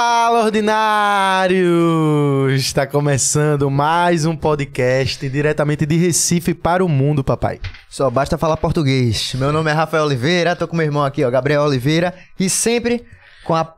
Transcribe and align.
Fala, 0.00 0.44
ordinários! 0.44 1.66
Está 2.52 2.86
começando 2.86 3.68
mais 3.68 4.24
um 4.24 4.36
podcast 4.36 5.28
diretamente 5.28 5.84
de 5.84 5.96
Recife 5.96 6.54
para 6.54 6.84
o 6.84 6.88
mundo, 6.88 7.24
papai. 7.24 7.58
Só 7.90 8.08
basta 8.08 8.38
falar 8.38 8.58
português. 8.58 9.34
Meu 9.34 9.52
nome 9.52 9.72
é 9.72 9.74
Rafael 9.74 10.04
Oliveira, 10.04 10.54
tô 10.54 10.68
com 10.68 10.76
meu 10.76 10.86
irmão 10.86 11.02
aqui, 11.02 11.24
ó, 11.24 11.30
Gabriel 11.32 11.62
Oliveira, 11.62 12.14
e 12.38 12.48
sempre 12.48 13.04
com 13.42 13.56
a 13.56 13.74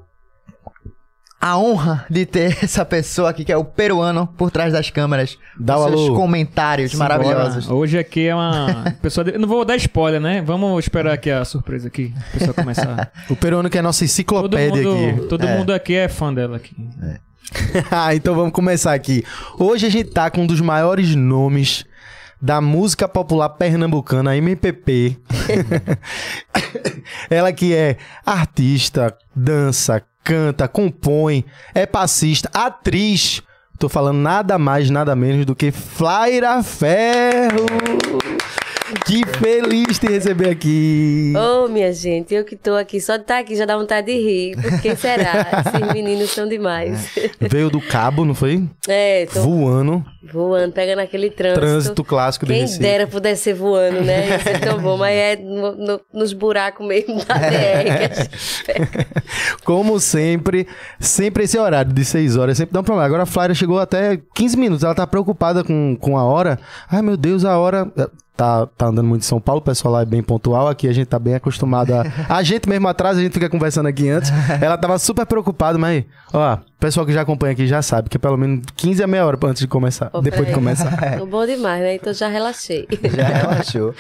a 1.41 1.57
honra 1.59 2.05
de 2.11 2.27
ter 2.27 2.59
essa 2.63 2.85
pessoa 2.85 3.31
aqui 3.31 3.45
que 3.45 3.53
é 3.53 3.57
o 3.57 3.65
peruano 3.65 4.27
por 4.37 4.51
trás 4.51 4.73
das 4.73 4.91
câmeras. 4.91 5.39
Dá 5.59 5.75
com 5.75 5.81
um 5.85 5.89
seus 5.89 6.01
alô. 6.09 6.15
comentários 6.17 6.91
Simbora. 6.93 7.19
maravilhosos. 7.19 7.71
Hoje 7.71 7.99
aqui 7.99 8.27
é 8.29 8.35
uma 8.35 8.95
pessoa. 9.01 9.25
de- 9.25 9.39
Não 9.39 9.49
vou 9.49 9.65
dar 9.65 9.77
spoiler, 9.77 10.21
né? 10.21 10.43
Vamos 10.43 10.79
esperar 10.85 11.15
aqui 11.15 11.31
a 11.31 11.45
surpresa 11.45 11.89
aqui. 11.89 12.13
A 12.17 12.33
pessoa 12.39 12.55
começar. 12.55 13.11
O 13.31 13.37
peruano 13.37 13.71
que 13.71 13.77
é 13.79 13.81
a 13.81 13.83
nossa 13.83 14.01
todo 14.01 14.05
enciclopédia 14.07 14.83
mundo, 14.83 15.19
aqui. 15.21 15.29
todo 15.29 15.47
É. 15.47 15.57
mundo 15.57 15.73
aqui 15.73 15.95
é 15.95 16.09
fã 16.09 16.33
dela 16.35 16.57
aqui. 16.57 16.75
Ah, 17.91 18.15
então 18.15 18.35
vamos 18.35 18.53
começar 18.53 18.93
aqui. 18.93 19.25
Hoje 19.59 19.87
a 19.87 19.91
gente 19.91 20.11
tá 20.11 20.31
com 20.31 20.43
um 20.43 20.47
dos 20.47 20.61
maiores 20.61 21.15
nomes 21.17 21.85
da 22.41 22.61
música 22.61 23.07
popular 23.09 23.49
pernambucana, 23.51 24.31
a 24.31 24.37
MPP. 24.37 25.19
Ela 27.29 27.53
que 27.53 27.75
é 27.75 27.97
artista, 28.25 29.17
dança, 29.35 30.03
canta, 30.23 30.69
compõe, 30.69 31.45
é 31.75 31.87
passista, 31.87 32.51
atriz. 32.53 33.43
Tô 33.79 33.89
falando 33.89 34.19
nada 34.19 34.59
mais, 34.59 34.91
nada 34.91 35.17
menos 35.17 35.47
do 35.47 35.55
que 35.55 35.71
Flaira 35.71 36.63
Ferro. 36.63 37.67
Que 39.07 39.25
feliz 39.39 39.99
te 39.99 40.07
receber 40.09 40.51
aqui. 40.51 41.33
Ô, 41.37 41.69
minha 41.69 41.93
gente, 41.93 42.35
eu 42.35 42.45
que 42.45 42.57
tô 42.57 42.75
aqui, 42.75 43.01
só 43.01 43.17
de 43.17 43.23
estar 43.23 43.39
aqui 43.39 43.55
já 43.57 43.65
dá 43.65 43.77
vontade 43.77 44.07
de 44.07 44.19
rir. 44.21 44.57
Por 44.61 44.81
que 44.81 44.95
será? 44.97 45.47
Esses 45.75 45.93
meninos 45.93 46.31
são 46.31 46.49
demais. 46.49 47.09
Veio 47.41 47.71
do 47.71 47.81
cabo, 47.81 48.25
não 48.25 48.35
foi? 48.35 48.65
É, 48.89 49.27
tô 49.27 49.41
Voando. 49.43 50.05
voando, 50.33 50.73
pegando 50.73 51.01
aquele 51.01 51.31
trânsito. 51.31 51.61
Trânsito 51.61 52.05
clássico 52.05 52.47
de 52.47 52.53
Quem 52.53 52.63
Recife. 52.63 52.81
dera 52.81 53.07
pudesse 53.07 53.43
ser 53.45 53.55
voando, 53.55 54.01
né? 54.03 54.29
Ia 54.29 54.39
ser 54.41 54.61
tão 54.61 54.79
bom, 54.81 54.97
mas 54.97 55.15
é 55.17 55.37
no- 55.37 55.77
no- 55.77 56.01
nos 56.13 56.33
buracos 56.33 56.87
mesmo 56.87 57.25
da 57.25 57.35
DR 57.35 58.29
pega. 58.67 59.07
Como 59.65 59.99
sempre, 60.01 60.67
sempre 60.99 61.45
esse 61.45 61.59
horário 61.59 61.93
de 61.93 62.05
6 62.05 62.37
horas 62.37 62.57
sempre 62.57 62.73
dá 62.73 62.81
um 62.81 62.85
problema. 62.85 63.07
Agora 63.07 63.23
a 63.23 63.27
Flávia 63.27 63.55
chegou 63.55 63.79
até 63.79 64.21
15 64.35 64.57
minutos, 64.57 64.85
ela 64.85 64.95
tá 64.95 65.07
preocupada 65.07 65.63
com, 65.65 65.97
com 66.01 66.17
a 66.19 66.25
hora. 66.25 66.59
Ai 66.91 67.03
meu 67.03 67.17
Deus, 67.17 67.45
a 67.45 67.59
hora. 67.59 67.91
Tá, 68.41 68.67
tá 68.67 68.87
andando 68.87 69.07
muito 69.07 69.21
em 69.21 69.27
São 69.27 69.39
Paulo, 69.39 69.61
o 69.61 69.63
pessoal 69.63 69.93
lá 69.93 70.01
é 70.01 70.07
bem 70.07 70.23
pontual. 70.23 70.67
Aqui 70.67 70.89
a 70.89 70.95
gente 70.95 71.09
tá 71.09 71.19
bem 71.19 71.35
acostumado 71.35 71.93
a. 71.93 72.05
A 72.27 72.43
gente 72.43 72.67
mesmo 72.67 72.89
atrás, 72.89 73.19
a 73.19 73.21
gente 73.21 73.35
fica 73.35 73.51
conversando 73.51 73.87
aqui 73.87 74.09
antes. 74.09 74.33
Ela 74.63 74.79
tava 74.79 74.99
super 74.99 75.27
preocupada, 75.27 75.77
mas, 75.77 76.05
ó, 76.33 76.57
pessoal 76.81 77.05
que 77.05 77.13
já 77.13 77.21
acompanha 77.21 77.53
aqui 77.53 77.67
já 77.67 77.83
sabe 77.83 78.09
que 78.09 78.17
é 78.17 78.21
pelo 78.21 78.39
menos 78.39 78.65
15 78.75 79.03
a 79.03 79.07
meia 79.07 79.27
hora 79.27 79.39
antes 79.45 79.61
de 79.61 79.69
começar. 79.69 80.07
Pô, 80.07 80.21
depois 80.21 80.49
de 80.49 80.55
começar. 80.55 80.91
Tô 81.19 81.27
bom 81.27 81.47
demais, 81.47 81.83
né? 81.83 81.95
Então 81.95 82.13
já 82.13 82.27
relaxei. 82.27 82.89
Já 83.15 83.29
relaxou. 83.29 83.95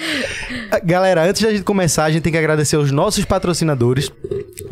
Galera, 0.85 1.25
antes 1.25 1.41
de 1.41 1.47
a 1.47 1.51
gente 1.51 1.65
começar, 1.65 2.05
a 2.05 2.11
gente 2.11 2.23
tem 2.23 2.33
que 2.33 2.39
agradecer 2.39 2.77
os 2.77 2.91
nossos 2.91 3.25
patrocinadores. 3.25 4.11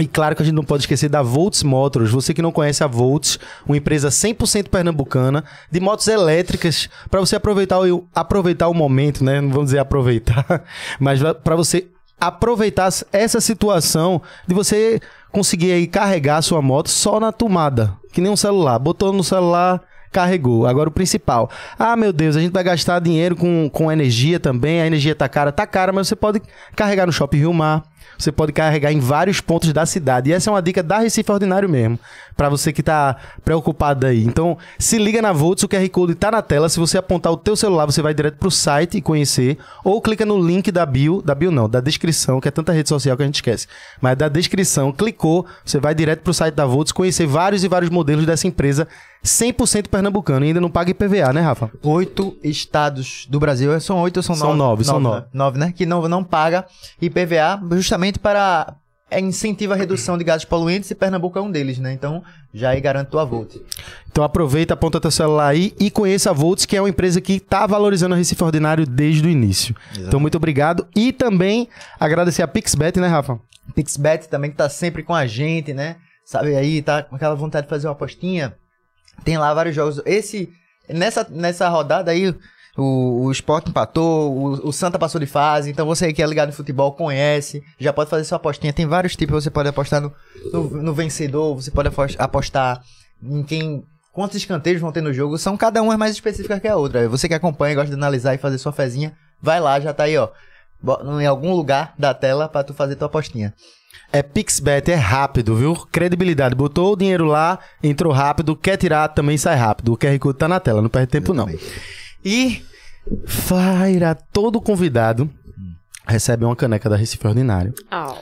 E 0.01 0.07
claro 0.07 0.35
que 0.35 0.43
a 0.43 0.45
gente 0.45 0.55
não 0.55 0.65
pode 0.65 0.85
esquecer 0.85 1.09
da 1.09 1.23
Volts 1.23 1.63
Motors. 1.63 2.11
Você 2.11 2.33
que 2.33 2.41
não 2.41 2.53
conhece 2.53 2.83
a 2.83 2.87
Volts, 2.87 3.39
uma 3.67 3.77
empresa 3.77 4.09
100% 4.09 4.69
pernambucana 4.69 5.45
de 5.71 5.81
motos 5.81 6.09
elétricas, 6.09 6.89
para 7.11 7.21
você 7.21 7.37
aproveitar 7.37 7.81
o, 7.81 8.07
aproveitar 8.15 8.69
o 8.69 8.75
momento, 8.75 9.23
né? 9.23 9.41
Não 9.41 9.51
vamos 9.51 9.67
dizer 9.67 9.81
aproveitar, 9.81 10.65
mas 10.99 11.21
para 11.45 11.57
você 11.57 11.89
aproveitar 12.21 12.89
essa 13.13 13.41
situação 13.41 14.21
de 14.47 14.55
você 14.55 15.01
conseguir 15.31 15.73
aí 15.73 15.87
carregar 15.87 16.39
a 16.39 16.43
sua 16.43 16.63
moto 16.63 16.89
só 16.89 17.21
na 17.21 17.33
tomada, 17.33 17.95
que 18.13 18.21
nem 18.21 18.31
um 18.31 18.37
celular. 18.37 18.79
Botou 18.79 19.13
no 19.13 19.23
celular, 19.23 19.81
carregou. 20.11 20.67
Agora 20.67 20.89
o 20.89 20.93
principal. 20.93 21.51
Ah, 21.79 21.97
meu 21.97 22.13
Deus, 22.13 22.37
a 22.37 22.41
gente 22.41 22.53
vai 22.53 22.65
gastar 22.65 23.01
dinheiro 23.01 23.37
com, 23.37 23.69
com 23.71 23.93
energia 23.93 24.41
também. 24.41 24.81
A 24.81 24.87
energia 24.87 25.15
tá 25.15 25.29
cara, 25.29 25.53
tá 25.53 25.67
cara, 25.67 25.93
mas 25.93 26.09
você 26.09 26.17
pode 26.17 26.43
carregar 26.75 27.07
no 27.07 27.13
Shopping 27.13 27.39
Rio 27.39 27.53
Mar. 27.53 27.83
Você 28.17 28.31
pode 28.33 28.53
carregar 28.53 28.93
em 28.93 29.01
vários 29.01 29.41
pontos 29.41 29.73
da 29.73 29.85
cidade. 29.87 30.31
E 30.31 30.33
essa 30.33 30.51
é 30.51 30.53
uma 30.53 30.63
dica 30.63 30.83
da 30.83 30.99
Recife 30.99 31.31
Ordinário 31.31 31.69
mesmo. 31.69 31.99
Pra 32.37 32.49
você 32.49 32.73
que 32.73 32.83
tá 32.83 33.17
preocupado 33.45 34.07
aí. 34.07 34.25
Então, 34.25 34.57
se 34.79 34.97
liga 34.97 35.21
na 35.21 35.33
Volts, 35.33 35.65
o 35.65 35.69
QR 35.69 35.89
Code 35.89 36.15
tá 36.15 36.31
na 36.31 36.41
tela. 36.41 36.69
Se 36.69 36.79
você 36.79 36.97
apontar 36.97 37.33
o 37.33 37.37
teu 37.37 37.57
celular, 37.57 37.87
você 37.87 38.01
vai 38.01 38.15
direto 38.15 38.37
pro 38.39 38.51
site 38.51 38.97
e 38.97 39.03
conhecer. 39.03 39.59
Ou 39.85 40.01
clica 40.01 40.25
no 40.25 40.41
link 40.41 40.71
da 40.71 40.87
bio, 40.87 41.21
da 41.21 41.35
bio 41.35 41.51
não, 41.51 41.69
da 41.69 41.81
descrição, 41.81 42.41
que 42.41 42.47
é 42.47 42.51
tanta 42.53 42.73
rede 42.73 42.89
social 42.89 43.17
que 43.17 43.23
a 43.23 43.27
gente 43.27 43.37
esquece. 43.37 43.67
Mas 44.01 44.17
da 44.17 44.29
descrição, 44.29 44.93
clicou, 44.93 45.45
você 45.65 45.81
vai 45.81 45.95
direto 45.95 46.21
pro 46.21 46.33
site 46.33 46.55
da 46.55 46.65
Volts, 46.65 46.93
conhecer 46.93 47.27
vários 47.27 47.65
e 47.65 47.69
vários 47.69 47.91
modelos 47.91 48.25
dessa 48.25 48.47
empresa 48.47 48.87
100% 49.25 49.89
pernambucano. 49.89 50.45
E 50.45 50.49
ainda 50.49 50.61
não 50.61 50.71
paga 50.71 50.91
IPVA, 50.93 51.33
né, 51.33 51.41
Rafa? 51.41 51.71
Oito 51.83 52.37
estados 52.43 53.27
do 53.29 53.41
Brasil, 53.41 53.79
são 53.81 54.01
oito 54.01 54.19
ou 54.19 54.23
são, 54.23 54.37
São 54.37 54.49
nove? 54.55 54.59
nove, 54.59 54.85
são 54.85 55.01
nove. 55.01 55.21
né? 55.23 55.27
Nove, 55.33 55.59
né? 55.59 55.73
Que 55.77 55.85
não, 55.85 56.07
não 56.09 56.23
paga 56.23 56.65
IPVA 57.03 57.61
justamente 57.73 57.98
para 58.19 58.77
é, 59.11 59.21
incentiva 59.21 59.75
a 59.75 59.77
redução 59.77 60.19
de 60.19 60.25
gases 60.25 60.45
poluentes 60.45 60.91
e 60.91 60.95
Pernambuco 60.95 61.39
é 61.39 61.43
um 61.43 61.51
deles, 61.51 61.79
né? 61.79 61.93
Então 61.93 62.23
já 62.53 62.71
aí 62.71 62.81
garante 62.81 63.11
tua 63.11 63.25
Volt. 63.25 63.57
Então 64.11 64.23
aproveita, 64.23 64.75
aponta 64.75 65.01
teu 65.01 65.11
celular 65.11 65.49
aí 65.49 65.75
e 65.81 65.91
conheça 65.91 66.31
a 66.31 66.33
Volts, 66.33 66.67
que 66.67 66.77
é 66.77 66.81
uma 66.81 66.89
empresa 66.89 67.21
que 67.21 67.35
está 67.35 67.67
valorizando 67.67 68.15
a 68.15 68.19
Recife 68.19 68.43
Ordinário 68.45 68.87
desde 68.87 69.27
o 69.27 69.31
início. 69.31 69.75
Então 69.97 70.21
muito 70.21 70.37
obrigado. 70.37 70.87
E 70.95 71.13
também 71.13 71.69
agradecer 71.99 72.43
a 72.43 72.49
Pixbet, 72.49 72.99
né, 73.01 73.09
Rafa? 73.09 73.41
Pixbet 73.75 74.29
também 74.29 74.51
que 74.51 74.57
tá 74.57 74.69
sempre 74.69 75.03
com 75.03 75.15
a 75.15 75.27
gente, 75.27 75.73
né? 75.73 75.97
Sabe 76.25 76.55
aí, 76.55 76.83
tá 76.83 77.03
com 77.03 77.17
aquela 77.17 77.35
vontade 77.35 77.67
de 77.67 77.71
fazer 77.71 77.87
uma 77.87 77.93
apostinha. 77.93 78.55
Tem 79.25 79.39
lá 79.39 79.55
vários 79.55 79.75
jogos. 79.75 80.03
Esse 80.05 80.51
nessa 80.89 81.27
nessa 81.31 81.69
rodada 81.69 82.11
aí 82.11 82.35
o, 82.79 83.25
o 83.27 83.33
Sport 83.33 83.69
empatou, 83.69 84.33
o, 84.35 84.69
o 84.69 84.73
Santa 84.73 84.99
passou 84.99 85.21
de 85.21 85.27
fase, 85.27 85.71
então 85.71 85.85
você 85.85 86.13
que 86.13 86.23
é 86.23 86.27
ligado 86.27 86.51
em 86.51 86.53
futebol 86.53 86.93
conhece, 86.93 87.63
já 87.79 87.93
pode 87.93 88.09
fazer 88.09 88.25
sua 88.25 88.37
apostinha. 88.37 88.73
Tem 88.73 88.87
vários 88.87 89.17
tipos, 89.17 89.43
você 89.45 89.51
pode 89.51 89.69
apostar 89.69 90.01
no, 90.01 90.13
no, 90.53 90.83
no 90.83 90.95
vencedor, 90.95 91.55
você 91.57 91.71
pode 91.71 91.89
apos- 91.89 92.17
apostar 92.19 92.81
em 93.23 93.43
quem 93.43 93.85
quantos 94.13 94.37
escanteios 94.37 94.81
vão 94.81 94.93
ter 94.93 95.01
no 95.01 95.13
jogo. 95.13 95.37
São 95.39 95.57
cada 95.57 95.83
uma 95.83 95.99
mais 95.99 96.13
específica 96.13 96.59
que 96.61 96.69
a 96.69 96.77
outra. 96.77 97.09
Você 97.09 97.29
que 97.29 97.35
acompanha, 97.35 97.75
gosta 97.75 97.91
de 97.91 97.95
analisar 97.97 98.35
e 98.35 98.39
fazer 98.39 98.59
sua 98.59 98.73
fezinha, 98.73 99.13
vai 99.43 99.61
lá, 99.61 99.79
já 99.81 99.93
tá 99.93 100.05
aí, 100.05 100.17
ó. 100.17 100.29
Em 101.21 101.27
algum 101.27 101.53
lugar 101.55 101.93
da 101.99 102.15
tela 102.15 102.49
pra 102.49 102.63
tu 102.63 102.73
fazer 102.73 102.95
tua 102.97 103.07
apostinha. 103.07 103.53
É 104.13 104.23
Pixbet, 104.23 104.91
é 104.91 104.95
rápido, 104.95 105.55
viu? 105.57 105.75
Credibilidade. 105.93 106.55
Botou 106.55 106.93
o 106.93 106.97
dinheiro 106.97 107.25
lá, 107.25 107.59
entrou 107.83 108.13
rápido, 108.13 108.57
quer 108.57 108.77
tirar, 108.77 109.09
também 109.09 109.37
sai 109.37 109.57
rápido. 109.57 109.93
O 109.93 109.97
QR 109.99 110.17
Code 110.19 110.39
tá 110.39 110.47
na 110.49 110.61
tela, 110.61 110.81
não 110.81 110.89
perde 110.89 111.09
tempo 111.09 111.35
não. 111.35 111.47
E, 112.25 112.63
Flaira, 113.27 114.15
todo 114.15 114.61
convidado 114.61 115.31
recebe 116.07 116.45
uma 116.45 116.57
caneca 116.57 116.89
da 116.89 116.97
Recife 116.97 117.27
Ordinário. 117.27 117.75
Au. 117.91 118.19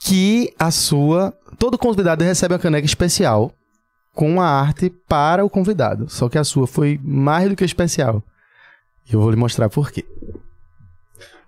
que 0.00 0.52
a 0.58 0.70
sua. 0.70 1.32
Todo 1.58 1.76
convidado 1.78 2.22
recebe 2.24 2.54
uma 2.54 2.60
caneca 2.60 2.86
especial 2.86 3.52
com 4.14 4.30
uma 4.30 4.46
arte 4.46 4.90
para 5.08 5.44
o 5.44 5.50
convidado. 5.50 6.08
Só 6.08 6.28
que 6.28 6.38
a 6.38 6.44
sua 6.44 6.66
foi 6.66 7.00
mais 7.02 7.48
do 7.48 7.56
que 7.56 7.64
especial. 7.64 8.22
E 9.08 9.14
eu 9.14 9.20
vou 9.20 9.30
lhe 9.30 9.36
mostrar 9.36 9.68
por 9.68 9.90
quê. 9.90 10.04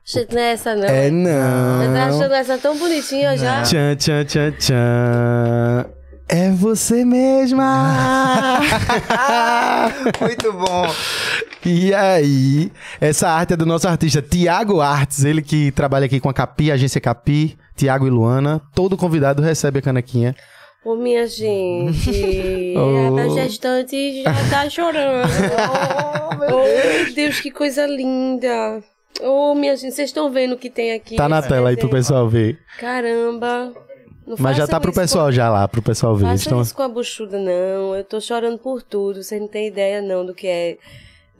Gente, 0.04 0.34
não 0.34 0.40
é 0.40 0.52
essa 0.52 0.74
não. 0.74 0.84
É 0.84 1.08
Eu 1.08 1.12
tava 1.22 1.88
não. 1.88 2.18
achando 2.18 2.34
essa 2.34 2.58
tão 2.58 2.76
bonitinha 2.76 3.36
já. 3.36 3.62
Tchan, 3.62 3.96
tchan, 3.96 4.24
tchan, 4.24 4.52
tchan. 4.52 5.86
É 6.32 6.48
você 6.52 7.04
mesma! 7.04 8.60
Muito 10.20 10.52
bom. 10.52 10.86
e 11.66 11.92
aí, 11.92 12.70
essa 13.00 13.28
arte 13.28 13.54
é 13.54 13.56
do 13.56 13.66
nosso 13.66 13.88
artista 13.88 14.22
Tiago 14.22 14.80
Artes, 14.80 15.24
ele 15.24 15.42
que 15.42 15.72
trabalha 15.72 16.06
aqui 16.06 16.20
com 16.20 16.28
a 16.28 16.32
Capi, 16.32 16.70
a 16.70 16.74
agência 16.74 17.00
Capi, 17.00 17.58
Tiago 17.74 18.06
e 18.06 18.10
Luana. 18.10 18.62
Todo 18.76 18.96
convidado 18.96 19.42
recebe 19.42 19.80
a 19.80 19.82
canequinha. 19.82 20.36
Ô, 20.84 20.94
minha 20.94 21.26
gente, 21.26 22.74
Oh. 22.76 23.16
a 23.18 23.28
gestante 23.42 24.22
já 24.22 24.32
tá 24.48 24.70
chorando. 24.70 25.28
oh, 25.28 26.34
meu 26.38 27.12
Deus, 27.12 27.40
que 27.40 27.50
coisa 27.50 27.86
linda. 27.86 28.80
Ô, 29.20 29.54
minha 29.56 29.76
gente, 29.76 29.94
vocês 29.96 30.10
estão 30.10 30.30
vendo 30.30 30.52
o 30.52 30.56
que 30.58 30.70
tem 30.70 30.92
aqui? 30.92 31.16
Tá 31.16 31.28
na 31.28 31.42
tela 31.42 31.70
aí 31.70 31.76
pro 31.76 31.88
desenho? 31.88 32.02
pessoal 32.02 32.28
ver. 32.28 32.58
Caramba. 32.78 33.72
Não 34.30 34.36
Mas 34.38 34.56
já 34.56 34.66
tá 34.66 34.78
pro 34.80 34.92
pessoal 34.92 35.30
já 35.32 35.50
lá, 35.50 35.66
pro 35.68 35.82
pessoal 35.82 36.14
ver. 36.16 36.24
Com, 36.24 36.30
Eles 36.30 36.42
façam 36.44 36.58
tão- 36.58 36.62
isso 36.62 36.74
com 36.74 36.82
a 36.82 36.88
buchuda, 36.88 37.38
não. 37.38 37.94
Eu 37.96 38.04
tô 38.04 38.20
chorando 38.20 38.58
por 38.58 38.82
tudo. 38.82 39.22
Vocês 39.22 39.40
não 39.40 39.48
têm 39.48 39.66
ideia, 39.68 40.00
não, 40.00 40.24
do 40.24 40.32
que 40.34 40.46
é 40.46 40.76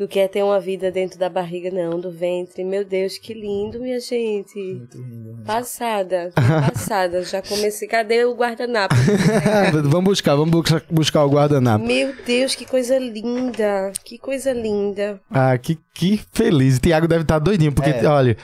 do 0.01 0.09
que 0.09 0.19
é 0.19 0.27
ter 0.27 0.43
uma 0.43 0.59
vida 0.59 0.91
dentro 0.91 1.19
da 1.19 1.29
barriga, 1.29 1.71
não, 1.71 2.01
do 2.01 2.11
ventre. 2.11 2.65
Meu 2.65 2.87
Deus, 2.87 3.19
que 3.19 3.35
lindo, 3.35 3.79
minha 3.79 4.01
gente. 4.01 4.59
Muito 4.59 4.97
lindo. 4.97 5.43
Passada, 5.45 6.33
passada. 6.35 7.21
Já 7.29 7.43
comecei. 7.43 7.87
Cadê 7.87 8.25
o 8.25 8.35
guardanapo? 8.35 8.95
vamos 9.85 10.05
buscar, 10.05 10.37
vamos 10.37 10.53
buscar, 10.53 10.83
buscar 10.91 11.25
o 11.27 11.29
guardanapo. 11.29 11.85
Meu 11.85 12.15
Deus, 12.25 12.55
que 12.55 12.65
coisa 12.65 12.99
linda. 12.99 13.93
Que 14.03 14.17
coisa 14.17 14.55
linda. 14.55 15.21
Ah, 15.31 15.59
que, 15.59 15.79
que 15.93 16.19
feliz. 16.33 16.79
O 16.79 16.81
Tiago 16.81 17.07
deve 17.07 17.21
estar 17.21 17.39
doidinho, 17.39 17.71
porque, 17.73 17.91
É. 17.91 18.07
olha, 18.07 18.39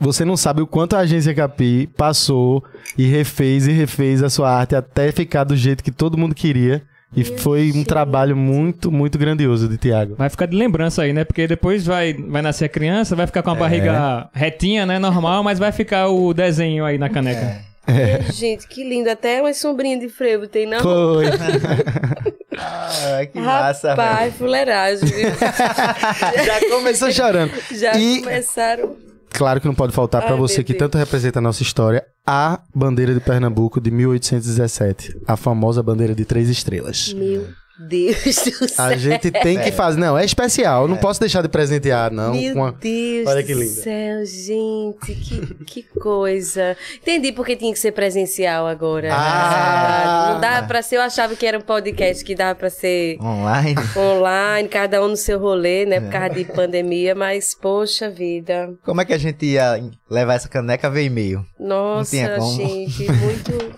você 0.00 0.24
não 0.24 0.36
sabe 0.36 0.62
o 0.62 0.66
quanto 0.66 0.96
a 0.96 0.98
agência 0.98 1.32
Capi 1.32 1.86
passou 1.96 2.60
e 2.96 3.06
refez 3.06 3.68
e 3.68 3.70
refez 3.70 4.20
a 4.20 4.28
sua 4.28 4.50
arte 4.50 4.74
até 4.74 5.12
ficar 5.12 5.44
do 5.44 5.54
jeito 5.54 5.84
que 5.84 5.92
todo 5.92 6.18
mundo 6.18 6.34
queria. 6.34 6.82
E 7.16 7.24
Minha 7.24 7.38
foi 7.38 7.70
um 7.70 7.72
gente. 7.72 7.86
trabalho 7.86 8.36
muito, 8.36 8.92
muito 8.92 9.18
grandioso 9.18 9.66
de 9.68 9.78
Tiago. 9.78 10.14
Vai 10.16 10.28
ficar 10.28 10.46
de 10.46 10.54
lembrança 10.56 11.02
aí, 11.02 11.12
né? 11.12 11.24
Porque 11.24 11.46
depois 11.46 11.84
vai, 11.86 12.12
vai 12.12 12.42
nascer 12.42 12.66
a 12.66 12.68
criança, 12.68 13.16
vai 13.16 13.26
ficar 13.26 13.42
com 13.42 13.50
a 13.50 13.56
É. 13.56 13.58
barriga 13.58 14.28
retinha, 14.32 14.84
né? 14.84 14.98
Normal, 14.98 15.42
mas 15.42 15.58
vai 15.58 15.72
ficar 15.72 16.08
o 16.08 16.34
desenho 16.34 16.84
aí 16.84 16.98
na 16.98 17.08
caneca. 17.08 17.40
É. 17.86 18.18
Minha 18.18 18.32
gente, 18.32 18.68
que 18.68 18.84
lindo. 18.84 19.08
Até 19.08 19.40
umas 19.40 19.56
sombrinhas 19.56 20.00
de 20.00 20.10
frevo 20.10 20.46
tem, 20.46 20.66
não? 20.66 20.80
Foi. 20.80 21.24
Ah, 22.60 23.24
que 23.32 23.38
massa, 23.38 23.94
velho. 23.94 24.08
Rapaz, 24.08 24.34
fuleiragem, 24.34 25.08
viu? 25.08 25.28
Já 26.44 26.68
começou 26.68 27.10
chorando. 27.12 27.52
Já 27.72 27.96
E- 27.96 28.20
começaram. 28.20 28.96
Claro 29.30 29.60
que 29.60 29.66
não 29.66 29.74
pode 29.74 29.92
faltar 29.92 30.22
para 30.22 30.36
você 30.36 30.64
que 30.64 30.72
Deus. 30.72 30.80
tanto 30.80 30.98
representa 30.98 31.38
a 31.38 31.42
nossa 31.42 31.62
história, 31.62 32.04
a 32.26 32.60
bandeira 32.74 33.14
de 33.14 33.20
Pernambuco 33.20 33.80
de 33.80 33.90
1817, 33.90 35.20
a 35.26 35.36
famosa 35.36 35.82
bandeira 35.82 36.14
de 36.14 36.24
três 36.24 36.48
estrelas. 36.48 37.12
Meu 37.12 37.46
Deus 37.78 38.16
do 38.24 38.68
céu. 38.68 38.84
A 38.84 38.96
gente 38.96 39.30
tem 39.30 39.58
que 39.58 39.70
fazer. 39.72 39.98
Não, 40.00 40.16
é 40.18 40.24
especial. 40.24 40.82
Eu 40.82 40.88
não 40.88 40.96
posso 40.96 41.20
deixar 41.20 41.42
de 41.42 41.48
presentear, 41.48 42.10
não. 42.10 42.32
Meu 42.34 42.54
com 42.54 42.64
a- 42.64 42.70
Deus 42.72 43.26
Olha 43.28 43.42
que 43.42 43.54
do 43.54 43.60
linda. 43.60 43.72
céu, 43.82 44.24
gente, 44.26 45.14
que, 45.14 45.54
que 45.64 45.82
coisa. 46.00 46.76
Entendi 47.00 47.32
porque 47.32 47.54
tinha 47.56 47.72
que 47.72 47.78
ser 47.78 47.92
presencial 47.92 48.66
agora. 48.66 49.10
Ah. 49.12 50.30
Não 50.34 50.40
dava 50.40 50.66
pra 50.66 50.82
ser, 50.82 50.96
eu 50.96 51.02
achava 51.02 51.34
que 51.36 51.46
era 51.46 51.58
um 51.58 51.62
podcast 51.62 52.24
que 52.24 52.34
dava 52.34 52.54
pra 52.54 52.70
ser 52.70 53.18
Online. 53.20 53.74
online, 53.96 54.68
cada 54.68 55.02
um 55.04 55.08
no 55.08 55.16
seu 55.16 55.38
rolê, 55.38 55.84
né, 55.86 56.00
por 56.00 56.10
causa 56.10 56.30
de 56.34 56.44
pandemia, 56.44 57.14
mas 57.14 57.54
poxa 57.54 58.10
vida. 58.10 58.74
Como 58.84 59.00
é 59.00 59.04
que 59.04 59.12
a 59.12 59.18
gente 59.18 59.44
ia 59.46 59.82
levar 60.10 60.34
essa 60.34 60.48
caneca 60.48 60.90
via 60.90 61.02
e-mail? 61.02 61.44
Nossa, 61.58 62.10
tinha 62.10 62.36
como. 62.36 62.56
gente, 62.56 63.06
muito, 63.12 63.74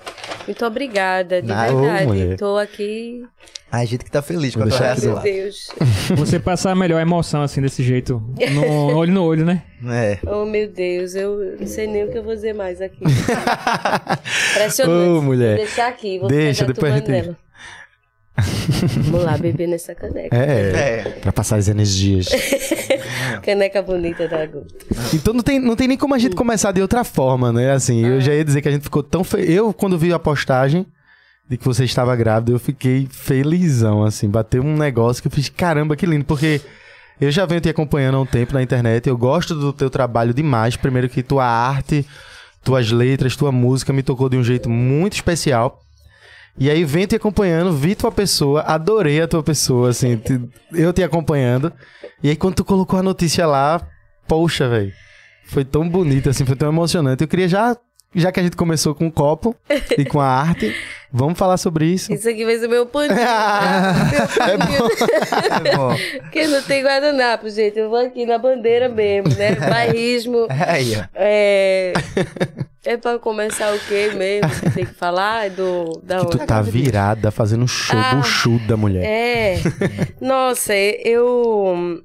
muito 0.50 0.66
obrigada, 0.66 1.40
de. 1.40 1.50
Ô, 1.52 1.80
verdade. 1.80 2.06
mulher. 2.06 2.36
Tô 2.36 2.56
aqui, 2.58 3.22
A 3.70 3.84
gente 3.84 4.04
que 4.04 4.10
tá 4.10 4.20
feliz 4.20 4.54
com 4.54 4.64
a 4.64 4.66
tua 4.66 4.90
aqui 4.92 5.06
meu. 5.06 5.18
Deus. 5.20 5.68
Você 6.16 6.40
passar 6.40 6.72
a 6.72 6.74
melhor 6.74 7.00
emoção, 7.00 7.42
assim, 7.42 7.62
desse 7.62 7.82
jeito. 7.84 8.20
No 8.52 8.96
olho 8.96 9.12
no 9.12 9.22
olho, 9.24 9.44
né? 9.44 9.62
É. 9.86 10.18
Oh, 10.26 10.44
meu 10.44 10.68
Deus, 10.68 11.14
eu 11.14 11.56
não 11.58 11.66
sei 11.66 11.86
nem 11.86 12.04
o 12.04 12.10
que 12.10 12.18
eu 12.18 12.22
vou 12.24 12.34
dizer 12.34 12.52
mais 12.52 12.80
aqui. 12.80 13.02
Impressionante. 14.52 15.08
Ô, 15.18 15.22
mulher. 15.22 15.56
Vou 15.56 15.64
deixar 15.66 15.88
aqui, 15.88 16.18
vou 16.18 16.28
Deixa, 16.28 16.64
depois 16.64 16.92
a 16.92 16.96
gente- 16.96 17.10
nela. 17.10 17.36
Vamos 19.10 19.24
lá, 19.24 19.36
beber 19.36 19.68
nessa 19.68 19.94
caneca. 19.94 20.34
É, 20.34 21.00
É. 21.00 21.02
pra 21.20 21.32
passar 21.32 21.56
as 21.56 21.68
energias. 21.68 22.28
Caneca 23.42 23.82
bonita 23.82 24.26
da 24.28 24.46
Guta. 24.46 24.74
Então 25.14 25.34
não 25.34 25.42
tem, 25.42 25.58
não 25.58 25.76
tem 25.76 25.88
nem 25.88 25.96
como 25.96 26.14
a 26.14 26.18
gente 26.18 26.34
começar 26.36 26.72
de 26.72 26.80
outra 26.80 27.04
forma, 27.04 27.52
né? 27.52 27.72
Assim, 27.72 28.04
eu 28.04 28.20
já 28.20 28.34
ia 28.34 28.44
dizer 28.44 28.62
que 28.62 28.68
a 28.68 28.72
gente 28.72 28.82
ficou 28.82 29.02
tão 29.02 29.22
fe... 29.24 29.38
Eu, 29.50 29.72
quando 29.72 29.98
vi 29.98 30.12
a 30.12 30.18
postagem 30.18 30.86
de 31.48 31.56
que 31.56 31.64
você 31.64 31.84
estava 31.84 32.14
grávida, 32.16 32.52
eu 32.52 32.58
fiquei 32.58 33.08
felizão, 33.10 34.04
assim. 34.04 34.28
Bateu 34.28 34.62
um 34.62 34.76
negócio 34.76 35.20
que 35.22 35.28
eu 35.28 35.32
fiz, 35.32 35.48
caramba, 35.48 35.96
que 35.96 36.06
lindo. 36.06 36.24
Porque 36.24 36.60
eu 37.20 37.30
já 37.30 37.44
venho 37.44 37.60
te 37.60 37.68
acompanhando 37.68 38.16
há 38.16 38.20
um 38.20 38.26
tempo 38.26 38.54
na 38.54 38.62
internet, 38.62 39.06
eu 39.08 39.16
gosto 39.18 39.54
do 39.54 39.72
teu 39.72 39.90
trabalho 39.90 40.32
demais. 40.32 40.76
Primeiro 40.76 41.08
que 41.08 41.22
tua 41.22 41.44
arte, 41.44 42.06
tuas 42.62 42.90
letras, 42.90 43.36
tua 43.36 43.52
música 43.52 43.92
me 43.92 44.02
tocou 44.02 44.28
de 44.28 44.36
um 44.36 44.44
jeito 44.44 44.70
muito 44.70 45.14
especial. 45.14 45.82
E 46.58 46.68
aí 46.68 46.84
venho 46.84 47.06
te 47.06 47.16
acompanhando, 47.16 47.72
vi 47.72 47.94
tua 47.94 48.12
pessoa, 48.12 48.62
adorei 48.62 49.20
a 49.20 49.28
tua 49.28 49.42
pessoa, 49.42 49.90
assim, 49.90 50.16
te- 50.16 50.40
eu 50.72 50.92
te 50.92 51.02
acompanhando. 51.02 51.72
E 52.22 52.28
aí 52.28 52.36
quando 52.36 52.56
tu 52.56 52.64
colocou 52.64 52.98
a 52.98 53.02
notícia 53.02 53.46
lá, 53.46 53.80
poxa, 54.28 54.68
velho, 54.68 54.92
foi 55.46 55.64
tão 55.64 55.88
bonito, 55.88 56.28
assim, 56.28 56.44
foi 56.44 56.56
tão 56.56 56.68
emocionante. 56.68 57.22
Eu 57.22 57.28
queria 57.28 57.48
já, 57.48 57.76
já 58.14 58.32
que 58.32 58.40
a 58.40 58.42
gente 58.42 58.56
começou 58.56 58.94
com 58.94 59.06
o 59.06 59.12
copo 59.12 59.54
e 59.96 60.04
com 60.04 60.20
a 60.20 60.26
arte, 60.26 60.74
vamos 61.12 61.38
falar 61.38 61.56
sobre 61.56 61.86
isso. 61.86 62.12
Isso 62.12 62.28
aqui 62.28 62.44
vai 62.44 62.58
ser 62.58 62.68
meu 62.68 62.86
paninho. 62.86 63.14
É 63.20 64.56
meu 64.56 64.88
paninho. 64.90 65.68
É 65.68 65.76
bom. 65.76 65.96
Porque 66.22 66.46
não 66.46 66.62
tem 66.62 66.82
guardanapo, 66.82 67.48
gente. 67.50 67.78
Eu 67.78 67.88
vou 67.90 67.98
aqui 67.98 68.26
na 68.26 68.38
bandeira 68.38 68.88
mesmo, 68.88 69.34
né? 69.36 69.54
Bairrismo. 69.68 70.46
Aí, 70.48 70.96
ó. 70.96 71.04
É. 71.14 71.92
É 72.84 72.96
pra 72.96 73.18
começar 73.18 73.74
o 73.74 73.78
quê 73.80 74.10
mesmo? 74.14 74.48
Você 74.48 74.70
tem 74.70 74.86
que 74.86 74.94
falar 74.94 75.46
É 75.46 75.50
do. 75.50 76.00
Da 76.02 76.24
Que 76.24 76.30
tu 76.30 76.38
tá 76.46 76.62
virada, 76.62 77.30
fazendo 77.30 77.68
show 77.68 77.98
Ah, 77.98 78.14
buchudo 78.14 78.66
da 78.66 78.76
mulher. 78.76 79.04
É. 79.04 79.56
Nossa, 80.20 80.74
eu 80.74 82.02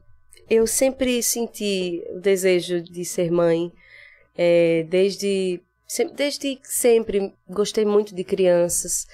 eu 0.49 0.67
sempre 0.67 1.23
senti 1.23 2.03
o 2.15 2.19
desejo 2.19 2.81
de 2.81 3.03
ser 3.05 3.31
mãe. 3.31 3.71
É, 4.37 4.85
desde 4.89 5.61
sempre, 5.87 6.15
desde 6.15 6.59
sempre 6.63 7.33
gostei 7.49 7.85
muito 7.85 8.13
de 8.15 8.23
crianças 8.23 9.05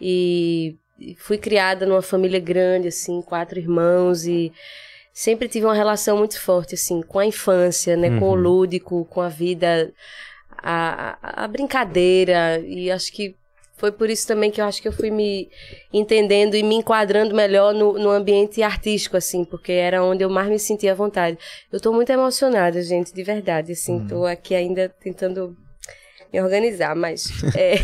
e 0.00 0.76
fui 1.18 1.38
criada 1.38 1.86
numa 1.86 2.02
família 2.02 2.40
grande 2.40 2.88
assim, 2.88 3.22
quatro 3.22 3.58
irmãos 3.58 4.26
e 4.26 4.52
sempre 5.12 5.48
tive 5.48 5.66
uma 5.66 5.74
relação 5.74 6.18
muito 6.18 6.40
forte 6.40 6.74
assim 6.74 7.02
com 7.02 7.18
a 7.18 7.26
infância, 7.26 7.96
né, 7.96 8.18
com 8.18 8.26
o 8.26 8.34
Uhum. 8.34 8.34
lúdico, 8.34 9.04
com 9.06 9.20
a 9.20 9.28
vida, 9.28 9.92
a, 10.50 11.18
a, 11.22 11.44
a 11.44 11.48
brincadeira 11.48 12.58
e 12.60 12.90
acho 12.90 13.12
que 13.12 13.34
foi 13.76 13.90
por 13.90 14.10
isso 14.10 14.26
também 14.28 14.50
que 14.50 14.60
eu 14.60 14.66
acho 14.66 14.82
que 14.82 14.88
eu 14.88 14.92
fui 14.92 15.10
me 15.10 15.48
entendendo 15.90 16.54
e 16.54 16.62
me 16.62 16.74
enquadrando 16.74 17.34
melhor 17.34 17.72
no, 17.72 17.94
no 17.94 18.10
ambiente 18.10 18.62
artístico, 18.62 19.16
assim, 19.16 19.42
porque 19.42 19.72
era 19.72 20.04
onde 20.04 20.22
eu 20.22 20.28
mais 20.28 20.50
me 20.50 20.58
sentia 20.58 20.92
à 20.92 20.94
vontade. 20.94 21.38
Eu 21.72 21.80
tô 21.80 21.90
muito 21.90 22.10
emocionada, 22.10 22.82
gente, 22.82 23.10
de 23.10 23.22
verdade, 23.22 23.72
assim, 23.72 24.06
tô 24.06 24.26
aqui 24.26 24.54
ainda 24.54 24.90
tentando 25.00 25.56
me 26.32 26.40
organizar, 26.40 26.94
mas 26.96 27.24
é, 27.56 27.74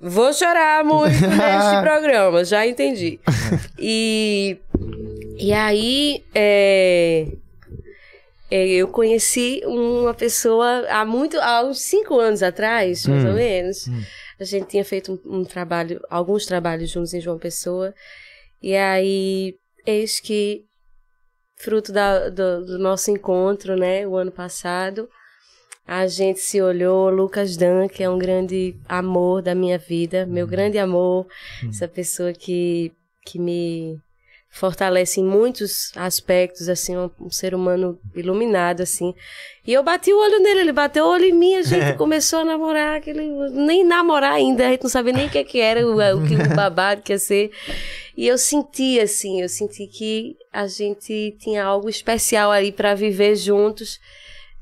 vou 0.00 0.32
chorar 0.32 0.84
muito 0.84 1.10
neste 1.20 1.80
programa, 1.82 2.44
já 2.44 2.66
entendi. 2.66 3.18
E, 3.78 4.58
e 5.38 5.52
aí, 5.52 6.24
é, 6.34 7.26
é, 8.50 8.66
eu 8.68 8.88
conheci 8.88 9.62
uma 9.64 10.14
pessoa 10.14 10.86
há 10.88 11.04
muito, 11.04 11.38
há 11.40 11.62
uns 11.64 11.80
cinco 11.80 12.18
anos 12.18 12.42
atrás, 12.42 13.06
mais 13.06 13.24
Hum. 13.24 13.28
ou 13.28 13.34
menos. 13.34 13.88
Hum. 13.88 14.02
A 14.38 14.44
gente 14.44 14.66
tinha 14.66 14.84
feito 14.84 15.20
um, 15.24 15.38
um 15.40 15.44
trabalho, 15.44 16.00
alguns 16.10 16.44
trabalhos 16.44 16.90
juntos 16.90 17.14
em 17.14 17.20
João 17.20 17.38
Pessoa. 17.38 17.94
E 18.62 18.74
aí, 18.76 19.56
eis 19.86 20.18
que, 20.20 20.64
fruto 21.56 21.92
da- 21.92 22.28
do, 22.28 22.64
do 22.66 22.78
nosso 22.78 23.10
encontro, 23.10 23.76
né, 23.76 24.06
o 24.06 24.16
ano 24.16 24.32
passado, 24.32 25.08
a 25.86 26.06
gente 26.06 26.40
se 26.40 26.62
olhou, 26.62 27.10
Lucas 27.10 27.56
Dan, 27.56 27.88
que 27.88 28.02
é 28.02 28.08
um 28.08 28.18
grande 28.18 28.74
amor 28.88 29.42
da 29.42 29.54
minha 29.54 29.76
vida, 29.76 30.24
meu 30.24 30.46
grande 30.46 30.78
amor, 30.78 31.26
essa 31.68 31.86
pessoa 31.86 32.32
que, 32.32 32.90
que 33.26 33.38
me 33.38 33.98
fortalece 34.48 35.20
em 35.20 35.24
muitos 35.24 35.92
aspectos, 35.96 36.68
assim, 36.68 36.96
um, 36.96 37.10
um 37.20 37.28
ser 37.28 37.54
humano 37.54 37.98
iluminado, 38.14 38.82
assim. 38.82 39.12
E 39.66 39.72
eu 39.72 39.82
bati 39.82 40.12
o 40.12 40.18
olho 40.18 40.40
nele, 40.40 40.60
ele 40.60 40.72
bateu 40.72 41.04
o 41.04 41.08
olho 41.08 41.24
em 41.24 41.32
mim, 41.32 41.56
a 41.56 41.62
gente 41.62 41.92
começou 41.98 42.38
a 42.38 42.44
namorar, 42.44 42.98
aquele, 42.98 43.28
nem 43.50 43.84
namorar 43.84 44.32
ainda, 44.32 44.66
a 44.66 44.70
gente 44.70 44.84
não 44.84 44.90
sabia 44.90 45.12
nem 45.12 45.26
o 45.26 45.30
que, 45.30 45.44
que 45.44 45.60
era, 45.60 45.84
o, 45.84 45.96
o, 45.96 46.26
que, 46.26 46.34
o 46.34 46.54
babado 46.54 47.02
que 47.02 47.12
ia 47.12 47.18
ser. 47.18 47.50
E 48.16 48.26
eu 48.26 48.38
senti, 48.38 49.00
assim, 49.00 49.42
eu 49.42 49.48
senti 49.48 49.88
que 49.88 50.36
a 50.52 50.66
gente 50.66 51.36
tinha 51.40 51.64
algo 51.64 51.90
especial 51.90 52.52
ali 52.52 52.70
para 52.70 52.94
viver 52.94 53.34
juntos 53.34 53.98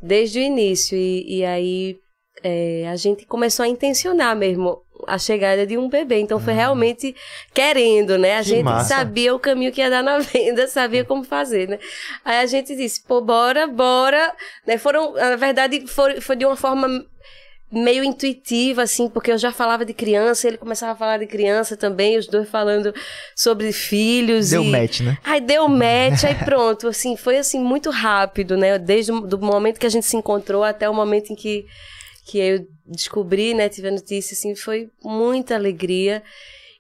desde 0.03 0.41
o 0.41 0.43
início. 0.43 0.97
E, 0.97 1.39
e 1.39 1.45
aí 1.45 1.97
é, 2.43 2.89
a 2.89 2.97
gente 2.97 3.25
começou 3.25 3.65
a 3.65 3.69
intencionar 3.69 4.35
mesmo 4.37 4.83
a 5.07 5.19
chegada 5.19 5.67
de 5.67 5.77
um 5.77 5.89
bebê. 5.89 6.21
Então 6.21 6.39
foi 6.39 6.53
realmente 6.53 7.15
querendo, 7.53 8.17
né? 8.19 8.37
A 8.39 8.43
Que 8.43 8.49
gente 8.51 8.65
massa. 8.65 8.97
sabia 8.97 9.35
o 9.35 9.39
caminho 9.39 9.73
que 9.73 9.81
ia 9.81 9.91
dar 9.91 10.03
na 10.03 10.19
venda, 10.21 10.67
sabia 10.69 11.05
como 11.05 11.25
fazer, 11.25 11.69
né? 11.69 11.79
Aí 12.25 12.39
a 12.39 12.47
gente 12.47 12.75
disse, 12.77 13.03
pô, 13.03 13.21
bora, 13.21 13.67
bora. 13.67 14.35
Né? 14.67 14.79
Foram, 14.79 15.13
na 15.13 15.37
verdade, 15.37 15.87
foi, 15.87 16.21
foi 16.21 16.37
de 16.37 16.45
uma 16.45 16.57
forma 16.57 17.05
meio 17.73 18.05
intuitiva, 18.05 18.83
assim, 18.83 19.09
porque 19.09 19.33
eu 19.33 19.39
já 19.39 19.51
falava 19.51 19.85
de 19.85 19.95
criança, 19.95 20.47
ele 20.47 20.59
começava 20.59 20.93
a 20.93 20.97
falar 20.97 21.19
de 21.19 21.27
criança 21.27 21.75
também, 21.77 22.19
os 22.19 22.27
dois 22.27 22.49
falando 22.49 22.95
sobre 23.35 23.73
filhos. 23.73 24.51
Deu 24.51 24.63
e... 24.63 24.71
match, 24.71 25.01
né? 25.01 25.17
Aí 25.25 25.41
deu 25.41 25.67
match, 25.69 26.25
aí 26.25 26.35
pronto, 26.45 26.89
assim, 26.89 27.17
foi 27.17 27.39
assim 27.39 27.59
muito 27.59 27.89
rápido, 27.89 28.57
né? 28.57 28.79
Desde 28.79 29.11
o 29.11 29.23
do 29.23 29.39
momento 29.39 29.81
que 29.81 29.87
a 29.87 29.91
gente 29.91 30.05
se 30.05 30.17
encontrou 30.17 30.63
até 30.63 30.89
o 30.89 30.95
momento 30.95 31.33
em 31.33 31.35
que, 31.35 31.65
que 32.27 32.39
eu 32.39 32.67
descobri, 32.87 33.55
né, 33.55 33.71
tive 33.71 33.89
a 33.89 33.93
notícia, 33.93 34.35
assim, 34.35 34.55
foi 34.55 34.91
muita 35.03 35.55
alegria. 35.55 36.23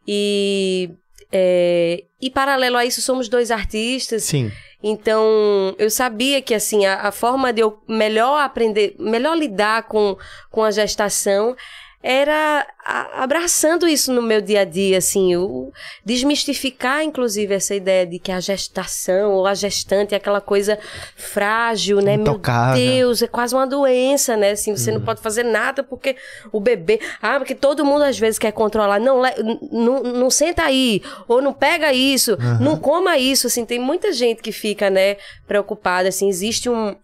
E, 0.06 0.90
é, 1.32 2.04
e 2.20 2.28
paralelo 2.28 2.76
a 2.76 2.84
isso, 2.84 3.00
somos 3.00 3.28
dois 3.28 3.50
artistas, 3.50 4.24
Sim. 4.24 4.52
Então, 4.82 5.74
eu 5.78 5.88
sabia 5.88 6.42
que, 6.42 6.54
assim, 6.54 6.84
a, 6.84 7.08
a 7.08 7.12
forma 7.12 7.52
de 7.52 7.60
eu 7.60 7.80
melhor 7.88 8.40
aprender, 8.40 8.96
melhor 8.98 9.36
lidar 9.36 9.84
com, 9.84 10.16
com 10.50 10.64
a 10.64 10.70
gestação 10.70 11.54
era 12.02 12.66
abraçando 13.14 13.86
isso 13.86 14.12
no 14.12 14.20
meu 14.20 14.40
dia 14.40 14.62
a 14.62 14.64
dia, 14.64 14.98
assim, 14.98 15.36
o, 15.36 15.72
desmistificar, 16.04 17.04
inclusive, 17.04 17.54
essa 17.54 17.74
ideia 17.74 18.04
de 18.04 18.18
que 18.18 18.32
a 18.32 18.40
gestação 18.40 19.32
ou 19.32 19.46
a 19.46 19.54
gestante 19.54 20.12
é 20.12 20.16
aquela 20.16 20.40
coisa 20.40 20.78
frágil, 21.16 22.00
né? 22.00 22.14
Intocável. 22.14 22.82
Meu 22.82 22.92
Deus, 22.92 23.22
é 23.22 23.28
quase 23.28 23.54
uma 23.54 23.66
doença, 23.66 24.36
né? 24.36 24.50
Assim, 24.50 24.76
você 24.76 24.90
não 24.90 25.00
pode 25.00 25.20
fazer 25.20 25.44
nada 25.44 25.84
porque 25.84 26.16
o 26.50 26.58
bebê. 26.58 27.00
Ah, 27.20 27.38
porque 27.38 27.54
todo 27.54 27.84
mundo 27.84 28.02
às 28.02 28.18
vezes 28.18 28.38
quer 28.38 28.52
controlar. 28.52 28.98
Não, 28.98 29.22
não, 29.70 30.02
não 30.02 30.30
senta 30.30 30.64
aí, 30.64 31.02
ou 31.28 31.40
não 31.40 31.52
pega 31.52 31.92
isso, 31.92 32.36
não 32.60 32.76
coma 32.76 33.16
isso. 33.16 33.46
Assim, 33.46 33.64
tem 33.64 33.78
muita 33.78 34.12
gente 34.12 34.42
que 34.42 34.50
fica, 34.50 34.90
né, 34.90 35.16
preocupada. 35.46 36.08
Assim, 36.08 36.28
existe 36.28 36.68
um, 36.68 36.96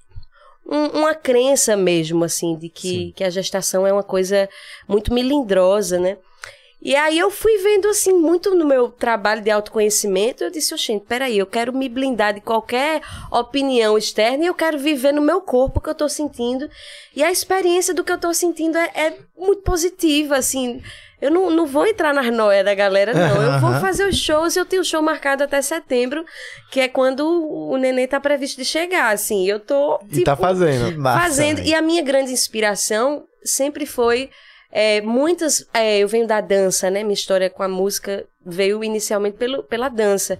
um- 0.68 1.00
uma 1.00 1.14
crença 1.14 1.76
mesmo, 1.76 2.24
assim, 2.24 2.56
de 2.56 2.68
que, 2.68 3.12
que 3.12 3.24
a 3.24 3.30
gestação 3.30 3.86
é 3.86 3.92
uma 3.92 4.02
coisa 4.02 4.48
muito 4.86 5.12
melindrosa, 5.12 5.98
né? 5.98 6.18
E 6.80 6.94
aí 6.94 7.18
eu 7.18 7.28
fui 7.28 7.58
vendo, 7.58 7.88
assim, 7.88 8.12
muito 8.12 8.54
no 8.54 8.64
meu 8.64 8.88
trabalho 8.88 9.42
de 9.42 9.50
autoconhecimento, 9.50 10.44
eu 10.44 10.50
disse, 10.50 10.76
gente, 10.76 11.04
peraí, 11.06 11.36
eu 11.36 11.46
quero 11.46 11.72
me 11.72 11.88
blindar 11.88 12.34
de 12.34 12.40
qualquer 12.40 13.02
opinião 13.32 13.98
externa 13.98 14.44
e 14.44 14.46
eu 14.46 14.54
quero 14.54 14.78
viver 14.78 15.10
no 15.12 15.20
meu 15.20 15.40
corpo 15.40 15.80
o 15.80 15.82
que 15.82 15.90
eu 15.90 15.94
tô 15.94 16.08
sentindo. 16.08 16.70
E 17.16 17.24
a 17.24 17.32
experiência 17.32 17.92
do 17.92 18.04
que 18.04 18.12
eu 18.12 18.18
tô 18.18 18.32
sentindo 18.32 18.78
é, 18.78 18.92
é 18.94 19.18
muito 19.36 19.62
positiva, 19.62 20.36
assim. 20.36 20.80
Eu 21.20 21.30
não, 21.30 21.50
não 21.50 21.66
vou 21.66 21.86
entrar 21.86 22.14
nas 22.14 22.32
noias 22.32 22.64
da 22.64 22.74
galera, 22.74 23.12
não. 23.12 23.42
Eu 23.42 23.60
vou 23.60 23.72
fazer 23.80 24.08
os 24.08 24.16
shows, 24.16 24.56
eu 24.56 24.64
tenho 24.64 24.82
um 24.82 24.84
show 24.84 25.02
marcado 25.02 25.42
até 25.42 25.60
setembro, 25.60 26.24
que 26.70 26.80
é 26.80 26.88
quando 26.88 27.26
o 27.26 27.76
neném 27.76 28.06
tá 28.06 28.20
previsto 28.20 28.56
de 28.56 28.64
chegar, 28.64 29.12
assim. 29.12 29.48
Eu 29.48 29.58
tô, 29.58 29.98
E 30.12 30.22
tá 30.22 30.36
fazendo. 30.36 30.96
Massa, 30.98 31.20
fazendo. 31.20 31.60
E 31.62 31.74
a 31.74 31.82
minha 31.82 32.02
grande 32.02 32.32
inspiração 32.32 33.24
sempre 33.42 33.84
foi 33.84 34.30
é, 34.70 35.00
muitas. 35.00 35.66
é, 35.74 35.98
eu 35.98 36.08
venho 36.08 36.26
da 36.26 36.40
dança, 36.40 36.88
né? 36.90 37.02
Minha 37.02 37.14
história 37.14 37.50
com 37.50 37.62
a 37.62 37.68
música 37.68 38.24
veio 38.44 38.84
inicialmente 38.84 39.36
pelo, 39.36 39.62
pela 39.64 39.88
dança. 39.88 40.38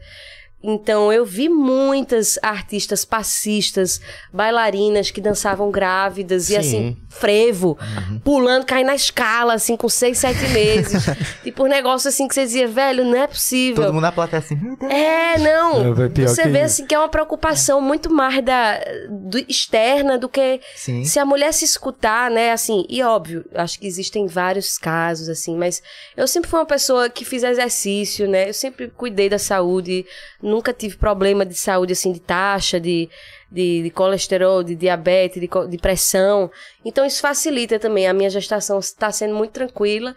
Então 0.63 1.13
eu 1.13 1.25
vi 1.25 1.49
muitas 1.49 2.37
artistas 2.43 3.05
passistas, 3.05 4.01
bailarinas 4.33 5.11
que 5.11 5.21
dançavam 5.21 5.71
grávidas 5.71 6.45
Sim. 6.47 6.53
e 6.53 6.57
assim, 6.57 6.97
frevo, 7.09 7.79
pulando, 8.25 8.65
caindo 8.67 8.87
na 8.89 8.95
escala, 8.95 9.55
assim, 9.55 9.77
com 9.77 9.89
seis, 9.89 10.19
sete 10.19 10.47
meses. 10.51 11.05
tipo, 11.45 11.65
um 11.65 11.69
negócio 11.69 12.09
assim 12.09 12.27
que 12.27 12.35
você 12.35 12.45
dizia, 12.45 12.67
velho, 12.67 13.05
não 13.05 13.17
é 13.17 13.27
possível. 13.29 13.85
Todo 13.85 13.93
mundo 13.95 14.03
na 14.03 14.13
plateia 14.13 14.41
assim. 14.41 14.59
É, 14.91 15.39
não. 15.39 15.95
É, 16.05 16.09
Você 16.27 16.49
vê 16.49 16.63
assim 16.63 16.87
que 16.87 16.95
é 16.95 16.99
uma 16.99 17.09
preocupação 17.09 17.81
muito 17.81 18.13
mais 18.13 18.45
da 18.45 18.81
do- 19.09 19.39
externa 19.49 20.19
do 20.19 20.29
que 20.29 20.61
Sim. 20.75 21.05
se 21.05 21.19
a 21.19 21.25
mulher 21.25 21.53
se 21.53 21.65
escutar, 21.65 22.31
né? 22.31 22.51
Assim, 22.53 22.85
e 22.89 23.03
óbvio, 23.03 23.45
acho 23.55 23.79
que 23.79 23.87
existem 23.87 24.27
vários 24.27 24.77
casos 24.77 25.29
assim, 25.29 25.57
mas 25.57 25.81
eu 26.17 26.27
sempre 26.27 26.51
fui 26.51 26.59
uma 26.59 26.67
pessoa 26.67 27.09
que 27.09 27.25
fiz 27.25 27.43
exercício, 27.45 28.29
né? 28.29 28.49
Eu 28.49 28.55
sempre 28.55 28.89
cuidei 28.89 29.29
da 29.29 29.39
saúde, 29.39 30.05
nunca 30.49 30.73
tive 30.73 30.97
problema 30.97 31.45
de 31.45 31.55
saúde 31.55 31.93
assim 31.93 32.13
de 32.13 32.21
taxa, 32.21 32.81
de 32.81 33.09
de, 33.51 33.83
de 33.83 33.91
colesterol, 33.91 34.63
de 34.63 34.75
diabetes, 34.75 35.41
de, 35.41 35.49
de 35.69 35.79
pressão. 35.79 36.51
Então 36.85 37.05
isso 37.05 37.21
facilita 37.21 37.79
também. 37.79 38.07
A 38.07 38.13
minha 38.13 38.31
gestação 38.31 38.79
está 38.79 39.11
sendo 39.11 39.35
muito 39.35 39.53
tranquila. 39.53 40.15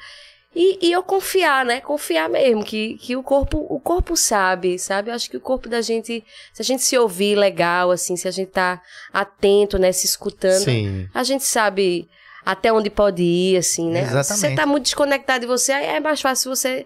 E, 0.54 0.86
e 0.86 0.92
eu 0.92 1.02
confiar, 1.02 1.64
né? 1.64 1.80
Confiar 1.80 2.30
mesmo, 2.30 2.62
que, 2.62 2.98
que 2.98 3.16
o 3.16 3.24
corpo 3.24 3.66
o 3.70 3.80
corpo 3.80 4.18
sabe, 4.18 4.78
sabe? 4.78 5.10
Eu 5.10 5.16
acho 5.16 5.30
que 5.30 5.38
o 5.38 5.42
corpo 5.42 5.70
da 5.70 5.82
gente, 5.82 6.26
se 6.52 6.62
a 6.62 6.66
gente 6.66 6.84
se 6.84 6.98
ouvir 6.98 7.38
legal, 7.38 7.90
assim, 7.90 8.18
se 8.18 8.28
a 8.28 8.32
gente 8.32 8.50
tá 8.50 8.82
atento, 9.14 9.80
né? 9.80 9.94
Se 9.94 10.06
escutando, 10.06 10.66
Sim. 10.66 11.08
a 11.14 11.24
gente 11.24 11.46
sabe 11.46 12.10
até 12.46 12.74
onde 12.74 12.90
pode 12.90 13.24
ir, 13.24 13.56
assim, 13.56 13.90
né? 13.90 14.04
Se 14.04 14.12
você 14.12 14.20
Exatamente. 14.20 14.58
tá 14.58 14.66
muito 14.66 14.84
desconectado 14.84 15.40
de 15.40 15.48
você, 15.48 15.72
aí 15.72 15.86
é 15.86 16.00
mais 16.02 16.20
fácil 16.20 16.54
você 16.54 16.86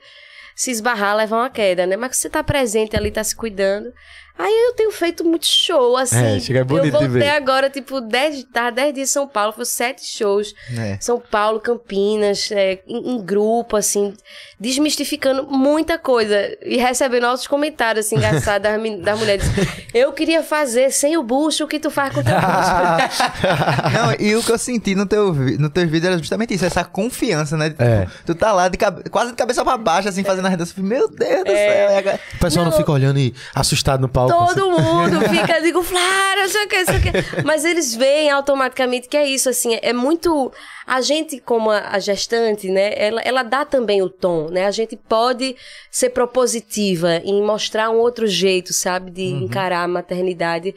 se 0.56 0.72
esbarrar, 0.72 1.16
levar 1.16 1.38
uma 1.38 1.50
queda, 1.50 1.86
né? 1.86 1.98
Mas 1.98 2.18
você 2.18 2.30
tá 2.30 2.44
presente 2.44 2.96
ali, 2.96 3.12
tá 3.12 3.24
se 3.24 3.36
cuidando. 3.36 3.94
Aí 4.38 4.52
eu 4.68 4.74
tenho 4.74 4.92
feito 4.92 5.24
muito 5.24 5.46
show, 5.46 5.96
assim. 5.96 6.18
É, 6.38 6.40
chega 6.40 6.60
é 6.60 6.64
bonito 6.64 6.88
eu 6.88 6.92
voltei 6.92 7.08
ver. 7.08 7.30
agora, 7.30 7.70
tipo, 7.70 8.02
10, 8.02 8.44
tava 8.52 8.72
10 8.72 8.94
dias 8.94 9.10
em 9.10 9.14
São 9.14 9.28
Paulo, 9.28 9.54
foi 9.54 9.64
sete 9.66 10.06
shows. 10.06 10.54
É. 10.78 10.98
São 11.00 11.20
Paulo, 11.20 11.60
Campinas, 11.62 12.52
é, 12.52 12.80
em, 12.88 13.12
em 13.16 13.22
grupo, 13.24 13.78
assim, 13.78 14.14
desmistificando 14.60 15.46
muita 15.48 15.98
coisa 15.98 16.36
e 16.64 16.78
recebendo 16.78 17.26
altos 17.26 17.48
comentários, 17.48 18.06
assim, 18.06 18.16
engraçados 18.18 18.64
das, 18.70 19.00
das 19.02 19.20
mulheres. 19.20 19.46
Eu 19.94 20.12
queria 20.12 20.44
fazer 20.44 20.92
sem 20.92 21.16
o 21.18 21.24
bucho 21.24 21.64
o 21.64 21.68
que 21.68 21.80
tu 21.80 21.90
faz 21.90 22.14
com 22.14 22.20
o 22.20 22.24
teu 22.24 22.34
bucho. 22.36 22.44
Não, 23.94 24.14
e 24.20 24.36
o 24.36 24.44
que 24.44 24.52
eu 24.52 24.58
senti 24.58 24.94
no 24.96 25.06
teu, 25.06 25.34
no 25.34 25.70
teu 25.70 25.88
vídeo 25.88 26.08
era 26.08 26.18
justamente 26.18 26.54
isso, 26.54 26.66
essa 26.66 26.84
confiança, 26.84 27.56
né? 27.56 27.70
Tipo, 27.70 27.82
É. 27.84 28.06
Tu 28.26 28.36
tá 28.36 28.52
lá 28.52 28.68
de 28.68 28.78
cabe- 28.78 29.10
quase 29.10 29.32
de 29.32 29.38
cabeça 29.38 29.64
pra 29.64 29.78
baixo, 29.78 30.10
assim, 30.10 30.24
fazendo 30.24 30.48
a 30.48 30.56
dança. 30.56 30.74
Meu 30.78 31.08
Deus 31.08 31.44
do 31.46 31.52
É. 31.52 32.02
céu. 32.02 32.20
O 32.36 32.40
pessoal 32.40 32.66
não, 32.66 32.72
Não. 32.72 32.78
fica 32.78 32.92
olhando 32.92 33.20
e 33.20 33.34
assustado 33.54 34.02
no 34.02 34.10
palco. 34.10 34.25
Assim. 34.28 34.56
Todo 34.56 34.72
mundo 34.72 35.22
fica, 35.30 35.62
digo, 35.62 35.82
Flávia, 35.84 36.44
não 36.44 36.50
sei 36.50 36.64
o 36.66 36.68
que, 36.68 36.78
não 36.78 36.86
sei 36.86 36.96
o 36.98 37.02
que. 37.02 37.12
Mas 37.46 37.66
eles 37.66 37.94
veem 37.96 38.30
automaticamente 38.30 39.08
que 39.08 39.18
é 39.18 39.26
isso, 39.28 39.50
assim, 39.50 39.78
é 39.82 39.94
muito. 39.94 40.52
A 40.88 41.02
gente, 41.02 41.40
como 41.40 41.72
a, 41.72 41.98
gestante, 42.00 42.70
né, 42.70 42.94
ela, 42.96 43.22
ela 43.22 43.42
dá 43.44 43.66
também 43.66 44.02
o 44.02 44.10
tom, 44.10 44.50
né? 44.50 44.66
A 44.66 44.72
gente 44.72 44.96
pode 44.96 45.56
ser 45.90 46.10
propositiva 46.12 47.18
em 47.24 47.42
mostrar 47.42 47.90
um 47.90 47.98
outro 47.98 48.28
jeito, 48.28 48.72
sabe, 48.74 49.10
de 49.12 49.24
encarar 49.26 49.84
a 49.84 49.88
maternidade. 49.88 50.76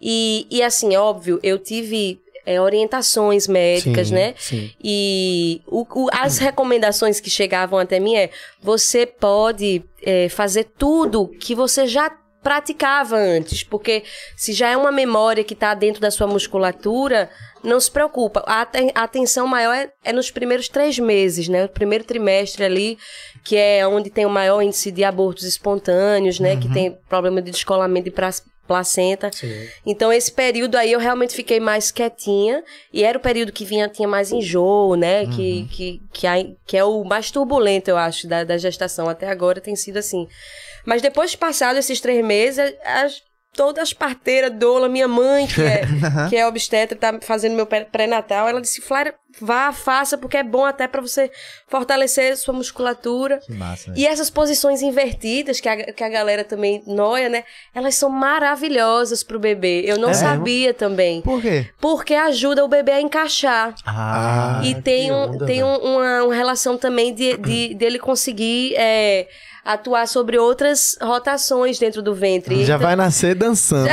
E, 0.00 0.46
e 0.50 0.62
assim, 0.62 0.96
óbvio, 0.96 1.40
eu 1.42 1.58
tive. 1.58 2.20
é, 2.46 2.58
orientações 2.58 3.46
médicas, 3.46 4.08
Sim, 4.08 4.14
né? 4.14 4.34
sim. 4.38 4.70
E 4.82 5.60
o- 5.66 5.84
o- 6.04 6.08
as 6.10 6.38
recomendações 6.38 7.20
que 7.20 7.28
chegavam 7.28 7.78
até 7.78 8.00
mim 8.00 8.14
é: 8.16 8.30
você 8.62 9.04
pode 9.04 9.84
é, 10.02 10.30
fazer 10.30 10.64
tudo 10.78 11.28
que 11.28 11.54
você 11.54 11.86
já 11.86 12.10
praticava 12.42 13.16
antes, 13.16 13.62
porque 13.62 14.04
se 14.36 14.52
já 14.52 14.68
é 14.70 14.76
uma 14.76 14.92
memória 14.92 15.42
que 15.44 15.54
está 15.54 15.74
dentro 15.74 16.00
da 16.00 16.10
sua 16.10 16.26
musculatura, 16.26 17.28
não 17.62 17.80
se 17.80 17.90
preocupa. 17.90 18.42
A, 18.46 18.66
a 18.94 19.02
atenção 19.02 19.46
maior 19.46 19.74
é, 19.74 19.90
é 20.04 20.12
nos 20.12 20.30
primeiros 20.30 20.68
três 20.68 20.98
meses, 20.98 21.48
né? 21.48 21.64
O 21.64 21.68
primeiro 21.68 22.04
trimestre 22.04 22.64
ali, 22.64 22.96
que 23.44 23.56
é 23.56 23.86
onde 23.86 24.10
tem 24.10 24.24
o 24.24 24.30
maior 24.30 24.62
índice 24.62 24.90
de 24.92 25.02
abortos 25.04 25.44
espontâneos, 25.44 26.38
né? 26.38 26.56
Que 26.56 26.68
tem 26.72 26.92
problema 27.08 27.42
de 27.42 27.50
descolamento 27.50 28.04
de 28.04 28.14
placenta. 28.66 29.30
Então, 29.86 30.12
esse 30.12 30.30
período 30.30 30.76
aí 30.76 30.92
eu 30.92 31.00
realmente 31.00 31.34
fiquei 31.34 31.58
mais 31.58 31.90
quietinha. 31.90 32.62
E 32.92 33.02
era 33.02 33.16
o 33.18 33.20
período 33.20 33.50
que 33.50 33.64
vinha, 33.64 33.88
tinha 33.88 34.06
mais 34.06 34.30
enjoo, 34.30 34.94
né? 34.94 35.26
Que, 35.26 35.66
que, 35.70 36.02
que, 36.12 36.26
ai- 36.26 36.54
que 36.66 36.76
é 36.76 36.84
o 36.84 37.02
mais 37.02 37.30
turbulento, 37.30 37.90
eu 37.90 37.96
acho, 37.96 38.28
da, 38.28 38.44
da 38.44 38.56
gestação. 38.58 39.08
Até 39.08 39.28
agora 39.28 39.60
tem 39.60 39.74
sido 39.74 39.96
assim. 39.96 40.28
Mas 40.84 41.02
depois 41.02 41.30
de 41.30 41.36
passado 41.38 41.78
esses 41.78 42.00
três 42.00 42.24
meses, 42.24 42.74
as, 42.84 43.22
todas 43.54 43.82
as 43.82 43.92
parteiras, 43.92 44.52
doula, 44.52 44.88
minha 44.88 45.08
mãe, 45.08 45.46
que 45.46 45.60
é, 45.62 45.82
que 46.30 46.36
é 46.36 46.46
obstetra, 46.46 46.96
tá 46.96 47.18
fazendo 47.20 47.54
meu 47.56 47.66
pré- 47.66 47.84
pré-natal, 47.84 48.48
ela 48.48 48.60
disse, 48.60 48.80
Flávia, 48.80 49.14
vá, 49.40 49.72
faça, 49.72 50.16
porque 50.16 50.36
é 50.36 50.42
bom 50.42 50.64
até 50.64 50.86
pra 50.88 51.00
você 51.00 51.30
fortalecer 51.68 52.36
sua 52.36 52.54
musculatura. 52.54 53.38
Que 53.38 53.52
massa, 53.52 53.90
velho. 53.92 53.98
E 54.02 54.06
essas 54.06 54.30
posições 54.30 54.80
invertidas, 54.82 55.60
que 55.60 55.68
a, 55.68 55.92
que 55.92 56.02
a 56.04 56.08
galera 56.08 56.44
também 56.44 56.82
noia, 56.86 57.28
né? 57.28 57.44
Elas 57.74 57.94
são 57.94 58.08
maravilhosas 58.10 59.22
pro 59.22 59.38
bebê. 59.38 59.82
Eu 59.84 59.98
não 59.98 60.10
É 60.10 60.14
sabia 60.14 60.72
também. 60.72 61.20
Por 61.22 61.40
quê? 61.42 61.68
Porque 61.80 62.14
ajuda 62.14 62.64
o 62.64 62.68
bebê 62.68 62.92
a 62.92 63.00
encaixar. 63.00 63.74
Ah, 63.84 64.60
e 64.64 64.80
tem, 64.82 65.12
um, 65.12 65.14
onda, 65.34 65.46
tem 65.46 65.62
um- 65.62 65.76
uma, 65.76 66.22
uma 66.24 66.34
relação 66.34 66.76
também 66.78 67.14
de, 67.14 67.36
de 67.36 67.74
dele 67.74 67.98
conseguir 67.98 68.74
é, 68.76 69.28
atuar 69.64 70.06
sobre 70.06 70.38
outras 70.38 70.96
rotações 71.00 71.78
dentro 71.78 72.02
do 72.02 72.14
ventre. 72.14 72.64
Já 72.64 72.76
Então, 72.76 72.86
vai 72.86 72.96
nascer 72.96 73.34
dançando. 73.34 73.88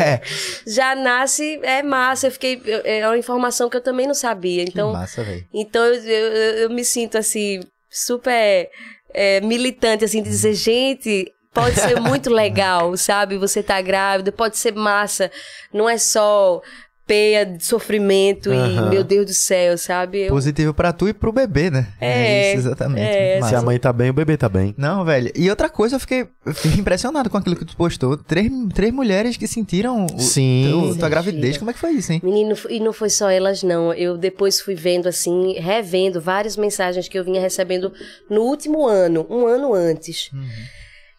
já 0.66 0.94
nasce, 0.94 1.60
é 1.62 1.82
massa. 1.82 2.26
Eu 2.26 2.30
fiquei. 2.30 2.60
É 2.84 3.06
uma 3.06 3.18
informação 3.18 3.68
que 3.68 3.76
eu 3.76 3.80
também 3.80 4.06
não 4.06 4.14
sabia. 4.14 4.64
que 4.64 4.70
Então, 4.70 4.92
massa, 4.92 5.22
velho. 5.22 5.46
então 5.52 5.84
eu, 5.84 5.94
eu, 6.04 6.32
eu 6.62 6.70
me 6.70 6.84
sinto 6.84 7.16
assim, 7.18 7.60
super 7.88 8.68
é, 9.12 9.40
militante, 9.40 10.04
assim, 10.04 10.22
de 10.22 10.28
dizer, 10.28 10.54
gente. 10.54 11.30
Pode 11.52 11.76
ser 11.76 12.00
muito 12.00 12.30
legal, 12.34 12.96
sabe? 12.96 13.38
Você 13.38 13.62
tá 13.62 13.80
grávida, 13.80 14.32
pode 14.32 14.58
ser 14.58 14.74
massa. 14.74 15.30
Não 15.72 15.88
é 15.88 15.96
só 15.96 16.60
peia 17.06 17.44
de 17.44 17.64
sofrimento 17.64 18.50
e 18.52 18.80
meu 18.90 19.04
Deus 19.04 19.26
do 19.26 19.34
céu, 19.34 19.76
sabe? 19.76 20.22
Eu- 20.22 20.28
Positivo 20.30 20.72
pra 20.72 20.92
tu 20.92 21.08
e 21.08 21.12
pro 21.12 21.30
bebê, 21.32 21.70
né? 21.70 21.88
É, 22.00 22.50
isso, 22.52 22.66
exatamente. 22.66 23.00
é, 23.06 23.40
Se 23.42 23.54
a 23.54 23.60
mãe 23.62 23.78
tá 23.78 23.92
bem, 23.92 24.10
o 24.10 24.12
bebê 24.14 24.36
tá 24.36 24.48
bem. 24.48 24.74
Não, 24.78 25.04
velho. 25.04 25.30
E 25.34 25.50
outra 25.50 25.68
coisa, 25.68 25.96
eu 25.96 26.00
fiquei, 26.00 26.26
eu 26.46 26.54
fiquei 26.54 26.80
impressionado 26.80 27.28
com 27.28 27.36
aquilo 27.36 27.56
que 27.56 27.64
tu 27.64 27.76
postou. 27.76 28.16
Três, 28.16 28.50
três 28.74 28.92
mulheres 28.92 29.36
que 29.36 29.46
sentiram 29.46 30.06
o, 30.06 30.18
Sim. 30.18 30.66
teu- 30.90 30.98
tua 30.98 31.08
gravidez. 31.08 31.58
Como 31.58 31.70
é 31.70 31.74
que 31.74 31.80
foi 31.80 31.90
isso, 31.92 32.12
hein? 32.12 32.20
Menino, 32.24 32.56
e 32.70 32.80
não 32.80 32.92
foi 32.92 33.10
só 33.10 33.28
elas, 33.30 33.62
não. 33.62 33.92
Eu 33.92 34.16
depois 34.16 34.60
fui 34.60 34.74
vendo, 34.74 35.06
assim, 35.08 35.54
revendo 35.58 36.20
várias 36.20 36.56
mensagens 36.56 37.08
que 37.08 37.18
eu 37.18 37.24
vinha 37.24 37.40
recebendo 37.40 37.92
no 38.30 38.40
último 38.42 38.86
ano, 38.86 39.26
um 39.28 39.46
ano 39.46 39.74
antes. 39.74 40.30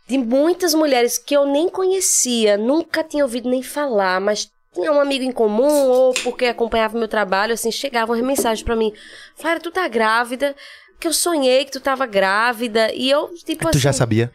de 0.07 0.19
muitas 0.19 0.75
mulheres 0.75 1.17
que 1.17 1.35
eu 1.35 1.47
nem 1.47 1.67
conhecia, 1.67 2.57
nunca 2.57 3.03
tinha 3.03 3.23
ouvido 3.23 3.49
nem 3.49 3.63
falar, 3.63 4.21
mas 4.21 4.47
tinha 4.75 4.91
um 4.91 4.99
amigo 4.99 5.23
em 5.23 5.31
comum 5.31 5.87
ou 5.87 6.13
porque 6.23 6.45
acompanhava 6.45 6.97
meu 6.97 7.07
trabalho, 7.07 7.53
assim, 7.53 7.71
chegavam 7.71 8.15
as 8.15 8.21
mensagens 8.21 8.61
pra 8.63 8.75
mim. 8.75 8.93
Flávia, 9.35 9.59
tu 9.61 9.71
tá 9.71 9.87
grávida? 9.87 10.55
Que 10.99 11.07
eu 11.07 11.13
sonhei 11.13 11.65
que 11.65 11.71
tu 11.71 11.79
tava 11.79 12.05
grávida. 12.05 12.93
E 12.93 13.09
eu, 13.09 13.29
tipo 13.45 13.63
Tu 13.63 13.69
assim. 13.69 13.79
já 13.79 13.91
sabia? 13.93 14.31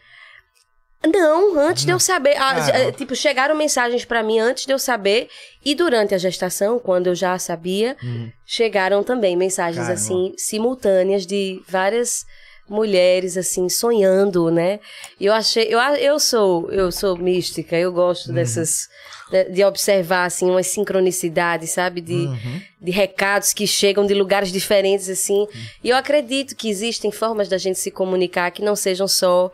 Não, 1.03 1.57
antes 1.59 1.83
de 1.83 1.91
eu 1.91 1.99
saber. 1.99 2.35
Ah, 2.37 2.51
Ah, 2.57 2.91
tipo, 2.91 3.15
chegaram 3.15 3.55
mensagens 3.55 4.05
pra 4.05 4.21
mim 4.21 4.37
antes 4.39 4.67
de 4.67 4.71
eu 4.73 4.77
saber. 4.77 5.29
E 5.65 5.73
durante 5.73 6.13
a 6.13 6.17
gestação, 6.19 6.77
quando 6.77 7.07
eu 7.07 7.15
já 7.15 7.39
sabia, 7.39 7.97
chegaram 8.45 9.03
também 9.03 9.35
mensagens 9.35 9.77
Caramba. 9.87 9.93
assim, 9.93 10.33
simultâneas 10.37 11.25
de 11.25 11.59
várias 11.67 12.23
mulheres 12.71 13.35
assim 13.37 13.67
sonhando, 13.67 14.49
né? 14.49 14.79
E 15.19 15.25
eu 15.25 15.33
achei, 15.33 15.65
eu, 15.69 15.79
eu 15.79 16.17
sou, 16.19 16.71
eu 16.71 16.91
sou 16.91 17.17
mística, 17.17 17.75
eu 17.77 17.91
gosto 17.91 18.31
dessas 18.31 18.87
de, 19.29 19.43
de 19.51 19.63
observar 19.63 20.25
assim 20.25 20.49
umas 20.49 20.67
sincronicidades, 20.67 21.71
sabe, 21.71 21.99
de, 22.01 22.13
Uhum. 22.13 22.61
de 22.81 22.91
recados 22.91 23.53
que 23.53 23.67
chegam 23.67 24.05
de 24.05 24.13
lugares 24.13 24.51
diferentes 24.51 25.09
assim. 25.09 25.45
E 25.83 25.89
eu 25.89 25.97
acredito 25.97 26.55
que 26.55 26.69
existem 26.69 27.11
formas 27.11 27.49
da 27.49 27.57
gente 27.57 27.77
se 27.77 27.91
comunicar 27.91 28.49
que 28.51 28.61
não 28.63 28.75
sejam 28.75 29.07
só 29.07 29.51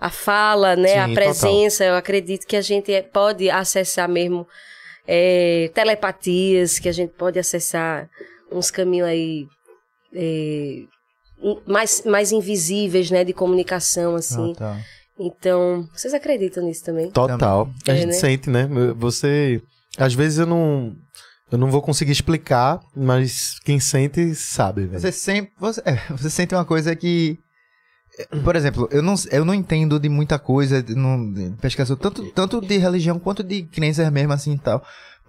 a 0.00 0.08
fala, 0.08 0.76
né, 0.76 0.88
Sim, 0.88 0.98
a 0.98 1.08
total. 1.08 1.14
presença. 1.14 1.84
Eu 1.84 1.94
acredito 1.96 2.46
que 2.46 2.56
a 2.56 2.62
gente 2.62 2.92
é- 2.92 3.02
pode 3.02 3.50
acessar 3.50 4.08
mesmo 4.08 4.46
é, 5.08 5.70
telepatias, 5.74 6.78
que 6.78 6.88
a 6.88 6.92
gente 6.92 7.12
pode 7.18 7.36
acessar 7.38 8.08
uns 8.52 8.70
caminhos 8.70 9.08
aí 9.08 9.44
é, 10.14 10.82
mais, 11.66 12.02
mais 12.04 12.32
invisíveis, 12.32 13.10
né, 13.10 13.24
de 13.24 13.32
comunicação, 13.32 14.14
assim. 14.14 14.52
Ah, 14.56 14.58
tá. 14.58 14.80
Então, 15.18 15.86
vocês 15.94 16.14
acreditam 16.14 16.64
nisso 16.64 16.84
também? 16.84 17.10
Total. 17.10 17.68
A 17.86 17.92
É, 17.92 17.96
gente 17.96 18.06
né? 18.06 18.12
sente, 18.12 18.48
né? 18.50 18.66
Você. 18.96 19.60
Às 19.98 20.14
vezes 20.14 20.38
eu 20.38 20.46
não. 20.46 20.94
Eu 21.52 21.58
não 21.58 21.70
vou 21.70 21.82
conseguir 21.82 22.12
explicar, 22.12 22.80
mas 22.96 23.58
quem 23.64 23.80
sente 23.80 24.34
sabe, 24.34 24.86
velho. 24.86 25.00
Você 25.00 25.12
sempre. 25.12 25.52
Você, 25.58 25.82
é, 25.84 25.96
você 26.10 26.30
sente 26.30 26.54
uma 26.54 26.64
coisa 26.64 26.94
que. 26.96 27.38
Por 28.44 28.54
exemplo, 28.56 28.88
eu 28.90 29.02
não, 29.02 29.14
eu 29.30 29.44
não 29.44 29.54
entendo 29.54 29.98
de 29.98 30.08
muita 30.08 30.38
coisa 30.38 30.84
não, 30.88 31.32
de 31.32 31.50
pesquisa, 31.60 31.96
tanto, 31.96 32.30
tanto 32.32 32.60
de 32.60 32.76
religião 32.76 33.18
quanto 33.18 33.42
de 33.42 33.62
crenças 33.62 34.10
mesmo 34.12 34.32
assim 34.32 34.52
e 34.54 34.58
tal. 34.58 34.82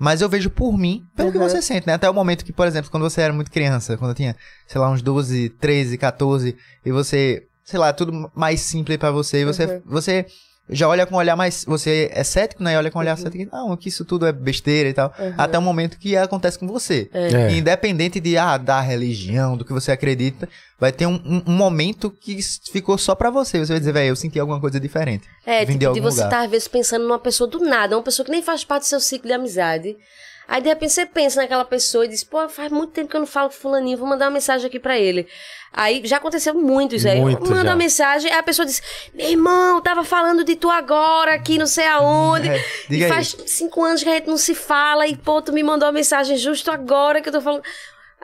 Mas 0.03 0.19
eu 0.19 0.27
vejo 0.27 0.49
por 0.49 0.75
mim, 0.75 1.03
pelo 1.15 1.31
que 1.31 1.37
Uhum. 1.37 1.47
você 1.47 1.61
sente, 1.61 1.85
né? 1.85 1.93
Até 1.93 2.09
o 2.09 2.13
momento 2.13 2.43
que, 2.43 2.51
por 2.51 2.65
exemplo, 2.65 2.89
quando 2.89 3.03
você 3.03 3.21
era 3.21 3.31
muito 3.31 3.51
criança, 3.51 3.95
quando 3.97 4.09
eu 4.11 4.15
tinha, 4.15 4.35
sei 4.67 4.81
lá, 4.81 4.89
uns 4.89 5.03
12, 5.03 5.49
13, 5.49 5.95
14, 5.95 6.57
e 6.83 6.91
você, 6.91 7.45
sei 7.63 7.77
lá, 7.79 7.93
tudo 7.93 8.31
mais 8.33 8.61
simples 8.61 8.97
pra 8.97 9.11
você, 9.11 9.41
e 9.41 9.45
você, 9.45 9.65
Uhum. 9.65 9.81
você 9.85 10.25
já 10.71 10.87
olha 10.87 11.05
com 11.05 11.15
um 11.15 11.17
olhar 11.17 11.35
mais. 11.35 11.65
Você 11.65 12.09
é 12.13 12.23
cético, 12.23 12.63
né? 12.63 12.73
E 12.73 12.77
olha 12.77 12.89
com 12.89 12.97
um 12.97 13.01
olhar 13.01 13.17
Uhum. 13.17 13.23
cético, 13.23 13.55
não, 13.55 13.75
que 13.77 13.89
isso 13.89 14.05
tudo 14.05 14.25
é 14.25 14.31
besteira 14.31 14.89
e 14.89 14.93
tal. 14.93 15.13
Uhum. 15.19 15.33
Até 15.37 15.57
o 15.59 15.61
momento 15.61 15.99
que 15.99 16.15
acontece 16.17 16.57
com 16.57 16.67
você. 16.67 17.09
É. 17.13 17.51
Independente 17.51 18.19
de, 18.19 18.37
ah, 18.37 18.57
da 18.57 18.79
religião, 18.81 19.55
do 19.57 19.65
que 19.65 19.73
você 19.73 19.91
acredita, 19.91 20.47
vai 20.79 20.91
ter 20.91 21.05
um, 21.05 21.15
um- 21.25 21.43
um 21.47 21.53
momento 21.55 22.09
que 22.09 22.39
ficou 22.71 22.97
só 22.97 23.13
pra 23.13 23.29
você. 23.29 23.59
Você 23.59 23.73
vai 23.73 23.79
dizer, 23.79 23.91
velho, 23.91 24.09
eu 24.09 24.15
senti 24.15 24.39
alguma 24.39 24.59
coisa 24.59 24.79
diferente. 24.79 25.27
É, 25.45 25.59
Vim 25.65 25.73
de 25.73 25.79
tipo, 25.79 25.79
de 25.79 25.85
algum 25.87 26.01
você 26.01 26.23
estar, 26.23 26.41
às 26.45 26.49
vezes, 26.49 26.67
pensando 26.67 27.03
numa 27.03 27.19
pessoa 27.19 27.49
do 27.49 27.59
nada, 27.59 27.95
uma 27.95 28.03
pessoa 28.03 28.25
que 28.25 28.31
nem 28.31 28.41
faz 28.41 28.63
parte 28.63 28.83
do 28.83 28.87
seu 28.87 28.99
ciclo 28.99 29.27
de 29.27 29.33
amizade. 29.33 29.95
Aí, 30.51 30.61
de 30.61 30.67
repente, 30.67 30.91
você 30.91 31.05
pensa 31.05 31.41
naquela 31.41 31.63
pessoa 31.63 32.03
e 32.03 32.09
diz, 32.09 32.25
pô, 32.25 32.49
faz 32.49 32.69
muito 32.69 32.91
tempo 32.91 33.09
que 33.09 33.15
eu 33.15 33.21
não 33.21 33.25
falo 33.25 33.47
com 33.47 33.55
fulaninho, 33.55 33.97
vou 33.97 34.05
mandar 34.05 34.25
uma 34.25 34.31
mensagem 34.31 34.67
aqui 34.67 34.81
pra 34.81 34.99
ele. 34.99 35.25
Aí, 35.71 36.01
já 36.03 36.17
aconteceu 36.17 36.53
muito 36.53 36.93
isso 36.93 37.07
aí. 37.07 37.21
Muito 37.21 37.49
Manda 37.49 37.63
já. 37.63 37.69
uma 37.69 37.75
mensagem, 37.77 38.29
aí 38.29 38.37
a 38.37 38.43
pessoa 38.43 38.65
diz, 38.65 38.81
meu 39.13 39.29
irmão, 39.29 39.79
tava 39.79 40.03
falando 40.03 40.43
de 40.43 40.57
tu 40.57 40.69
agora, 40.69 41.35
aqui, 41.35 41.57
não 41.57 41.65
sei 41.65 41.85
aonde. 41.85 42.49
É, 42.49 42.57
e 42.57 42.89
diga 42.89 43.05
aí. 43.05 43.11
faz 43.13 43.37
cinco 43.47 43.81
anos 43.81 44.03
que 44.03 44.09
a 44.09 44.15
gente 44.15 44.27
não 44.27 44.35
se 44.35 44.53
fala, 44.53 45.07
e, 45.07 45.15
pô, 45.15 45.41
tu 45.41 45.53
me 45.53 45.63
mandou 45.63 45.87
uma 45.87 45.93
mensagem 45.93 46.35
justo 46.35 46.69
agora 46.69 47.21
que 47.21 47.29
eu 47.29 47.33
tô 47.33 47.39
falando... 47.39 47.63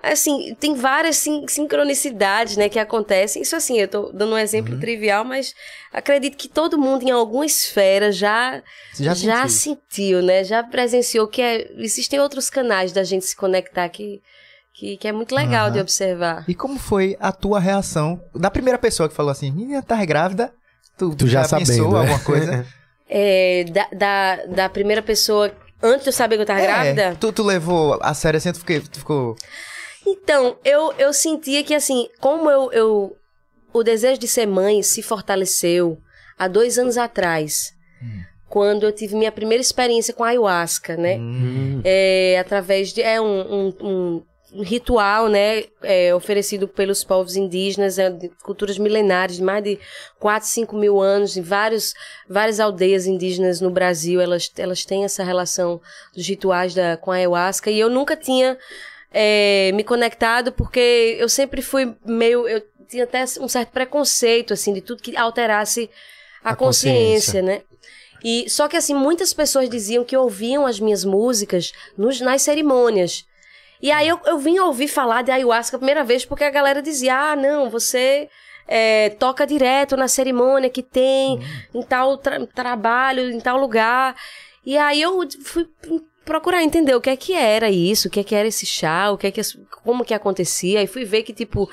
Assim, 0.02 0.56
tem 0.60 0.76
várias 0.76 1.18
sin- 1.18 1.46
sincronicidades, 1.48 2.56
né, 2.56 2.70
que 2.70 2.78
acontecem. 2.80 3.42
Isso 3.42 3.56
assim, 3.56 3.80
eu 3.80 3.88
tô 3.88 4.12
dando 4.12 4.34
um 4.34 4.38
exemplo 4.38 4.74
Uhum. 4.74 4.80
trivial, 4.80 5.26
mas 5.26 5.54
acredito 5.92 6.38
que 6.38 6.48
todo 6.48 6.78
mundo 6.78 7.04
em 7.04 7.12
alguma 7.12 7.46
esfera 7.46 8.12
já 8.12 8.62
já, 8.94 9.14
já, 9.14 9.48
sentiu. 9.48 9.78
sentiu, 9.90 10.22
né? 10.22 10.44
Já 10.44 10.64
presenciou 10.64 11.28
que 11.28 11.42
é, 11.42 11.68
existem 11.78 12.20
outros 12.20 12.50
canais 12.50 12.92
da 12.92 13.04
gente 13.04 13.26
se 13.26 13.36
conectar 13.36 13.90
que, 13.90 14.22
que, 14.74 14.98
que 14.98 15.08
é 15.08 15.12
muito 15.12 15.34
legal 15.34 15.66
Aham. 15.66 15.74
de 15.74 15.80
observar. 15.80 16.46
E 16.48 16.54
como 16.54 16.78
foi 16.78 17.18
a 17.20 17.32
tua 17.32 17.60
reação 17.60 18.22
da 18.36 18.52
primeira 18.52 18.78
pessoa 18.78 19.10
que 19.10 19.16
falou 19.16 19.32
assim, 19.32 19.52
menina, 19.52 19.82
tá 19.82 20.04
grávida? 20.06 20.54
Tu, 20.98 21.16
Tu 21.16 21.28
já 21.28 21.44
sabendo, 21.44 21.68
pensou 21.68 21.94
né? 21.94 22.00
alguma 22.00 22.20
coisa? 22.20 22.66
É, 23.10 23.64
da, 23.64 23.88
da, 23.94 24.36
da 24.48 24.70
primeira 24.70 25.02
pessoa, 25.02 25.50
antes 25.82 26.04
de 26.04 26.10
eu 26.10 26.14
saber 26.14 26.36
que 26.36 26.42
eu 26.42 26.46
tava 26.46 26.60
É, 26.60 26.66
grávida, 26.68 27.18
Tu, 27.18 27.32
tu 27.32 27.42
levou 27.42 27.98
a 28.02 28.14
sério 28.14 28.38
assim, 28.38 28.52
tu, 28.52 28.60
fiquei, 28.60 28.82
tu 28.82 29.00
ficou... 29.00 29.34
Então, 30.10 30.58
eu, 30.64 30.94
eu 30.94 31.12
sentia 31.14 31.64
que, 31.64 31.74
assim, 31.76 32.08
como 32.20 32.50
eu, 32.50 32.72
eu. 32.72 33.18
O 33.74 33.84
desejo 33.84 34.20
de 34.20 34.28
ser 34.28 34.46
mãe 34.48 34.82
se 34.82 35.02
fortaleceu 35.02 35.98
há 36.38 36.48
dois 36.48 36.80
anos 36.80 36.98
atrás, 36.98 37.74
quando 38.50 38.84
eu 38.84 38.92
tive 38.92 39.16
minha 39.16 39.32
primeira 39.32 39.62
experiência 39.62 40.14
com 40.14 40.24
a 40.24 40.30
ayahuasca, 40.30 40.96
né? 40.96 41.18
Hum, 41.18 41.82
É, 41.84 42.38
através 42.40 42.94
de. 42.94 43.02
É 43.02 43.20
um, 43.20 43.26
um, 43.26 43.74
um- 43.82 44.24
um 44.54 44.62
ritual, 44.64 45.28
né? 45.28 45.66
é, 45.84 46.16
oferecido 46.16 46.70
pelos 46.70 47.04
povos 47.04 47.36
indígenas, 47.36 48.00
é, 48.00 48.10
de 48.10 48.30
culturas 48.46 48.78
milenares, 48.78 49.36
de 49.36 49.44
mais 49.44 49.62
de 49.62 49.78
4, 50.20 50.48
5 50.48 50.74
mil 50.78 51.02
anos, 51.02 51.36
em 51.36 51.42
vários, 51.42 51.94
várias 52.30 52.58
aldeias 52.62 53.06
indígenas 53.06 53.60
no 53.60 53.70
Brasil, 53.70 54.22
elas, 54.22 54.50
elas 54.58 54.86
têm 54.86 55.04
essa 55.04 55.22
relação 55.22 55.82
dos 56.16 56.26
rituais 56.26 56.74
da, 56.74 56.96
com 56.96 57.12
a 57.12 57.16
ayahuasca, 57.16 57.70
e 57.70 57.78
eu 57.78 57.90
nunca 57.90 58.16
tinha 58.16 58.58
é, 59.12 59.72
me 59.74 59.84
conectado, 59.84 60.52
porque 60.52 61.16
eu 61.20 61.30
sempre 61.30 61.62
fui 61.62 61.96
meio. 62.06 62.48
Eu 62.48 62.62
tinha 62.88 63.04
até 63.04 63.24
um 63.40 63.48
certo 63.48 63.72
preconceito, 63.72 64.54
assim, 64.54 64.74
de 64.74 64.82
tudo 64.82 65.02
que 65.02 65.16
alterasse 65.18 65.90
a, 66.44 66.52
A 66.52 66.56
consciência, 66.56 67.42
né? 67.42 67.62
E, 68.24 68.50
só 68.50 68.68
que, 68.68 68.78
assim, 68.78 68.94
muitas 68.94 69.34
pessoas 69.34 69.70
diziam 69.70 70.04
que 70.04 70.16
ouviam 70.18 70.66
as 70.66 70.80
minhas 70.80 71.04
músicas 71.06 71.72
nos, 71.98 72.20
nas 72.22 72.42
cerimônias. 72.42 73.26
E 73.82 73.92
aí 73.92 74.08
eu, 74.08 74.20
eu 74.26 74.40
vim 74.40 74.58
ouvir 74.58 74.88
falar 74.88 75.22
de 75.22 75.32
ayahuasca 75.32 75.76
a 75.78 75.80
primeira 75.80 76.04
vez 76.04 76.26
porque 76.26 76.44
a 76.44 76.50
galera 76.50 76.82
dizia: 76.82 77.32
ah, 77.32 77.36
não, 77.36 77.70
você 77.70 78.28
é, 78.68 79.12
toca 79.12 79.46
direto 79.46 79.96
na 79.96 80.08
cerimônia 80.08 80.70
que 80.70 80.82
tem 80.82 81.40
em 81.74 81.84
tal 81.84 82.18
tra- 82.18 82.46
trabalho, 82.48 83.30
em 83.30 83.40
tal 83.40 83.58
lugar. 83.60 84.16
E 84.66 84.78
aí 84.78 85.02
eu 85.02 85.20
fui 85.44 85.70
procurar 86.28 86.62
entender 86.62 86.94
o 86.94 87.02
que 87.02 87.10
é 87.10 87.16
que 87.16 87.34
era 87.34 87.72
isso, 87.72 88.10
o 88.10 88.12
que 88.12 88.20
é 88.20 88.24
que 88.24 88.36
era 88.36 88.48
esse 88.48 88.66
chá, 88.66 89.10
o 89.10 89.18
que 89.18 89.28
é 89.28 89.32
que 89.32 89.42
como 89.84 90.04
que 90.04 90.14
acontecia 90.14 90.84
e 90.84 90.88
fui 90.88 91.06
ver 91.06 91.24
que 91.24 91.34
tipo 91.34 91.70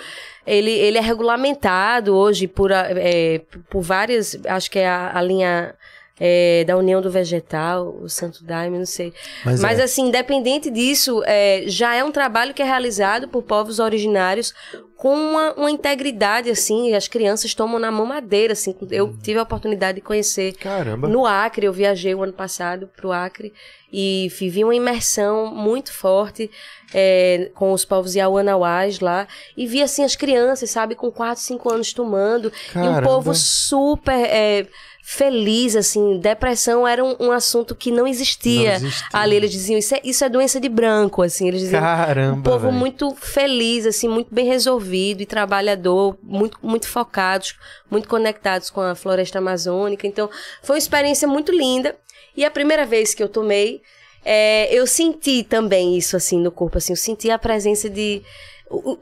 ele, 0.46 0.70
ele 0.70 0.96
é 0.96 1.00
regulamentado 1.00 2.14
hoje 2.14 2.46
por 2.46 2.70
é, 2.70 3.40
por 3.68 3.82
várias, 3.82 4.38
acho 4.46 4.70
que 4.70 4.78
é 4.78 4.88
a, 4.88 5.18
a 5.18 5.20
linha 5.20 5.74
é, 6.18 6.62
da 6.64 6.76
União 6.76 7.00
do 7.00 7.10
Vegetal, 7.10 7.96
o 8.00 8.08
Santo 8.08 8.44
Daime, 8.44 8.78
não 8.78 8.86
sei. 8.86 9.12
Mas, 9.44 9.60
Mas 9.60 9.78
é. 9.78 9.82
assim, 9.82 10.08
independente 10.08 10.70
disso, 10.70 11.22
é, 11.26 11.64
já 11.66 11.94
é 11.94 12.04
um 12.04 12.12
trabalho 12.12 12.54
que 12.54 12.62
é 12.62 12.64
realizado 12.64 13.28
por 13.28 13.42
povos 13.42 13.78
originários 13.80 14.54
com 14.96 15.14
uma, 15.14 15.52
uma 15.54 15.70
integridade, 15.70 16.48
assim, 16.48 16.90
e 16.90 16.94
as 16.94 17.08
crianças 17.08 17.52
tomam 17.52 17.80
na 17.80 17.90
mamadeira, 17.90 18.52
assim. 18.52 18.74
Eu 18.90 19.16
tive 19.22 19.38
a 19.38 19.42
oportunidade 19.42 19.96
de 19.96 20.00
conhecer 20.00 20.52
Caramba. 20.54 21.08
no 21.08 21.26
Acre, 21.26 21.66
eu 21.66 21.72
viajei 21.72 22.14
o 22.14 22.22
ano 22.22 22.32
passado 22.32 22.88
pro 22.96 23.10
Acre 23.12 23.52
e 23.96 24.28
vivi 24.28 24.64
uma 24.64 24.74
imersão 24.74 25.54
muito 25.54 25.92
forte 25.92 26.50
é, 26.92 27.52
com 27.54 27.72
os 27.72 27.84
povos 27.84 28.16
Yawanawás 28.16 28.98
lá 28.98 29.28
e 29.56 29.68
vi 29.68 29.80
assim 29.80 30.02
as 30.02 30.16
crianças, 30.16 30.68
sabe, 30.70 30.96
com 30.96 31.12
4, 31.12 31.40
5 31.40 31.72
anos 31.72 31.92
tomando 31.92 32.48
e 32.48 32.78
um 32.78 32.82
Caramba. 32.82 33.02
povo 33.02 33.32
super 33.36 34.18
é, 34.18 34.66
feliz, 35.06 35.76
assim, 35.76 36.18
depressão 36.18 36.88
era 36.88 37.04
um, 37.04 37.14
um 37.20 37.30
assunto 37.30 37.74
que 37.74 37.90
não 37.92 38.06
existia, 38.06 38.78
Não 38.78 38.86
existia. 38.88 39.06
ali, 39.12 39.36
eles 39.36 39.50
diziam, 39.50 39.78
isso 39.78 39.94
é, 39.94 40.00
isso 40.02 40.24
é 40.24 40.30
doença 40.30 40.58
de 40.58 40.66
branco, 40.66 41.20
assim, 41.20 41.46
eles 41.46 41.60
diziam, 41.60 41.82
Caramba. 41.82 42.38
um 42.38 42.42
povo 42.42 42.58
velho. 42.66 42.72
muito 42.72 43.14
feliz, 43.14 43.84
assim, 43.84 44.08
muito 44.08 44.34
bem 44.34 44.46
resolvido 44.46 45.20
e 45.20 45.26
trabalhador, 45.26 46.16
muito, 46.22 46.58
muito 46.62 46.88
focados, 46.88 47.54
muito 47.90 48.08
conectados 48.08 48.70
com 48.70 48.80
a 48.80 48.94
floresta 48.94 49.38
amazônica. 49.38 50.06
Então, 50.06 50.30
foi 50.62 50.76
uma 50.76 50.78
experiência 50.78 51.28
muito 51.28 51.52
linda. 51.52 51.94
E 52.34 52.42
a 52.42 52.50
primeira 52.50 52.86
vez 52.86 53.12
que 53.12 53.22
eu 53.22 53.28
tomei, 53.28 53.82
é, 54.24 54.74
eu 54.74 54.86
senti 54.86 55.42
também 55.42 55.98
isso, 55.98 56.16
assim, 56.16 56.38
no 56.38 56.50
corpo, 56.50 56.78
assim, 56.78 56.94
eu 56.94 56.96
senti 56.96 57.30
a 57.30 57.38
presença 57.38 57.90
de 57.90 58.22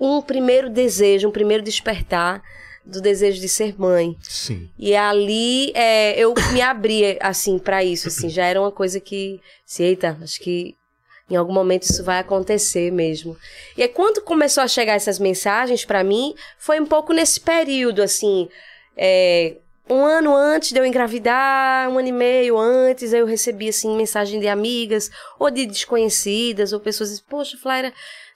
um 0.00 0.20
primeiro 0.20 0.68
desejo, 0.68 1.28
um 1.28 1.32
primeiro 1.32 1.62
despertar 1.62 2.42
do 2.84 3.00
desejo 3.00 3.40
de 3.40 3.48
ser 3.48 3.78
mãe. 3.78 4.16
Sim. 4.22 4.68
E 4.78 4.94
ali 4.94 5.70
é, 5.74 6.18
eu 6.18 6.34
me 6.52 6.60
abri, 6.60 7.16
assim, 7.20 7.58
pra 7.58 7.84
isso, 7.84 8.08
assim, 8.08 8.28
já 8.28 8.44
era 8.46 8.60
uma 8.60 8.72
coisa 8.72 8.98
que, 9.00 9.40
assim, 9.66 9.84
eita, 9.84 10.18
acho 10.22 10.40
que 10.40 10.76
em 11.30 11.36
algum 11.36 11.52
momento 11.52 11.84
isso 11.84 12.04
vai 12.04 12.18
acontecer 12.18 12.90
mesmo. 12.90 13.36
E 13.76 13.82
aí, 13.82 13.88
quando 13.88 14.20
começou 14.20 14.62
a 14.62 14.68
chegar 14.68 14.94
essas 14.94 15.18
mensagens 15.18 15.84
pra 15.84 16.04
mim, 16.04 16.34
foi 16.58 16.80
um 16.80 16.86
pouco 16.86 17.12
nesse 17.12 17.40
período, 17.40 18.02
assim, 18.02 18.48
é, 18.96 19.56
um 19.88 20.04
ano 20.04 20.34
antes 20.34 20.72
de 20.72 20.78
eu 20.78 20.84
engravidar, 20.84 21.88
um 21.88 21.98
ano 21.98 22.08
e 22.08 22.12
meio 22.12 22.58
antes, 22.58 23.12
eu 23.12 23.26
recebi, 23.26 23.68
assim, 23.68 23.96
mensagem 23.96 24.40
de 24.40 24.48
amigas, 24.48 25.10
ou 25.38 25.50
de 25.50 25.66
desconhecidas, 25.66 26.72
ou 26.72 26.80
pessoas 26.80 27.18
poxa, 27.20 27.56
Flaira, 27.56 27.92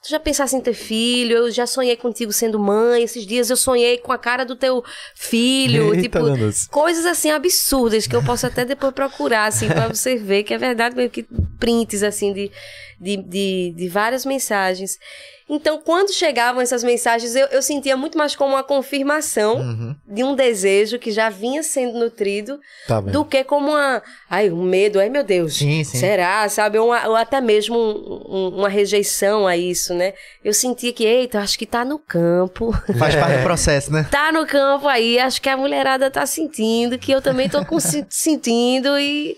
tu 0.07 0.11
já 0.11 0.21
pensasse 0.21 0.55
em 0.55 0.61
ter 0.61 0.73
filho? 0.73 1.37
Eu 1.37 1.51
já 1.51 1.66
sonhei 1.66 1.97
contigo 1.97 2.33
sendo 2.33 2.59
mãe, 2.59 3.03
esses 3.03 3.27
dias 3.27 3.51
eu 3.51 3.57
sonhei 3.57 3.99
com 3.99 4.12
a 4.12 4.19
cara 4.19 4.45
do 4.45 4.55
teu 4.55 4.85
filho, 5.14 5.92
Eita, 5.92 6.03
tipo, 6.03 6.21
danos. 6.21 6.69
coisas 6.69 7.05
assim 7.05 7.31
absurdas 7.31 8.07
que 8.07 8.14
eu 8.14 8.23
posso 8.23 8.47
até 8.47 8.64
depois 8.64 8.95
procurar, 8.95 9.47
assim, 9.47 9.66
pra 9.66 9.88
você 9.88 10.16
ver 10.16 10.45
que 10.45 10.55
é 10.55 10.59
verdade 10.59 10.95
mesmo, 10.95 11.11
que 11.11 11.27
prints, 11.59 12.05
assim, 12.05 12.33
de, 12.33 12.53
de, 13.01 13.16
de, 13.16 13.75
de 13.77 13.88
várias 13.88 14.25
mensagens. 14.25 14.99
Então, 15.48 15.78
quando 15.78 16.12
chegavam 16.12 16.61
essas 16.61 16.82
mensagens, 16.82 17.37
eu, 17.37 17.46
eu 17.46 17.62
sentia 17.62 17.96
muito 17.96 18.18
mais 18.18 18.35
como 18.35 18.54
uma 18.54 18.64
confirmação 18.64 19.59
Uhum. 19.61 19.96
de 20.04 20.24
um 20.24 20.35
desejo 20.35 20.98
que 20.98 21.12
já 21.12 21.28
vinha 21.30 21.62
sendo 21.62 21.98
nutrido 21.98 22.59
Tá 22.88 23.00
do 23.00 23.24
que 23.24 23.44
como 23.44 23.68
uma. 23.68 24.02
Ai, 24.28 24.50
um 24.50 24.62
medo, 24.64 24.98
ai 24.98 25.09
meu 25.09 25.22
Deus. 25.22 25.54
Sim, 25.56 25.85
sim. 25.85 25.98
Será, 25.98 26.48
sabe? 26.48 26.78
Ou, 26.78 26.88
ou 26.88 27.14
até 27.14 27.40
mesmo 27.40 27.78
um- 27.78 28.24
um- 28.28 28.48
uma 28.59 28.68
rejeição 28.68 29.46
a 29.46 29.56
isso, 29.56 29.94
né? 29.94 30.14
Eu 30.44 30.52
sentia 30.52 30.92
que, 30.92 31.04
eita, 31.04 31.38
acho 31.38 31.56
que 31.59 31.66
tá 31.66 31.85
no 31.85 31.98
campo. 31.98 32.72
Faz 32.98 33.14
parte 33.14 33.37
do 33.38 33.42
processo, 33.44 33.92
né? 33.92 34.06
Tá 34.11 34.32
no 34.32 34.44
campo 34.46 34.88
aí, 34.88 35.16
acho 35.18 35.40
que 35.40 35.48
a 35.48 35.56
mulherada 35.56 36.11
tá 36.11 36.26
sentindo, 36.26 36.98
que 36.98 37.12
eu 37.12 37.22
também 37.22 37.48
tô 37.48 37.64
com- 37.64 37.78
se- 37.80 38.04
sentindo 38.11 38.98
e. 38.98 39.37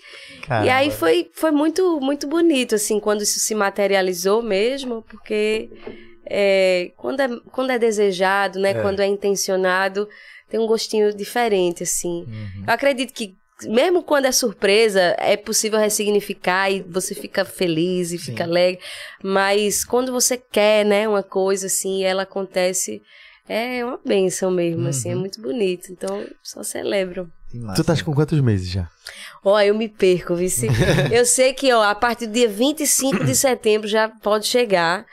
E 0.65 0.69
aí 0.71 0.91
foi, 0.91 1.31
foi 1.33 1.51
muito, 1.51 2.01
muito 2.01 2.27
bonito, 2.27 2.75
assim, 2.75 2.99
quando 2.99 3.23
isso 3.23 3.39
se 3.39 3.55
materializou 3.55 4.43
mesmo, 4.43 5.03
porque 5.03 5.71
é, 6.27 6.93
quando, 6.97 7.21
é, 7.21 7.29
quando 7.51 7.71
é 7.71 7.79
desejado, 7.79 8.59
né? 8.59 8.75
Quando 8.83 9.01
é 9.01 9.07
intencionado, 9.07 10.09
tem 10.49 10.61
um 10.61 10.67
gostinho 10.67 11.15
diferente, 11.15 11.83
assim. 11.83 12.27
Eu 12.67 12.73
acredito 12.73 13.13
que, 13.13 13.35
mesmo 13.65 14.03
quando 14.03 14.27
é 14.27 14.33
surpresa, 14.33 15.17
é 15.19 15.37
possível 15.37 15.79
ressignificar 15.79 16.71
e 16.71 16.83
você 16.83 17.15
fica 17.15 17.45
feliz 17.45 18.13
e 18.13 18.19
fica 18.19 18.45
alegre. 18.45 18.81
Mas 19.23 19.85
quando 19.85 20.13
você 20.13 20.37
quer, 20.37 20.85
né, 20.85 21.09
uma 21.09 21.23
coisa 21.23 21.67
assim, 21.67 22.01
e 22.01 22.05
ela 22.05 22.23
acontece, 22.23 23.03
é 23.49 23.85
uma 23.85 23.99
benção 24.05 24.51
mesmo, 24.51 24.87
assim, 24.89 25.11
é 25.11 25.15
muito 25.15 25.41
bonito. 25.41 25.91
Então, 25.91 26.27
só 26.43 26.63
celebro. 26.63 27.31
Tu 27.75 27.85
tá 27.85 27.95
com 28.03 28.15
quantos 28.15 28.41
meses 28.41 28.69
já? 28.69 28.89
Ó, 29.45 29.59
eu 29.61 29.75
me 29.75 29.89
perco, 29.89 30.35
vice. 30.35 30.69
eu 31.11 31.25
sei 31.25 31.53
que, 31.55 31.73
ó, 31.73 31.83
a 31.83 31.95
partir 31.95 32.27
do 32.27 32.33
dia 32.33 32.49
25 32.49 33.25
de 33.25 33.35
setembro 33.35 33.89
já 33.89 34.09
pode 34.09 34.47
chegar. 34.47 35.07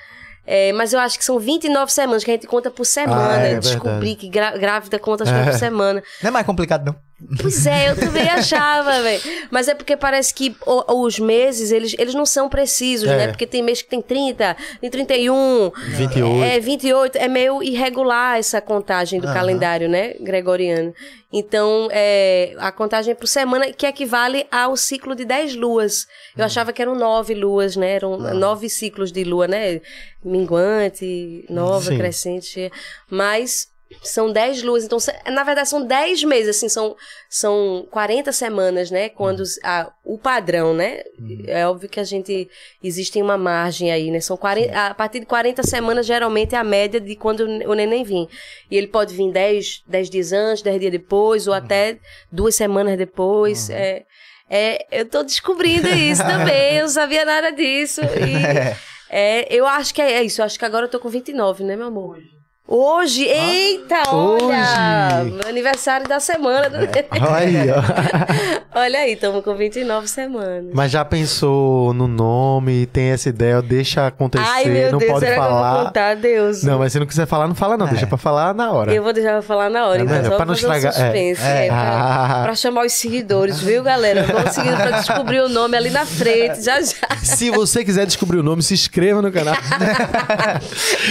É, 0.48 0.72
mas 0.74 0.94
eu 0.94 1.00
acho 1.00 1.18
que 1.18 1.26
são 1.26 1.40
29 1.40 1.92
semanas 1.92 2.24
que 2.24 2.30
a 2.30 2.34
gente 2.36 2.46
conta 2.46 2.70
por 2.70 2.86
semana. 2.86 3.34
Ah, 3.34 3.38
é 3.38 3.60
Descobri 3.60 3.90
verdade. 3.92 4.16
que 4.16 4.30
grá- 4.30 4.56
grávida 4.58 5.00
conta 5.00 5.24
as 5.24 5.30
coisas 5.32 5.50
por 5.54 5.58
semana. 5.60 6.04
Não 6.22 6.28
é 6.28 6.32
mais 6.32 6.46
complicado, 6.46 6.86
não. 6.86 6.96
Pois 7.42 7.66
é, 7.66 7.90
eu 7.92 7.96
também 7.96 8.30
achava, 8.30 8.92
velho. 9.02 9.22
Mas 9.50 9.68
é 9.70 9.74
porque 9.74 9.96
parece 9.96 10.34
que 10.34 10.54
os 10.66 11.18
meses, 11.18 11.72
eles, 11.72 11.96
eles 11.98 12.14
não 12.14 12.26
são 12.26 12.50
precisos, 12.50 13.10
É. 13.10 13.18
né? 13.18 13.28
Porque 13.30 13.48
tem 13.48 13.64
mês 13.64 13.82
que 13.82 13.90
tem 13.90 14.02
30, 14.02 14.56
tem 14.82 14.90
31. 14.90 15.72
28. 15.96 16.44
É, 16.44 16.60
28. 16.60 17.18
É 17.18 17.28
meio 17.30 17.64
irregular 17.64 18.38
essa 18.38 18.60
contagem 18.60 19.20
do 19.22 19.28
Aham. 19.28 19.34
calendário, 19.34 19.88
né? 19.88 20.14
Gregoriano. 20.20 20.94
Então, 21.32 21.88
é, 21.92 22.54
a 22.60 22.72
contagem 22.72 23.12
é 23.12 23.16
por 23.16 23.28
semana, 23.28 23.72
que 23.72 23.86
equivale 23.86 24.46
ao 24.52 24.76
ciclo 24.78 25.16
de 25.16 25.24
10 25.26 25.56
luas. 25.56 26.08
Eu 26.38 26.44
achava 26.46 26.72
que 26.74 26.82
eram 26.82 26.96
nove 26.96 27.34
luas, 27.34 27.76
né? 27.76 27.92
Eram 27.96 28.18
nove 28.18 28.70
ciclos 28.70 29.12
de 29.12 29.24
lua, 29.24 29.48
né? 29.48 29.82
Minguante, 30.24 31.46
nova, 31.50 31.92
Sim. 31.92 31.98
crescente. 31.98 32.72
Mas 33.10 33.68
são 34.02 34.32
10 34.32 34.64
luas. 34.64 34.84
Então, 34.84 34.98
na 35.32 35.44
verdade, 35.44 35.70
são 35.70 35.86
10 35.86 36.24
meses, 36.24 36.58
assim, 36.58 36.68
são, 36.70 36.96
são 37.30 37.88
40 37.92 38.32
semanas, 38.32 38.90
né? 38.92 39.10
Quando 39.10 39.40
os- 39.42 39.60
a- 39.64 39.92
o 40.04 40.18
padrão, 40.18 40.74
né? 40.74 41.02
É 41.48 41.68
óbvio 41.68 41.88
que 41.90 42.00
a 42.00 42.04
gente. 42.04 42.50
Existe 42.84 43.22
uma 43.22 43.38
margem 43.38 43.92
aí, 43.92 44.10
né? 44.12 44.20
São 44.20 44.36
40, 44.38 44.88
a 44.88 44.94
partir 44.94 45.20
de 45.20 45.26
40 45.26 45.64
semanas, 45.64 46.06
geralmente, 46.06 46.56
é 46.56 46.58
a 46.58 46.64
média 46.64 47.00
de 47.00 47.16
quando 47.16 47.42
o 47.42 47.74
neném 47.74 48.04
vem. 48.04 48.28
E 48.70 48.76
ele 48.78 48.88
pode 48.88 49.14
vir 49.16 49.32
10, 49.32 49.84
10 49.88 50.10
dias 50.10 50.32
antes, 50.34 50.62
10 50.64 50.80
dias 50.80 50.92
depois, 50.92 51.48
ou 51.48 51.54
até 51.54 51.98
duas 52.32 52.56
semanas 52.56 52.98
depois. 52.98 53.70
É, 53.70 54.04
é, 54.50 54.86
eu 55.00 55.06
tô 55.10 55.24
descobrindo 55.24 55.88
isso 55.90 56.22
também, 56.26 56.76
eu 56.78 56.84
não 56.84 56.90
sabia 56.90 57.24
nada 57.26 57.52
disso. 57.52 58.02
E, 58.02 58.76
é, 59.10 59.48
eu 59.54 59.66
acho 59.66 59.94
que 59.94 60.02
é 60.02 60.22
isso, 60.24 60.42
eu 60.42 60.46
acho 60.46 60.58
que 60.60 60.66
agora 60.66 60.86
eu 60.86 60.90
tô 60.90 61.00
com 61.00 61.10
29, 61.10 61.64
né, 61.64 61.76
meu 61.76 61.88
amor? 61.88 62.20
Hoje? 62.68 63.24
Eita, 63.26 64.10
olha! 64.10 65.22
Hoje. 65.22 65.48
Aniversário 65.50 66.08
da 66.08 66.20
semana. 66.20 66.68
do 66.68 66.78
neném. 66.80 67.06
Olha 67.22 67.38
aí, 67.62 67.70
ó. 67.72 68.56
Olha 68.78 69.00
aí, 69.00 69.14
estamos 69.14 69.42
com 69.44 69.56
29 69.56 70.08
semanas. 70.08 70.66
Mas 70.74 70.92
já 70.92 71.06
pensou 71.06 71.94
no 71.94 72.08
nome, 72.10 72.86
tem 72.88 73.12
essa 73.12 73.30
ideia, 73.30 73.62
deixa 73.62 74.08
acontecer, 74.08 74.44
Ai, 74.46 74.66
meu 74.66 74.92
não 74.92 75.00
Deus, 75.00 75.12
pode 75.14 75.26
será 75.26 75.36
que 75.36 75.40
eu 75.40 75.44
vou 75.46 75.54
falar. 75.62 75.86
contar? 75.86 76.16
Deus. 76.18 76.64
Não, 76.64 76.80
mas 76.80 76.92
se 76.92 77.00
não 77.00 77.06
quiser 77.06 77.26
falar, 77.26 77.48
não 77.48 77.56
fala 77.56 77.78
não, 77.78 77.88
deixa 77.88 78.06
pra 78.06 78.18
falar 78.18 78.54
na 78.54 78.72
hora. 78.74 78.94
Eu 78.94 79.02
vou 79.02 79.14
deixar 79.14 79.32
pra 79.34 79.42
falar 79.44 79.70
na 79.70 79.86
hora, 79.86 80.00
É 80.02 80.04
então 80.04 80.16
melhor, 80.18 80.30
só 80.32 80.36
pra 80.36 80.46
não 80.46 80.56
fazer 80.56 80.68
um 80.68 80.74
estragar- 80.74 81.02
é. 81.02 81.06
suspense. 81.06 81.42
É. 81.42 81.66
é, 81.66 81.68
pra, 81.70 81.78
Ah. 81.78 82.44
pra 82.44 82.56
chamar 82.56 82.86
os 82.86 82.92
seguidores, 82.94 83.60
viu, 83.62 83.82
galera? 83.84 84.24
Vamos 84.24 84.52
seguindo 84.52 84.76
pra 84.76 84.92
descobrir 84.92 85.40
o 85.40 85.48
nome 85.48 85.78
ali 85.78 85.90
na 85.92 86.06
frente, 86.06 86.62
já 86.62 86.82
já. 86.82 86.96
Se 87.24 87.50
você 87.52 87.86
quiser 87.86 88.06
descobrir 88.06 88.40
o 88.40 88.44
nome, 88.44 88.62
se 88.62 88.74
inscreva 88.74 89.22
no 89.22 89.32
canal. 89.32 89.56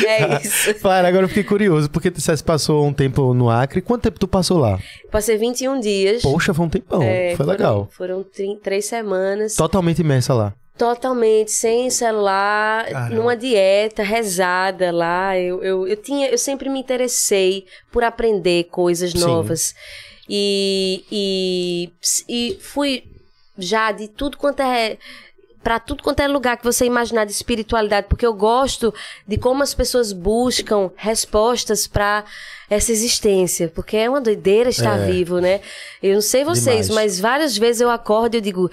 É 0.07 0.43
isso. 0.43 0.75
Claro, 0.75 1.07
agora 1.07 1.25
eu 1.25 1.29
fiquei 1.29 1.44
curioso, 1.45 1.89
porque 1.91 2.11
tu 2.11 2.17
disseste 2.17 2.43
que 2.43 2.47
passou 2.47 2.85
um 2.87 2.93
tempo 2.93 3.33
no 3.35 3.49
Acre. 3.51 3.81
Quanto 3.81 4.03
tempo 4.03 4.19
tu 4.19 4.27
passou 4.29 4.59
lá? 4.59 4.79
Passei 5.11 5.37
21 5.37 5.79
dias. 5.81 6.23
Poxa, 6.23 6.53
foi 6.55 6.67
um 6.67 6.69
tempão. 6.69 7.03
É, 7.03 7.29
foi 7.29 7.37
foram- 7.39 7.51
legal. 7.51 7.89
Foram 7.93 8.27
três 8.63 8.87
semanas. 8.87 9.55
Totalmente 9.55 10.01
imersa 10.01 10.35
lá. 10.35 10.55
Totalmente, 10.77 11.53
sem 11.53 11.89
celular, 11.89 12.87
Caramba. 12.87 13.15
numa 13.15 13.37
dieta, 13.37 14.03
rezada 14.03 14.91
lá. 14.91 15.39
Eu, 15.39 15.63
eu, 15.63 15.87
eu, 15.87 15.97
tinha, 15.97 16.29
eu 16.29 16.37
sempre 16.37 16.69
me 16.69 16.81
interessei 16.81 17.65
por 17.93 18.03
aprender 18.03 18.65
coisas 18.65 19.13
Sim. 19.13 19.21
novas. 19.21 19.73
E, 20.29 21.05
e, 21.13 21.91
e 22.29 22.59
fui 22.61 23.05
já 23.57 23.93
de 23.93 24.09
tudo 24.09 24.37
quanto 24.37 24.61
é. 24.63 24.99
Pra 25.65 25.81
tudo 25.81 26.03
quanto 26.03 26.21
é 26.21 26.29
lugar 26.29 26.57
que 26.59 26.65
você 26.65 26.85
imaginar 26.85 27.25
de 27.25 27.33
espiritualidade, 27.33 28.07
porque 28.09 28.25
eu 28.27 28.35
gosto 28.35 28.93
de 29.27 29.39
como 29.39 29.63
as 29.63 29.73
pessoas 29.75 30.13
buscam 30.13 30.91
respostas 30.95 31.87
pra 31.87 32.23
essa 32.69 32.93
existência, 32.93 33.73
porque 33.75 33.97
é 33.97 34.09
uma 34.09 34.21
doideira 34.21 34.69
estar 34.69 34.99
É. 34.99 35.07
vivo, 35.11 35.41
né? 35.41 35.61
Eu 36.03 36.15
não 36.15 36.21
sei 36.21 36.45
vocês, 36.45 36.89
Demais. 36.89 36.91
mas 36.91 37.19
várias 37.21 37.57
vezes 37.57 37.81
eu 37.81 37.89
acordo 37.91 38.35
e 38.35 38.37
eu 38.37 38.41
digo, 38.43 38.71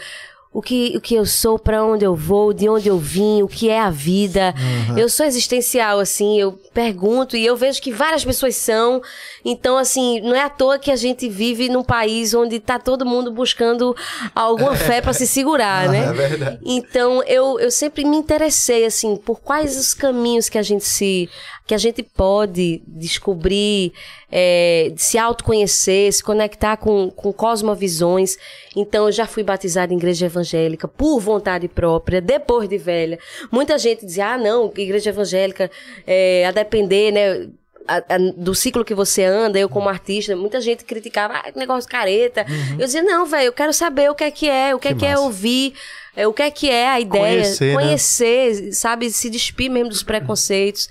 o 0.54 0.62
que, 0.62 0.94
o 0.98 1.00
que 1.00 1.16
eu 1.16 1.26
sou, 1.26 1.58
pra 1.58 1.82
onde 1.82 2.04
eu 2.04 2.14
vou, 2.14 2.52
de 2.52 2.68
onde 2.68 2.90
eu 2.90 2.98
vim, 2.98 3.42
o 3.42 3.48
que 3.48 3.70
é 3.70 3.80
a 3.80 3.90
vida. 3.90 4.54
Eu 4.98 5.08
sou 5.08 5.26
existencial, 5.26 5.98
assim, 5.98 6.38
eu 6.38 6.52
pergunto 6.74 7.36
e 7.36 7.46
eu 7.46 7.56
vejo 7.56 7.82
que 7.82 7.92
várias 7.92 8.24
pessoas 8.24 8.56
são. 8.56 9.02
Então, 9.44 9.78
assim, 9.78 10.22
não 10.22 10.36
é 10.36 10.42
à 10.42 10.50
toa 10.50 10.80
que 10.80 10.92
a 10.92 10.96
gente 10.96 11.28
vive 11.28 11.70
num 11.70 11.84
país 11.84 12.34
onde 12.34 12.60
tá 12.60 12.80
todo 12.80 13.06
mundo 13.06 13.32
buscando 13.32 13.96
alguma 14.34 14.76
fé 14.76 15.02
pra 15.02 15.14
se 15.14 15.28
segurar, 15.28 15.88
né? 15.92 16.06
É 16.06 16.14
verdade. 16.14 16.60
Então, 16.64 17.24
eu, 17.24 17.60
eu 17.60 17.72
sempre 17.72 18.06
me 18.06 18.16
interessei, 18.18 18.86
assim, 18.86 19.16
por 19.16 19.40
quais 19.42 19.78
os 19.78 19.94
caminhos 19.94 20.50
que 20.50 20.58
a 20.58 20.62
gente 20.62 20.86
se... 20.86 21.30
que 21.68 21.74
a 21.74 21.78
gente 21.78 22.04
pode 22.04 22.82
descobrir, 22.88 23.94
é, 24.32 24.94
se 24.96 25.18
autoconhecer, 25.18 26.12
se 26.14 26.24
conectar 26.24 26.78
com, 26.78 27.10
com 27.10 27.34
cosmovisões. 27.34 28.38
Então, 28.76 29.08
eu 29.08 29.12
já 29.12 29.28
fui 29.28 29.44
batizada 29.44 29.94
em 29.94 29.98
igreja 29.98 30.28
evangélica 30.28 30.88
por 30.88 31.20
vontade 31.20 31.68
própria, 31.68 32.22
depois 32.22 32.70
de 32.70 32.78
velha. 32.78 33.20
Muita 33.52 33.78
gente 33.78 34.06
dizia, 34.06 34.34
ah, 34.34 34.38
não, 34.38 34.72
igreja 34.78 35.10
evangélica, 35.10 35.70
é, 36.08 36.46
a 36.46 36.52
depender, 36.64 37.12
né... 37.12 37.50
a- 37.88 37.98
a- 38.16 38.18
do 38.38 38.54
ciclo 38.54 38.86
que 38.86 38.94
você 38.94 39.24
anda, 39.24 39.58
eu 39.60 39.68
como 39.68 39.90
artista, 39.90 40.36
muita 40.36 40.62
gente 40.62 40.86
criticava, 40.86 41.34
ah, 41.36 41.52
negócio 41.56 41.90
careta. 41.90 42.46
Eu 42.80 42.86
dizia, 42.86 43.02
não, 43.02 43.26
velho, 43.26 43.48
eu 43.48 43.54
quero 43.54 43.74
saber 43.74 44.10
o 44.10 44.16
que 44.16 44.24
é 44.24 44.32
que 44.32 44.48
é, 44.50 44.74
o 44.76 44.80
que, 44.80 44.88
Que 44.90 44.94
é 44.94 44.98
que 44.98 45.06
é 45.06 45.18
ouvir, 45.18 45.74
é, 46.16 46.28
o 46.28 46.32
que 46.34 46.44
é 46.44 46.52
que 46.52 46.70
é 46.70 46.88
a 46.88 47.00
ideia, 47.00 47.42
Conhecer, 47.42 47.66
né? 47.66 47.74
conhecer, 47.74 48.74
sabe, 48.74 49.10
se 49.12 49.30
despir 49.30 49.70
mesmo 49.72 49.90
dos 49.90 50.04
preconceitos. 50.04 50.88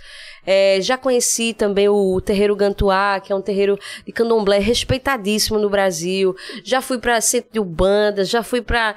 É, 0.47 0.79
já 0.81 0.97
conheci 0.97 1.53
também 1.53 1.87
o 1.89 2.19
terreiro 2.21 2.57
Gantuá, 2.57 3.21
que 3.21 3.31
é 3.31 3.37
um 3.37 3.43
terreiro 3.43 3.79
de 4.07 4.11
candomblé 4.11 4.59
respeitadíssimo 4.59 5.59
no 5.59 5.69
Brasil. 5.69 6.35
Já 6.65 6.81
fui 6.81 6.99
para 6.99 7.21
centro 7.21 7.51
de 7.53 7.61
Ubanda, 7.61 8.25
já 8.25 8.43
fui 8.43 8.63
para 8.63 8.95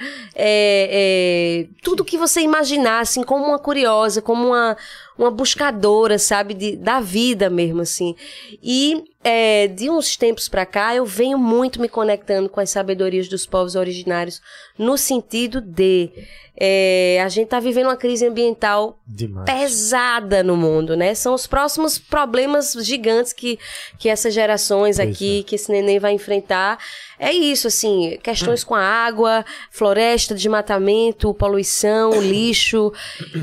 tudo 1.82 2.06
que 2.06 2.18
você 2.18 2.42
imaginar, 2.42 3.02
assim, 3.02 3.24
como 3.24 3.46
uma 3.46 3.60
curiosa, 3.60 4.22
como 4.22 4.48
uma, 4.48 4.78
uma 5.18 5.30
buscadora, 5.30 6.18
sabe, 6.18 6.54
de, 6.54 6.76
da 6.76 7.00
vida 7.00 7.50
mesmo, 7.50 7.82
assim. 7.82 8.16
E 8.62 9.04
é, 9.24 9.68
de 9.68 9.90
uns 9.90 10.18
tempos 10.18 10.50
pra 10.50 10.66
cá, 10.66 10.96
eu 10.96 11.06
venho 11.06 11.38
muito 11.38 11.80
me 11.80 11.88
conectando 11.88 12.50
com 12.50 12.60
as 12.60 12.70
sabedorias 12.70 13.28
dos 13.28 13.46
povos 13.46 13.76
originários, 13.76 14.42
no 14.78 14.98
sentido 14.98 15.62
de 15.62 16.12
é, 16.56 17.20
a 17.24 17.30
gente 17.30 17.48
tá 17.48 17.60
vivendo 17.60 17.88
uma 17.88 17.98
crise 17.98 18.28
ambiental 18.28 19.00
Demais. 19.08 19.46
pesada 19.46 20.44
no 20.44 20.56
mundo, 20.56 20.96
né? 20.96 21.16
São 21.16 21.34
os 21.34 21.48
próximos 21.48 21.98
problemas 21.98 22.74
gigantes 22.82 23.34
que, 23.34 23.58
que 23.98 24.08
essas 24.08 24.34
gerações 24.34 24.98
Pois 24.98 25.10
aqui, 25.10 25.44
que 25.44 25.56
esse 25.56 25.72
neném 25.72 25.98
vai 25.98 26.14
enfrentar. 26.14 26.78
É 27.24 27.32
isso, 27.32 27.68
assim, 27.68 28.20
questões 28.22 28.66
com 28.66 28.76
a 28.76 28.82
água, 28.82 29.46
floresta, 29.72 30.36
desmatamento, 30.36 31.34
poluição, 31.34 32.20
lixo. 32.22 32.92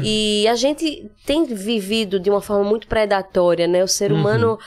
E 0.03 0.47
a 0.49 0.55
gente 0.55 1.11
tem 1.25 1.47
vivido 1.47 2.21
de 2.21 2.29
uma 2.29 2.43
forma 2.43 2.63
muito 2.63 2.87
predatória, 2.87 3.67
né? 3.67 3.83
O 3.83 3.89
ser 3.89 4.13
humano 4.13 4.59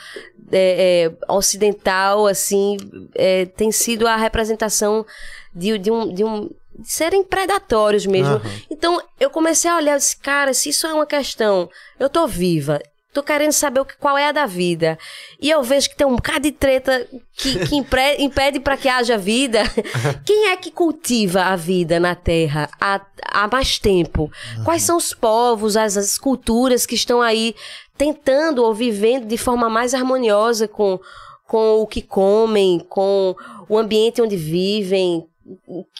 é, 0.50 1.10
é, 1.28 1.32
ocidental, 1.32 2.26
assim, 2.26 2.76
é, 3.14 3.46
tem 3.46 3.70
sido 3.70 4.08
a 4.08 4.16
representação 4.16 5.06
de, 5.54 5.78
de 5.78 5.90
um. 5.92 6.12
De 6.12 6.24
um 6.24 6.50
de 6.76 6.90
serem 6.90 7.22
predatórios 7.22 8.04
mesmo. 8.04 8.34
Aham. 8.34 8.50
Então, 8.68 9.00
eu 9.20 9.30
comecei 9.30 9.70
a 9.70 9.76
olhar 9.76 9.94
e 9.94 9.98
disse, 9.98 10.16
cara, 10.16 10.52
se 10.52 10.70
isso 10.70 10.88
é 10.88 10.92
uma 10.92 11.06
questão, 11.06 11.70
eu 12.00 12.10
tô 12.10 12.26
viva, 12.26 12.82
tô 13.14 13.22
querendo 13.22 13.52
saber 13.52 13.84
qual 14.00 14.18
é 14.18 14.28
a 14.28 14.32
da 14.32 14.44
vida. 14.44 14.98
E 15.40 15.48
eu 15.48 15.62
vejo 15.62 15.88
que 15.88 15.96
tem 15.96 16.06
um 16.06 16.16
bocado 16.16 16.40
de 16.40 16.52
treta 16.52 17.06
que, 17.36 17.66
que 17.66 17.76
impre- 17.76 18.16
impede 18.20 18.58
para 18.60 18.76
que 18.76 18.88
haja 18.88 19.16
vida. 19.16 19.62
Quem 20.26 20.48
é 20.48 20.56
que 20.56 20.70
cultiva 20.70 21.42
a 21.44 21.56
vida 21.56 22.00
na 22.00 22.14
Terra 22.14 22.68
há, 22.80 23.00
há 23.30 23.48
mais 23.48 23.78
tempo? 23.78 24.30
Quais 24.64 24.82
são 24.82 24.96
os 24.96 25.14
povos, 25.14 25.76
as, 25.76 25.96
as 25.96 26.18
culturas 26.18 26.84
que 26.84 26.96
estão 26.96 27.22
aí 27.22 27.54
tentando 27.96 28.64
ou 28.64 28.74
vivendo 28.74 29.26
de 29.26 29.38
forma 29.38 29.70
mais 29.70 29.94
harmoniosa 29.94 30.66
com, 30.66 30.98
com 31.46 31.80
o 31.80 31.86
que 31.86 32.02
comem, 32.02 32.80
com 32.88 33.36
o 33.68 33.78
ambiente 33.78 34.20
onde 34.20 34.36
vivem, 34.36 35.24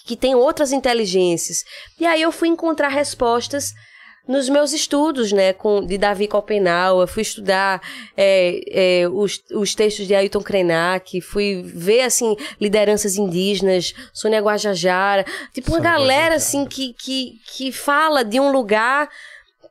que 0.04 0.16
tem 0.16 0.34
outras 0.34 0.72
inteligências. 0.72 1.64
E 2.00 2.04
aí 2.06 2.20
eu 2.20 2.32
fui 2.32 2.48
encontrar 2.48 2.88
respostas 2.88 3.72
nos 4.26 4.48
meus 4.48 4.72
estudos, 4.72 5.32
né, 5.32 5.52
com, 5.52 5.84
de 5.84 5.98
Davi 5.98 6.26
Copenau, 6.26 7.00
eu 7.00 7.06
fui 7.06 7.22
estudar 7.22 7.80
é, 8.16 9.02
é, 9.02 9.08
os, 9.08 9.42
os 9.52 9.74
textos 9.74 10.06
de 10.06 10.14
Ailton 10.14 10.42
Krenak, 10.42 11.20
fui 11.20 11.62
ver, 11.62 12.02
assim, 12.02 12.34
lideranças 12.60 13.16
indígenas, 13.16 13.94
Sônia 14.12 14.40
Guajajara, 14.40 15.24
tipo 15.52 15.70
uma 15.70 15.76
Sônia 15.76 15.90
galera, 15.90 16.10
Guajajara. 16.10 16.34
assim, 16.36 16.64
que, 16.64 16.94
que, 16.94 17.38
que 17.46 17.72
fala 17.72 18.24
de 18.24 18.40
um 18.40 18.50
lugar 18.50 19.08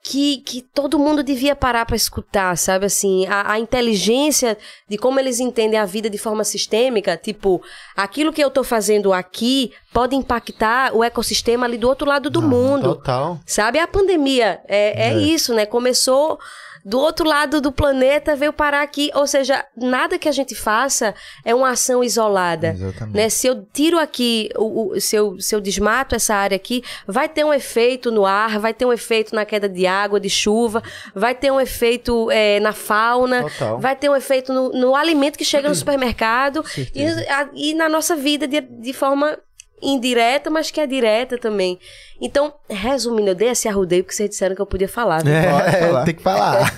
que, 0.03 0.37
que 0.39 0.61
todo 0.61 0.99
mundo 0.99 1.23
devia 1.23 1.55
parar 1.55 1.85
para 1.85 1.95
escutar, 1.95 2.57
sabe? 2.57 2.85
Assim, 2.85 3.25
a, 3.27 3.53
a 3.53 3.59
inteligência 3.59 4.57
de 4.87 4.97
como 4.97 5.17
eles 5.17 5.39
entendem 5.39 5.79
a 5.79 5.85
vida 5.85 6.09
de 6.09 6.17
forma 6.17 6.43
sistêmica, 6.43 7.15
tipo, 7.15 7.61
aquilo 7.95 8.33
que 8.33 8.43
eu 8.43 8.51
tô 8.51 8.65
fazendo 8.65 9.13
aqui 9.13 9.71
pode 9.93 10.13
impactar 10.13 10.93
o 10.93 11.03
ecossistema 11.03 11.65
ali 11.65 11.77
do 11.77 11.87
outro 11.87 12.05
lado 12.07 12.29
do 12.29 12.41
mundo. 12.41 12.95
Total. 12.95 13.39
Sabe? 13.45 13.79
A 13.79 13.87
pandemia 13.87 14.59
é, 14.67 15.07
é 15.07 15.13
É. 15.13 15.17
isso, 15.17 15.53
né? 15.53 15.65
Começou 15.65 16.37
do 16.85 16.99
outro 16.99 17.25
lado 17.27 17.61
do 17.61 17.71
planeta, 17.71 18.35
veio 18.35 18.51
parar 18.51 18.81
aqui. 18.81 19.09
Ou 19.15 19.25
seja, 19.25 19.65
nada 19.75 20.17
que 20.19 20.27
a 20.27 20.31
gente 20.31 20.53
faça 20.53 21.15
é 21.45 21.55
uma 21.55 21.69
ação 21.69 22.03
isolada. 22.03 22.69
Exatamente. 22.69 23.15
Né? 23.15 23.29
Se 23.29 23.47
eu 23.47 23.65
tiro 23.73 23.97
aqui, 23.97 24.49
o, 24.57 24.89
o- 24.93 24.99
se, 25.01 25.15
eu, 25.15 25.39
se 25.39 25.55
eu 25.55 25.61
desmato 25.61 26.15
essa 26.15 26.35
área 26.35 26.55
aqui, 26.55 26.83
vai 27.07 27.29
ter 27.29 27.43
um 27.45 27.53
efeito 27.53 28.11
no 28.11 28.25
ar, 28.25 28.59
vai 28.59 28.73
ter 28.73 28.85
um 28.85 28.91
efeito 28.93 29.33
na 29.33 29.45
queda 29.45 29.69
de 29.69 29.87
água, 29.87 30.19
de 30.19 30.29
chuva, 30.29 30.83
vai 31.15 31.33
ter 31.33 31.51
um 31.51 31.59
efeito 31.59 32.29
eh, 32.31 32.59
na 32.59 32.73
fauna, 32.73 33.43
Total. 33.43 33.79
vai 33.79 33.95
ter 33.95 34.09
um 34.09 34.15
efeito 34.15 34.51
no, 34.51 34.69
no 34.71 34.95
alimento 34.95 35.37
que 35.37 35.45
chega 35.45 35.69
no 35.69 35.75
supermercado 35.75 36.63
e, 36.93 37.05
a- 37.29 37.49
e 37.53 37.73
na 37.73 37.87
nossa 37.87 38.15
vida 38.15 38.47
de, 38.47 38.59
de 38.61 38.91
forma 38.93 39.37
indireta, 39.83 40.49
mas 40.49 40.71
que 40.71 40.79
é 40.79 40.87
direta 40.87 41.37
também. 41.37 41.77
Então, 42.21 42.53
resumindo, 42.69 43.31
eu 43.31 43.35
dei 43.35 43.49
esse 43.49 43.67
arrudeio 43.67 44.03
porque 44.03 44.15
vocês 44.15 44.29
disseram 44.29 44.55
que 44.55 44.61
eu 44.61 44.65
podia 44.65 44.87
falar. 44.87 45.17
Pode 45.17 45.29
É, 45.31 45.79
falar. 45.87 46.05
tem 46.05 46.15
que 46.15 46.21
falar. 46.21 46.73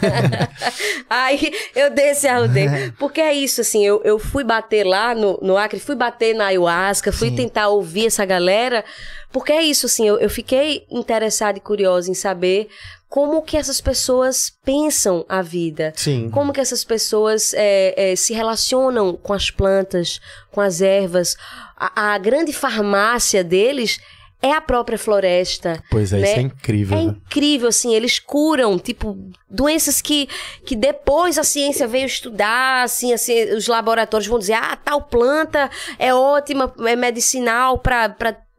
Aí 1.09 1.53
eu 1.75 1.91
dei 1.91 2.09
esse 2.09 2.27
arrudeio. 2.27 2.93
Porque 2.97 3.21
é 3.21 3.33
isso, 3.33 3.61
assim, 3.61 3.85
eu, 3.85 4.01
eu 4.03 4.17
fui 4.17 4.43
bater 4.43 4.85
lá 4.85 5.13
no, 5.13 5.37
no 5.41 5.57
Acre, 5.57 5.79
fui 5.79 5.95
bater 5.95 6.33
na 6.35 6.47
ayahuasca, 6.47 7.11
fui 7.11 7.31
tentar 7.31 7.67
ouvir 7.69 8.07
essa 8.07 8.25
galera. 8.25 8.83
Porque 9.31 9.51
é 9.51 9.61
isso, 9.61 9.85
assim, 9.85 10.07
eu, 10.07 10.17
eu 10.19 10.29
fiquei 10.29 10.85
interessada 10.89 11.57
e 11.57 11.61
curiosa 11.61 12.09
em 12.09 12.13
saber 12.15 12.67
como 13.15 13.41
que 13.41 13.55
essas 13.55 13.79
pessoas 13.79 14.51
pensam 14.65 15.25
a 15.29 15.41
vida. 15.41 15.93
Sim. 15.95 16.29
Como 16.29 16.51
que 16.51 16.59
essas 16.59 16.83
pessoas 16.83 17.53
é, 17.53 18.11
é, 18.11 18.13
se 18.17 18.33
relacionam 18.33 19.15
com 19.15 19.31
as 19.31 19.49
plantas, 19.49 20.19
com 20.51 20.59
as 20.59 20.81
ervas. 20.81 21.37
A, 21.77 22.15
a 22.15 22.17
grande 22.17 22.51
farmácia 22.51 23.41
deles 23.41 24.01
é 24.41 24.51
a 24.51 24.59
própria 24.59 24.97
floresta. 24.97 25.81
Pois 25.89 26.11
é, 26.11 26.19
né? 26.19 26.27
isso 26.29 26.39
é 26.39 26.41
incrível. 26.41 26.97
É 26.97 27.05
né? 27.05 27.07
incrível, 27.07 27.69
assim, 27.69 27.95
eles 27.95 28.19
curam, 28.19 28.77
tipo, 28.77 29.17
doenças 29.49 30.01
que, 30.01 30.27
que 30.65 30.75
depois 30.75 31.37
a 31.37 31.43
ciência 31.45 31.87
veio 31.87 32.07
estudar, 32.07 32.83
assim, 32.83 33.13
assim, 33.13 33.45
os 33.53 33.65
laboratórios 33.67 34.27
vão 34.27 34.39
dizer, 34.39 34.55
ah, 34.55 34.75
tal 34.75 35.01
planta 35.01 35.69
é 35.97 36.13
ótima, 36.13 36.73
é 36.85 36.97
medicinal 36.97 37.79
pra, 37.79 38.09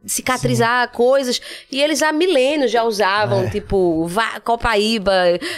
cicatrizar 0.07 0.89
coisas. 0.91 1.39
E 1.71 1.81
eles 1.81 2.01
há 2.01 2.11
milênios 2.11 2.71
já 2.71 2.83
usavam, 2.83 3.43
É. 3.43 3.49
tipo, 3.49 4.09
copaíba, 4.43 5.11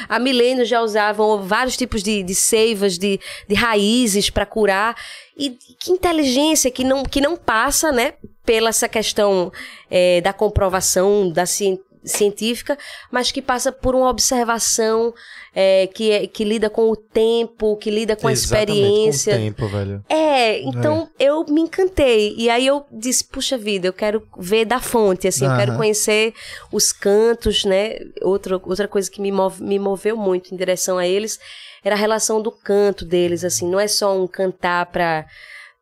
há 0.07 0.19
milênios 0.19 0.67
já 0.67 0.81
usavam 0.81 1.41
vários 1.43 1.77
tipos 1.77 2.01
de, 2.03 2.23
de 2.23 2.35
seivas, 2.35 2.97
de, 2.97 3.19
de 3.47 3.55
raízes 3.55 4.29
pra 4.29 4.45
curar. 4.45 4.95
E 5.37 5.51
que 5.79 5.91
inteligência 5.91 6.69
que 6.69 6.83
não, 6.83 7.03
que 7.03 7.21
não 7.21 7.37
passa, 7.37 7.91
né, 7.91 8.13
pela 8.45 8.69
essa 8.69 8.89
questão 8.89 9.51
é, 9.89 10.19
da 10.21 10.33
comprovação 10.33 11.29
da 11.31 11.45
ci- 11.45 11.79
científica, 12.03 12.77
mas 13.11 13.31
que 13.31 13.41
passa 13.41 13.71
por 13.71 13.93
uma 13.95 14.09
observação 14.09 15.13
é, 15.53 15.87
que, 15.87 16.11
é- 16.11 16.27
que 16.27 16.43
lida 16.43 16.69
com 16.69 16.89
o 16.89 16.95
tempo, 16.95 17.75
que 17.77 17.89
lida 17.89 18.15
com 18.15 18.27
a 18.27 18.31
Exatamente, 18.31 18.69
experiência. 18.71 19.33
Com 19.33 19.39
o 19.39 19.43
tempo, 19.43 19.67
velho. 19.67 20.03
É, 20.09 20.61
então 20.61 21.09
eu 21.19 21.43
me 21.45 21.61
encantei. 21.61 22.35
E 22.37 22.49
aí 22.49 22.65
eu 22.67 22.85
disse, 22.91 23.23
puxa 23.23 23.57
vida, 23.57 23.87
eu 23.87 23.93
quero 23.93 24.21
ver 24.37 24.65
da 24.65 24.79
fonte, 24.79 25.27
assim, 25.27 25.45
eu 25.45 25.55
quero 25.57 25.75
conhecer 25.75 26.33
os 26.71 26.91
cantos, 26.91 27.65
né? 27.65 27.95
Outra, 28.21 28.55
outra 28.63 28.87
coisa 28.87 29.09
que 29.09 29.21
me, 29.21 29.31
move- 29.31 29.63
me 29.63 29.79
moveu 29.79 30.15
muito 30.15 30.53
em 30.53 30.57
direção 30.57 30.97
a 30.97 31.07
eles 31.07 31.39
era 31.83 31.95
a 31.95 31.97
relação 31.97 32.41
do 32.41 32.51
canto 32.51 33.05
deles, 33.05 33.43
assim, 33.43 33.67
não 33.69 33.79
é 33.79 33.87
só 33.87 34.17
um 34.21 34.27
cantar 34.27 34.85
pra, 34.87 35.25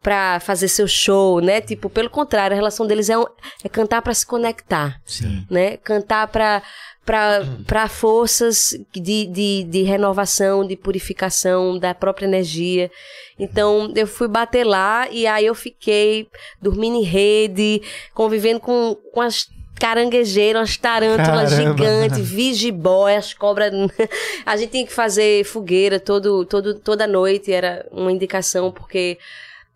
pra 0.01 0.39
fazer 0.39 0.67
seu 0.67 0.87
show, 0.87 1.41
né? 1.41 1.59
Tipo, 1.59 1.89
pelo 1.89 2.09
contrário, 2.09 2.53
a 2.53 2.55
relação 2.55 2.85
deles 2.85 3.09
é, 3.09 3.17
um- 3.17 3.25
é 3.63 3.67
cantar 3.69 4.01
pra 4.03 4.13
se 4.13 4.25
conectar 4.25 5.01
Sim. 5.05 5.45
né? 5.49 5.77
Cantar 5.77 6.27
para 6.27 6.61
para 7.07 7.87
forças 7.87 8.77
de, 8.91 9.25
de, 9.25 9.63
de 9.63 9.83
renovação, 9.83 10.67
de 10.67 10.75
purificação 10.75 11.79
da 11.79 11.95
própria 11.95 12.25
energia. 12.25 12.91
Então, 13.39 13.93
eu 13.95 14.05
fui 14.05 14.27
bater 14.27 14.65
lá 14.65 15.07
e 15.09 15.25
aí 15.25 15.45
eu 15.45 15.55
fiquei 15.55 16.27
dormindo 16.61 16.97
em 16.97 17.03
rede, 17.03 17.81
convivendo 18.13 18.59
com, 18.59 18.97
com 19.13 19.21
as 19.21 19.47
caranguejeiras, 19.79 20.63
as 20.63 20.75
tarântulas 20.75 21.53
Caramba. 21.53 21.77
gigantes, 21.77 22.29
vigibóias, 22.29 23.33
cobras. 23.33 23.71
A 24.45 24.57
gente 24.57 24.71
tinha 24.71 24.85
que 24.85 24.93
fazer 24.93 25.45
fogueira 25.45 26.01
todo, 26.01 26.43
todo, 26.45 26.75
toda 26.75 27.07
noite, 27.07 27.53
era 27.53 27.87
uma 27.89 28.11
indicação, 28.11 28.69
porque 28.69 29.17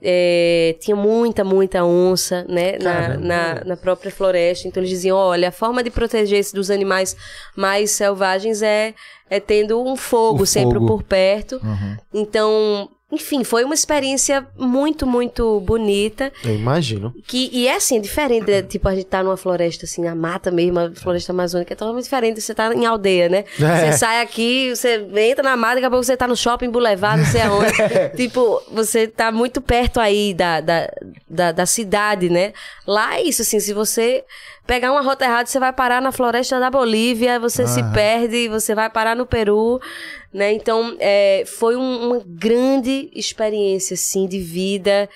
é, 0.02 0.76
tinha 0.80 0.96
muita, 0.96 1.44
muita 1.44 1.84
onça, 1.84 2.44
né, 2.50 2.78
na, 2.80 3.18
na, 3.18 3.64
na 3.64 3.78
própria 3.78 4.12
floresta. 4.12 4.68
Então 4.68 4.82
eles 4.82 4.90
diziam, 4.90 5.16
olha, 5.16 5.50
a 5.50 5.52
forma 5.52 5.84
de 5.84 5.92
proteger-se 5.92 6.54
dos 6.54 6.72
animais 6.72 7.16
mais 7.56 7.92
selvagens 7.92 8.62
é, 8.62 8.94
é 9.30 9.40
tendo 9.40 9.82
um 9.82 9.96
fogo 9.96 10.44
O 10.44 10.48
sempre 10.48 10.80
fogo. 10.80 10.88
por 10.88 11.04
perto. 11.04 11.62
Uhum. 11.64 11.98
Então, 12.14 12.90
enfim, 13.12 13.44
foi 13.44 13.64
uma 13.64 13.74
experiência 13.74 14.48
muito, 14.58 15.06
muito 15.06 15.60
bonita. 15.60 16.32
Eu 16.44 16.56
imagino. 16.56 17.14
Que, 17.28 17.50
e 17.52 17.68
é 17.68 17.76
assim, 17.76 17.98
é 17.98 18.00
diferente, 18.00 18.50
né? 18.50 18.62
tipo, 18.62 18.88
a 18.88 18.96
gente 18.96 19.06
tá 19.06 19.22
numa 19.22 19.36
floresta, 19.36 19.86
assim, 19.86 20.08
a 20.08 20.16
mata 20.16 20.50
mesmo, 20.50 20.80
a 20.80 20.92
floresta 20.92 21.34
amazônica 21.34 21.74
é 21.74 21.76
totalmente 21.76 22.06
diferente, 22.06 22.40
você 22.40 22.56
tá 22.56 22.74
em 22.74 22.86
aldeia, 22.86 23.28
né? 23.28 23.44
É. 23.60 23.92
Você 23.92 23.98
sai 23.98 24.22
aqui, 24.22 24.74
você 24.74 25.06
entra 25.18 25.44
na 25.44 25.58
mata, 25.58 25.76
daqui 25.76 25.86
a 25.88 25.90
pouco 25.90 26.06
você 26.06 26.16
tá 26.16 26.28
no 26.28 26.38
shopping 26.38 26.70
Boulevard, 26.70 27.22
não 27.22 27.30
sei 27.30 27.42
aonde. 27.42 27.72
tipo, 28.16 28.62
você 28.72 29.08
tá 29.08 29.32
muito 29.32 29.60
perto 29.62 30.00
aí 30.00 30.34
da, 30.34 30.62
da, 30.62 30.90
da, 31.30 31.52
da 31.52 31.66
cidade, 31.66 32.30
né? 32.30 32.54
Lá 32.88 33.18
é 33.18 33.24
isso, 33.24 33.42
assim, 33.42 33.60
se 33.60 33.74
você 33.74 34.24
pegar 34.66 34.92
uma 34.92 35.02
rota 35.02 35.26
errada, 35.26 35.48
você 35.48 35.60
vai 35.60 35.74
parar 35.74 36.02
na 36.02 36.12
floresta 36.12 36.60
da 36.60 36.70
Bolívia, 36.70 37.40
você 37.40 37.68
se 37.68 37.82
Aham. 37.82 37.92
perde, 37.92 38.48
você 38.48 38.74
vai 38.74 38.90
parar 38.90 39.16
no 39.16 39.26
Peru, 39.26 39.80
né? 40.34 40.54
Então, 40.54 40.96
é, 41.00 41.44
foi 41.46 41.76
um- 41.76 42.08
uma 42.10 42.22
grande 42.26 43.10
experiência, 43.14 43.96
assim, 43.96 44.28
de 44.28 44.40
vida 44.40 45.10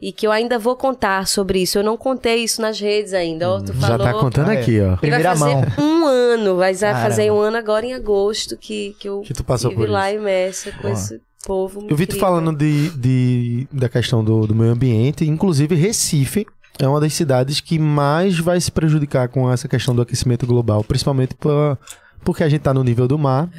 e 0.00 0.12
que 0.12 0.26
eu 0.26 0.32
ainda 0.32 0.58
vou 0.58 0.74
contar 0.74 1.26
sobre 1.26 1.60
isso. 1.62 1.78
Eu 1.78 1.84
não 1.84 1.96
contei 1.96 2.36
isso 2.42 2.60
nas 2.62 2.80
redes 2.80 3.12
ainda, 3.12 3.50
ó, 3.50 3.60
tu 3.60 3.72
Já 3.74 3.80
falou... 3.88 4.06
tá 4.06 4.14
contando 4.14 4.48
Ah, 4.50 4.54
é. 4.54 4.60
aqui, 4.60 4.80
ó. 4.80 4.84
E 4.84 4.86
vai 4.88 4.96
Primeira 4.98 5.36
fazer 5.36 5.54
mão. 5.54 5.64
um 5.78 6.06
ano, 6.06 6.56
vai 6.56 6.72
vai 6.74 6.90
Caramba. 6.92 7.08
fazer 7.10 7.30
um 7.30 7.38
ano 7.38 7.56
agora 7.56 7.86
em 7.86 7.92
agosto 7.94 8.56
que, 8.56 8.96
que 8.98 9.08
eu 9.08 9.20
Que 9.20 9.34
tu 9.34 9.44
passou 9.44 9.70
estive 9.70 9.86
por 9.86 9.92
lá 9.92 10.10
isso. 10.10 10.20
imersa 10.20 10.72
com 10.80 10.88
esse 10.88 11.20
povo. 11.44 11.86
Eu 11.88 11.96
vi 11.96 12.06
tu 12.06 12.16
falando 12.18 12.52
de, 12.56 12.88
de- 12.90 13.68
da 13.70 13.88
questão 13.88 14.24
do, 14.24 14.46
do 14.46 14.54
meio 14.54 14.72
ambiente, 14.72 15.24
inclusive 15.24 15.74
Recife 15.74 16.46
é 16.78 16.88
uma 16.88 17.00
das 17.00 17.12
cidades 17.14 17.60
que 17.60 17.78
mais 17.78 18.38
vai 18.38 18.60
se 18.60 18.70
prejudicar 18.70 19.28
com 19.28 19.50
essa 19.50 19.68
questão 19.68 19.94
do 19.94 20.02
aquecimento 20.02 20.46
global, 20.46 20.82
principalmente 20.82 21.34
por, 21.34 21.78
porque 22.24 22.42
a 22.42 22.48
gente 22.48 22.62
tá 22.62 22.72
no 22.72 22.82
nível 22.82 23.06
do 23.06 23.18
mar 23.18 23.50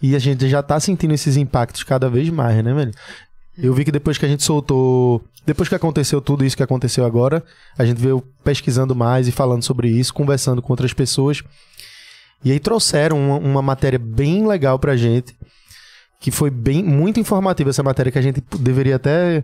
e 0.00 0.16
a 0.16 0.18
gente 0.18 0.48
já 0.48 0.62
tá 0.62 0.78
sentindo 0.80 1.14
esses 1.14 1.36
impactos 1.36 1.82
cada 1.82 2.08
vez 2.08 2.28
mais, 2.30 2.62
né, 2.64 2.72
velho? 2.72 2.92
Eu 3.56 3.74
vi 3.74 3.84
que 3.84 3.92
depois 3.92 4.16
que 4.16 4.24
a 4.24 4.28
gente 4.28 4.42
soltou, 4.42 5.22
depois 5.44 5.68
que 5.68 5.74
aconteceu 5.74 6.20
tudo 6.22 6.44
isso 6.44 6.56
que 6.56 6.62
aconteceu 6.62 7.04
agora, 7.04 7.44
a 7.76 7.84
gente 7.84 7.98
veio 7.98 8.22
pesquisando 8.42 8.94
mais 8.94 9.28
e 9.28 9.32
falando 9.32 9.62
sobre 9.62 9.88
isso, 9.88 10.14
conversando 10.14 10.62
com 10.62 10.72
outras 10.72 10.92
pessoas. 10.94 11.42
E 12.44 12.50
aí 12.50 12.58
trouxeram 12.58 13.18
uma, 13.18 13.36
uma 13.36 13.62
matéria 13.62 13.98
bem 13.98 14.46
legal 14.46 14.78
pra 14.78 14.96
gente, 14.96 15.36
que 16.22 16.30
foi 16.30 16.50
bem 16.50 16.84
muito 16.84 17.18
informativa 17.18 17.70
essa 17.70 17.82
matéria 17.82 18.12
que 18.12 18.18
a 18.18 18.22
gente 18.22 18.40
deveria 18.60 18.94
até 18.94 19.42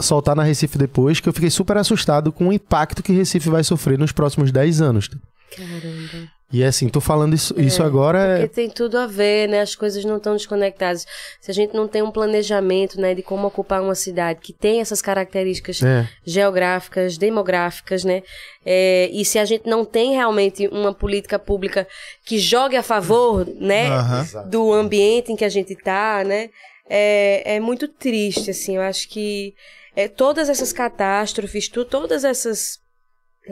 soltar 0.00 0.34
na 0.34 0.42
Recife 0.42 0.76
depois, 0.76 1.20
que 1.20 1.28
eu 1.28 1.32
fiquei 1.32 1.48
super 1.48 1.76
assustado 1.76 2.32
com 2.32 2.48
o 2.48 2.52
impacto 2.52 3.04
que 3.04 3.12
Recife 3.12 3.48
vai 3.48 3.62
sofrer 3.62 3.96
nos 3.96 4.10
próximos 4.10 4.50
10 4.50 4.80
anos. 4.80 5.08
Caramba. 5.56 6.37
E 6.50 6.62
é 6.62 6.66
assim, 6.68 6.88
tô 6.88 6.98
falando 6.98 7.34
isso, 7.34 7.54
isso 7.60 7.82
agora 7.82 8.20
Porque 8.38 8.44
é 8.44 8.48
tem 8.48 8.70
tudo 8.70 8.96
a 8.96 9.06
ver, 9.06 9.48
né? 9.50 9.60
As 9.60 9.74
coisas 9.74 10.02
não 10.04 10.16
estão 10.16 10.32
desconectadas. 10.32 11.06
Se 11.42 11.50
a 11.50 11.54
gente 11.54 11.74
não 11.74 11.86
tem 11.86 12.00
um 12.00 12.10
planejamento, 12.10 12.98
né, 12.98 13.14
de 13.14 13.22
como 13.22 13.46
ocupar 13.46 13.82
uma 13.82 13.94
cidade 13.94 14.40
que 14.40 14.54
tem 14.54 14.80
essas 14.80 15.02
características 15.02 15.82
É. 15.82 16.08
geográficas, 16.24 17.18
demográficas, 17.18 18.02
né? 18.02 18.22
É, 18.64 19.10
e 19.12 19.26
se 19.26 19.38
a 19.38 19.44
gente 19.44 19.68
não 19.68 19.84
tem 19.84 20.14
realmente 20.14 20.66
uma 20.68 20.94
política 20.94 21.38
pública 21.38 21.86
que 22.24 22.38
jogue 22.38 22.76
a 22.76 22.82
favor, 22.82 23.46
né, 23.60 23.88
Aham. 23.88 24.48
do 24.48 24.72
ambiente 24.72 25.30
em 25.30 25.36
que 25.36 25.44
a 25.44 25.48
gente 25.50 25.76
tá, 25.76 26.24
né? 26.24 26.48
É, 26.88 27.56
é 27.56 27.60
muito 27.60 27.86
triste, 27.88 28.50
assim. 28.50 28.76
Eu 28.76 28.82
acho 28.82 29.06
que 29.10 29.54
é, 29.94 30.08
todas 30.08 30.48
essas 30.48 30.72
catástrofes, 30.72 31.68
tu, 31.68 31.84
todas 31.84 32.24
essas 32.24 32.78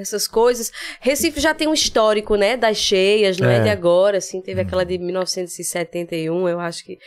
essas 0.00 0.26
coisas. 0.28 0.72
Recife 1.00 1.40
já 1.40 1.54
tem 1.54 1.68
um 1.68 1.74
histórico, 1.74 2.36
né, 2.36 2.56
das 2.56 2.76
cheias, 2.76 3.38
não 3.38 3.48
é, 3.48 3.56
É. 3.58 3.60
de 3.62 3.68
agora, 3.68 4.18
assim, 4.18 4.40
teve 4.40 4.60
aquela 4.60 4.84
de 4.84 4.98
1971, 4.98 6.48
eu 6.48 6.60
acho 6.60 6.84
que 6.84 6.98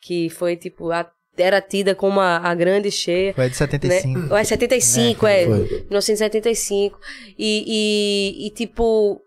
que 0.00 0.30
foi 0.30 0.56
tipo 0.56 0.90
a, 0.92 1.10
era 1.36 1.60
tida 1.60 1.94
como 1.94 2.20
a, 2.20 2.36
a 2.38 2.54
grande 2.54 2.90
cheia. 2.90 3.34
Foi 3.34 3.48
de 3.48 3.56
75. 3.56 4.18
Né? 4.18 4.28
Ou 4.30 4.36
é 4.36 4.44
75, 4.44 5.26
é. 5.26 5.44
Foi. 5.44 5.58
1975. 5.58 6.98
E, 7.38 7.64
e, 8.38 8.46
e, 8.46 8.50
tipo, 8.50 9.20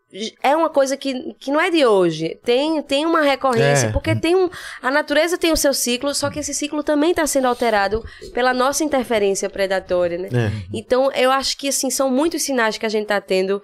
é 0.43 0.55
uma 0.55 0.69
coisa 0.69 0.97
que, 0.97 1.33
que 1.39 1.51
não 1.51 1.59
é 1.59 1.69
de 1.69 1.85
hoje. 1.85 2.37
Tem, 2.43 2.81
tem 2.81 3.05
uma 3.05 3.21
recorrência, 3.21 3.87
É. 3.87 3.91
porque 3.91 4.15
tem 4.15 4.35
um. 4.35 4.49
A 4.81 4.91
natureza 4.91 5.37
tem 5.37 5.51
o 5.51 5.57
seu 5.57 5.73
ciclo, 5.73 6.13
só 6.13 6.29
que 6.29 6.39
esse 6.39 6.53
ciclo 6.53 6.83
também 6.83 7.11
está 7.11 7.25
sendo 7.25 7.47
alterado 7.47 8.03
pela 8.33 8.53
nossa 8.53 8.83
interferência 8.83 9.49
predatória, 9.49 10.17
né? 10.17 10.29
É. 10.33 10.51
Então, 10.73 11.11
eu 11.13 11.31
acho 11.31 11.57
que, 11.57 11.69
assim, 11.69 11.89
são 11.89 12.09
muitos 12.11 12.43
sinais 12.43 12.77
que 12.77 12.85
a 12.85 12.89
gente 12.89 13.03
está 13.03 13.21
tendo 13.21 13.61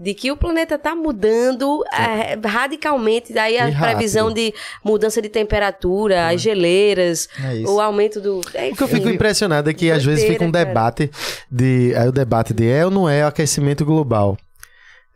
de 0.00 0.14
que 0.14 0.30
o 0.30 0.36
planeta 0.36 0.76
está 0.76 0.94
mudando 0.94 1.82
é, 1.92 2.38
radicalmente. 2.48 3.32
Daí 3.32 3.58
a 3.58 3.68
previsão 3.76 4.32
de 4.32 4.54
mudança 4.84 5.20
de 5.20 5.28
temperatura, 5.28 6.28
as 6.28 6.40
geleiras, 6.40 7.28
É 7.42 7.68
o 7.68 7.80
aumento 7.80 8.20
do... 8.20 8.38
O 8.38 8.40
que 8.42 8.56
eu 8.56 8.68
enfim. 8.70 8.86
fico 8.86 9.08
impressionado 9.08 9.68
é 9.68 9.74
que 9.74 9.90
às 9.90 10.04
vezes 10.04 10.22
fica 10.24 10.44
um 10.44 10.50
Doideira, 10.52 10.72
cara. 10.72 10.90
debate 10.94 11.10
de. 11.50 11.92
Aí 11.96 12.08
o 12.08 12.12
debate 12.12 12.54
de 12.54 12.70
é 12.70 12.84
ou 12.84 12.92
não 12.92 13.08
é 13.08 13.24
aquecimento 13.24 13.84
global. 13.84 14.38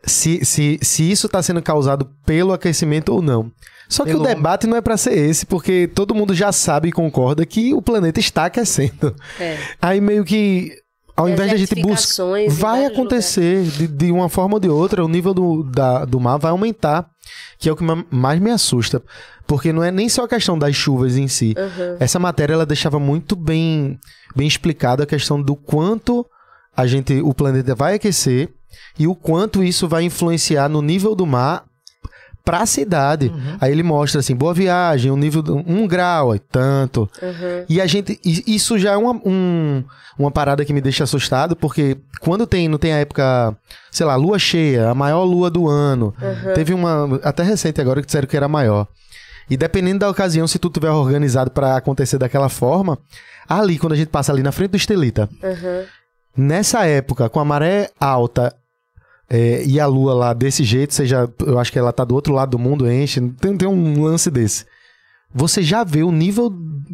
Se, 0.05 0.45
se, 0.45 0.79
se 0.83 1.11
isso 1.11 1.27
está 1.27 1.41
sendo 1.43 1.62
causado 1.62 2.11
pelo 2.27 2.53
aquecimento 2.53 3.12
ou 3.12 3.23
não. 3.23 3.53
Só 3.88 4.05
que 4.05 4.11
Pelo 4.11 4.25
o 4.25 4.27
debate 4.27 4.67
não 4.67 4.77
é 4.77 4.81
para 4.81 4.97
ser 4.97 5.12
esse, 5.12 5.45
porque 5.45 5.87
todo 5.95 6.15
mundo 6.15 6.35
já 6.35 6.51
sabe 6.51 6.88
e 6.88 6.93
concorda 6.93 7.45
que 7.45 7.75
o 7.75 7.83
planeta 7.83 8.19
está 8.19 8.47
aquecendo. 8.47 9.15
É. 9.38 9.59
Aí 9.81 10.01
meio 10.01 10.25
que, 10.25 10.73
ao 11.15 11.29
invés 11.29 11.51
de 11.51 11.55
a 11.57 11.59
gente 11.59 11.75
buscar. 11.83 12.25
Vai 12.49 12.87
acontecer 12.87 13.62
de, 13.65 13.87
de 13.87 14.11
uma 14.11 14.29
forma 14.29 14.55
ou 14.55 14.61
de 14.61 14.69
outra, 14.69 15.05
o 15.05 15.09
nível 15.09 15.35
do, 15.35 15.62
da, 15.62 16.05
do 16.05 16.19
mar 16.19 16.38
vai 16.38 16.51
aumentar, 16.53 17.07
que 17.59 17.69
é 17.69 17.73
o 17.73 17.77
que 17.77 17.85
ma- 17.85 18.05
mais 18.11 18.41
me 18.41 18.51
assusta. 18.51 19.03
Porque 19.47 19.73
não 19.73 19.85
é 19.85 19.91
nem 19.91 20.09
só 20.09 20.25
a 20.25 20.29
questão 20.29 20.59
das 20.59 20.75
chuvas 20.75 21.17
em 21.17 21.29
si. 21.29 21.55
Uhum. 21.59 21.97
Essa 22.01 22.19
matéria 22.19 22.55
ela 22.55 22.65
deixava 22.65 22.99
muito 22.99 23.37
bem, 23.37 23.99
bem 24.35 24.49
explicado 24.49 25.03
a 25.03 25.07
questão 25.07 25.41
do 25.43 25.55
quanto 25.55 26.25
a 26.75 26.87
gente, 26.87 27.21
o 27.21 27.35
planeta 27.35 27.75
vai 27.75 27.95
aquecer 27.97 28.49
e 28.98 29.06
o 29.06 29.14
quanto 29.14 29.62
isso 29.62 29.88
vai 29.88 30.04
influenciar 30.04 30.68
no 30.68 30.80
nível 30.82 31.14
do 31.14 31.26
mar 31.26 31.64
para 32.44 32.58
a 32.62 32.66
cidade. 32.66 33.28
Uhum. 33.28 33.56
Aí 33.61 33.70
ele 33.70 33.85
mostra 33.85 34.18
assim, 34.20 34.35
boa 34.35 34.52
viagem, 34.52 35.11
o 35.12 35.16
nível 35.16 35.42
de 35.42 35.52
um 35.52 35.87
grau, 35.87 36.35
é 36.35 36.38
tanto. 36.50 37.08
Uhum. 37.22 37.64
E 37.68 37.80
a 37.80 37.87
gente. 37.87 38.18
e 38.24 38.54
Isso 38.54 38.76
já 38.78 38.92
é 38.92 38.96
uma, 38.96 39.12
um- 39.24 39.85
uma 40.18 40.30
parada 40.30 40.64
que 40.64 40.72
me 40.72 40.80
deixa 40.80 41.04
assustado, 41.04 41.54
porque 41.54 41.96
quando 42.20 42.46
tem, 42.46 42.68
não 42.68 42.78
tem 42.78 42.92
a 42.92 42.98
época, 42.98 43.56
sei 43.92 44.04
lá, 44.04 44.16
lua 44.16 44.38
cheia, 44.38 44.90
a 44.90 44.94
maior 44.94 45.22
lua 45.24 45.48
do 45.50 45.68
ano. 45.68 46.12
Teve 46.54 46.74
uma. 46.74 47.20
Até 47.22 47.42
recente 47.44 47.80
agora 47.80 48.00
que 48.00 48.06
disseram 48.06 48.26
que 48.26 48.37
era 48.37 48.48
maior. 48.48 48.88
E 49.48 49.56
dependendo 49.56 50.00
da 50.00 50.11
ocasião, 50.11 50.46
se 50.48 50.58
tu 50.58 50.68
tiver 50.68 50.90
organizado 50.90 51.50
pra 51.50 51.76
acontecer 51.76 52.18
daquela 52.18 52.48
forma, 52.48 52.98
ali, 53.48 53.78
quando 53.78 53.92
a 53.92 53.96
gente 53.96 54.08
passa 54.08 54.32
ali 54.32 54.42
na 54.42 54.50
frente 54.52 54.70
do 54.72 54.76
Estelita, 54.76 55.28
Uhum. 55.42 55.85
nessa 56.37 56.87
época, 56.87 57.28
com 57.28 57.38
a 57.40 57.44
maré 57.44 57.90
alta 58.00 58.54
é, 59.35 59.64
e 59.64 59.81
a 59.81 59.87
lua 59.87 60.12
lá 60.12 60.33
desse 60.35 60.62
jeito, 60.62 60.92
seja, 60.92 61.27
eu 61.47 61.59
acho 61.59 61.73
que 61.73 61.79
ela 61.79 61.92
tá 61.92 62.05
do 62.05 62.14
outro 62.14 62.35
lado 62.35 62.51
do 62.51 62.59
mundo, 62.59 62.90
enche, 62.90 63.18
tem, 63.40 63.57
tem 63.57 63.66
um 63.66 64.03
lance 64.03 64.31
desse. 64.31 64.66
Você 65.35 65.62
já 65.62 65.83
vê 65.83 66.03
o 66.03 66.12
nível 66.12 66.53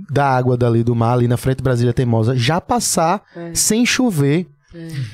da 0.09 0.25
água 0.25 0.57
dali 0.57 0.85
do 0.85 0.95
mar, 0.95 1.15
ali 1.15 1.27
na 1.27 1.37
frente 1.37 1.57
de 1.57 1.65
Brasília 1.65 1.93
Teimosa, 1.93 2.37
já 2.37 2.61
passar 2.61 3.23
É. 3.35 3.53
sem 3.55 3.85
chover. 3.85 4.47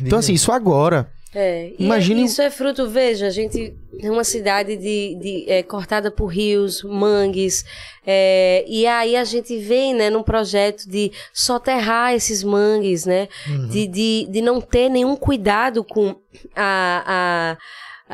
Então, 0.02 0.18
assim, 0.18 0.34
isso 0.34 0.52
agora. 0.52 1.08
É, 1.34 1.72
Imagine- 1.78 2.22
é- 2.22 2.24
isso 2.26 2.40
é 2.40 2.48
fruto, 2.50 2.88
veja, 2.88 3.26
a 3.26 3.30
gente 3.30 3.74
é 4.00 4.08
uma 4.10 4.22
cidade 4.22 4.76
de, 4.76 5.16
de, 5.20 5.44
é, 5.48 5.62
cortada 5.64 6.10
por 6.10 6.26
rios, 6.26 6.82
mangues, 6.84 7.64
é, 8.06 8.64
e 8.68 8.86
aí 8.86 9.16
a 9.16 9.24
gente 9.24 9.58
vem, 9.58 9.92
né, 9.94 10.10
num 10.10 10.22
projeto 10.22 10.88
de 10.88 11.10
soterrar 11.32 12.14
esses 12.14 12.44
mangues, 12.44 13.04
né, 13.04 13.28
de, 13.68 13.86
de, 13.88 14.26
de 14.30 14.40
não 14.40 14.60
ter 14.60 14.88
nenhum 14.88 15.16
cuidado 15.16 15.82
com 15.82 16.14
a, 16.54 17.56
a, 17.56 17.58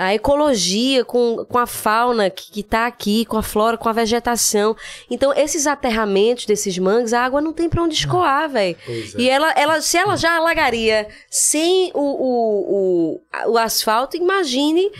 a 0.02 0.14
ecologia, 0.14 1.04
com, 1.04 1.44
com 1.44 1.58
a 1.58 1.66
fauna 1.66 2.30
que, 2.30 2.50
que 2.50 2.62
tá 2.62 2.86
aqui, 2.86 3.24
com 3.26 3.36
a 3.36 3.42
flora, 3.42 3.76
com 3.76 3.88
a 3.88 3.92
vegetação. 3.92 4.74
Então, 5.10 5.32
esses 5.34 5.66
aterramentos 5.66 6.46
desses 6.46 6.78
mangues, 6.78 7.12
a 7.12 7.22
água 7.22 7.40
não 7.40 7.52
tem 7.52 7.68
pra 7.68 7.82
onde 7.82 7.94
escoar, 7.94 8.48
velho. 8.48 8.76
E 9.18 9.28
ela, 9.28 9.50
ela, 9.52 9.80
se 9.82 9.98
ela 9.98 10.16
já 10.16 10.36
alagaria 10.36 11.06
sem 11.28 11.90
o, 11.92 12.00
o, 12.00 13.20
o, 13.46 13.52
o 13.52 13.58
asfalto, 13.58 14.16
imagine 14.16 14.90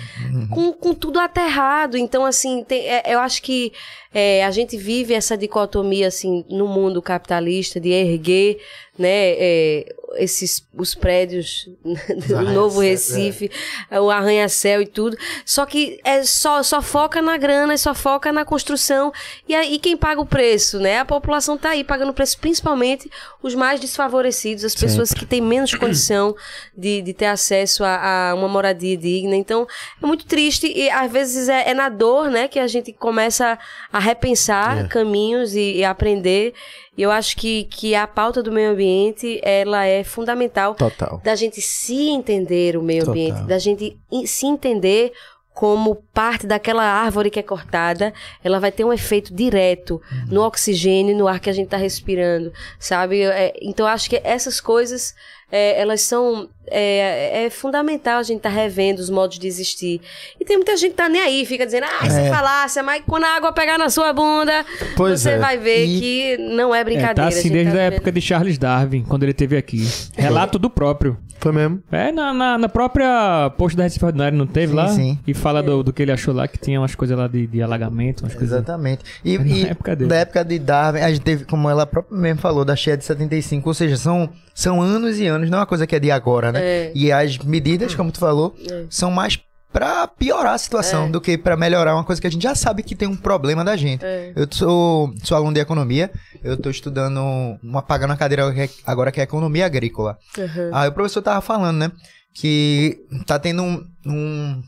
com, 0.53 0.73
com 0.73 0.93
tudo 0.93 1.19
aterrado. 1.19 1.97
Então, 1.97 2.25
assim, 2.27 2.63
tem- 2.63 2.87
é, 2.87 3.03
eu 3.07 3.21
acho 3.21 3.43
que 3.43 3.73
é, 4.13 4.45
a 4.45 4.51
gente 4.51 4.77
vive 4.77 5.15
essa 5.15 5.37
dicotomia, 5.37 6.09
assim, 6.09 6.45
no 6.49 6.67
mundo 6.67 7.01
capitalista 7.01 7.79
de 7.79 7.91
erguer, 7.91 8.59
né, 8.99 9.35
é, 9.39 9.95
esses, 10.17 10.67
os 10.77 10.95
prédios 10.95 11.69
do 12.27 12.41
Novo 12.53 12.81
Recife, 12.81 13.51
o 13.91 14.11
arranha-céu 14.11 14.83
e 14.83 14.87
tudo. 14.87 15.17
Só 15.45 15.65
que 15.65 16.01
é 16.05 16.23
só, 16.25 16.63
só 16.63 16.83
foca 16.83 17.23
na 17.23 17.37
grana, 17.37 17.77
só 17.79 17.95
foca 17.95 18.33
na 18.33 18.45
construção. 18.45 19.13
E 19.49 19.55
aí 19.55 19.79
quem 19.79 19.97
paga 19.97 20.21
o 20.21 20.27
preço, 20.27 20.79
né? 20.79 20.99
A 20.99 21.05
população 21.05 21.57
tá 21.57 21.71
aí 21.71 21.85
pagando 21.85 22.11
o 22.11 22.15
preço, 22.15 22.39
principalmente 22.39 23.11
os 23.43 23.55
mais 23.55 23.81
desfavorecidos, 23.81 24.65
as 24.65 24.75
pessoas 24.75 25.15
que 25.15 25.25
têm 25.25 25.41
menos 25.41 25.75
condição 25.75 26.35
de, 26.77 27.03
de 27.03 27.15
ter 27.15 27.27
acesso 27.27 27.85
a, 27.85 28.31
a 28.31 28.35
uma 28.35 28.49
moradia 28.49 28.97
digna. 28.97 29.37
Então, 29.37 29.67
é 30.03 30.07
muito 30.07 30.27
triste 30.27 30.67
e 30.67 30.91
às 30.91 31.11
vezes 31.11 31.49
é, 31.49 31.71
é 31.71 31.75
na 31.75 31.89
dor, 31.89 32.31
né, 32.31 32.49
que 32.49 32.59
a 32.59 32.67
gente 32.67 32.93
começa 32.93 33.59
a 33.93 34.00
repensar 34.01 34.85
É. 34.85 34.89
caminhos 34.89 35.55
e, 35.55 35.77
e 35.77 35.85
aprender. 35.85 36.53
E 36.97 37.03
eu 37.03 37.11
acho 37.11 37.37
que, 37.37 37.65
que 37.65 37.95
a 37.95 38.07
pauta 38.07 38.43
do 38.43 38.51
meio 38.53 38.71
ambiente, 38.73 39.41
ela 39.43 39.85
é 39.87 40.03
fundamental 40.05 40.75
Total. 40.75 41.21
da 41.25 41.35
gente 41.35 41.61
se 41.63 42.09
entender 42.09 42.77
o 42.77 42.83
meio 42.83 43.01
Total. 43.05 43.13
ambiente, 43.13 43.43
da 43.47 43.59
gente 43.59 43.97
se 44.27 44.47
entender 44.47 45.13
como 45.61 45.97
parte 46.15 46.47
daquela 46.47 46.83
árvore 46.83 47.29
que 47.29 47.39
é 47.39 47.43
cortada, 47.43 48.15
ela 48.43 48.59
vai 48.59 48.73
ter 48.73 48.83
um 48.83 48.95
efeito 48.95 49.35
direto 49.35 50.01
no 50.31 50.41
oxigênio 50.43 51.13
e 51.13 51.15
no 51.15 51.29
ar 51.29 51.39
que 51.39 51.51
a 51.51 51.53
gente 51.53 51.67
está 51.67 51.77
respirando, 51.77 52.51
sabe? 52.79 53.21
É, 53.25 53.53
então, 53.61 53.85
eu 53.87 53.93
acho 53.93 54.09
que 54.09 54.19
essas 54.25 54.59
coisas, 54.59 55.15
é, 55.53 55.79
elas 55.79 56.01
são... 56.01 56.49
É, 56.73 57.47
é 57.47 57.51
fundamental 57.51 58.19
a 58.21 58.23
gente 58.23 58.37
estar 58.37 58.49
revendo 58.49 59.01
os 59.01 59.11
modos 59.11 59.41
de 59.41 59.47
existir. 59.49 60.01
E 60.41 60.45
tem 60.45 60.57
muita 60.57 60.77
gente 60.77 60.93
que 60.93 60.97
tá 60.97 61.09
nem 61.09 61.21
aí, 61.21 61.45
fica 61.45 61.67
dizendo, 61.67 61.85
ah, 61.85 62.07
isso 62.07 62.17
é 62.17 62.31
falácia, 62.31 62.81
mas 62.81 63.03
quando 63.05 63.25
a 63.25 63.35
água 63.37 63.53
pegar 63.53 63.77
na 63.77 63.91
sua 63.91 64.13
bunda, 64.13 64.65
Pois 64.97 65.21
você 65.21 65.31
é. 65.33 65.39
vai 65.39 65.59
ver 65.59 65.85
E- 65.85 65.99
que 66.01 66.37
não 66.39 66.73
é 66.73 66.81
É, 66.81 66.85
brincadeira. 66.85 67.15
tá 67.17 67.25
a 67.25 67.29
assim 67.29 67.51
desde 67.51 67.73
tá 67.73 67.77
a 67.77 67.83
vivendo- 67.83 67.95
época 67.95 68.13
de 68.13 68.21
Charles 68.21 68.57
Darwin, 68.57 69.03
quando 69.03 69.25
ele 69.25 69.33
esteve 69.33 69.57
aqui. 69.57 69.85
Relato 70.17 70.61
do 70.61 70.71
próprio. 70.71 71.19
Foi 71.41 71.51
mesmo. 71.53 71.83
É, 71.91 72.13
na, 72.13 72.33
na, 72.33 72.57
na 72.59 72.69
própria 72.69 73.51
post 73.59 73.75
da 73.77 73.83
Recife 73.83 74.05
Ordinário 74.05 74.39
não 74.39 74.47
teve 74.47 74.69
Sim, 74.69 74.77
lá? 74.77 74.89
sim. 74.91 75.19
E 75.27 75.35
fala 75.35 75.50
do, 75.61 75.83
do 75.83 75.93
que 75.93 76.03
ele 76.03 76.13
achou 76.13 76.33
lá, 76.33 76.47
que 76.47 76.57
tinha 76.57 76.81
umas 76.81 76.95
coisas 76.95 77.19
lá 77.19 77.27
de, 77.27 77.47
de 77.49 77.61
alagamento, 77.61 78.23
umas 78.23 78.35
coisas... 78.35 78.53
Exatamente. 78.59 79.03
E, 79.25 79.37
na 79.37 79.45
e 79.45 79.65
época 79.65 79.97
dele. 79.97 80.09
da 80.09 80.17
época 80.17 80.45
de 80.45 80.59
Darwin, 80.61 81.01
a 81.01 81.11
gente 81.11 81.23
teve, 81.23 81.45
como 81.45 81.69
ela 81.69 81.85
própria 81.85 82.17
mesmo 82.17 82.41
falou, 82.41 82.65
da 82.65 82.77
cheia 82.77 82.97
de 82.97 83.05
75, 83.05 83.69
ou 83.69 83.75
seja, 83.75 83.97
são, 83.97 84.31
são 84.55 84.81
anos 84.81 85.19
e 85.19 85.27
anos, 85.27 85.51
não 85.51 85.59
é 85.59 85.61
uma 85.63 85.67
coisa 85.67 85.85
que 85.87 85.97
é 85.97 85.99
de 85.99 86.13
agora, 86.13 86.53
né? 86.53 86.61
É. 86.63 86.93
E 86.95 87.11
as 87.11 87.37
medidas, 87.39 87.95
como 87.95 88.13
tu 88.13 88.21
falou, 88.21 88.55
É. 88.71 88.85
são 88.89 89.11
mais 89.11 89.39
pra 89.73 90.09
piorar 90.09 90.55
a 90.55 90.59
situação 90.59 91.07
É. 91.07 91.11
do 91.11 91.21
que 91.21 91.39
pra 91.39 91.57
melhorar 91.57 91.95
uma 91.95 92.03
coisa 92.03 92.21
que 92.21 92.27
a 92.27 92.31
gente 92.31 92.43
já 92.43 92.57
sabe 92.57 92.83
que 92.83 92.97
tem 92.97 93.07
um 93.07 93.15
problema 93.15 93.65
da 93.65 93.77
gente. 93.77 94.05
É. 94.05 94.33
Eu 94.35 94.49
sou, 94.51 95.13
sou 95.23 95.37
aluno 95.37 95.55
de 95.55 95.61
economia, 95.61 96.11
eu 96.43 96.57
tô 96.57 96.71
estudando 96.71 97.21
uma 97.63 97.81
pagando 97.81 98.13
a 98.13 98.17
cadeira 98.17 98.53
é- 98.57 98.69
agora 98.85 99.13
que 99.13 99.21
é 99.21 99.23
economia 99.23 99.67
agrícola. 99.67 100.19
Uhum. 100.37 100.71
Aí 100.73 100.89
o 100.89 100.93
professor 100.93 101.23
tava 101.23 101.41
falando, 101.41 101.77
né? 101.79 101.93
Que 102.35 102.99
tá 103.27 103.39
tendo 103.39 103.63
um. 103.63 103.85
um- 104.07 104.63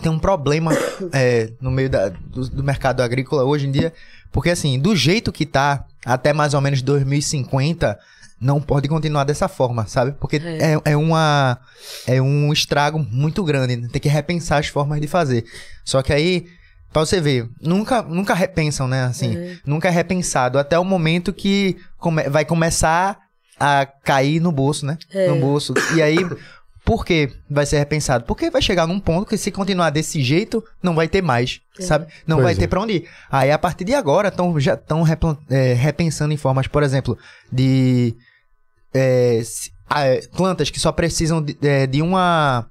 tem 0.00 0.10
um 0.10 0.18
problema 0.18 0.72
é, 1.12 1.52
no 1.60 1.70
meio 1.70 1.90
da- 1.90 2.08
do, 2.08 2.48
do 2.48 2.62
mercado 2.62 3.00
agrícola 3.02 3.44
hoje 3.44 3.66
em 3.66 3.70
dia. 3.72 3.92
Porque, 4.30 4.50
assim, 4.50 4.78
do 4.78 4.96
jeito 4.96 5.30
que 5.32 5.44
tá, 5.44 5.84
até 6.06 6.32
mais 6.32 6.54
ou 6.54 6.60
menos 6.60 6.80
2050, 6.82 7.98
não 8.40 8.60
pode 8.60 8.88
continuar 8.88 9.24
dessa 9.24 9.46
forma, 9.46 9.86
sabe? 9.86 10.12
Porque 10.18 10.36
é, 10.36 10.80
é 10.92 10.96
uma. 10.96 11.58
É 12.06 12.20
um 12.20 12.52
estrago 12.52 12.98
muito 12.98 13.44
grande. 13.44 13.76
né? 13.76 13.88
Tem 13.92 14.00
que 14.00 14.08
repensar 14.08 14.58
as 14.58 14.66
formas 14.68 15.00
de 15.00 15.06
fazer. 15.06 15.44
Só 15.84 16.02
que 16.02 16.12
aí. 16.12 16.46
Pra 16.92 17.00
você 17.06 17.22
ver, 17.22 17.48
nunca, 17.58 18.02
nunca 18.02 18.34
repensam, 18.34 18.86
né? 18.86 19.04
Assim, 19.04 19.34
É. 19.34 19.56
nunca 19.64 19.88
é 19.88 19.90
repensado 19.90 20.58
até 20.58 20.78
o 20.78 20.84
momento 20.84 21.32
que 21.32 21.74
come- 21.96 22.28
vai 22.28 22.44
começar 22.44 23.18
a 23.58 23.86
cair 23.86 24.40
no 24.40 24.52
bolso, 24.52 24.84
né? 24.84 24.98
É. 25.10 25.26
No 25.28 25.36
bolso. 25.36 25.72
E 25.96 26.02
aí, 26.02 26.18
por 26.84 27.04
que 27.04 27.30
vai 27.48 27.64
ser 27.64 27.78
repensado? 27.78 28.24
Porque 28.24 28.50
vai 28.50 28.60
chegar 28.60 28.86
num 28.86 28.98
ponto 28.98 29.28
que 29.28 29.36
se 29.38 29.50
continuar 29.50 29.90
desse 29.90 30.20
jeito, 30.22 30.62
não 30.82 30.94
vai 30.94 31.06
ter 31.08 31.22
mais, 31.22 31.60
sabe? 31.78 32.06
Não 32.26 32.36
Pois 32.38 32.44
vai 32.44 32.52
é. 32.54 32.56
ter 32.56 32.66
pra 32.68 32.80
onde 32.80 32.92
ir. 32.94 33.08
Aí, 33.30 33.50
a 33.52 33.58
partir 33.58 33.84
de 33.84 33.94
agora, 33.94 34.30
tão, 34.30 34.58
já 34.58 34.74
estão 34.74 35.02
repensando 35.76 36.34
em 36.34 36.36
formas, 36.36 36.66
por 36.66 36.82
exemplo, 36.82 37.16
de 37.52 38.14
é, 38.92 39.40
se- 39.44 39.70
é, 39.94 40.20
plantas 40.36 40.70
que 40.70 40.80
só 40.80 40.90
precisam 40.92 41.40
de, 41.40 41.56
é, 41.62 41.86
de 41.86 42.02
uma 42.02 42.66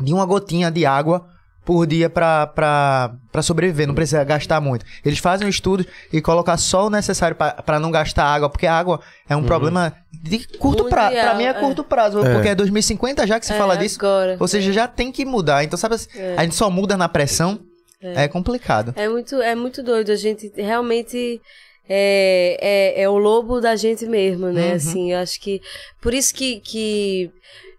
de 0.00 0.14
uma 0.14 0.24
gotinha 0.24 0.70
de 0.70 0.86
água 0.86 1.26
por 1.64 1.86
dia 1.86 2.08
pra 2.10 3.12
sobreviver, 3.42 3.86
não 3.86 3.94
precisa 3.94 4.24
gastar 4.24 4.60
muito. 4.60 4.84
Eles 5.04 5.18
fazem 5.18 5.46
um 5.46 5.50
estudo 5.50 5.86
e 6.12 6.20
colocam 6.20 6.56
só 6.56 6.86
o 6.86 6.90
necessário 6.90 7.36
pra 7.36 7.52
pra 7.52 7.78
não 7.78 7.90
gastar 7.90 8.24
água, 8.24 8.48
porque 8.48 8.66
a 8.66 8.74
água 8.74 9.00
é 9.28 9.36
um 9.36 9.44
problema 9.44 9.94
de 10.12 10.46
curto 10.58 10.84
prazo. 10.88 11.12
Pra 11.14 11.34
Mundial, 11.34 11.36
mim 11.36 11.44
é 11.44 11.48
é. 11.48 11.54
curto 11.54 11.84
prazo, 11.84 12.24
É. 12.24 12.32
porque 12.34 12.48
é 12.48 12.54
2050 12.54 13.26
já 13.26 13.38
que 13.38 13.46
se 13.46 13.52
É, 13.52 13.58
fala 13.58 13.76
disso. 13.76 13.98
Agora. 14.00 14.36
Ou 14.40 14.48
seja, 14.48 14.72
já 14.72 14.88
tem 14.88 15.12
que 15.12 15.24
mudar. 15.24 15.62
Então, 15.62 15.78
sabe, 15.78 15.94
assim, 15.94 16.08
É. 16.16 16.34
a 16.36 16.42
gente 16.42 16.54
só 16.54 16.70
muda 16.70 16.96
na 16.96 17.08
pressão, 17.08 17.60
é, 18.02 18.26
complicado. 18.26 18.94
É 18.96 19.08
muito, 19.08 19.36
é 19.40 19.54
muito 19.54 19.82
doido. 19.82 20.10
A 20.10 20.16
gente 20.16 20.50
realmente 20.56 21.40
é, 21.88 22.56
é, 22.96 23.02
é 23.02 23.08
o 23.08 23.18
lobo 23.18 23.60
da 23.60 23.76
gente 23.76 24.06
mesmo, 24.06 24.46
né? 24.48 24.70
Uhum. 24.70 24.74
Assim, 24.76 25.12
eu 25.12 25.18
acho 25.18 25.40
que. 25.40 25.60
Por 26.00 26.14
isso 26.14 26.34
que. 26.34 26.60
que 26.60 27.30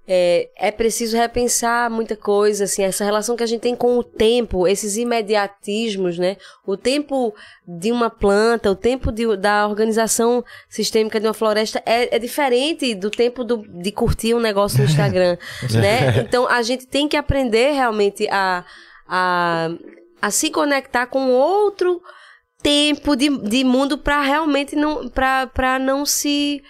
é, 0.07 0.49
é 0.57 0.71
preciso 0.71 1.15
repensar 1.15 1.89
muita 1.89 2.15
coisa, 2.15 2.63
assim, 2.65 2.83
essa 2.83 3.03
relação 3.05 3.35
que 3.35 3.43
a 3.43 3.45
gente 3.47 3.61
tem 3.61 3.75
com 3.75 3.97
o 3.97 4.03
tempo, 4.03 4.67
esses 4.67 4.97
imediatismos, 4.97 6.17
né? 6.17 6.37
O 6.65 6.75
tempo 6.75 7.33
de 7.67 7.91
uma 7.91 8.09
planta, 8.09 8.69
o 8.71 8.75
tempo 8.75 9.11
de- 9.11 9.37
da 9.37 9.67
organização 9.67 10.43
sistêmica 10.67 11.19
de 11.19 11.27
uma 11.27 11.33
floresta 11.33 11.81
é, 11.85 12.15
é 12.15 12.19
diferente 12.19 12.93
do 12.95 13.09
tempo 13.09 13.43
do- 13.43 13.63
de 13.81 13.91
curtir 13.91 14.33
um 14.33 14.39
negócio 14.39 14.79
no 14.79 14.85
Instagram, 14.85 15.37
né? 15.73 16.19
Então, 16.21 16.47
a 16.47 16.61
gente 16.61 16.87
tem 16.87 17.07
que 17.07 17.15
aprender 17.15 17.71
realmente 17.71 18.27
a, 18.29 18.65
a, 19.07 19.69
a 20.21 20.31
se 20.31 20.49
conectar 20.49 21.05
com 21.05 21.29
outro 21.31 22.01
tempo 22.61 23.15
de, 23.15 23.29
de 23.47 23.63
mundo 23.63 23.97
para 23.97 24.21
realmente 24.21 24.75
não 24.75 25.07
para 25.09 25.79
não 25.79 26.05
se 26.05 26.61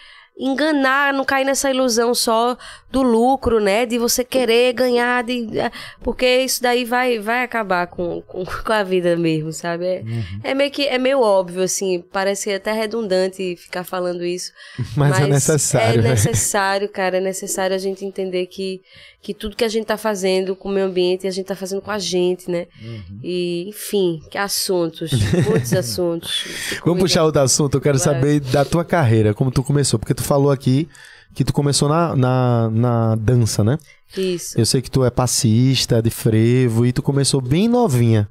enganar, 0.42 1.14
não 1.14 1.24
cair 1.24 1.46
nessa 1.46 1.70
ilusão 1.70 2.16
só 2.16 2.58
do 2.92 3.04
lucro, 3.04 3.60
né? 3.60 3.86
De 3.86 4.00
você 4.00 4.24
querer 4.24 4.74
ganhar, 4.74 5.24
de, 5.24 5.60
é, 5.60 5.72
porque 6.02 6.26
isso 6.42 6.62
daí 6.62 6.84
vai, 6.84 7.20
vai 7.20 7.44
acabar 7.44 7.86
com, 7.88 8.22
com, 8.24 8.44
com 8.66 8.74
a 8.74 8.84
vida 8.84 9.16
mesmo, 9.16 9.54
sabe? 9.54 9.86
É, 9.86 10.04
é 10.44 10.54
meio 10.54 10.72
que 10.72 10.88
é 10.88 10.98
meio 10.98 11.22
óbvio, 11.22 11.62
assim, 11.62 12.04
parece 12.12 12.52
até 12.52 12.72
redundante 12.72 13.56
ficar 13.56 13.84
falando 13.84 14.26
isso. 14.26 14.52
Mas, 14.98 15.20
é 15.20 15.28
necessário. 15.28 16.00
É 16.00 16.04
né? 16.04 16.10
necessário, 16.10 16.90
cara. 16.90 17.18
É 17.18 17.22
necessário 17.22 17.76
a 17.76 17.80
gente 17.80 18.04
entender 18.04 18.48
que, 18.48 18.82
que 19.22 19.34
tudo 19.34 19.56
que 19.56 19.64
a 19.64 19.70
gente 19.70 19.86
tá 19.86 19.98
fazendo 19.98 20.56
com 20.56 20.70
o 20.70 20.72
meio 20.72 20.88
ambiente, 20.88 21.28
a 21.28 21.32
gente 21.32 21.46
tá 21.46 21.56
fazendo 21.56 21.82
com 21.82 21.92
a 21.92 22.00
gente, 22.00 22.50
né? 22.50 22.68
Uhum. 22.82 23.20
E, 23.24 23.70
enfim, 23.70 24.22
que 24.30 24.38
assuntos. 24.38 25.12
Muitos 25.48 25.74
assuntos. 25.74 26.46
Vamos 26.84 27.02
puxar 27.02 27.24
outro 27.24 27.42
assunto. 27.42 27.78
Eu 27.78 27.82
quero 27.82 28.00
saber 28.00 28.40
da 28.40 28.66
tua 28.66 28.84
carreira, 28.84 29.34
como 29.34 29.52
tu 29.52 29.64
começou. 29.64 30.00
Porque 30.00 30.14
tu 30.14 30.24
falou 30.32 30.50
aqui 30.52 30.88
que 31.36 31.44
tu 31.44 31.52
começou 31.52 31.90
na, 31.90 32.16
na, 32.16 32.70
na 32.70 33.16
dança, 33.16 33.64
né? 33.66 33.78
Isso, 34.18 34.58
Eu 34.60 34.66
sei 34.66 34.82
que 34.82 34.90
tu 34.90 35.04
é 35.04 35.10
passista, 35.10 36.02
de 36.02 36.10
frevo, 36.10 36.86
e 36.86 36.94
tu 36.94 37.02
começou 37.02 37.42
bem 37.42 37.68
novinha. 37.68 38.30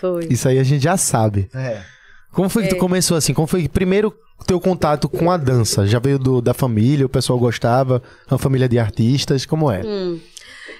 foi. 0.00 0.26
Isso 0.30 0.48
aí 0.48 0.58
a 0.58 0.62
gente 0.62 0.82
já 0.82 0.96
sabe. 0.96 1.48
É. 1.54 1.82
Como 2.32 2.48
foi 2.48 2.62
que 2.62 2.70
tu 2.70 2.76
É. 2.76 2.78
começou 2.78 3.16
assim? 3.18 3.34
Como 3.34 3.46
foi 3.46 3.62
que 3.62 3.68
primeiro 3.68 4.14
teu 4.46 4.58
contato 4.58 5.08
com 5.10 5.30
a 5.30 5.36
dança? 5.36 5.86
Já 5.86 5.98
veio 5.98 6.18
do- 6.18 6.40
da 6.40 6.54
família, 6.54 7.04
o 7.04 7.08
pessoal 7.08 7.38
gostava? 7.38 8.02
Uma 8.30 8.38
família 8.38 8.66
de 8.68 8.78
artistas? 8.78 9.44
Como 9.44 9.70
é? 9.70 9.82
Hum. 9.84 10.18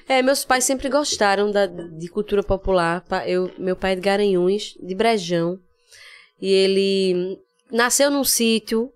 É, 0.09 0.23
meus 0.23 0.45
pais 0.45 0.65
sempre 0.65 0.89
gostaram 0.89 1.51
da, 1.51 1.67
de 1.67 2.09
cultura 2.09 2.43
popular. 2.43 3.05
Eu, 3.27 3.51
meu 3.59 3.77
pai 3.77 3.93
é 3.93 3.95
de 3.97 4.01
Garanhuns, 4.01 4.75
de 4.83 4.95
Brejão. 4.95 5.59
E 6.41 6.49
ele 6.51 7.39
nasceu 7.71 8.11
num 8.11 8.25
sítio, 8.25 8.91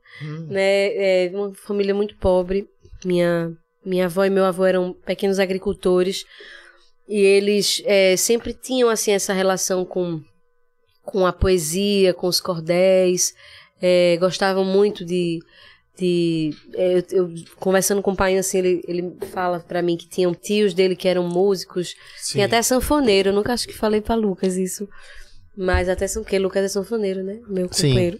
né? 0.48 1.24
É, 1.24 1.30
uma 1.34 1.52
família 1.54 1.94
muito 1.94 2.16
pobre. 2.16 2.68
Minha, 3.04 3.52
minha 3.84 4.06
avó 4.06 4.24
e 4.24 4.30
meu 4.30 4.44
avô 4.44 4.64
eram 4.64 4.92
pequenos 4.92 5.38
agricultores. 5.38 6.24
E 7.08 7.20
eles 7.20 7.82
é, 7.84 8.16
sempre 8.16 8.52
tinham, 8.52 8.88
assim, 8.88 9.12
essa 9.12 9.32
relação 9.32 9.84
com, 9.84 10.20
com 11.02 11.26
a 11.26 11.32
poesia, 11.32 12.12
com 12.12 12.26
os 12.26 12.40
cordéis. 12.40 13.32
É, 13.80 14.16
gostavam 14.18 14.64
muito 14.64 15.04
de... 15.04 15.38
de 15.96 16.50
é, 16.74 16.98
eu, 16.98 17.28
eu 17.28 17.34
conversando 17.60 18.02
com 18.02 18.12
o 18.12 18.16
pai, 18.16 18.36
assim, 18.36 18.58
ele, 18.58 18.82
ele 18.88 19.16
fala 19.30 19.60
pra 19.60 19.82
mim 19.82 19.96
que 19.96 20.08
tinham 20.08 20.34
tios 20.34 20.74
dele 20.74 20.96
que 20.96 21.06
eram 21.06 21.28
músicos. 21.28 21.94
Tem 22.32 22.42
até 22.42 22.60
sanfoneiro. 22.62 23.28
Eu 23.28 23.34
nunca 23.34 23.52
acho 23.52 23.68
que 23.68 23.74
falei 23.74 24.00
pra 24.00 24.14
Lucas 24.14 24.56
isso. 24.56 24.88
Mas 25.56 25.88
até 25.88 26.06
são 26.06 26.22
porque 26.22 26.38
Lucas 26.38 26.64
é 26.64 26.68
sanfoneiro, 26.68 27.22
né? 27.22 27.40
Meu 27.48 27.68
Sim. 27.72 28.18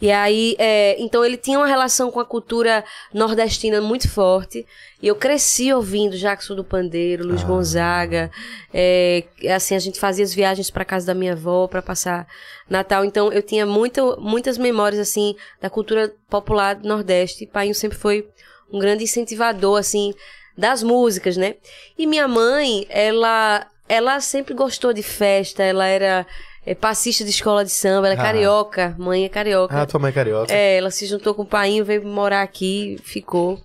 E 0.00 0.10
aí, 0.10 0.56
é, 0.58 0.96
então 1.00 1.24
ele 1.24 1.36
tinha 1.36 1.58
uma 1.58 1.66
relação 1.66 2.10
com 2.10 2.20
a 2.20 2.24
cultura 2.24 2.84
nordestina 3.12 3.80
muito 3.80 4.08
forte. 4.08 4.66
E 5.02 5.06
eu 5.06 5.14
cresci 5.14 5.72
ouvindo 5.72 6.16
Jackson 6.16 6.54
do 6.54 6.64
Pandeiro, 6.64 7.26
Luiz 7.26 7.42
Gonzaga. 7.42 8.30
É, 8.72 9.24
assim, 9.54 9.74
a 9.74 9.78
gente 9.78 9.98
fazia 9.98 10.24
as 10.24 10.34
viagens 10.34 10.70
para 10.70 10.84
casa 10.84 11.06
da 11.06 11.14
minha 11.14 11.32
avó 11.32 11.66
para 11.66 11.82
passar 11.82 12.26
Natal. 12.68 13.04
Então 13.04 13.32
eu 13.32 13.42
tinha 13.42 13.66
muito, 13.66 14.16
muitas 14.20 14.58
memórias 14.58 15.00
assim 15.00 15.34
da 15.60 15.70
cultura 15.70 16.14
popular 16.28 16.76
do 16.76 16.88
Nordeste. 16.88 17.44
E 17.44 17.46
pai 17.46 17.72
sempre 17.74 17.98
foi 17.98 18.28
um 18.72 18.78
grande 18.78 19.04
incentivador 19.04 19.78
assim 19.78 20.14
das 20.56 20.82
músicas, 20.82 21.36
né? 21.36 21.56
E 21.98 22.06
minha 22.06 22.28
mãe, 22.28 22.86
ela, 22.90 23.66
ela 23.88 24.20
sempre 24.20 24.54
gostou 24.54 24.92
de 24.92 25.02
festa. 25.02 25.62
Ela 25.62 25.86
era 25.86 26.26
é, 26.64 26.74
passista 26.74 27.24
de 27.24 27.30
escola 27.30 27.64
de 27.64 27.70
samba. 27.70 28.08
Ela 28.08 28.14
é 28.16 28.18
Ah. 28.18 28.22
carioca. 28.22 28.94
Mãe 28.98 29.24
é 29.24 29.28
carioca. 29.28 29.80
Ah, 29.80 29.86
tua 29.86 30.00
mãe 30.00 30.10
é 30.10 30.12
carioca. 30.12 30.52
É, 30.52 30.76
ela 30.76 30.90
se 30.90 31.06
juntou 31.06 31.34
com 31.34 31.42
o 31.42 31.46
pai, 31.46 31.82
veio 31.82 32.06
morar 32.06 32.42
aqui, 32.42 32.98
ficou. 33.02 33.60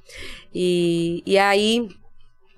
E, 0.53 1.21
e 1.25 1.37
aí, 1.37 1.89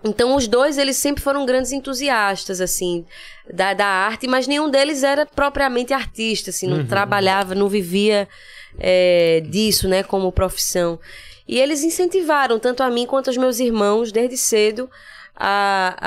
então 0.04 0.36
os 0.36 0.48
dois, 0.48 0.78
eles 0.78 0.98
sempre 0.98 1.24
foram 1.24 1.46
grandes 1.46 1.72
entusiastas, 1.72 2.62
assim, 2.62 3.06
da, 3.52 3.74
da 3.74 3.88
arte, 3.88 4.28
mas 4.28 4.46
nenhum 4.48 4.70
deles 4.70 5.04
era 5.04 5.26
propriamente 5.26 5.94
artista, 5.94 6.52
assim, 6.52 6.68
não 6.68 6.86
trabalhava, 6.86 7.56
não 7.56 7.68
vivia 7.68 8.28
é, 8.80 9.42
disso, 9.50 9.88
né, 9.88 10.04
como 10.04 10.32
profissão. 10.32 11.00
E 11.48 11.60
eles 11.60 11.84
incentivaram, 11.84 12.60
tanto 12.60 12.84
a 12.84 12.90
mim 12.92 13.08
quanto 13.08 13.30
aos 13.30 13.38
meus 13.38 13.60
irmãos, 13.60 14.12
desde 14.12 14.38
cedo, 14.38 14.88
a, 15.36 15.98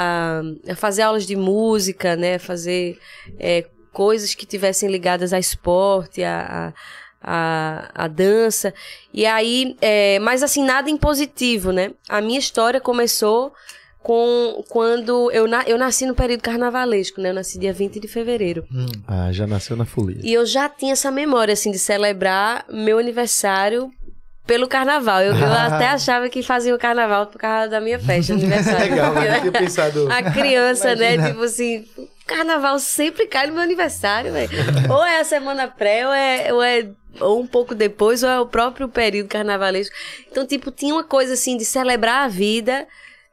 a, 0.68 0.72
a 0.72 0.76
fazer 0.76 1.02
aulas 1.02 1.26
de 1.26 1.34
música, 1.34 2.14
né, 2.14 2.38
fazer 2.38 2.98
é, 3.38 3.64
coisas 3.92 4.34
que 4.34 4.46
tivessem 4.46 4.90
ligadas 4.90 5.32
a 5.32 5.38
esporte, 5.38 6.22
a, 6.22 6.72
a, 7.22 7.90
a, 7.94 8.04
a 8.04 8.08
dança. 8.08 8.72
E 9.12 9.26
aí, 9.26 9.76
é, 9.80 10.18
mas 10.20 10.42
assim, 10.42 10.64
nada 10.64 10.90
impositivo, 10.90 11.72
né? 11.72 11.92
A 12.08 12.20
minha 12.20 12.38
história 12.38 12.80
começou 12.80 13.52
com 14.02 14.64
quando 14.68 15.30
eu, 15.30 15.46
na, 15.46 15.62
eu 15.64 15.76
nasci 15.76 16.06
no 16.06 16.14
período 16.14 16.40
carnavalesco, 16.40 17.20
né? 17.20 17.30
Eu 17.30 17.34
nasci 17.34 17.58
dia 17.58 17.72
20 17.72 18.00
de 18.00 18.08
fevereiro. 18.08 18.66
Ah, 19.06 19.30
já 19.30 19.46
nasceu 19.46 19.76
na 19.76 19.84
folia. 19.84 20.20
E 20.22 20.32
eu 20.32 20.46
já 20.46 20.68
tinha 20.68 20.92
essa 20.92 21.10
memória, 21.10 21.52
assim, 21.52 21.70
de 21.70 21.78
celebrar 21.78 22.64
meu 22.70 22.98
aniversário 22.98 23.90
pelo 24.46 24.66
carnaval. 24.66 25.20
Eu, 25.20 25.34
eu 25.34 25.52
até 25.52 25.88
achava 25.90 26.28
que 26.28 26.42
fazia 26.42 26.74
o 26.74 26.78
carnaval 26.78 27.26
por 27.26 27.38
causa 27.38 27.68
da 27.68 27.80
minha 27.80 27.98
festa, 27.98 28.32
aniversário. 28.34 28.90
Legal, 28.90 29.14
eu 29.14 29.20
né, 29.20 29.40
tinha 29.40 29.52
pensado. 29.52 30.10
A 30.10 30.22
criança, 30.22 30.96
né? 30.96 31.14
Imagina. 31.14 31.28
Tipo 31.28 31.42
assim, 31.44 31.84
carnaval 32.30 32.78
sempre 32.78 33.26
cai 33.26 33.46
no 33.48 33.54
meu 33.54 33.62
aniversário, 33.62 34.32
velho. 34.32 34.50
Ou 34.88 35.04
é 35.04 35.20
a 35.20 35.24
semana 35.24 35.66
pré, 35.66 36.06
ou 36.06 36.12
é, 36.12 36.52
ou 36.52 36.62
é 36.62 36.88
ou 37.18 37.40
um 37.40 37.46
pouco 37.46 37.74
depois, 37.74 38.22
ou 38.22 38.28
é 38.28 38.40
o 38.40 38.46
próprio 38.46 38.88
período 38.88 39.28
carnavalesco. 39.28 39.94
Então, 40.30 40.46
tipo, 40.46 40.70
tinha 40.70 40.94
uma 40.94 41.02
coisa 41.02 41.34
assim 41.34 41.56
de 41.56 41.64
celebrar 41.64 42.24
a 42.24 42.28
vida 42.28 42.86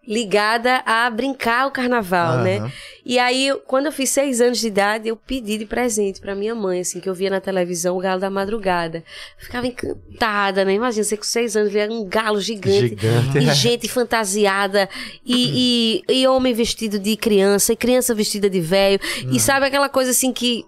ligada 0.07 0.81
a 0.85 1.09
brincar 1.09 1.67
o 1.67 1.71
carnaval, 1.71 2.37
né? 2.37 2.59
Aham. 2.59 2.71
E 3.05 3.19
aí, 3.19 3.53
quando 3.65 3.85
eu 3.85 3.91
fiz 3.91 4.09
seis 4.09 4.41
anos 4.41 4.59
de 4.59 4.67
idade, 4.67 5.07
eu 5.07 5.15
pedi 5.15 5.57
de 5.57 5.65
presente 5.65 6.19
pra 6.19 6.35
minha 6.35 6.53
mãe, 6.53 6.81
assim, 6.81 6.99
que 6.99 7.07
eu 7.07 7.13
via 7.13 7.29
na 7.29 7.39
televisão 7.39 7.97
o 7.97 7.99
Galo 7.99 8.19
da 8.19 8.29
Madrugada. 8.29 8.97
Eu 9.39 9.45
ficava 9.45 9.67
encantada, 9.67 10.65
né? 10.65 10.73
Imagina, 10.73 11.03
você 11.03 11.15
com 11.15 11.23
seis 11.23 11.55
anos 11.55 11.71
ver 11.71 11.89
um 11.89 12.05
galo 12.05 12.39
gigante. 12.39 12.89
Gigante. 12.89 13.37
E 13.37 13.53
gente 13.53 13.87
fantasiada, 13.87 14.89
e, 15.25 16.03
e, 16.09 16.21
e 16.21 16.27
homem 16.27 16.53
vestido 16.53 16.99
de 16.99 17.15
criança, 17.15 17.73
e 17.73 17.75
criança 17.75 18.13
vestida 18.13 18.49
de 18.49 18.59
velho. 18.59 18.99
E 19.31 19.39
sabe 19.39 19.65
aquela 19.65 19.89
coisa 19.89 20.11
assim 20.11 20.33
que, 20.33 20.65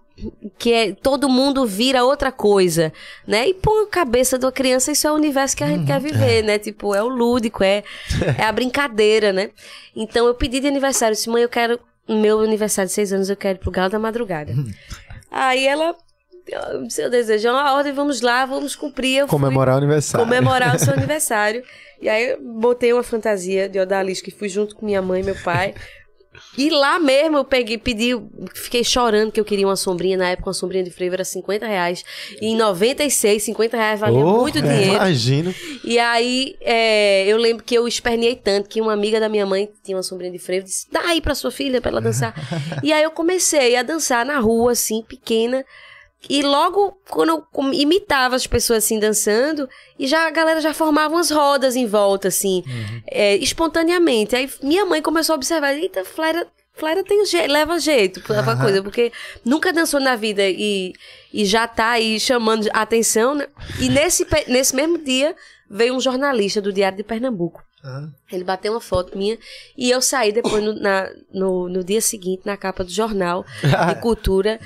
que 0.58 0.74
é 0.74 0.94
todo 0.94 1.30
mundo 1.30 1.66
vira 1.66 2.04
outra 2.04 2.32
coisa, 2.32 2.92
né? 3.28 3.48
E 3.48 3.54
põe 3.54 3.84
a 3.84 3.88
cabeça 3.88 4.38
de 4.38 4.46
uma 4.46 4.52
criança, 4.52 4.92
isso 4.92 5.08
é 5.08 5.12
o 5.12 5.16
universo 5.16 5.56
que 5.56 5.64
a 5.64 5.68
gente 5.68 5.86
quer 5.86 6.00
viver, 6.00 6.44
né? 6.44 6.60
Tipo, 6.60 6.94
é 6.94 7.02
o 7.02 7.08
lúdico, 7.08 7.64
é, 7.64 7.84
é 8.38 8.44
a 8.44 8.52
brincadeira, 8.52 9.32
né? 9.32 9.52
Então 9.96 10.28
eu 10.28 10.34
pedi 10.34 10.60
de 10.60 10.68
aniversário, 10.68 11.14
eu 11.14 11.16
disse, 11.16 11.30
mãe, 11.30 11.44
eu 11.44 11.50
quero, 11.50 11.80
meu 12.08 12.40
aniversário 12.42 12.88
de 12.88 12.94
seis 12.94 13.14
anos, 13.14 13.30
eu 13.30 13.36
quero 13.38 13.58
ir 13.58 13.62
pro 13.62 13.72
Galo 13.72 13.90
da 13.90 14.00
Madrugada. 14.00 14.54
Aí 15.32 15.68
ela, 15.68 15.96
seu 16.90 17.10
desejo 17.10 17.48
é 17.48 17.52
uma 17.52 17.74
ordem, 17.74 17.94
vamos 17.94 18.22
lá, 18.22 18.46
vamos 18.46 18.76
cumprir. 18.76 19.20
Eu 19.20 19.28
Comemorar 19.28 19.76
o 19.76 19.78
aniversário. 19.78 20.26
comemorar 20.26 20.76
o 20.76 20.80
seu 20.80 20.94
aniversário. 20.98 21.64
E 22.02 22.08
aí 22.08 22.30
eu 22.32 22.42
botei 22.42 22.94
uma 22.94 23.04
fantasia 23.04 23.68
de 23.68 23.80
odalisca 23.80 24.32
que 24.32 24.38
fui 24.38 24.50
junto 24.50 24.76
com 24.76 24.86
minha 24.86 25.02
mãe 25.02 25.22
e 25.22 25.24
meu 25.24 25.36
pai. 25.36 25.76
E 26.58 26.70
lá 26.70 27.00
mesmo 27.00 27.38
eu 27.38 27.46
peguei, 27.46 27.78
pedi, 27.78 28.12
fiquei 28.54 28.84
chorando 28.84 29.32
que 29.32 29.40
eu 29.40 29.46
queria 29.46 29.68
uma 29.68 29.76
sombrinha. 29.76 30.18
Na 30.18 30.30
época, 30.30 30.50
uma 30.50 30.54
sombrinha 30.54 30.84
de 30.84 30.92
frevo 30.92 31.16
era 31.16 31.24
50 31.24 31.66
reais. 31.66 32.04
E 32.42 32.48
em 32.48 32.56
96, 32.56 33.42
50 33.44 33.78
reais 33.78 34.00
valia 34.00 34.20
Oh, 34.20 34.42
muito 34.42 34.62
dinheiro. 34.62 34.96
Imagino. 34.96 35.54
E 35.84 35.98
aí, 35.98 36.56
é, 36.62 37.26
eu 37.28 37.38
lembro 37.38 37.64
que 37.64 37.76
eu 37.76 37.88
esperneei 37.88 38.36
tanto 38.36 38.70
que 38.70 38.82
uma 38.82 38.94
amiga 38.94 39.20
da 39.20 39.30
minha 39.30 39.46
mãe 39.46 39.70
tinha 39.84 39.98
uma 39.98 40.04
sombrinha 40.04 40.32
de 40.32 40.40
frevo, 40.40 40.66
disse, 40.66 40.88
dá 40.92 41.02
aí 41.02 41.22
pra 41.22 41.36
sua 41.36 41.52
filha 41.52 41.82
pra 41.82 41.92
ela 41.92 42.02
dançar. 42.02 42.34
e 42.84 42.92
aí 42.92 43.04
eu 43.04 43.12
comecei 43.12 43.76
a 43.76 43.84
dançar 43.84 44.26
na 44.26 44.40
rua, 44.40 44.72
assim, 44.74 45.04
pequena. 45.04 45.66
E 46.28 46.42
logo, 46.42 46.98
quando 47.10 47.30
eu 47.30 47.74
imitava 47.74 48.36
as 48.36 48.46
pessoas 48.46 48.84
assim 48.84 49.00
dançando, 49.00 49.70
e 49.98 50.06
já 50.08 50.28
a 50.28 50.32
galera 50.32 50.60
já 50.60 50.74
formava 50.74 51.14
umas 51.16 51.32
rodas 51.32 51.76
em 51.76 51.86
volta, 51.86 52.28
assim, 52.28 52.64
é, 53.08 53.36
espontaneamente. 53.38 54.36
Aí 54.36 54.50
minha 54.62 54.86
mãe 54.86 55.02
começou 55.02 55.34
a 55.34 55.38
observar, 55.38 55.74
eita, 55.74 56.04
Flaira, 56.04 56.46
Flaira 56.74 57.04
tem 57.04 57.26
jeito, 57.26 57.52
leva 57.52 57.80
jeito 57.80 58.22
pra 58.22 58.44
pra 58.44 58.56
coisa, 58.58 58.84
porque 58.84 59.12
nunca 59.46 59.72
dançou 59.72 60.00
na 60.00 60.16
vida 60.16 60.44
e, 60.48 60.94
e 61.34 61.46
já 61.46 61.68
tá 61.68 61.92
aí 61.92 62.20
chamando 62.20 62.68
a 62.74 62.82
atenção, 62.82 63.36
né? 63.36 63.48
E 63.80 63.88
nesse, 63.90 64.26
nesse 64.48 64.76
mesmo 64.76 64.98
dia 64.98 65.36
veio 65.70 65.94
um 65.96 66.00
jornalista 66.02 66.62
do 66.62 66.74
Diário 66.74 66.98
de 66.98 67.04
Pernambuco. 67.04 67.64
Ele 68.30 68.44
bateu 68.44 68.74
uma 68.74 68.82
foto 68.82 69.18
minha 69.18 69.38
e 69.78 69.90
eu 69.90 70.02
saí 70.02 70.34
depois 70.34 70.62
no, 70.62 70.74
na- 70.74 71.10
no, 71.34 71.70
no 71.70 71.82
dia 71.82 72.02
seguinte 72.02 72.42
na 72.46 72.58
capa 72.58 72.84
do 72.84 72.92
jornal 72.92 73.46
de 73.64 74.02
cultura. 74.02 74.60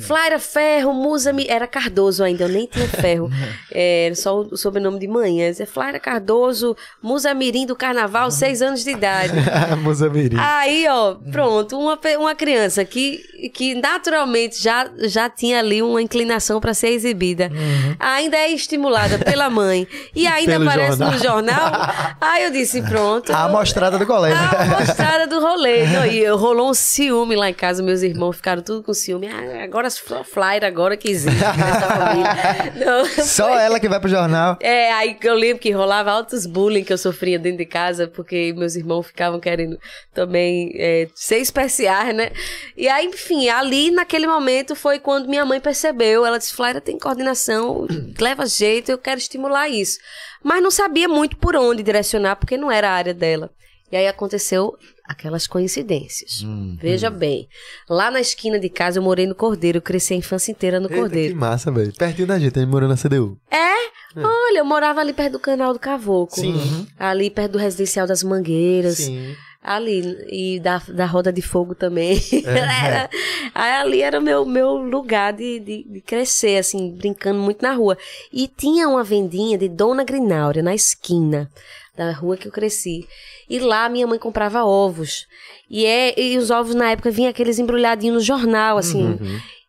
Flaira 0.00 0.38
Ferro, 0.38 0.92
Musa. 0.92 1.34
Era 1.48 1.66
Cardoso 1.66 2.22
ainda, 2.22 2.44
eu 2.44 2.48
nem 2.48 2.66
tinha 2.66 2.88
ferro. 2.88 3.30
É, 3.76 4.06
Era 4.06 4.14
só 4.14 4.40
o 4.40 4.56
sobrenome 4.56 4.98
de 5.00 5.08
manhã. 5.08 5.50
É 5.58 5.66
Flaira 5.66 5.98
Cardoso, 5.98 6.76
Musa 7.02 7.34
Mirim 7.34 7.66
do 7.66 7.74
Carnaval, 7.74 8.30
seis 8.30 8.62
anos 8.62 8.84
de 8.84 8.90
idade. 8.90 9.32
Mozambique. 9.82 10.36
Aí, 10.38 10.86
ó, 10.88 11.14
pronto, 11.32 11.76
uma, 11.78 11.98
uma 12.18 12.34
criança 12.34 12.84
que, 12.84 13.50
que 13.52 13.74
naturalmente 13.74 14.62
já, 14.62 14.88
já 15.02 15.28
tinha 15.28 15.58
ali 15.58 15.82
uma 15.82 16.00
inclinação 16.00 16.60
para 16.60 16.72
ser 16.74 16.88
exibida, 16.88 17.50
ainda 17.98 18.36
é 18.36 18.50
estimulada 18.52 19.18
pela 19.18 19.50
mãe 19.50 19.88
e 20.14 20.26
ainda 20.26 20.52
Pelo 20.52 20.68
aparece 20.68 20.98
jornal. 20.98 21.12
no 21.12 21.18
jornal. 21.18 21.72
Aí 22.20 22.44
eu 22.44 22.50
disse, 22.50 22.82
pronto. 22.82 23.32
A 23.32 23.44
amostrada 23.44 23.98
do 23.98 24.06
colégio. 24.06 24.38
A 24.38 24.66
mostrada 24.78 25.26
do 25.26 25.40
rolê. 25.40 25.84
Não, 25.88 26.06
e 26.06 26.26
rolou 26.30 26.70
um 26.70 26.74
ciúme 26.74 27.34
lá 27.36 27.50
em 27.50 27.54
casa, 27.54 27.82
meus 27.82 28.02
irmãos 28.02 28.36
ficaram 28.36 28.62
tudo 28.62 28.82
com 28.82 28.94
ciúme. 28.94 29.28
Ah, 29.28 29.64
agora 29.64 29.83
só 29.90 30.22
flyer 30.24 30.64
agora 30.64 30.96
que 30.96 31.10
existe 31.10 31.38
nessa 31.38 31.86
família. 31.88 32.72
Não, 32.84 33.24
Só 33.24 33.58
ela 33.58 33.78
que 33.80 33.88
vai 33.88 34.00
pro 34.00 34.08
jornal. 34.08 34.58
é, 34.60 34.92
aí 34.92 35.16
eu 35.22 35.34
lembro 35.34 35.58
que 35.60 35.70
rolava 35.70 36.10
altos 36.10 36.46
bullying 36.46 36.84
que 36.84 36.92
eu 36.92 36.98
sofria 36.98 37.38
dentro 37.38 37.58
de 37.58 37.66
casa, 37.66 38.06
porque 38.06 38.52
meus 38.56 38.76
irmãos 38.76 39.06
ficavam 39.06 39.38
querendo 39.40 39.78
também 40.12 40.72
é, 40.76 41.08
ser 41.14 41.38
especiais, 41.38 42.14
né? 42.14 42.30
E 42.76 42.88
aí, 42.88 43.06
enfim, 43.06 43.48
ali 43.48 43.90
naquele 43.90 44.26
momento 44.26 44.74
foi 44.74 44.98
quando 44.98 45.28
minha 45.28 45.44
mãe 45.44 45.60
percebeu. 45.60 46.24
Ela 46.24 46.38
disse: 46.38 46.54
Flaira 46.54 46.80
tem 46.80 46.98
coordenação, 46.98 47.86
leva 48.20 48.46
jeito, 48.46 48.90
eu 48.90 48.98
quero 48.98 49.18
estimular 49.18 49.68
isso. 49.68 49.98
Mas 50.42 50.62
não 50.62 50.70
sabia 50.70 51.08
muito 51.08 51.36
por 51.38 51.56
onde 51.56 51.82
direcionar, 51.82 52.36
porque 52.36 52.56
não 52.56 52.70
era 52.70 52.88
a 52.90 52.92
área 52.92 53.14
dela. 53.14 53.50
E 53.94 53.96
aí 53.96 54.08
aconteceu 54.08 54.76
aquelas 55.08 55.46
coincidências. 55.46 56.44
Veja 56.80 57.08
bem, 57.10 57.46
lá 57.88 58.10
na 58.10 58.20
esquina 58.20 58.58
de 58.58 58.68
casa 58.68 58.98
eu 58.98 59.04
morei 59.04 59.24
no 59.24 59.36
Cordeiro, 59.36 59.78
eu 59.78 59.82
cresci 59.82 60.14
a 60.14 60.16
infância 60.16 60.50
inteira 60.50 60.80
no 60.80 60.86
Eita, 60.88 60.96
Cordeiro. 60.96 61.32
que 61.32 61.38
massa, 61.38 61.70
velho. 61.70 61.92
Pertinho 61.96 62.26
da 62.26 62.36
gente, 62.36 62.58
a 62.58 62.62
gente 62.62 62.68
morou 62.68 62.88
na 62.88 62.96
CDU. 62.96 63.38
Olha, 64.16 64.58
eu 64.58 64.64
morava 64.64 65.00
ali 65.00 65.12
perto 65.12 65.34
do 65.34 65.38
canal 65.38 65.72
do 65.72 65.78
Cavoco. 65.78 66.34
Sim. 66.40 66.88
Ali 66.98 67.30
perto 67.30 67.52
do 67.52 67.58
residencial 67.58 68.04
das 68.04 68.24
Mangueiras. 68.24 68.96
Sim. 68.96 69.32
Ali. 69.62 70.02
E 70.28 70.58
da, 70.58 70.78
da 70.88 71.06
Roda 71.06 71.32
de 71.32 71.40
Fogo 71.40 71.72
também. 71.76 72.20
Era- 72.44 73.08
aí 73.54 73.72
ali 73.74 74.02
era 74.02 74.18
o 74.18 74.22
meu, 74.22 74.44
meu 74.44 74.74
lugar 74.74 75.32
de, 75.32 75.60
de, 75.60 75.84
de 75.88 76.00
crescer, 76.00 76.58
assim, 76.58 76.90
brincando 76.90 77.38
muito 77.38 77.62
na 77.62 77.72
rua. 77.74 77.96
E 78.32 78.48
tinha 78.48 78.88
uma 78.88 79.04
vendinha 79.04 79.56
de 79.56 79.68
Dona 79.68 80.02
Grináurea 80.02 80.64
na 80.64 80.74
esquina 80.74 81.48
da 81.96 82.10
rua 82.12 82.36
que 82.36 82.48
eu 82.48 82.52
cresci. 82.52 83.06
E 83.48 83.58
lá 83.58 83.88
minha 83.88 84.06
mãe 84.06 84.18
comprava 84.18 84.64
ovos. 84.64 85.26
E, 85.68 85.84
é, 85.84 86.18
e 86.20 86.36
os 86.38 86.50
ovos 86.50 86.74
na 86.74 86.90
época 86.90 87.10
vinham 87.10 87.30
aqueles 87.30 87.58
embrulhadinhos 87.58 88.14
no 88.16 88.20
jornal, 88.20 88.78
assim. 88.78 89.18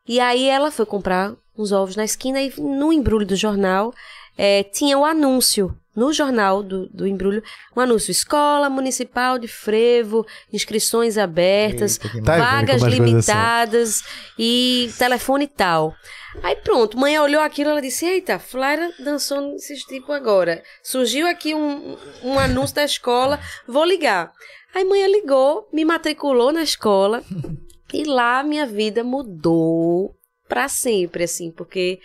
E 0.07 0.19
aí 0.19 0.47
ela 0.47 0.71
foi 0.71 0.86
comprar 0.86 1.34
uns 1.57 1.71
ovos 1.71 1.95
na 1.95 2.03
esquina 2.03 2.41
e 2.41 2.53
no 2.59 2.91
embrulho 2.93 3.26
do 3.26 3.36
jornal 3.36 3.93
eh, 4.38 4.63
tinha 4.63 4.97
o 4.97 5.05
anúncio. 5.05 5.76
No 5.95 6.11
jornal 6.11 6.61
do, 6.61 6.87
do 6.89 7.07
embrulho, 7.07 7.41
um 7.75 7.79
anúncio: 7.79 8.11
Escola 8.11 8.69
Municipal 8.69 9.39
de 9.39 9.47
Frevo, 9.47 10.25
inscrições 10.51 11.17
abertas, 11.17 11.99
Eita, 12.03 12.21
Tá 12.21 12.37
vagas 12.37 12.81
limitadas 12.81 14.03
e 14.37 14.91
telefone 14.97 15.47
tal. 15.47 15.95
Aí 16.43 16.55
pronto, 16.57 16.97
mãe 16.97 17.17
olhou 17.17 17.41
aquilo 17.41 17.69
ela 17.69 17.81
disse: 17.81 18.05
Eita, 18.05 18.37
Flaira 18.37 18.91
dançou 18.99 19.41
nesses 19.41 19.83
tipo 19.83 20.11
agora. 20.11 20.61
Surgiu 20.83 21.27
aqui 21.27 21.55
um, 21.55 21.97
um 22.23 22.37
anúncio 22.37 22.75
da 22.75 22.83
escola, 22.83 23.39
vou 23.67 23.85
ligar. 23.85 24.31
Aí 24.73 24.83
mãe 24.83 25.09
ligou, 25.09 25.69
me 25.71 25.85
matriculou 25.85 26.51
na 26.51 26.61
escola 26.61 27.23
e 27.93 28.03
lá 28.03 28.43
minha 28.43 28.65
vida 28.65 29.03
mudou 29.03 30.13
pra 30.47 30.67
sempre, 30.67 31.23
assim, 31.23 31.51
porque 31.51 31.99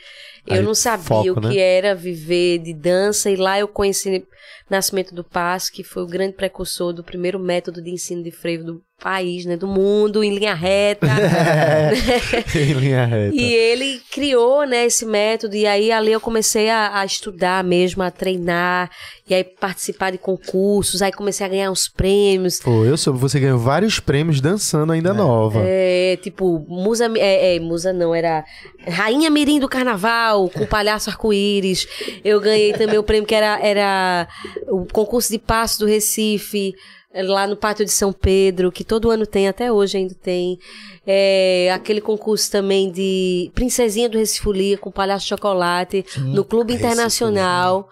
eu 0.51 0.57
Aí, 0.57 0.63
não 0.63 0.75
sabia 0.75 1.05
foco, 1.05 1.31
o 1.31 1.41
que 1.41 1.57
né? 1.57 1.59
era 1.59 1.95
viver 1.95 2.59
de 2.59 2.75
dança 2.75 3.31
e 3.31 3.37
lá 3.37 3.59
eu 3.59 3.69
conheci 3.69 4.27
Nascimento 4.69 5.15
do 5.15 5.25
Passo, 5.25 5.73
que 5.73 5.83
foi 5.83 6.03
o 6.03 6.07
grande 6.07 6.35
precursor 6.35 6.93
do 6.93 7.03
primeiro 7.03 7.39
método 7.39 7.83
de 7.83 7.91
ensino 7.91 8.23
de 8.23 8.31
frevo 8.31 8.65
do 8.65 8.83
país, 9.01 9.45
né, 9.45 9.57
do 9.57 9.67
mundo, 9.67 10.23
em 10.23 10.35
linha 10.35 10.55
reta. 10.55 11.07
em 12.55 12.73
linha 12.75 13.07
reta. 13.07 13.35
E 13.35 13.53
ele 13.53 14.01
criou, 14.11 14.67
né, 14.67 14.85
esse 14.85 15.07
método, 15.07 15.57
e 15.57 15.67
aí 15.67 15.91
ali 15.91 16.13
eu 16.13 16.21
comecei 16.21 16.69
a, 16.69 17.01
a 17.01 17.05
estudar 17.05 17.65
mesmo, 17.65 18.03
a 18.03 18.11
treinar, 18.11 18.91
e 19.29 19.35
aí 19.35 19.43
participar 19.45 20.11
de 20.11 20.19
concursos, 20.19 21.03
aí 21.03 21.13
comecei 21.13 21.47
a 21.47 21.49
ganhar 21.49 21.71
uns 21.71 21.89
prêmios. 21.89 22.61
Pô, 22.61 22.85
eu 22.85 22.97
soube, 22.97 23.19
você 23.19 23.41
ganhou 23.41 23.59
vários 23.59 23.99
prêmios 23.99 24.41
dançando 24.41 24.93
ainda 24.93 25.15
nova. 25.15 25.61
É, 25.65 26.19
tipo, 26.21 26.65
musa, 26.69 27.11
é, 27.17 27.57
é, 27.57 27.61
musa 27.61 27.93
não, 27.93 28.15
era 28.15 28.45
Rainha 28.87 29.31
Mirim 29.31 29.59
do 29.59 29.69
Carnaval, 29.69 30.49
com 30.51 30.67
palhaço 30.67 31.09
arco-íris. 31.11 31.87
Eu 32.25 32.41
ganhei 32.41 32.73
também 32.73 32.99
o 32.99 33.03
prêmio 33.03 33.27
que 33.27 33.35
era, 33.35 33.59
era 33.61 34.29
o 34.69 34.85
concurso 34.87 35.31
de 35.31 35.39
passo 35.39 35.79
do 35.79 35.87
Recife, 35.87 36.75
lá 37.13 37.47
no 37.47 37.57
Pátio 37.57 37.85
de 37.85 37.91
São 37.91 38.13
Pedro, 38.13 38.71
que 38.71 38.85
todo 38.85 39.11
ano 39.11 39.27
tem, 39.27 39.49
até 39.49 39.73
hoje 39.73 39.99
ainda 39.99 40.15
tem. 40.15 40.59
É, 41.07 41.71
aquele 41.75 42.01
concurso 42.01 42.51
também 42.51 42.91
de 42.91 43.51
Princesinha 43.55 44.09
do 44.09 44.19
Recife 44.19 44.43
Folia, 44.45 44.79
com 44.79 44.91
palhaço 44.93 45.27
chocolate, 45.27 46.05
no 46.19 46.45
Clube 46.45 46.75
Internacional. 46.75 47.89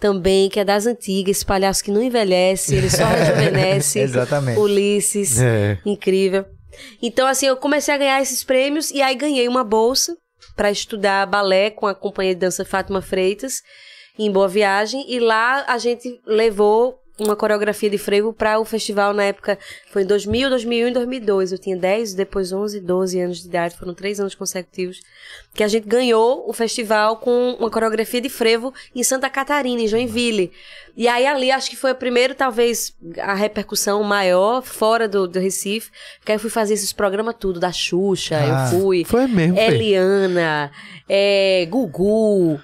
Também, 0.00 0.48
que 0.48 0.58
é 0.58 0.64
das 0.64 0.84
antigas, 0.84 1.36
esse 1.36 1.46
palhaço 1.46 1.84
que 1.84 1.92
não 1.92 2.02
envelhece, 2.02 2.74
ele 2.74 2.90
só 2.90 3.04
rejuvenesce. 3.06 4.00
Exatamente. 4.00 4.58
Ulisses. 4.58 5.40
É. 5.40 5.78
Incrível. 5.86 6.44
Então, 7.00 7.24
assim, 7.28 7.46
eu 7.46 7.56
comecei 7.56 7.94
a 7.94 7.98
ganhar 7.98 8.20
esses 8.20 8.42
prêmios 8.42 8.90
e 8.90 9.00
aí 9.00 9.14
ganhei 9.14 9.46
uma 9.46 9.62
bolsa 9.62 10.16
para 10.56 10.72
estudar 10.72 11.24
balé 11.26 11.70
com 11.70 11.86
a 11.86 11.94
companhia 11.94 12.34
de 12.34 12.40
dança 12.40 12.64
Fátima 12.64 13.00
Freitas. 13.00 13.62
em 14.18 14.30
Boa 14.30 14.48
Viagem, 14.48 15.04
e 15.08 15.20
lá 15.20 15.64
a 15.68 15.78
gente 15.78 16.20
levou 16.26 17.01
uma 17.18 17.36
coreografia 17.36 17.90
de 17.90 17.98
frevo 17.98 18.32
para 18.32 18.58
o 18.58 18.64
festival 18.64 19.12
na 19.12 19.24
época, 19.24 19.58
foi 19.90 20.02
em 20.02 20.06
2000, 20.06 20.48
2001 20.50 20.88
e 20.88 20.90
2002. 20.92 21.52
Eu 21.52 21.58
tinha 21.58 21.76
10, 21.76 22.14
depois 22.14 22.52
11, 22.52 22.80
12 22.80 23.20
anos 23.20 23.42
de 23.42 23.48
idade, 23.48 23.76
foram 23.76 23.94
três 23.94 24.18
anos 24.18 24.34
consecutivos, 24.34 25.00
que 25.54 25.62
a 25.62 25.68
gente 25.68 25.86
ganhou 25.86 26.48
o 26.48 26.52
festival 26.52 27.18
com 27.18 27.56
uma 27.58 27.70
coreografia 27.70 28.20
de 28.20 28.28
frevo 28.28 28.72
em 28.94 29.02
Santa 29.02 29.28
Catarina, 29.28 29.82
em 29.82 29.86
Joinville. 29.86 30.52
E 30.96 31.08
aí 31.08 31.26
ali 31.26 31.50
acho 31.50 31.70
que 31.70 31.76
foi 31.76 31.90
a 31.90 31.94
primeira, 31.94 32.34
talvez, 32.34 32.94
a 33.18 33.34
repercussão 33.34 34.02
maior 34.02 34.62
fora 34.62 35.08
do, 35.08 35.26
do 35.26 35.38
Recife, 35.38 35.90
porque 36.18 36.32
aí 36.32 36.36
eu 36.36 36.40
fui 36.40 36.50
fazer 36.50 36.74
esses 36.74 36.92
programas 36.92 37.36
tudo, 37.38 37.60
da 37.60 37.72
Xuxa, 37.72 38.38
Ah, 38.38 38.70
eu 38.72 38.80
fui. 38.80 39.04
Foi 39.04 39.26
mesmo. 39.26 39.58
Eliana, 39.58 40.70
é, 41.08 41.66
Gugu, 41.70 42.60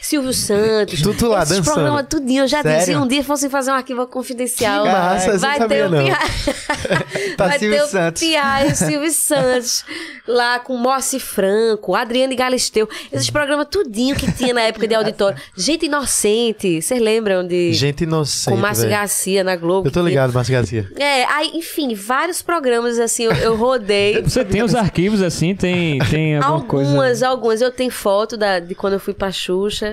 Silvio 0.00 0.32
Santos. 0.34 1.00
Tudo 1.00 1.28
lá, 1.28 1.42
Esses 1.42 1.56
dançando. 1.58 1.74
programas 1.74 2.06
tudinho. 2.08 2.44
Eu 2.44 2.48
já 2.48 2.62
Sério? 2.62 2.78
disse, 2.78 2.96
um 2.96 3.06
dia 3.06 3.24
fossem 3.24 3.48
fazer 3.48 3.70
um 3.70 3.74
arquivo 3.74 4.06
confidencial. 4.06 4.84
Que 4.84 4.90
massa, 4.90 5.38
vai 5.38 5.52
ter 5.54 5.58
sabia, 5.58 5.86
o 5.86 5.90
não. 5.90 6.04
Pia... 6.04 6.18
Tá 7.36 7.48
vai 7.48 7.58
Silvio 7.58 7.78
ter 7.78 7.84
o 7.84 7.86
Santos. 7.88 8.22
Pia 8.22 8.66
e 8.66 8.72
o 8.72 8.76
Silvio 8.76 9.10
Santos. 9.10 9.84
Lá 10.28 10.58
com 10.58 10.76
Moacir 10.76 11.20
Franco, 11.20 11.94
Adriane 11.94 12.36
Galisteu. 12.36 12.88
Esses 13.10 13.30
programas 13.30 13.66
tudinho 13.70 14.14
que 14.14 14.30
tinha 14.30 14.52
na 14.54 14.60
época 14.62 14.86
de 14.86 14.94
auditório. 14.94 15.38
Gente 15.56 15.86
Inocente. 15.86 16.80
Vocês 16.82 17.00
lembram 17.00 17.46
de... 17.46 17.72
Gente 17.72 18.04
inocente, 18.04 18.54
com 18.54 18.60
Márcio. 18.60 18.88
Garcia 18.88 19.42
na 19.42 19.56
Globo. 19.56 19.88
Eu 19.88 19.92
tô 19.92 20.02
ligado, 20.02 20.32
Márcio 20.32 20.52
Garcia. 20.52 20.88
É, 20.96 21.24
aí, 21.24 21.50
enfim, 21.54 21.94
vários 21.94 22.42
programas 22.42 22.98
assim, 22.98 23.24
eu, 23.24 23.32
eu 23.32 23.56
rodei. 23.56 24.22
Você 24.24 24.44
tem 24.44 24.62
os 24.62 24.74
arquivos 24.74 25.22
assim? 25.22 25.54
Tem, 25.54 25.98
tem 26.10 26.36
alguma 26.36 26.54
Algumas, 26.62 26.94
coisa? 26.94 27.28
algumas. 27.28 27.60
Eu 27.60 27.70
tenho 27.72 27.90
foto 27.90 28.36
da, 28.36 28.58
de 28.60 28.74
quando 28.74 28.94
eu 28.94 29.00
fui 29.00 29.14
pra 29.14 29.30
Xuxa, 29.32 29.83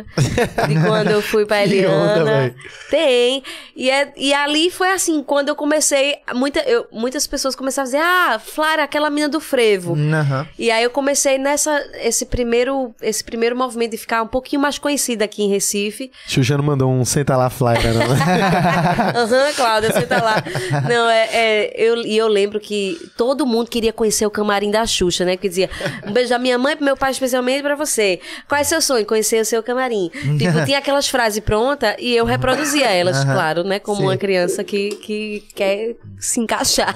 de 0.68 0.86
quando 0.86 1.10
eu 1.12 1.22
fui 1.22 1.46
pra 1.46 1.62
Eliana. 1.64 2.54
tem. 2.90 3.44
E, 3.76 3.90
é, 3.90 4.12
e 4.16 4.34
ali 4.34 4.70
foi 4.70 4.90
assim, 4.92 5.24
quando 5.24 5.50
eu 5.50 5.56
comecei, 5.56 6.18
muita, 6.34 6.60
eu, 6.62 6.86
muitas 6.92 7.26
pessoas 7.28 7.56
começaram 7.56 7.84
a 7.88 7.92
dizer, 7.92 8.02
ah, 8.04 8.40
Flara, 8.44 8.84
aquela 8.84 9.10
mina 9.10 9.30
do 9.30 9.40
frevo. 9.40 9.96
Aham. 9.96 10.48
E 10.58 10.70
aí 10.72 10.84
eu 10.84 10.90
comecei 10.90 11.38
nessa, 11.38 11.72
esse 11.96 12.26
primeiro, 12.26 12.94
esse 13.02 13.24
primeiro 13.24 13.56
movimento 13.56 13.92
de 13.92 13.98
ficar 13.98 14.22
um 14.24 14.28
pouquinho 14.28 14.62
mais 14.62 14.78
conhecida 14.78 15.26
aqui 15.26 15.44
em 15.44 15.50
Recife. 15.50 16.12
Xuxa 16.28 16.58
não 16.58 16.64
mandou 16.64 16.92
um 16.92 17.04
senta 17.06 17.36
lá 17.38 17.50
flyer, 17.50 17.94
não. 17.94 18.02
Aham, 19.22 19.54
Cláudia, 19.56 19.92
você 19.92 20.06
tá 20.06 20.22
lá. 20.22 20.44
Não, 20.88 21.10
é, 21.10 21.30
é, 21.32 21.74
eu, 21.76 21.98
e 22.06 22.18
eu 22.18 22.28
lembro 22.28 22.60
que 22.60 22.98
todo 23.18 23.46
mundo 23.46 23.70
queria 23.70 23.94
conhecer 23.94 24.26
o 24.26 24.30
camarim 24.32 24.70
da 24.72 24.86
Xuxa, 24.86 25.26
né? 25.26 25.38
Que 25.38 25.48
dizia, 25.50 25.70
um 26.06 26.12
beijo 26.12 26.30
da 26.30 26.38
minha 26.40 26.58
mãe, 26.58 26.76
pro 26.76 26.86
meu 26.86 26.98
pai, 26.98 27.12
especialmente 27.12 27.62
pra 27.64 27.76
você. 27.76 28.20
Qual 28.48 28.60
é 28.60 28.64
seu 28.64 28.82
sonho? 28.82 29.06
Conhecer 29.06 29.42
o 29.42 29.46
seu 29.46 29.62
camarim. 29.64 29.81
Tipo, 29.90 30.66
tinha 30.66 30.78
aquelas 30.78 31.08
frases 31.08 31.40
prontas 31.40 31.96
e 32.00 32.16
eu 32.16 32.26
reproduzia 32.26 32.88
elas, 32.88 33.24
claro, 33.24 33.64
né? 33.64 33.80
Como 33.80 33.98
Sim. 33.98 34.04
uma 34.04 34.18
criança 34.18 34.64
que, 34.64 34.90
que 34.96 35.44
quer 35.56 35.96
se 36.20 36.40
encaixar. 36.40 36.96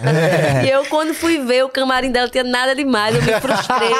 E 0.63 0.69
eu, 0.69 0.86
quando 0.86 1.13
fui 1.13 1.39
ver 1.39 1.63
o 1.63 1.69
camarim 1.69 2.11
dela, 2.11 2.29
tinha 2.29 2.43
nada 2.43 2.75
demais, 2.75 3.15
eu 3.15 3.21
me 3.21 3.39
frustrei. 3.39 3.93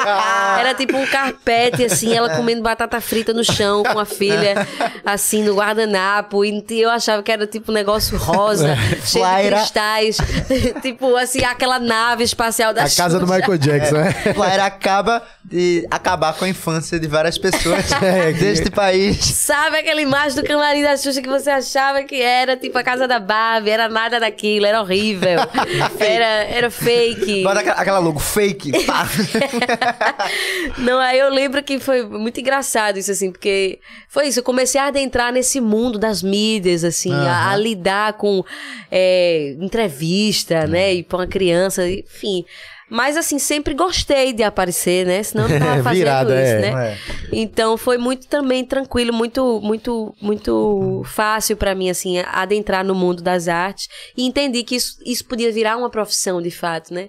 Era 0.58 0.74
tipo 0.74 0.96
um 0.96 1.06
carpete, 1.06 1.84
assim, 1.84 2.14
ela 2.14 2.36
comendo 2.36 2.62
batata 2.62 3.00
frita 3.00 3.32
no 3.32 3.44
chão 3.44 3.82
com 3.82 3.98
a 3.98 4.04
filha, 4.04 4.66
assim, 5.04 5.42
no 5.42 5.54
guardanapo. 5.54 6.44
E 6.44 6.64
eu 6.70 6.90
achava 6.90 7.22
que 7.22 7.32
era 7.32 7.46
tipo 7.46 7.70
um 7.70 7.74
negócio 7.74 8.16
rosa, 8.16 8.76
cheio 9.04 9.24
de 9.26 9.48
cristais. 9.50 10.16
tipo, 10.82 11.16
assim, 11.16 11.44
aquela 11.44 11.78
nave 11.78 12.24
espacial 12.24 12.72
da 12.72 12.84
A 12.84 12.90
casa 12.90 13.18
do 13.18 13.26
Xuxa. 13.26 13.38
Michael 13.38 13.58
Jackson, 13.58 13.96
né? 13.96 14.12
Flyer 14.34 14.64
acaba 14.64 15.22
de 15.44 15.86
acabar 15.90 16.34
com 16.34 16.44
a 16.44 16.48
infância 16.48 16.98
de 16.98 17.06
várias 17.06 17.38
pessoas 17.38 17.86
É, 18.02 18.32
deste 18.32 18.70
país. 18.76 19.24
Sabe 19.24 19.78
aquela 19.78 20.02
imagem 20.02 20.36
do 20.36 20.46
camarim 20.46 20.82
da 20.82 20.96
Xuxa 20.96 21.22
que 21.22 21.28
você 21.28 21.48
achava 21.48 22.04
que 22.04 22.20
era 22.20 22.56
tipo 22.56 22.76
a 22.76 22.82
casa 22.82 23.08
da 23.08 23.18
Barbie? 23.18 23.70
Era 23.70 23.88
nada 23.88 24.20
daquilo, 24.20 24.66
era 24.66 24.80
horrível. 24.80 25.38
era, 25.98 26.44
era 26.44 26.70
fake. 26.70 27.42
Bota 27.42 27.60
aquela, 27.60 27.98
logo 27.98 28.20
fake. 28.20 28.72
Não, 30.78 30.98
aí 30.98 31.18
eu 31.18 31.30
lembro 31.30 31.62
que 31.62 31.80
foi 31.80 32.04
muito 32.04 32.38
engraçado 32.38 32.98
isso, 32.98 33.10
assim, 33.10 33.32
porque 33.32 33.80
foi 34.08 34.28
isso, 34.28 34.40
eu 34.40 34.44
comecei 34.44 34.80
a 34.80 34.88
adentrar 34.88 35.32
nesse 35.32 35.60
mundo 35.60 35.98
das 35.98 36.22
mídias, 36.22 36.84
assim, 36.84 37.12
a, 37.12 37.50
a 37.50 37.56
lidar 37.56 38.12
com 38.14 38.44
é, 38.90 39.56
entrevista, 39.58 40.66
né, 40.66 40.94
e 40.94 41.02
pra 41.02 41.18
uma 41.18 41.26
criança, 41.26 41.88
enfim. 41.88 42.44
Mas, 42.88 43.16
assim, 43.16 43.38
sempre 43.38 43.74
gostei 43.74 44.32
de 44.32 44.42
aparecer, 44.42 45.04
né? 45.04 45.22
Senão 45.22 45.44
eu 45.44 45.50
não 45.50 45.58
tava 45.58 45.82
fazendo 45.82 45.98
Virada, 46.04 46.34
isso, 46.42 46.52
é. 46.52 46.60
né? 46.60 46.92
É. 46.92 46.96
Então 47.32 47.76
foi 47.76 47.98
muito 47.98 48.26
também 48.28 48.64
tranquilo, 48.64 49.12
muito 49.12 49.60
muito 49.62 50.14
muito 50.20 51.02
fácil 51.04 51.56
pra 51.56 51.74
mim 51.74 51.90
assim 51.90 52.18
adentrar 52.18 52.84
no 52.84 52.94
mundo 52.94 53.22
das 53.22 53.48
artes 53.48 53.88
e 54.16 54.24
entendi 54.24 54.62
que 54.62 54.76
isso, 54.76 54.96
isso 55.04 55.24
podia 55.24 55.50
virar 55.52 55.76
uma 55.76 55.90
profissão 55.90 56.40
de 56.40 56.50
fato, 56.50 56.94
né? 56.94 57.08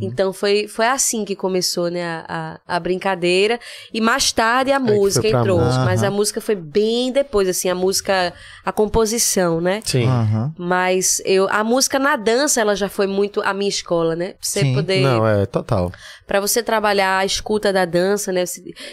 Então 0.00 0.32
foi, 0.32 0.66
foi 0.66 0.86
assim 0.86 1.24
que 1.24 1.36
começou, 1.36 1.90
né, 1.90 2.02
a, 2.04 2.60
a, 2.66 2.76
a 2.76 2.80
brincadeira 2.80 3.60
e 3.92 4.00
mais 4.00 4.32
tarde 4.32 4.72
a 4.72 4.80
foi 4.80 4.94
música 4.94 5.28
entrou, 5.28 5.60
música. 5.60 5.84
mas 5.84 6.02
a 6.02 6.10
música 6.10 6.40
foi 6.40 6.54
bem 6.54 7.12
depois 7.12 7.48
assim, 7.48 7.68
a 7.68 7.74
música, 7.74 8.32
a 8.64 8.72
composição, 8.72 9.60
né? 9.60 9.80
Sim. 9.84 10.06
Aham. 10.06 10.54
Mas 10.56 11.20
eu 11.24 11.48
a 11.50 11.62
música 11.62 11.98
na 11.98 12.16
dança 12.16 12.60
ela 12.60 12.74
já 12.74 12.88
foi 12.88 13.06
muito 13.06 13.40
a 13.42 13.52
minha 13.52 13.68
escola, 13.68 14.16
né? 14.16 14.28
Pra 14.28 14.36
você 14.40 14.60
Sim. 14.60 14.74
poder 14.74 15.02
Não, 15.02 15.17
é 15.26 15.46
total. 15.46 15.92
Pra 16.26 16.40
você 16.40 16.62
trabalhar 16.62 17.18
a 17.18 17.24
escuta 17.24 17.72
da 17.72 17.84
dança, 17.84 18.32
né? 18.32 18.44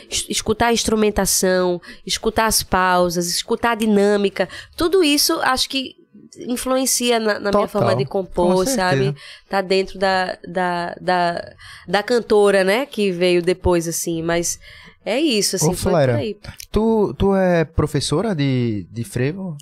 Escutar 0.09 0.67
a 0.67 0.73
instrumentação, 0.73 1.81
escutar 2.05 2.45
as 2.45 2.63
pausas, 2.63 3.27
escutar 3.27 3.71
a 3.71 3.75
dinâmica, 3.75 4.47
tudo 4.75 5.03
isso 5.03 5.39
acho 5.41 5.69
que 5.69 5.95
influencia 6.47 7.19
na, 7.19 7.39
na 7.39 7.51
minha 7.51 7.67
forma 7.67 7.95
de 7.95 8.05
Com 8.05 8.25
compor, 8.25 8.67
sabe? 8.67 9.15
Tá 9.49 9.61
dentro 9.61 9.97
da, 9.97 10.37
da, 10.47 10.95
da, 10.99 11.55
da 11.87 12.03
cantora, 12.03 12.63
né? 12.63 12.85
Que 12.85 13.11
veio 13.11 13.41
depois, 13.41 13.87
assim, 13.87 14.21
mas 14.21 14.59
é 15.05 15.19
isso, 15.19 15.55
assim, 15.55 15.69
Ô, 15.69 15.73
foi. 15.73 16.37
Tu, 16.71 17.13
tu 17.17 17.35
é 17.35 17.63
professora 17.63 18.35
de, 18.35 18.87
de 18.91 19.03
frevo? 19.03 19.55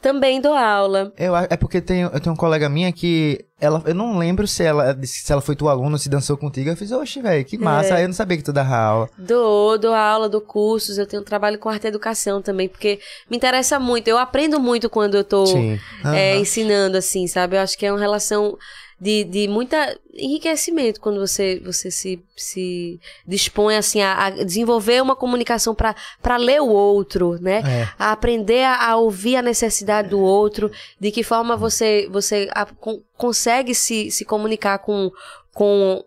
Também 0.00 0.40
dou 0.40 0.54
aula. 0.54 1.12
Eu, 1.16 1.34
é 1.36 1.56
porque 1.56 1.80
tem, 1.80 2.02
eu 2.02 2.20
tenho 2.20 2.32
uma 2.32 2.36
colega 2.36 2.68
minha 2.68 2.92
que 2.92 3.44
ela, 3.58 3.82
eu 3.86 3.94
não 3.94 4.18
lembro 4.18 4.46
se 4.46 4.62
ela, 4.62 4.96
se 5.02 5.32
ela 5.32 5.40
foi 5.40 5.56
tua 5.56 5.72
aluna, 5.72 5.96
se 5.96 6.08
dançou 6.08 6.36
contigo. 6.36 6.68
Eu 6.68 6.76
fiz, 6.76 6.92
oxe, 6.92 7.22
velho, 7.22 7.44
que 7.44 7.56
massa. 7.56 7.90
É. 7.90 7.92
Aí 7.94 8.02
eu 8.02 8.08
não 8.08 8.14
sabia 8.14 8.36
que 8.36 8.42
tu 8.42 8.52
dava 8.52 8.76
aula. 8.76 9.10
Dou, 9.16 9.78
dou 9.78 9.94
aula, 9.94 10.28
dou 10.28 10.40
cursos, 10.40 10.98
eu 10.98 11.06
tenho 11.06 11.22
trabalho 11.22 11.58
com 11.58 11.68
arte 11.68 11.86
educação 11.86 12.42
também, 12.42 12.68
porque 12.68 13.00
me 13.30 13.36
interessa 13.36 13.80
muito, 13.80 14.08
eu 14.08 14.18
aprendo 14.18 14.60
muito 14.60 14.90
quando 14.90 15.16
eu 15.16 15.24
tô 15.24 15.46
Sim. 15.46 15.78
é, 16.04 16.36
ensinando, 16.36 16.98
assim, 16.98 17.26
sabe? 17.26 17.56
Eu 17.56 17.60
acho 17.60 17.78
que 17.78 17.86
é 17.86 17.92
uma 17.92 18.00
relação 18.00 18.56
de, 19.00 19.24
de 19.24 19.46
muita 19.48 19.98
enriquecimento 20.14 21.00
quando 21.00 21.20
você, 21.20 21.60
você 21.64 21.90
se, 21.90 22.22
se 22.34 22.98
dispõe, 23.26 23.76
assim, 23.76 24.00
a, 24.00 24.24
a 24.26 24.30
desenvolver 24.30 25.02
uma 25.02 25.14
comunicação 25.14 25.74
para 25.74 26.36
ler 26.38 26.60
o 26.62 26.68
outro, 26.68 27.38
né? 27.40 27.58
É. 27.58 27.88
A 27.98 28.12
aprender 28.12 28.64
a, 28.64 28.90
a 28.90 28.96
ouvir 28.96 29.36
a 29.36 29.42
necessidade 29.42 30.08
do 30.08 30.18
outro, 30.20 30.70
de 30.98 31.10
que 31.10 31.22
forma 31.22 31.56
você, 31.56 32.08
você 32.10 32.48
a- 32.52 32.64
con- 32.66 33.02
consegue 33.16 33.74
se, 33.74 34.10
se 34.10 34.24
comunicar 34.24 34.78
com, 34.78 35.10
com 35.52 36.02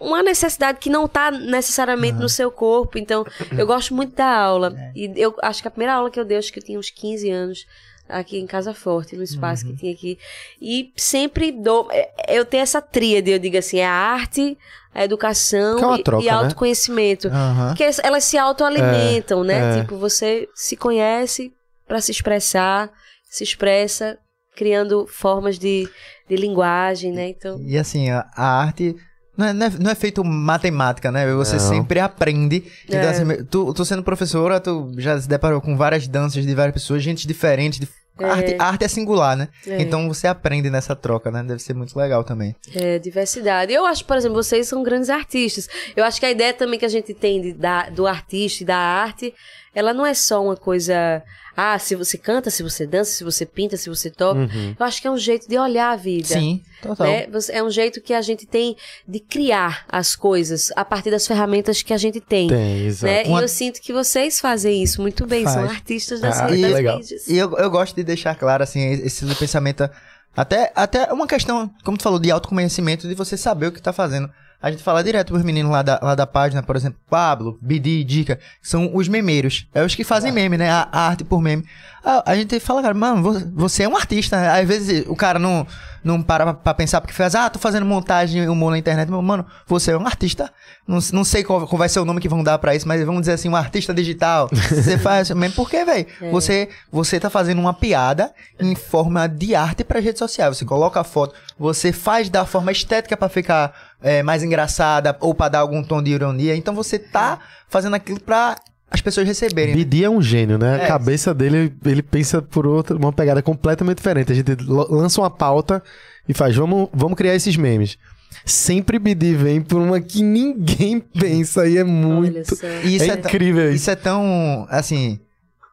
uma 0.00 0.22
necessidade 0.22 0.78
que 0.78 0.88
não 0.88 1.06
está 1.06 1.32
necessariamente 1.32 2.18
no 2.18 2.28
seu 2.28 2.52
corpo. 2.52 2.98
Então, 2.98 3.24
eu 3.58 3.66
gosto 3.66 3.92
muito 3.92 4.14
da 4.14 4.32
aula. 4.32 4.72
E 4.94 5.12
eu 5.16 5.34
acho 5.42 5.60
que 5.60 5.66
a 5.66 5.70
primeira 5.72 5.94
aula 5.94 6.08
que 6.08 6.20
eu 6.20 6.24
dei, 6.24 6.38
acho 6.38 6.52
que 6.52 6.60
eu 6.60 6.64
tinha 6.64 6.78
uns 6.78 6.88
15 6.90 7.28
anos, 7.28 7.66
aqui 8.08 8.38
em 8.38 8.46
Casa 8.46 8.72
Forte, 8.74 9.16
no 9.16 9.22
espaço 9.22 9.66
que 9.66 9.76
tinha 9.76 9.92
aqui. 9.92 10.18
E 10.60 10.92
sempre 10.96 11.52
dou. 11.52 11.88
é, 11.90 12.10
Eu 12.28 12.44
tenho 12.44 12.62
essa 12.62 12.80
tríade, 12.80 13.30
eu 13.30 13.38
digo 13.38 13.56
assim: 13.56 13.78
é 13.78 13.86
a 13.86 13.92
arte, 13.92 14.56
a 14.94 15.04
educação 15.04 15.78
é 15.78 15.86
uma 15.86 15.98
e, 15.98 16.02
troca, 16.02 16.22
e 16.22 16.26
né? 16.26 16.32
autoconhecimento. 16.32 17.28
Aham. 17.28 17.68
Porque 17.68 17.84
elas 18.02 18.24
se 18.24 18.38
autoalimentam, 18.38 19.44
né? 19.44 19.78
é. 19.78 19.80
Tipo, 19.80 19.96
você 19.96 20.48
se 20.54 20.76
conhece 20.76 21.52
para 21.86 22.00
se 22.00 22.10
expressar, 22.10 22.90
se 23.30 23.44
expressa 23.44 24.18
criando 24.56 25.06
formas 25.06 25.56
de, 25.58 25.88
de 26.28 26.34
linguagem, 26.34 27.12
né? 27.12 27.28
Então, 27.28 27.60
E 27.62 27.78
assim, 27.78 28.10
a 28.10 28.26
arte 28.36 28.96
não 29.38 29.46
é, 29.46 29.52
não, 29.54 29.66
é, 29.66 29.70
não 29.80 29.90
é 29.90 29.94
feito 29.94 30.22
matemática, 30.24 31.10
né? 31.12 31.32
Você 31.34 31.54
Não. 31.56 31.60
sempre 31.68 32.00
aprende. 32.00 32.64
Então, 32.86 32.98
É. 33.00 33.08
assim, 33.08 33.44
tu, 33.48 33.72
tu 33.72 33.84
sendo 33.84 34.02
professora, 34.02 34.58
tu 34.60 34.90
já 34.98 35.18
se 35.20 35.28
deparou 35.28 35.60
com 35.60 35.76
várias 35.76 36.06
danças 36.08 36.44
de 36.44 36.54
várias 36.54 36.74
pessoas, 36.74 37.02
gente 37.02 37.26
diferente. 37.26 37.80
de- 37.80 37.88
É. 38.20 38.24
Arte, 38.24 38.56
arte 38.58 38.84
é 38.84 38.88
singular, 38.88 39.36
né? 39.36 39.46
É. 39.64 39.80
Então 39.80 40.08
você 40.08 40.26
aprende 40.26 40.68
nessa 40.68 40.96
troca, 40.96 41.30
né? 41.30 41.40
Deve 41.44 41.60
ser 41.62 41.72
muito 41.72 41.96
legal 41.96 42.24
também. 42.24 42.52
é 42.74 42.98
diversidade. 42.98 43.72
Eu 43.72 43.86
acho, 43.86 44.04
por 44.04 44.16
exemplo, 44.16 44.42
vocês 44.42 44.66
são 44.66 44.82
grandes 44.82 45.08
artistas. 45.08 45.68
Eu 45.94 46.04
acho 46.04 46.18
que 46.18 46.26
a 46.26 46.30
ideia 46.32 46.52
também 46.52 46.80
que 46.80 46.84
a 46.84 46.88
gente 46.88 47.14
tem 47.14 47.40
de, 47.40 47.52
da, 47.52 47.88
do 47.90 48.08
artista 48.08 48.64
e 48.64 48.66
da 48.66 48.76
arte 48.76 49.32
ela 49.74 49.92
não 49.94 50.04
é 50.06 50.14
só 50.14 50.42
uma 50.44 50.56
coisa. 50.56 51.22
Ah, 51.56 51.76
se 51.76 51.96
você 51.96 52.16
canta, 52.16 52.50
se 52.50 52.62
você 52.62 52.86
dança, 52.86 53.10
se 53.10 53.24
você 53.24 53.44
pinta, 53.44 53.76
se 53.76 53.88
você 53.88 54.08
toca. 54.10 54.38
Uhum. 54.38 54.76
Eu 54.78 54.86
acho 54.86 55.00
que 55.02 55.08
é 55.08 55.10
um 55.10 55.18
jeito 55.18 55.48
de 55.48 55.58
olhar 55.58 55.90
a 55.90 55.96
vida. 55.96 56.28
Sim, 56.28 56.62
total. 56.80 57.06
Né? 57.08 57.26
É 57.50 57.62
um 57.64 57.68
jeito 57.70 58.00
que 58.00 58.14
a 58.14 58.22
gente 58.22 58.46
tem 58.46 58.76
de 59.08 59.18
criar 59.18 59.84
as 59.88 60.14
coisas 60.14 60.70
a 60.76 60.84
partir 60.84 61.10
das 61.10 61.26
ferramentas 61.26 61.82
que 61.82 61.92
a 61.92 61.96
gente 61.98 62.20
tem. 62.20 62.46
Tem, 62.48 62.86
exato. 62.86 63.12
Né? 63.12 63.24
Uma- 63.24 63.40
E 63.40 63.42
eu 63.44 63.48
sinto 63.48 63.80
que 63.80 63.92
vocês 63.92 64.38
fazem 64.38 64.82
isso 64.84 65.02
muito 65.02 65.26
bem, 65.26 65.44
são 65.44 65.54
Faz. 65.66 65.70
artistas 65.72 66.20
das, 66.20 66.38
Ah, 66.38 66.46
das 66.46 66.56
e- 66.58 66.66
legal. 66.66 66.98
mídias. 66.98 67.26
E 67.26 67.36
eu, 67.36 67.52
eu 67.58 67.68
gosto 67.70 67.96
de 67.96 68.04
deixar 68.04 68.36
claro, 68.36 68.62
assim, 68.62 68.80
esse 68.92 69.26
pensamento. 69.34 69.90
Até, 70.36 70.70
até 70.76 71.12
uma 71.12 71.26
questão, 71.26 71.68
como 71.84 71.96
tu 71.98 72.04
falou, 72.04 72.20
de 72.20 72.30
autoconhecimento, 72.30 73.08
de 73.08 73.14
você 73.16 73.36
saber 73.36 73.66
o 73.66 73.72
que 73.72 73.82
tá 73.82 73.92
fazendo. 73.92 74.30
A 74.60 74.70
gente 74.72 74.82
fala 74.82 75.04
direto 75.04 75.28
pros 75.32 75.44
meninos 75.44 75.70
lá 75.70 75.82
da, 75.82 76.00
lá 76.02 76.14
da 76.16 76.26
página, 76.26 76.62
por 76.64 76.74
exemplo, 76.74 76.98
Pablo, 77.08 77.56
Bidi, 77.62 78.02
Dica, 78.02 78.36
que 78.60 78.68
são 78.68 78.90
os 78.94 79.06
memeiros. 79.06 79.66
É 79.72 79.84
os 79.84 79.94
que 79.94 80.02
fazem 80.02 80.32
meme, 80.32 80.58
né? 80.58 80.68
A, 80.70 80.88
a 80.90 81.00
arte 81.08 81.22
por 81.22 81.40
meme. 81.40 81.64
A, 82.04 82.32
a 82.32 82.34
gente 82.36 82.58
fala, 82.58 82.82
cara, 82.82 82.94
mano, 82.94 83.22
vo- 83.22 83.52
você 83.54 83.84
é 83.84 83.88
um 83.88 83.96
artista. 83.96 84.36
né? 84.40 84.60
Às 84.60 84.66
vezes 84.66 85.04
o 85.06 85.14
cara 85.14 85.38
não, 85.38 85.64
não 86.02 86.20
para 86.22 86.44
pra, 86.46 86.54
pra 86.54 86.74
pensar, 86.74 87.00
porque 87.00 87.14
faz, 87.14 87.36
ah, 87.36 87.48
tô 87.48 87.58
fazendo 87.60 87.86
montagem 87.86 88.42
e 88.42 88.48
humor 88.48 88.70
na 88.72 88.78
internet. 88.78 89.08
Mas, 89.08 89.22
Mano, 89.24 89.46
você 89.66 89.92
é 89.92 89.96
um 89.96 90.04
artista. 90.06 90.50
Não, 90.86 90.98
não 91.12 91.22
sei 91.22 91.44
qual, 91.44 91.66
qual 91.68 91.78
vai 91.78 91.88
ser 91.88 92.00
o 92.00 92.04
nome 92.04 92.20
que 92.20 92.28
vão 92.28 92.42
dar 92.42 92.58
pra 92.58 92.74
isso, 92.74 92.88
mas 92.88 93.04
vamos 93.04 93.20
dizer 93.20 93.32
assim, 93.34 93.48
um 93.48 93.54
artista 93.56 93.92
digital. 93.94 94.48
Você 94.70 94.96
faz 94.98 95.30
mesmo. 95.30 95.54
Por 95.54 95.68
quê, 95.70 95.84
velho? 95.84 96.06
Você, 96.32 96.68
você 96.90 97.20
tá 97.20 97.28
fazendo 97.30 97.60
uma 97.60 97.74
piada 97.74 98.32
em 98.58 98.74
forma 98.74 99.28
de 99.28 99.54
arte 99.54 99.84
pra 99.84 100.00
rede 100.00 100.18
social. 100.18 100.52
Você 100.52 100.64
coloca 100.64 100.98
a 100.98 101.04
foto, 101.04 101.34
você 101.58 101.92
faz 101.92 102.28
da 102.30 102.44
forma 102.46 102.72
estética 102.72 103.16
pra 103.16 103.28
ficar 103.28 103.72
é, 104.02 104.22
mais 104.22 104.42
engraçada 104.42 105.16
ou 105.20 105.34
pra 105.34 105.48
dar 105.48 105.60
algum 105.60 105.82
tom 105.82 106.02
de 106.02 106.10
ironia. 106.10 106.56
Então 106.56 106.74
você 106.74 106.98
tá 106.98 107.40
fazendo 107.68 107.94
aquilo 107.94 108.20
pra 108.20 108.56
as 108.90 109.00
pessoas 109.00 109.26
receberem. 109.26 109.74
né? 109.74 109.76
Bidi 109.76 110.04
é 110.04 110.10
um 110.10 110.22
gênio, 110.22 110.56
né? 110.58 110.78
É. 110.80 110.84
A 110.84 110.88
cabeça 110.88 111.34
dele, 111.34 111.74
ele 111.84 112.02
pensa 112.02 112.40
por 112.40 112.66
outra, 112.66 112.96
uma 112.96 113.12
pegada 113.12 113.42
completamente 113.42 113.98
diferente. 113.98 114.32
A 114.32 114.34
gente 114.34 114.56
lança 114.66 115.20
uma 115.20 115.30
pauta 115.30 115.82
e 116.26 116.32
faz, 116.32 116.56
vamos, 116.56 116.88
vamos 116.92 117.16
criar 117.16 117.34
esses 117.34 117.56
memes. 117.56 117.98
Sempre 118.44 118.98
Bidi 118.98 119.34
vem 119.34 119.60
por 119.60 119.80
uma 119.80 120.00
que 120.00 120.22
ninguém 120.22 121.00
pensa 121.18 121.66
e 121.66 121.76
é 121.76 121.84
muito... 121.84 122.54
isso 122.84 123.04
é 123.04 123.08
é, 123.08 123.14
incrível 123.14 123.66
isso. 123.66 123.76
Isso 123.76 123.90
é 123.90 123.96
tão, 123.96 124.66
assim, 124.70 125.20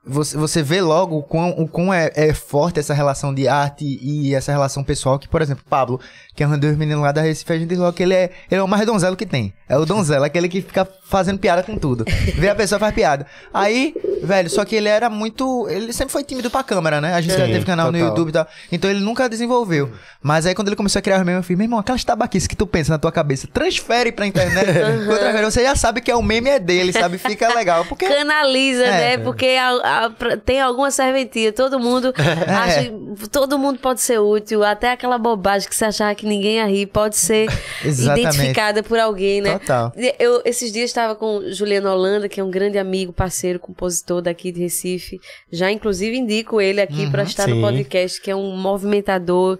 você, 0.05 0.37
você 0.37 0.61
vê 0.61 0.81
logo 0.81 1.17
o 1.17 1.23
quão, 1.23 1.49
o 1.51 1.67
quão 1.67 1.93
é, 1.93 2.11
é 2.15 2.33
forte 2.33 2.79
essa 2.79 2.93
relação 2.93 3.33
de 3.33 3.47
arte 3.47 3.85
e 3.85 4.35
essa 4.35 4.51
relação 4.51 4.83
pessoal, 4.83 5.17
que, 5.17 5.27
por 5.27 5.41
exemplo, 5.41 5.63
Pablo, 5.67 5.99
que 6.35 6.43
é 6.43 6.47
um 6.47 6.57
dos 6.57 6.75
meninos 6.75 7.01
lá 7.01 7.11
da 7.11 7.21
Recife, 7.21 7.53
a 7.53 7.57
gente 7.57 7.73
logo 7.75 7.93
que 7.93 8.03
ele 8.03 8.13
é, 8.13 8.29
ele 8.51 8.59
é 8.59 8.63
o 8.63 8.67
mais 8.67 8.85
donzelo 8.85 9.15
que 9.15 9.25
tem. 9.25 9.53
É 9.67 9.77
o 9.77 9.85
donzelo, 9.85 10.23
aquele 10.25 10.47
que 10.49 10.61
fica 10.61 10.87
fazendo 11.05 11.39
piada 11.39 11.63
com 11.63 11.77
tudo. 11.77 12.03
Vê 12.35 12.49
a 12.49 12.55
pessoa 12.55 12.77
faz 12.77 12.93
piada. 12.93 13.25
Aí, 13.53 13.95
velho, 14.21 14.49
só 14.49 14.63
que 14.65 14.75
ele 14.75 14.87
era 14.89 15.09
muito, 15.09 15.67
ele 15.69 15.91
sempre 15.93 16.11
foi 16.11 16.23
tímido 16.23 16.51
pra 16.51 16.63
câmera, 16.63 16.99
né? 17.01 17.13
A 17.13 17.21
gente 17.21 17.35
já 17.37 17.45
Sim, 17.45 17.53
teve 17.53 17.65
canal 17.65 17.87
no 17.87 17.93
total. 17.93 18.07
YouTube 18.09 18.29
e 18.29 18.31
tal. 18.33 18.47
Então 18.71 18.89
ele 18.91 18.99
nunca 18.99 19.27
desenvolveu. 19.29 19.91
Mas 20.21 20.45
aí 20.45 20.53
quando 20.53 20.67
ele 20.67 20.75
começou 20.75 20.99
a 20.99 21.01
criar 21.01 21.17
os 21.19 21.23
memes, 21.25 21.37
eu 21.39 21.43
falei, 21.43 21.57
meu 21.57 21.65
irmão, 21.65 21.79
aquelas 21.79 22.03
tabaquices 22.03 22.47
que 22.47 22.55
tu 22.55 22.67
pensa 22.67 22.91
na 22.91 22.97
tua 22.99 23.11
cabeça, 23.11 23.47
transfere 23.51 24.11
pra 24.11 24.27
internet. 24.27 24.67
Quando 25.05 25.19
transfere, 25.19 25.45
você 25.45 25.63
já 25.63 25.75
sabe 25.75 26.01
que 26.01 26.11
é 26.11 26.15
o 26.15 26.21
meme 26.21 26.49
é 26.49 26.59
dele, 26.59 26.91
sabe? 26.91 27.17
Fica 27.17 27.53
legal. 27.55 27.85
Porque 27.85 28.07
Canaliza, 28.07 28.83
É. 28.83 29.17
né? 29.17 29.23
Porque 29.23 29.45
a- 29.47 30.05
a- 30.05 30.09
pra- 30.09 30.37
tem 30.37 30.59
alguma 30.61 30.91
serventia. 30.91 31.51
Todo 31.53 31.79
mundo 31.79 32.13
acha. 32.47 32.91
Todo 33.31 33.57
mundo 33.57 33.79
pode 33.79 34.01
ser 34.01 34.19
útil. 34.19 34.63
Até 34.63 34.91
aquela 34.91 35.17
bobagem 35.17 35.67
que 35.69 35.75
você 35.75 35.85
achava 35.85 36.13
que 36.13 36.24
ninguém 36.25 36.65
rir 36.67 36.87
pode 36.87 37.15
ser 37.17 37.47
identificada 37.83 38.83
por 38.83 38.99
alguém, 38.99 39.41
né? 39.41 39.59
Total. 39.59 39.93
Eu, 40.19 40.41
esses 40.45 40.71
dias 40.71 40.89
estava 40.89 41.15
com 41.15 41.41
Juliano 41.51 41.89
Holanda, 41.89 42.27
que 42.27 42.39
é 42.39 42.43
um 42.43 42.51
grande 42.51 42.77
amigo, 42.77 43.13
parceiro, 43.13 43.59
compositor 43.59 44.21
daqui 44.21 44.51
de 44.51 44.61
Recife. 44.61 45.19
Já, 45.51 45.71
inclusive, 45.71 46.17
indico 46.17 46.59
ele 46.59 46.81
aqui 46.81 47.09
para 47.09 47.23
estar 47.23 47.45
sim. 47.45 47.53
no 47.53 47.61
podcast, 47.61 48.19
que 48.21 48.31
é 48.31 48.35
um 48.35 48.55
movimentador 48.57 49.59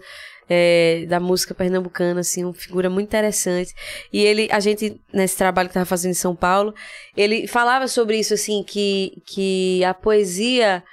é, 0.49 1.05
da 1.07 1.19
música 1.19 1.53
pernambucana, 1.53 2.21
assim, 2.21 2.43
uma 2.43 2.53
figura 2.53 2.89
muito 2.89 3.07
interessante. 3.07 3.73
E 4.11 4.23
ele, 4.23 4.47
a 4.51 4.59
gente, 4.59 4.99
nesse 5.11 5.37
trabalho 5.37 5.69
que 5.69 5.71
estava 5.71 5.85
fazendo 5.85 6.11
em 6.11 6.15
São 6.15 6.35
Paulo, 6.35 6.73
ele 7.15 7.47
falava 7.47 7.87
sobre 7.87 8.17
isso, 8.17 8.33
assim, 8.33 8.63
que, 8.63 9.21
que 9.25 9.83
a 9.83 9.93
poesia 9.93 10.83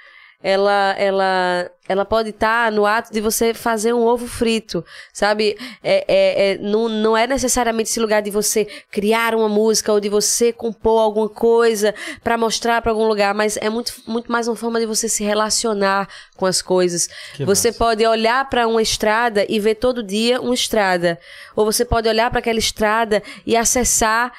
ela, 0.43 0.93
ela, 0.97 1.71
ela 1.87 2.05
pode 2.05 2.29
estar 2.29 2.71
no 2.71 2.85
ato 2.85 3.11
de 3.11 3.19
você 3.19 3.53
fazer 3.53 3.93
um 3.93 4.05
ovo 4.05 4.25
frito, 4.25 4.85
sabe? 5.11 5.57
É, 5.83 6.05
é, 6.07 6.51
é, 6.51 6.57
não, 6.57 6.87
não 6.87 7.17
é 7.17 7.27
necessariamente 7.27 7.89
esse 7.89 7.99
lugar 7.99 8.21
de 8.21 8.31
você 8.31 8.65
criar 8.89 9.35
uma 9.35 9.49
música 9.49 9.91
ou 9.91 9.99
de 9.99 10.07
você 10.07 10.53
compor 10.53 11.01
alguma 11.01 11.27
coisa 11.27 11.93
para 12.23 12.37
mostrar 12.37 12.81
para 12.81 12.91
algum 12.91 13.05
lugar, 13.05 13.33
mas 13.33 13.57
é 13.57 13.69
muito, 13.69 13.93
muito 14.07 14.31
mais 14.31 14.47
uma 14.47 14.55
forma 14.55 14.79
de 14.79 14.85
você 14.85 15.09
se 15.09 15.25
relacionar 15.25 16.07
com 16.37 16.45
as 16.45 16.61
coisas. 16.61 17.09
você 17.45 17.71
pode 17.71 18.05
olhar 18.05 18.49
para 18.49 18.65
uma 18.65 18.81
estrada 18.81 19.45
e 19.49 19.59
ver 19.59 19.75
todo 19.75 20.01
dia 20.01 20.39
uma 20.39 20.53
estrada, 20.53 21.19
ou 21.53 21.65
você 21.65 21.83
pode 21.83 22.07
olhar 22.07 22.29
para 22.29 22.39
aquela 22.39 22.59
estrada 22.59 23.21
e 23.45 23.57
acessar 23.57 24.31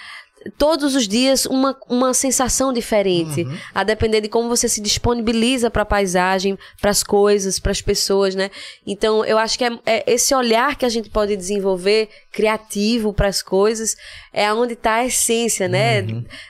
todos 0.59 0.95
os 0.95 1.09
dias 1.09 1.47
uma, 1.47 1.76
uma 1.88 2.14
sensação 2.14 2.72
diferente, 2.72 3.47
a 3.74 3.82
depender 3.82 4.20
de 4.20 4.28
como 4.28 4.49
você 4.49 4.68
se 4.68 4.80
disponibiliza 4.80 5.70
para 5.70 5.82
a 5.82 5.86
paisagem, 5.86 6.59
para 6.80 6.90
as 6.90 7.03
coisas, 7.03 7.59
para 7.59 7.72
as 7.72 7.80
pessoas, 7.80 8.34
né? 8.34 8.51
Então, 8.86 9.24
eu 9.24 9.38
acho 9.38 9.59
que 9.59 9.64
é, 9.64 9.78
é 9.86 10.12
esse 10.12 10.34
olhar 10.34 10.76
que 10.76 10.84
a 10.84 10.88
gente 10.88 11.11
pode 11.11 11.36
desenvolver 11.36 12.09
criativo 12.32 13.12
para 13.12 13.28
as 13.28 13.42
coisas 13.42 13.97
é 14.32 14.53
onde 14.53 14.72
está 14.72 14.95
a 14.95 15.07
essência, 15.07 15.68
né? 15.68 16.03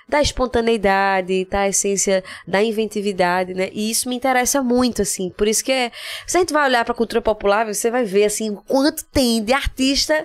Da 0.09 0.23
espontaneidade, 0.23 1.35
está 1.35 1.61
a 1.61 1.69
essência 1.69 2.25
da 2.49 2.63
inventividade, 2.63 3.53
né? 3.53 3.69
E 3.73 3.91
isso 3.91 4.09
me 4.09 4.17
interessa 4.17 4.63
muito, 4.63 5.03
assim. 5.03 5.29
Por 5.29 5.47
isso 5.47 5.63
que 5.63 5.71
é, 5.71 5.93
se 6.27 6.39
a 6.39 6.41
gente 6.41 6.53
vai 6.53 6.67
olhar 6.67 6.83
para 6.85 6.93
a 6.93 6.97
cultura 6.97 7.21
popular, 7.21 7.67
você 7.67 7.91
vai 7.91 8.05
ver 8.05 8.25
assim 8.25 8.51
o 8.51 8.57
quanto 8.57 9.05
tem 9.05 9.45
de 9.45 9.53
artista 9.53 10.25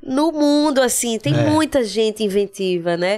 no 0.00 0.30
mundo, 0.30 0.80
assim, 0.80 1.18
tem 1.18 1.34
muita 1.34 1.84
gente 1.84 2.22
inventiva, 2.22 2.96
né? 2.96 3.09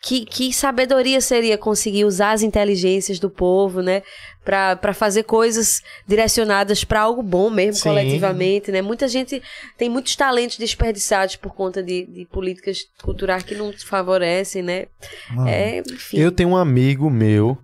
Que, 0.00 0.24
que 0.24 0.52
sabedoria 0.52 1.20
seria 1.20 1.58
conseguir 1.58 2.04
usar 2.04 2.30
as 2.30 2.42
inteligências 2.42 3.18
do 3.18 3.28
povo, 3.28 3.82
né? 3.82 4.02
Pra 4.44 4.94
fazer 4.94 5.24
coisas 5.24 5.82
direcionadas 6.06 6.84
para 6.84 7.00
algo 7.00 7.20
bom 7.20 7.50
mesmo, 7.50 7.82
Sim. 7.82 7.88
coletivamente, 7.88 8.70
né? 8.70 8.80
Muita 8.80 9.08
gente 9.08 9.42
tem 9.76 9.88
muitos 9.88 10.14
talentos 10.14 10.56
desperdiçados 10.56 11.34
por 11.34 11.52
conta 11.52 11.82
de, 11.82 12.06
de 12.06 12.24
políticas 12.26 12.78
culturais 13.02 13.42
que 13.42 13.56
não 13.56 13.72
favorecem, 13.72 14.62
né? 14.62 14.86
É, 15.46 15.78
enfim. 15.80 16.18
Eu 16.18 16.30
tenho 16.30 16.50
um 16.50 16.56
amigo 16.56 17.10
meu, 17.10 17.58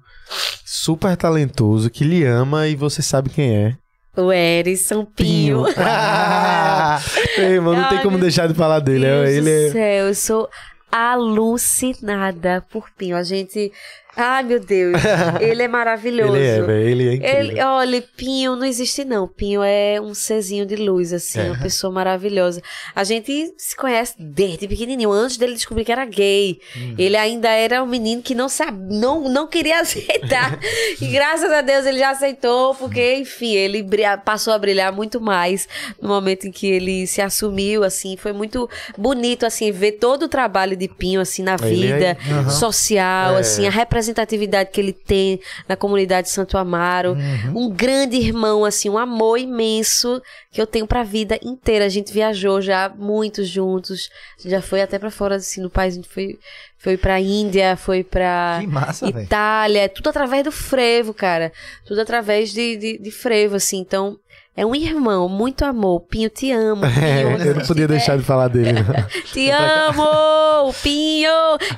super 0.64 1.16
talentoso, 1.16 1.88
que 1.88 2.02
lhe 2.02 2.24
ama 2.24 2.66
e 2.66 2.74
você 2.74 3.00
sabe 3.00 3.30
quem 3.30 3.56
é. 3.56 3.76
O 4.16 4.32
Erison 4.32 5.04
Pinho. 5.04 5.64
Ah, 5.76 7.00
Meu 7.36 7.50
irmão, 7.50 7.74
não 7.74 7.88
tem 7.88 8.00
como 8.00 8.18
deixar 8.18 8.46
de 8.46 8.54
falar 8.54 8.78
dele. 8.78 9.06
Deus 9.06 9.28
Ele 9.28 9.40
do 9.40 9.48
é... 9.48 9.70
céu, 9.70 10.06
eu 10.06 10.14
sou 10.14 10.48
alucinada 10.94 12.64
por 12.70 12.88
Pinho. 12.92 13.16
A 13.16 13.24
gente. 13.24 13.72
Ai, 14.16 14.42
meu 14.42 14.60
Deus. 14.60 15.00
Ele 15.40 15.62
é 15.62 15.68
maravilhoso. 15.68 16.36
Ele 16.36 16.46
é. 16.72 16.90
Ele 16.90 17.08
é 17.08 17.14
incrível. 17.14 17.38
Ele, 17.40 17.60
olha, 17.62 18.04
Pinho 18.16 18.56
não 18.56 18.64
existe 18.64 19.04
não. 19.04 19.26
Pinho 19.26 19.62
é 19.62 20.00
um 20.00 20.14
serzinho 20.14 20.64
de 20.66 20.76
luz, 20.76 21.12
assim, 21.12 21.40
É. 21.40 21.50
uma 21.50 21.58
pessoa 21.58 21.92
maravilhosa. 21.92 22.62
A 22.94 23.02
gente 23.04 23.52
se 23.58 23.76
conhece 23.76 24.14
desde 24.18 24.68
pequenininho, 24.68 25.10
antes 25.10 25.36
dele 25.36 25.54
descobrir 25.54 25.84
que 25.84 25.92
era 25.92 26.04
gay. 26.04 26.60
Uhum. 26.76 26.94
Ele 26.98 27.16
ainda 27.16 27.48
era 27.48 27.82
um 27.82 27.86
menino 27.86 28.22
que 28.22 28.34
não 28.34 28.48
sabe, 28.48 28.78
não, 28.94 29.28
não 29.28 29.46
queria 29.46 29.80
aceitar. 29.82 30.58
e 31.00 31.06
graças 31.08 31.50
a 31.50 31.60
Deus 31.60 31.86
ele 31.86 31.98
já 31.98 32.10
aceitou, 32.10 32.74
porque, 32.74 33.16
enfim, 33.16 33.52
ele 33.54 33.84
passou 34.24 34.52
a 34.52 34.58
brilhar 34.58 34.92
muito 34.92 35.20
mais 35.20 35.68
no 36.00 36.08
momento 36.08 36.46
em 36.46 36.52
que 36.52 36.66
ele 36.66 37.06
se 37.06 37.20
assumiu, 37.20 37.82
assim. 37.84 38.16
Foi 38.16 38.32
muito 38.32 38.68
bonito, 38.96 39.44
assim, 39.44 39.70
ver 39.72 39.92
todo 39.92 40.24
o 40.24 40.28
trabalho 40.28 40.76
de 40.76 40.88
Pinho, 40.88 41.20
assim, 41.20 41.42
na 41.42 41.56
Ele 41.62 41.86
é- 41.90 42.14
vida 42.14 42.50
social, 42.50 43.36
É. 43.36 43.40
assim, 43.40 43.66
a 43.66 43.70
representatividade 44.04 44.70
que 44.70 44.80
ele 44.80 44.92
tem 44.92 45.40
na 45.68 45.76
comunidade 45.76 46.28
de 46.28 46.32
Santo 46.32 46.58
Amaro. 46.58 47.16
Um 47.54 47.70
grande 47.70 48.16
irmão, 48.16 48.64
assim, 48.64 48.88
um 48.88 48.98
amor 48.98 49.38
imenso 49.38 50.22
que 50.50 50.60
eu 50.60 50.66
tenho 50.66 50.86
pra 50.86 51.02
vida 51.02 51.38
inteira. 51.42 51.86
A 51.86 51.88
gente 51.88 52.12
viajou 52.12 52.60
já 52.60 52.88
muito 52.88 53.44
juntos. 53.44 54.10
A 54.38 54.42
gente 54.42 54.50
já 54.50 54.62
foi 54.62 54.82
até 54.82 54.98
pra 54.98 55.10
fora, 55.10 55.36
assim, 55.36 55.60
no 55.60 55.70
país. 55.70 55.94
A 55.94 55.96
gente 55.96 56.08
foi, 56.08 56.38
foi 56.78 56.96
pra 56.96 57.20
Índia, 57.20 57.76
foi 57.76 58.04
pra 58.04 58.62
massa. 58.66 59.08
Itália. 59.08 59.88
Tudo 59.88 60.10
através 60.10 60.44
do 60.44 60.52
frevo, 60.52 61.14
cara. 61.14 61.52
Tudo 61.84 62.00
através 62.00 62.52
de, 62.52 62.76
de, 62.76 62.98
de 62.98 63.10
frevo, 63.10 63.56
assim. 63.56 63.78
Então, 63.78 64.18
É 64.56 64.64
um 64.64 64.72
irmão, 64.72 65.28
muito 65.28 65.64
amor. 65.64 66.00
Pinho, 66.02 66.30
te 66.30 66.52
amo. 66.52 66.82
Pinho, 66.86 67.04
É, 67.04 67.48
eu 67.48 67.54
não 67.56 67.66
podia 67.66 67.88
deixar 67.88 68.16
de 68.16 68.22
falar 68.22 68.46
dele. 68.46 68.72
né? 68.72 68.84
Te 69.32 69.50
amo, 69.50 70.72
Pinho! 70.80 71.28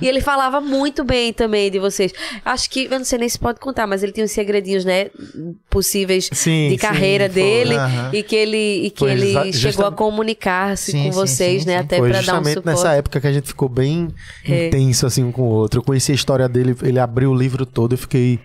E 0.00 0.06
ele 0.06 0.20
falava 0.20 0.60
muito 0.60 1.02
bem 1.02 1.32
também 1.32 1.70
de 1.70 1.78
vocês. 1.78 2.12
Acho 2.44 2.68
que, 2.68 2.84
eu 2.84 2.98
não 2.98 3.04
sei 3.04 3.18
nem 3.18 3.28
se 3.30 3.38
pode 3.38 3.60
contar, 3.60 3.86
mas 3.86 4.02
ele 4.02 4.12
tinha 4.12 4.24
uns 4.24 4.30
segredinhos, 4.32 4.84
né? 4.84 5.06
Possíveis 5.70 6.28
Sim, 6.32 6.66
de 6.68 6.70
sim, 6.72 6.76
carreira 6.76 7.24
foi. 7.30 7.34
dele. 7.42 7.74
Aham. 7.76 8.10
E 8.12 8.22
que 8.22 8.36
ele, 8.36 8.86
e 8.86 8.90
que 8.90 8.98
Foi 9.00 9.10
ele 9.12 9.52
chegou 9.54 9.86
a 9.86 9.92
comunicar-se 9.92 10.92
Sim, 10.92 11.04
com 11.04 11.12
sim, 11.12 11.18
vocês, 11.18 11.62
sim, 11.62 11.68
né? 11.68 11.78
sim. 11.78 11.84
Até 11.84 11.96
pra 11.98 12.08
dar 12.08 12.12
um 12.12 12.20
justamente 12.22 12.54
suporte. 12.54 12.66
nessa 12.76 12.92
época 12.92 13.20
que 13.20 13.26
a 13.26 13.32
gente 13.32 13.46
ficou 13.48 13.68
bem 13.70 14.08
É. 14.46 14.66
intenso 14.68 15.06
assim 15.06 15.24
um 15.24 15.32
com 15.32 15.42
o 15.42 15.46
outro. 15.46 15.80
Eu 15.80 15.84
conheci 15.84 16.12
a 16.12 16.14
história 16.14 16.46
dele, 16.48 16.76
ele 16.82 16.98
abriu 16.98 17.30
o 17.30 17.34
livro 17.34 17.64
todo 17.64 17.94
e 17.94 17.96
fiquei. 17.96 18.38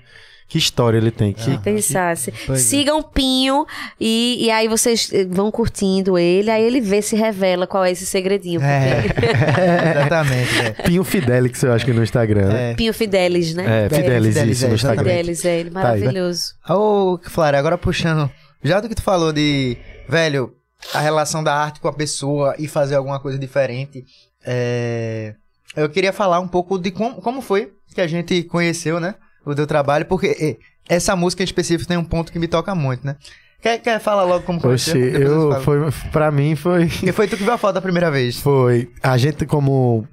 Que 0.52 0.58
história 0.58 0.98
ele 0.98 1.12
tem? 1.12 1.32
Que, 1.32 1.58
pensasse. 1.60 2.34
Pois 2.46 2.60
é. 2.60 2.62
Sigam 2.62 3.00
o 3.00 3.04
Pinho 3.04 3.66
e, 3.98 4.36
e 4.46 4.52
aí 4.52 4.68
vocês 4.68 5.10
eh, 5.14 5.24
vão 5.24 5.50
curtindo 5.50 6.18
ele, 6.18 6.52
aí 6.52 6.62
ele 6.62 6.82
vê 6.82 7.02
se 7.02 7.16
revela 7.16 7.66
qual 7.66 7.86
é 7.86 7.92
esse 7.92 8.06
segredinho. 8.06 8.60
porque- 8.60 9.26
É, 9.26 9.92
exatamente. 9.96 10.60
É. 10.60 10.72
Pinho 10.84 11.06
Fidelix, 11.06 11.64
eu 11.64 11.72
acho 11.72 11.86
que 11.86 11.94
no 11.94 12.04
Instagram. 12.04 12.50
né? 12.50 12.72
É. 12.72 12.74
Pinho 12.74 12.94
Fidelis, 12.94 13.54
né? 13.56 13.86
É, 13.86 13.90
Fidelis, 13.90 14.34
Fidelis, 14.34 14.58
isso 14.58 14.66
é, 14.66 14.68
no 14.68 14.76
Instagram. 14.76 15.04
Fidelis, 15.06 15.46
é 15.46 15.60
ele, 15.62 15.70
Tá 15.72 15.80
né? 15.80 15.84
maravilhoso. 15.86 16.44
Ô, 16.70 17.18
Flávio, 17.30 17.58
agora 17.58 17.78
puxando. 17.78 18.30
Já 18.62 18.82
do 18.82 18.90
que 18.90 18.96
tu 18.96 19.04
falou 19.04 19.32
de, 19.32 19.78
velho, 20.10 20.52
a 20.94 21.00
relação 21.00 21.42
da 21.42 21.56
arte 21.56 21.80
com 21.80 21.88
a 21.88 21.94
pessoa 21.94 22.56
e 22.60 22.68
fazer 22.68 22.96
alguma 22.96 23.22
coisa 23.22 23.40
diferente, 23.40 24.04
é, 24.46 25.34
eu 25.78 25.88
queria 25.90 26.12
falar 26.12 26.42
um 26.42 26.48
pouco 26.50 26.78
de 26.78 26.92
como, 26.92 27.22
como 27.22 27.42
foi 27.42 27.72
que 27.96 28.02
a 28.02 28.08
gente 28.08 28.44
conheceu, 28.44 29.00
né? 29.00 29.16
O 29.46 29.56
teu 29.56 29.66
trabalho, 29.66 30.06
porque 30.06 30.58
essa 30.88 31.16
música 31.16 31.42
em 31.42 31.46
específico 31.46 31.88
tem 31.88 31.98
um 31.98 32.04
ponto 32.04 32.32
que 32.32 32.40
me 32.40 32.48
toca 32.48 32.76
muito, 32.76 33.06
né? 33.06 33.16
Quer, 33.62 33.78
quer 33.80 34.00
falar 34.00 34.24
logo 34.24 34.44
como 34.44 34.60
conheceu? 34.60 34.96
Depois 34.96 35.22
eu, 35.22 35.52
falo. 35.52 35.62
foi, 35.62 35.92
pra 36.12 36.32
mim 36.32 36.56
foi. 36.56 36.88
Porque 36.88 37.12
foi 37.14 37.28
tu 37.28 37.38
que 37.38 37.44
viu 37.44 37.54
a 37.54 37.58
foto 37.58 37.76
da 37.76 37.82
primeira 37.82 38.10
vez. 38.10 38.40
Foi. 38.40 38.90
A 39.04 39.18
gente, 39.18 39.46
como. 39.46 40.08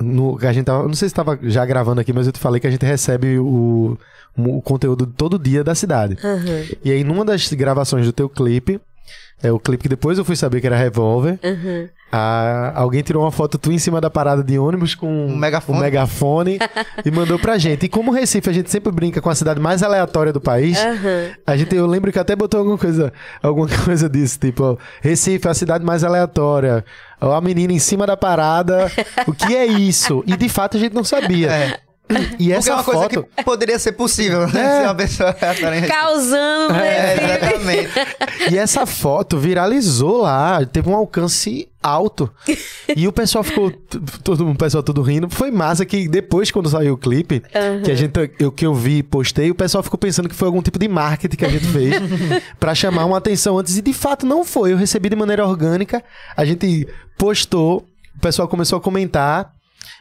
No, 0.00 0.38
a 0.40 0.52
gente 0.52 0.66
tava, 0.66 0.82
não 0.84 0.94
sei 0.94 1.08
se 1.08 1.12
estava 1.12 1.38
já 1.42 1.64
gravando 1.66 2.00
aqui, 2.00 2.12
mas 2.12 2.26
eu 2.26 2.32
te 2.32 2.38
falei 2.38 2.60
que 2.60 2.66
a 2.66 2.70
gente 2.70 2.84
recebe 2.84 3.38
o, 3.38 3.96
o 4.36 4.62
conteúdo 4.62 5.06
todo 5.06 5.38
dia 5.38 5.62
da 5.62 5.74
cidade. 5.74 6.16
Aham, 6.24 6.64
E 6.84 6.90
aí, 6.90 7.04
numa 7.04 7.24
das 7.24 7.52
gravações 7.52 8.06
do 8.06 8.12
teu 8.12 8.28
clipe, 8.28 8.80
é 9.42 9.50
o 9.52 9.58
clipe 9.58 9.82
que 9.84 9.88
depois 9.88 10.18
eu 10.18 10.24
fui 10.24 10.36
saber 10.36 10.60
que 10.60 10.66
era 10.66 10.76
Revolver, 10.76 11.38
aham. 11.42 11.88
a- 12.10 12.72
alguém 12.76 13.02
tirou 13.02 13.22
uma 13.24 13.30
foto 13.32 13.58
tu 13.58 13.72
em 13.72 13.78
cima 13.78 14.00
da 14.00 14.08
parada 14.10 14.42
de 14.44 14.58
ônibus 14.58 14.94
com 14.94 15.26
Um 15.26 15.36
megafone. 15.36 15.78
um 15.78 15.80
megafone 15.80 16.58
e 17.04 17.10
mandou 17.10 17.38
pra 17.38 17.58
gente. 17.58 17.86
E 17.86 17.88
como 17.88 18.10
Recife 18.12 18.48
a 18.48 18.52
gente 18.52 18.70
sempre 18.70 18.92
brinca 18.92 19.20
com 19.20 19.30
a 19.30 19.34
cidade 19.34 19.58
mais 19.60 19.82
aleatória 19.82 20.32
do 20.32 20.40
país, 20.40 20.78
Aham. 20.78 21.30
a 21.46 21.56
gente, 21.56 21.74
eu 21.74 21.86
lembro 21.86 22.12
que 22.12 22.18
até 22.18 22.36
botou 22.36 22.58
alguma 22.58 22.78
coisa, 22.78 23.12
alguma 23.42 23.66
coisa 23.84 24.08
disso, 24.08 24.38
tipo, 24.38 24.62
ó, 24.62 24.76
Recife 25.00 25.46
é 25.48 25.50
a 25.50 25.54
cidade 25.54 25.84
mais 25.84 26.04
aleatória. 26.04 26.84
Ó, 27.20 27.32
a 27.34 27.40
menina 27.40 27.72
em 27.72 27.78
cima 27.78 28.06
da 28.06 28.16
parada. 28.16 28.90
O 29.26 29.32
que 29.32 29.54
é 29.56 29.64
isso? 29.66 30.22
E 30.26 30.36
de 30.36 30.48
fato 30.48 30.76
a 30.76 30.80
gente 30.80 30.92
não 30.94 31.04
sabia. 31.04 31.50
É. 31.50 31.78
E 32.20 32.26
Porque 32.28 32.52
é 32.52 32.56
essa 32.56 32.74
uma 32.74 32.84
coisa 32.84 33.02
foto. 33.02 33.26
que 33.36 33.44
poderia 33.44 33.78
ser 33.78 33.92
possível, 33.92 34.46
né? 34.48 34.60
É. 34.62 34.78
Se 34.80 34.84
uma 34.84 34.94
pessoa. 34.94 35.32
Causando, 35.88 36.74
É, 36.74 37.16
né? 37.16 37.36
exatamente. 37.36 37.90
E 38.52 38.58
essa 38.58 38.86
foto 38.86 39.38
viralizou 39.38 40.22
lá, 40.22 40.64
teve 40.64 40.88
um 40.88 40.94
alcance 40.94 41.68
alto. 41.82 42.30
E 42.94 43.08
o 43.08 43.12
pessoal 43.12 43.42
ficou, 43.42 43.70
todo 44.22 44.46
o 44.50 44.54
pessoal 44.54 44.82
todo 44.82 45.00
rindo. 45.00 45.30
Foi 45.30 45.50
massa 45.50 45.86
que 45.86 46.06
depois, 46.06 46.50
quando 46.50 46.68
saiu 46.68 46.92
o 46.92 46.98
clipe, 46.98 47.42
que 47.82 47.90
a 47.90 47.94
gente, 47.94 48.12
eu, 48.38 48.52
que 48.52 48.66
eu 48.66 48.74
vi 48.74 48.98
e 48.98 49.02
postei, 49.02 49.50
o 49.50 49.54
pessoal 49.54 49.82
ficou 49.82 49.98
pensando 49.98 50.28
que 50.28 50.34
foi 50.34 50.46
algum 50.46 50.60
tipo 50.60 50.78
de 50.78 50.88
marketing 50.88 51.36
que 51.36 51.44
a 51.46 51.48
gente 51.48 51.64
fez 51.68 51.94
pra 52.60 52.74
chamar 52.74 53.06
uma 53.06 53.16
atenção 53.16 53.58
antes. 53.58 53.78
E 53.78 53.80
de 53.82 53.94
fato 53.94 54.26
não 54.26 54.44
foi. 54.44 54.72
Eu 54.72 54.76
recebi 54.76 55.08
de 55.08 55.16
maneira 55.16 55.46
orgânica, 55.46 56.04
a 56.36 56.44
gente 56.44 56.86
postou, 57.16 57.86
o 58.14 58.20
pessoal 58.20 58.46
começou 58.46 58.76
a 58.76 58.80
comentar. 58.80 59.50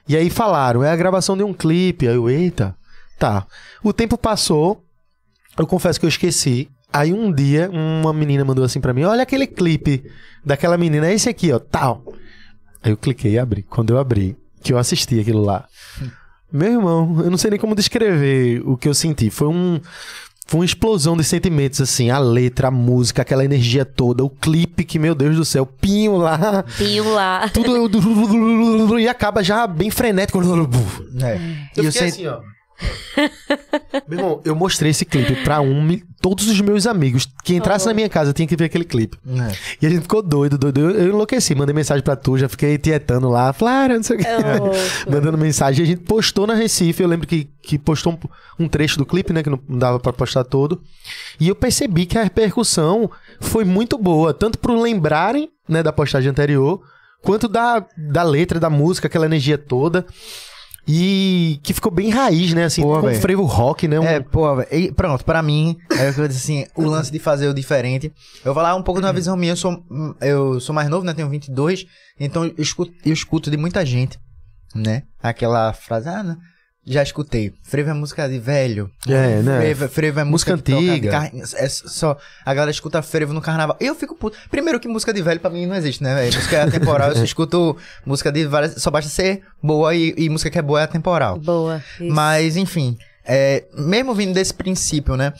E 0.07 0.15
aí 0.15 0.29
falaram, 0.29 0.83
é 0.83 0.89
a 0.89 0.95
gravação 0.95 1.37
de 1.37 1.43
um 1.43 1.53
clipe. 1.53 2.07
Aí 2.07 2.15
eu, 2.15 2.29
eita, 2.29 2.75
tá. 3.19 3.45
O 3.83 3.93
tempo 3.93 4.17
passou, 4.17 4.83
eu 5.57 5.67
confesso 5.67 5.99
que 5.99 6.05
eu 6.05 6.09
esqueci. 6.09 6.69
Aí 6.93 7.13
um 7.13 7.31
dia, 7.31 7.69
uma 7.71 8.11
menina 8.11 8.43
mandou 8.43 8.65
assim 8.65 8.81
pra 8.81 8.93
mim: 8.93 9.03
Olha 9.03 9.23
aquele 9.23 9.47
clipe 9.47 10.03
daquela 10.45 10.77
menina, 10.77 11.07
é 11.07 11.13
esse 11.13 11.29
aqui, 11.29 11.51
ó, 11.51 11.59
tal. 11.59 12.03
Aí 12.83 12.91
eu 12.91 12.97
cliquei 12.97 13.33
e 13.33 13.39
abri. 13.39 13.63
Quando 13.63 13.91
eu 13.91 13.99
abri, 13.99 14.35
que 14.61 14.73
eu 14.73 14.77
assisti 14.77 15.19
aquilo 15.19 15.41
lá. 15.41 15.65
Meu 16.51 16.73
irmão, 16.73 17.21
eu 17.23 17.31
não 17.31 17.37
sei 17.37 17.51
nem 17.51 17.59
como 17.59 17.75
descrever 17.75 18.61
o 18.65 18.75
que 18.75 18.87
eu 18.87 18.93
senti. 18.93 19.29
Foi 19.29 19.47
um. 19.47 19.79
Foi 20.47 20.59
uma 20.59 20.65
explosão 20.65 21.15
de 21.15 21.23
sentimentos, 21.23 21.79
assim. 21.79 22.09
A 22.09 22.19
letra, 22.19 22.67
a 22.67 22.71
música, 22.71 23.21
aquela 23.21 23.45
energia 23.45 23.85
toda, 23.85 24.23
o 24.23 24.29
clipe, 24.29 24.83
que, 24.83 24.99
meu 24.99 25.15
Deus 25.15 25.35
do 25.37 25.45
céu, 25.45 25.65
pinho 25.65 26.17
lá. 26.17 26.63
Pinho 26.77 27.13
lá. 27.13 27.47
Tudo. 27.49 28.97
E 28.99 29.07
acaba 29.07 29.43
já 29.43 29.65
bem 29.65 29.89
frenético. 29.89 30.39
É. 30.41 31.39
Eu 31.75 31.83
E 31.83 31.85
eu 31.85 31.89
assim, 31.89 32.27
ó. 32.27 32.41
Meu 34.07 34.19
irmão, 34.19 34.41
eu 34.43 34.55
mostrei 34.55 34.91
esse 34.91 35.05
clipe 35.05 35.35
pra 35.43 35.61
um, 35.61 35.99
todos 36.21 36.47
os 36.47 36.59
meus 36.61 36.87
amigos 36.87 37.27
que 37.43 37.55
entrassem 37.55 37.87
na 37.87 37.93
minha 37.93 38.09
casa 38.09 38.33
tinha 38.33 38.47
que 38.47 38.55
ver 38.55 38.65
aquele 38.65 38.85
clipe. 38.85 39.17
É. 39.27 39.55
E 39.81 39.85
a 39.87 39.89
gente 39.89 40.01
ficou 40.01 40.21
doido, 40.21 40.57
doido. 40.57 40.79
Eu, 40.79 40.91
eu 40.91 41.09
enlouqueci, 41.09 41.53
mandei 41.55 41.73
mensagem 41.73 42.03
pra 42.03 42.15
tu, 42.15 42.37
já 42.37 42.47
fiquei 42.47 42.77
tietando 42.77 43.29
lá, 43.29 43.51
Flara, 43.53 43.95
não 43.95 44.03
sei 44.03 44.17
o 44.17 44.19
que. 44.19 44.25
Oh, 44.61 45.11
Mandando 45.11 45.37
mensagem. 45.37 45.83
A 45.83 45.87
gente 45.87 46.01
postou 46.01 46.45
na 46.45 46.53
Recife, 46.53 47.01
eu 47.01 47.07
lembro 47.09 47.27
que, 47.27 47.49
que 47.61 47.77
postou 47.77 48.13
um, 48.13 48.63
um 48.65 48.67
trecho 48.67 48.97
do 48.97 49.05
clipe, 49.05 49.33
né? 49.33 49.41
Que 49.41 49.49
não 49.49 49.59
dava 49.69 49.99
pra 49.99 50.13
postar 50.13 50.43
todo. 50.43 50.81
E 51.39 51.47
eu 51.47 51.55
percebi 51.55 52.05
que 52.05 52.17
a 52.17 52.23
repercussão 52.23 53.09
foi 53.39 53.63
muito 53.63 53.97
boa, 53.97 54.33
tanto 54.33 54.59
pro 54.59 54.79
lembrarem, 54.79 55.49
né, 55.67 55.81
da 55.81 55.91
postagem 55.91 56.29
anterior, 56.29 56.81
quanto 57.21 57.47
da, 57.47 57.85
da 57.97 58.23
letra, 58.23 58.59
da 58.59 58.69
música, 58.69 59.07
aquela 59.07 59.25
energia 59.25 59.57
toda. 59.57 60.05
E 60.87 61.59
que 61.63 61.73
ficou 61.73 61.91
bem 61.91 62.09
raiz, 62.09 62.53
né? 62.53 62.65
Assim, 62.65 62.81
Pô, 62.81 62.95
com 62.99 63.07
velho. 63.07 63.21
frevo 63.21 63.43
rock, 63.43 63.87
né? 63.87 63.99
Um- 63.99 64.03
É, 64.03 64.19
pô, 64.19 64.55
velho. 64.55 64.67
E 64.71 64.91
Pronto, 64.91 65.23
pra 65.23 65.41
mim, 65.41 65.77
é 65.91 66.09
o 66.09 66.13
que 66.13 66.19
eu 66.21 66.27
disse 66.27 66.41
assim, 66.51 66.65
o 66.75 66.83
lance 66.83 67.11
de 67.11 67.19
fazer 67.19 67.47
o 67.47 67.53
diferente. 67.53 68.07
Eu 68.43 68.53
vou 68.53 68.55
falar 68.55 68.75
um 68.75 68.81
pouco 68.83 68.99
de 68.99 69.05
uma 69.05 69.13
visão 69.13 69.37
minha, 69.37 69.51
eu 69.53 69.57
sou, 69.57 69.83
eu 70.19 70.59
sou 70.59 70.73
mais 70.73 70.89
novo, 70.89 71.05
né? 71.05 71.13
Tenho 71.13 71.29
22, 71.29 71.85
então 72.19 72.45
eu 72.45 72.53
escuto, 72.57 72.91
eu 73.05 73.13
escuto 73.13 73.51
de 73.51 73.57
muita 73.57 73.85
gente, 73.85 74.19
né? 74.75 75.03
Aquela 75.21 75.71
frase, 75.71 76.09
ah, 76.09 76.23
né? 76.23 76.37
Já 76.85 77.03
escutei. 77.03 77.53
Frevo 77.63 77.89
é 77.91 77.93
música 77.93 78.27
de 78.27 78.39
velho. 78.39 78.89
É, 79.07 79.41
né? 79.41 79.59
Frevo, 79.59 79.87
frevo 79.89 80.19
é 80.19 80.23
música, 80.23 80.51
Música 80.53 80.65
que 80.65 80.71
toca 80.71 80.83
de 80.83 80.89
antiga. 80.89 81.11
car- 81.11 81.31
É 81.63 81.69
só, 81.69 82.17
a 82.45 82.53
galera 82.53 82.71
escuta 82.71 83.01
frevo 83.01 83.33
no 83.33 83.41
carnaval. 83.41 83.77
Eu 83.79 83.93
fico 83.95 84.15
puto. 84.15 84.37
Primeiro 84.49 84.79
que 84.79 84.87
música 84.87 85.13
de 85.13 85.21
velho 85.21 85.39
pra 85.39 85.49
mim 85.49 85.65
não 85.65 85.75
existe, 85.75 86.01
né? 86.03 86.15
velho? 86.15 86.33
Música 86.35 86.57
é 86.57 86.61
atemporal, 86.63 87.09
eu 87.09 87.15
só 87.17 87.23
escuto 87.25 87.77
música 88.05 88.31
de 88.31 88.45
várias, 88.47 88.81
só 88.81 88.89
basta 88.89 89.09
ser 89.09 89.43
boa 89.61 89.93
e, 89.95 90.13
e 90.17 90.29
música 90.29 90.49
que 90.49 90.57
é 90.57 90.61
boa 90.61 90.81
é 90.81 90.83
atemporal. 90.83 91.37
Boa. 91.39 91.83
isso. 91.99 92.11
Mas, 92.13 92.57
enfim, 92.57 92.97
é, 93.25 93.65
mesmo 93.77 94.13
vindo 94.15 94.33
desse 94.33 94.53
princípio, 94.53 95.15
né? 95.15 95.33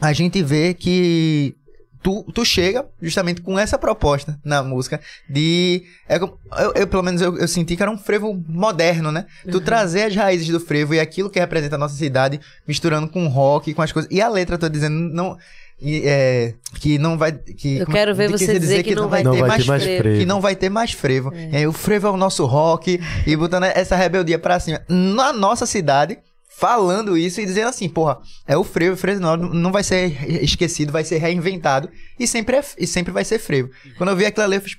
A 0.00 0.12
gente 0.12 0.42
vê 0.42 0.74
que 0.74 1.54
tu, 2.02 2.24
tu 2.34 2.44
chega 2.44 2.84
justamente 3.00 3.40
com 3.40 3.58
essa 3.58 3.78
proposta 3.78 4.38
na 4.44 4.62
música 4.62 5.00
de. 5.28 5.84
é 6.08 6.16
eu, 6.16 6.38
eu, 6.74 6.86
pelo 6.86 7.02
menos, 7.02 7.22
eu, 7.22 7.36
eu 7.38 7.48
senti 7.48 7.76
que 7.76 7.82
era 7.82 7.90
um 7.90 7.98
frevo 7.98 8.34
moderno, 8.48 9.12
né? 9.12 9.26
Tu 9.50 9.60
trazer 9.60 10.04
as 10.04 10.14
raízes 10.16 10.48
do 10.48 10.60
frevo 10.60 10.94
e 10.94 11.00
aquilo 11.00 11.30
que 11.30 11.38
representa 11.38 11.76
a 11.76 11.78
nossa 11.78 11.94
cidade, 11.94 12.40
misturando 12.66 13.08
com 13.08 13.26
rock, 13.28 13.72
com 13.72 13.82
as 13.82 13.92
coisas. 13.92 14.10
E 14.10 14.20
a 14.20 14.28
letra, 14.28 14.58
tô 14.58 14.68
dizendo, 14.68 14.94
não. 15.14 15.36
e, 15.80 16.02
é, 16.04 16.54
que 16.80 16.98
não 16.98 17.16
vai. 17.16 17.32
Que, 17.32 17.78
Eu 17.78 17.86
quero 17.86 18.14
ver 18.14 18.30
você 18.30 18.58
dizer 18.58 18.82
que 18.82 18.94
não 18.94 19.08
vai 19.08 19.22
Não 19.22 19.32
ter 19.32 19.40
vai 19.40 19.48
mais 19.48 19.62
ter 19.62 19.68
mais 19.68 19.82
frevo. 19.82 20.02
frevo. 20.02 20.18
que 20.18 20.26
não 20.26 20.40
vai 20.40 20.56
ter 20.56 20.68
mais 20.70 20.92
frevo. 20.92 21.32
E 21.34 21.56
aí, 21.56 21.66
o 21.66 21.72
frevo 21.72 22.08
é 22.08 22.10
o 22.10 22.16
nosso 22.16 22.44
rock 22.46 23.00
e 23.26 23.36
botando 23.36 23.64
essa 23.64 23.96
rebeldia 23.96 24.38
pra 24.38 24.58
cima. 24.60 24.80
Na 24.88 25.32
nossa 25.32 25.66
cidade, 25.66 26.18
falando 26.62 27.18
isso 27.18 27.40
e 27.40 27.44
dizendo 27.44 27.66
assim, 27.70 27.88
porra, 27.88 28.20
é 28.46 28.56
o 28.56 28.62
frevo, 28.62 28.94
o 28.94 28.96
frevo 28.96 29.20
não, 29.20 29.36
não 29.36 29.72
vai 29.72 29.82
ser 29.82 30.14
esquecido, 30.44 30.92
vai 30.92 31.02
ser 31.02 31.18
reinventado 31.18 31.90
e 32.20 32.24
sempre, 32.24 32.56
é, 32.56 32.64
e 32.78 32.86
sempre 32.86 33.12
vai 33.12 33.24
ser 33.24 33.40
frevo. 33.40 33.68
Quando 33.98 34.10
eu 34.10 34.16
vi 34.16 34.26
aquilo 34.26 34.44
ali, 34.44 34.54
eu 34.56 34.60
fiz, 34.60 34.76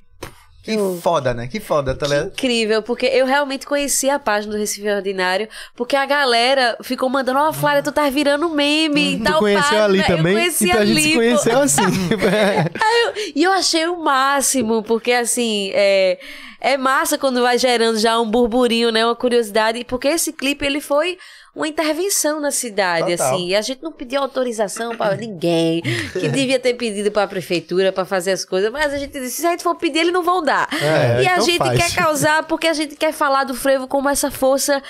que 0.62 0.70
Eu- 0.72 0.98
foda, 1.02 1.34
né? 1.34 1.46
Que 1.46 1.60
foda, 1.60 1.94
tá 1.94 2.06
ligado? 2.06 2.28
Incrível, 2.28 2.80
porque 2.82 3.04
eu 3.04 3.26
realmente 3.26 3.66
conheci 3.66 4.08
a 4.08 4.18
página 4.18 4.54
do 4.54 4.58
Recife 4.58 4.88
Ordinário, 4.88 5.46
porque 5.76 5.94
a 5.94 6.06
galera 6.06 6.78
ficou 6.82 7.10
mandando, 7.10 7.38
ó, 7.38 7.52
Flávia, 7.52 7.82
tu 7.82 7.92
tá 7.92 8.08
virando 8.08 8.48
meme 8.48 9.16
e 9.16 9.18
Tu 9.18 9.24
tal 9.24 9.40
conheceu 9.40 9.62
página. 9.62 9.84
ali 9.84 9.98
Eu 9.98 10.06
também? 10.06 10.32
conheci 10.32 10.64
então 10.70 10.80
a 10.80 10.84
gente 10.86 10.96
ali, 10.98 11.02
se 11.10 11.14
conheceu 11.16 11.58
assim. 11.60 11.82
E 13.36 13.42
eu 13.42 13.52
achei 13.52 13.86
o 13.88 14.02
máximo, 14.02 14.82
porque 14.82 15.12
assim, 15.12 15.70
é, 15.74 16.18
é 16.62 16.78
massa 16.78 17.18
quando 17.18 17.42
vai 17.42 17.58
gerando 17.58 17.98
já 17.98 18.18
um 18.18 18.30
burburinho, 18.30 18.90
né? 18.90 19.04
Uma 19.04 19.14
curiosidade, 19.14 19.84
porque 19.84 20.08
esse 20.08 20.32
clipe 20.32 20.64
ele 20.64 20.80
foi 20.80 21.18
uma 21.54 21.68
intervenção 21.68 22.40
na 22.40 22.50
cidade, 22.50 23.16
Total. 23.16 23.34
assim. 23.34 23.48
E 23.48 23.54
a 23.54 23.60
gente 23.60 23.82
não 23.82 23.92
pediu 23.92 24.20
autorização 24.20 24.96
para 24.96 25.14
ninguém, 25.14 25.82
que 26.12 26.28
devia 26.28 26.58
ter 26.58 26.74
pedido 26.74 27.12
para 27.12 27.22
a 27.22 27.28
prefeitura 27.28 27.92
para 27.92 28.04
fazer 28.04 28.32
as 28.32 28.44
coisas, 28.44 28.72
mas 28.72 28.92
a 28.92 28.98
gente 28.98 29.12
disse: 29.12 29.42
se 29.42 29.46
a 29.46 29.50
gente 29.50 29.62
for 29.62 29.76
pedir, 29.76 30.00
eles 30.00 30.12
não 30.12 30.22
vão 30.22 30.42
dar. 30.42 30.68
É, 30.72 31.22
e 31.22 31.28
a 31.28 31.34
então 31.34 31.46
gente 31.46 31.58
faz. 31.58 31.78
quer 31.78 32.02
causar 32.02 32.42
porque 32.44 32.66
a 32.66 32.72
gente 32.72 32.96
quer 32.96 33.12
falar 33.12 33.44
do 33.44 33.54
frevo 33.54 33.86
como 33.86 34.08
essa 34.08 34.30
força 34.30 34.82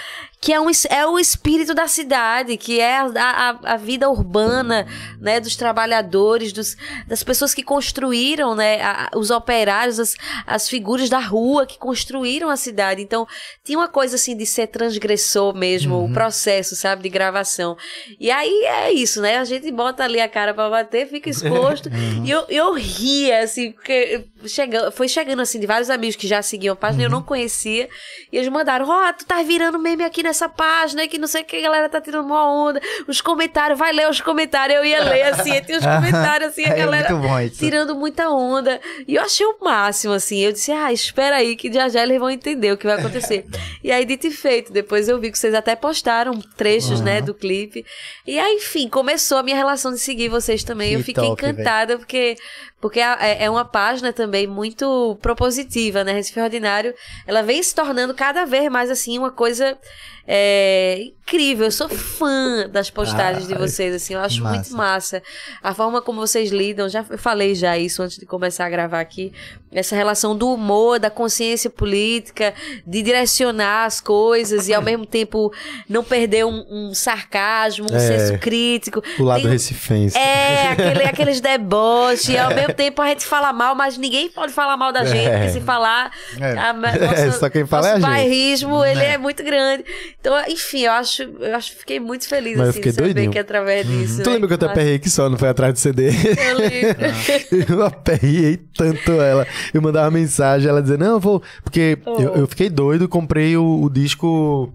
que 0.44 0.52
é, 0.52 0.60
um, 0.60 0.66
é 0.90 1.06
o 1.06 1.18
espírito 1.18 1.72
da 1.72 1.88
cidade, 1.88 2.58
que 2.58 2.78
é 2.78 2.98
a, 2.98 3.06
a, 3.16 3.72
a 3.72 3.76
vida 3.78 4.10
urbana, 4.10 4.86
né, 5.18 5.40
dos 5.40 5.56
trabalhadores, 5.56 6.52
dos, 6.52 6.76
das 7.06 7.22
pessoas 7.22 7.54
que 7.54 7.62
construíram, 7.62 8.54
né, 8.54 8.82
a- 8.82 9.10
os 9.16 9.30
operários, 9.30 9.98
as, 9.98 10.14
as 10.46 10.68
figuras 10.68 11.08
da 11.08 11.18
rua 11.18 11.64
que 11.64 11.78
construíram 11.78 12.50
a 12.50 12.56
cidade. 12.58 13.00
Então, 13.00 13.26
tinha 13.64 13.78
uma 13.78 13.88
coisa 13.88 14.16
assim 14.16 14.36
de 14.36 14.44
ser 14.44 14.66
transgressor 14.66 15.54
mesmo, 15.54 16.04
o 16.04 16.12
processo, 16.12 16.76
sabe, 16.76 17.02
de 17.04 17.08
gravação. 17.08 17.74
E 18.20 18.30
aí 18.30 18.64
é 18.66 18.92
isso, 18.92 19.22
né? 19.22 19.38
A 19.38 19.44
gente 19.44 19.72
bota 19.72 20.04
ali 20.04 20.20
a 20.20 20.28
cara 20.28 20.52
pra 20.52 20.68
bater, 20.68 21.08
fica 21.08 21.30
exposto. 21.30 21.88
E 22.24 22.30
eu, 22.30 22.44
eu 22.48 22.72
ria, 22.74 23.42
assim, 23.42 23.72
porque 23.72 24.24
chega, 24.46 24.90
foi 24.90 25.08
chegando 25.08 25.40
assim 25.42 25.58
de 25.60 25.66
vários 25.66 25.90
amigos 25.90 26.16
que 26.16 26.26
já 26.26 26.40
seguiam 26.42 26.72
a 26.72 26.76
página 26.76 27.02
e 27.02 27.06
eu 27.06 27.10
não 27.10 27.22
conhecia. 27.22 27.88
E 28.32 28.36
eles 28.36 28.48
mandaram: 28.48 28.88
Ó, 28.88 29.12
tu 29.12 29.24
tá 29.26 29.42
virando 29.42 29.78
meme 29.78 30.04
aqui 30.04 30.22
nessa 30.34 30.48
página, 30.48 31.06
que 31.06 31.16
não 31.16 31.28
sei 31.28 31.42
o 31.42 31.44
que, 31.44 31.56
a 31.56 31.60
galera 31.60 31.88
tá 31.88 32.00
tirando 32.00 32.26
uma 32.26 32.44
onda. 32.50 32.80
Os 33.06 33.20
comentários, 33.20 33.78
vai 33.78 33.92
ler 33.92 34.08
os 34.08 34.20
comentários. 34.20 34.76
Eu 34.76 34.84
ia 34.84 35.04
ler 35.04 35.22
assim, 35.22 35.60
tinha 35.60 35.78
os 35.78 35.86
comentários 35.86 36.50
assim, 36.50 36.64
a 36.64 36.70
É 36.74 36.76
galera 36.76 37.44
isso. 37.44 37.58
tirando 37.58 37.94
muita 37.94 38.28
onda. 38.28 38.80
E 39.06 39.14
eu 39.14 39.22
achei 39.22 39.46
o 39.46 39.56
máximo, 39.62 40.12
assim. 40.12 40.40
Eu 40.40 40.52
disse, 40.52 40.72
ah, 40.72 40.92
espera 40.92 41.36
aí 41.36 41.54
que 41.54 41.72
já 41.72 41.88
já 41.88 42.02
eles 42.02 42.18
vão 42.18 42.28
entender 42.28 42.72
o 42.72 42.76
que 42.76 42.86
vai 42.86 42.98
acontecer. 42.98 43.46
e 43.82 43.92
aí, 43.92 44.04
dito 44.04 44.26
e 44.26 44.30
feito, 44.30 44.72
depois 44.72 45.08
eu 45.08 45.20
vi 45.20 45.30
que 45.30 45.38
vocês 45.38 45.54
até 45.54 45.76
postaram 45.76 46.40
trechos, 46.56 47.00
né, 47.00 47.20
do 47.20 47.32
clipe. 47.32 47.86
E 48.26 48.38
aí, 48.38 48.56
enfim, 48.56 48.88
começou 48.88 49.38
a 49.38 49.42
minha 49.42 49.56
relação 49.56 49.92
de 49.92 49.98
seguir 49.98 50.28
vocês 50.28 50.64
também. 50.64 50.90
Que 50.90 50.96
eu 50.96 51.04
fiquei 51.04 51.24
top, 51.24 51.46
encantada, 51.46 51.96
porque, 51.96 52.36
porque 52.80 52.98
é, 52.98 53.44
é 53.44 53.50
uma 53.50 53.64
página 53.64 54.12
também 54.12 54.46
muito 54.46 55.16
propositiva, 55.22 56.02
né? 56.02 56.12
Recife 56.12 56.40
Ordinário, 56.40 56.92
ela 57.26 57.42
vem 57.42 57.62
se 57.62 57.74
tornando 57.74 58.14
cada 58.14 58.44
vez 58.44 58.68
mais, 58.70 58.90
assim, 58.90 59.16
uma 59.16 59.30
coisa 59.30 59.78
é, 60.26 61.12
incrível. 61.26 61.66
Eu 61.66 61.70
sou 61.72 61.88
fã 61.88 62.68
das 62.70 62.90
postagens 62.90 63.46
de 63.48 63.54
Ah, 63.54 63.58
vocês, 63.58 63.94
assim, 63.94 64.14
eu 64.14 64.20
acho 64.20 64.42
massa. 64.42 64.54
muito 64.56 64.76
massa. 64.76 65.22
A 65.62 65.72
forma 65.74 66.02
como 66.02 66.20
vocês 66.20 66.50
lidam, 66.50 66.88
já 66.88 67.02
falei 67.02 67.54
já 67.54 67.76
isso 67.78 68.02
antes 68.02 68.18
de 68.18 68.26
começar 68.26 68.66
a 68.66 68.70
gravar 68.70 69.00
aqui, 69.00 69.32
essa 69.72 69.96
relação 69.96 70.36
do 70.36 70.52
humor, 70.52 70.98
da 71.00 71.10
consciência 71.10 71.68
política, 71.70 72.52
de 72.86 73.02
direcionar 73.02 73.86
as 73.86 74.00
coisas 74.00 74.68
e 74.68 74.74
ao 74.74 74.82
mesmo 74.82 75.06
tempo 75.06 75.52
não 75.88 76.04
perder 76.04 76.44
um, 76.44 76.64
um 76.70 76.94
sarcasmo, 76.94 77.86
um 77.90 77.96
É. 77.96 77.98
senso 78.00 78.38
crítico. 78.38 79.02
O 79.18 79.24
lado 79.24 79.42
Tem- 79.42 79.50
recifense. 79.50 80.16
é, 80.18 80.68
aquele- 80.68 81.04
aqueles 81.04 81.40
deboches, 81.40 82.28
e 82.28 82.38
ao 82.38 82.54
mesmo 82.54 82.74
tempo 82.74 83.00
a 83.02 83.08
gente 83.08 83.24
fala 83.24 83.52
mal, 83.52 83.74
mas 83.74 83.96
ninguém 83.96 84.28
pode 84.28 84.52
falar 84.52 84.76
mal 84.76 84.92
da 84.92 85.04
gente, 85.04 85.26
É. 85.26 85.38
porque 85.38 85.52
se 85.52 85.60
falar. 85.60 86.12
É. 86.40 86.52
a- 86.58 86.72
nossa- 86.72 86.94
É, 87.14 87.30
só 87.32 87.48
quem 87.48 87.64
fala 87.66 87.88
é 87.88 87.90
a 87.92 87.98
nosso 87.98 88.06
gente. 88.12 88.16
bairrismo, 88.20 88.84
ele 88.84 89.00
é 89.02 89.16
muito 89.18 89.42
grande. 89.42 89.84
Então, 90.20 90.34
enfim, 90.48 90.80
eu 90.82 90.92
acho, 91.22 91.22
eu 91.40 91.54
acho 91.56 91.72
fiquei 91.76 92.00
muito 92.00 92.28
feliz 92.28 92.56
Mas 92.56 92.60
eu 92.66 92.70
assim, 92.70 92.72
fiquei 92.78 92.90
de 92.92 92.96
saber 92.96 93.14
doidinho. 93.14 93.32
que 93.32 93.38
através 93.38 93.86
disso. 93.86 94.22
Tu 94.22 94.28
né, 94.28 94.34
lembra 94.34 94.48
que 94.48 94.54
eu 94.54 94.58
te 94.58 94.62
massa. 94.62 94.72
aperrei 94.72 94.98
que 94.98 95.10
só, 95.10 95.28
não 95.28 95.38
foi 95.38 95.48
atrás 95.48 95.72
do 95.72 95.78
CD? 95.78 96.08
Eu 96.08 96.58
lembro. 96.58 97.72
eu 97.72 97.84
aperriei 97.84 98.56
tanto 98.76 99.12
ela. 99.12 99.46
Eu 99.72 99.80
mandava 99.80 100.10
mensagem, 100.10 100.68
ela 100.68 100.82
dizia, 100.82 100.96
não, 100.98 101.12
eu 101.12 101.20
vou. 101.20 101.42
Porque 101.62 101.98
Oh. 102.06 102.20
eu, 102.20 102.34
eu 102.36 102.46
fiquei 102.46 102.68
doido, 102.68 103.08
comprei 103.08 103.56
o, 103.56 103.82
o 103.82 103.88
disco 103.90 104.72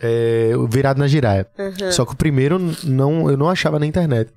é, 0.00 0.52
o 0.56 0.66
virado 0.66 0.98
na 0.98 1.06
giraia. 1.06 1.46
Uhum. 1.58 1.92
Só 1.92 2.04
que 2.04 2.12
o 2.12 2.16
primeiro 2.16 2.58
não, 2.84 3.30
eu 3.30 3.36
não 3.36 3.48
achava 3.48 3.78
na 3.78 3.86
internet. 3.86 4.30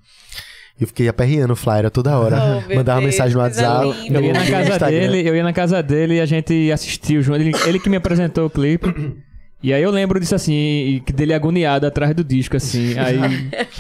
Eu 0.80 0.88
fiquei 0.88 1.10
aperreando 1.10 1.52
o 1.52 1.56
flyer 1.58 1.89
toda 1.91 2.18
hora. 2.18 2.38
Oh, 2.70 2.74
Mandava 2.76 3.02
Deus, 3.02 3.12
mensagem 3.12 3.36
no 3.36 3.41
WhatsApp. 3.41 3.86
Eu 4.10 4.22
ia 4.24 4.32
na 4.34 4.45
casa 4.45 4.80
dele, 4.88 5.28
eu 5.30 5.36
ia 5.36 5.43
na 5.43 5.54
casa 5.54 5.84
dele 5.84 6.14
e 6.16 6.22
a 6.22 6.26
gente 6.26 6.72
assistiu 6.72 7.22
junto. 7.22 7.41
Ele, 7.41 7.52
ele 7.68 7.80
que 7.80 7.89
me 7.89 7.97
apresentou 7.97 8.45
o 8.45 8.50
clipe. 8.50 8.88
E 9.62 9.74
aí 9.74 9.84
eu 9.84 9.91
lembro 9.91 10.20
disso 10.22 10.34
assim, 10.36 10.53
e 10.53 10.99
que 11.01 11.12
dele 11.12 11.34
agoniado 11.34 11.86
atrás 11.86 12.16
do 12.16 12.24
disco, 12.24 12.55
assim. 12.55 12.93
Aí 12.99 13.18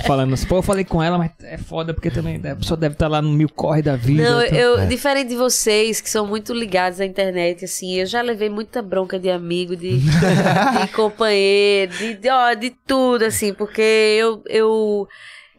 falando 0.05 0.33
assim, 0.33 0.45
pô, 0.45 0.57
eu 0.57 0.61
falei 0.61 0.83
com 0.83 1.01
ela, 1.01 1.17
mas 1.17 1.31
é 1.41 1.57
foda, 1.57 1.93
porque 1.93 2.11
também 2.11 2.35
a 2.51 2.55
pessoa 2.57 2.75
deve 2.77 2.95
estar 2.95 3.07
lá 3.07 3.21
no 3.21 3.29
mil 3.31 3.47
corre 3.47 3.81
da 3.81 3.95
vida. 3.95 4.23
Não, 4.29 4.41
então- 4.43 4.57
eu, 4.57 4.79
É. 4.79 4.85
diferente 4.87 5.29
de 5.29 5.35
vocês, 5.37 6.01
que 6.01 6.09
são 6.09 6.27
muito 6.27 6.53
ligados 6.53 6.99
à 6.99 7.05
internet, 7.05 7.63
assim, 7.63 7.95
eu 7.95 8.05
já 8.05 8.21
levei 8.21 8.49
muita 8.49 8.81
bronca 8.81 9.17
de 9.17 9.29
amigo, 9.29 9.73
de, 9.73 9.99
de 10.81 10.87
companheiro, 10.93 11.93
de, 11.93 12.13
de, 12.15 12.29
ó, 12.29 12.53
de 12.53 12.71
tudo, 12.85 13.23
assim, 13.23 13.53
porque 13.53 13.81
eu, 13.81 14.43
eu, 14.49 15.07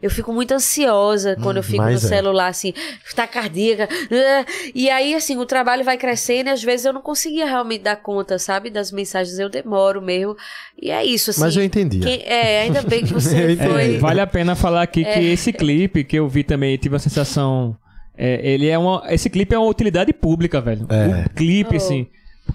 eu 0.01 0.09
fico 0.09 0.33
muito 0.33 0.51
ansiosa 0.53 1.37
quando 1.41 1.57
eu 1.57 1.63
fico 1.63 1.83
no 1.83 1.89
é. 1.91 1.97
celular, 1.97 2.47
assim, 2.47 2.73
tá 3.15 3.27
cardíaca. 3.27 3.87
ah, 4.11 4.45
E 4.73 4.89
aí, 4.89 5.13
assim, 5.13 5.37
o 5.37 5.45
trabalho 5.45 5.83
vai 5.83 5.97
crescendo 5.97 6.47
e 6.49 6.51
às 6.51 6.63
vezes 6.63 6.85
eu 6.85 6.93
não 6.93 7.01
conseguia 7.01 7.45
realmente 7.45 7.81
dar 7.83 7.95
conta, 7.97 8.39
sabe, 8.39 8.69
das 8.69 8.91
mensagens, 8.91 9.37
eu 9.39 9.49
demoro 9.49 10.01
mesmo. 10.01 10.35
E 10.81 10.89
é 10.91 11.05
isso, 11.05 11.29
assim. 11.29 11.41
Mas 11.41 11.55
eu 11.55 11.63
entendia. 11.63 12.01
quem- 12.01 12.23
é, 12.25 12.61
ainda 12.63 12.81
bem 12.81 13.03
que 13.05 13.13
você 13.13 13.35
entendi. 13.53 13.61
É, 13.61 13.67
foi. 13.69 13.97
vale 13.99 14.21
a 14.21 14.27
pena 14.27 14.55
falar 14.55 14.81
aqui 14.81 15.03
É. 15.05 15.13
que 15.13 15.19
esse 15.31 15.53
clipe 15.53 16.03
que 16.03 16.17
eu 16.17 16.27
vi 16.27 16.43
também, 16.43 16.77
tive 16.77 16.95
a 16.95 16.99
sensação. 16.99 17.75
é, 18.17 18.39
ele 18.43 18.67
é 18.67 18.77
uma. 18.77 19.03
Esse 19.09 19.29
clipe 19.29 19.55
é 19.55 19.57
uma 19.57 19.67
utilidade 19.69 20.11
pública, 20.13 20.59
velho. 20.61 20.85
É. 20.89 21.25
O 21.25 21.29
clipe, 21.33 21.73
Oh. 21.73 21.77
assim. 21.77 22.07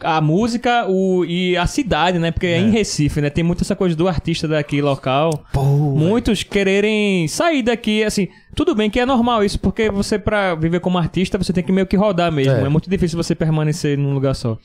A 0.02 0.20
música 0.20 0.86
o, 0.88 1.24
e 1.24 1.56
a 1.56 1.66
cidade, 1.66 2.18
né? 2.18 2.30
Porque 2.30 2.46
é. 2.46 2.58
em 2.58 2.70
Recife, 2.70 3.20
né? 3.20 3.30
Tem 3.30 3.44
muito 3.44 3.62
essa 3.62 3.76
coisa 3.76 3.96
do 3.96 4.08
artista 4.08 4.46
daqui 4.46 4.80
local. 4.80 5.44
Pô, 5.52 5.62
Muitos 5.62 6.42
quererem 6.42 7.26
sair 7.28 7.62
daqui, 7.62 8.04
assim. 8.04 8.28
Tudo 8.54 8.74
bem 8.74 8.88
que 8.88 8.98
é 8.98 9.06
normal 9.06 9.44
isso, 9.44 9.58
porque 9.58 9.90
você, 9.90 10.18
pra 10.18 10.54
viver 10.54 10.80
como 10.80 10.98
artista, 10.98 11.36
você 11.36 11.52
tem 11.52 11.62
que 11.62 11.72
meio 11.72 11.86
que 11.86 11.96
rodar 11.96 12.32
mesmo. 12.32 12.54
É. 12.54 12.62
É, 12.62 12.68
muito 12.68 12.88
difícil 12.88 13.16
você 13.16 13.34
permanecer 13.34 13.98
num 13.98 14.14
lugar 14.14 14.34
só. 14.34 14.58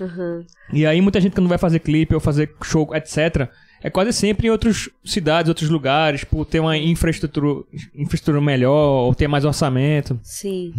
Uhum. 0.00 0.44
E 0.72 0.86
aí 0.86 1.00
muita 1.00 1.20
gente 1.20 1.34
que 1.34 1.40
não 1.40 1.48
vai 1.48 1.58
fazer 1.58 1.80
clipe 1.80 2.14
ou 2.14 2.20
fazer 2.20 2.54
show, 2.62 2.94
etc. 2.94 3.48
É 3.84 3.90
quase 3.90 4.12
sempre 4.12 4.46
em 4.46 4.50
outras 4.50 4.88
cidades, 5.04 5.48
outros 5.48 5.68
lugares, 5.68 6.22
por 6.24 6.44
ter 6.44 6.60
uma 6.60 6.76
infraestrutura, 6.76 7.64
infraestrutura 7.96 8.40
melhor, 8.40 9.06
ou 9.06 9.14
ter 9.14 9.26
mais 9.28 9.44
orçamento. 9.44 10.18
Sim. 10.22 10.72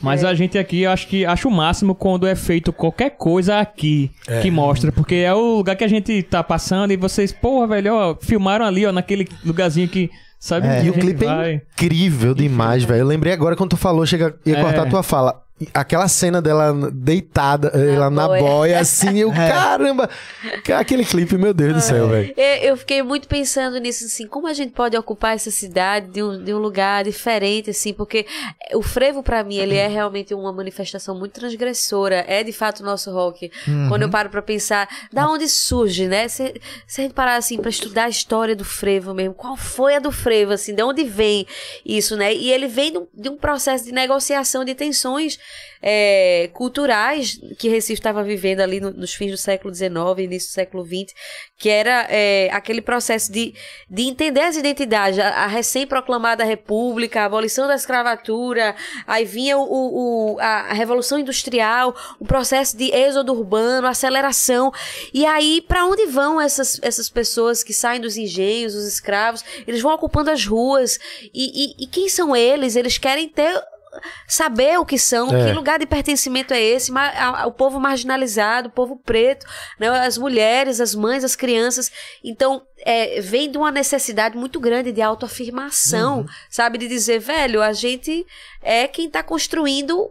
Mas 0.00 0.24
a 0.24 0.34
gente 0.34 0.58
aqui, 0.58 0.84
acho 0.84 1.06
que 1.06 1.24
acho 1.24 1.48
o 1.48 1.52
máximo 1.52 1.94
quando 1.94 2.26
é 2.26 2.34
feito 2.34 2.72
qualquer 2.72 3.10
coisa 3.10 3.58
aqui 3.60 4.10
que 4.42 4.50
mostra, 4.50 4.90
porque 4.90 5.14
é 5.16 5.32
o 5.32 5.56
lugar 5.56 5.76
que 5.76 5.84
a 5.84 5.88
gente 5.88 6.22
tá 6.24 6.42
passando 6.42 6.92
e 6.92 6.96
vocês, 6.96 7.32
porra, 7.32 7.66
velho, 7.68 7.94
ó, 7.94 8.16
filmaram 8.20 8.64
ali, 8.64 8.84
ó, 8.86 8.92
naquele 8.92 9.28
lugarzinho 9.44 9.88
que, 9.88 10.10
sabe? 10.40 10.66
É, 10.66 10.80
que 10.80 10.86
e 10.86 10.90
o 10.90 10.94
clipe 10.94 11.24
é 11.24 11.28
vai. 11.28 11.62
incrível 11.74 12.34
demais, 12.34 12.82
velho. 12.82 13.00
Eu 13.00 13.06
lembrei 13.06 13.32
agora 13.32 13.54
quando 13.56 13.70
tu 13.70 13.76
falou, 13.76 14.04
chega, 14.04 14.34
ia 14.44 14.58
É. 14.58 14.60
cortar 14.62 14.82
a 14.86 14.90
tua 14.90 15.02
fala. 15.02 15.41
Aquela 15.72 16.08
cena 16.08 16.40
dela 16.40 16.90
deitada, 16.92 17.68
ela 17.68 18.10
na 18.10 18.26
boia. 18.26 18.42
boia, 18.42 18.80
assim, 18.80 19.18
eu, 19.18 19.30
caramba! 19.32 20.08
Aquele 20.76 21.04
clipe, 21.04 21.36
meu 21.36 21.52
Deus 21.54 21.74
do 21.74 21.80
céu, 21.80 22.08
velho. 22.08 22.34
Eu, 22.36 22.70
eu 22.70 22.76
fiquei 22.76 23.02
muito 23.02 23.28
pensando 23.28 23.78
nisso, 23.78 24.04
assim, 24.04 24.26
como 24.26 24.46
a 24.46 24.52
gente 24.52 24.72
pode 24.72 24.96
ocupar 24.96 25.34
essa 25.34 25.50
cidade 25.50 26.08
de 26.08 26.22
um, 26.22 26.42
de 26.42 26.52
um 26.54 26.58
lugar 26.58 27.04
diferente, 27.04 27.70
assim, 27.70 27.92
porque 27.92 28.26
o 28.74 28.82
frevo, 28.82 29.22
pra 29.22 29.42
mim, 29.44 29.56
ele 29.56 29.76
é 29.76 29.86
realmente 29.86 30.34
uma 30.34 30.52
manifestação 30.52 31.18
muito 31.18 31.32
transgressora, 31.32 32.24
é 32.26 32.42
de 32.42 32.52
fato 32.52 32.80
o 32.80 32.84
nosso 32.84 33.12
rock. 33.12 33.50
Quando 33.88 34.02
eu 34.02 34.10
paro 34.10 34.30
pra 34.30 34.42
pensar, 34.42 34.88
da 35.12 35.28
onde 35.28 35.48
surge, 35.48 36.06
né? 36.06 36.28
Se, 36.28 36.60
se 36.86 37.00
a 37.00 37.04
gente 37.04 37.14
parar, 37.14 37.36
assim, 37.36 37.58
pra 37.58 37.70
estudar 37.70 38.04
a 38.04 38.08
história 38.08 38.54
do 38.54 38.64
frevo 38.64 39.14
mesmo, 39.14 39.34
qual 39.34 39.56
foi 39.56 39.96
a 39.96 39.98
do 39.98 40.12
frevo, 40.12 40.52
assim, 40.52 40.74
de 40.74 40.82
onde 40.82 41.04
vem 41.04 41.46
isso, 41.84 42.16
né? 42.16 42.34
E 42.34 42.50
ele 42.50 42.66
vem 42.66 42.92
de 42.92 42.98
um, 42.98 43.06
de 43.14 43.28
um 43.28 43.36
processo 43.36 43.84
de 43.84 43.92
negociação 43.92 44.64
de 44.64 44.74
tensões 44.74 45.38
é, 45.80 46.48
culturais 46.52 47.38
que 47.58 47.68
Recife 47.68 47.94
estava 48.00 48.22
vivendo 48.22 48.60
ali 48.60 48.80
no- 48.80 48.92
nos 48.92 49.12
fins 49.14 49.30
do 49.30 49.36
século 49.36 49.74
XIX, 49.74 49.90
início 50.18 50.48
do 50.50 50.52
século 50.52 50.84
XX, 50.84 51.12
que 51.58 51.68
era 51.68 52.06
é, 52.08 52.48
aquele 52.52 52.80
processo 52.80 53.32
de, 53.32 53.54
de 53.90 54.02
entender 54.02 54.40
as 54.42 54.56
identidades, 54.56 55.18
a, 55.18 55.28
a 55.28 55.46
recém-proclamada 55.46 56.44
república, 56.44 57.22
a 57.22 57.24
abolição 57.24 57.66
da 57.66 57.74
escravatura, 57.74 58.74
aí 59.06 59.24
vinha 59.24 59.58
o, 59.58 60.34
o- 60.34 60.40
a 60.40 60.72
revolução 60.72 61.18
industrial, 61.18 61.94
o 62.20 62.24
processo 62.24 62.76
de 62.76 62.90
êxodo 62.94 63.32
urbano, 63.32 63.86
aceleração, 63.86 64.72
e 65.12 65.26
aí 65.26 65.60
para 65.60 65.84
onde 65.86 66.06
vão 66.06 66.40
essas, 66.40 66.78
essas 66.82 67.08
pessoas 67.10 67.62
que 67.62 67.72
saem 67.72 68.00
dos 68.00 68.16
engenhos, 68.16 68.74
os 68.74 68.86
escravos, 68.86 69.44
eles 69.66 69.80
vão 69.82 69.92
ocupando 69.94 70.30
as 70.30 70.44
ruas, 70.46 70.98
e, 71.34 71.64
e- 71.80 71.84
e 71.84 71.86
quem 71.86 72.08
são 72.08 72.34
eles? 72.36 72.76
Eles 72.76 72.98
querem 72.98 73.28
ter 73.28 73.60
saber 74.26 74.78
o 74.78 74.86
que 74.86 74.98
são, 74.98 75.34
É. 75.34 75.46
que 75.46 75.52
lugar 75.52 75.78
de 75.78 75.86
pertencimento 75.86 76.54
é 76.54 76.60
esse, 76.62 76.90
o 77.46 77.50
povo 77.52 77.78
marginalizado, 77.78 78.68
o 78.68 78.72
povo 78.72 78.96
preto, 78.96 79.46
né, 79.78 79.88
as 79.88 80.16
mulheres, 80.16 80.80
as 80.80 80.94
mães, 80.94 81.24
as 81.24 81.36
crianças. 81.36 81.90
Então, 82.24 82.62
é, 82.78 83.20
vem 83.20 83.50
de 83.50 83.58
uma 83.58 83.70
necessidade 83.70 84.36
muito 84.36 84.58
grande 84.58 84.92
de 84.92 85.02
autoafirmação, 85.02 86.26
sabe? 86.50 86.78
De 86.78 86.88
dizer, 86.88 87.18
velho, 87.20 87.62
a 87.62 87.72
gente 87.72 88.26
é 88.62 88.88
quem 88.88 89.06
está 89.06 89.22
construindo 89.22 90.10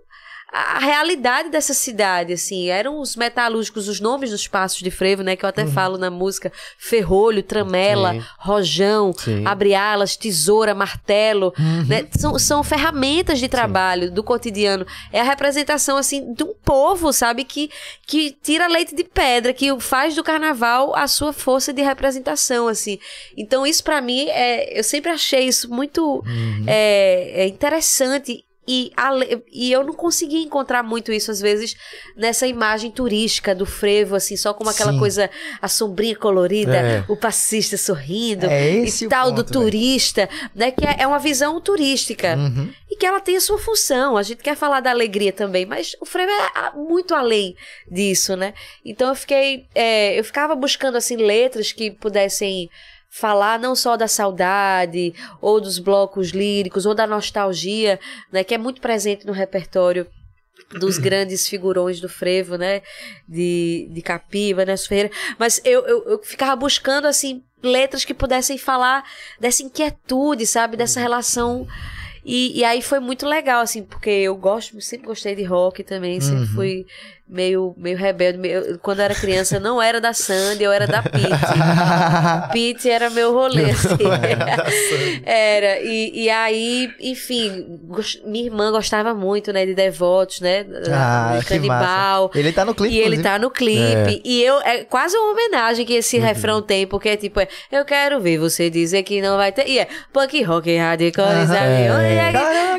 a 0.51 0.79
realidade 0.79 1.49
dessa 1.49 1.73
cidade, 1.73 2.33
assim. 2.33 2.69
Eram 2.69 2.99
os 2.99 3.15
metalúrgicos, 3.15 3.87
os 3.87 4.01
nomes 4.01 4.31
dos 4.31 4.47
passos 4.47 4.79
de 4.79 4.91
frevo, 4.91 5.23
né? 5.23 5.35
Que 5.37 5.45
eu 5.45 5.49
até 5.49 5.65
falo 5.65 5.97
na 5.97 6.09
música. 6.09 6.51
Ferrolho, 6.77 7.41
tramela, 7.41 8.13
Sim. 8.13 8.23
rojão, 8.37 9.13
Sim. 9.17 9.45
abre-alas, 9.45 10.17
tesoura, 10.17 10.75
martelo. 10.75 11.53
né? 11.87 12.05
São, 12.17 12.37
são 12.37 12.63
ferramentas 12.63 13.39
de 13.39 13.47
trabalho 13.47 14.11
do 14.11 14.21
cotidiano. 14.23 14.85
É 15.13 15.21
a 15.21 15.23
representação, 15.23 15.95
assim, 15.97 16.33
de 16.33 16.43
um 16.43 16.53
povo, 16.65 17.13
sabe? 17.13 17.45
Que, 17.45 17.69
que 18.05 18.35
tira 18.43 18.67
leite 18.67 18.93
de 18.93 19.05
pedra, 19.05 19.53
que 19.53 19.79
faz 19.79 20.15
do 20.15 20.23
carnaval 20.23 20.93
a 20.95 21.07
sua 21.07 21.31
força 21.31 21.71
de 21.71 21.81
representação, 21.81 22.67
assim. 22.67 22.99
Então, 23.37 23.65
isso 23.65 23.83
pra 23.83 24.01
mim, 24.01 24.27
é, 24.29 24.77
eu 24.77 24.83
sempre 24.83 25.11
achei 25.11 25.47
isso 25.47 25.69
muito 25.69 26.21
é, 26.67 27.43
é 27.43 27.47
interessante. 27.47 28.43
E, 28.67 28.91
ale- 28.95 29.43
e 29.51 29.71
eu 29.71 29.83
não 29.83 29.93
conseguia 29.93 30.39
encontrar 30.39 30.83
muito 30.83 31.11
isso, 31.11 31.31
às 31.31 31.41
vezes, 31.41 31.75
nessa 32.15 32.45
imagem 32.45 32.91
turística 32.91 33.55
do 33.55 33.65
frevo, 33.65 34.15
assim, 34.15 34.37
só 34.37 34.53
como 34.53 34.69
aquela 34.69 34.91
Sim. 34.93 34.99
coisa, 34.99 35.29
a 35.59 35.67
sombrinha 35.67 36.15
colorida, 36.15 36.75
É. 36.77 37.03
o 37.07 37.17
passista 37.17 37.75
sorrindo, 37.75 38.45
É 38.45 38.71
e 38.85 39.07
tal 39.09 39.31
do 39.31 39.43
ponto, 39.43 39.53
velho. 39.59 39.65
turista, 39.71 40.29
né? 40.53 40.69
Que 40.69 40.85
é, 40.85 40.97
é 40.99 41.07
uma 41.07 41.17
visão 41.17 41.59
turística. 41.59 42.35
Uhum. 42.37 42.71
E 42.89 42.95
que 42.95 43.05
ela 43.05 43.19
tem 43.19 43.35
a 43.35 43.41
sua 43.41 43.57
função. 43.57 44.15
A 44.15 44.21
gente 44.21 44.43
quer 44.43 44.55
falar 44.55 44.79
da 44.79 44.91
alegria 44.91 45.33
também, 45.33 45.65
mas 45.65 45.95
o 45.99 46.05
frevo 46.05 46.31
é 46.31 46.49
ah, 46.53 46.73
muito 46.75 47.15
além 47.15 47.55
disso, 47.89 48.35
né? 48.35 48.53
Então 48.85 49.09
eu 49.09 49.15
fiquei. 49.15 49.65
é, 49.73 50.19
eu 50.19 50.23
ficava 50.23 50.55
buscando 50.55 50.97
assim 50.97 51.15
letras 51.15 51.71
que 51.71 51.89
pudessem 51.89 52.69
falar 53.11 53.59
não 53.59 53.75
só 53.75 53.97
da 53.97 54.07
saudade, 54.07 55.13
ou 55.41 55.59
dos 55.59 55.77
blocos 55.77 56.29
líricos, 56.29 56.85
ou 56.85 56.95
da 56.95 57.05
nostalgia, 57.05 57.99
né? 58.31 58.41
Que 58.41 58.55
é 58.55 58.57
muito 58.57 58.79
presente 58.79 59.27
no 59.27 59.33
repertório 59.33 60.07
dos 60.79 60.97
grandes 60.97 61.45
figurões 61.45 61.99
do 61.99 62.07
frevo, 62.07 62.55
né? 62.55 62.81
De, 63.27 63.89
de 63.91 64.01
Capiba, 64.01 64.63
né? 64.63 64.77
Ferreira. 64.77 65.11
Mas 65.37 65.61
eu, 65.65 65.85
eu, 65.85 66.03
eu 66.05 66.23
ficava 66.23 66.55
buscando, 66.55 67.05
assim, 67.05 67.43
letras 67.61 68.05
que 68.05 68.13
pudessem 68.13 68.57
falar 68.57 69.03
dessa 69.37 69.61
inquietude, 69.61 70.47
sabe? 70.47 70.77
Dessa 70.77 71.01
relação. 71.01 71.67
E, 72.23 72.59
e 72.59 72.63
aí 72.63 72.81
foi 72.81 73.01
muito 73.01 73.25
legal, 73.25 73.61
assim, 73.61 73.83
porque 73.83 74.09
eu 74.09 74.37
gosto, 74.37 74.79
sempre 74.79 75.07
gostei 75.07 75.35
de 75.35 75.43
rock 75.43 75.83
também, 75.83 76.21
sempre 76.21 76.45
fui 76.47 76.85
meio, 77.31 77.73
meio 77.77 77.97
rebelde. 77.97 78.37
meio- 78.37 78.77
quando 78.79 78.99
eu 78.99 79.05
era 79.05 79.15
criança, 79.15 79.55
eu 79.55 79.61
não 79.61 79.81
era 79.81 80.01
da 80.01 80.11
Sandy, 80.13 80.63
eu 80.63 80.71
era 80.71 80.85
da 80.85 81.01
Pete. 81.01 81.25
Pete 82.51 82.89
era 82.89 83.09
meu 83.09 83.33
rolê, 83.33 83.71
assim. 83.71 83.97
Era. 85.23 85.79
E, 85.81 86.23
e 86.25 86.29
aí, 86.29 86.89
enfim, 86.99 87.79
gos- 87.83 88.21
minha 88.25 88.45
irmã 88.45 88.71
gostava 88.71 89.13
muito, 89.13 89.53
né, 89.53 89.65
de 89.65 89.73
Devotos, 89.73 90.41
né? 90.41 90.65
Ah, 90.91 91.37
de 91.39 91.45
que 91.45 91.59
massa. 91.59 91.85
Canibal. 91.85 92.31
Ele 92.35 92.51
tá 92.51 92.65
no 92.65 92.75
clipe, 92.75 92.93
E 92.95 92.99
ele 92.99 93.21
tá 93.21 93.39
no 93.39 93.49
clipe. 93.49 94.21
E 94.23 94.43
eu, 94.43 94.59
é 94.61 94.83
quase 94.83 95.15
uma 95.17 95.31
homenagem 95.31 95.85
que 95.85 95.93
esse 95.93 96.17
refrão 96.17 96.61
tem, 96.61 96.85
porque 96.85 97.09
é 97.09 97.15
tipo, 97.17 97.39
é, 97.39 97.47
eu 97.71 97.85
quero 97.85 98.19
ver 98.19 98.37
você 98.37 98.69
dizer 98.69 99.03
que 99.03 99.21
não 99.21 99.37
vai 99.37 99.51
ter. 99.51 99.67
E 99.67 99.79
é 99.79 99.87
punk 100.11 100.41
rock 100.43 100.69
sabe? 101.47 101.89
Onde 101.91 102.05
é 102.05 102.29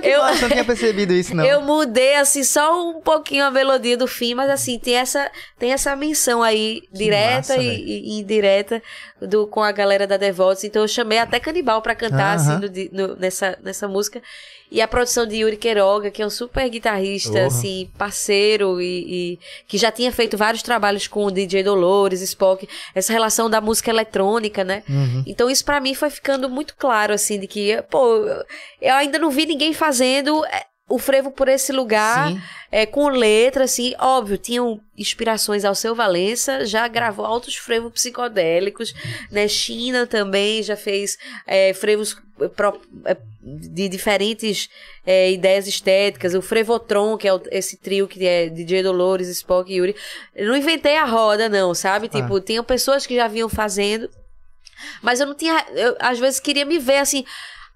eu, 0.02 0.20
massa, 0.20 0.36
eu 0.36 0.42
não 0.42 0.48
tinha 0.50 0.64
percebido 0.64 1.12
isso, 1.12 1.34
não. 1.34 1.44
eu 1.46 1.60
mudei 1.62 2.16
assim 2.16 2.44
só 2.44 2.90
um 2.90 3.00
pouquinho 3.00 3.44
a 3.44 3.50
melodia 3.50 3.96
do 3.96 4.06
fim, 4.06 4.34
mas 4.42 4.50
assim, 4.50 4.78
tem 4.78 4.94
essa 4.96 5.30
tem 5.58 5.72
essa 5.72 5.94
menção 5.96 6.42
aí 6.42 6.82
direta 6.92 7.36
massa, 7.54 7.56
e, 7.56 8.08
e 8.08 8.18
indireta 8.20 8.82
do 9.20 9.46
com 9.46 9.62
a 9.62 9.72
galera 9.72 10.06
da 10.06 10.16
Devotos. 10.16 10.64
Então 10.64 10.82
eu 10.82 10.88
chamei 10.88 11.18
até 11.18 11.38
Canibal 11.40 11.80
pra 11.80 11.94
cantar 11.94 12.36
Aham. 12.38 12.56
assim 12.58 12.90
no 12.92 13.08
no- 13.08 13.16
nessa 13.16 13.58
nessa 13.62 13.88
música. 13.88 14.20
E 14.70 14.80
a 14.80 14.88
produção 14.88 15.26
de 15.26 15.36
Yuri 15.36 15.58
Queiroga, 15.58 16.10
que 16.10 16.22
é 16.22 16.26
um 16.26 16.30
super 16.30 16.66
guitarrista, 16.70 17.44
assim, 17.44 17.90
parceiro 17.98 18.80
e, 18.80 19.34
e 19.34 19.38
que 19.68 19.76
já 19.76 19.92
tinha 19.92 20.10
feito 20.10 20.34
vários 20.38 20.62
trabalhos 20.62 21.06
com 21.06 21.26
o 21.26 21.30
DJ 21.30 21.62
Dolores, 21.62 22.22
Spock, 22.22 22.66
essa 22.94 23.12
relação 23.12 23.50
da 23.50 23.60
música 23.60 23.90
eletrônica, 23.90 24.64
né? 24.64 24.82
Uhum. 24.88 25.24
Então 25.26 25.50
isso 25.50 25.62
pra 25.62 25.78
mim 25.78 25.92
foi 25.94 26.08
ficando 26.08 26.48
muito 26.48 26.74
claro, 26.74 27.12
assim, 27.12 27.38
de 27.38 27.46
que, 27.46 27.82
pô, 27.90 28.16
eu- 28.16 28.44
eu 28.80 28.94
ainda 28.94 29.18
não 29.18 29.30
vi 29.30 29.44
ninguém 29.44 29.74
fazendo 29.74 30.42
é, 30.46 30.64
o 30.94 30.98
frevo 30.98 31.30
por 31.30 31.48
esse 31.48 31.72
lugar, 31.72 32.32
é, 32.70 32.84
com 32.86 33.08
letra, 33.08 33.64
assim, 33.64 33.94
óbvio, 33.98 34.36
tinham 34.36 34.80
inspirações 34.96 35.64
ao 35.64 35.74
seu 35.74 35.94
Valença, 35.94 36.64
já 36.66 36.86
gravou 36.88 37.24
altos 37.24 37.56
frevos 37.56 37.92
psicodélicos, 37.92 38.94
né? 39.30 39.48
China 39.48 40.06
também 40.06 40.62
já 40.62 40.76
fez 40.76 41.16
é, 41.46 41.72
frevos 41.74 42.16
é, 42.40 42.48
pró- 42.48 42.78
é, 43.04 43.16
de 43.42 43.88
diferentes 43.88 44.68
é, 45.06 45.32
ideias 45.32 45.66
estéticas, 45.66 46.34
o 46.34 46.40
Frevotron, 46.42 47.16
que 47.16 47.26
é 47.26 47.32
o- 47.34 47.42
esse 47.50 47.76
trio 47.76 48.06
que 48.06 48.24
é 48.26 48.48
DJ 48.48 48.82
Dolores, 48.82 49.28
Spock 49.28 49.70
e 49.72 49.76
Yuri. 49.76 49.96
Eu 50.34 50.48
não 50.48 50.56
inventei 50.56 50.96
a 50.96 51.04
roda, 51.04 51.48
não, 51.48 51.74
sabe? 51.74 52.08
Tipo, 52.08 52.40
tinham 52.40 52.62
pessoas 52.64 53.06
que 53.06 53.16
já 53.16 53.26
vinham 53.28 53.48
fazendo, 53.48 54.08
mas 55.02 55.20
eu 55.20 55.26
não 55.26 55.34
tinha. 55.34 55.64
Eu, 55.74 55.96
às 55.98 56.18
vezes 56.18 56.38
queria 56.40 56.64
me 56.64 56.78
ver 56.78 56.98
assim. 56.98 57.24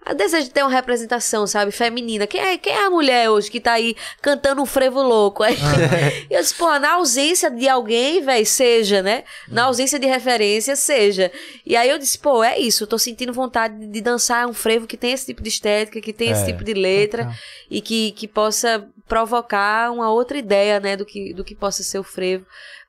A 0.09 0.14
desejo 0.14 0.44
de 0.44 0.50
ter 0.52 0.62
uma 0.62 0.70
representação, 0.70 1.48
sabe, 1.48 1.72
feminina. 1.72 2.28
Quem 2.28 2.40
é, 2.40 2.57
quem 2.57 2.72
é 2.72 2.84
a 2.86 2.90
mulher 2.90 3.28
hoje 3.28 3.50
que 3.50 3.61
tá 3.61 3.72
aí 3.72 3.96
cantando 4.22 4.62
um 4.62 4.66
frevo 4.66 5.02
louco? 5.02 5.42
Aí, 5.42 5.57
eu 6.30 6.40
disse, 6.40 6.54
pô, 6.54 6.78
na 6.78 6.92
ausência 6.92 7.50
de 7.50 7.68
alguém, 7.68 8.22
velho, 8.22 8.46
seja, 8.46 9.02
né? 9.02 9.24
Na 9.48 9.64
ausência 9.64 9.98
de 9.98 10.07
referência, 10.07 10.76
seja. 10.76 11.32
E 11.66 11.74
aí 11.74 11.90
eu 11.90 11.98
disse, 11.98 12.18
pô, 12.18 12.44
é 12.44 12.57
isso, 12.57 12.84
eu 12.84 12.86
tô 12.86 12.96
sentindo 12.98 13.32
vontade 13.32 13.84
de 13.84 14.00
dançar 14.00 14.46
um 14.46 14.52
frevo 14.52 14.86
que 14.86 14.96
tem 14.96 15.11
esse 15.11 15.26
tipo 15.26 15.42
de 15.42 15.48
estética, 15.48 16.00
que 16.00 16.12
tem 16.12 16.30
esse 16.30 16.42
É. 16.42 16.46
tipo 16.46 16.62
de 16.62 16.72
letra 16.72 17.28
e 17.68 17.80
que, 17.80 18.12
que 18.12 18.28
possa 18.28 18.86
provocar 19.09 19.90
uma 19.90 20.09
outra 20.12 20.38
ideia, 20.38 20.78
né, 20.78 20.96
do 20.96 21.04
que, 21.04 21.34
do 21.34 21.42
que 21.42 21.54
possa 21.57 21.82
ser 21.82 21.98
o 21.98 22.04
frevo. 22.04 22.46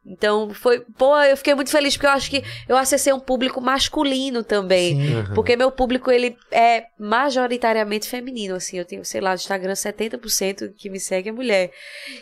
Então, 0.10 0.51
foi, 0.53 0.82
pô, 0.97 1.18
eu 1.22 1.36
fiquei 1.36 1.53
muito 1.53 1.70
feliz 1.70 1.95
porque 1.95 2.05
eu 2.08 2.12
acho 2.12 2.30
que 2.30 2.43
eu 2.68 2.78
acessei 2.78 3.12
um 3.12 3.20
público 3.20 3.60
masculino 3.60 4.41
também. 4.41 4.95
Sim. 4.95 5.26
Porque 5.36 5.58
meu 5.58 5.70
público, 5.70 6.10
ele 6.10 6.38
é 6.49 6.86
majoritariamente 6.97 8.08
feminino, 8.08 8.55
assim. 8.55 8.78
Eu 8.78 8.86
tenho, 8.86 9.03
sei 9.03 9.20
lá, 9.20 9.32
no 9.32 9.36
Instagram, 9.36 9.74
70% 9.74 10.72
que 10.78 10.89
me 10.89 10.99
segue 10.99 11.28
é 11.28 11.32
mulher. 11.32 11.72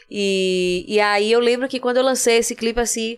E, 0.10 0.84
e 0.88 1.00
aí 1.00 1.32
eu 1.32 1.40
lembro 1.40 1.68
que 1.68 1.80
quando 1.80 1.98
eu 1.98 2.04
lancei 2.04 2.38
esse 2.38 2.56
clipe, 2.56 2.80
assim, 2.80 3.18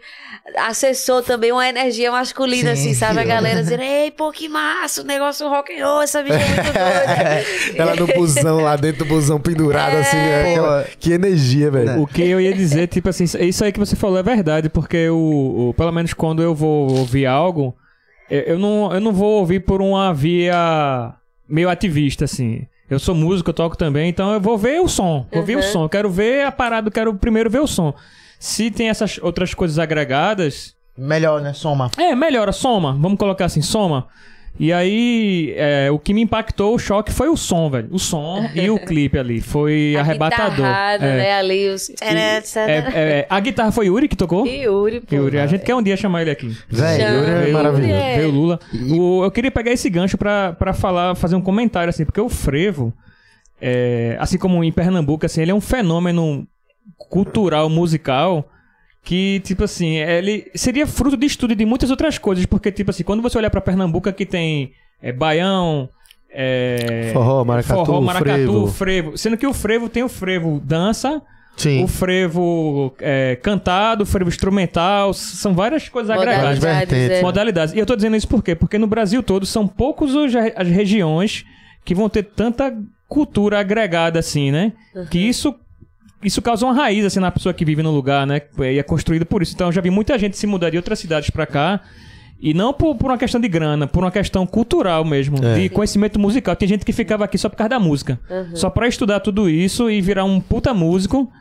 acessou 0.57 1.21
também 1.23 1.51
uma 1.51 1.67
energia 1.67 2.11
masculina, 2.11 2.75
Sim. 2.75 2.81
assim, 2.89 2.93
sabe? 2.93 3.19
A 3.21 3.23
galera 3.23 3.61
dizendo, 3.61 3.83
ei, 3.83 4.11
pô, 4.11 4.31
que 4.31 4.49
massa, 4.49 5.01
o 5.01 5.05
negócio 5.05 5.47
rock 5.47 5.79
and 5.79 5.85
roll, 5.85 6.01
essa 6.01 6.21
bicha 6.21 6.35
é 6.35 6.45
muito 6.45 6.63
doida. 6.73 7.81
Ela 7.83 7.95
no 7.95 8.07
busão, 8.07 8.59
lá 8.61 8.75
dentro 8.75 9.05
do 9.05 9.05
busão, 9.05 9.39
pendurada, 9.39 9.99
assim. 9.99 10.17
né? 10.17 10.51
Aquela-. 10.51 10.87
Que 10.99 11.13
energia, 11.13 11.71
velho. 11.71 12.01
O 12.01 12.07
que 12.07 12.21
eu 12.21 12.41
ia 12.41 12.53
dizer, 12.53 12.87
tipo 12.87 13.07
assim, 13.07 13.23
isso 13.23 13.63
aí 13.63 13.71
que 13.71 13.79
você 13.79 13.95
falou 13.95 14.17
é 14.17 14.23
verdade, 14.23 14.56
porque 14.69 15.09
o, 15.09 15.69
o- 15.69 15.73
pelo 15.75 15.91
menos 15.91 16.13
quando 16.13 16.41
eu 16.41 16.53
vou 16.55 16.91
ouvir 16.97 17.25
algo, 17.25 17.75
eu, 18.29 18.41
eu 18.41 18.59
não, 18.59 18.93
eu 18.93 18.99
não 18.99 19.13
vou 19.13 19.39
ouvir 19.39 19.61
por 19.61 19.81
uma 19.81 20.13
via 20.13 21.13
meio 21.47 21.69
ativista, 21.69 22.25
assim. 22.25 22.65
Eu 22.89 22.99
sou 22.99 23.13
músico, 23.13 23.49
eu 23.49 23.53
toco 23.53 23.77
também, 23.77 24.09
então 24.09 24.31
eu 24.33 24.39
vou 24.39 24.57
ver 24.57 24.79
o 24.81 24.87
som, 24.87 25.25
vou 25.31 25.43
ver 25.43 25.55
o 25.55 25.59
Uhum. 25.59 25.63
som. 25.71 25.83
Eu 25.83 25.89
quero 25.89 26.09
ver 26.09 26.45
a 26.45 26.51
parada, 26.51 26.87
eu 26.87 26.91
quero 26.91 27.13
primeiro 27.15 27.49
ver 27.49 27.59
o 27.59 27.67
som. 27.67 27.93
Se 28.39 28.71
tem 28.71 28.89
essas 28.89 29.17
outras 29.21 29.53
coisas 29.53 29.77
agregadas, 29.79 30.75
Melhor, 30.97 31.41
né? 31.41 31.53
Soma. 31.53 31.91
é, 31.97 32.15
melhora, 32.15 32.51
soma. 32.51 32.93
Vamos 32.93 33.17
colocar 33.19 33.45
assim, 33.45 33.61
soma. 33.61 34.07
E 34.59 34.73
aí, 34.73 35.53
é, 35.55 35.89
o 35.91 35.99
que 35.99 36.13
me 36.13 36.21
impactou, 36.21 36.73
o 36.73 36.79
choque, 36.79 37.11
foi 37.11 37.29
o 37.29 37.37
som, 37.37 37.69
velho. 37.69 37.89
O 37.91 37.99
som 37.99 38.49
e 38.55 38.69
o 38.71 38.79
clipe 38.83 39.17
ali. 39.19 39.39
Foi 39.39 39.93
A 39.95 39.99
arrebatador. 40.01 40.55
guitarrada, 40.55 41.05
É. 41.05 41.17
né, 41.17 41.33
ali, 41.33 41.69
os... 41.69 41.89
E- 41.89 41.95
é, 42.01 42.41
é, 42.65 43.27
a 43.29 43.39
guitarra 43.39 43.71
foi 43.71 43.85
Yuri 43.85 44.07
que 44.07 44.15
tocou? 44.15 44.47
Yuri, 44.47 45.01
pô. 45.01 45.15
Yuri, 45.15 45.37
a 45.39 45.45
gente 45.45 45.63
quer 45.63 45.75
um 45.75 45.81
dia 45.83 45.95
chamar 45.95 46.23
ele 46.23 46.31
aqui. 46.31 46.47
Velho, 46.69 46.99
Já. 47.01 47.09
Yuri 47.09 47.29
é 47.31 47.41
Veio, 47.41 47.53
maravilhoso. 47.53 47.93
É. 47.93 48.15
veio 48.17 48.29
o 48.29 48.31
Lula. 48.31 48.59
O- 48.97 49.23
eu 49.23 49.29
queria 49.31 49.51
pegar 49.51 49.71
esse 49.71 49.89
gancho 49.89 50.17
pra, 50.17 50.53
pra 50.53 50.73
falar, 50.73 51.13
fazer 51.15 51.35
um 51.35 51.41
comentário, 51.41 51.89
assim, 51.91 52.03
porque 52.03 52.19
o 52.21 52.27
frevo, 52.29 52.91
é, 53.61 54.17
assim 54.19 54.39
como 54.39 54.63
em 54.63 54.71
Pernambuco, 54.71 55.23
assim, 55.25 55.41
ele 55.41 55.51
é 55.51 55.55
um 55.55 55.61
fenômeno 55.61 56.47
cultural, 57.09 57.69
musical, 57.69 58.47
que, 59.07 59.39
tipo 59.39 59.63
assim, 59.63 59.95
ele 59.95 60.51
seria 60.53 60.85
fruto 60.85 61.15
de 61.15 61.25
estudo 61.25 61.55
de 61.55 61.65
muitas 61.65 61.89
outras 61.89 62.17
coisas, 62.17 62.45
porque, 62.45 62.69
tipo 62.69 62.91
assim, 62.91 63.05
quando 63.05 63.21
você 63.21 63.37
olhar 63.37 63.49
pra 63.49 63.61
Pernambuco, 63.61 64.09
aqui 64.09 64.25
tem 64.25 64.73
é, 65.01 65.13
baião, 65.13 65.87
é, 66.29 67.11
Forró, 67.13 67.45
maracatu, 67.45 67.85
forró, 67.85 68.01
maracatu, 68.01 68.27
frevo. 68.35 68.67
frevo. 68.67 69.17
Sendo 69.17 69.37
que 69.37 69.47
o 69.47 69.53
frevo 69.53 69.87
tem 69.87 70.03
o 70.03 70.09
frevo 70.09 70.61
dança, 70.61 71.21
Sim. 71.55 71.85
o 71.85 71.87
frevo 71.87 72.93
é, 72.99 73.37
cantado, 73.41 74.03
o 74.03 74.05
frevo 74.05 74.29
instrumental, 74.29 75.13
são 75.13 75.53
várias 75.53 75.87
coisas 75.87 76.09
agregadas. 76.09 76.57
Modalidades. 76.59 76.89
vertentes. 76.89 77.17
é. 77.17 77.21
Modalidades. 77.21 77.73
E 77.75 77.79
eu 77.79 77.85
tô 77.85 77.95
dizendo 77.95 78.17
isso 78.17 78.27
por 78.27 78.43
quê? 78.43 78.55
Porque 78.55 78.77
no 78.77 78.87
Brasil 78.87 79.23
todo 79.23 79.45
são 79.45 79.65
poucos 79.69 80.13
os, 80.15 80.33
as 80.35 80.67
regiões 80.67 81.45
que 81.85 81.95
vão 81.95 82.09
ter 82.09 82.23
tanta 82.23 82.77
cultura 83.07 83.59
agregada 83.59 84.19
assim, 84.19 84.51
né? 84.51 84.73
Que 85.09 85.17
isso 85.17 85.55
isso 86.23 86.41
causa 86.41 86.65
uma 86.65 86.73
raiz 86.73 87.05
assim 87.05 87.19
na 87.19 87.31
pessoa 87.31 87.53
que 87.53 87.63
vive 87.65 87.81
no 87.83 87.91
lugar, 87.91 88.25
né? 88.25 88.41
E 88.59 88.79
é 88.79 88.83
construída 88.83 89.25
por 89.25 89.41
isso. 89.41 89.53
Então 89.53 89.67
eu 89.67 89.71
já 89.71 89.81
vi 89.81 89.89
muita 89.89 90.17
gente 90.17 90.37
se 90.37 90.47
mudar 90.47 90.69
de 90.69 90.77
outras 90.77 90.99
cidades 90.99 91.29
pra 91.29 91.45
cá. 91.45 91.81
E 92.39 92.53
não 92.53 92.71
por, 92.71 92.95
por 92.95 93.09
uma 93.09 93.17
questão 93.17 93.41
de 93.41 93.47
grana, 93.47 93.87
por 93.87 94.03
uma 94.03 94.11
questão 94.11 94.45
cultural 94.45 95.03
mesmo, 95.03 95.43
É. 95.43 95.55
de 95.55 95.69
conhecimento 95.69 96.19
musical. 96.19 96.55
Tem 96.55 96.67
gente 96.67 96.85
que 96.85 96.93
ficava 96.93 97.25
aqui 97.25 97.35
só 97.37 97.49
por 97.49 97.55
causa 97.55 97.69
da 97.69 97.79
música. 97.79 98.19
Só 98.53 98.69
pra 98.69 98.87
estudar 98.87 99.19
tudo 99.21 99.49
isso 99.49 99.89
e 99.89 99.99
virar 100.01 100.23
um 100.23 100.39
puta 100.39 100.71
músico. 100.73 101.31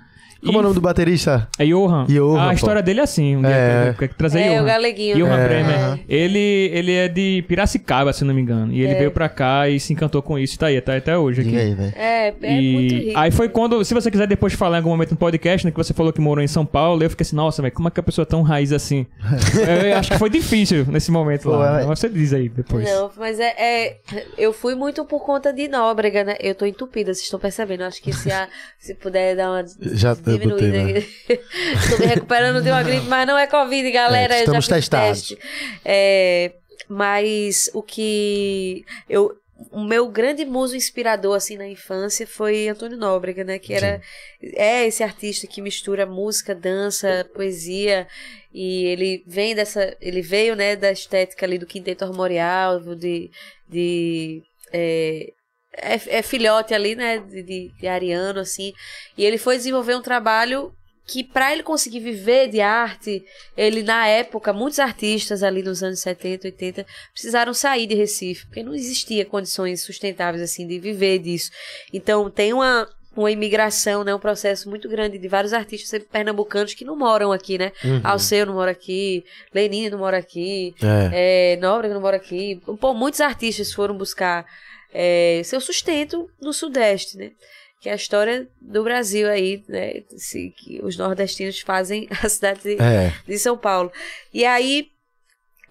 Como 0.44 0.58
é 0.58 0.60
o 0.60 0.62
nome 0.62 0.74
do 0.74 0.80
baterista? 0.80 1.48
É 1.58 1.64
Johan. 1.64 2.04
Johan, 2.08 2.42
a 2.42 2.46
pô. 2.48 2.52
história 2.52 2.82
dele 2.82 3.00
é 3.00 3.02
assim. 3.02 3.36
Um 3.36 3.40
dia 3.42 3.50
É. 3.50 3.94
que- 3.98 4.08
que 4.08 4.14
trazer 4.14 4.40
É, 4.40 4.54
Johan. 4.54 4.62
o 4.62 4.64
galeguinho. 4.66 5.16
Johan 5.16 5.36
né? 5.36 5.48
Bremer. 5.48 5.74
É. 5.78 5.98
Ele, 6.08 6.70
ele 6.72 6.92
é 6.92 7.08
de 7.08 7.44
Piracicaba, 7.48 8.12
se 8.12 8.24
não 8.24 8.34
me 8.34 8.40
engano. 8.42 8.72
E 8.72 8.80
ele 8.82 8.92
É. 8.92 8.98
veio 8.98 9.10
pra 9.10 9.28
cá 9.28 9.68
e 9.68 9.80
se 9.80 9.92
encantou 9.92 10.22
com 10.22 10.38
isso. 10.38 10.58
Tá 10.58 10.66
aí, 10.66 10.80
tá 10.80 10.96
até 10.96 11.16
hoje 11.18 11.40
aqui. 11.40 11.50
Diga 11.50 11.62
aí, 11.62 11.74
velho. 11.74 11.92
É, 11.96 12.34
é 12.42 12.60
e 12.60 12.72
muito 12.72 12.94
rico. 12.94 13.18
aí 13.18 13.30
foi 13.30 13.48
quando, 13.48 13.84
se 13.84 13.92
você 13.94 14.10
quiser 14.10 14.26
depois 14.26 14.52
falar 14.52 14.76
em 14.76 14.78
algum 14.78 14.90
momento 14.90 15.10
no 15.12 15.16
podcast, 15.16 15.64
né, 15.66 15.70
que 15.70 15.76
você 15.76 15.92
falou 15.94 16.12
que 16.12 16.20
morou 16.20 16.42
em 16.44 16.48
São 16.48 16.64
Paulo, 16.66 17.02
eu 17.02 17.10
fiquei 17.10 17.24
assim, 17.24 17.36
nossa, 17.36 17.60
velho, 17.62 17.74
como 17.74 17.88
é 17.88 17.90
que 17.90 17.98
a 18.00 18.02
pessoa 18.02 18.22
é 18.24 18.26
tão 18.26 18.42
raiz 18.42 18.72
assim? 18.72 19.06
eu, 19.90 19.96
acho 19.98 20.12
que 20.12 20.18
foi 20.18 20.30
difícil 20.30 20.84
nesse 20.88 21.10
momento 21.10 21.42
Pô, 21.44 21.50
lá. 21.56 21.80
é- 21.82 21.86
Mas 21.86 21.98
Você 21.98 22.08
diz 22.08 22.32
aí 22.32 22.48
depois. 22.48 22.84
Não, 22.84 23.10
mas 23.16 23.40
é, 23.40 23.54
é- 23.58 23.96
Eu 24.38 24.52
fui 24.52 24.74
muito 24.74 25.04
por 25.04 25.24
conta 25.24 25.52
de 25.52 25.66
Nóbrega, 25.68 26.22
né? 26.24 26.36
Eu 26.40 26.54
tô 26.54 26.66
entupida, 26.66 27.12
vocês 27.12 27.24
estão 27.24 27.40
percebendo. 27.40 27.80
Eu 27.82 27.86
acho 27.88 28.02
que 28.02 28.12
se, 28.12 28.30
a, 28.30 28.48
se 28.78 28.94
puder 28.94 29.34
dar 29.36 29.50
uma 29.50 29.64
Já 29.80 30.14
diminuída. 30.32 30.84
né? 30.84 31.06
tô 31.90 31.98
me 31.98 32.06
recuperando 32.06 32.62
de 32.62 32.70
uma 32.70 32.82
gripe, 32.82 33.06
mas 33.06 33.26
não 33.26 33.38
é 33.38 33.46
Covid, 33.46 33.90
galera. 33.90 34.34
É, 34.34 34.38
estamos 34.40 34.66
testados. 34.66 35.28
teste. 35.28 35.38
É, 35.84 36.52
mas 36.88 37.70
o 37.74 37.82
que. 37.82 38.84
Eu, 39.08 39.36
o 39.70 39.82
meu 39.82 40.08
grande 40.08 40.44
muso 40.44 40.76
inspirador 40.76 41.34
assim 41.34 41.56
na 41.56 41.66
infância 41.66 42.26
foi 42.26 42.68
Antônio 42.68 42.98
Nóbrega, 42.98 43.42
né? 43.42 43.58
Que 43.58 43.72
era 43.72 44.00
é 44.42 44.86
esse 44.86 45.02
artista 45.02 45.46
que 45.46 45.62
mistura 45.62 46.04
música, 46.04 46.54
dança, 46.54 47.28
poesia 47.34 48.06
e 48.52 48.84
ele 48.86 49.22
vem 49.26 49.54
dessa, 49.54 49.96
ele 50.00 50.22
veio 50.22 50.54
né 50.56 50.76
da 50.76 50.90
estética 50.90 51.44
ali 51.44 51.58
do 51.58 51.66
quinteto 51.66 52.04
armorial, 52.04 52.80
de, 52.94 53.30
de 53.68 54.42
é, 54.72 55.32
é, 55.76 56.18
é 56.18 56.22
filhote 56.22 56.74
ali, 56.74 56.94
né, 56.94 57.18
de, 57.18 57.42
de, 57.42 57.72
de 57.78 57.86
ariano 57.86 58.40
assim, 58.40 58.72
e 59.16 59.24
ele 59.24 59.38
foi 59.38 59.56
desenvolver 59.56 59.94
um 59.94 60.02
trabalho 60.02 60.72
que 61.06 61.22
para 61.22 61.52
ele 61.52 61.62
conseguir 61.62 62.00
viver 62.00 62.48
de 62.48 62.60
arte, 62.60 63.24
ele 63.56 63.82
na 63.84 64.08
época, 64.08 64.52
muitos 64.52 64.80
artistas 64.80 65.42
ali 65.44 65.62
nos 65.62 65.80
anos 65.82 66.00
70, 66.00 66.48
80, 66.48 66.84
precisaram 67.12 67.54
sair 67.54 67.86
de 67.86 67.94
Recife, 67.94 68.46
porque 68.46 68.62
não 68.64 68.74
existia 68.74 69.24
condições 69.24 69.82
sustentáveis 69.82 70.42
assim 70.42 70.66
de 70.66 70.80
viver 70.80 71.20
disso. 71.20 71.50
Então 71.92 72.28
tem 72.28 72.52
uma 72.52 72.88
uma 73.16 73.30
imigração, 73.30 74.04
né, 74.04 74.14
um 74.14 74.18
processo 74.18 74.68
muito 74.68 74.90
grande 74.90 75.16
de 75.16 75.26
vários 75.26 75.54
artistas 75.54 76.02
pernambucanos 76.12 76.74
que 76.74 76.84
não 76.84 76.94
moram 76.94 77.32
aqui, 77.32 77.56
né? 77.56 77.72
Uhum. 77.82 78.00
Alceu 78.04 78.44
não 78.44 78.52
mora 78.52 78.72
aqui, 78.72 79.24
Lenine 79.54 79.88
não 79.88 79.98
mora 79.98 80.18
aqui, 80.18 80.74
É. 80.82 81.54
é, 81.54 81.56
Nóbrega 81.56 81.94
não 81.94 82.00
mora 82.02 82.18
aqui. 82.18 82.60
Pô, 82.78 82.92
muitos 82.92 83.22
artistas 83.22 83.72
foram 83.72 83.96
buscar 83.96 84.44
é, 84.92 85.42
seu 85.44 85.60
sustento 85.60 86.28
no 86.40 86.52
Sudeste, 86.52 87.16
né? 87.16 87.32
Que 87.80 87.88
é 87.88 87.92
a 87.92 87.96
história 87.96 88.48
do 88.60 88.82
Brasil 88.82 89.28
aí, 89.28 89.62
né? 89.68 90.02
Se, 90.16 90.50
que 90.56 90.80
os 90.82 90.96
nordestinos 90.96 91.60
fazem 91.60 92.08
a 92.22 92.28
cidade 92.28 92.62
de, 92.62 92.82
É. 92.82 93.12
de 93.26 93.38
São 93.38 93.56
Paulo. 93.56 93.92
E 94.32 94.44
aí, 94.44 94.88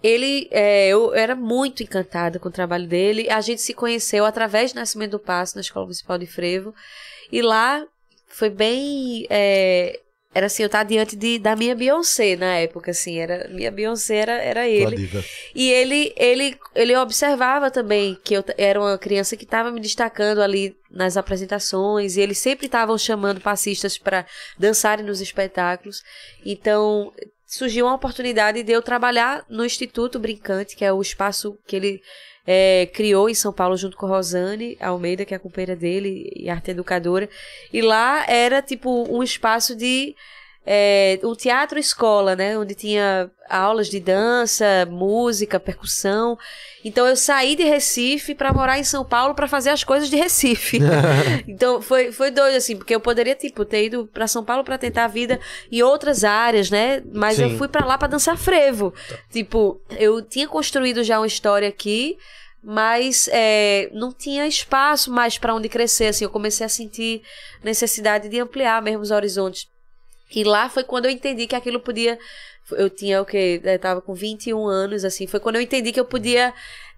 ele, 0.02 0.48
é, 0.50 0.88
eu 0.88 1.14
era 1.14 1.34
muito 1.34 1.82
encantada 1.82 2.38
com 2.38 2.48
o 2.48 2.52
trabalho 2.52 2.86
dele. 2.86 3.28
A 3.28 3.40
gente 3.40 3.60
se 3.60 3.74
conheceu 3.74 4.24
através 4.24 4.72
do 4.72 4.76
Nascimento 4.76 5.12
do 5.12 5.18
Passo, 5.18 5.56
na 5.56 5.60
Escola 5.60 5.86
Municipal 5.86 6.16
de 6.18 6.26
Frevo. 6.26 6.74
E 7.32 7.42
lá 7.42 7.84
foi 8.28 8.50
bem. 8.50 9.26
é, 9.28 9.98
era 10.36 10.48
assim, 10.48 10.62
eu 10.62 10.66
estava 10.66 10.84
diante 10.84 11.16
de, 11.16 11.38
da 11.38 11.56
minha 11.56 11.74
Beyoncé 11.74 12.36
na 12.36 12.56
época, 12.56 12.90
assim. 12.90 13.18
Era, 13.18 13.48
minha 13.48 13.70
Beyoncé 13.70 14.16
era, 14.16 14.32
era 14.34 14.68
ele. 14.68 15.08
E 15.54 15.70
ele, 15.70 16.12
ele, 16.14 16.58
ele 16.74 16.94
observava 16.94 17.70
também 17.70 18.20
que 18.22 18.34
eu 18.34 18.44
era 18.58 18.78
uma 18.78 18.98
criança 18.98 19.34
que 19.34 19.44
estava 19.44 19.70
me 19.70 19.80
destacando 19.80 20.42
ali 20.42 20.76
nas 20.90 21.16
apresentações, 21.16 22.18
e 22.18 22.20
eles 22.20 22.36
sempre 22.36 22.66
estavam 22.66 22.98
chamando 22.98 23.40
passistas 23.40 23.96
para 23.96 24.26
dançarem 24.58 25.06
nos 25.06 25.22
espetáculos. 25.22 26.02
Então, 26.44 27.14
surgiu 27.46 27.86
uma 27.86 27.94
oportunidade 27.94 28.62
de 28.62 28.72
eu 28.72 28.82
trabalhar 28.82 29.42
no 29.48 29.64
Instituto 29.64 30.18
Brincante, 30.18 30.76
que 30.76 30.84
é 30.84 30.92
o 30.92 31.00
espaço 31.00 31.58
que 31.66 31.76
ele 31.76 32.02
é, 32.46 32.88
criou 32.92 33.28
em 33.28 33.34
São 33.34 33.52
Paulo 33.52 33.76
junto 33.76 33.96
com 33.96 34.06
Rosane 34.06 34.76
Almeida, 34.80 35.24
que 35.24 35.34
é 35.34 35.36
a 35.36 35.40
companheira 35.40 35.74
dele 35.74 36.30
e 36.34 36.48
arte 36.48 36.70
educadora. 36.70 37.28
E 37.72 37.82
lá 37.82 38.24
era 38.28 38.62
tipo 38.62 39.04
um 39.10 39.22
espaço 39.22 39.74
de 39.74 40.14
é, 40.66 41.20
um 41.22 41.34
teatro 41.34 41.78
escola, 41.78 42.34
né? 42.34 42.58
Onde 42.58 42.74
tinha 42.74 43.30
aulas 43.48 43.88
de 43.88 44.00
dança, 44.00 44.84
música, 44.90 45.60
percussão. 45.60 46.36
Então 46.84 47.06
eu 47.06 47.14
saí 47.14 47.54
de 47.54 47.62
Recife 47.62 48.34
para 48.34 48.52
morar 48.52 48.76
em 48.76 48.82
São 48.82 49.04
Paulo 49.04 49.32
para 49.32 49.46
fazer 49.46 49.70
as 49.70 49.84
coisas 49.84 50.10
de 50.10 50.16
Recife. 50.16 50.80
então 51.46 51.80
foi, 51.80 52.10
foi 52.10 52.32
doido 52.32 52.56
assim, 52.56 52.76
porque 52.76 52.92
eu 52.92 53.00
poderia 53.00 53.36
tipo 53.36 53.64
ter 53.64 53.84
ido 53.84 54.08
para 54.12 54.26
São 54.26 54.44
Paulo 54.44 54.64
para 54.64 54.76
tentar 54.76 55.04
a 55.04 55.08
vida 55.08 55.38
em 55.70 55.82
outras 55.82 56.24
áreas, 56.24 56.68
né? 56.68 57.00
Mas 57.14 57.38
eu 57.38 57.50
Sim. 57.50 57.58
fui 57.58 57.68
para 57.68 57.86
lá 57.86 57.96
para 57.96 58.08
dançar 58.08 58.36
frevo. 58.36 58.92
Tipo, 59.30 59.80
eu 59.96 60.20
tinha 60.20 60.48
construído 60.48 61.04
já 61.04 61.20
uma 61.20 61.28
história 61.28 61.68
aqui, 61.68 62.18
mas 62.60 63.28
é, 63.30 63.88
não 63.92 64.12
tinha 64.12 64.48
espaço 64.48 65.12
mais 65.12 65.38
para 65.38 65.54
onde 65.54 65.68
crescer. 65.68 66.06
Assim, 66.06 66.24
eu 66.24 66.30
comecei 66.30 66.66
a 66.66 66.68
sentir 66.68 67.22
necessidade 67.62 68.28
de 68.28 68.40
ampliar 68.40 68.82
mesmo 68.82 69.02
os 69.02 69.12
horizontes. 69.12 69.68
E 70.34 70.44
lá 70.44 70.68
foi 70.68 70.84
quando 70.84 71.06
eu 71.06 71.10
entendi 71.10 71.46
que 71.46 71.54
aquilo 71.54 71.80
podia. 71.80 72.18
Eu 72.72 72.90
tinha 72.90 73.22
o 73.22 73.24
quê? 73.24 73.60
Eu 73.62 73.78
tava 73.78 74.00
com 74.02 74.12
21 74.12 74.66
anos, 74.66 75.04
assim. 75.04 75.26
Foi 75.26 75.38
quando 75.38 75.56
eu 75.56 75.62
entendi 75.62 75.92
que 75.92 76.00
eu 76.00 76.04
podia 76.04 76.52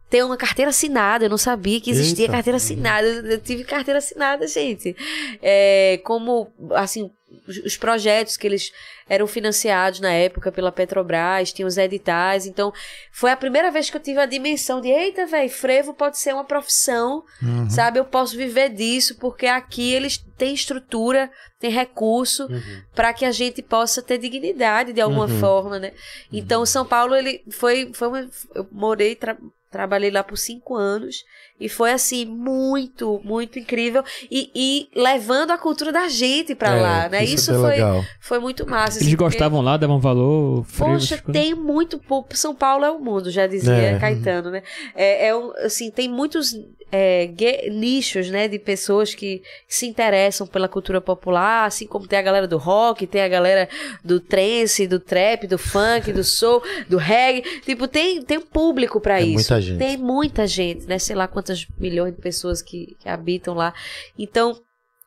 ter 0.09 0.25
uma 0.25 0.37
carteira 0.37 0.71
assinada. 0.71 1.27
Eu 1.27 1.31
não 1.31 1.39
sabia 1.39 1.81
que 1.81 1.91
existia 1.91 2.25
Eita. 2.25 2.33
carteira 2.33 2.57
assinada. 2.57 3.07
Eu 3.07 3.41
tive 3.41 3.65
carteira 3.65 3.99
assinada, 3.99 4.47
gente. 4.47 4.97
É, 5.43 6.01
como, 6.05 6.53
assim, 6.75 7.11
os- 7.47 7.59
os 7.59 7.77
projetos 7.77 8.37
que 8.37 8.47
eles 8.47 8.73
eram 9.09 9.27
financiados 9.27 10.01
na 10.01 10.13
época 10.13 10.53
pela 10.53 10.71
Petrobras, 10.73 11.53
tinham 11.53 11.67
os 11.69 11.77
editais. 11.79 12.47
Então, 12.47 12.73
foi 13.13 13.31
a 13.31 13.37
primeira 13.37 13.71
vez 13.71 13.89
que 13.91 13.97
eu 13.97 14.01
tive 14.03 14.21
a 14.21 14.27
dimensão 14.27 14.81
de: 14.81 14.89
eita, 14.89 15.27
velho, 15.27 15.49
frevo 15.51 15.95
pode 15.95 16.19
ser 16.19 16.33
uma 16.35 16.45
profissão, 16.45 17.25
Uhum. 17.43 17.69
sabe? 17.71 17.99
Eu 17.99 18.05
posso 18.05 18.37
viver 18.37 18.71
disso, 18.71 19.17
porque 19.19 19.47
aqui 19.47 19.93
eles 19.93 20.19
têm 20.37 20.55
estrutura, 20.55 21.31
têm 21.59 21.71
recurso 21.71 22.47
Uhum. 22.47 22.83
para 22.95 23.13
que 23.13 23.25
a 23.25 23.31
gente 23.33 23.63
possa 23.63 24.01
ter 24.03 24.19
dignidade 24.19 24.93
de 24.93 25.01
alguma 25.01 25.27
Uhum. 25.27 25.41
forma, 25.41 25.79
né? 25.79 25.93
Então, 26.33 26.65
São 26.67 26.85
Paulo, 26.87 27.15
ele 27.17 27.43
foi, 27.51 27.91
foi 27.95 28.09
uma, 28.09 28.31
eu 28.55 28.67
morei, 28.71 29.15
tra- 29.17 29.37
trabalhei 29.71 30.11
lá 30.11 30.23
por 30.25 30.37
cinco 30.39 30.75
anos 30.75 31.25
e 31.61 31.69
foi 31.69 31.93
assim 31.93 32.25
muito, 32.25 33.21
muito 33.25 33.59
incrível 33.59 34.03
e, 34.31 34.51
e 34.55 34.89
levando 34.99 35.51
a 35.51 35.59
cultura 35.59 35.93
da 35.93 36.09
gente 36.09 36.55
para 36.55 36.77
É, 36.77 36.81
lá, 36.81 37.09
né? 37.09 37.25
Isso, 37.25 37.35
Isso, 37.35 37.51
é 37.51 37.55
bem 37.55 37.63
foi, 37.63 37.71
legal. 37.71 38.05
foi 38.21 38.39
muito 38.39 38.67
massa. 38.69 38.99
Eles 38.99 39.09
assim, 39.09 39.17
porque- 39.17 39.25
gostavam 39.25 39.61
lá, 39.61 39.77
davam 39.77 39.99
valor, 39.99 40.65
frevo, 40.65 40.93
Poxa, 40.95 41.19
coisas? 41.19 41.33
tem 41.43 41.55
muito 41.55 41.99
pouco. 41.99 42.37
São 42.37 42.55
Paulo 42.55 42.85
é 42.85 42.91
o 42.91 42.99
mundo, 42.99 43.31
já 43.31 43.47
dizia 43.47 43.73
É. 43.73 43.99
Caetano, 43.99 44.51
né? 44.51 44.63
É, 44.95 45.29
é 45.29 45.37
um, 45.37 45.53
assim, 45.65 45.91
tem 45.91 46.09
muitos 46.09 46.55
é, 46.91 47.29
nichos, 47.71 48.31
né, 48.31 48.49
de 48.49 48.59
pessoas 48.59 49.15
que 49.15 49.43
se 49.69 49.87
interessam 49.87 50.47
pela 50.47 50.67
cultura 50.69 51.03
popular, 51.03 51.67
assim 51.67 51.87
como 51.87 52.07
tem 52.09 52.19
a 52.19 52.23
galera 52.23 52.47
do 52.49 52.57
rock, 52.57 53.07
tem 53.07 53.21
a 53.21 53.29
galera 53.29 53.69
do 54.03 54.19
trance, 54.19 54.87
do 54.87 54.99
trap, 54.99 55.47
do 55.47 55.59
funk, 55.59 56.11
do 56.15 56.25
soul, 56.25 56.63
do 56.89 56.97
reggae. 56.97 57.43
Tipo, 57.61 57.87
tem, 57.87 58.23
tem 58.23 58.39
um 58.39 58.47
público 58.47 59.01
pra 59.03 59.21
É 59.21 59.25
isso. 59.25 59.33
muita 59.35 59.61
gente. 59.61 59.79
Tem 59.79 59.97
muita 59.99 60.47
gente, 60.47 60.87
né? 60.87 60.99
Sei 60.99 61.15
lá 61.15 61.29
quantas 61.49 61.67
milhões 61.79 62.15
de 62.15 62.21
pessoas 62.21 62.61
que, 62.63 62.97
que 63.01 63.09
habitam 63.09 63.55
lá. 63.55 63.73
Então, 64.19 64.61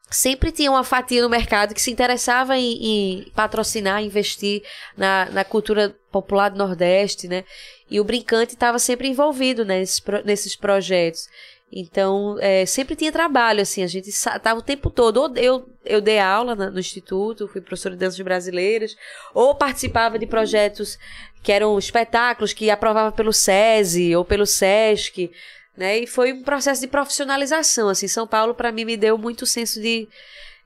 sempre 0.10 0.52
tinha 0.52 0.72
uma 0.72 0.84
fatia 0.84 1.22
no 1.22 1.30
mercado 1.30 1.74
que 1.74 1.82
se 1.82 1.92
interessava 1.92 2.58
em, 2.58 2.84
em 2.84 3.32
patrocinar, 3.36 4.04
investir 4.04 4.64
na, 4.98 5.28
na 5.32 5.44
cultura 5.44 5.96
popular 6.12 6.50
do 6.50 6.58
Nordeste, 6.58 7.28
né? 7.28 7.44
E 7.90 8.00
o 8.00 8.04
Brincante 8.04 8.54
estava 8.54 8.80
sempre 8.80 9.08
envolvido 9.08 9.64
nesses, 9.64 10.00
pro- 10.00 10.24
nesses 10.26 10.56
projetos. 10.56 11.28
Então, 11.74 12.36
é, 12.42 12.66
sempre 12.66 12.98
tinha 12.98 13.14
trabalho, 13.14 13.62
assim, 13.62 13.82
a 13.82 13.88
gente 13.88 14.10
estava 14.10 14.60
o 14.60 14.62
tempo 14.62 14.90
todo. 14.90 15.32
Eu, 15.38 15.70
eu 15.86 16.02
dei 16.02 16.20
aula 16.20 16.54
no 16.54 16.80
Instituto, 16.80 17.48
fui 17.48 17.62
professora 17.62 17.96
de 17.96 18.00
danças 18.00 18.20
brasileiras, 18.20 18.94
ou 19.34 19.56
participava 19.56 20.20
de 20.20 20.26
projetos 20.26 21.00
que 21.42 21.50
eram 21.52 21.80
espetáculos 21.80 22.52
que 22.52 22.70
aprovava 22.70 23.12
pelo 23.14 23.32
SESI 23.32 24.14
ou 24.16 24.26
pelo 24.26 24.46
SESC, 24.46 25.32
né? 25.78 26.00
E 26.00 26.08
foi 26.08 26.34
um 26.34 26.44
processo 26.44 26.82
de 26.82 26.88
profissionalização, 26.88 27.90
assim. 27.90 28.08
São 28.08 28.28
Paulo, 28.28 28.54
para 28.54 28.72
mim, 28.72 28.86
me 28.86 28.98
deu 28.98 29.18
muito 29.18 29.46
senso 29.46 29.82
de, 29.82 30.08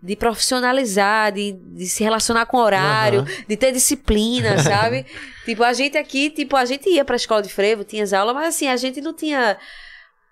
de 0.02 0.16
profissionalizar, 0.16 1.32
de, 1.32 1.52
de 1.54 1.86
se 1.88 2.04
relacionar 2.04 2.46
com 2.48 2.58
horário, 2.58 3.20
Aham. 3.22 3.28
de 3.48 3.56
ter 3.58 3.72
disciplina, 3.72 4.58
sabe? 4.64 5.06
tipo, 5.46 5.64
a 5.64 5.74
gente 5.74 5.98
aqui, 5.98 6.30
tipo, 6.30 6.56
a 6.56 6.66
gente 6.66 6.90
ia 6.90 7.06
pra 7.06 7.16
escola 7.16 7.42
de 7.42 7.50
frevo, 7.50 7.84
tinha 7.84 8.04
as 8.04 8.14
aulas, 8.14 8.34
mas 8.36 8.48
assim, 8.56 8.68
a 8.68 8.76
gente 8.78 9.00
não 9.02 9.14
tinha 9.14 9.58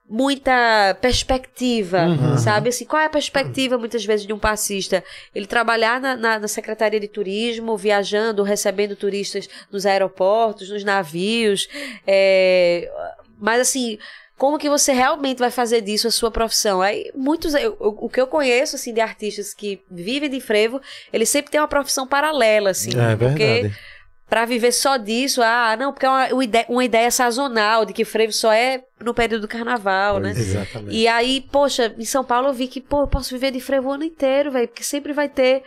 muita 0.09 0.97
perspectiva, 1.01 2.05
Uhum. 2.05 2.37
sabe? 2.37 2.69
Assim, 2.69 2.85
qual 2.85 3.01
é 3.01 3.05
a 3.05 3.09
perspectiva, 3.09 3.77
muitas 3.77 4.03
vezes, 4.03 4.25
de 4.27 4.33
um 4.33 4.37
passista? 4.39 5.03
Ele 5.33 5.45
trabalhar 5.47 5.99
na, 5.99 6.15
na, 6.15 6.39
na 6.39 6.47
Secretaria 6.47 6.99
de 6.99 7.07
Turismo, 7.07 7.77
viajando, 7.77 8.43
recebendo 8.43 8.95
turistas 8.95 9.47
nos 9.71 9.85
aeroportos, 9.85 10.69
nos 10.69 10.83
navios, 10.83 11.67
é, 12.05 12.91
mas 13.39 13.61
assim, 13.61 13.97
como 14.37 14.57
que 14.57 14.69
você 14.69 14.91
realmente 14.91 15.39
vai 15.39 15.51
fazer 15.51 15.81
disso 15.81 16.07
a 16.07 16.11
sua 16.11 16.31
profissão? 16.31 16.81
Aí, 16.81 17.11
muitos, 17.15 17.53
eu- 17.53 17.77
o 17.79 18.09
que 18.09 18.19
eu 18.19 18.27
conheço, 18.27 18.75
assim, 18.75 18.93
de 18.93 18.99
artistas 19.01 19.53
que 19.53 19.81
vivem 19.89 20.29
de 20.29 20.41
frevo, 20.41 20.81
eles 21.11 21.29
sempre 21.29 21.51
têm 21.51 21.61
uma 21.61 21.67
profissão 21.67 22.07
paralela, 22.07 22.71
assim. 22.71 22.89
É 22.99 23.15
porque 23.15 23.45
verdade. 23.45 23.93
Pra 24.29 24.45
viver 24.45 24.71
só 24.71 24.97
disso, 24.97 25.43
ah, 25.43 25.75
não, 25.77 25.93
porque 25.93 26.07
é 26.07 26.09
uma, 26.09 26.27
uma 26.33 26.43
ideia, 26.43 26.65
uma 26.67 26.83
ideia 26.83 27.11
sazonal 27.11 27.85
de 27.85 27.93
que 27.93 28.03
frevo 28.03 28.33
só 28.33 28.51
é 28.51 28.83
no 28.99 29.13
período 29.13 29.41
do 29.43 29.47
carnaval, 29.47 30.19
né? 30.19 30.31
Exatamente. 30.31 30.95
E 30.95 31.07
aí, 31.07 31.41
poxa, 31.51 31.93
em 31.99 32.05
São 32.05 32.23
Paulo 32.23 32.47
eu 32.47 32.53
vi 32.53 32.67
que, 32.67 32.81
pô, 32.81 33.01
eu 33.01 33.07
posso 33.07 33.29
viver 33.29 33.51
de 33.51 33.59
frevo 33.59 33.89
o 33.89 33.91
ano 33.91 34.03
inteiro, 34.03 34.49
velho, 34.49 34.67
porque 34.67 34.83
sempre 34.83 35.13
vai 35.13 35.29
ter 35.29 35.61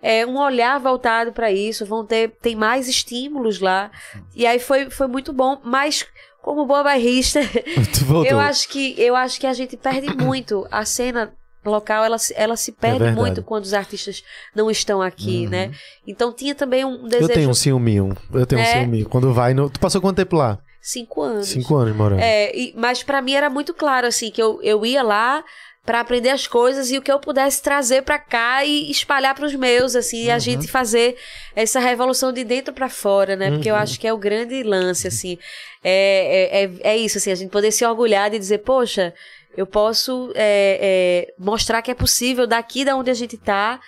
é, 0.00 0.24
um 0.24 0.36
olhar 0.38 0.78
voltado 0.78 1.32
pra 1.32 1.50
isso, 1.50 1.84
vão 1.84 2.06
ter, 2.06 2.30
tem 2.40 2.54
mais 2.54 2.86
estímulos 2.86 3.58
lá. 3.58 3.90
E 4.36 4.46
aí 4.46 4.60
foi, 4.60 4.88
foi 4.88 5.08
muito 5.08 5.32
bom, 5.32 5.60
mas 5.64 6.06
como 6.42 6.66
boa 6.66 6.82
bairrista, 6.82 7.40
eu 8.28 8.38
acho 8.40 8.68
que 8.68 8.94
eu 9.00 9.14
acho 9.16 9.38
que 9.40 9.46
a 9.46 9.52
gente 9.52 9.76
perde 9.76 10.14
muito 10.16 10.66
a 10.70 10.84
cena 10.84 11.32
local 11.64 12.04
ela, 12.04 12.18
se- 12.18 12.34
ela 12.36 12.56
se 12.56 12.72
perde 12.72 12.98
verdade. 12.98 13.20
muito 13.20 13.42
quando 13.42 13.64
os 13.64 13.72
artistas 13.72 14.22
não 14.54 14.68
estão 14.70 15.00
aqui, 15.00 15.46
né? 15.46 15.70
Então 16.06 16.32
tinha 16.32 16.54
também 16.54 16.84
um 16.84 17.02
Eu 17.02 17.08
desejo 17.08 17.28
tenho 17.28 17.50
um 17.50 17.54
ciúminho. 17.54 18.16
Eu 18.34 18.44
tenho 18.44 18.60
um 18.60 18.64
É. 18.64 18.80
ciúminho. 18.80 19.08
Quando 19.08 19.32
vai 19.32 19.54
no... 19.54 19.70
Tu 19.70 19.78
passou 19.78 20.00
quanto 20.00 20.16
tempo 20.16 20.34
lá? 20.36 20.58
cinco 20.84 21.22
anos. 21.22 21.46
Cinco 21.46 21.76
anos 21.76 21.94
morando. 21.96 22.18
É, 22.20 22.52
e- 22.56 22.74
mas 22.76 23.04
pra 23.04 23.22
mim 23.22 23.34
era 23.34 23.48
muito 23.48 23.72
claro, 23.72 24.04
assim, 24.08 24.32
que 24.32 24.42
eu, 24.42 24.58
eu 24.64 24.84
ia 24.84 25.04
lá 25.04 25.44
pra 25.84 26.00
aprender 26.00 26.30
as 26.30 26.46
coisas 26.46 26.90
e 26.90 26.98
o 26.98 27.02
que 27.02 27.10
eu 27.10 27.18
pudesse 27.18 27.60
trazer 27.60 28.02
pra 28.02 28.18
cá 28.18 28.64
e 28.64 28.90
espalhar 28.90 29.34
pros 29.34 29.54
meus, 29.54 29.96
assim, 29.96 30.24
e 30.24 30.30
a 30.30 30.38
gente 30.38 30.68
fazer 30.68 31.16
essa 31.56 31.80
revolução 31.80 32.32
de 32.32 32.44
dentro 32.44 32.72
pra 32.72 32.88
fora, 32.88 33.34
né? 33.34 33.50
Porque 33.50 33.70
eu 33.70 33.74
acho 33.74 33.98
que 33.98 34.06
é 34.06 34.12
o 34.12 34.18
grande 34.18 34.62
lance, 34.62 35.08
assim. 35.08 35.36
É, 35.82 36.52
é, 36.52 36.64
é, 36.64 36.94
é 36.94 36.96
isso, 36.96 37.18
assim, 37.18 37.32
a 37.32 37.34
gente 37.34 37.50
poder 37.50 37.72
se 37.72 37.84
orgulhar 37.84 38.30
de 38.30 38.38
dizer, 38.38 38.58
poxa, 38.58 39.12
eu 39.56 39.66
posso 39.66 40.32
é, 40.36 41.26
é, 41.28 41.34
mostrar 41.36 41.82
que 41.82 41.90
é 41.90 41.94
possível 41.94 42.46
daqui 42.46 42.84
da 42.84 42.96
onde 42.96 43.10
a 43.10 43.14
gente 43.14 43.36
tá. 43.36 43.80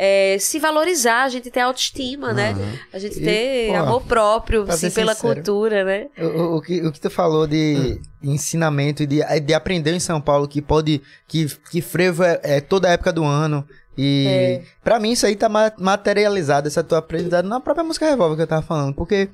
É, 0.00 0.36
se 0.38 0.60
valorizar, 0.60 1.24
a 1.24 1.28
gente 1.28 1.50
ter 1.50 1.58
autoestima, 1.58 2.32
né? 2.32 2.54
A 2.92 3.00
gente 3.00 3.18
E, 3.18 3.24
ter 3.24 3.68
pô, 3.72 3.74
amor 3.78 4.02
próprio, 4.02 4.60
ser 4.72 4.92
pela 4.92 5.12
sincero, 5.14 5.34
cultura, 5.34 5.84
né? 5.84 6.06
O, 6.16 6.56
o- 6.58 6.62
que, 6.62 6.80
o 6.86 6.92
que 6.92 7.00
tu 7.00 7.10
falou 7.10 7.48
de 7.48 8.00
ensinamento 8.22 9.02
e 9.02 9.06
de, 9.06 9.20
de 9.40 9.54
aprender 9.54 9.92
em 9.92 9.98
São 10.00 10.20
Paulo 10.20 10.46
que 10.46 10.62
pode. 10.62 11.02
que, 11.26 11.46
que 11.70 11.80
frevo 11.82 12.22
é, 12.22 12.38
é 12.44 12.60
toda 12.60 12.86
a 12.88 12.92
época 12.92 13.12
do 13.12 13.24
ano. 13.24 13.66
E 13.96 14.26
É. 14.28 14.62
pra 14.84 15.00
mim 15.00 15.10
isso 15.10 15.26
aí 15.26 15.34
tá 15.34 15.48
ma- 15.48 15.72
materializado, 15.76 16.68
essa 16.68 16.84
tua 16.84 16.98
aprendizado 16.98 17.48
na 17.48 17.58
própria 17.58 17.82
música 17.82 18.06
Revolver 18.08 18.36
que 18.36 18.42
eu 18.42 18.46
tava 18.46 18.62
falando. 18.62 18.94
Porque, 18.94 19.28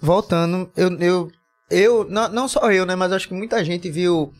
voltando, 0.00 0.68
eu. 0.76 0.90
eu, 1.00 1.30
eu 1.70 2.06
não, 2.10 2.28
não 2.28 2.48
só 2.48 2.70
eu, 2.72 2.84
né? 2.84 2.96
Mas 2.96 3.12
acho 3.12 3.28
que 3.28 3.34
muita 3.34 3.64
gente 3.64 3.88
viu. 3.90 4.32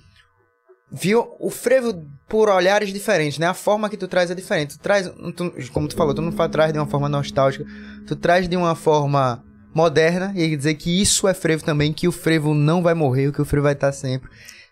Viu 0.93 1.35
o 1.40 1.48
frevo 1.51 2.05
por 2.28 2.48
olhares 2.48 2.93
diferentes, 2.93 3.39
né? 3.39 3.47
A 3.47 3.55
forma 3.55 3.89
que 3.89 3.97
tu 3.97 4.06
traz 4.06 4.31
é 4.31 4.35
diferente. 4.35 4.77
Tu 4.77 4.82
traz, 4.82 5.10
tu- 5.36 5.52
como 5.73 5.89
tu 5.89 5.97
falou, 5.97 6.14
tu 6.14 6.20
não 6.23 6.32
traz 6.48 6.73
de 6.73 6.78
uma 6.78 6.86
forma 6.86 7.09
nostálgica, 7.09 7.64
tu 8.06 8.14
traz 8.14 8.47
de 8.48 8.56
uma 8.56 8.74
forma 8.74 9.43
moderna 9.74 10.32
e 10.36 10.55
dizer 10.56 10.74
que 10.74 11.01
isso 11.01 11.27
é 11.27 11.32
frevo 11.32 11.64
também, 11.64 11.93
que 11.93 12.06
o 12.06 12.12
frevo 12.12 12.52
não 12.55 12.82
vai 12.82 12.93
morrer, 12.94 13.32
que 13.32 13.40
o 13.40 13.44
frevo 13.44 13.64
vai 13.64 13.73
estar 13.73 13.90
sempre. 13.93 14.28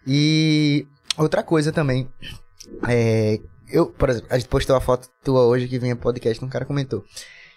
E 0.07 0.87
outra 1.17 1.43
coisa 1.43 1.73
também, 1.73 2.09
é, 2.89 3.41
eu, 3.71 3.87
por 3.87 4.11
exemplo, 4.11 4.29
a 4.31 4.39
gente 4.39 4.49
postou 4.49 4.77
a 4.77 4.81
foto 4.81 5.09
tua 5.25 5.43
hoje 5.47 5.69
que 5.69 5.79
vinha 5.79 5.97
podcast, 5.97 6.45
um 6.45 6.49
cara 6.49 6.65
comentou. 6.65 7.05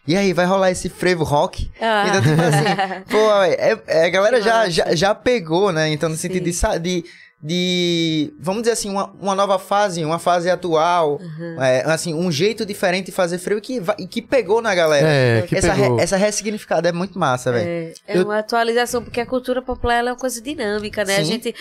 E 0.06 0.18
aí, 0.18 0.34
vai 0.34 0.46
rolar 0.46 0.70
esse 0.70 0.90
frevo 0.90 1.24
rock? 1.24 1.72
Ah. 1.80 2.06
Então, 2.10 2.22
tipo 2.22 2.42
assim, 2.42 3.04
pô, 3.10 3.32
é, 3.44 3.82
é, 3.88 4.06
a 4.06 4.10
galera 4.10 4.42
já, 4.42 4.68
já, 4.70 4.94
já 4.94 5.16
pegou, 5.16 5.72
né? 5.72 5.90
Então, 5.94 6.10
no 6.10 6.18
sentido 6.18 6.40
Sim. 6.40 6.50
de, 6.50 6.54
sa- 6.54 6.78
de, 6.78 7.06
de, 7.46 8.34
vamos 8.40 8.62
dizer 8.62 8.72
assim, 8.74 8.90
uma, 8.90 9.12
uma 9.22 9.36
nova 9.36 9.60
fase, 9.60 10.04
uma 10.06 10.18
fase 10.18 10.50
atual, 10.50 11.20
Uhum. 11.22 11.62
é, 11.62 11.84
assim, 11.86 12.14
um 12.14 12.32
jeito 12.32 12.66
diferente 12.66 13.08
de 13.08 13.12
fazer 13.12 13.38
frevo 13.38 13.60
que, 13.60 13.82
vai- 13.82 13.98
que 14.08 14.22
pegou 14.22 14.62
na 14.62 14.74
galera. 14.74 15.06
É, 15.08 15.42
que 15.42 15.56
essa, 15.58 15.74
pegou. 15.76 15.98
re, 15.98 16.04
essa 16.04 16.16
ressignificada 16.16 16.88
é 16.88 16.92
muito 16.94 17.20
massa, 17.20 17.52
velho. 17.52 17.68
É, 17.68 17.94
é 18.08 18.18
Eu- 18.18 18.24
uma 18.24 18.40
atualização, 18.40 19.04
porque 19.04 19.20
a 19.20 19.26
cultura 19.26 19.62
popular 19.62 19.96
ela 19.96 20.10
é 20.10 20.14
uma 20.14 20.18
coisa 20.20 20.42
dinâmica, 20.42 21.04
né? 21.04 21.18
A 21.18 21.20
Sim. 21.20 21.26
gente 21.26 21.56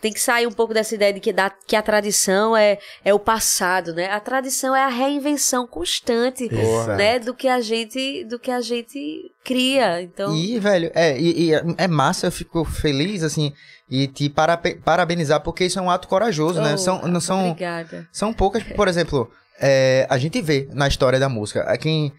tem 0.00 0.12
que 0.12 0.20
sair 0.20 0.46
um 0.48 0.52
pouco 0.52 0.74
dessa 0.74 0.94
ideia 0.96 1.12
de 1.12 1.20
que, 1.20 1.32
da, 1.32 1.48
que 1.48 1.76
a 1.76 1.82
tradição 1.82 2.56
é, 2.56 2.78
é 3.04 3.14
o 3.14 3.18
passado, 3.20 3.94
né? 3.94 4.10
A 4.10 4.18
tradição 4.18 4.74
é 4.74 4.82
a 4.82 4.88
reinvenção 4.88 5.64
constante, 5.64 6.48
Porra. 6.48 6.96
né? 6.96 7.18
Do 7.20 7.34
que 7.34 7.46
a 7.46 7.60
gente, 7.60 8.24
do 8.24 8.36
que 8.38 8.50
a 8.50 8.60
gente 8.60 9.30
cria. 9.44 10.02
Então, 10.02 10.34
E, 10.34 10.58
velho, 10.58 10.90
é, 10.94 11.16
e, 11.18 11.44
e 11.46 11.54
é- 11.54 11.62
é 11.78 11.88
massa, 11.88 12.26
eu 12.26 12.32
fico 12.32 12.64
feliz, 12.64 13.22
assim, 13.22 13.52
e 13.90 14.06
te 14.06 14.28
parabe- 14.28 14.76
parabenizar, 14.84 15.40
porque 15.40 15.64
isso 15.64 15.78
é 15.78 15.82
um 15.82 15.90
ato 15.90 16.06
corajoso, 16.08 16.60
né? 16.62 16.74
oh, 16.74 16.78
São, 16.78 17.02
não 17.08 17.20
são, 17.20 17.50
obrigada. 17.50 18.06
são 18.12 18.32
poucas, 18.32 18.62
por 18.62 18.86
exemplo, 18.86 19.30
é, 19.60 20.06
a 20.08 20.16
gente 20.16 20.40
vê 20.40 20.68
na 20.72 20.86
história 20.86 21.18
da 21.18 21.28
música, 21.28 21.76
quem, 21.76 22.12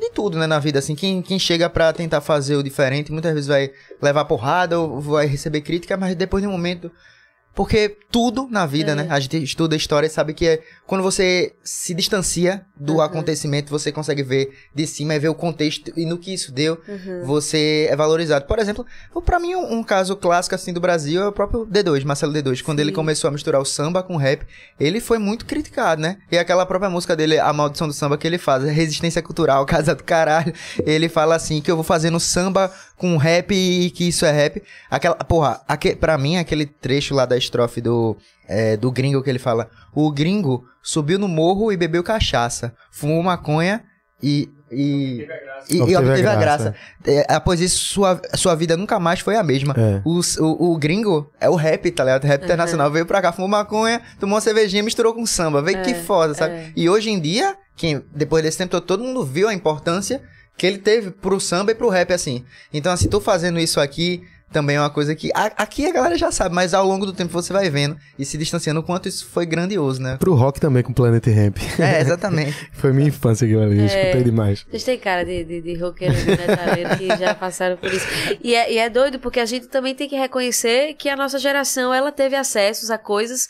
de 0.00 0.10
tudo, 0.10 0.36
né, 0.38 0.46
na 0.48 0.58
vida, 0.58 0.78
assim, 0.80 0.94
quem, 0.96 1.22
quem 1.22 1.38
chega 1.38 1.70
pra 1.70 1.92
tentar 1.92 2.20
fazer 2.20 2.56
o 2.56 2.62
diferente, 2.62 3.12
muitas 3.12 3.32
vezes 3.32 3.46
vai 3.46 3.70
levar 4.02 4.24
porrada 4.24 4.80
ou 4.80 5.00
vai 5.00 5.26
receber 5.26 5.60
crítica, 5.60 5.96
mas 5.96 6.14
depois 6.16 6.42
de 6.42 6.48
um 6.48 6.52
momento... 6.52 6.90
Porque 7.54 7.98
tudo 8.10 8.48
na 8.50 8.64
vida, 8.64 8.92
É. 8.92 8.94
né? 8.94 9.06
A 9.10 9.20
gente 9.20 9.42
estuda 9.42 9.74
a 9.74 9.76
história 9.76 10.06
e 10.06 10.10
sabe 10.10 10.32
que 10.32 10.46
é 10.48 10.62
quando 10.92 11.02
você 11.02 11.54
se 11.64 11.94
distancia 11.94 12.66
do 12.76 12.96
Uhum. 12.96 13.00
acontecimento, 13.00 13.70
você 13.70 13.90
consegue 13.90 14.22
ver 14.22 14.50
de 14.74 14.86
cima 14.86 15.14
e 15.14 15.18
ver 15.18 15.30
o 15.30 15.34
contexto 15.34 15.90
e 15.96 16.04
no 16.04 16.18
que 16.18 16.34
isso 16.34 16.52
deu 16.52 16.78
Uhum. 16.86 17.24
você 17.24 17.86
é 17.88 17.96
valorizado. 17.96 18.44
Por 18.44 18.58
exemplo, 18.58 18.84
pra 19.24 19.38
mim 19.40 19.54
um, 19.54 19.78
um 19.78 19.82
caso 19.82 20.14
clássico 20.14 20.54
assim 20.54 20.70
do 20.70 20.82
Brasil 20.82 21.22
é 21.22 21.28
o 21.28 21.32
próprio 21.32 21.64
D2, 21.64 22.04
Marcelo 22.04 22.30
D2, 22.34 22.60
quando 22.60 22.76
Sim. 22.80 22.82
ele 22.84 22.92
começou 22.92 23.28
a 23.28 23.30
misturar 23.30 23.58
o 23.58 23.64
samba 23.64 24.02
com 24.02 24.16
o 24.16 24.18
rap, 24.18 24.44
ele 24.78 25.00
foi 25.00 25.16
muito 25.16 25.46
criticado, 25.46 26.02
né? 26.02 26.18
E 26.30 26.36
aquela 26.36 26.66
própria 26.66 26.90
música 26.90 27.16
dele, 27.16 27.38
A 27.38 27.50
Maldição 27.54 27.88
do 27.88 27.94
Samba 27.94 28.18
que 28.18 28.26
ele 28.26 28.36
faz, 28.36 28.62
Resistência 28.64 29.22
Cultural, 29.22 29.64
Casa 29.66 29.94
do 29.94 30.04
Caralho, 30.04 30.52
ele 30.84 31.08
fala 31.08 31.34
assim 31.36 31.62
que 31.62 31.70
eu 31.70 31.74
vou 31.74 31.84
fazer 31.84 32.10
no 32.10 32.20
samba 32.20 32.70
com 32.98 33.16
rap 33.16 33.54
e 33.54 33.90
que 33.92 34.08
isso 34.08 34.26
é 34.26 34.30
rap. 34.30 34.62
Aquela, 34.90 35.14
porra, 35.16 35.62
aque, 35.66 35.96
pra 35.96 36.18
mim 36.18 36.36
aquele 36.36 36.66
trecho 36.66 37.14
lá 37.14 37.24
da 37.24 37.38
estrofe 37.38 37.80
do 37.80 38.14
é, 38.48 38.76
do 38.76 38.90
gringo 38.90 39.22
que 39.22 39.30
ele 39.30 39.38
fala, 39.38 39.70
o 39.94 40.10
gringo 40.10 40.64
subiu 40.82 41.18
no 41.18 41.28
morro 41.28 41.72
e 41.72 41.76
bebeu 41.76 42.02
cachaça, 42.02 42.74
fumou 42.90 43.22
maconha 43.22 43.84
e 44.22 44.50
e, 44.72 45.28
e, 45.68 45.76
e 45.76 45.96
obteve 45.96 46.26
a 46.26 46.34
graça. 46.34 46.74
É, 47.04 47.26
após 47.28 47.60
isso, 47.60 47.78
sua, 47.78 48.20
sua 48.34 48.54
vida 48.54 48.74
nunca 48.74 48.98
mais 48.98 49.20
foi 49.20 49.36
a 49.36 49.42
mesma. 49.42 49.74
É. 49.76 50.00
O, 50.02 50.20
o, 50.40 50.72
o 50.72 50.78
gringo 50.78 51.30
é 51.38 51.48
o 51.48 51.54
rap, 51.54 51.90
tá 51.90 52.04
ligado? 52.04 52.24
O 52.24 52.26
rap 52.26 52.42
internacional 52.42 52.90
veio 52.90 53.04
pra 53.04 53.20
cá, 53.20 53.32
fumou 53.32 53.48
maconha, 53.48 54.00
tomou 54.18 54.34
uma 54.34 54.40
cervejinha, 54.40 54.82
misturou 54.82 55.12
com 55.12 55.26
samba. 55.26 55.60
Vê 55.60 55.74
que 55.82 55.94
foda, 55.94 56.32
sabe? 56.32 56.54
é. 56.54 56.72
E 56.74 56.88
hoje 56.88 57.10
em 57.10 57.20
dia, 57.20 57.54
quem, 57.76 58.02
depois 58.14 58.42
desse 58.42 58.56
tempo 58.56 58.70
todo, 58.70 58.86
todo 58.86 59.04
mundo 59.04 59.24
viu 59.24 59.46
a 59.46 59.54
importância 59.54 60.22
que 60.56 60.66
ele 60.66 60.78
teve 60.78 61.10
pro 61.10 61.38
samba 61.38 61.72
e 61.72 61.74
pro 61.74 61.90
rap, 61.90 62.10
assim. 62.12 62.44
Então, 62.72 62.92
assim, 62.92 63.08
tô 63.08 63.20
fazendo 63.20 63.58
isso 63.58 63.78
aqui 63.78 64.22
também 64.52 64.76
é 64.76 64.80
uma 64.80 64.90
coisa 64.90 65.14
que. 65.14 65.30
a- 65.34 65.52
aqui 65.56 65.86
a 65.86 65.92
galera 65.92 66.16
já 66.16 66.30
sabe, 66.30 66.54
mas 66.54 66.74
ao 66.74 66.86
longo 66.86 67.04
do 67.06 67.12
tempo 67.12 67.32
você 67.32 67.52
vai 67.52 67.68
vendo 67.70 67.96
e 68.18 68.24
se 68.24 68.36
distanciando 68.38 68.80
o 68.80 68.82
quanto 68.82 69.08
isso 69.08 69.26
foi 69.26 69.46
grandioso, 69.46 70.00
né? 70.00 70.16
Pro 70.18 70.34
rock 70.34 70.60
também 70.60 70.82
com 70.82 70.92
Planet 70.92 71.26
Ramp. 71.26 71.56
É, 71.78 72.00
exatamente. 72.00 72.52
Foi 72.74 72.92
minha 72.92 73.08
infância 73.08 73.44
aquilo 73.44 73.62
ali, 73.62 73.78
eu 73.78 73.82
É. 73.84 73.86
escutei 73.86 74.22
demais. 74.24 74.64
Vocês 74.70 74.84
têm 74.84 74.98
cara 74.98 75.24
de, 75.24 75.44
de, 75.44 75.60
de 75.60 75.74
roqueiro 75.74 76.14
de 76.14 76.24
metaleiro 76.26 76.96
que 76.98 77.08
já 77.16 77.34
passaram 77.34 77.76
por 77.76 77.92
isso. 77.92 78.06
E 78.42 78.54
é, 78.54 78.72
e 78.72 78.78
é 78.78 78.88
doido 78.90 79.18
porque 79.18 79.40
a 79.40 79.46
gente 79.46 79.66
também 79.68 79.94
tem 79.94 80.08
que 80.08 80.16
reconhecer 80.16 80.94
que 80.94 81.08
a 81.08 81.16
nossa 81.16 81.38
geração 81.38 81.92
ela 81.94 82.12
teve 82.12 82.36
acessos 82.36 82.90
a 82.90 82.98
coisas 82.98 83.48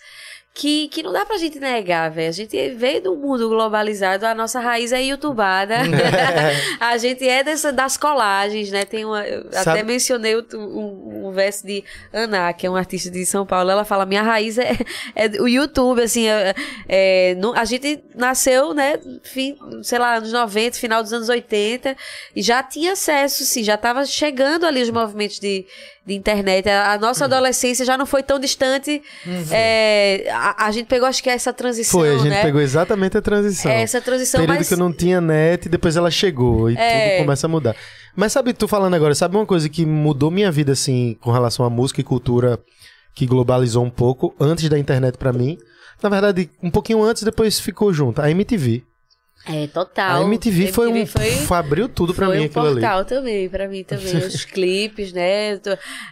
que, 0.54 0.88
que 0.88 1.02
não 1.02 1.12
dá 1.12 1.24
pra 1.24 1.38
gente 1.38 1.58
negar, 1.58 2.10
velho. 2.10 2.28
A 2.28 2.32
gente 2.32 2.70
veio 2.74 3.02
do 3.02 3.16
mundo 3.16 3.48
globalizado, 3.48 4.26
a 4.26 4.34
nossa 4.34 4.60
raiz 4.60 4.92
é 4.92 5.00
youtubada. 5.02 5.76
a 6.78 6.96
gente 6.98 7.26
é 7.26 7.42
dessa, 7.42 7.72
das 7.72 7.96
colagens, 7.96 8.70
né? 8.70 8.84
Tem 8.84 9.04
uma, 9.04 9.22
até 9.56 9.82
mencionei 9.82 10.36
um, 10.36 11.28
um 11.28 11.32
verso 11.32 11.66
de 11.66 11.82
Ana, 12.12 12.52
que 12.52 12.66
é 12.66 12.70
uma 12.70 12.78
artista 12.78 13.10
de 13.10 13.24
São 13.24 13.46
Paulo. 13.46 13.70
Ela 13.70 13.84
fala: 13.84 14.04
minha 14.04 14.22
raiz 14.22 14.58
é, 14.58 14.76
é 15.16 15.26
o 15.40 15.48
YouTube, 15.48 16.02
assim. 16.02 16.28
é- 16.28 16.54
é, 16.88 17.34
não- 17.36 17.54
a 17.54 17.64
gente 17.64 18.02
nasceu, 18.14 18.74
né? 18.74 18.98
Fim, 19.22 19.56
sei 19.82 19.98
lá, 19.98 20.16
anos 20.16 20.32
90, 20.32 20.76
final 20.76 21.02
dos 21.02 21.12
anos 21.14 21.28
80, 21.30 21.96
e 22.36 22.42
já 22.42 22.62
tinha 22.62 22.92
acesso, 22.92 23.44
sim, 23.44 23.62
já 23.64 23.76
tava 23.78 24.04
chegando 24.04 24.66
ali 24.66 24.82
os 24.82 24.90
movimentos 24.90 25.38
de, 25.40 25.64
de 26.04 26.14
internet. 26.14 26.68
A, 26.68 26.92
a 26.92 26.98
nossa 26.98 27.24
adolescência 27.26 27.84
já 27.84 27.96
não 27.96 28.06
foi 28.06 28.22
tão 28.22 28.38
distante. 28.38 29.02
É, 29.50 30.28
a, 30.32 30.66
a 30.66 30.70
gente 30.72 30.86
pegou, 30.86 31.06
acho 31.08 31.22
que 31.22 31.30
essa 31.30 31.52
transição, 31.52 32.00
Foi, 32.00 32.10
a 32.10 32.18
gente 32.18 32.28
né? 32.30 32.42
pegou 32.42 32.60
exatamente 32.60 33.16
a 33.16 33.22
transição. 33.22 33.70
É, 33.70 33.82
essa 33.82 34.00
transição, 34.00 34.40
Período 34.40 34.58
mas 34.58 34.68
que 34.68 34.74
eu 34.74 34.78
não 34.78 34.92
tinha 34.92 35.20
net, 35.20 35.68
depois 35.68 35.96
ela 35.96 36.10
chegou 36.10 36.70
e 36.70 36.76
É. 36.76 37.10
tudo 37.16 37.24
começa 37.24 37.46
a 37.46 37.48
mudar. 37.48 37.76
Mas 38.16 38.32
sabe, 38.32 38.52
tu 38.52 38.66
falando 38.68 38.94
agora, 38.94 39.14
sabe 39.14 39.36
uma 39.36 39.46
coisa 39.46 39.68
que 39.68 39.86
mudou 39.86 40.30
minha 40.30 40.50
vida, 40.50 40.72
assim, 40.72 41.16
com 41.20 41.30
relação 41.30 41.64
à 41.64 41.70
música 41.70 42.00
e 42.00 42.04
cultura, 42.04 42.58
que 43.14 43.26
globalizou 43.26 43.84
um 43.84 43.90
pouco, 43.90 44.34
antes 44.40 44.68
da 44.68 44.78
internet 44.78 45.16
pra 45.16 45.32
mim? 45.32 45.56
Na 46.02 46.08
verdade, 46.08 46.50
um 46.62 46.70
pouquinho 46.70 47.02
antes, 47.02 47.22
depois 47.22 47.60
ficou 47.60 47.92
junto. 47.92 48.20
A 48.20 48.30
MTV. 48.30 48.82
É, 49.44 49.66
total. 49.66 50.22
A 50.22 50.24
MTV, 50.24 50.70
foi 50.72 50.86
um. 50.88 51.04
foi- 51.04 51.28
f- 51.30 51.52
abriu 51.54 51.88
tudo 51.88 52.14
pra 52.14 52.26
foi 52.26 52.36
mim 52.36 52.42
um 52.44 52.46
aquilo 52.46 52.64
ali. 52.66 52.80
portal 52.80 53.04
também, 53.04 53.48
pra 53.48 53.66
mim 53.68 53.82
também. 53.82 54.14
Os 54.24 54.44
clipes, 54.44 55.12
né? 55.12 55.58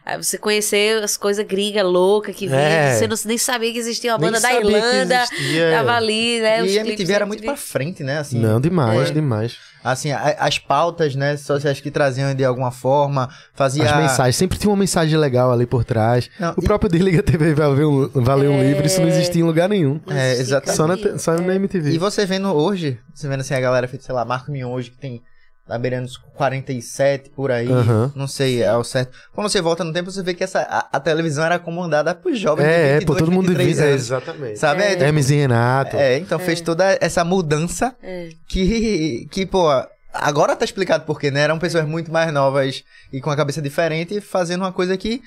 Ah, 0.05 0.17
Você 0.17 0.37
conhecer 0.37 1.03
as 1.03 1.17
coisas 1.17 1.47
gringas 1.47 1.85
loucas 1.85 2.35
que 2.35 2.47
vinham. 2.49 2.61
É. 2.61 2.97
Você 2.97 3.07
não, 3.07 3.17
nem 3.27 3.39
sabia 3.39 3.73
que 3.73 3.79
existia 3.79 4.13
uma 4.13 4.19
Nem 4.19 4.31
banda 4.33 4.41
da 4.41 4.53
Irlanda. 4.53 5.25
Tava 5.73 5.93
ali, 5.97 6.41
né? 6.41 6.63
os 6.63 6.71
E 6.73 6.79
a 6.79 6.81
MTV 6.85 7.13
era 7.13 7.25
muito 7.27 7.43
pra 7.43 7.53
MTV. 7.53 7.69
frente, 7.69 8.03
né? 8.03 8.19
Assim, 8.19 8.39
Não, 8.41 8.61
demais, 8.61 9.11
É. 9.11 9.13
demais. 9.13 9.57
Assim 9.83 10.11
a- 10.13 10.37
as 10.41 10.59
pautas, 10.59 11.15
né, 11.15 11.37
sociais 11.37 11.81
que 11.81 11.91
traziam 11.91 12.35
de 12.35 12.45
alguma 12.45 12.71
forma, 12.71 13.29
fazia... 13.55 13.85
As 13.91 13.97
mensagens, 13.97 14.37
sempre 14.37 14.59
tinha 14.59 14.71
uma 14.71 14.77
mensagem 14.77 15.19
legal 15.19 15.51
ali 15.53 15.67
por 15.67 15.85
trás. 15.85 16.29
Não, 16.39 16.55
o 16.57 16.61
e- 16.61 16.65
próprio 16.65 16.91
Desliga 16.91 17.23
TV 17.23 17.55
valeu 17.55 18.11
um, 18.15 18.23
valeu 18.23 18.53
um 18.53 18.63
livro, 18.63 18.87
isso 18.87 19.01
não 19.01 19.09
existia 19.09 19.41
em 19.43 19.45
lugar 19.45 19.69
nenhum. 19.69 20.01
É, 20.09 20.33
exatamente. 20.33 20.77
Só 20.77 20.87
na, 20.87 21.19
só 21.19 21.35
na 21.41 21.55
MTV. 21.55 21.91
E 21.93 21.99
você 21.99 22.27
vendo 22.27 22.49
hoje, 22.53 22.99
você 23.15 23.29
vendo 23.29 23.41
assim 23.41 23.55
a 23.55 23.61
galera 23.61 23.87
feita, 23.89 24.05
sei 24.05 24.15
lá, 24.15 24.25
Marco 24.25 24.51
Mion 24.51 24.71
hoje, 24.71 24.91
que 24.91 24.99
tem 24.99 25.23
tá 25.71 25.79
beirando 25.79 26.07
os 26.07 26.17
47 26.17 27.31
por 27.31 27.51
aí, 27.51 27.71
Aham. 27.71 28.13
não 28.17 28.27
sei 28.27 28.65
ao 28.67 28.83
certo. 28.85 29.17
Quando 29.33 29.49
você 29.49 29.61
volta 29.63 29.85
no 29.85 29.93
tempo, 29.93 30.11
você 30.11 30.23
vê 30.23 30.35
que 30.35 30.43
essa, 30.45 30.61
a, 30.63 30.89
a 30.97 31.01
televisão 31.01 31.45
era 31.45 31.59
comandada 31.59 32.15
por 32.15 32.35
jovens 32.35 32.65
de 32.67 32.71
É, 32.71 32.89
é, 32.89 32.99
22, 32.99 33.05
pô, 33.07 33.15
todo 33.25 33.33
mundo 33.33 33.47
23 33.49 33.69
divide. 33.77 33.89
É, 33.91 33.95
exatamente. 33.95 34.59
Sabe? 34.59 34.83
É, 34.83 34.93
Hermes 35.01 35.31
e 35.31 35.37
Renato. 35.37 35.97
é, 35.97 36.19
então 36.19 36.39
fez 36.39 36.61
toda 36.61 36.99
essa 37.01 37.25
mudança 37.25 37.95
É. 38.03 38.31
que, 38.49 39.27
que, 39.31 39.47
pô, 39.47 39.69
agora 40.13 40.57
tá 40.57 40.65
explicado 40.65 41.05
por 41.05 41.21
quê, 41.21 41.31
né? 41.31 41.41
Eram 41.43 41.59
pessoas 41.59 41.87
muito 41.87 42.11
mais 42.13 42.33
novas 42.33 42.83
e 43.13 43.21
com 43.21 43.31
a 43.31 43.37
cabeça 43.37 43.63
diferente 43.63 44.21
fazendo 44.21 44.63
uma 44.63 44.73
coisa 44.73 44.97
que 44.97 45.23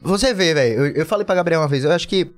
você 0.00 0.32
vê, 0.32 0.54
velho. 0.54 0.86
Eu, 0.86 0.92
eu 0.94 1.06
falei 1.06 1.24
pra 1.26 1.34
Gabriel 1.34 1.60
uma 1.60 1.68
vez, 1.68 1.84
eu 1.84 1.92
acho 1.92 2.08
que 2.08 2.30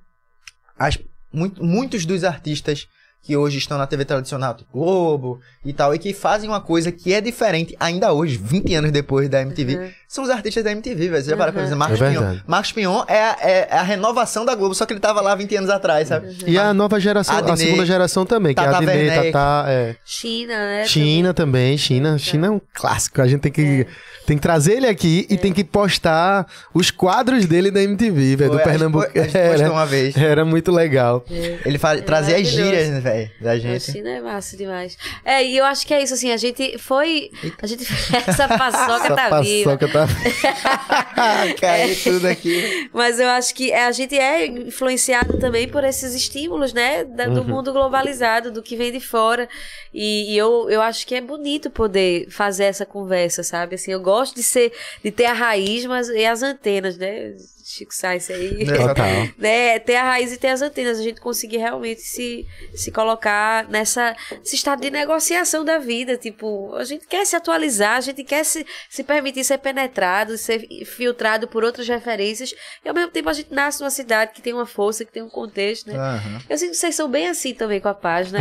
as, 0.78 0.98
muito- 1.32 1.62
muitos 1.64 2.04
dos 2.04 2.24
artistas 2.24 2.86
que 3.26 3.36
hoje 3.36 3.58
estão 3.58 3.76
na 3.76 3.86
TV 3.86 4.04
tradicional, 4.04 4.54
tipo 4.54 4.70
Globo 4.72 5.40
e 5.64 5.72
tal, 5.72 5.92
e 5.94 5.98
que 5.98 6.14
fazem 6.14 6.48
uma 6.48 6.60
coisa 6.60 6.92
que 6.92 7.12
é 7.12 7.20
diferente 7.20 7.74
ainda 7.80 8.12
hoje, 8.12 8.36
20 8.42 8.72
anos 8.74 8.92
depois 8.92 9.28
da 9.28 9.42
MTV, 9.42 9.76
Uhum. 9.76 9.88
são 10.06 10.22
os 10.22 10.30
artistas 10.30 10.62
da 10.62 10.70
MTV, 10.70 11.08
velho. 11.08 11.24
Você 11.24 11.30
já 11.30 11.36
parou 11.36 11.52
pra 11.52 11.62
Uhum. 11.62 11.66
pensar? 11.68 11.76
Marcos 11.76 12.00
É 12.00 12.08
verdade. 12.10 12.44
Marcos 12.46 12.72
Pion 12.72 13.02
é, 13.08 13.20
a- 13.20 13.36
é 13.40 13.68
a 13.72 13.82
renovação 13.82 14.44
da 14.44 14.54
Globo, 14.54 14.74
só 14.74 14.86
que 14.86 14.92
ele 14.92 15.00
tava 15.00 15.20
lá 15.20 15.34
20 15.34 15.56
anos 15.56 15.70
atrás, 15.70 16.06
sabe? 16.08 16.36
E 16.46 16.56
a 16.56 16.72
nova 16.72 17.00
geração, 17.00 17.36
a, 17.36 17.56
segunda 17.56 17.84
geração 17.84 18.24
também, 18.24 18.54
que 18.54 18.60
é 18.60 18.62
a 18.62 18.66
Tata 18.70 18.78
Adnê, 18.84 18.92
Werneck. 18.92 19.32
Tatá, 19.32 19.64
é. 19.68 19.96
China, 20.04 20.54
né? 20.56 20.84
China 20.86 21.34
também, 21.34 21.76
China. 21.76 22.16
China 22.18 22.46
é 22.46 22.50
um 22.50 22.60
clássico. 22.74 23.20
A 23.20 23.26
gente 23.26 23.40
tem 23.40 23.50
que, 23.52 23.86
tem 24.24 24.36
que 24.36 24.42
trazer 24.42 24.74
ele 24.74 24.86
aqui 24.86 25.26
e 25.28 25.36
tem 25.36 25.52
que 25.52 25.64
postar 25.64 26.46
os 26.72 26.90
quadros 26.90 27.46
dele 27.46 27.70
da 27.70 27.82
MTV, 27.82 28.36
velho, 28.36 28.50
do 28.52 28.58
Foi, 28.58 28.62
a 28.62 28.66
gente 28.66 28.78
Pernambuco. 28.78 29.06
a 29.18 29.22
gente 29.22 29.36
Era, 29.36 29.50
postou 29.58 29.72
uma 29.72 29.86
vez. 29.86 30.16
era 30.16 30.44
muito 30.44 30.70
legal. 30.72 31.24
Ele 31.64 31.78
fa- 31.78 31.96
trazia 32.00 32.36
as 32.36 32.46
gírias, 32.46 32.88
né, 32.90 33.00
velho, 33.16 33.30
da 33.40 33.58
gente. 33.58 33.92
China 33.92 34.10
é 34.10 34.20
massa 34.20 34.56
demais. 34.56 34.96
É, 35.24 35.44
e 35.44 35.56
eu 35.56 35.64
acho 35.64 35.86
que 35.86 35.92
é 35.94 36.02
isso, 36.02 36.14
assim, 36.14 36.30
a 36.32 36.36
gente 36.36 36.78
foi. 36.78 37.30
A 37.60 37.66
gente. 37.66 37.84
Essa 38.26 38.46
paçoca 38.48 39.04
Essa 39.06 39.14
tá 39.14 39.40
viva. 39.40 39.76
paçoca 39.76 39.88
tá... 39.92 40.06
Caiu 41.60 41.96
tudo 42.02 42.26
aqui. 42.26 42.88
Mas 42.92 43.18
eu 43.20 43.28
acho 43.28 43.54
que 43.54 43.72
a 43.72 43.90
gente 43.92 44.16
é 44.18 44.46
influenciado 44.46 45.38
também 45.38 45.68
por 45.68 45.84
esses 45.84 46.14
estímulos, 46.14 46.72
né? 46.72 47.04
da- 47.04 47.26
do 47.26 47.44
mundo 47.44 47.72
globalizado, 47.72 48.50
do 48.50 48.62
que 48.62 48.76
vem 48.76 48.92
de 48.92 49.00
fora. 49.00 49.48
E, 49.92 50.32
e 50.32 50.38
eu, 50.38 50.68
eu 50.70 50.82
acho 50.82 51.06
que 51.06 51.14
é 51.14 51.20
bonito 51.20 51.70
poder 51.70 52.28
fazer 52.30 52.64
essa 52.64 52.84
conversa, 52.86 53.42
sabe? 53.42 53.74
Assim, 53.76 53.92
eu 53.92 54.00
gosto 54.00 54.34
de 54.34 54.42
ser, 54.42 54.72
de 55.02 55.10
ter 55.10 55.26
a 55.26 55.32
raiz, 55.32 55.84
mas 55.86 56.08
e 56.08 56.24
as 56.24 56.42
antenas, 56.42 56.96
né? 56.96 57.34
Chico 57.68 57.92
Sainz 57.92 58.30
aí. 58.30 58.64
Total. 58.64 59.06
né, 59.36 59.78
ter 59.80 59.96
a 59.96 60.04
raiz 60.04 60.32
e 60.32 60.36
ter 60.36 60.48
as 60.48 60.62
antenas, 60.62 61.00
a 61.00 61.02
gente 61.02 61.20
conseguir 61.20 61.56
realmente 61.56 62.00
se, 62.00 62.46
se 62.74 62.92
colocar 62.92 63.68
nessa 63.68 64.14
esse 64.44 64.54
estado 64.54 64.80
de 64.80 64.90
negociação 64.90 65.64
da 65.64 65.76
vida, 65.78 66.16
tipo, 66.16 66.72
a 66.76 66.84
gente 66.84 67.06
quer 67.08 67.26
se 67.26 67.34
atualizar, 67.34 67.96
a 67.96 68.00
gente 68.00 68.22
quer 68.22 68.44
se, 68.44 68.64
se 68.88 69.02
permitir 69.02 69.42
ser 69.42 69.58
penetrado, 69.58 70.38
ser 70.38 70.64
filtrado 70.84 71.48
por 71.48 71.64
outras 71.64 71.88
referências, 71.88 72.54
e 72.84 72.88
ao 72.88 72.94
mesmo 72.94 73.10
tempo 73.10 73.28
a 73.28 73.32
gente 73.32 73.52
nasce 73.52 73.80
numa 73.80 73.90
cidade 73.90 74.30
que 74.32 74.40
tem 74.40 74.52
uma 74.52 74.66
força, 74.66 75.04
que 75.04 75.12
tem 75.12 75.22
um 75.22 75.28
contexto, 75.28 75.88
né? 75.88 75.96
Aham. 75.96 76.40
Eu 76.48 76.58
sinto 76.58 76.70
que 76.70 76.76
vocês 76.76 76.94
são 76.94 77.08
bem 77.08 77.26
assim 77.26 77.52
também 77.52 77.80
com 77.80 77.88
a 77.88 77.94
página. 77.94 78.38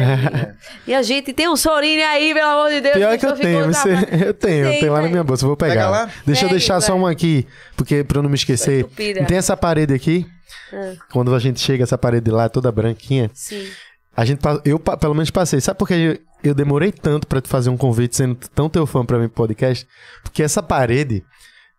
e, 0.85 0.91
e 0.91 0.93
a 0.93 1.01
gente 1.01 1.33
tem 1.33 1.49
um 1.49 1.55
Sorine 1.55 2.03
aí, 2.03 2.31
pelo 2.31 2.47
amor 2.47 2.69
de 2.69 2.81
Deus. 2.81 2.95
Pior 2.95 3.17
que 3.17 3.25
eu 3.25 3.33
tenho, 3.33 3.65
você, 3.65 3.89
eu 4.27 4.33
tenho, 4.33 4.65
eu 4.65 4.71
Tem, 4.71 4.79
tenho 4.81 4.93
lá 4.93 5.01
na 5.01 5.09
minha 5.09 5.23
bolsa, 5.23 5.47
vou 5.47 5.57
pegar. 5.57 5.73
Pega 5.73 5.89
lá. 5.89 6.09
Deixa 6.25 6.45
eu 6.45 6.49
deixar 6.49 6.79
só 6.79 6.93
vai. 6.93 7.01
um 7.01 7.07
aqui, 7.07 7.47
porque 7.75 8.03
pra 8.03 8.19
eu 8.19 8.23
não 8.23 8.29
me 8.29 8.35
esquecer. 8.35 8.85
Estupida. 9.19 9.27
Tem 9.27 9.37
essa 9.37 9.55
parede 9.57 9.93
aqui, 9.93 10.25
Ah, 10.73 10.93
quando 11.11 11.33
a 11.35 11.39
gente 11.39 11.59
chega, 11.59 11.83
essa 11.83 11.97
parede 11.97 12.29
lá 12.31 12.47
toda 12.49 12.71
branquinha, 12.71 13.29
sim. 13.33 13.67
a 14.15 14.23
gente, 14.25 14.39
eu 14.63 14.79
pelo 14.79 15.13
menos 15.13 15.29
passei. 15.31 15.59
Sabe 15.61 15.77
por 15.79 15.87
que 15.87 15.93
eu, 15.93 16.17
eu 16.43 16.53
demorei 16.53 16.91
tanto 16.91 17.27
pra 17.27 17.41
te 17.41 17.47
fazer 17.49 17.69
um 17.69 17.77
convite 17.77 18.15
sendo 18.15 18.35
tão 18.53 18.69
teu 18.69 18.85
fã 18.85 19.05
pra 19.05 19.17
mim 19.17 19.27
pro 19.27 19.35
podcast? 19.47 19.87
Porque 20.23 20.43
essa 20.43 20.61
parede 20.61 21.23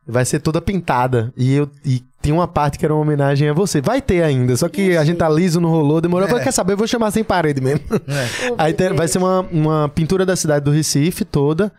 vai 0.06 0.24
ser 0.24 0.38
toda 0.40 0.60
pintada 0.60 1.32
e 1.36 1.52
eu 1.54 1.68
e 1.84 2.02
tem 2.22 2.32
uma 2.32 2.46
parte 2.48 2.78
que 2.78 2.84
era 2.84 2.92
uma 2.94 3.02
homenagem 3.02 3.48
a 3.48 3.52
você. 3.52 3.80
Vai 3.80 4.00
ter 4.02 4.22
ainda, 4.22 4.56
só 4.56 4.68
que 4.68 4.96
a 4.96 5.04
gente 5.04 5.16
tá 5.18 5.28
liso, 5.28 5.60
não 5.60 5.68
rolou, 5.70 6.00
demorou. 6.00 6.26
Eu 6.26 6.30
falei, 6.30 6.44
quer 6.44 6.52
saber, 6.52 6.72
eu 6.72 6.76
vou 6.76 6.86
chamar 6.86 7.10
sem 7.12 7.22
parede 7.24 7.60
mesmo. 7.60 7.84
É. 7.92 8.54
Aí 8.58 8.72
tem- 8.72 8.92
vai 8.92 9.06
ser 9.08 9.18
uma, 9.18 9.40
uma 9.42 9.88
pintura 9.88 10.24
da 10.26 10.34
cidade 10.36 10.64
do 10.64 10.70
Recife 10.72 11.24
toda. 11.24 11.72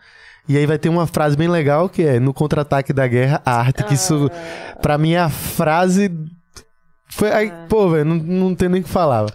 E 0.48 0.56
aí 0.56 0.64
vai 0.64 0.78
ter 0.78 0.88
uma 0.88 1.06
frase 1.06 1.36
bem 1.36 1.48
legal 1.48 1.88
que 1.88 2.02
é 2.02 2.18
no 2.18 2.32
contra-ataque 2.32 2.92
da 2.92 3.06
guerra, 3.06 3.42
a 3.44 3.58
arte. 3.58 3.84
Que 3.84 3.94
isso, 3.94 4.30
pra 4.80 4.96
mim, 4.96 5.12
é 5.12 5.18
a 5.18 5.28
frase. 5.28 6.10
Foi. 7.10 7.32
Aí, 7.32 7.52
pô, 7.68 7.88
velho, 7.88 8.04
não, 8.04 8.16
não 8.16 8.54
tem 8.54 8.68
nem 8.68 8.80
o 8.80 8.84
que 8.84 8.90
falar. 8.90 9.26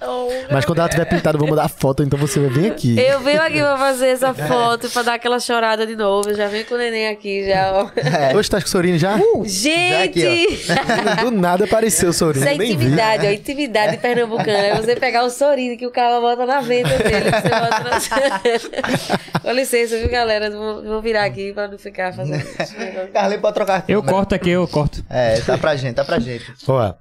Mas 0.51 0.63
quando 0.65 0.79
ela 0.79 0.89
tiver 0.89 1.05
pintada, 1.05 1.35
eu 1.35 1.39
vou 1.39 1.49
mandar 1.49 1.65
a 1.65 1.69
foto, 1.69 2.03
então 2.03 2.17
você 2.19 2.39
vai 2.39 2.49
vir 2.49 2.71
aqui. 2.71 2.99
Eu 2.99 3.19
venho 3.21 3.41
aqui 3.41 3.59
pra 3.59 3.77
fazer 3.77 4.07
essa 4.07 4.33
foto, 4.33 4.89
pra 4.89 5.01
dar 5.01 5.13
aquela 5.15 5.39
chorada 5.39 5.85
de 5.85 5.95
novo. 5.95 6.29
Eu 6.29 6.35
já 6.35 6.47
venho 6.47 6.65
com 6.65 6.75
o 6.75 6.77
neném 6.77 7.07
aqui, 7.07 7.45
já. 7.47 7.71
ó. 7.73 8.37
Hoje 8.37 8.49
tá 8.49 8.59
com 8.61 8.67
o 8.67 8.69
Sorine 8.69 8.97
já? 8.97 9.17
Gente! 9.45 10.03
aqui, 10.03 10.65
Do 11.21 11.31
nada 11.31 11.65
apareceu 11.65 12.09
o 12.09 12.13
Sorine. 12.13 12.45
Isso 12.45 12.61
é 12.61 12.65
intimidade, 12.65 13.25
ó. 13.25 13.31
Intimidade 13.31 13.97
pernambucana. 13.97 14.51
É 14.51 14.75
você 14.75 14.95
pegar 14.95 15.23
o 15.23 15.29
sorriso 15.29 15.77
que 15.77 15.87
o 15.87 15.91
cara 15.91 16.19
bota 16.21 16.45
na 16.45 16.61
venda 16.61 16.89
dele. 16.97 17.31
Você 17.31 17.49
bota 17.49 17.83
na... 17.83 19.39
Com 19.41 19.51
licença, 19.51 19.97
viu, 19.97 20.09
galera? 20.09 20.49
Vou, 20.51 20.83
vou 20.83 21.01
virar 21.01 21.25
aqui 21.25 21.51
pra 21.53 21.67
não 21.67 21.77
ficar 21.77 22.13
fazendo. 22.13 22.43
Carlinhos 23.11 23.41
pode 23.41 23.53
trocar 23.55 23.75
aqui. 23.77 23.91
Eu 23.91 24.03
corto 24.03 24.35
aqui, 24.35 24.49
eu 24.51 24.67
corto. 24.67 25.03
É, 25.09 25.39
tá 25.41 25.57
pra 25.57 25.75
gente, 25.75 25.95
tá 25.95 26.05
pra 26.05 26.19
gente. 26.19 26.45
Ó, 26.67 26.93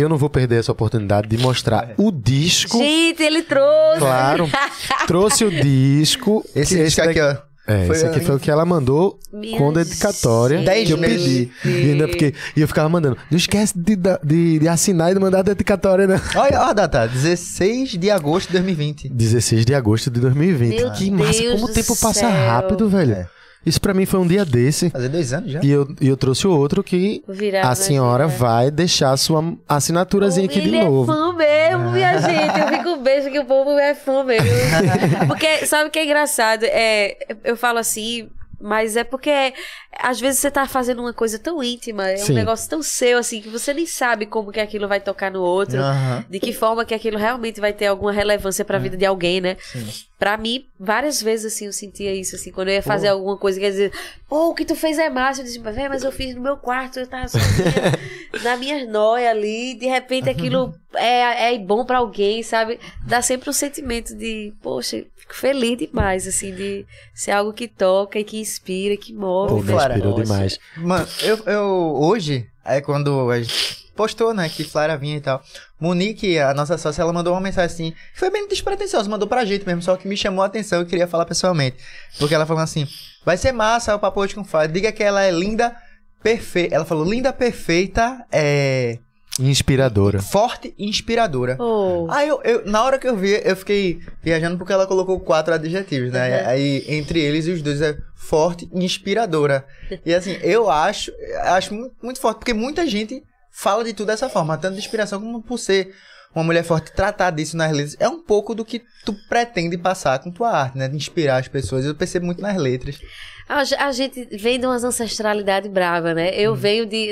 eu 0.00 0.08
não 0.08 0.16
vou 0.16 0.30
perder 0.30 0.60
essa 0.60 0.72
oportunidade 0.72 1.28
de 1.28 1.38
mostrar 1.38 1.90
o 1.96 2.10
disco. 2.10 2.78
Gente, 2.78 3.22
ele 3.22 3.42
trouxe! 3.42 3.98
Claro. 3.98 4.50
Trouxe 5.06 5.44
o 5.44 5.50
disco. 5.50 6.44
Esse 6.54 6.76
que 6.76 6.84
disco 6.84 7.02
aqui, 7.02 7.20
ó. 7.20 7.36
É, 7.64 7.86
Foi 7.86 7.94
esse 7.94 8.06
aqui 8.06 8.18
a- 8.18 8.22
foi 8.22 8.34
o 8.34 8.40
que 8.40 8.50
ela 8.50 8.64
mandou 8.64 9.20
Minha 9.32 9.56
com 9.56 9.72
dedicatória. 9.72 10.62
Dez 10.62 10.84
que 10.88 10.94
eu 10.94 10.98
pedi. 10.98 11.48
E 11.64 11.68
ainda 11.92 12.08
porque 12.08 12.34
e 12.56 12.60
eu 12.60 12.66
ficava 12.66 12.88
mandando. 12.88 13.16
Não 13.30 13.38
esquece 13.38 13.72
de, 13.78 13.94
da- 13.94 14.18
de, 14.22 14.58
de 14.58 14.66
assinar 14.66 15.12
e 15.12 15.14
de 15.14 15.20
mandar 15.20 15.38
a 15.38 15.42
dedicatória, 15.42 16.08
né? 16.08 16.20
Olha, 16.34 16.60
ó 16.60 16.64
a 16.64 16.72
data, 16.72 17.06
16 17.06 17.90
de 17.90 18.10
agosto 18.10 18.48
de 18.48 18.54
2020. 18.54 19.08
16 19.10 19.64
de 19.64 19.74
agosto 19.76 20.10
de 20.10 20.18
2020. 20.20 20.76
Meu 20.76 20.90
que 20.92 21.10
massa, 21.12 21.38
Deus 21.40 21.52
como 21.60 21.66
o 21.66 21.72
tempo 21.72 21.94
passa 21.96 22.14
céu. 22.20 22.30
rápido, 22.30 22.88
velho. 22.88 23.12
É. 23.12 23.26
Isso 23.64 23.80
pra 23.80 23.94
mim 23.94 24.04
foi 24.06 24.18
um 24.20 24.26
dia 24.26 24.44
desse. 24.44 24.90
Fazer 24.90 25.08
dois 25.08 25.32
anos 25.32 25.52
já. 25.52 25.60
E 25.62 25.70
eu, 25.70 25.88
e 26.00 26.08
eu 26.08 26.16
trouxe 26.16 26.46
o 26.46 26.50
outro 26.50 26.82
que 26.82 27.22
virar, 27.28 27.64
a 27.64 27.68
né, 27.70 27.74
senhora 27.74 28.26
vai 28.26 28.70
deixar 28.70 29.12
a 29.12 29.16
sua 29.16 29.54
assinaturazinha 29.68 30.46
aqui 30.46 30.60
de 30.60 30.68
ele 30.68 30.82
novo. 30.82 31.10
é 31.12 31.14
fã 31.14 31.32
mesmo, 31.32 31.90
minha 31.92 32.18
gente. 32.20 32.58
Eu 32.60 32.68
fico 32.68 32.96
beijo 32.96 33.30
que 33.30 33.38
o 33.38 33.44
povo 33.44 33.70
é 33.78 33.94
fã 33.94 34.24
mesmo. 34.24 34.48
Porque, 35.28 35.66
sabe 35.66 35.88
o 35.88 35.90
que 35.92 35.98
é 35.98 36.04
engraçado? 36.04 36.64
É, 36.64 37.16
eu 37.44 37.56
falo 37.56 37.78
assim, 37.78 38.28
mas 38.62 38.96
é 38.96 39.02
porque 39.02 39.52
às 39.98 40.20
vezes 40.20 40.40
você 40.40 40.50
tá 40.50 40.66
fazendo 40.66 41.00
uma 41.00 41.12
coisa 41.12 41.38
tão 41.38 41.62
íntima, 41.62 42.08
é 42.08 42.16
Sim. 42.16 42.32
um 42.32 42.34
negócio 42.36 42.70
tão 42.70 42.82
seu, 42.82 43.18
assim, 43.18 43.42
que 43.42 43.48
você 43.48 43.74
nem 43.74 43.86
sabe 43.86 44.24
como 44.24 44.52
que 44.52 44.60
aquilo 44.60 44.86
vai 44.86 45.00
tocar 45.00 45.30
no 45.30 45.42
outro. 45.42 45.80
Aham. 45.80 46.24
De 46.30 46.38
que 46.38 46.52
forma 46.52 46.84
que 46.84 46.94
aquilo 46.94 47.18
realmente 47.18 47.60
vai 47.60 47.72
ter 47.72 47.86
alguma 47.86 48.12
relevância 48.12 48.64
pra 48.64 48.78
vida 48.78 48.96
de 48.96 49.04
alguém, 49.04 49.40
né? 49.40 49.56
Sim. 49.60 49.86
Pra 50.18 50.36
mim, 50.36 50.64
várias 50.78 51.20
vezes, 51.20 51.52
assim, 51.52 51.66
eu 51.66 51.72
sentia 51.72 52.14
isso, 52.14 52.36
assim, 52.36 52.52
quando 52.52 52.68
eu 52.68 52.74
ia 52.74 52.82
fazer 52.82 53.08
alguma 53.08 53.36
coisa, 53.36 53.58
quer 53.58 53.70
dizer, 53.70 53.92
pô, 54.28 54.50
o 54.50 54.54
que 54.54 54.64
tu 54.64 54.76
fez 54.76 54.96
é 54.96 55.10
massa. 55.10 55.40
Eu 55.40 55.44
disse, 55.44 55.58
velho, 55.58 55.90
mas 55.90 56.04
eu 56.04 56.12
fiz 56.12 56.34
no 56.34 56.40
meu 56.40 56.56
quarto, 56.56 57.00
eu 57.00 57.06
tava 57.08 57.26
sozinha, 57.26 57.98
na 58.44 58.56
minha 58.56 58.86
noia 58.86 59.30
ali, 59.30 59.74
de 59.74 59.86
repente 59.86 60.30
aquilo 60.30 60.72
é, 60.94 61.52
é 61.52 61.58
bom 61.58 61.84
pra 61.84 61.98
alguém, 61.98 62.42
sabe? 62.42 62.78
Dá 63.04 63.20
sempre 63.20 63.50
um 63.50 63.52
sentimento 63.52 64.14
de, 64.14 64.52
poxa, 64.62 65.04
fico 65.22 65.34
feliz 65.34 65.78
demais, 65.78 66.26
assim, 66.26 66.54
de 66.54 66.84
ser 67.14 67.30
algo 67.30 67.52
que 67.52 67.68
toca 67.68 68.18
e 68.18 68.24
que 68.24 68.38
inspira, 68.38 68.96
que 68.96 69.12
move. 69.12 69.48
Pô, 69.48 69.62
me 69.62 69.72
inspirou 69.72 70.14
Poxa. 70.14 70.22
demais. 70.24 70.58
Mano, 70.76 71.08
eu, 71.22 71.38
eu 71.46 71.96
hoje, 72.00 72.48
é 72.64 72.80
quando 72.80 73.30
a 73.30 73.40
gente 73.40 73.82
postou, 73.94 74.34
né, 74.34 74.48
que 74.48 74.64
Flávia 74.64 74.96
vinha 74.96 75.16
e 75.16 75.20
tal. 75.20 75.42
Monique, 75.78 76.38
a 76.38 76.52
nossa 76.52 76.76
sócia, 76.76 77.02
ela 77.02 77.12
mandou 77.12 77.32
uma 77.32 77.40
mensagem 77.40 77.72
assim, 77.72 77.94
foi 78.14 78.30
bem 78.30 78.48
despretensiosa, 78.48 79.08
mandou 79.08 79.28
pra 79.28 79.44
gente 79.44 79.66
mesmo, 79.66 79.82
só 79.82 79.96
que 79.96 80.08
me 80.08 80.16
chamou 80.16 80.42
a 80.42 80.46
atenção, 80.46 80.80
eu 80.80 80.86
queria 80.86 81.06
falar 81.06 81.24
pessoalmente. 81.24 81.76
Porque 82.18 82.34
ela 82.34 82.46
falou 82.46 82.62
assim, 82.62 82.86
vai 83.24 83.36
ser 83.36 83.52
massa 83.52 83.94
o 83.94 83.98
papo 83.98 84.20
hoje 84.20 84.34
com 84.34 84.44
Flávia, 84.44 84.68
diga 84.68 84.92
que 84.92 85.02
ela 85.02 85.22
é 85.22 85.30
linda, 85.30 85.76
perfeita. 86.22 86.74
Ela 86.74 86.84
falou, 86.84 87.04
linda, 87.04 87.32
perfeita, 87.32 88.24
é... 88.32 88.98
Inspiradora. 89.40 90.20
Forte 90.20 90.74
e 90.78 90.88
inspiradora. 90.88 91.56
Oh. 91.58 92.06
Aí 92.10 92.28
eu, 92.28 92.40
eu- 92.44 92.66
na 92.66 92.82
hora 92.84 92.98
que 92.98 93.08
eu 93.08 93.16
vi, 93.16 93.40
eu 93.44 93.56
fiquei 93.56 93.98
viajando 94.22 94.58
porque 94.58 94.72
ela 94.72 94.86
colocou 94.86 95.18
quatro 95.20 95.54
adjetivos, 95.54 96.12
né? 96.12 96.42
Uhum. 96.42 96.48
Aí, 96.48 96.84
entre 96.88 97.20
eles, 97.20 97.46
os 97.46 97.62
dois 97.62 97.80
é 97.80 97.96
forte 98.14 98.68
e 98.72 98.84
inspiradora. 98.84 99.64
E 100.04 100.14
assim, 100.14 100.32
eu 100.42 100.70
acho, 100.70 101.10
acho 101.44 101.74
muito, 101.74 101.94
muito 102.02 102.20
forte, 102.20 102.38
porque 102.38 102.52
muita 102.54 102.86
gente 102.86 103.22
fala 103.50 103.82
de 103.84 103.92
tudo 103.92 104.08
dessa 104.08 104.28
forma, 104.28 104.56
tanto 104.58 104.74
de 104.74 104.80
inspiração 104.80 105.20
como 105.20 105.42
por 105.42 105.58
ser 105.58 105.94
uma 106.34 106.44
mulher 106.44 106.64
forte, 106.64 106.92
tratar 106.92 107.30
disso 107.30 107.56
nas 107.56 107.70
letras. 107.72 107.96
É 108.00 108.08
um 108.08 108.21
pouco 108.32 108.54
do 108.54 108.64
que 108.64 108.80
tu 109.04 109.12
pretende 109.28 109.76
passar 109.76 110.18
com 110.20 110.30
tua 110.30 110.50
arte, 110.50 110.78
né? 110.78 110.88
De 110.88 110.96
inspirar 110.96 111.36
as 111.36 111.48
pessoas. 111.48 111.84
Eu 111.84 111.94
percebo 111.94 112.24
muito 112.24 112.40
nas 112.40 112.56
letras. 112.56 112.98
A, 113.46 113.62
ge- 113.64 113.74
a 113.74 113.92
gente 113.92 114.24
vem 114.38 114.58
de 114.58 114.64
umas 114.64 114.84
ancestralidade 114.84 115.68
brava, 115.68 116.14
né? 116.14 116.30
Eu 116.34 116.54
venho 116.54 116.86
de. 116.86 117.08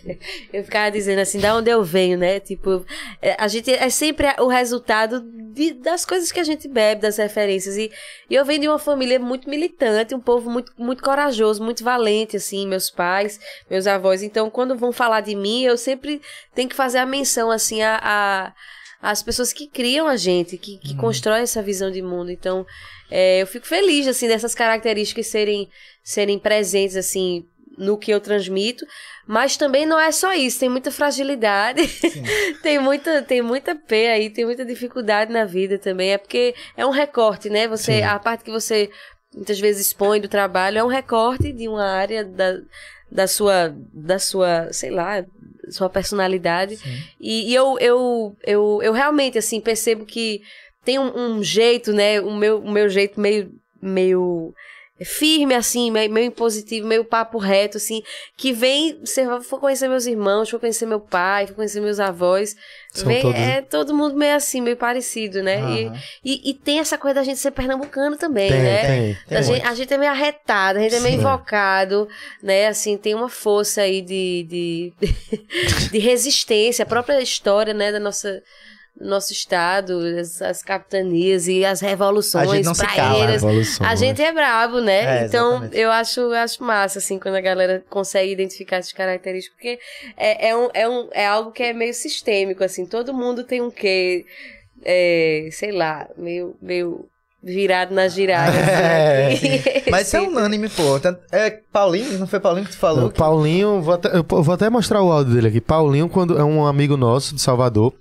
eu 0.52 0.64
ficava 0.64 0.90
dizendo 0.90 1.18
assim, 1.20 1.38
da 1.38 1.54
onde 1.54 1.70
eu 1.70 1.82
venho, 1.84 2.16
né? 2.16 2.40
Tipo, 2.40 2.82
é, 3.20 3.36
a 3.38 3.46
gente 3.46 3.70
é 3.70 3.90
sempre 3.90 4.26
o 4.40 4.46
resultado 4.46 5.20
de- 5.52 5.74
das 5.74 6.06
coisas 6.06 6.32
que 6.32 6.40
a 6.40 6.44
gente 6.44 6.66
bebe, 6.66 7.02
das 7.02 7.18
referências. 7.18 7.76
E, 7.76 7.90
e 8.30 8.34
eu 8.34 8.44
venho 8.44 8.60
de 8.62 8.68
uma 8.68 8.78
família 8.78 9.18
muito 9.18 9.50
militante, 9.50 10.14
um 10.14 10.20
povo 10.20 10.48
muito, 10.50 10.72
muito 10.78 11.02
corajoso, 11.02 11.62
muito 11.62 11.84
valente, 11.84 12.36
assim, 12.38 12.66
meus 12.66 12.88
pais, 12.90 13.38
meus 13.70 13.86
avós. 13.86 14.22
Então, 14.22 14.48
quando 14.48 14.78
vão 14.78 14.92
falar 14.92 15.20
de 15.20 15.34
mim, 15.34 15.62
eu 15.64 15.76
sempre 15.76 16.22
tenho 16.54 16.70
que 16.70 16.74
fazer 16.74 16.98
a 16.98 17.04
menção, 17.06 17.50
assim, 17.50 17.82
a. 17.82 18.00
a 18.02 18.52
as 19.04 19.22
pessoas 19.22 19.52
que 19.52 19.66
criam 19.66 20.08
a 20.08 20.16
gente, 20.16 20.56
que, 20.56 20.78
que 20.78 20.96
constroem 20.96 21.42
essa 21.42 21.62
visão 21.62 21.90
de 21.90 22.00
mundo. 22.00 22.30
Então, 22.30 22.64
é, 23.10 23.42
eu 23.42 23.46
fico 23.46 23.66
feliz, 23.66 24.08
assim, 24.08 24.26
dessas 24.26 24.54
características 24.54 25.26
serem, 25.26 25.68
serem 26.02 26.38
presentes, 26.38 26.96
assim, 26.96 27.44
no 27.76 27.98
que 27.98 28.10
eu 28.10 28.18
transmito. 28.18 28.86
Mas 29.26 29.58
também 29.58 29.84
não 29.84 30.00
é 30.00 30.10
só 30.10 30.32
isso, 30.32 30.58
tem 30.58 30.70
muita 30.70 30.90
fragilidade, 30.90 31.82
tem 32.62 32.78
muita 32.78 33.20
tem 33.20 33.42
muita 33.42 33.74
P 33.74 34.08
aí, 34.08 34.30
tem 34.30 34.46
muita 34.46 34.64
dificuldade 34.64 35.30
na 35.30 35.44
vida 35.44 35.78
também. 35.78 36.12
É 36.12 36.18
porque 36.18 36.54
é 36.74 36.86
um 36.86 36.90
recorte, 36.90 37.50
né? 37.50 37.68
Você, 37.68 37.98
Sim. 37.98 38.02
a 38.04 38.18
parte 38.18 38.42
que 38.42 38.50
você 38.50 38.90
muitas 39.34 39.60
vezes 39.60 39.88
expõe 39.88 40.18
do 40.18 40.28
trabalho 40.28 40.78
é 40.78 40.84
um 40.84 40.88
recorte 40.88 41.52
de 41.52 41.68
uma 41.68 41.84
área 41.84 42.24
da, 42.24 42.58
da 43.10 43.26
sua, 43.26 43.74
da 43.92 44.18
sua, 44.18 44.72
sei 44.72 44.90
lá, 44.90 45.24
sua 45.70 45.88
personalidade. 45.88 46.78
E, 47.20 47.50
e 47.50 47.54
eu, 47.54 47.76
eu, 47.80 48.36
eu, 48.44 48.80
eu 48.82 48.92
realmente, 48.92 49.38
assim, 49.38 49.60
percebo 49.60 50.04
que 50.04 50.42
tem 50.84 50.98
um, 50.98 51.16
um 51.16 51.42
jeito, 51.42 51.92
né? 51.92 52.20
O 52.20 52.34
meu, 52.34 52.60
o 52.60 52.70
meu 52.70 52.88
jeito 52.88 53.20
meio, 53.20 53.52
meio 53.80 54.54
firme, 55.02 55.54
assim, 55.54 55.90
meio, 55.90 56.08
meio 56.10 56.26
impositivo, 56.28 56.86
meio 56.86 57.04
papo 57.04 57.36
reto, 57.36 57.78
assim, 57.78 58.00
que 58.36 58.52
vem, 58.52 59.00
você 59.04 59.24
for 59.42 59.58
conhecer 59.58 59.88
meus 59.88 60.06
irmãos, 60.06 60.48
for 60.48 60.60
conhecer 60.60 60.86
meu 60.86 61.00
pai, 61.00 61.48
for 61.48 61.54
conhecer 61.56 61.80
meus 61.80 61.98
avós, 61.98 62.54
São 62.92 63.06
vem, 63.08 63.20
todos- 63.22 63.40
é 63.40 63.60
todo 63.60 63.92
mundo 63.92 64.14
meio 64.16 64.36
assim, 64.36 64.60
meio 64.60 64.76
parecido, 64.76 65.42
né? 65.42 65.58
E, 65.60 65.86
Aham. 65.86 65.98
e, 66.24 66.50
e 66.50 66.54
tem 66.54 66.78
essa 66.78 66.96
coisa 66.96 67.14
da 67.16 67.24
gente 67.24 67.40
ser 67.40 67.50
pernambucano 67.50 68.16
também, 68.16 68.50
Tem, 68.50 68.62
né? 68.62 68.86
tem. 68.86 69.18
Tem 69.26 69.38
a, 69.38 69.42
gente, 69.42 69.66
a 69.66 69.74
gente 69.74 69.92
é 69.94 69.98
meio 69.98 70.12
arretado, 70.12 70.78
a 70.78 70.82
gente 70.82 70.94
é 70.94 71.00
meio 71.00 71.14
Sim. 71.14 71.20
invocado, 71.20 72.08
né? 72.40 72.68
Assim, 72.68 72.96
tem 72.96 73.14
uma 73.16 73.28
força 73.28 73.82
aí 73.82 74.00
de, 74.00 74.46
de, 74.48 74.92
de 75.90 75.98
resistência, 75.98 76.84
a 76.84 76.86
própria 76.86 77.20
história, 77.20 77.74
né, 77.74 77.90
da 77.90 77.98
nossa 77.98 78.40
nosso 79.00 79.32
estado, 79.32 79.98
as, 80.20 80.40
as 80.40 80.62
capitanias 80.62 81.48
e 81.48 81.64
as 81.64 81.80
revoluções 81.80 82.48
A 82.48 82.54
gente 82.54 82.64
não 82.64 82.74
se 82.74 82.86
cala, 82.86 82.94
praeiras. 82.94 83.80
A 83.80 83.94
gente 83.94 84.22
é 84.22 84.32
brabo, 84.32 84.80
né? 84.80 85.22
É, 85.22 85.26
então, 85.26 85.50
exatamente. 85.52 85.78
eu 85.78 85.90
acho, 85.90 86.20
eu 86.20 86.34
acho 86.34 86.62
massa, 86.62 86.98
assim, 86.98 87.18
quando 87.18 87.34
a 87.34 87.40
galera 87.40 87.84
consegue 87.90 88.32
identificar 88.32 88.76
essas 88.76 88.92
características, 88.92 89.56
porque 89.56 89.78
é, 90.16 90.48
é, 90.48 90.56
um, 90.56 90.68
é, 90.72 90.88
um, 90.88 91.08
é 91.12 91.26
algo 91.26 91.50
que 91.50 91.62
é 91.62 91.72
meio 91.72 91.92
sistêmico, 91.92 92.62
assim, 92.62 92.86
todo 92.86 93.12
mundo 93.12 93.42
tem 93.42 93.60
um 93.60 93.70
quê, 93.70 94.24
é, 94.84 95.48
sei 95.50 95.72
lá, 95.72 96.08
meio, 96.16 96.54
meio 96.62 97.08
virado 97.42 97.94
na 97.94 98.08
girada. 98.08 98.54
É, 98.84 99.32
assim, 99.32 99.54
aqui. 99.54 99.90
Mas 99.90 100.06
isso 100.06 100.16
é 100.16 100.20
unânime, 100.20 100.68
pô. 100.68 100.82
É 101.30 101.50
Paulinho, 101.72 102.18
não 102.18 102.26
foi 102.26 102.40
Paulinho 102.40 102.66
que 102.66 102.72
tu 102.72 102.78
falou? 102.78 103.02
Não, 103.02 103.10
Paulinho, 103.10 103.82
vou 103.82 103.94
até, 103.94 104.16
eu 104.16 104.24
vou 104.24 104.54
até 104.54 104.70
mostrar 104.70 105.02
o 105.02 105.10
áudio 105.10 105.34
dele 105.34 105.48
aqui. 105.48 105.60
Paulinho, 105.60 106.08
quando 106.08 106.38
é 106.38 106.44
um 106.44 106.66
amigo 106.66 106.96
nosso 106.96 107.34
de 107.34 107.40
Salvador. 107.40 107.92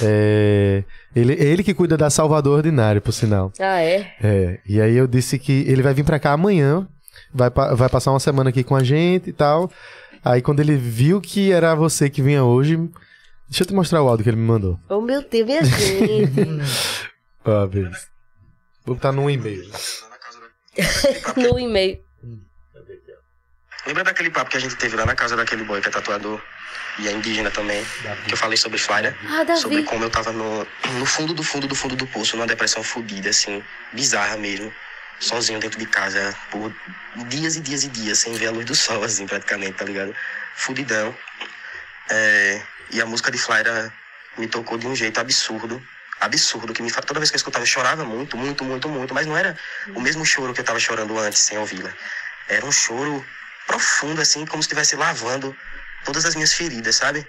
É, 0.00 0.84
ele, 1.14 1.34
ele 1.34 1.62
que 1.62 1.74
cuida 1.74 1.96
da 1.96 2.08
Salvador 2.08 2.58
Ordinário, 2.58 3.00
por 3.00 3.12
sinal. 3.12 3.52
Ah, 3.58 3.80
é? 3.80 4.14
É, 4.22 4.60
e 4.66 4.80
aí 4.80 4.96
eu 4.96 5.06
disse 5.06 5.38
que 5.38 5.64
ele 5.68 5.82
vai 5.82 5.92
vir 5.92 6.04
pra 6.04 6.18
cá 6.18 6.32
amanhã, 6.32 6.86
vai, 7.32 7.50
vai 7.50 7.88
passar 7.88 8.10
uma 8.10 8.20
semana 8.20 8.50
aqui 8.50 8.64
com 8.64 8.76
a 8.76 8.82
gente 8.82 9.30
e 9.30 9.32
tal. 9.32 9.70
Aí 10.24 10.40
quando 10.40 10.60
ele 10.60 10.76
viu 10.76 11.20
que 11.20 11.52
era 11.52 11.74
você 11.74 12.08
que 12.08 12.22
vinha 12.22 12.44
hoje, 12.44 12.76
deixa 13.48 13.62
eu 13.62 13.66
te 13.66 13.74
mostrar 13.74 14.02
o 14.02 14.08
áudio 14.08 14.24
que 14.24 14.30
ele 14.30 14.36
me 14.36 14.46
mandou. 14.46 14.78
Oh, 14.88 15.00
meu 15.00 15.22
Deus, 15.22 15.46
minha 15.46 15.64
gente. 15.64 16.32
Ó, 17.44 17.66
vê. 17.66 17.82
Vou 18.84 18.94
botar 18.94 19.12
num 19.12 19.28
e-mail. 19.28 19.68
no 21.36 21.58
e-mail. 21.58 22.00
Lembra 23.86 24.04
daquele 24.04 24.30
papo 24.30 24.50
que 24.50 24.56
a 24.56 24.60
gente 24.60 24.76
teve 24.76 24.96
lá 24.96 25.04
na 25.04 25.14
casa 25.14 25.36
daquele 25.36 25.64
boy 25.64 25.80
que 25.80 25.88
é 25.88 25.90
tatuador 25.90 26.40
e 26.98 27.08
é 27.08 27.12
indígena 27.12 27.50
também? 27.50 27.84
Que 28.26 28.34
eu 28.34 28.36
falei 28.36 28.56
sobre 28.56 28.78
Flyer? 28.78 29.16
Ah, 29.24 29.56
Sobre 29.56 29.82
como 29.82 30.04
eu 30.04 30.10
tava 30.10 30.32
no, 30.32 30.66
no 30.98 31.06
fundo 31.06 31.32
do 31.32 31.42
fundo 31.42 31.66
do 31.66 31.74
fundo 31.74 31.96
do 31.96 32.06
poço, 32.06 32.36
numa 32.36 32.46
depressão 32.46 32.82
fodida, 32.82 33.30
assim, 33.30 33.62
bizarra 33.92 34.36
mesmo. 34.36 34.72
Sozinho 35.18 35.60
dentro 35.60 35.78
de 35.78 35.86
casa, 35.86 36.36
por 36.50 36.74
dias 37.28 37.56
e 37.56 37.60
dias 37.60 37.84
e 37.84 37.88
dias, 37.88 38.18
sem 38.18 38.32
ver 38.34 38.48
a 38.48 38.50
luz 38.50 38.66
do 38.66 38.74
sol, 38.74 39.02
assim, 39.04 39.26
praticamente, 39.26 39.74
tá 39.74 39.84
ligado? 39.84 40.14
Fudidão. 40.56 41.16
É, 42.10 42.60
e 42.90 43.00
a 43.00 43.06
música 43.06 43.30
de 43.30 43.38
Flyer 43.38 43.90
me 44.36 44.46
tocou 44.46 44.76
de 44.76 44.86
um 44.86 44.94
jeito 44.94 45.18
absurdo. 45.20 45.82
Absurdo, 46.20 46.72
que 46.72 46.82
me 46.82 46.90
toda 46.92 47.18
vez 47.18 47.30
que 47.30 47.36
eu 47.36 47.38
escutava 47.38 47.62
eu 47.62 47.66
chorava 47.66 48.04
muito, 48.04 48.36
muito, 48.36 48.64
muito, 48.64 48.88
muito, 48.88 49.14
mas 49.14 49.26
não 49.26 49.36
era 49.36 49.56
o 49.94 50.00
mesmo 50.00 50.24
choro 50.24 50.52
que 50.52 50.60
eu 50.60 50.64
tava 50.64 50.78
chorando 50.78 51.18
antes, 51.18 51.40
sem 51.40 51.58
ouvi-la. 51.58 51.92
Era 52.48 52.64
um 52.64 52.70
choro 52.70 53.24
profundo, 53.66 54.20
assim, 54.20 54.44
como 54.44 54.62
se 54.62 54.66
estivesse 54.66 54.94
lavando 54.94 55.56
todas 56.04 56.24
as 56.24 56.34
minhas 56.34 56.52
feridas, 56.52 56.96
sabe? 56.96 57.26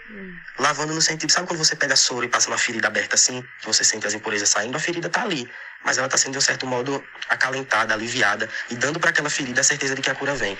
Lavando 0.57 0.93
no 0.93 1.01
sentido, 1.01 1.31
sabe 1.31 1.47
quando 1.47 1.59
você 1.59 1.75
pega 1.75 1.95
soro 1.95 2.25
e 2.25 2.29
passa 2.29 2.47
uma 2.47 2.57
ferida 2.57 2.87
aberta 2.87 3.15
assim, 3.15 3.41
que 3.59 3.65
você 3.65 3.83
sente 3.83 4.05
as 4.07 4.13
impurezas 4.13 4.49
saindo, 4.49 4.75
a 4.75 4.79
ferida 4.79 5.09
tá 5.09 5.23
ali, 5.23 5.49
mas 5.83 5.97
ela 5.97 6.07
tá 6.07 6.17
sendo 6.17 6.33
de 6.33 6.37
um 6.37 6.41
certo 6.41 6.65
modo 6.65 7.03
acalentada, 7.29 7.93
aliviada 7.93 8.49
e 8.69 8.75
dando 8.75 8.99
para 8.99 9.09
aquela 9.09 9.29
ferida 9.29 9.61
a 9.61 9.63
certeza 9.63 9.95
de 9.95 10.01
que 10.01 10.09
a 10.09 10.15
cura 10.15 10.35
vem. 10.35 10.57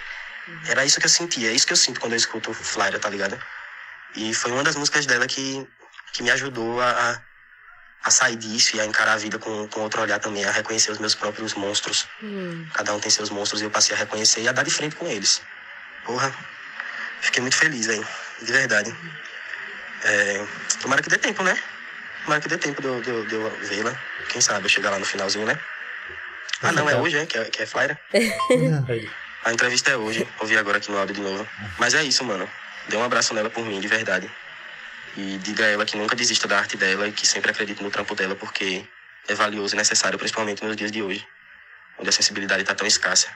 Era 0.68 0.86
isso 0.86 1.00
que 1.00 1.06
eu 1.06 1.10
sentia, 1.10 1.50
é 1.50 1.54
isso 1.54 1.66
que 1.66 1.74
eu 1.74 1.78
sinto 1.78 2.00
quando 2.00 2.14
eu 2.14 2.18
escuto 2.18 2.54
Flyer, 2.54 3.00
tá 3.00 3.10
ligado? 3.10 3.40
E 4.16 4.34
foi 4.34 4.52
uma 4.52 4.64
das 4.64 4.76
músicas 4.76 5.06
dela 5.06 5.26
que, 5.26 5.66
que 6.12 6.22
me 6.22 6.30
ajudou 6.32 6.82
a, 6.82 6.90
a, 6.90 7.22
a 8.04 8.12
sair 8.12 8.36
disso 8.36 8.76
e 8.76 8.82
a 8.82 8.86
encarar 8.86 9.14
a 9.14 9.18
vida 9.18 9.40
com, 9.40 9.68
com 9.70 9.82
outro 9.82 10.02
olhar 10.02 10.20
também, 10.20 10.44
a 10.44 10.52
reconhecer 10.52 10.92
os 10.92 11.00
meus 11.00 11.16
próprios 11.16 11.54
monstros. 11.54 12.08
Hum. 12.22 12.68
Cada 12.74 12.94
um 12.94 13.00
tem 13.00 13.10
seus 13.10 13.30
monstros 13.30 13.62
e 13.62 13.64
eu 13.64 13.72
passei 13.72 13.96
a 13.96 14.00
reconhecer 14.00 14.42
e 14.42 14.48
a 14.48 14.52
dar 14.52 14.64
de 14.64 14.72
frente 14.72 14.96
com 14.96 15.08
eles. 15.08 15.42
Porra, 16.06 16.34
fiquei 17.24 17.42
muito 17.42 17.56
feliz, 17.56 17.86
velho. 17.88 18.08
De 18.42 18.52
verdade. 18.52 18.96
É, 20.04 20.46
tomara 20.82 21.02
que 21.02 21.10
dê 21.10 21.18
tempo, 21.18 21.44
né? 21.44 21.58
Tomara 22.24 22.42
que 22.42 22.48
dê 22.48 22.58
tempo 22.58 22.82
de 22.82 22.88
eu, 22.88 23.02
de 23.02 23.10
eu- 23.10 23.26
de 23.26 23.36
eu 23.36 23.58
vê-la. 23.64 23.96
Quem 24.30 24.42
sabe 24.42 24.66
eu 24.66 24.70
chegar 24.70 24.90
lá 24.92 25.00
no 25.00 25.06
finalzinho, 25.06 25.46
né? 25.46 25.58
Ah, 26.62 26.72
não, 26.72 26.90
é 26.90 26.96
hoje, 26.96 27.18
é? 27.18 27.26
Que 27.26 27.38
é, 27.38 27.46
que 27.46 27.62
é 27.64 27.66
Flyer? 27.66 27.98
A 29.44 29.52
entrevista 29.52 29.92
é 29.92 29.98
hoje. 29.98 30.26
Ouvi 30.40 30.58
agora 30.58 30.78
aqui 30.78 30.90
no 30.90 30.98
áudio 30.98 31.16
de 31.16 31.22
novo. 31.22 31.46
Mas 31.78 31.94
é 31.94 32.04
isso, 32.04 32.24
mano. 32.24 32.50
Dê 32.88 32.96
um 32.96 33.04
abraço 33.04 33.34
nela 33.34 33.50
por 33.50 33.66
mim, 33.66 33.80
de 33.82 33.88
verdade. 33.88 34.32
E 35.18 35.38
diga 35.40 35.66
a 35.66 35.68
ela 35.68 35.86
que 35.86 35.98
nunca 35.98 36.16
desista 36.16 36.48
da 36.48 36.58
arte 36.58 36.78
dela 36.78 37.08
e 37.08 37.12
que 37.12 37.28
sempre 37.28 37.52
acredite 37.52 37.84
no 37.84 37.92
trampo 37.92 38.16
dela, 38.16 38.36
porque 38.36 38.86
é 39.28 39.36
valioso 39.36 39.76
e 39.76 39.78
necessário, 39.78 40.18
principalmente 40.18 40.64
nos 40.64 40.76
dias 40.78 40.92
de 40.92 41.02
hoje, 41.02 41.26
onde 42.00 42.10
a 42.10 42.12
sensibilidade 42.12 42.64
tá 42.64 42.74
tão 42.74 42.88
escassa. 42.88 43.28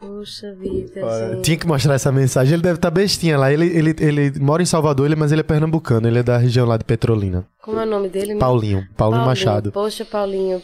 Poxa 0.00 0.54
vida, 0.54 1.04
Olha. 1.04 1.40
Tinha 1.40 1.56
que 1.56 1.66
mostrar 1.66 1.94
essa 1.94 2.12
mensagem. 2.12 2.54
Ele 2.54 2.62
deve 2.62 2.76
estar 2.76 2.90
bestinha 2.90 3.38
lá. 3.38 3.52
Ele, 3.52 3.66
ele, 3.66 3.94
ele 3.98 4.38
mora 4.40 4.62
em 4.62 4.66
Salvador, 4.66 5.14
mas 5.16 5.32
ele 5.32 5.40
é 5.40 5.44
pernambucano. 5.44 6.06
Ele 6.06 6.18
é 6.18 6.22
da 6.22 6.36
região 6.36 6.66
lá 6.66 6.76
de 6.76 6.84
Petrolina. 6.84 7.46
Como 7.62 7.80
é 7.80 7.84
o 7.84 7.86
nome 7.86 8.08
dele? 8.08 8.36
Paulinho. 8.36 8.86
Paulinho, 8.96 9.24
Machado. 9.24 9.72
Poxa, 9.72 10.04
Paulinho, 10.04 10.62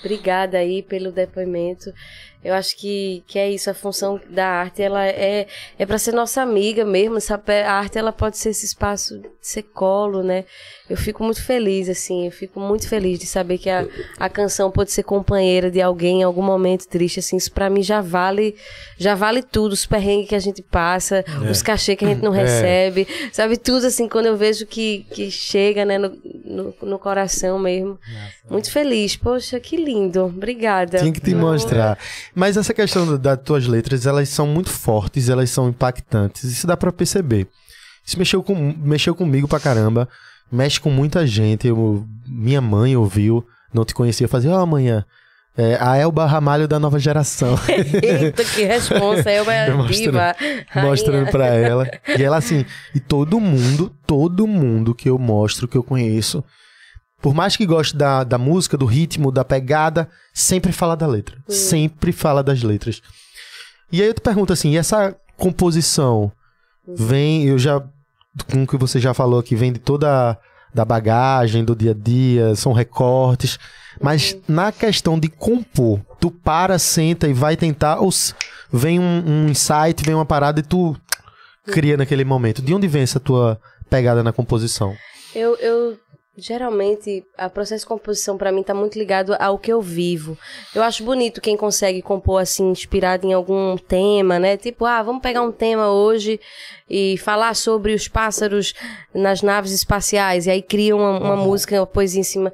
obrigada 0.00 0.58
aí 0.58 0.82
pelo 0.82 1.10
depoimento. 1.10 1.90
Eu 2.46 2.54
acho 2.54 2.76
que, 2.76 3.24
que 3.26 3.38
é 3.40 3.50
isso, 3.50 3.68
a 3.68 3.74
função 3.74 4.20
da 4.30 4.46
arte, 4.46 4.80
ela 4.80 5.04
é, 5.04 5.48
é 5.76 5.84
para 5.84 5.98
ser 5.98 6.12
nossa 6.12 6.40
amiga 6.40 6.84
mesmo, 6.84 7.20
sabe? 7.20 7.52
A 7.62 7.72
arte, 7.72 7.98
ela 7.98 8.12
pode 8.12 8.38
ser 8.38 8.50
esse 8.50 8.64
espaço, 8.64 9.18
de 9.18 9.28
ser 9.40 9.62
colo, 9.64 10.22
né? 10.22 10.44
Eu 10.88 10.96
fico 10.96 11.24
muito 11.24 11.42
feliz, 11.42 11.88
assim, 11.88 12.26
eu 12.26 12.30
fico 12.30 12.60
muito 12.60 12.88
feliz 12.88 13.18
de 13.18 13.26
saber 13.26 13.58
que 13.58 13.68
a, 13.68 13.84
a 14.20 14.28
canção 14.28 14.70
pode 14.70 14.92
ser 14.92 15.02
companheira 15.02 15.68
de 15.68 15.82
alguém 15.82 16.20
em 16.20 16.22
algum 16.22 16.42
momento 16.42 16.86
triste, 16.86 17.18
assim, 17.18 17.36
isso 17.36 17.50
pra 17.50 17.68
mim 17.68 17.82
já 17.82 18.00
vale, 18.00 18.54
já 18.96 19.16
vale 19.16 19.42
tudo, 19.42 19.72
os 19.72 19.84
perrengues 19.84 20.28
que 20.28 20.34
a 20.36 20.38
gente 20.38 20.62
passa, 20.62 21.24
os 21.50 21.60
cachê 21.62 21.96
que 21.96 22.04
a 22.04 22.08
gente 22.08 22.22
não 22.22 22.32
É. 22.32 22.42
recebe, 22.42 23.08
sabe? 23.32 23.56
Tudo, 23.56 23.86
assim, 23.88 24.08
quando 24.08 24.26
eu 24.26 24.36
vejo 24.36 24.64
que, 24.66 25.04
que 25.10 25.28
chega, 25.30 25.84
né, 25.84 25.98
no, 25.98 26.16
no, 26.44 26.74
no 26.82 26.98
coração 27.00 27.58
mesmo. 27.58 27.98
Muito 28.48 28.70
feliz, 28.70 29.16
poxa, 29.16 29.58
que 29.58 29.76
lindo, 29.76 30.26
obrigada. 30.26 30.98
Tinha 31.00 31.12
que 31.12 31.20
te 31.20 31.34
mostrar. 31.34 31.98
Mas 32.36 32.56
essa 32.58 32.74
questão 32.74 33.06
da- 33.06 33.16
das 33.34 33.42
tuas 33.44 33.66
letras, 33.66 34.04
elas 34.06 34.28
são 34.28 34.46
muito 34.46 34.68
fortes, 34.70 35.28
elas 35.30 35.48
são 35.50 35.70
impactantes. 35.70 36.44
Isso 36.44 36.66
dá 36.66 36.76
pra 36.76 36.92
perceber. 36.92 37.48
Isso 38.06 38.18
mexeu, 38.18 38.42
com, 38.42 38.54
mexeu 38.78 39.14
comigo 39.14 39.48
pra 39.48 39.58
caramba. 39.58 40.06
Mexe 40.52 40.78
com 40.78 40.90
muita 40.90 41.26
gente. 41.26 41.66
Eu- 41.66 42.06
minha 42.28 42.60
mãe 42.60 42.94
ouviu, 42.94 43.44
não 43.72 43.84
te 43.86 43.94
conhecia. 43.94 44.26
Eu 44.26 44.28
fazia, 44.28 44.50
ó, 44.52 44.60
amanhã. 44.60 45.04
É, 45.58 45.78
a 45.80 45.96
Elba 45.96 46.26
Ramalho 46.26 46.68
da 46.68 46.78
nova 46.78 46.98
geração. 46.98 47.58
Eita, 48.02 48.44
que 48.44 48.62
responsa. 48.64 49.30
Eu 49.32 49.50
é 49.50 49.70
Mostrando- 49.72 50.16
rainha. 50.18 50.66
mostrando 50.86 51.30
pra 51.30 51.46
ela. 51.46 51.90
E 52.18 52.22
ela 52.22 52.36
assim, 52.36 52.66
e 52.94 53.00
todo 53.00 53.40
mundo, 53.40 53.90
todo 54.06 54.46
mundo 54.46 54.94
que 54.94 55.08
eu 55.08 55.18
mostro, 55.18 55.66
que 55.66 55.76
eu 55.78 55.82
conheço, 55.82 56.44
por 57.22 57.34
mais 57.34 57.56
que 57.56 57.66
goste 57.66 57.96
da, 57.96 58.22
da 58.24 58.38
música, 58.38 58.76
do 58.76 58.84
ritmo, 58.86 59.32
da 59.32 59.44
pegada, 59.44 60.08
sempre 60.34 60.72
fala 60.72 60.96
da 60.96 61.06
letra. 61.06 61.36
Sempre 61.48 62.12
fala 62.12 62.42
das 62.42 62.62
letras. 62.62 63.00
E 63.90 64.00
aí 64.02 64.08
eu 64.08 64.14
te 64.14 64.20
pergunto 64.20 64.52
assim, 64.52 64.70
e 64.72 64.76
essa 64.76 65.16
composição 65.36 66.30
vem, 66.86 67.44
eu 67.44 67.58
já, 67.58 67.80
com 68.50 68.62
o 68.62 68.66
que 68.66 68.76
você 68.76 69.00
já 69.00 69.14
falou 69.14 69.38
aqui, 69.40 69.54
vem 69.56 69.72
de 69.72 69.78
toda 69.78 70.30
a- 70.32 70.36
da 70.74 70.84
bagagem, 70.84 71.64
do 71.64 71.74
dia 71.74 71.92
a 71.92 71.94
dia, 71.94 72.54
são 72.54 72.72
recortes. 72.72 73.58
Mas 74.00 74.36
na 74.46 74.70
questão 74.70 75.18
de 75.18 75.28
compor, 75.28 76.00
tu 76.20 76.30
para, 76.30 76.78
senta 76.78 77.26
e 77.26 77.32
vai 77.32 77.56
tentar, 77.56 77.98
ou 78.00 78.10
vem 78.70 78.98
um, 79.00 79.22
um 79.26 79.48
insight, 79.48 80.02
vem 80.04 80.14
uma 80.14 80.26
parada 80.26 80.60
e 80.60 80.62
tu 80.62 80.94
cria 81.64 81.96
naquele 81.96 82.24
momento. 82.24 82.60
De 82.60 82.74
onde 82.74 82.86
vem 82.86 83.02
essa 83.02 83.18
tua 83.18 83.58
pegada 83.88 84.22
na 84.22 84.32
composição? 84.32 84.94
Eu, 85.34 85.54
eu 85.56 85.98
geralmente, 86.36 87.24
o 87.38 87.50
processo 87.50 87.84
de 87.84 87.88
composição 87.88 88.36
pra 88.36 88.52
mim 88.52 88.62
tá 88.62 88.74
muito 88.74 88.98
ligado 88.98 89.34
ao 89.38 89.58
que 89.58 89.72
eu 89.72 89.80
vivo. 89.80 90.36
Eu 90.74 90.82
acho 90.82 91.02
bonito 91.02 91.40
quem 91.40 91.56
consegue 91.56 92.02
compor 92.02 92.42
assim, 92.42 92.70
inspirado 92.70 93.26
em 93.26 93.32
algum 93.32 93.76
tema, 93.76 94.38
né? 94.38 94.56
Tipo, 94.56 94.84
ah, 94.84 95.02
vamos 95.02 95.22
pegar 95.22 95.42
um 95.42 95.52
tema 95.52 95.90
hoje 95.90 96.38
e 96.88 97.16
falar 97.18 97.54
sobre 97.54 97.94
os 97.94 98.06
pássaros 98.06 98.74
nas 99.14 99.42
naves 99.42 99.72
espaciais. 99.72 100.46
E 100.46 100.50
aí 100.50 100.62
cria 100.62 100.94
uma, 100.94 101.18
uma 101.18 101.36
música, 101.36 101.76
uma 101.76 101.86
poesia 101.86 102.20
em 102.20 102.24
cima. 102.24 102.52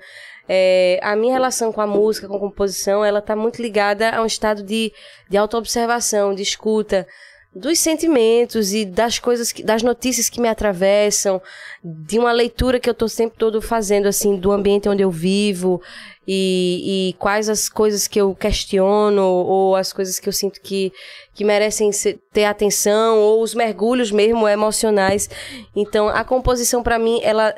É, 0.49 0.99
a 1.03 1.17
minha 1.17 1.33
relação 1.33 1.73
com 1.73 1.81
a 1.81 1.87
música, 1.87 2.29
com 2.29 2.37
a 2.37 2.41
composição, 2.41 3.05
ela 3.05 3.21
tá 3.21 3.35
muito 3.35 3.61
ligada 3.61 4.11
a 4.11 4.23
um 4.23 4.27
estado 4.27 4.63
de, 4.63 4.93
de 5.29 5.37
autoobservação, 5.37 6.35
de 6.35 6.43
escuta 6.43 7.07
dos 7.55 7.79
sentimentos 7.79 8.73
e 8.73 8.85
das 8.85 9.19
coisas, 9.19 9.53
que, 9.53 9.63
das 9.63 9.83
notícias 9.83 10.31
que 10.31 10.41
me 10.41 10.49
atravessam, 10.49 11.41
de 11.85 12.19
uma 12.19 12.33
leitura 12.33 12.81
que 12.81 12.89
eu 12.89 12.95
tô 12.95 13.09
sempre 13.09 13.39
todo 13.39 13.61
fazendo, 13.61 14.07
assim, 14.07 14.37
do 14.37 14.51
ambiente 14.53 14.89
onde 14.89 15.03
eu 15.03 15.11
vivo 15.11 15.83
e, 16.27 17.11
e 17.11 17.13
quais 17.15 17.51
as 17.51 17.69
coisas 17.69 18.09
que 18.09 18.19
eu 18.19 18.35
questiono 18.35 19.23
ou 19.23 19.77
as 19.77 19.93
coisas 19.93 20.19
que 20.19 20.29
eu 20.29 20.33
sinto 20.33 20.61
que, 20.63 20.93
que 21.35 21.45
merecem 21.45 21.93
ser- 21.93 22.19
ter 22.33 22.45
atenção 22.45 23.19
ou 23.19 23.43
os 23.43 23.55
mergulhos 23.55 24.11
mesmo 24.11 24.49
emocionais. 24.49 25.29
Então, 25.77 26.09
a 26.09 26.25
composição 26.25 26.83
para 26.83 26.99
mim, 26.99 27.21
ela, 27.23 27.55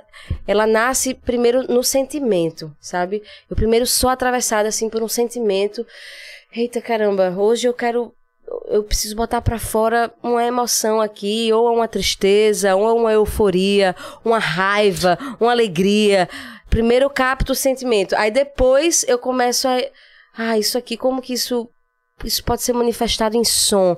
ela 0.47 0.67
nasce 0.67 1.15
primeiro 1.15 1.71
no 1.73 1.85
sentimento, 1.85 2.75
sabe? 2.81 3.23
Eu 3.49 3.55
primeiro 3.55 3.87
sou 3.87 4.11
atravessada, 4.11 4.69
assim, 4.69 4.89
por 4.89 5.03
um 5.03 5.09
sentimento. 5.09 5.87
Eita 6.53 6.81
caramba, 6.81 7.33
hoje 7.37 7.69
eu 7.69 7.75
quero 7.75 8.13
eu 8.67 8.83
preciso 8.83 9.17
botar 9.17 9.41
pra 9.41 9.59
fora 9.59 10.13
uma 10.23 10.45
emoção 10.45 11.01
aqui, 11.01 11.53
ou 11.53 11.75
uma 11.75 11.89
tristeza, 11.89 12.75
ou 12.75 12.99
uma 12.99 13.13
euforia, 13.13 13.95
uma 14.25 14.39
raiva, 14.39 15.19
uma 15.41 15.51
alegria. 15.51 16.29
Primeiro 16.69 17.07
eu 17.07 17.11
capto 17.11 17.53
o 17.53 17.57
sentimento, 17.57 18.15
aí 18.17 18.31
depois 18.31 19.05
eu 19.09 19.19
começo 19.19 19.69
a 19.69 19.79
ah, 20.37 20.59
isso 20.59 20.77
aqui 20.77 20.97
como 20.97 21.23
que 21.23 21.33
isso 21.33 21.69
isso 22.25 22.43
pode 22.45 22.63
ser 22.63 22.73
manifestado 22.73 23.37
em 23.37 23.45
som. 23.45 23.97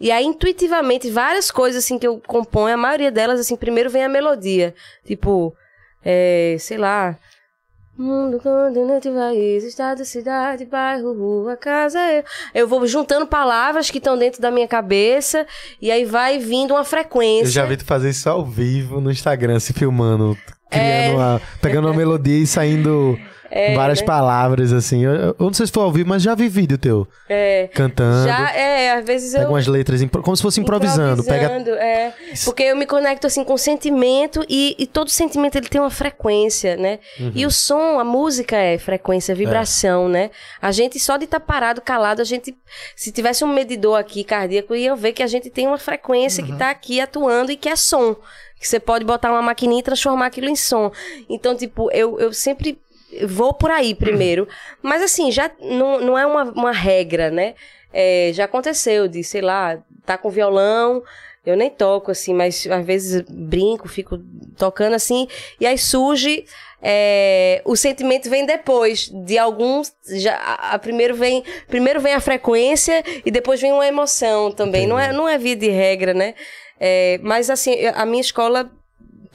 E 0.00 0.10
aí 0.10 0.24
intuitivamente 0.24 1.10
várias 1.10 1.50
coisas 1.50 1.84
assim 1.84 1.98
que 1.98 2.06
eu 2.06 2.20
componho, 2.26 2.74
a 2.74 2.78
maioria 2.78 3.10
delas 3.10 3.40
assim, 3.40 3.56
primeiro 3.56 3.88
vem 3.90 4.04
a 4.04 4.08
melodia, 4.08 4.74
tipo, 5.04 5.54
é, 6.04 6.56
sei 6.58 6.76
lá, 6.76 7.18
Mundo, 7.98 8.38
continente, 8.40 9.08
país, 9.10 9.64
estado, 9.64 10.04
cidade, 10.04 10.66
bairro, 10.66 11.14
rua, 11.14 11.56
casa. 11.56 11.98
Eu, 12.12 12.24
eu 12.54 12.68
vou 12.68 12.86
juntando 12.86 13.26
palavras 13.26 13.90
que 13.90 13.96
estão 13.96 14.18
dentro 14.18 14.40
da 14.40 14.50
minha 14.50 14.68
cabeça 14.68 15.46
e 15.80 15.90
aí 15.90 16.04
vai 16.04 16.38
vindo 16.38 16.74
uma 16.74 16.84
frequência. 16.84 17.46
Eu 17.46 17.50
já 17.52 17.64
vi 17.64 17.76
tu 17.78 17.84
fazer 17.86 18.10
isso 18.10 18.28
ao 18.28 18.44
vivo 18.44 19.00
no 19.00 19.10
Instagram, 19.10 19.58
se 19.60 19.72
filmando, 19.72 20.36
criando 20.70 20.86
É. 21.10 21.14
uma, 21.14 21.40
pegando 21.62 21.88
uma 21.88 21.94
melodia 21.96 22.36
e 22.42 22.46
saindo 22.46 23.18
várias 23.74 24.02
palavras, 24.02 24.72
assim. 24.72 25.04
Eu, 25.04 25.12
eu 25.14 25.34
não 25.38 25.52
sei 25.52 25.66
se 25.66 25.72
foi 25.72 25.82
ao 25.82 25.92
vivo, 25.92 26.08
mas 26.08 26.22
já 26.22 26.34
vi 26.34 26.48
vídeo 26.48 26.76
teu 26.78 27.06
É, 27.28 27.68
cantando. 27.74 28.26
já, 28.26 28.52
é, 28.54 28.92
às 28.92 29.04
vezes 29.04 29.32
Pega 29.32 29.44
eu. 29.44 29.48
umas 29.50 29.66
letras, 29.66 30.00
como 30.22 30.36
se 30.36 30.42
fosse 30.42 30.60
improvisando. 30.60 31.22
Pega 31.24 31.46
Improvisando, 31.46 31.76
é. 31.76 32.12
Porque 32.44 32.62
eu 32.64 32.76
me 32.76 32.86
conecto 32.86 33.26
assim 33.26 33.44
com 33.44 33.56
sentimento 33.56 34.44
e, 34.48 34.74
e 34.78 34.86
todo 34.86 35.10
sentimento 35.10 35.56
ele 35.56 35.68
tem 35.68 35.80
uma 35.80 35.90
frequência, 35.90 36.76
né? 36.76 36.98
Uhum. 37.20 37.32
E 37.34 37.46
o 37.46 37.50
som, 37.50 37.98
a 38.00 38.04
música 38.04 38.56
é 38.56 38.78
frequência, 38.78 39.34
vibração, 39.34 40.08
né? 40.08 40.30
A 40.60 40.72
gente 40.72 40.98
só 40.98 41.16
de 41.16 41.24
estar 41.24 41.40
parado, 41.40 41.80
calado, 41.80 42.20
a 42.20 42.24
gente 42.24 42.56
se 42.94 43.12
tivesse 43.12 43.44
um 43.44 43.48
medidor 43.52 43.98
aqui 43.98 44.24
cardíaco 44.24 44.74
ia 44.74 44.94
ver 44.96 45.12
que 45.12 45.22
a 45.22 45.26
gente 45.26 45.50
tem 45.50 45.66
uma 45.66 45.78
frequência 45.78 46.42
Uhum. 46.44 46.50
que 46.52 46.56
tá 46.58 46.70
aqui 46.70 47.00
atuando 47.00 47.50
e 47.52 47.56
que 47.56 47.68
é 47.68 47.76
som. 47.76 48.16
Que 48.58 48.66
você 48.66 48.80
pode 48.80 49.04
botar 49.04 49.30
uma 49.30 49.42
maquininha 49.42 49.80
e 49.80 49.82
transformar 49.82 50.26
aquilo 50.26 50.48
em 50.48 50.56
som. 50.56 50.90
Então, 51.28 51.54
tipo, 51.54 51.90
eu, 51.92 52.18
eu 52.18 52.32
sempre 52.32 52.78
vou 53.24 53.54
por 53.54 53.70
aí 53.70 53.94
primeiro. 53.94 54.48
Mas 54.82 55.02
assim, 55.02 55.30
já 55.30 55.50
não, 55.60 56.00
não 56.00 56.18
é 56.18 56.26
uma, 56.26 56.44
uma 56.44 56.72
regra, 56.72 57.30
né? 57.30 57.54
É, 57.92 58.30
já 58.34 58.44
aconteceu 58.44 59.08
de, 59.08 59.22
sei 59.24 59.40
lá, 59.40 59.78
tá 60.04 60.18
com 60.18 60.28
violão, 60.28 61.02
eu 61.46 61.56
nem 61.56 61.70
toco, 61.70 62.10
assim, 62.10 62.34
mas 62.34 62.66
às 62.66 62.84
vezes 62.84 63.22
brinco, 63.28 63.88
fico 63.88 64.18
tocando 64.56 64.94
assim, 64.94 65.28
e 65.60 65.66
aí 65.66 65.78
surge. 65.78 66.44
é, 66.82 67.62
o 67.64 67.76
sentimento 67.76 68.28
vem 68.28 68.44
depois 68.44 69.08
de 69.08 69.38
alguns. 69.38 69.94
Já, 70.08 70.34
a, 70.34 70.74
a 70.74 70.78
primeiro, 70.78 71.14
vem, 71.14 71.44
primeiro 71.68 72.00
vem 72.00 72.14
a 72.14 72.20
frequência 72.20 73.02
e 73.24 73.30
depois 73.30 73.60
vem 73.60 73.72
uma 73.72 73.86
emoção 73.86 74.50
também. 74.50 74.86
Não 74.86 74.98
é, 74.98 75.12
não 75.12 75.28
é 75.28 75.38
via 75.38 75.56
de 75.56 75.68
regra, 75.68 76.12
né? 76.12 76.34
É, 76.78 77.18
mas 77.22 77.48
assim, 77.48 77.74
a 77.94 78.04
minha 78.04 78.20
escola 78.20 78.70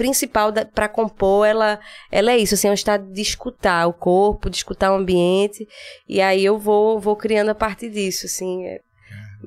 principal 0.01 0.51
para 0.73 0.89
compor, 0.89 1.45
ela, 1.45 1.79
ela 2.11 2.31
é 2.31 2.37
isso, 2.39 2.55
assim, 2.55 2.67
é 2.67 2.71
um 2.71 2.73
estado 2.73 3.05
de 3.13 3.21
escutar 3.21 3.85
o 3.85 3.93
corpo, 3.93 4.49
de 4.49 4.57
escutar 4.57 4.91
o 4.91 4.95
ambiente, 4.95 5.67
e 6.09 6.19
aí 6.19 6.43
eu 6.43 6.57
vou, 6.57 6.99
vou 6.99 7.15
criando 7.15 7.49
a 7.49 7.55
partir 7.55 7.91
disso, 7.91 8.25
assim, 8.25 8.65
é 8.65 8.81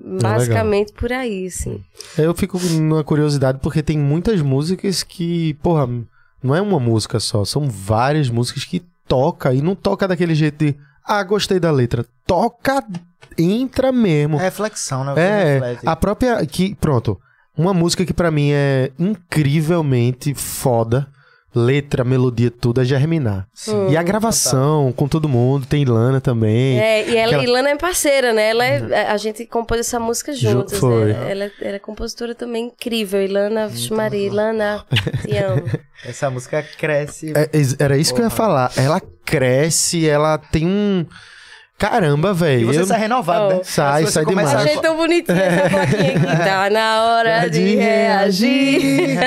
basicamente 0.01 0.93
por 0.93 1.13
aí, 1.13 1.49
assim. 1.49 1.83
Eu 2.17 2.33
fico 2.37 2.57
numa 2.57 3.03
curiosidade 3.03 3.59
porque 3.61 3.83
tem 3.83 3.99
muitas 3.99 4.41
músicas 4.41 5.03
que, 5.03 5.55
porra, 5.55 5.89
não 6.41 6.55
é 6.55 6.61
uma 6.61 6.79
música 6.79 7.19
só, 7.19 7.45
são 7.45 7.69
várias 7.69 8.31
músicas 8.31 8.65
que 8.65 8.81
toca 9.09 9.53
e 9.53 9.61
não 9.61 9.75
toca 9.75 10.07
daquele 10.07 10.37
jeito 10.37 10.65
de, 10.65 10.77
ah, 11.05 11.25
gostei 11.25 11.59
da 11.59 11.73
letra. 11.73 12.07
Toca, 12.25 12.85
entra 13.37 13.91
mesmo. 13.91 14.39
É 14.39 14.45
reflexão, 14.45 15.03
né? 15.03 15.15
É, 15.17 15.55
reflete. 15.55 15.81
a 15.85 15.97
própria 15.97 16.47
que 16.47 16.77
pronto, 16.77 17.19
uma 17.57 17.73
música 17.75 18.05
que 18.05 18.13
pra 18.15 18.31
mim 18.31 18.51
é 18.53 18.91
incrivelmente 18.99 20.35
foda, 20.35 21.07
letra, 21.55 22.03
melodia, 22.03 22.51
tudo 22.51 22.81
é 22.81 22.85
Germinar. 22.85 23.47
e 23.89 23.97
a 23.97 24.03
gravação 24.03 24.93
com 24.93 25.07
todo 25.07 25.29
mundo, 25.29 25.65
tem 25.67 25.85
Lana 25.85 26.21
também. 26.21 26.81
É, 26.81 27.09
e 27.09 27.17
ela, 27.17 27.27
Aquela- 27.37 27.45
e 27.45 27.47
Lana 27.47 27.71
é 27.71 27.77
parceira, 27.77 28.33
né? 28.33 28.49
Ela 28.51 28.65
é, 28.65 29.09
a 29.09 29.17
gente 29.17 29.47
compôs 29.47 29.79
essa 29.81 30.01
música 30.01 30.33
Ju- 30.33 30.51
juntos, 30.51 30.77
foi. 30.79 31.13
né? 31.13 31.31
Ela, 31.31 31.51
ela 31.61 31.77
é 31.77 31.79
compositora 31.79 32.35
também 32.35 32.67
incrível. 32.67 33.23
Ilana, 33.23 33.71
Maria, 33.93 34.27
Ilana, 34.27 34.85
te 35.23 35.37
amo. 35.39 35.63
Essa 36.05 36.29
música 36.29 36.61
cresce. 36.77 37.33
É, 37.37 37.49
era 37.79 37.97
isso 37.97 38.13
que 38.13 38.21
eu 38.21 38.25
ia 38.25 38.31
falar. 38.31 38.73
Ela 38.77 39.01
cresce, 39.25 40.09
ela 40.09 40.37
tem 40.39 40.67
um 40.67 41.07
caramba, 41.79 42.31
E 42.31 42.35
velho. 42.35 42.67
você 42.67 42.81
Eu- 42.81 42.87
sai 42.87 42.99
renovado, 43.01 43.45
Oh. 43.47 43.49
né? 43.59 43.61
Sai, 43.65 44.07
sai 44.07 44.25
demais. 44.25 44.53
a- 44.55 44.59
Achei 44.59 44.79
tão 44.79 44.97
bonitinha 44.97 45.39
essa 45.43 45.71
plaquinha 45.71 46.17
aqui. 46.17 46.27
Tá 46.45 46.71
na 46.71 47.05
hora 47.05 47.49
de 47.51 47.59
De 47.65 47.77
reagir. 47.77 49.19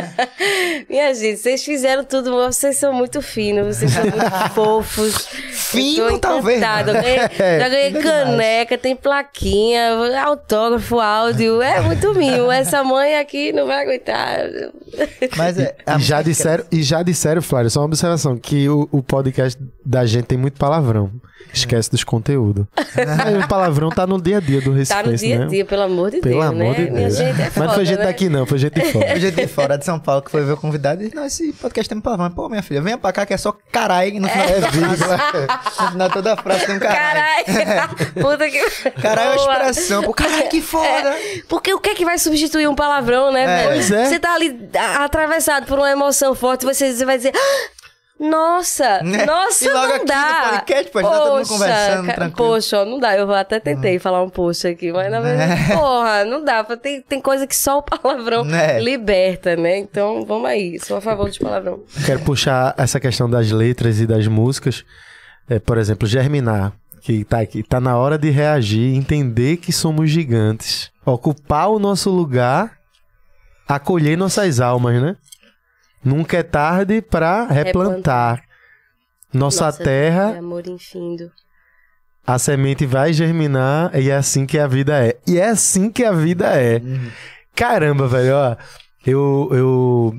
Minha 0.89 1.13
gente, 1.13 1.37
vocês 1.37 1.63
fizeram 1.63 2.03
tudo, 2.03 2.31
vocês 2.31 2.77
são 2.77 2.93
muito 2.93 3.21
finos, 3.21 3.77
vocês 3.77 3.91
são 3.91 4.03
muito 4.03 4.15
fofos. 4.53 5.27
Fino, 5.51 6.05
Eu 6.09 6.19
talvez, 6.19 6.61
não. 6.61 6.79
Eu 6.79 6.85
ganhei- 6.93 7.17
Já 7.59 7.69
ganhei 7.69 7.91
demais. 7.91 8.05
caneca, 8.05 8.77
tem 8.77 8.95
plaquinha, 8.95 9.91
autógrafo, 10.23 10.99
áudio. 10.99 11.61
É 11.61 11.81
muito 11.81 12.13
mimo. 12.13 12.51
Essa 12.51 12.83
mãe 12.83 13.17
aqui 13.17 13.51
não 13.51 13.67
vai 13.67 13.81
aguentar. 13.83 14.39
Mas 15.35 15.59
é. 15.59 15.75
E 15.97 15.99
já 16.01 16.21
disseram, 16.21 16.63
e 16.71 16.81
já 16.83 17.03
disseram, 17.03 17.41
Flávio, 17.41 17.69
só 17.69 17.81
uma 17.81 17.87
observação, 17.87 18.37
que 18.37 18.69
o, 18.69 18.87
o 18.91 19.03
podcast 19.03 19.59
da 19.85 20.05
gente 20.05 20.25
tem 20.25 20.37
muito 20.37 20.57
palavrão. 20.57 21.11
Esquece 21.53 21.89
dos 21.89 22.03
conteúdos. 22.03 22.65
Aí 23.25 23.35
o 23.37 23.47
palavrão 23.47 23.89
tá 23.89 24.05
no 24.05 24.21
dia 24.21 24.37
a 24.37 24.39
dia 24.39 24.61
do 24.61 24.71
Tá 24.71 25.01
Recife, 25.01 25.03
no 25.09 25.15
dia 25.15 25.35
a 25.35 25.39
né? 25.39 25.45
dia, 25.47 25.65
pelo 25.65 25.81
amor 25.83 26.11
de 26.11 26.19
Pelo 26.19 26.35
Deus, 26.35 26.45
amor 26.45 26.73
né? 26.77 26.85
de 26.85 26.91
Deus. 26.91 27.17
gente 27.17 27.41
é 27.41 27.43
Mas 27.45 27.53
foda, 27.53 27.65
não 27.67 27.73
foi 27.73 27.85
gente 27.85 27.97
né? 27.99 28.05
daqui 28.05 28.29
não, 28.29 28.45
foi 28.45 28.57
gente 28.59 28.73
de 28.73 28.91
fora. 28.91 29.15
O 29.15 29.19
gente 29.19 29.35
de 29.35 29.47
fora 29.47 29.77
de 29.77 29.85
São 29.85 29.99
Paulo 29.99 30.21
que 30.21 30.29
foi 30.29 30.43
ver 30.43 30.51
o 30.51 30.57
convidado 30.57 31.01
e 31.01 31.05
disse, 31.05 31.15
não, 31.15 31.25
esse 31.25 31.53
podcast 31.53 31.89
tem 31.89 31.99
palavrão. 31.99 32.29
Pô, 32.31 32.49
minha 32.49 32.61
filha, 32.61 32.81
venha 32.81 32.97
pra 32.97 33.11
cá 33.11 33.25
que 33.25 33.33
é 33.33 33.37
só 33.37 33.55
caralho 33.71 34.15
e 34.15 34.19
no 34.19 34.27
final 34.27 34.47
é 34.47 34.59
vírgula. 34.71 35.17
No 35.81 35.91
final 35.91 36.09
toda 36.11 36.33
a 36.33 36.37
frase 36.37 36.65
tem 36.65 36.75
um 36.75 36.79
caralho. 36.79 37.45
Caralho! 37.45 38.13
Puta 38.21 38.49
que. 38.49 38.91
Caralho 39.01 39.39
é 39.39 39.43
uma 39.43 39.53
expressão. 39.69 40.03
Pô, 40.03 40.13
caralho, 40.13 40.49
que 40.49 40.61
foda. 40.61 41.15
Porque 41.47 41.73
o 41.73 41.79
que 41.79 41.89
é 41.89 41.95
que 41.95 42.05
vai 42.05 42.17
substituir 42.19 42.67
um 42.67 42.75
palavrão, 42.75 43.31
né, 43.31 43.43
É. 43.43 43.45
velho? 43.45 43.69
Pois 43.73 43.91
é. 43.91 44.05
Você 44.05 44.19
tá 44.19 44.33
ali 44.35 44.69
atravessado 44.99 45.65
por 45.65 45.79
uma 45.79 45.89
emoção 45.89 46.35
forte, 46.35 46.65
você, 46.65 46.93
você 46.93 47.05
vai 47.05 47.17
dizer. 47.17 47.31
"Ah, 47.35 47.67
Nossa, 48.19 49.01
Né? 49.03 49.25
nossa, 49.25 49.65
E 49.65 49.67
logo 49.67 49.79
não 49.87 49.95
aqui 49.95 49.99
no 49.99 50.05
dá. 50.05 50.49
podcast, 50.53 50.91
pô, 50.91 50.97
a 50.99 51.01
gente 51.03 51.11
tá 51.11 51.17
todo 51.19 51.35
mundo 51.37 51.47
conversando, 51.47 52.05
tranquilo. 52.13 52.27
Hum. 52.27 52.31
Poxa, 52.53 52.81
ó, 52.81 52.85
não 52.85 52.99
dá. 52.99 53.15
Eu 53.15 53.31
até 53.33 53.59
tentei 53.59 53.99
falar 53.99 54.23
um 54.23 54.29
poxa 54.29 54.69
aqui, 54.69 54.91
mas 54.91 55.11
na 55.11 55.19
verdade, 55.21 55.71
É. 55.71 55.75
porra, 55.77 56.25
não 56.25 56.43
dá. 56.43 56.63
Tem, 56.63 57.01
tem 57.01 57.21
coisa 57.21 57.45
que 57.45 57.55
só 57.55 57.77
o 57.77 57.83
palavrão 57.83 58.43
Né? 58.43 58.79
liberta, 58.79 59.55
né? 59.55 59.77
Então, 59.77 60.25
vamos 60.25 60.49
aí. 60.49 60.79
Sou 60.79 60.97
a 60.97 61.01
favor 61.01 61.29
de 61.29 61.39
palavrão. 61.39 61.81
Quero 62.05 62.19
puxar 62.21 62.73
essa 62.77 62.99
questão 62.99 63.29
das 63.29 63.51
letras 63.51 63.99
e 63.99 64.07
das 64.07 64.25
músicas. 64.27 64.83
É, 65.49 65.59
por 65.59 65.77
exemplo, 65.77 66.07
Germinar, 66.07 66.73
que 67.01 67.23
tá 67.23 67.39
aqui. 67.39 67.61
Tá 67.61 67.79
na 67.79 67.97
hora 67.97 68.17
de 68.17 68.29
reagir, 68.31 68.95
entender 68.95 69.57
que 69.57 69.71
somos 69.71 70.09
gigantes. 70.09 70.89
Ocupar 71.05 71.69
o 71.69 71.77
nosso 71.79 72.09
lugar, 72.09 72.71
acolher 73.67 74.17
nossas 74.17 74.59
almas, 74.59 75.01
né? 75.01 75.15
Nunca 76.03 76.37
é 76.37 76.43
tarde 76.43 77.01
pra 77.01 77.45
replantar. 77.45 78.43
Nossa, 79.33 79.65
Nossa, 79.65 79.83
terra, 79.83 80.33
é 80.35 80.37
amor 80.39 80.65
infindo. 80.67 81.29
a 82.25 82.39
semente 82.39 82.85
vai 82.85 83.11
germinar 83.11 83.91
e 83.93 84.09
é 84.09 84.15
assim 84.15 84.45
que 84.45 84.57
a 84.57 84.67
vida 84.67 85.05
é. 85.05 85.17
E 85.27 85.37
é 85.37 85.49
assim 85.49 85.89
que 85.91 86.03
a 86.03 86.11
vida 86.11 86.47
é. 86.55 86.81
Caramba, 87.55 88.07
velho, 88.07 88.35
ó. 88.35 88.55
Eu, 89.05 89.49
eu. 89.51 90.15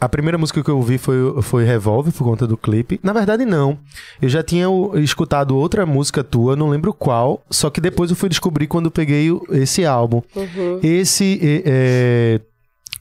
A 0.00 0.08
primeira 0.08 0.36
música 0.36 0.62
que 0.64 0.68
eu 0.68 0.76
ouvi 0.78 0.98
foi, 0.98 1.40
foi 1.42 1.64
Revolve 1.64 2.10
por 2.10 2.24
conta 2.24 2.46
do 2.46 2.56
clipe. 2.56 2.98
Na 3.02 3.12
verdade, 3.12 3.44
não. 3.44 3.78
Eu 4.20 4.28
já 4.28 4.42
tinha 4.42 4.66
escutado 4.96 5.56
outra 5.56 5.86
música 5.86 6.24
tua, 6.24 6.56
não 6.56 6.70
lembro 6.70 6.92
qual. 6.92 7.44
Só 7.50 7.70
que 7.70 7.80
depois 7.80 8.10
eu 8.10 8.16
fui 8.16 8.28
descobrir 8.28 8.66
quando 8.66 8.90
peguei 8.90 9.28
esse 9.50 9.84
álbum. 9.86 10.20
Uhum. 10.34 10.80
Esse. 10.82 11.38
é, 11.42 11.62
é, 11.64 12.40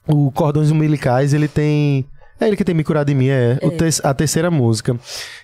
o 0.07 0.31
Cordões 0.31 0.71
Umbilicais, 0.71 1.33
ele 1.33 1.47
tem. 1.47 2.05
É 2.39 2.47
ele 2.47 2.55
que 2.57 2.63
tem 2.63 2.73
Me 2.73 2.83
Curar 2.83 3.05
de 3.05 3.13
Mim, 3.13 3.27
é, 3.29 3.59
o 3.61 3.69
te- 3.69 4.01
a 4.03 4.13
terceira 4.15 4.49
música. 4.49 4.97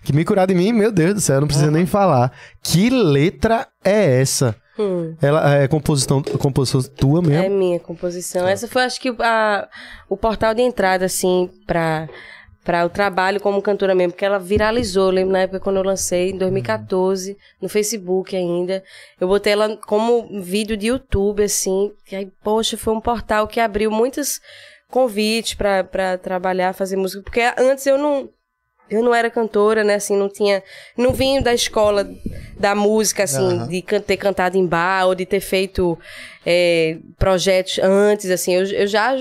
Que 0.04 0.12
Me 0.12 0.26
Curar 0.26 0.48
de 0.48 0.56
Mim, 0.56 0.72
meu 0.74 0.92
Deus 0.92 1.14
do 1.14 1.22
céu, 1.22 1.40
não 1.40 1.48
precisa 1.48 1.70
nem 1.70 1.86
falar. 1.86 2.32
Que 2.64 2.90
letra 2.90 3.68
é 3.84 4.20
essa? 4.20 4.56
Hum. 4.80 5.16
Ela 5.22 5.56
é 5.56 5.68
composição, 5.68 6.22
composição 6.24 6.82
tua 6.82 7.20
É 7.20 7.28
mesmo? 7.28 7.58
minha 7.58 7.80
composição. 7.80 8.48
Essa 8.48 8.68
foi, 8.68 8.84
acho 8.84 9.00
que, 9.00 9.10
a, 9.20 9.68
o 10.10 10.18
portal 10.18 10.54
de 10.56 10.62
entrada, 10.64 11.06
assim, 11.06 11.50
pra, 11.68 12.08
pra 12.68 12.85
o 12.85 12.89
trabalho 12.89 13.39
como 13.39 13.61
cantora 13.61 13.95
mesmo, 13.95 14.11
porque 14.11 14.26
ela 14.26 14.38
viralizou. 14.38 15.06
Eu 15.06 15.11
lembro 15.11 15.31
na 15.31 15.39
época 15.39 15.61
quando 15.61 15.77
eu 15.77 15.84
lancei, 15.84 16.31
em 16.31 16.38
2014, 16.38 17.38
no 17.61 17.69
Facebook 17.69 18.35
ainda. 18.35 18.84
Eu 19.18 19.26
botei 19.30 19.53
ela 19.53 19.77
como 19.77 20.41
vídeo 20.41 20.76
de 20.76 20.88
YouTube, 20.88 21.41
assim. 21.41 21.94
E 22.11 22.15
aí, 22.18 22.30
poxa, 22.44 22.76
foi 22.76 22.94
um 22.94 22.99
portal 22.99 23.48
que 23.48 23.61
abriu 23.61 23.89
muitos 23.89 24.41
convites 24.91 25.53
pra 25.53 26.18
trabalhar, 26.22 26.73
fazer 26.73 26.98
música. 26.98 27.23
Porque 27.23 27.39
antes 27.57 27.88
eu 27.88 27.98
não. 27.98 28.30
Eu 28.89 29.02
não 29.02 29.15
era 29.15 29.30
cantora, 29.30 29.81
né? 29.85 29.95
Assim, 29.95 30.18
não 30.18 30.27
tinha. 30.27 30.61
Não 30.98 31.14
vim 31.14 31.41
da 31.41 31.53
escola 31.53 32.06
da 32.60 32.76
música, 32.76 33.23
assim, 33.23 33.60
Aham. 33.60 33.68
de 33.69 33.81
ter 33.81 34.18
cantado 34.18 34.57
em 34.57 34.65
bar 34.65 35.07
ou 35.07 35.15
de 35.15 35.26
ter 35.26 35.39
feito 35.39 35.98
é, 36.45 36.98
projetos 37.18 37.80
antes, 37.80 38.30
assim. 38.30 38.56
Eu, 38.56 38.65
eu 38.65 38.88
já. 38.88 39.15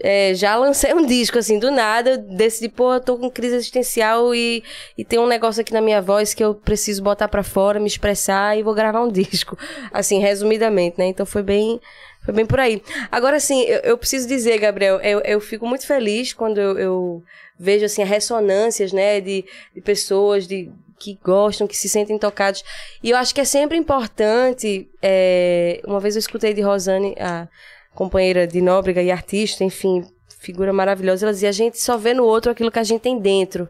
É, 0.00 0.34
já 0.34 0.56
lancei 0.56 0.92
um 0.94 1.04
disco, 1.06 1.38
assim, 1.38 1.58
do 1.58 1.70
nada. 1.70 2.10
Eu 2.10 2.18
decidi, 2.18 2.68
pô, 2.68 2.94
eu 2.94 3.00
tô 3.00 3.16
com 3.16 3.30
crise 3.30 3.56
existencial 3.56 4.34
e, 4.34 4.62
e 4.96 5.04
tem 5.04 5.18
um 5.18 5.26
negócio 5.26 5.60
aqui 5.60 5.72
na 5.72 5.80
minha 5.80 6.00
voz 6.00 6.34
que 6.34 6.42
eu 6.42 6.54
preciso 6.54 7.02
botar 7.02 7.28
pra 7.28 7.42
fora, 7.42 7.80
me 7.80 7.86
expressar 7.86 8.56
e 8.56 8.62
vou 8.62 8.74
gravar 8.74 9.02
um 9.02 9.10
disco. 9.12 9.58
Assim, 9.92 10.18
resumidamente, 10.18 10.98
né? 10.98 11.06
Então 11.06 11.26
foi 11.26 11.42
bem. 11.42 11.80
Foi 12.24 12.34
bem 12.34 12.44
por 12.44 12.60
aí. 12.60 12.82
Agora, 13.10 13.36
assim, 13.36 13.62
eu, 13.62 13.78
eu 13.80 13.98
preciso 13.98 14.28
dizer, 14.28 14.58
Gabriel, 14.58 15.00
eu, 15.00 15.20
eu 15.20 15.40
fico 15.40 15.66
muito 15.66 15.86
feliz 15.86 16.32
quando 16.32 16.58
eu, 16.58 16.78
eu 16.78 17.22
vejo, 17.58 17.86
assim, 17.86 18.04
ressonâncias, 18.04 18.92
né, 18.92 19.18
de, 19.20 19.44
de 19.74 19.80
pessoas 19.80 20.46
de, 20.46 20.70
que 20.98 21.18
gostam, 21.24 21.66
que 21.66 21.76
se 21.76 21.88
sentem 21.88 22.18
tocados. 22.18 22.62
E 23.02 23.10
eu 23.10 23.16
acho 23.16 23.34
que 23.34 23.40
é 23.40 23.44
sempre 23.44 23.76
importante. 23.78 24.90
é, 25.00 25.80
uma 25.86 26.00
vez 26.00 26.16
eu 26.16 26.20
escutei 26.20 26.52
de 26.52 26.60
Rosane, 26.60 27.14
a 27.18 27.48
companheira 27.94 28.46
de 28.46 28.60
Nóbrega 28.60 29.02
e 29.02 29.10
artista, 29.10 29.64
enfim, 29.64 30.04
figura 30.40 30.72
maravilhosa, 30.72 31.26
ela 31.26 31.32
dizia: 31.32 31.48
a 31.48 31.52
gente 31.52 31.80
só 31.80 31.96
vê 31.96 32.14
no 32.14 32.24
outro 32.24 32.50
aquilo 32.50 32.70
que 32.70 32.78
a 32.78 32.84
gente 32.84 33.00
tem 33.00 33.18
dentro, 33.18 33.68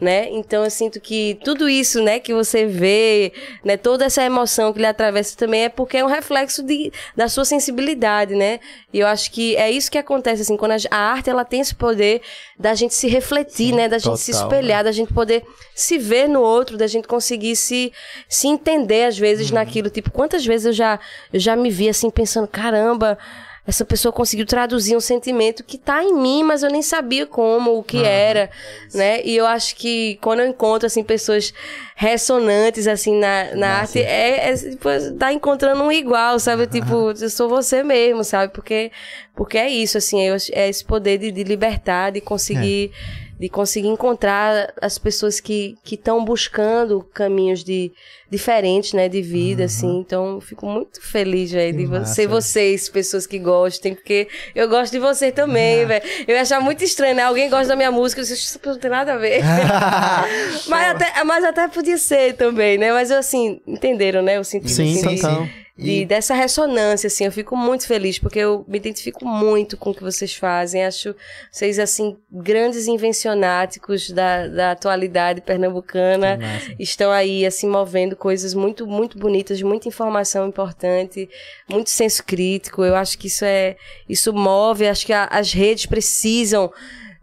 né? 0.00 0.28
Então 0.30 0.64
eu 0.64 0.70
sinto 0.70 1.00
que 1.00 1.38
tudo 1.44 1.68
isso, 1.68 2.02
né, 2.02 2.18
que 2.18 2.32
você 2.32 2.66
vê, 2.66 3.32
né, 3.64 3.76
toda 3.76 4.06
essa 4.06 4.22
emoção 4.22 4.72
que 4.72 4.78
lhe 4.78 4.86
atravessa 4.86 5.36
também 5.36 5.64
é 5.64 5.68
porque 5.68 5.98
é 5.98 6.04
um 6.04 6.08
reflexo 6.08 6.62
de, 6.62 6.90
da 7.14 7.28
sua 7.28 7.44
sensibilidade, 7.44 8.34
né? 8.34 8.60
E 8.92 9.00
eu 9.00 9.06
acho 9.06 9.30
que 9.30 9.56
é 9.56 9.70
isso 9.70 9.90
que 9.90 9.98
acontece, 9.98 10.42
assim, 10.42 10.56
quando 10.56 10.72
a, 10.72 10.76
a 10.90 10.96
arte, 10.96 11.28
ela 11.28 11.44
tem 11.44 11.60
esse 11.60 11.74
poder 11.74 12.22
da 12.58 12.74
gente 12.74 12.94
se 12.94 13.08
refletir, 13.08 13.74
né? 13.74 13.88
Da 13.88 13.98
gente 13.98 14.18
se 14.18 14.32
total, 14.32 14.48
espelhar, 14.48 14.84
da 14.84 14.92
gente 14.92 15.12
poder 15.12 15.44
se 15.74 15.98
ver 15.98 16.28
no 16.28 16.40
outro, 16.40 16.78
da 16.78 16.86
gente 16.86 17.06
conseguir 17.06 17.56
se, 17.56 17.92
se 18.28 18.48
entender, 18.48 19.04
às 19.04 19.18
vezes, 19.18 19.50
naquilo. 19.50 19.90
Tipo, 19.90 20.10
quantas 20.10 20.44
vezes 20.46 20.66
eu 20.66 20.72
já, 20.72 20.98
eu 21.32 21.38
já 21.38 21.54
me 21.54 21.70
vi, 21.70 21.88
assim, 21.88 22.08
pensando, 22.08 22.48
caramba... 22.48 23.18
Essa 23.66 23.84
pessoa 23.84 24.12
conseguiu 24.12 24.46
traduzir 24.46 24.96
um 24.96 25.00
sentimento 25.00 25.64
que 25.64 25.76
tá 25.76 26.02
em 26.02 26.14
mim, 26.14 26.42
mas 26.44 26.62
eu 26.62 26.70
nem 26.70 26.82
sabia 26.82 27.26
como, 27.26 27.76
o 27.78 27.82
que 27.82 27.96
era, 28.04 28.50
né? 28.94 29.20
E 29.24 29.34
eu 29.36 29.44
acho 29.46 29.74
que 29.74 30.18
quando 30.22 30.40
eu 30.40 30.46
encontro, 30.46 30.86
assim, 30.86 31.02
pessoas 31.02 31.52
ressonantes, 31.96 32.86
assim, 32.86 33.18
na, 33.18 33.54
na 33.54 33.68
arte, 33.80 33.98
é, 34.00 34.50
é 34.50 34.54
tipo, 34.54 34.88
tá 35.18 35.32
encontrando 35.32 35.82
um 35.82 35.90
igual, 35.90 36.38
sabe? 36.38 36.66
Tipo, 36.66 37.12
eu 37.20 37.28
sou 37.30 37.48
você 37.48 37.82
mesmo, 37.82 38.22
sabe? 38.22 38.52
Porque, 38.52 38.92
porque 39.34 39.58
é 39.58 39.68
isso, 39.68 39.98
assim, 39.98 40.28
acho- 40.30 40.52
é 40.54 40.68
esse 40.68 40.84
poder 40.84 41.18
de, 41.18 41.32
de 41.32 41.42
libertar, 41.42 42.12
de 42.12 42.20
conseguir, 42.20 42.92
de 43.38 43.48
conseguir 43.50 43.88
encontrar 43.88 44.72
as 44.80 44.96
pessoas 44.96 45.40
que 45.40 45.76
estão 45.84 46.24
buscando 46.24 47.06
caminhos 47.12 47.62
de, 47.62 47.92
diferentes, 48.30 48.94
né, 48.94 49.08
de 49.10 49.20
vida, 49.20 49.64
assim. 49.64 49.98
Então, 49.98 50.36
eu 50.36 50.40
fico 50.40 50.64
muito 50.66 51.02
feliz, 51.02 51.52
velho, 51.52 51.76
de 51.76 51.86
massa. 51.86 52.14
ser 52.14 52.26
vocês, 52.26 52.88
pessoas 52.88 53.26
que 53.26 53.38
gostem, 53.38 53.94
porque 53.94 54.26
eu 54.54 54.66
gosto 54.68 54.92
de 54.92 54.98
você 54.98 55.30
também, 55.30 55.84
velho. 55.84 56.02
Eu 56.26 56.34
ia 56.34 56.40
achar 56.40 56.60
muito 56.60 56.82
estranho, 56.82 57.14
né? 57.14 57.24
Alguém 57.24 57.50
gosta 57.50 57.68
da 57.68 57.76
minha 57.76 57.90
música, 57.92 58.22
eu 58.22 58.24
disse, 58.24 58.34
isso 58.42 58.60
não 58.64 58.78
tem 58.78 58.90
nada 58.90 59.12
a 59.12 59.16
ver. 59.18 59.42
mas, 60.66 60.90
até, 60.94 61.24
mas 61.24 61.44
até 61.44 61.68
podia 61.68 61.98
ser 61.98 62.34
também, 62.34 62.78
né? 62.78 62.92
Mas, 62.92 63.10
assim, 63.10 63.60
entenderam, 63.66 64.22
né? 64.22 64.40
O 64.40 64.44
sentimento 64.44 64.74
Sim, 64.74 65.14
assim, 65.14 65.44
de- 65.44 65.65
de, 65.76 66.06
dessa 66.06 66.34
ressonância, 66.34 67.06
assim, 67.08 67.24
eu 67.26 67.32
fico 67.32 67.54
muito 67.56 67.86
feliz, 67.86 68.18
porque 68.18 68.38
eu 68.38 68.64
me 68.66 68.78
identifico 68.78 69.24
muito 69.26 69.76
com 69.76 69.90
o 69.90 69.94
que 69.94 70.02
vocês 70.02 70.34
fazem. 70.34 70.84
Acho 70.84 71.14
vocês, 71.52 71.78
assim, 71.78 72.16
grandes 72.32 72.86
invencionáticos 72.86 74.10
da, 74.10 74.46
da 74.48 74.70
atualidade 74.72 75.40
pernambucana. 75.42 76.38
Estão 76.78 77.10
aí, 77.12 77.44
assim, 77.44 77.68
movendo 77.68 78.16
coisas 78.16 78.54
muito, 78.54 78.86
muito 78.86 79.18
bonitas, 79.18 79.60
muita 79.60 79.88
informação 79.88 80.48
importante, 80.48 81.28
muito 81.68 81.90
senso 81.90 82.24
crítico. 82.24 82.82
Eu 82.82 82.96
acho 82.96 83.18
que 83.18 83.26
isso 83.26 83.44
é. 83.44 83.76
Isso 84.08 84.32
move, 84.32 84.86
acho 84.88 85.04
que 85.04 85.12
a- 85.12 85.28
as 85.30 85.52
redes 85.52 85.84
precisam 85.86 86.72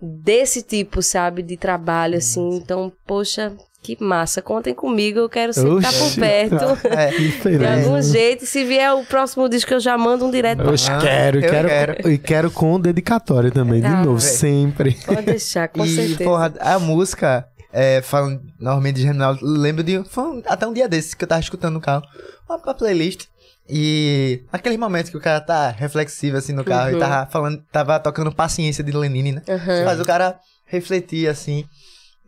desse 0.01 0.61
tipo, 0.61 1.01
sabe, 1.01 1.41
de 1.41 1.57
trabalho, 1.57 2.17
assim. 2.17 2.49
Então, 2.55 2.91
poxa. 3.05 3.53
Que 3.84 3.97
massa, 4.01 4.41
contem 4.41 4.73
comigo, 4.73 5.19
eu 5.19 5.27
quero 5.30 5.51
sempre 5.51 5.76
estar 5.80 5.91
por 5.91 6.05
Oxi. 6.07 6.19
perto. 6.19 6.65
É. 6.89 7.57
De 7.57 7.65
algum 7.85 8.01
jeito, 8.01 8.45
se 8.45 8.64
vier 8.64 8.93
o 8.93 9.03
próximo 9.05 9.49
disco, 9.49 9.73
eu 9.73 9.80
já 9.81 9.97
mando 9.97 10.26
um 10.26 10.31
direto 10.31 10.60
pra 10.64 10.72
Eu 10.72 10.76
Ah, 10.89 10.99
quero, 11.01 11.38
eu 11.39 11.49
quero, 11.51 11.68
quero. 11.68 12.11
e 12.11 12.18
quero 12.18 12.49
com 12.49 12.80
dedicatório 12.80 13.51
também, 13.51 13.81
de 13.81 13.88
Tá, 13.89 14.03
novo, 14.03 14.18
velho. 14.19 14.34
sempre. 14.34 14.97
Pode 15.05 15.23
deixar, 15.23 15.68
com 15.68 15.85
e, 15.85 15.89
certeza. 15.93 16.23
porra, 16.23 16.53
a 16.61 16.80
música, 16.80 17.45
é, 17.73 18.01
falando 18.01 18.41
normalmente 18.57 18.95
de 18.95 19.01
Germinal, 19.01 19.38
lembro 19.41 19.84
de. 19.84 20.01
Foi 20.05 20.23
um- 20.23 20.41
até 20.47 20.65
um 20.65 20.72
dia 20.73 20.88
desses 20.88 21.14
que 21.14 21.23
eu 21.26 21.27
tava 21.27 21.41
escutando 21.41 21.73
no 21.73 21.81
carro, 21.81 22.03
uma, 22.47 22.57
uma 22.57 22.73
playlist. 22.73 23.26
E 23.69 24.43
aquele 24.51 24.77
momento 24.77 25.10
que 25.11 25.18
o 25.18 25.22
cara 25.22 25.41
tá 25.41 25.69
reflexivo 25.72 26.38
assim 26.38 26.53
no 26.53 26.64
carro 26.64 26.91
Uhum. 26.91 26.97
e 26.97 26.99
tava 26.99 27.30
falando, 27.31 27.64
tava 27.72 27.99
tocando 27.99 28.31
paciência 28.34 28.84
de 28.84 28.91
Lenine, 28.93 29.34
né? 29.34 29.41
Aham. 29.49 29.84
Faz 29.85 29.99
o 29.99 30.05
cara 30.05 30.38
refletir 30.65 31.27
assim. 31.30 31.65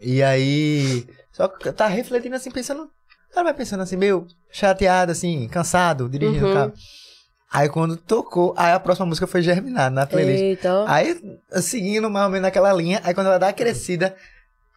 E 0.01 0.21
aí. 0.23 1.05
Só 1.35 1.49
que 1.49 1.69
tá 1.73 1.85
refletindo 1.87 2.33
assim, 2.35 2.49
pensando. 2.49 2.89
Cara 3.33 3.43
vai 3.43 3.53
pensando 3.53 3.83
assim, 3.83 3.97
meio 3.97 4.25
chateado, 4.49 5.11
assim, 5.11 5.49
cansado, 5.49 6.07
dirigindo 6.07 6.45
Uhum. 6.45 6.51
o 6.51 6.53
carro. 6.55 6.73
Aí 7.51 7.67
quando 7.67 7.97
tocou, 7.97 8.53
aí 8.55 8.71
a 8.71 8.79
próxima 8.79 9.05
música 9.05 9.27
foi 9.27 9.41
Germinar 9.41 9.91
na 9.91 10.05
playlist. 10.07 10.41
Eita. 10.41 10.85
Aí, 10.87 11.19
seguindo 11.61 12.09
mais 12.09 12.25
ou 12.25 12.31
menos 12.31 12.43
naquela 12.43 12.71
linha, 12.71 13.01
aí 13.03 13.13
quando 13.13 13.27
ela 13.27 13.37
dá 13.37 13.49
a 13.49 13.53
crescida, 13.53 14.15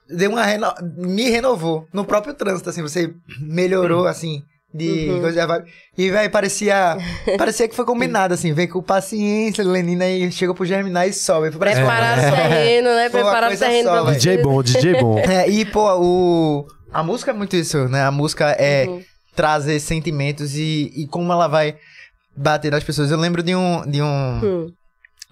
deu 0.09 0.31
uma 0.33 0.43
reno... 0.45 0.67
me 0.97 1.31
renovou 1.31 1.87
no 1.93 2.05
próprio 2.05 2.35
trânsito, 2.35 2.69
assim, 2.71 2.83
você 2.83 3.15
melhorou, 3.41 4.07
assim, 4.09 4.43
de 4.73 5.09
Uhum. 5.11 5.20
coisa. 5.20 5.65
E, 5.97 6.11
velho, 6.11 6.31
parecia, 6.31 6.97
parecia 7.39 7.66
que 7.69 7.74
foi 7.74 7.85
combinado, 7.85 8.35
assim, 8.35 8.53
vem 8.53 8.69
com 8.69 8.82
paciência, 8.82 9.65
Lenina, 9.65 10.07
e 10.09 10.31
chega 10.31 10.53
pro 10.55 10.65
Germinar 10.66 11.09
e 11.09 11.12
sobe. 11.12 11.51
Preparar 11.51 12.19
uma- 12.19 12.28
o 12.28 12.36
terreno, 12.36 12.89
né? 12.90 13.09
Preparar 13.09 13.53
o 13.53 13.57
terreno 13.57 13.89
só, 13.89 13.93
pra 13.93 14.03
você. 14.03 14.15
DJ 14.19 14.39
bom, 14.43 14.62
DJ 14.62 15.01
bom. 15.01 15.19
É, 15.27 15.49
e, 15.49 15.65
pô, 15.65 15.89
o... 15.99 16.66
A 16.93 17.03
música 17.03 17.31
é 17.31 17.35
muito 17.35 17.55
isso, 17.57 17.89
né? 17.89 18.03
A 18.05 18.11
música 18.11 18.51
é 18.59 18.86
Uhum. 18.89 19.03
trazer 19.35 19.78
sentimentos 19.81 20.55
e, 20.57 20.93
e 20.97 21.07
como 21.07 21.32
ela 21.32 21.47
vai 21.49 21.77
bater 22.36 22.70
nas 22.70 22.85
pessoas. 22.85 23.11
Eu 23.11 23.19
lembro 23.19 23.43
de 23.43 23.55
um... 23.55 23.82
De, 23.90 24.01
um, 24.03 24.40
Hum. 24.43 24.66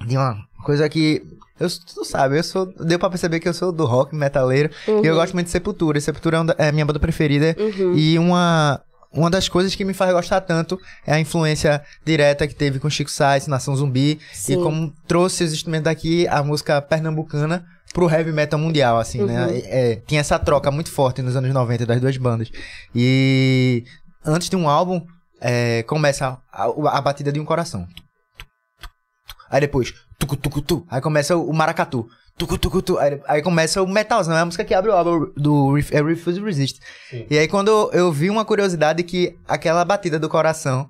de 0.06 0.16
uma 0.16 0.36
coisa 0.64 0.88
que... 0.88 1.22
Eu, 1.58 1.68
tu 1.94 2.04
sabe, 2.04 2.38
eu 2.38 2.42
sou... 2.44 2.66
Deu 2.84 2.98
pra 2.98 3.08
perceber 3.08 3.40
que 3.40 3.48
eu 3.48 3.54
sou 3.54 3.72
do 3.72 3.86
rock 3.86 4.14
metaleiro. 4.14 4.68
Uhum. 4.86 5.02
E 5.02 5.06
eu 5.06 5.14
gosto 5.14 5.32
muito 5.32 5.46
de 5.46 5.52
Sepultura. 5.52 5.98
Sepultura 6.00 6.38
é, 6.38 6.44
da- 6.44 6.54
é 6.58 6.68
a 6.68 6.72
minha 6.72 6.84
banda 6.84 6.98
preferida. 7.00 7.56
Uhum. 7.58 7.94
E 7.96 8.18
uma... 8.18 8.80
Uma 9.16 9.30
das 9.30 9.48
coisas 9.48 9.74
que 9.74 9.84
me 9.84 9.94
faz 9.94 10.12
gostar 10.12 10.43
tanto 10.43 10.78
é 11.06 11.14
a 11.14 11.18
influência 11.18 11.82
direta 12.05 12.47
que 12.47 12.55
teve 12.55 12.78
com 12.78 12.90
Chico 12.90 13.10
Sainz, 13.10 13.47
Nação 13.47 13.74
Zumbi, 13.74 14.20
Sim. 14.32 14.52
e 14.52 14.56
como 14.62 14.93
trouxe 15.09 15.43
os 15.44 15.52
instrumentos 15.52 15.84
daqui, 15.84 16.28
a 16.28 16.43
música 16.43 16.82
pernambucana, 16.82 17.64
pro 17.94 18.10
heavy 18.10 18.30
metal 18.30 18.59
mundial, 18.59 18.98
assim, 18.98 19.22
né? 19.22 19.47
Uhum. 19.47 19.51
É, 19.51 19.93
é, 19.93 19.97
tinha 20.06 20.20
essa 20.20 20.38
troca 20.38 20.70
muito 20.70 20.90
forte 20.90 21.22
nos 21.22 21.34
anos 21.34 21.52
90 21.52 21.86
das 21.86 22.01
duas 22.01 22.16
bandas. 22.18 22.51
E 22.94 23.84
antes 24.24 24.51
de 24.51 24.56
um 24.56 24.68
álbum, 24.68 25.02
é, 25.40 25.82
começa 25.84 26.38
a, 26.52 26.64
a 26.64 27.01
batida 27.01 27.32
de 27.32 27.40
um 27.40 27.44
coração. 27.44 27.88
Aí 29.48 29.60
depois, 29.60 29.94
tucu, 30.18 30.36
tucu, 30.36 30.60
tu. 30.60 30.86
Aí 30.90 31.01
começa 31.01 31.36
o 31.36 31.52
maracatu. 31.52 32.06
Tucu, 32.38 32.58
tucu, 32.58 32.82
tu. 32.82 32.98
Aí, 32.98 33.18
aí 33.26 33.42
começa 33.42 33.82
o 33.82 33.88
metalzão, 33.88 34.36
é 34.36 34.40
a 34.40 34.44
música 34.44 34.64
que 34.64 34.74
abre 34.74 34.90
o 34.90 34.94
álbum 34.94 35.30
do 35.36 35.72
Ref- 35.74 35.92
é 35.92 36.02
Refuse 36.02 36.40
Resist. 36.40 36.80
E 37.30 37.38
aí 37.38 37.48
quando 37.48 37.68
eu, 37.68 37.90
eu 37.92 38.12
vi 38.12 38.28
uma 38.28 38.44
curiosidade 38.44 39.02
que 39.02 39.38
aquela 39.48 39.82
batida 39.84 40.18
do 40.18 40.28
coração 40.28 40.86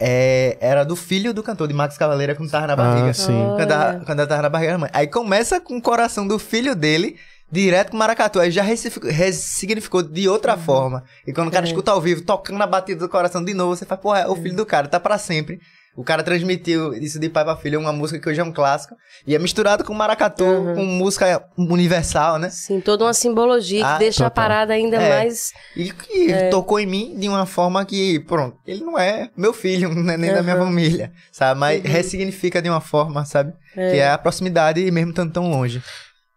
é, 0.00 0.56
era 0.60 0.84
do 0.84 0.96
filho 0.96 1.34
do 1.34 1.42
cantor, 1.42 1.68
de 1.68 1.74
Max 1.74 1.98
Cavaleira, 1.98 2.34
quando 2.34 2.50
tava 2.50 2.66
na 2.66 2.74
barriga. 2.76 3.10
Ah, 3.10 3.14
sim. 3.14 3.38
Quando, 3.56 3.70
ela, 3.70 3.88
Olha. 3.96 4.00
quando 4.06 4.18
ela 4.20 4.28
tava 4.28 4.42
na 4.42 4.48
barriga 4.48 4.72
da 4.72 4.78
mãe. 4.78 4.90
Aí 4.94 5.06
começa 5.06 5.60
com 5.60 5.76
o 5.76 5.82
coração 5.82 6.26
do 6.26 6.38
filho 6.38 6.74
dele, 6.74 7.16
direto 7.52 7.90
com 7.90 7.96
o 7.96 7.98
maracatu. 7.98 8.40
Aí 8.40 8.50
já 8.50 8.62
ressignificou- 8.62 10.02
de 10.02 10.26
outra 10.28 10.54
Uhum. 10.54 10.60
forma. 10.62 11.04
E 11.26 11.32
quando 11.32 11.48
o 11.48 11.50
cara 11.50 11.66
É. 11.66 11.68
escuta 11.68 11.90
ao 11.90 12.00
vivo, 12.00 12.22
tocando 12.22 12.62
a 12.62 12.66
batida 12.66 13.00
do 13.00 13.08
coração 13.08 13.44
de 13.44 13.52
novo, 13.52 13.76
você 13.76 13.84
fala, 13.84 14.00
pô, 14.00 14.14
é 14.16 14.26
o 14.26 14.36
filho 14.36 14.56
do 14.56 14.64
cara, 14.64 14.88
tá 14.88 14.98
pra 15.00 15.18
sempre. 15.18 15.60
O 15.96 16.04
cara 16.04 16.22
transmitiu 16.22 16.94
isso 16.94 17.18
de 17.18 17.28
pai 17.28 17.44
pra 17.44 17.56
filho, 17.56 17.80
uma 17.80 17.92
música 17.92 18.20
que 18.20 18.28
hoje 18.28 18.40
é 18.40 18.44
um 18.44 18.52
clássico. 18.52 18.94
E 19.26 19.34
é 19.34 19.38
misturado 19.38 19.82
com 19.82 19.92
maracatu, 19.92 20.44
Uhum. 20.44 20.74
com 20.76 20.84
música 20.84 21.44
universal, 21.56 22.38
né? 22.38 22.50
Sim, 22.50 22.80
toda 22.80 23.04
uma 23.04 23.12
simbologia 23.14 23.80
que 23.80 23.84
Ah, 23.90 23.98
deixa 23.98 24.26
a 24.26 24.30
total. 24.30 24.44
parada 24.44 24.72
ainda 24.74 24.96
É. 24.96 25.08
mais. 25.08 25.52
E 25.76 25.90
que 25.90 26.30
É. 26.32 26.50
tocou 26.50 26.78
em 26.78 26.86
mim 26.86 27.16
de 27.18 27.28
uma 27.28 27.46
forma 27.46 27.84
que, 27.84 28.20
pronto, 28.20 28.56
ele 28.66 28.84
não 28.84 28.96
é 28.98 29.28
meu 29.36 29.52
filho, 29.52 29.88
não 29.94 30.12
é 30.12 30.16
nem 30.16 30.32
da 30.32 30.42
minha 30.42 30.56
Uhum. 30.56 30.66
família, 30.66 31.12
sabe? 31.32 31.58
Mas 31.58 31.82
Uhum. 31.84 31.90
ressignifica 31.90 32.62
de 32.62 32.68
uma 32.70 32.80
forma, 32.80 33.24
sabe? 33.24 33.52
É. 33.76 33.90
Que 33.90 33.96
é 33.98 34.10
a 34.10 34.18
proximidade 34.18 34.80
e 34.80 34.90
mesmo 34.92 35.10
estando 35.10 35.32
tão 35.32 35.50
longe. 35.50 35.82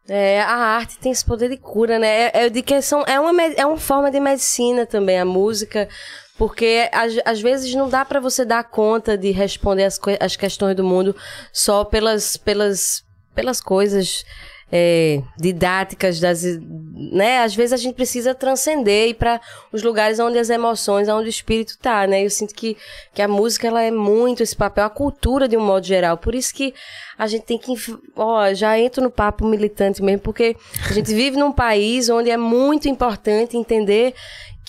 É, 0.10 0.42
a 0.42 0.56
arte 0.56 0.98
tem 0.98 1.12
esse 1.12 1.24
poder 1.24 1.48
de 1.50 1.58
cura, 1.58 2.00
né? 2.00 2.08
É, 2.08 2.32
é 2.46 2.50
de 2.50 2.62
que 2.64 2.82
são, 2.82 3.04
é, 3.06 3.20
uma, 3.20 3.42
é 3.44 3.66
uma 3.66 3.78
forma 3.78 4.10
de 4.10 4.20
medicina 4.20 4.86
também, 4.88 5.20
a 5.20 5.24
música. 5.26 5.88
Porque 6.42 6.90
às, 6.92 7.14
às 7.24 7.40
vezes 7.40 7.72
não 7.76 7.88
dá 7.88 8.04
pra 8.04 8.20
você 8.20 8.44
dar 8.44 8.64
conta 8.64 9.16
de 9.16 9.30
responder 9.30 9.84
as, 9.84 10.00
as 10.20 10.36
questões 10.36 10.76
do 10.76 10.84
mundo 10.84 11.16
só 11.54 11.86
pelas, 11.86 12.36
pelas, 12.36 13.04
pelas 13.36 13.62
coisas 13.62 14.26
é, 14.72 15.22
didáticas 15.38 16.20
das, 16.20 16.44
né? 17.14 17.44
Às 17.44 17.54
vezes 17.54 17.74
a 17.74 17.78
gente 17.78 17.94
precisa 17.94 18.34
transcender 18.34 19.10
e 19.10 19.14
para 19.14 19.40
os 19.72 19.84
lugares 19.84 20.18
onde 20.18 20.40
as 20.40 20.50
emoções, 20.50 21.08
onde 21.10 21.28
o 21.28 21.30
espírito 21.30 21.78
tá, 21.78 22.08
né? 22.08 22.26
Eu 22.26 22.30
sinto 22.32 22.56
que, 22.56 22.76
que 23.14 23.22
a 23.22 23.28
música 23.28 23.68
ela 23.68 23.84
é 23.84 23.92
muito 23.92 24.42
esse 24.42 24.56
papel, 24.56 24.86
a 24.86 24.90
cultura 24.90 25.48
de 25.48 25.56
um 25.56 25.64
modo 25.64 25.86
geral. 25.86 26.18
Por 26.18 26.34
isso 26.34 26.56
que 26.56 26.74
a 27.20 27.28
gente 27.28 27.44
tem 27.44 27.60
que, 27.60 27.72
ó, 28.16 28.52
já 28.56 28.80
entro 28.80 29.04
no 29.04 29.12
papo 29.12 29.46
militante 29.46 30.02
mesmo, 30.02 30.22
porque 30.22 30.56
a 30.90 30.94
gente 30.94 31.14
vive 31.14 31.38
num 31.38 31.52
país 31.52 32.10
onde 32.10 32.32
é 32.32 32.38
muito 32.38 32.90
importante 32.90 33.56
entender 33.56 34.16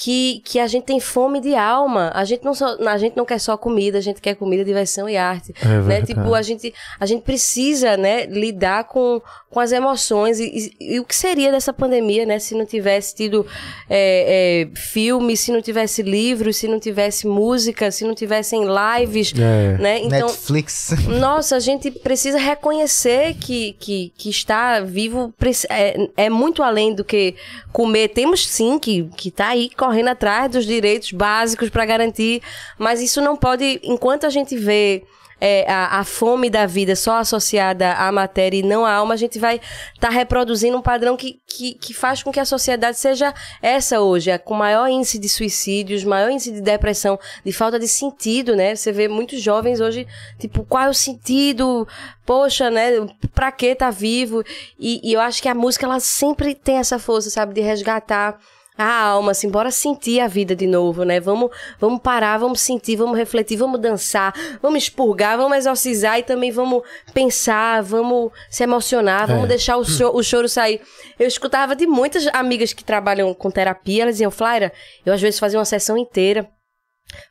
que, 0.03 0.41
que 0.45 0.59
a 0.59 0.67
gente 0.67 0.83
tem 0.85 0.99
fome 0.99 1.41
de 1.41 1.55
alma. 1.55 2.11
A 2.13 2.25
gente, 2.25 2.45
não 2.45 2.55
só, 2.55 2.77
a 2.89 2.99
gente 2.99 3.17
não 3.17 3.25
quer 3.25 3.39
só 3.39 3.57
comida, 3.57 3.99
a 3.99 4.01
gente 4.01 4.21
quer 4.21 4.35
comida, 4.35 4.65
diversão 4.65 5.09
e 5.09 5.17
arte. 5.17 5.55
É 5.63 5.67
né? 5.83 6.03
Tipo, 6.03 6.35
a 6.35 6.43
gente, 6.43 6.75
a 6.99 7.07
gente 7.07 7.23
precisa, 7.23 7.97
né, 7.97 8.27
lidar 8.27 8.85
com, 8.85 9.23
com 9.49 9.61
as 9.61 9.71
emoções. 9.71 10.41
E, 10.41 10.73
e- 10.81 10.95
e 10.97 11.01
o 11.01 11.05
que 11.05 11.15
seria 11.15 11.53
dessa 11.53 11.73
pandemia, 11.73 12.27
né, 12.27 12.41
se 12.41 12.53
não 12.53 12.67
tivesse 12.67 13.15
tido 13.15 13.47
é, 13.89 14.67
é, 14.73 14.77
filme, 14.77 15.37
se 15.37 15.53
não 15.53 15.63
tivesse 15.63 16.03
livros, 16.03 16.57
se 16.57 16.67
não 16.67 16.81
tivesse 16.81 17.29
música, 17.29 17.89
se 17.93 18.05
não 18.05 18.15
tivessem 18.15 18.63
lives, 18.65 19.33
É. 19.39 19.79
né? 19.79 19.99
Então, 20.01 20.27
Netflix. 20.27 20.91
nossa, 21.21 21.55
a 21.55 21.61
gente 21.61 21.93
precisa 21.93 22.39
reconhecer 22.39 23.35
que, 23.35 23.75
que, 23.79 24.13
que 24.17 24.31
estar 24.31 24.85
vivo 24.85 25.33
é, 25.71 26.09
é 26.17 26.29
muito 26.29 26.61
além 26.61 26.93
do 26.93 27.05
que 27.05 27.37
comer. 27.73 28.09
Temos 28.09 28.45
sim 28.49 28.81
que, 28.81 29.05
que 29.17 29.31
tá 29.31 29.49
aí 29.51 29.71
correndo 29.71 29.92
atrás 30.11 30.51
dos 30.51 30.65
direitos 30.65 31.13
básicos 31.13 31.71
para 31.71 31.85
garantir, 31.85 32.43
mas 32.79 33.01
isso 33.01 33.21
não 33.21 33.37
pode, 33.37 33.81
enquanto 33.83 34.27
a 34.27 34.31
gente 34.31 34.57
vê 34.57 35.05
é, 35.45 35.69
a, 35.69 35.99
a 35.99 36.05
fome 36.05 36.49
da 36.49 36.67
vida 36.67 36.95
só 36.95 37.17
associada 37.17 37.95
à 37.95 38.13
matéria 38.13 38.59
e 38.59 38.63
não 38.63 38.87
à 38.87 38.93
alma, 38.93 39.15
a 39.15 39.17
gente 39.17 39.41
vai 39.41 39.61
estar 39.93 40.09
reproduzindo 40.09 40.79
um 40.79 40.81
padrão 40.81 41.17
que, 41.17 41.41
que, 41.45 41.75
que 41.75 41.93
faz 41.93 42.23
com 42.23 42.31
que 42.31 42.39
a 42.39 42.45
sociedade 42.45 42.97
seja 42.97 43.35
essa 43.61 44.01
hoje, 44.01 44.31
é, 44.31 44.39
com 44.39 44.55
maior 44.55 44.89
índice 44.89 45.19
de 45.19 45.29
suicídios, 45.29 46.05
maior 46.05 46.31
índice 46.31 46.53
de 46.53 46.61
depressão, 46.61 47.19
de 47.45 47.53
falta 47.53 47.77
de 47.77 47.89
sentido, 47.89 48.55
né? 48.55 48.77
Você 48.77 48.93
vê 48.93 49.09
muitos 49.09 49.43
jovens 49.43 49.81
hoje, 49.81 50.07
tipo, 50.39 50.65
qual 50.65 50.85
é 50.85 50.89
o 50.89 50.95
sentido? 50.95 51.89
Poxa, 52.25 52.71
né? 52.71 53.05
Pra 53.35 53.51
que 53.51 53.75
tá 53.75 53.91
vivo? 53.91 54.45
E, 54.79 55.01
e 55.03 55.13
eu 55.13 55.21
acho 55.21 55.43
que 55.43 55.49
a 55.49 55.55
música, 55.57 55.87
ela 55.87 55.99
sempre 55.99 56.55
tem 56.55 56.77
essa 56.77 57.01
força, 57.01 57.31
sabe? 57.31 57.53
De 57.53 57.61
resgatar 57.61 58.39
a 58.77 59.03
alma, 59.05 59.33
assim, 59.33 59.51
bora 59.51 59.71
sentir 59.71 60.19
a 60.21 60.27
vida 60.27 60.57
de 60.57 60.67
novo, 60.67 61.05
né? 61.05 61.21
Vamos, 61.21 61.51
vamos 61.79 62.01
parar, 62.01 62.39
vamos 62.39 62.61
sentir, 62.61 62.97
vamos 62.97 63.17
refletir, 63.19 63.57
vamos 63.57 63.79
dançar, 63.81 64.33
vamos 64.63 64.83
expurgar, 64.85 65.37
vamos 65.37 65.59
exorcizar 65.59 66.19
e 66.19 66.23
também 66.23 66.51
vamos 66.51 66.83
pensar, 67.13 67.83
vamos 67.83 68.33
se 68.51 68.63
emocionar, 68.65 69.27
vamos 69.27 69.45
É. 69.45 69.49
deixar 69.49 69.77
o, 69.77 69.85
cho- 69.85 70.11
o 70.15 70.23
choro 70.23 70.49
sair. 70.49 70.81
Eu 71.19 71.29
escutava 71.29 71.77
de 71.77 71.87
muitas 71.87 72.27
amigas 72.29 72.73
que 72.73 72.83
trabalham 72.83 73.33
com 73.35 73.51
terapia, 73.51 74.03
elas 74.05 74.15
diziam, 74.15 74.31
Flaira, 74.31 74.73
eu 75.05 75.13
às 75.13 75.21
vezes 75.21 75.39
fazia 75.39 75.59
uma 75.59 75.65
sessão 75.67 75.97
inteira 75.99 76.49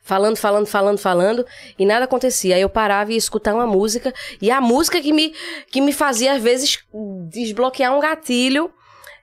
falando, 0.00 0.36
falando, 0.36 0.66
falando, 0.66 0.98
falando, 0.98 1.44
e 1.76 1.84
nada 1.84 2.04
acontecia. 2.04 2.54
Aí 2.54 2.62
eu 2.62 2.68
parava 2.68 3.10
e 3.10 3.14
ia 3.14 3.18
escutar 3.18 3.52
uma 3.52 3.66
música, 3.66 4.14
e 4.40 4.48
a 4.48 4.60
música 4.60 5.00
que 5.00 5.12
me, 5.12 5.34
que 5.72 5.80
me 5.80 5.92
fazia, 5.92 6.34
às 6.34 6.42
vezes, 6.42 6.78
desbloquear 7.28 7.92
um 7.96 8.00
gatilho 8.00 8.70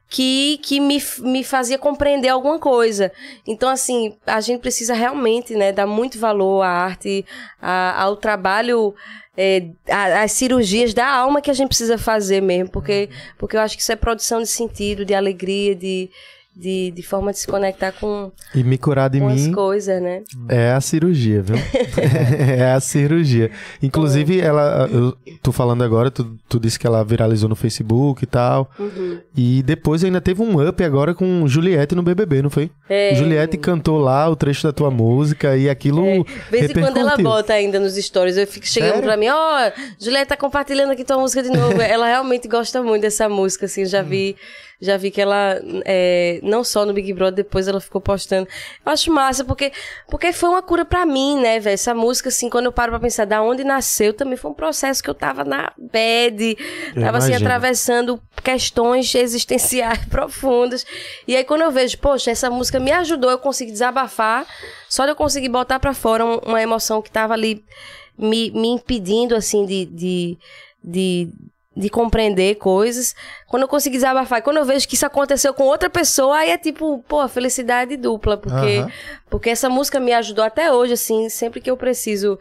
que, 0.09 0.59
que 0.63 0.79
me, 0.79 1.01
me 1.19 1.43
fazia 1.43 1.77
compreender 1.77 2.29
alguma 2.29 2.57
coisa. 2.57 3.11
Então, 3.45 3.69
assim, 3.69 4.15
a 4.25 4.41
gente 4.41 4.59
precisa 4.59 4.93
realmente, 4.95 5.53
né, 5.55 5.71
dar 5.71 5.85
muito 5.85 6.17
valor 6.17 6.63
à 6.63 6.67
arte, 6.69 7.23
a- 7.61 8.01
ao 8.01 8.15
trabalho, 8.15 8.95
é, 9.37 9.67
a- 9.87 10.23
às 10.23 10.31
cirurgias 10.31 10.93
da 10.95 11.07
alma 11.07 11.41
que 11.41 11.51
a 11.51 11.53
gente 11.53 11.67
precisa 11.69 11.97
fazer 11.97 12.41
mesmo, 12.41 12.69
porque, 12.71 13.07
porque 13.37 13.55
eu 13.55 13.61
acho 13.61 13.75
que 13.75 13.83
isso 13.83 13.91
é 13.91 13.95
produção 13.95 14.41
de 14.41 14.47
sentido, 14.47 15.05
de 15.05 15.13
alegria, 15.13 15.75
de, 15.75 16.09
de, 16.59 16.91
de 16.91 17.01
forma 17.01 17.31
de 17.31 17.39
se 17.39 17.47
conectar 17.47 17.93
com, 17.93 18.31
E 18.53 18.63
me 18.63 18.77
curar 18.77 19.09
de 19.09 19.21
mim 19.21 19.51
coisas, 19.53 20.01
né? 20.01 20.23
é 20.49 20.71
a 20.71 20.81
cirurgia, 20.81 21.41
viu? 21.41 21.55
é 22.37 22.73
a 22.73 22.79
cirurgia. 22.81 23.49
Inclusive, 23.81 24.41
ela, 24.41 24.89
eu 24.91 25.15
tô 25.41 25.53
falando 25.53 25.83
agora, 25.83 26.11
tu, 26.11 26.37
tu 26.49 26.59
disse 26.59 26.77
que 26.77 26.85
ela 26.85 27.03
viralizou 27.03 27.47
no 27.47 27.55
Facebook 27.55 28.23
e 28.23 28.27
tal. 28.27 28.69
Uhum. 28.77 29.19
E 29.35 29.63
depois 29.63 30.03
ainda 30.03 30.19
teve 30.19 30.41
um 30.41 30.67
up 30.67 30.83
agora 30.83 31.13
com 31.13 31.47
Juliette 31.47 31.95
no 31.95 32.03
BBB, 32.03 32.41
não 32.41 32.49
foi? 32.49 32.69
É. 32.89 33.15
Juliette 33.15 33.57
cantou 33.57 33.97
lá 33.97 34.27
o 34.29 34.35
trecho 34.35 34.63
da 34.63 34.73
tua 34.73 34.91
música 34.91 35.55
e 35.55 35.69
aquilo 35.69 36.25
De 36.25 36.51
vez 36.51 36.69
em 36.69 36.73
quando 36.73 36.97
ela 36.97 37.15
bota 37.17 37.53
ainda 37.53 37.79
nos 37.79 37.95
stories, 37.95 38.35
eu 38.35 38.45
fico 38.45 38.67
chegando 38.67 38.95
Sério? 38.95 39.05
pra 39.05 39.15
mim, 39.15 39.29
ó, 39.29 39.71
Juliette 39.97 40.27
tá 40.27 40.37
compartilhando 40.37 40.91
aqui 40.91 41.05
tua 41.05 41.17
música 41.17 41.41
de 41.41 41.49
novo. 41.49 41.79
ela 41.81 42.05
realmente 42.07 42.49
gosta 42.49 42.83
muito 42.83 43.03
dessa 43.03 43.29
música, 43.29 43.65
assim, 43.65 43.85
já 43.85 44.01
vi, 44.01 44.35
já 44.81 44.95
vi 44.97 45.11
que 45.11 45.19
ela, 45.19 45.59
é, 45.85 46.39
não 46.41 46.63
só 46.63 46.85
no 46.85 46.93
Big 46.93 47.11
Brother, 47.13 47.43
depois 47.43 47.67
ela 47.67 47.81
ficou 47.81 47.99
postando. 47.99 48.47
Eu 48.85 48.91
acho 48.91 49.11
massa, 49.11 49.43
porque, 49.43 49.71
porque 50.09 50.31
foi 50.31 50.49
uma 50.49 50.61
cura 50.61 50.85
pra 50.85 51.05
mim, 51.05 51.39
né, 51.39 51.59
velho? 51.59 51.73
Essa 51.73 51.93
música, 51.93 52.29
assim, 52.29 52.49
quando 52.49 52.65
eu 52.67 52.71
paro 52.71 52.91
pra 52.91 52.99
pensar 52.99 53.25
da 53.25 53.41
onde 53.41 53.63
nasceu, 53.63 54.13
também 54.13 54.37
foi 54.37 54.51
um 54.51 54.53
processo 54.53 55.03
que 55.03 55.09
eu 55.09 55.13
tava 55.13 55.43
na 55.43 55.71
bad, 55.77 56.57
Eu 56.95 57.01
tava 57.01 57.17
assim, 57.17 57.33
atravessando 57.45 58.21
questões 58.43 59.13
existenciais 59.13 60.05
profundas. 60.07 60.85
E 61.27 61.35
aí 61.35 61.43
quando 61.43 61.61
eu 61.63 61.71
vejo, 61.71 61.97
poxa, 61.97 62.31
essa 62.31 62.49
música 62.49 62.79
me 62.79 62.91
ajudou, 62.91 63.29
eu 63.31 63.37
consegui 63.37 63.71
desabafar, 63.71 64.47
só 64.87 65.03
de 65.05 65.11
eu 65.11 65.15
conseguir 65.15 65.49
botar 65.49 65.79
pra 65.79 65.93
fora 65.93 66.25
um- 66.25 66.37
uma 66.39 66.61
emoção 66.61 67.01
que 67.01 67.11
tava 67.11 67.33
ali 67.33 67.63
me, 68.17 68.49
me 68.51 68.69
impedindo, 68.69 69.35
assim, 69.35 69.65
de, 69.65 69.85
de, 69.85 70.37
de, 70.83 71.29
de 71.79 71.89
compreender 71.89 72.55
coisas. 72.55 73.15
Quando 73.47 73.63
eu 73.63 73.67
consigo 73.69 73.95
desabafar, 73.95 74.41
quando 74.41 74.57
eu 74.57 74.65
vejo 74.65 74.85
que 74.85 74.95
isso 74.95 75.05
aconteceu 75.05 75.53
com 75.53 75.63
outra 75.63 75.89
pessoa, 75.89 76.35
aí 76.37 76.49
é 76.49 76.57
tipo, 76.57 76.99
pô, 77.07 77.25
felicidade 77.29 77.95
dupla, 77.95 78.35
porque, 78.35 78.79
Aham. 78.79 78.91
porque 79.29 79.49
essa 79.49 79.69
música 79.69 79.97
me 79.97 80.11
ajudou 80.11 80.43
até 80.43 80.73
hoje, 80.73 80.93
assim, 80.93 81.29
sempre 81.29 81.61
que 81.61 81.71
eu 81.71 81.77
preciso 81.77 82.37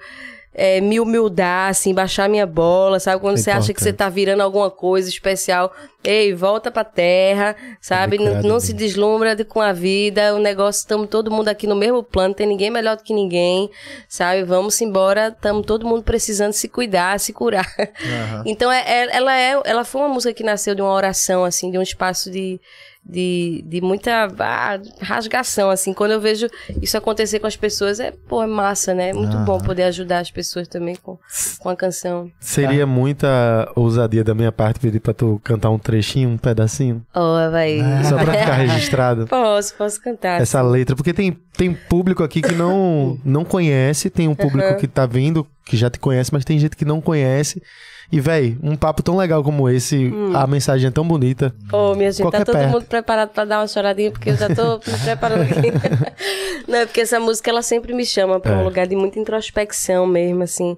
é, 0.61 0.81
me 0.81 0.99
humildar, 0.99 1.71
assim, 1.71 1.95
baixar 1.95 2.29
minha 2.29 2.45
bola, 2.47 2.99
sabe? 2.99 3.21
Quando 3.21 3.37
É 3.39 3.41
você 3.41 3.51
acha 3.53 3.73
que 3.73 3.81
você 3.81 3.93
tá 3.93 4.09
virando 4.09 4.43
alguma 4.43 4.69
coisa 4.71 5.09
especial, 5.09 5.73
ei, 6.03 6.35
volta 6.35 6.69
pra 6.69 6.83
terra, 6.83 7.55
sabe? 7.81 8.19
Não, 8.19 8.25
cuidado 8.25 8.49
não 8.49 8.57
disso. 8.57 8.67
se 8.67 8.73
deslumbra 8.73 9.37
de- 9.37 9.45
com 9.45 9.61
a 9.61 9.73
vida, 9.73 10.35
o 10.35 10.39
negócio, 10.41 10.81
estamos 10.81 11.09
todo 11.09 11.31
mundo 11.31 11.49
aqui 11.49 11.67
no 11.69 11.77
mesmo 11.77 12.03
plano, 12.03 12.35
tem 12.35 12.47
ninguém 12.47 12.71
melhor 12.71 12.97
do 12.97 13.05
que 13.05 13.15
ninguém, 13.15 13.71
sabe? 14.09 14.43
Vamos 14.43 14.81
embora, 14.81 15.29
estamos 15.29 15.65
todo 15.65 15.87
mundo 15.87 16.03
precisando 16.03 16.53
se 16.53 16.69
cuidar, 16.69 17.21
se 17.21 17.33
curar. 17.33 17.67
Então, 18.45 18.71
é, 18.73 18.81
é- 18.81 19.17
ela, 19.17 19.37
é, 19.39 19.61
ela 19.65 19.85
foi 19.85 20.01
uma 20.01 20.09
música 20.09 20.35
que 20.35 20.43
nasceu 20.43 20.75
de 20.75 20.83
uma 20.83 20.93
oração, 20.93 21.45
assim, 21.45 21.71
de 21.71 21.79
um 21.79 21.83
espaço 21.83 22.31
de, 22.31 22.61
de, 23.09 23.65
de 23.67 23.81
muita 23.81 24.29
ah, 24.39 24.79
rasgação, 25.01 25.71
assim. 25.71 25.95
Quando 25.95 26.11
eu 26.11 26.21
vejo 26.21 26.47
isso 26.83 26.97
acontecer 26.97 27.39
com 27.39 27.47
as 27.47 27.57
pessoas, 27.57 27.99
é, 27.99 28.13
pô, 28.29 28.43
é 28.43 28.47
massa, 28.47 28.93
né? 28.93 29.11
É 29.11 29.13
muito 29.13 29.37
bom 29.39 29.59
poder 29.59 29.85
ajudar 29.85 30.19
as 30.19 30.31
pessoas 30.31 30.69
também 30.69 30.95
com, 30.97 31.19
com 31.59 31.69
a 31.71 31.77
canção. 31.77 32.31
Seria 32.39 32.87
muita 32.87 33.71
ousadia 33.75 34.23
da 34.23 34.35
minha 34.35 34.53
parte 34.53 34.79
pedir 34.79 35.01
pra 35.01 35.15
tu 35.15 35.41
cantar 35.43 35.71
um 35.71 35.79
trechinho, 35.79 36.29
um 36.29 36.37
pedacinho, 36.37 37.05
Ó, 37.15 37.51
vai. 37.51 37.79
só 38.05 38.17
pra 38.19 38.35
ficar 38.35 38.55
registrado. 38.61 39.27
Posso, 39.27 39.75
posso 39.75 40.03
cantar. 40.03 40.41
essa 40.41 40.61
letra, 40.61 40.95
porque 40.95 41.15
tem, 41.15 41.33
tem 41.57 41.73
público 41.73 42.23
aqui 42.23 42.43
que 42.43 42.55
não, 42.55 43.19
não 43.25 43.45
conhece, 43.45 44.11
tem 44.11 44.29
um 44.29 44.35
público 44.35 44.77
que 44.77 44.87
tá 44.87 45.07
vindo, 45.07 45.47
que 45.65 45.77
já 45.77 45.89
te 45.89 45.99
conhece, 45.99 46.33
mas 46.33 46.45
tem 46.45 46.59
gente 46.59 46.77
que 46.77 46.85
não 46.85 47.01
conhece. 47.01 47.63
E, 48.11 48.21
véi, 48.21 48.57
um 48.63 48.75
papo 48.75 49.03
tão 49.03 49.19
legal 49.19 49.45
como 49.45 49.69
esse, 49.69 50.11
a 50.35 50.47
mensagem 50.47 50.89
é 50.89 50.91
tão 50.91 51.07
bonita. 51.07 51.55
Ô, 51.71 51.95
minha 51.95 52.11
gente, 52.11 52.23
Qualquer 52.25 52.39
tá 52.39 52.45
todo 52.47 52.55
perto. 52.57 52.71
mundo 52.73 52.85
preparado 52.87 53.29
pra 53.31 53.45
dar 53.45 53.61
uma 53.61 53.67
choradinha, 53.69 54.11
porque 54.11 54.31
eu 54.31 54.37
já 54.37 54.49
tô 54.55 54.79
me 54.91 54.99
preparando 55.05 55.43
aqui. 55.43 55.71
Não, 56.67 56.79
é 56.79 56.87
porque 56.87 57.03
essa 57.03 57.21
música, 57.21 57.51
ela 57.51 57.61
sempre 57.61 57.93
me 57.93 58.07
chama 58.07 58.41
pra 58.41 58.53
É. 58.53 58.57
um 58.57 58.65
lugar 58.65 58.87
de 58.87 58.97
muita 58.97 59.19
introspecção 59.19 60.07
mesmo, 60.07 60.43
assim. 60.43 60.75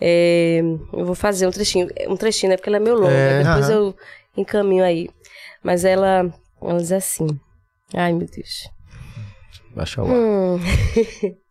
É, 0.00 0.60
eu 0.92 1.04
vou 1.04 1.16
fazer 1.16 1.46
um 1.48 1.50
trechinho, 1.50 1.88
um 2.08 2.16
trechinho, 2.16 2.50
né? 2.50 2.56
Porque 2.56 2.68
ela 2.68 2.76
é 2.76 2.80
meio 2.80 2.94
longa, 2.96 3.10
É, 3.12 3.42
depois 3.42 3.64
aham. 3.68 3.74
eu 3.74 3.96
encaminho 4.36 4.84
aí. 4.84 5.10
Mas 5.64 5.84
ela, 5.84 6.32
ela 6.62 6.78
diz 6.78 6.92
assim. 6.92 7.26
Ai, 7.92 8.12
meu 8.12 8.28
Deus. 8.28 8.70
Baixa 9.74 10.02
o 10.02 10.06
ar. 10.06 10.12
Hum. 10.12 10.60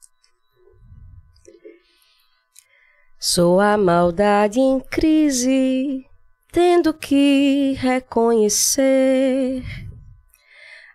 Sou 3.22 3.60
a 3.60 3.76
maldade 3.76 4.62
em 4.62 4.80
crise, 4.80 6.06
tendo 6.54 6.94
que 6.94 7.74
reconhecer 7.78 9.62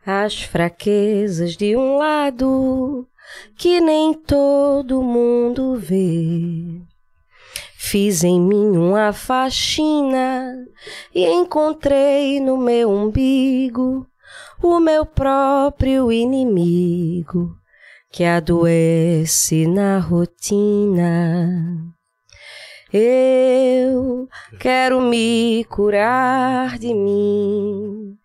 as 0.07 0.43
fraquezas 0.43 1.55
de 1.55 1.77
um 1.77 1.99
lado 1.99 3.07
que 3.59 3.79
nem 3.79 4.15
todo 4.15 5.03
mundo 5.03 5.77
vê. 5.77 6.81
Fiz 7.77 8.25
em 8.25 8.41
mim 8.41 8.75
uma 8.75 9.13
faxina 9.13 10.67
e 11.15 11.27
encontrei 11.27 12.41
no 12.41 12.57
meu 12.57 12.89
umbigo 12.89 14.07
o 14.63 14.81
meu 14.81 15.05
próprio 15.05 16.11
inimigo 16.11 17.55
que 18.11 18.25
adoece 18.25 19.67
na 19.67 19.99
rotina. 19.99 21.94
Eu 22.97 24.29
quero 24.61 25.01
me 25.01 25.67
curar 25.69 26.79
de 26.79 26.95
mim, 26.95 28.17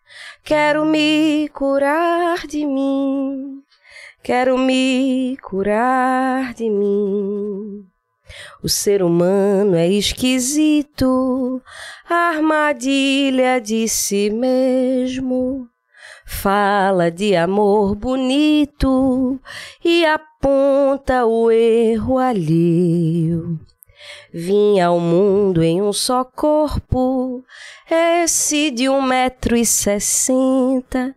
quero 0.43 0.85
me 0.85 1.49
curar 1.51 2.45
de 2.45 2.67
mim, 2.67 3.63
quero 4.21 4.59
me 4.59 5.35
curar 5.41 6.53
de 6.53 6.69
mim. 6.69 7.83
O 8.61 8.69
ser 8.69 9.01
humano 9.01 9.75
é 9.75 9.87
esquisito, 9.87 11.59
armadilha 12.07 13.59
de 13.59 13.87
si 13.87 14.29
mesmo. 14.29 15.67
Fala 16.27 17.09
de 17.09 17.35
amor 17.35 17.95
bonito 17.95 19.39
e 19.83 20.05
aponta 20.05 21.25
o 21.25 21.49
erro 21.49 22.19
alheio. 22.19 23.59
Vim 24.33 24.79
ao 24.79 24.99
mundo 24.99 25.63
em 25.63 25.81
um 25.81 25.91
só 25.91 26.23
corpo, 26.23 27.43
esse 27.89 28.69
de 28.69 28.87
um 28.87 29.01
metro 29.01 29.55
e 29.55 29.65
sessenta. 29.65 31.15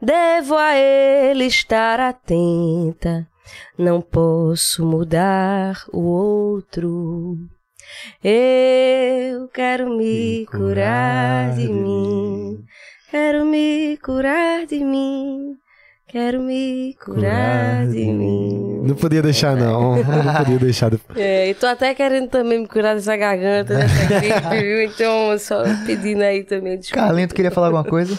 Devo 0.00 0.56
a 0.56 0.76
ele 0.76 1.46
estar 1.46 1.98
atenta, 2.00 3.26
não 3.78 4.02
posso 4.02 4.84
mudar 4.84 5.82
o 5.90 6.00
outro. 6.02 7.38
Eu 8.22 9.48
quero 9.48 9.96
me 9.96 10.44
curar 10.46 11.54
de 11.54 11.66
mim, 11.66 12.62
quero 13.10 13.46
me 13.46 13.96
curar 13.96 14.66
de 14.66 14.84
mim, 14.84 15.56
quero 16.10 16.40
me 16.42 16.94
curar 17.04 17.86
de 17.86 18.04
mim. 18.06 18.82
Não 18.84 18.94
podia 18.94 19.22
deixar, 19.22 19.56
não. 19.56 19.96
Não 20.02 20.34
podia 20.38 20.58
deixar. 20.58 20.90
de- 20.90 21.00
É, 21.16 21.50
e 21.50 21.54
tô 21.54 21.66
até 21.66 21.94
querendo 21.94 22.28
também 22.28 22.60
me 22.60 22.66
curar 22.68 22.94
dessa 22.94 23.16
garganta, 23.16 23.74
dessa 23.74 24.04
gripe, 24.20 24.60
viu? 24.62 24.82
Então, 24.82 25.38
só 25.38 25.62
pedindo 25.86 26.22
aí 26.22 26.42
também 26.44 26.78
desculpa. 26.78 27.06
Carlinhos, 27.06 27.28
tu 27.28 27.34
queria 27.34 27.50
falar 27.50 27.68
alguma 27.68 27.84
coisa? 27.84 28.18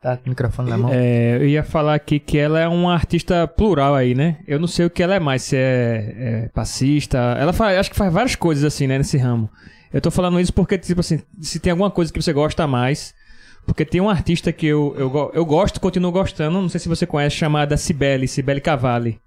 Tá 0.00 0.16
com 0.16 0.26
o 0.26 0.28
microfone 0.28 0.70
na 0.70 0.78
mão. 0.78 0.90
É, 0.92 1.36
eu 1.38 1.46
ia 1.48 1.64
falar 1.64 1.94
aqui 1.94 2.20
que 2.20 2.38
ela 2.38 2.60
é 2.60 2.68
uma 2.68 2.94
artista 2.94 3.48
plural 3.48 3.96
aí, 3.96 4.14
né? 4.14 4.38
Eu 4.46 4.60
não 4.60 4.68
sei 4.68 4.86
o 4.86 4.90
que 4.90 5.02
ela 5.02 5.16
é 5.16 5.18
mais, 5.20 5.42
se 5.42 5.56
é, 5.56 6.14
é 6.44 6.48
passista. 6.54 7.18
Ela 7.38 7.52
faz, 7.52 7.76
acho 7.78 7.90
que 7.90 7.96
faz 7.96 8.12
várias 8.12 8.36
coisas 8.36 8.62
assim, 8.62 8.86
né, 8.86 8.96
nesse 8.96 9.18
ramo. 9.18 9.50
Eu 9.92 10.00
tô 10.00 10.10
falando 10.10 10.38
isso 10.38 10.52
porque, 10.52 10.78
tipo 10.78 11.00
assim, 11.00 11.20
se 11.40 11.58
tem 11.58 11.72
alguma 11.72 11.90
coisa 11.90 12.12
que 12.12 12.22
você 12.22 12.32
gosta 12.32 12.64
mais. 12.66 13.12
Porque 13.68 13.84
tem 13.84 14.00
um 14.00 14.08
artista 14.08 14.50
que 14.50 14.66
eu, 14.66 14.94
eu, 14.98 15.30
eu 15.34 15.44
gosto, 15.44 15.78
continuo 15.78 16.10
gostando, 16.10 16.60
não 16.60 16.68
sei 16.68 16.80
se 16.80 16.88
você 16.88 17.06
conhece, 17.06 17.36
chamada 17.36 17.76
Cibele, 17.76 18.26
Cibele 18.26 18.60
Cavalli. 18.60 19.20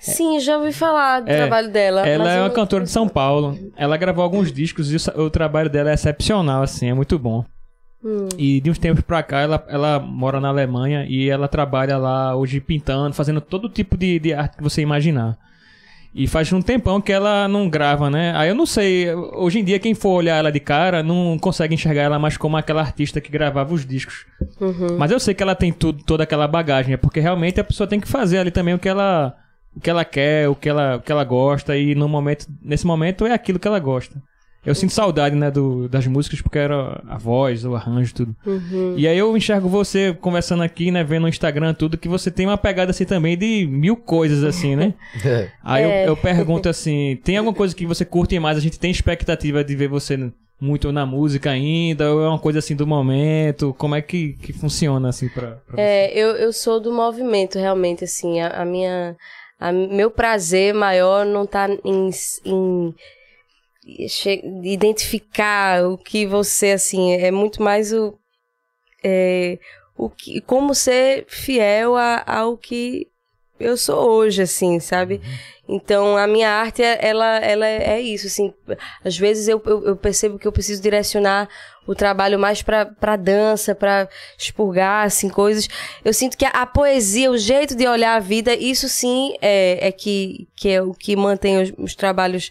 Sim, 0.00 0.38
já 0.40 0.58
ouvi 0.58 0.72
falar 0.72 1.20
do 1.20 1.30
É, 1.30 1.36
trabalho 1.38 1.70
dela. 1.70 2.06
Ela 2.06 2.30
é 2.32 2.40
uma 2.40 2.48
não- 2.48 2.54
cantora 2.54 2.84
de 2.84 2.90
São 2.90 3.08
Paulo. 3.08 3.56
Ela 3.76 3.96
gravou 3.96 4.22
alguns 4.22 4.52
discos 4.52 4.92
e 4.92 4.96
o, 5.16 5.22
o 5.22 5.30
trabalho 5.30 5.70
dela 5.70 5.90
é 5.90 5.94
excepcional, 5.94 6.62
assim, 6.62 6.90
é 6.90 6.92
muito 6.94 7.18
bom. 7.18 7.44
Hum. 8.04 8.28
E 8.36 8.60
de 8.60 8.70
uns 8.70 8.78
tempos 8.78 9.02
pra 9.02 9.22
cá, 9.22 9.40
ela, 9.40 9.64
ela 9.68 9.98
mora 9.98 10.38
na 10.40 10.48
Alemanha 10.48 11.06
e 11.08 11.30
ela 11.30 11.48
trabalha 11.48 11.96
lá 11.96 12.36
hoje 12.36 12.60
pintando, 12.60 13.14
fazendo 13.14 13.40
todo 13.40 13.66
tipo 13.70 13.96
de, 13.96 14.18
de 14.18 14.34
arte 14.34 14.58
que 14.58 14.62
você 14.62 14.82
imaginar. 14.82 15.38
E 16.14 16.28
faz 16.28 16.52
um 16.52 16.62
tempão 16.62 17.00
que 17.00 17.12
ela 17.12 17.48
não 17.48 17.68
grava, 17.68 18.08
né? 18.08 18.32
Aí 18.36 18.48
eu 18.48 18.54
não 18.54 18.64
sei, 18.64 19.12
hoje 19.12 19.58
em 19.58 19.64
dia 19.64 19.80
quem 19.80 19.94
for 19.94 20.10
olhar 20.10 20.36
ela 20.36 20.52
de 20.52 20.60
cara 20.60 21.02
não 21.02 21.36
consegue 21.40 21.74
enxergar 21.74 22.02
ela 22.02 22.20
mais 22.20 22.36
como 22.36 22.56
aquela 22.56 22.80
artista 22.80 23.20
que 23.20 23.32
gravava 23.32 23.74
os 23.74 23.84
discos. 23.84 24.24
Uhum. 24.60 24.96
Mas 24.96 25.10
eu 25.10 25.18
sei 25.18 25.34
que 25.34 25.42
ela 25.42 25.56
tem 25.56 25.72
tudo, 25.72 26.04
toda 26.04 26.22
aquela 26.22 26.46
bagagem, 26.46 26.94
é 26.94 26.96
porque 26.96 27.18
realmente 27.18 27.58
a 27.58 27.64
pessoa 27.64 27.88
tem 27.88 27.98
que 27.98 28.06
fazer 28.06 28.38
ali 28.38 28.52
também 28.52 28.74
o 28.74 28.78
que 28.78 28.88
ela, 28.88 29.34
o 29.74 29.80
que 29.80 29.90
ela 29.90 30.04
quer, 30.04 30.48
o 30.48 30.54
que 30.54 30.68
ela, 30.68 30.96
o 30.96 31.00
que 31.00 31.10
ela 31.10 31.24
gosta 31.24 31.76
e 31.76 31.96
no 31.96 32.08
momento, 32.08 32.46
nesse 32.62 32.86
momento 32.86 33.26
é 33.26 33.32
aquilo 33.32 33.58
que 33.58 33.66
ela 33.66 33.80
gosta. 33.80 34.22
Eu 34.64 34.74
sinto 34.74 34.92
saudade, 34.92 35.34
né, 35.36 35.50
do, 35.50 35.88
das 35.88 36.06
músicas 36.06 36.40
porque 36.40 36.58
era 36.58 37.02
a 37.06 37.18
voz, 37.18 37.64
o 37.64 37.74
arranjo, 37.74 38.14
tudo. 38.14 38.36
Uhum. 38.46 38.94
E 38.96 39.06
aí 39.06 39.18
eu 39.18 39.36
enxergo 39.36 39.68
você 39.68 40.16
conversando 40.20 40.62
aqui, 40.62 40.90
né, 40.90 41.04
vendo 41.04 41.22
no 41.22 41.28
Instagram 41.28 41.74
tudo, 41.74 41.98
que 41.98 42.08
você 42.08 42.30
tem 42.30 42.46
uma 42.46 42.56
pegada 42.56 42.90
assim 42.90 43.04
também 43.04 43.36
de 43.36 43.66
mil 43.66 43.96
coisas 43.96 44.42
assim, 44.44 44.74
né? 44.76 44.94
É. 45.24 45.48
Aí 45.62 45.82
É. 45.82 46.04
eu, 46.04 46.08
eu 46.08 46.16
pergunto 46.16 46.68
assim, 46.68 47.18
tem 47.22 47.36
alguma 47.36 47.54
coisa 47.54 47.74
que 47.74 47.86
você 47.86 48.04
curte 48.04 48.38
mais? 48.38 48.56
A 48.56 48.60
gente 48.60 48.78
tem 48.78 48.90
expectativa 48.90 49.62
de 49.62 49.74
ver 49.76 49.88
você 49.88 50.30
muito 50.60 50.90
na 50.92 51.04
música 51.04 51.50
ainda? 51.50 52.10
Ou 52.12 52.24
é 52.24 52.28
uma 52.28 52.38
coisa 52.38 52.58
assim 52.58 52.74
do 52.74 52.86
momento? 52.86 53.74
Como 53.76 53.94
é 53.94 54.00
que, 54.00 54.32
que 54.34 54.52
funciona 54.52 55.08
assim 55.08 55.28
pra, 55.28 55.58
pra 55.66 55.82
É, 55.82 56.10
eu, 56.16 56.28
eu 56.36 56.52
sou 56.52 56.80
do 56.80 56.92
movimento, 56.92 57.58
realmente, 57.58 58.04
assim, 58.04 58.40
a, 58.40 58.62
a 58.62 58.64
minha... 58.64 59.16
A, 59.60 59.72
meu 59.72 60.10
prazer 60.10 60.74
maior 60.74 61.24
não 61.24 61.46
tá 61.46 61.68
em, 61.84 62.10
em 62.44 62.94
identificar 63.84 65.86
o 65.86 65.98
que 65.98 66.26
você, 66.26 66.72
assim, 66.72 67.12
é 67.12 67.30
muito 67.30 67.62
mais 67.62 67.92
o... 67.92 68.18
É, 69.02 69.58
o 69.96 70.08
que, 70.08 70.40
como 70.40 70.74
ser 70.74 71.26
fiel 71.28 71.94
a, 71.94 72.24
ao 72.26 72.56
que 72.56 73.06
eu 73.58 73.76
sou 73.76 74.10
hoje, 74.10 74.42
assim, 74.42 74.80
sabe? 74.80 75.20
Então, 75.68 76.16
a 76.16 76.26
minha 76.26 76.50
arte, 76.50 76.82
ela, 76.82 77.38
ela 77.38 77.66
é 77.66 78.00
isso, 78.00 78.26
assim. 78.26 78.52
Às 79.04 79.16
vezes 79.16 79.48
eu, 79.48 79.62
eu, 79.64 79.86
eu 79.86 79.96
percebo 79.96 80.38
que 80.38 80.46
eu 80.46 80.52
preciso 80.52 80.82
direcionar 80.82 81.48
o 81.86 81.94
trabalho 81.94 82.38
mais 82.38 82.62
pra, 82.62 82.84
pra 82.84 83.16
dança, 83.16 83.74
pra 83.74 84.08
expurgar, 84.36 85.06
assim, 85.06 85.28
coisas. 85.28 85.68
Eu 86.04 86.12
sinto 86.12 86.36
que 86.36 86.44
a, 86.44 86.50
a 86.50 86.66
poesia, 86.66 87.30
o 87.30 87.38
jeito 87.38 87.74
de 87.74 87.86
olhar 87.86 88.16
a 88.16 88.20
vida, 88.20 88.54
isso 88.54 88.88
sim 88.88 89.34
é, 89.40 89.88
é 89.88 89.92
que, 89.92 90.48
que 90.56 90.70
é 90.70 90.82
o 90.82 90.92
que 90.92 91.14
mantém 91.14 91.62
os, 91.62 91.72
os 91.78 91.94
trabalhos 91.94 92.50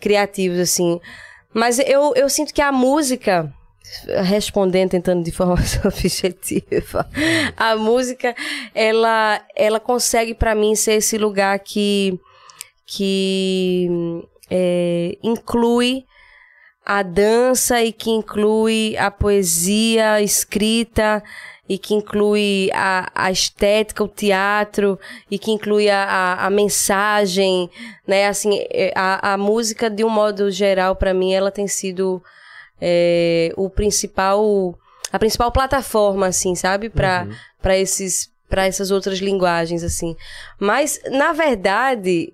criativos, 0.00 0.58
assim. 0.58 1.00
Mas 1.52 1.78
eu, 1.78 2.12
eu 2.14 2.28
sinto 2.28 2.52
que 2.52 2.62
a 2.62 2.70
música, 2.70 3.52
respondendo, 4.24 4.90
tentando 4.90 5.22
de 5.22 5.32
forma 5.32 5.54
objetiva, 5.84 7.08
a 7.56 7.76
música, 7.76 8.34
ela, 8.74 9.40
ela 9.56 9.80
consegue 9.80 10.34
para 10.34 10.54
mim 10.54 10.74
ser 10.74 10.94
esse 10.94 11.16
lugar 11.18 11.58
que, 11.58 12.18
que 12.86 13.88
é, 14.50 15.16
inclui 15.22 16.04
a 16.84 17.02
dança 17.02 17.82
e 17.82 17.92
que 17.92 18.10
inclui 18.10 18.96
a 18.96 19.10
poesia 19.10 20.22
escrita 20.22 21.22
e 21.68 21.76
que 21.76 21.94
inclui 21.94 22.70
a, 22.72 23.10
a 23.14 23.30
estética, 23.30 24.02
o 24.02 24.08
teatro 24.08 24.98
e 25.30 25.38
que 25.38 25.50
inclui 25.50 25.90
a, 25.90 26.04
a, 26.04 26.46
a 26.46 26.50
mensagem, 26.50 27.68
né? 28.06 28.26
Assim, 28.26 28.58
é, 28.70 28.92
a, 28.96 29.34
a 29.34 29.36
música 29.36 29.90
de 29.90 30.02
um 30.02 30.08
modo 30.08 30.50
geral 30.50 30.96
para 30.96 31.12
mim 31.12 31.32
ela 31.34 31.50
tem 31.50 31.68
sido 31.68 32.22
é, 32.80 33.52
o 33.56 33.68
principal 33.68 34.74
a 35.12 35.18
principal 35.18 35.50
plataforma 35.52 36.26
assim, 36.26 36.54
sabe, 36.54 36.88
para 36.88 37.24
Uhum. 37.24 37.34
para 37.60 37.76
esses 37.76 38.30
para 38.48 38.66
essas 38.66 38.90
outras 38.90 39.18
linguagens 39.18 39.82
assim. 39.82 40.16
Mas 40.58 40.98
na 41.10 41.32
verdade 41.32 42.32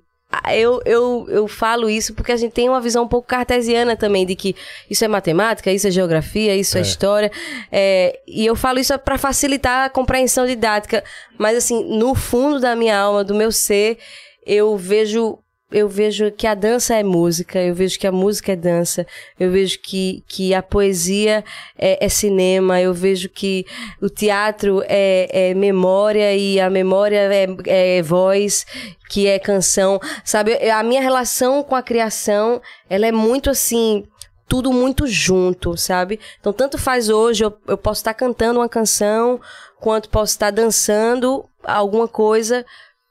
eu, 0.53 0.81
eu, 0.85 1.27
eu 1.29 1.49
falo 1.49 1.89
isso 1.89 2.13
porque 2.15 2.33
a 2.33 2.37
gente 2.37 2.53
tem 2.53 2.69
uma 2.69 2.81
visão 2.81 3.05
um 3.05 3.09
pouco 3.09 3.29
cartesiana 3.29 3.97
também 3.97 4.27
de 4.27 4.35
que 4.35 4.57
isso 4.91 5.05
é 5.05 5.09
matemática, 5.09 5.71
isso 5.73 5.87
é 5.87 5.91
geografia, 5.91 6.57
isso 6.57 6.77
é, 6.77 6.81
É. 6.81 6.83
história. 6.83 7.33
É, 7.71 8.21
e 8.27 8.45
eu 8.45 8.57
falo 8.57 8.79
isso 8.79 8.99
para 8.99 9.17
facilitar 9.19 9.87
a 9.87 9.91
compreensão 9.91 10.47
didática. 10.47 11.05
Mas, 11.39 11.57
assim, 11.57 11.85
no 11.85 12.15
fundo 12.15 12.61
da 12.61 12.75
minha 12.75 12.99
alma, 12.99 13.23
do 13.25 13.35
meu 13.35 13.53
ser, 13.53 13.99
eu 14.45 14.77
vejo. 14.77 15.39
Eu 15.75 15.89
vejo 15.89 16.31
que 16.31 16.47
a 16.47 16.55
dança 16.55 16.95
é 16.95 17.03
música, 17.03 17.61
eu 17.61 17.75
vejo 17.75 17.99
que 17.99 18.07
a 18.07 18.13
música 18.13 18.53
é 18.53 18.57
dança, 18.57 19.05
eu 19.41 19.51
vejo 19.51 19.81
que, 19.81 20.23
que 20.29 20.55
a 20.55 20.63
poesia 20.63 21.45
é, 21.77 22.05
é 22.05 22.09
cinema, 22.09 22.81
eu 22.81 22.95
vejo 22.95 23.29
que 23.29 23.67
o 24.01 24.09
teatro 24.09 24.85
é, 24.87 25.51
é 25.51 25.53
memória 25.55 26.33
e 26.33 26.61
a 26.61 26.71
memória 26.71 27.19
é, 27.19 27.49
é 27.67 28.03
voz, 28.03 28.65
que 29.11 29.27
é 29.27 29.37
canção, 29.37 29.99
sabe? 30.25 30.55
A 30.71 30.81
minha 30.85 31.01
relação 31.01 31.65
com 31.65 31.75
a 31.75 31.83
criação, 31.83 32.63
ela 32.89 33.05
é 33.05 33.13
muito 33.13 33.51
assim, 33.51 34.05
tudo 34.47 34.73
muito 34.73 35.09
junto, 35.09 35.77
sabe? 35.77 36.21
Então, 36.39 36.53
tanto 36.53 36.79
faz 36.79 37.09
hoje, 37.09 37.45
eu, 37.45 37.53
eu 37.67 37.77
posso 37.77 37.99
estar 37.99 38.15
cantando 38.15 38.61
uma 38.61 38.69
canção, 38.69 39.41
quanto 39.81 40.09
posso 40.09 40.35
estar 40.35 40.53
dançando 40.53 41.45
alguma 41.65 42.07
coisa. 42.07 42.65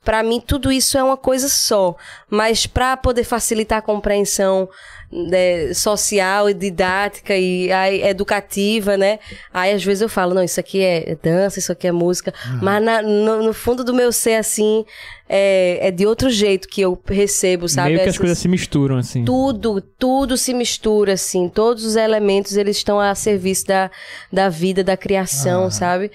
Pra 0.04 0.22
mim, 0.24 0.42
tudo 0.46 0.72
isso 0.72 0.98
é 0.98 1.04
uma 1.04 1.18
coisa 1.18 1.48
só. 1.48 1.96
Mas 2.30 2.66
para 2.66 2.98
poder 2.98 3.24
facilitar 3.24 3.80
a 3.80 3.82
compreensão 3.82 4.68
né, 5.12 5.72
social 5.76 6.50
e 6.50 6.54
didática 6.56 7.38
e 7.38 7.72
aí, 7.72 8.02
educativa, 8.04 8.98
né? 8.98 9.20
Aí 9.54 9.72
às 9.72 9.84
vezes 9.84 10.02
eu 10.02 10.10
falo, 10.10 10.34
não, 10.34 10.44
isso 10.44 10.60
aqui 10.60 10.82
é 10.82 11.16
dança, 11.22 11.60
isso 11.60 11.72
aqui 11.72 11.88
é 11.88 11.92
música. 11.92 12.34
Mas 12.62 12.84
na- 12.84 13.02
no, 13.04 13.44
no 13.44 13.54
fundo 13.54 13.84
do 13.84 13.94
meu 13.94 14.12
ser, 14.12 14.34
assim, 14.36 14.84
é, 15.30 15.88
é 15.88 15.92
de 15.92 16.06
outro 16.08 16.30
jeito 16.32 16.68
que 16.68 16.82
eu 16.82 17.00
recebo, 17.08 17.70
sabe? 17.70 17.90
Meio 17.90 18.00
que 18.00 18.04
as 18.04 18.08
Essas- 18.10 18.18
coisas 18.18 18.38
se 18.40 18.48
misturam, 18.48 18.98
assim. 18.98 19.24
tudo, 19.24 19.80
tudo 19.82 20.36
se 20.36 20.52
mistura, 20.54 21.14
assim. 21.14 21.48
Todos 21.48 21.86
os 21.86 21.96
elementos, 21.96 22.58
eles 22.58 22.78
estão 22.78 23.00
a 23.00 23.14
serviço 23.14 23.68
da, 23.68 23.92
da 24.32 24.50
vida, 24.50 24.84
da 24.84 24.98
criação, 24.98 25.70
sabe? 25.70 26.12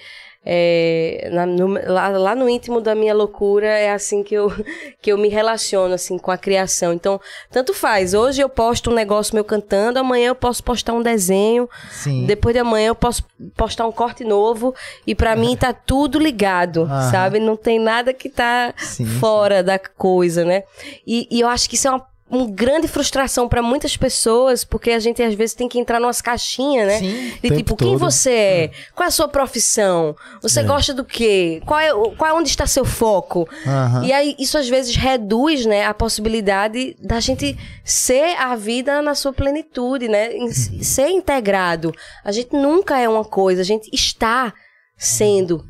É, 0.51 1.29
na- 1.31 1.45
no- 1.45 1.75
lá, 1.93 2.07
lá 2.07 2.33
no 2.35 2.49
íntimo 2.49 2.81
da 2.81 2.95
minha 2.95 3.13
loucura 3.13 3.67
é 3.67 3.91
assim 3.91 4.23
que 4.23 4.33
eu, 4.33 4.47
que 4.99 5.11
eu 5.11 5.17
me 5.17 5.29
relaciono 5.29 5.93
assim 5.93 6.17
com 6.17 6.31
a 6.31 6.37
criação. 6.37 6.91
Então, 6.91 7.21
tanto 7.51 7.71
faz. 7.71 8.15
Hoje 8.15 8.41
eu 8.41 8.49
posto 8.49 8.89
um 8.89 8.93
negócio 8.95 9.35
meu 9.35 9.43
cantando, 9.43 9.99
amanhã 9.99 10.29
eu 10.29 10.35
posso 10.35 10.63
postar 10.63 10.93
um 10.93 11.03
desenho, 11.03 11.69
Sim. 11.91 12.25
depois 12.25 12.55
de 12.55 12.59
amanhã 12.61 12.87
eu 12.87 12.95
posso 12.95 13.23
postar 13.55 13.85
um 13.85 13.91
corte 13.91 14.23
novo 14.23 14.73
e 15.05 15.13
pra 15.13 15.35
mim 15.35 15.55
tá 15.55 15.71
tudo 15.71 16.17
ligado, 16.17 16.81
Aham. 16.81 17.11
sabe? 17.11 17.39
Não 17.39 17.55
tem 17.55 17.77
nada 17.79 18.11
que 18.11 18.27
tá 18.27 18.73
Sim, 18.75 19.05
fora 19.05 19.61
da 19.61 19.77
coisa, 19.77 20.43
né? 20.43 20.63
E, 21.05 21.27
e 21.29 21.41
eu 21.41 21.47
acho 21.47 21.69
que 21.69 21.75
isso 21.75 21.87
é 21.87 21.91
uma, 21.91 22.03
uma 22.29 22.45
grande 22.47 22.87
frustração 22.87 23.47
pra 23.49 23.61
muitas 23.61 23.97
pessoas, 23.97 24.63
porque 24.63 24.91
a 24.91 24.99
gente 24.99 25.21
às 25.23 25.33
vezes 25.33 25.55
tem 25.55 25.67
que 25.67 25.79
entrar 25.79 25.99
numas 25.99 26.21
caixinhas, 26.21 26.87
né? 26.87 26.99
Sim. 26.99 27.33
De 27.41 27.57
tipo, 27.57 27.75
quem 27.75 27.97
todo. 27.97 27.99
você 27.99 28.31
é? 28.31 28.71
Qual 28.95 29.03
é 29.05 29.07
a 29.07 29.11
sua 29.11 29.27
profissão? 29.27 30.15
Você 30.41 30.61
gosta 30.63 30.93
do 30.93 31.03
quê? 31.03 31.61
Qual 31.65 31.79
é, 31.79 31.89
qual 32.15 32.29
é 32.29 32.33
onde 32.33 32.49
está 32.49 32.67
seu 32.67 32.85
foco? 32.85 33.47
Aham. 33.65 34.05
E 34.05 34.13
aí 34.13 34.35
isso 34.37 34.57
às 34.57 34.69
vezes 34.69 34.95
reduz, 34.95 35.65
né, 35.65 35.85
a 35.85 35.93
possibilidade 35.93 36.95
da 37.01 37.19
gente 37.19 37.57
ser 37.83 38.35
a 38.37 38.55
vida 38.55 39.01
na 39.01 39.15
sua 39.15 39.33
plenitude, 39.33 40.07
né? 40.07 40.33
Em- 40.35 40.51
Ser 40.51 41.09
integrado. 41.09 41.91
A 42.23 42.31
gente 42.31 42.53
nunca 42.55 42.99
é 42.99 43.09
uma 43.09 43.25
coisa, 43.25 43.61
a 43.61 43.65
gente 43.65 43.89
está 43.93 44.53
sendo. 44.97 45.65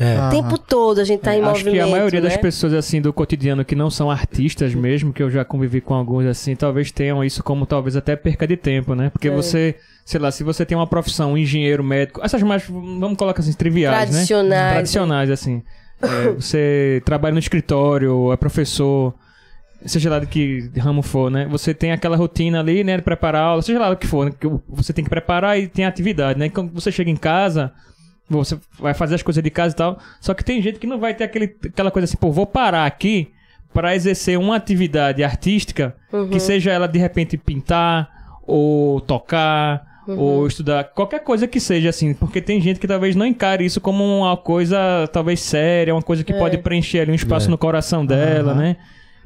É. 0.00 0.28
O 0.28 0.30
tempo 0.30 0.56
todo 0.56 1.00
a 1.00 1.04
gente 1.04 1.20
tá 1.20 1.34
em 1.34 1.40
Acho 1.40 1.48
movimento, 1.48 1.74
que 1.74 1.80
a 1.80 1.86
maioria 1.88 2.20
das 2.20 2.34
né? 2.34 2.38
pessoas, 2.38 2.72
assim, 2.72 3.00
do 3.00 3.12
cotidiano 3.12 3.64
que 3.64 3.74
não 3.74 3.90
são 3.90 4.08
artistas 4.08 4.72
mesmo, 4.72 5.12
que 5.12 5.20
eu 5.20 5.28
já 5.28 5.44
convivi 5.44 5.80
com 5.80 5.92
alguns, 5.92 6.24
assim, 6.24 6.54
talvez 6.54 6.92
tenham 6.92 7.24
isso 7.24 7.42
como 7.42 7.66
talvez 7.66 7.96
até 7.96 8.14
perca 8.14 8.46
de 8.46 8.56
tempo, 8.56 8.94
né? 8.94 9.06
É. 9.06 9.10
Porque 9.10 9.28
você, 9.28 9.74
sei 10.04 10.20
lá, 10.20 10.30
se 10.30 10.44
você 10.44 10.64
tem 10.64 10.78
uma 10.78 10.86
profissão, 10.86 11.32
um 11.32 11.38
engenheiro, 11.38 11.82
médico, 11.82 12.20
essas 12.22 12.40
mais, 12.44 12.64
vamos 12.68 13.18
colocar 13.18 13.40
assim, 13.40 13.52
triviais, 13.52 13.98
né? 13.98 14.06
Tradicionais. 14.06 14.72
Tradicionais, 14.72 15.30
assim. 15.30 15.62
É, 16.00 16.30
você 16.30 17.02
trabalha 17.04 17.32
no 17.32 17.40
escritório, 17.40 18.32
é 18.32 18.36
professor, 18.36 19.12
seja 19.84 20.08
lá 20.10 20.20
de 20.20 20.26
que 20.26 20.70
ramo 20.78 21.02
for, 21.02 21.28
né? 21.28 21.44
Você 21.50 21.74
tem 21.74 21.90
aquela 21.90 22.16
rotina 22.16 22.60
ali, 22.60 22.84
né? 22.84 22.96
De 22.98 23.02
preparar 23.02 23.42
aula, 23.42 23.62
seja 23.62 23.80
lá 23.80 23.90
o 23.90 23.96
que 23.96 24.06
for, 24.06 24.26
né? 24.26 24.32
Que 24.38 24.48
você 24.68 24.92
tem 24.92 25.02
que 25.02 25.10
preparar 25.10 25.58
e 25.58 25.66
tem 25.66 25.84
atividade, 25.84 26.38
né? 26.38 26.48
Quando 26.48 26.72
você 26.72 26.92
chega 26.92 27.10
em 27.10 27.16
casa, 27.16 27.72
você 28.28 28.58
vai 28.78 28.94
fazer 28.94 29.14
as 29.14 29.22
coisas 29.22 29.42
de 29.42 29.50
casa 29.50 29.74
e 29.74 29.76
tal. 29.76 29.98
Só 30.20 30.34
que 30.34 30.44
tem 30.44 30.60
gente 30.60 30.78
que 30.78 30.86
não 30.86 30.98
vai 30.98 31.14
ter 31.14 31.24
aquele, 31.24 31.54
aquela 31.66 31.90
coisa 31.90 32.04
assim, 32.04 32.16
pô, 32.16 32.30
vou 32.30 32.46
parar 32.46 32.84
aqui 32.86 33.28
para 33.72 33.94
exercer 33.94 34.38
uma 34.38 34.56
atividade 34.56 35.22
artística, 35.24 35.94
Uhum. 36.12 36.28
que 36.28 36.40
seja 36.40 36.70
ela 36.70 36.86
de 36.88 36.98
repente 36.98 37.36
pintar, 37.36 38.08
ou 38.46 39.00
tocar, 39.00 39.86
Uhum. 40.08 40.18
ou 40.18 40.46
estudar, 40.46 40.84
qualquer 40.84 41.20
coisa 41.22 41.46
que 41.46 41.60
seja 41.60 41.90
assim, 41.90 42.14
porque 42.14 42.40
tem 42.40 42.60
gente 42.62 42.80
que 42.80 42.86
talvez 42.86 43.14
não 43.14 43.26
encare 43.26 43.62
isso 43.64 43.78
como 43.78 44.02
uma 44.20 44.36
coisa 44.38 44.78
talvez 45.12 45.40
séria, 45.40 45.94
uma 45.94 46.00
coisa 46.02 46.24
que 46.24 46.32
É. 46.32 46.38
pode 46.38 46.56
preencher 46.58 47.00
ali 47.00 47.12
um 47.12 47.14
espaço 47.14 47.50
no 47.50 47.58
coração 47.58 48.06
dela, 48.06 48.54
né? 48.54 48.76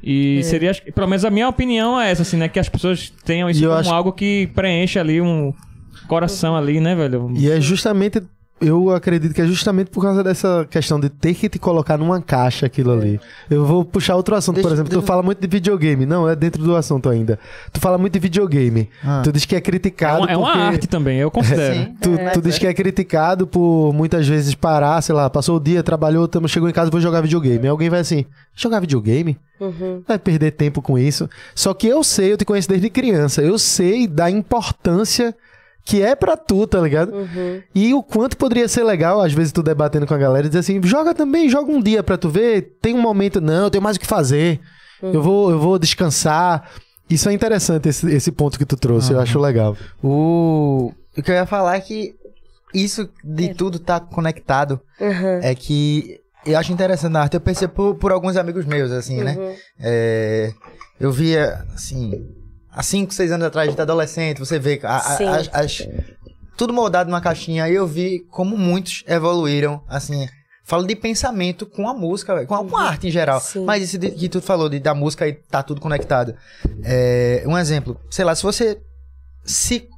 E 0.05 0.39
É. 0.39 0.43
seria, 0.43 0.73
pelo 0.93 1.07
menos 1.07 1.23
a 1.23 1.29
minha 1.29 1.47
opinião 1.47 1.99
é 1.99 2.11
essa, 2.11 2.23
assim, 2.23 2.35
né? 2.35 2.49
Que 2.49 2.59
as 2.59 2.67
pessoas 2.67 3.09
tenham 3.23 3.49
isso 3.49 3.63
E 3.63 3.67
como 3.67 3.79
acho- 3.79 3.93
algo 3.93 4.11
que 4.11 4.47
preenche 4.53 4.99
ali 4.99 5.21
um 5.21 5.53
coração 6.09 6.57
ali, 6.57 6.81
né, 6.81 6.93
velho? 6.93 7.31
E 7.37 7.49
é 7.49 7.61
justamente. 7.61 8.21
Eu 8.61 8.91
acredito 8.91 9.33
que 9.33 9.41
é 9.41 9.45
justamente 9.45 9.89
por 9.91 10.01
causa 10.01 10.23
dessa 10.23 10.65
questão 10.69 10.97
de 10.97 11.09
ter 11.09 11.33
que 11.33 11.49
te 11.49 11.59
colocar 11.59 11.97
numa 11.97 12.21
caixa 12.21 12.65
aquilo 12.65 12.93
ali. 12.93 13.19
Eu 13.49 13.65
vou 13.65 13.83
puxar 13.83 14.15
outro 14.15 14.35
assunto, 14.35 14.55
por 14.55 14.61
Deixa- 14.61 14.75
exemplo, 14.75 14.89
tu 14.89 14.93
deixa- 14.99 15.07
fala 15.07 15.21
muito 15.21 15.41
de 15.41 15.47
videogame. 15.47 16.05
Não, 16.05 16.29
é 16.29 16.35
dentro 16.35 16.63
do 16.63 16.73
assunto 16.73 17.09
ainda. 17.09 17.37
Tu 17.73 17.79
fala 17.81 17.97
muito 17.97 18.13
de 18.13 18.19
videogame. 18.19 18.89
Ah. 19.03 19.21
Tu 19.21 19.33
diz 19.33 19.43
que 19.43 19.55
é 19.55 19.57
É 19.57 19.61
criticado 19.61 20.19
uma, 20.21 20.31
é 20.31 20.37
uma 20.37 20.47
porque... 20.47 20.59
arte 20.61 20.87
também, 20.87 21.17
eu 21.19 21.29
considero. 21.29 21.73
Sim. 21.91 21.95
Tu, 22.01 22.09
tu 22.35 22.41
diz 22.41 22.57
que 22.57 22.65
é 22.65 22.73
criticado 22.73 23.45
por 23.45 23.91
muitas 23.93 24.25
vezes 24.27 24.55
parar, 24.55 25.01
sei 25.01 25.13
lá, 25.13 25.29
passou 25.29 25.57
o 25.57 25.59
dia, 25.59 25.83
trabalhou, 25.83 26.25
tamo, 26.27 26.47
chegou 26.47 26.69
em 26.69 26.73
casa, 26.73 26.89
vou 26.89 27.01
jogar 27.01 27.19
videogame. 27.19 27.59
Aí 27.63 27.67
alguém 27.69 27.89
vai 27.89 27.99
assim, 27.99 28.25
jogar 28.55 28.79
videogame? 28.79 29.37
Uhum. 29.59 30.03
Vai 30.07 30.17
perder 30.17 30.51
tempo 30.51 30.81
com 30.81 30.97
isso. 30.97 31.29
Só 31.53 31.73
que 31.73 31.87
eu 31.87 32.01
sei, 32.01 32.31
eu 32.31 32.37
te 32.37 32.45
conheço 32.45 32.69
desde 32.69 32.89
criança, 32.89 33.41
eu 33.41 33.57
sei 33.59 34.07
da 34.07 34.29
importância 34.31 35.35
que 35.85 36.01
é 36.01 36.15
pra 36.15 36.37
tu, 36.37 36.65
tá 36.65 36.79
ligado? 36.79 37.13
Uhum. 37.13 37.61
E 37.75 37.93
o 37.93 38.01
quanto 38.01 38.37
poderia 38.37 38.67
ser 38.67 38.83
legal, 38.83 39.21
às 39.21 39.33
vezes, 39.33 39.51
tu 39.51 39.61
debatendo 39.61 40.07
com 40.07 40.13
a 40.13 40.17
galera 40.17 40.45
e 40.45 40.49
dizer 40.49 40.59
assim, 40.59 40.81
joga 40.83 41.13
também, 41.13 41.49
joga 41.49 41.71
um 41.71 41.81
dia 41.81 42.01
pra 42.01 42.17
tu 42.17 42.29
ver, 42.29 42.77
tem 42.81 42.95
um 42.95 43.01
momento, 43.01 43.41
não, 43.41 43.65
eu 43.65 43.69
tenho 43.69 43.83
mais 43.83 43.97
o 43.97 43.99
que 43.99 44.07
fazer, 44.07 44.61
eu, 45.01 45.21
vou, 45.21 45.51
eu 45.51 45.59
vou 45.59 45.77
descansar. 45.77 46.69
Isso 47.09 47.27
é 47.27 47.33
interessante, 47.33 47.89
esse, 47.89 48.09
esse 48.09 48.31
ponto 48.31 48.57
que 48.57 48.65
tu 48.65 48.77
trouxe, 48.77 49.11
eu 49.11 49.19
acho 49.19 49.37
legal. 49.39 49.75
O... 50.01 50.93
o 51.17 51.21
que 51.21 51.29
eu 51.29 51.35
ia 51.35 51.45
falar 51.45 51.75
é 51.75 51.81
que 51.81 52.15
isso 52.73 53.09
de 53.23 53.53
tudo 53.53 53.77
tá 53.77 53.99
conectado. 53.99 54.79
Uhum. 54.99 55.39
É 55.41 55.53
que 55.53 56.19
eu 56.45 56.57
acho 56.57 56.71
interessante 56.73 57.11
na 57.11 57.21
arte. 57.21 57.35
Eu 57.35 57.41
percebo 57.41 57.73
por, 57.73 57.95
por 57.95 58.11
alguns 58.11 58.35
amigos 58.35 58.65
meus, 58.65 58.91
assim, 58.91 59.21
né? 59.21 59.35
Uhum. 59.37 59.55
É, 59.79 60.53
eu 60.99 61.11
via, 61.11 61.65
assim, 61.73 62.25
há 62.73 62.83
5, 62.83 63.13
6 63.13 63.31
anos 63.31 63.47
atrás, 63.47 63.73
de 63.75 63.81
adolescente, 63.81 64.39
você 64.39 64.57
vê 64.59 64.79
a- 64.83 64.97
a- 64.97 65.35
as, 65.37 65.49
as- 65.53 65.87
tudo 66.57 66.73
moldado 66.73 67.09
numa 67.09 67.21
caixinha. 67.21 67.67
E 67.69 67.75
eu 67.75 67.87
vi 67.87 68.19
como 68.29 68.57
muitos 68.57 69.03
evoluíram, 69.07 69.81
assim. 69.87 70.27
Falo 70.65 70.85
de 70.87 70.95
pensamento 70.95 71.65
com 71.65 71.89
a 71.89 71.93
música, 71.93 72.45
com 72.45 72.55
a, 72.55 72.63
com 72.65 72.77
a 72.77 72.83
arte 72.83 73.07
em 73.07 73.11
geral. 73.11 73.39
Sim. 73.41 73.65
Mas 73.65 73.83
isso 73.83 73.97
de- 73.97 74.11
que 74.11 74.29
tu 74.29 74.41
falou, 74.41 74.69
de, 74.69 74.79
da 74.79 74.93
música 74.93 75.27
e 75.27 75.33
tá 75.33 75.61
tudo 75.61 75.81
conectado. 75.81 76.33
É, 76.83 77.43
um 77.45 77.57
exemplo, 77.57 77.99
sei 78.09 78.23
lá, 78.23 78.33
se 78.33 78.43
você 78.43 78.79
se 79.43 79.89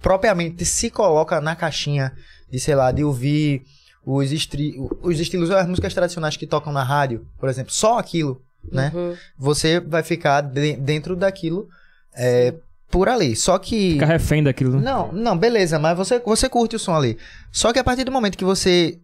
propriamente 0.00 0.64
se 0.64 0.90
coloca 0.90 1.40
na 1.40 1.56
caixinha 1.56 2.12
de, 2.50 2.60
sei 2.60 2.74
lá, 2.74 2.92
de 2.92 3.02
ouvir 3.02 3.62
os, 4.04 4.30
estri 4.30 4.74
os 5.02 5.18
estilos, 5.18 5.50
as 5.50 5.66
músicas 5.66 5.92
tradicionais 5.92 6.36
que 6.36 6.46
tocam 6.46 6.72
na 6.72 6.84
rádio, 6.84 7.26
por 7.38 7.48
exemplo, 7.48 7.72
só 7.72 7.98
aquilo, 7.98 8.40
né? 8.70 8.92
Uhum. 8.94 9.16
Você 9.36 9.80
vai 9.80 10.02
ficar 10.04 10.40
de- 10.42 10.76
dentro 10.76 11.16
daquilo 11.16 11.68
é, 12.16 12.54
por 12.90 13.08
ali. 13.08 13.36
Só 13.36 13.58
que. 13.58 13.92
Fica 13.92 14.06
refém 14.06 14.42
daquilo. 14.42 14.78
né? 14.78 14.82
Não, 14.82 15.12
não, 15.12 15.36
beleza, 15.36 15.78
mas 15.78 15.96
você, 15.96 16.18
você 16.20 16.48
curte 16.48 16.76
o 16.76 16.78
som 16.78 16.94
ali. 16.94 17.18
Só 17.52 17.72
que 17.72 17.78
a 17.78 17.84
partir 17.84 18.04
do 18.04 18.12
momento 18.12 18.38
que 18.38 18.44
você 18.44 18.98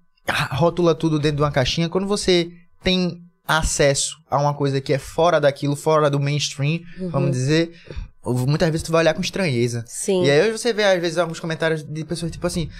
rotula 0.50 0.94
tudo 0.94 1.18
dentro 1.18 1.36
de 1.38 1.42
uma 1.42 1.50
caixinha, 1.50 1.88
quando 1.88 2.06
você 2.06 2.50
tem 2.82 3.20
acesso 3.46 4.16
a 4.30 4.38
uma 4.38 4.54
coisa 4.54 4.80
que 4.80 4.92
é 4.92 4.98
fora 4.98 5.40
daquilo, 5.40 5.74
fora 5.76 6.08
do 6.08 6.20
mainstream, 6.20 6.80
vamos 7.10 7.32
dizer, 7.32 7.72
muitas 8.24 8.70
vezes 8.70 8.84
tu 8.84 8.92
vai 8.92 9.02
olhar 9.02 9.14
com 9.14 9.20
estranheza. 9.20 9.84
Sim. 9.86 10.24
E 10.24 10.30
aí 10.30 10.50
você 10.52 10.72
vê, 10.72 10.84
às 10.84 11.00
vezes, 11.00 11.18
alguns 11.18 11.40
comentários 11.40 11.82
de 11.82 12.04
pessoas, 12.04 12.30
tipo 12.30 12.46
assim, 12.46 12.70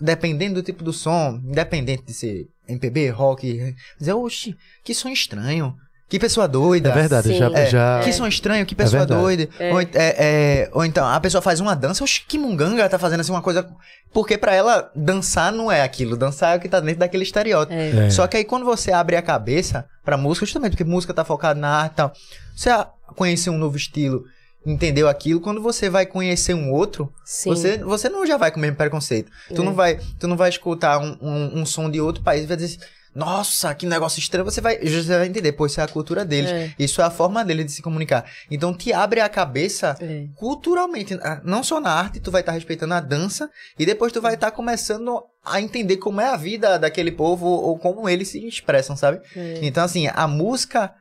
dependendo 0.00 0.56
do 0.56 0.62
tipo 0.64 0.82
do 0.82 0.92
som, 0.92 1.40
independente 1.44 2.04
de 2.04 2.12
ser 2.12 2.48
MPB, 2.68 3.10
rock, 3.10 3.74
dizer, 3.98 4.12
oxi, 4.14 4.56
que 4.84 4.94
som 4.94 5.08
estranho, 5.08 5.76
que 6.10 6.18
pessoa 6.18 6.46
doida. 6.48 6.90
É 6.90 6.92
verdade, 6.92 7.28
Sim. 7.28 7.38
já, 7.38 7.46
É, 7.52 7.66
já... 7.70 8.00
Que 8.04 8.12
som 8.12 8.26
estranho, 8.26 8.66
que 8.66 8.74
pessoa 8.74 9.06
verdade. 9.06 9.20
doida. 9.22 9.48
É. 9.58 9.72
Ou, 9.72 9.80
é, 9.80 9.88
é, 9.94 10.70
ou 10.72 10.84
então, 10.84 11.06
a 11.06 11.18
pessoa 11.20 11.40
faz 11.40 11.60
uma 11.60 11.74
dança, 11.74 12.04
oxe, 12.04 12.22
que 12.26 12.36
munganga 12.36 12.80
ela 12.80 12.88
tá 12.88 12.98
fazendo 12.98 13.20
assim 13.20 13.30
uma 13.30 13.40
coisa. 13.40 13.66
Porque 14.12 14.36
pra 14.36 14.52
ela, 14.52 14.90
dançar 14.94 15.52
não 15.52 15.70
é 15.70 15.82
aquilo. 15.82 16.16
Dançar 16.16 16.54
é 16.54 16.58
o 16.58 16.60
que 16.60 16.68
tá 16.68 16.80
dentro 16.80 16.98
daquele 16.98 17.22
estereótipo. 17.22 17.72
É. 17.72 18.06
É. 18.06 18.10
Só 18.10 18.26
que 18.26 18.36
aí 18.36 18.44
quando 18.44 18.64
você 18.66 18.90
abre 18.92 19.14
a 19.16 19.22
cabeça 19.22 19.86
pra 20.04 20.16
música, 20.16 20.44
justamente 20.44 20.72
porque 20.72 20.82
música 20.84 21.14
tá 21.14 21.24
focada 21.24 21.58
na 21.58 21.68
arte 21.68 21.92
e 21.92 21.96
tal, 21.96 22.12
você 22.56 22.68
a- 22.70 22.88
conhecer 23.14 23.50
um 23.50 23.56
novo 23.58 23.76
estilo, 23.76 24.24
entendeu 24.66 25.08
aquilo, 25.08 25.40
quando 25.40 25.62
você 25.62 25.88
vai 25.88 26.04
conhecer 26.06 26.54
um 26.54 26.72
outro, 26.72 27.10
Sim. 27.24 27.50
você, 27.50 27.78
você 27.78 28.08
não 28.08 28.26
já 28.26 28.36
vai 28.36 28.50
com 28.50 28.58
o 28.58 28.60
mesmo 28.60 28.76
preconceito. 28.76 29.30
Tu, 29.54 29.62
É. 29.62 29.64
não, 29.64 29.72
vai, 29.74 29.98
tu 30.18 30.26
não 30.26 30.36
vai 30.36 30.48
escutar 30.48 30.98
um, 30.98 31.16
um, 31.22 31.60
um 31.60 31.64
som 31.66 31.88
de 31.88 32.00
outro 32.00 32.22
país 32.22 32.42
e 32.42 32.46
vai 32.46 32.56
dizer, 32.56 32.78
nossa, 33.14 33.74
que 33.74 33.86
negócio 33.86 34.20
estranho. 34.20 34.44
Você 34.44 34.60
vai, 34.60 34.78
você 34.78 35.18
vai 35.18 35.26
entender, 35.26 35.52
pô, 35.52 35.66
isso 35.66 35.80
é 35.80 35.84
a 35.84 35.88
cultura 35.88 36.24
deles. 36.24 36.50
É. 36.50 36.72
Isso 36.78 37.00
é 37.00 37.04
a 37.04 37.10
forma 37.10 37.44
deles 37.44 37.66
de 37.66 37.72
se 37.72 37.82
comunicar. 37.82 38.24
Então 38.50 38.72
te 38.72 38.92
abre 38.92 39.20
a 39.20 39.28
cabeça 39.28 39.96
É. 40.00 40.26
culturalmente, 40.36 41.14
ah, 41.22 41.40
não 41.44 41.62
só 41.62 41.80
na 41.80 41.90
arte, 41.90 42.20
tu 42.20 42.30
vai 42.30 42.40
estar 42.42 42.52
respeitando 42.52 42.94
a 42.94 43.00
dança 43.00 43.50
e 43.78 43.84
depois 43.84 44.12
tu 44.12 44.20
vai 44.20 44.34
estar 44.34 44.50
começando 44.52 45.22
a 45.44 45.60
entender 45.60 45.96
como 45.96 46.20
é 46.20 46.26
a 46.26 46.36
vida 46.36 46.78
daquele 46.78 47.10
povo 47.10 47.46
ou 47.46 47.78
como 47.78 48.08
eles 48.08 48.28
se 48.28 48.46
expressam, 48.46 48.96
sabe? 48.96 49.20
É. 49.36 49.58
Então 49.62 49.82
assim, 49.82 50.06
a 50.06 50.28
música 50.28 50.94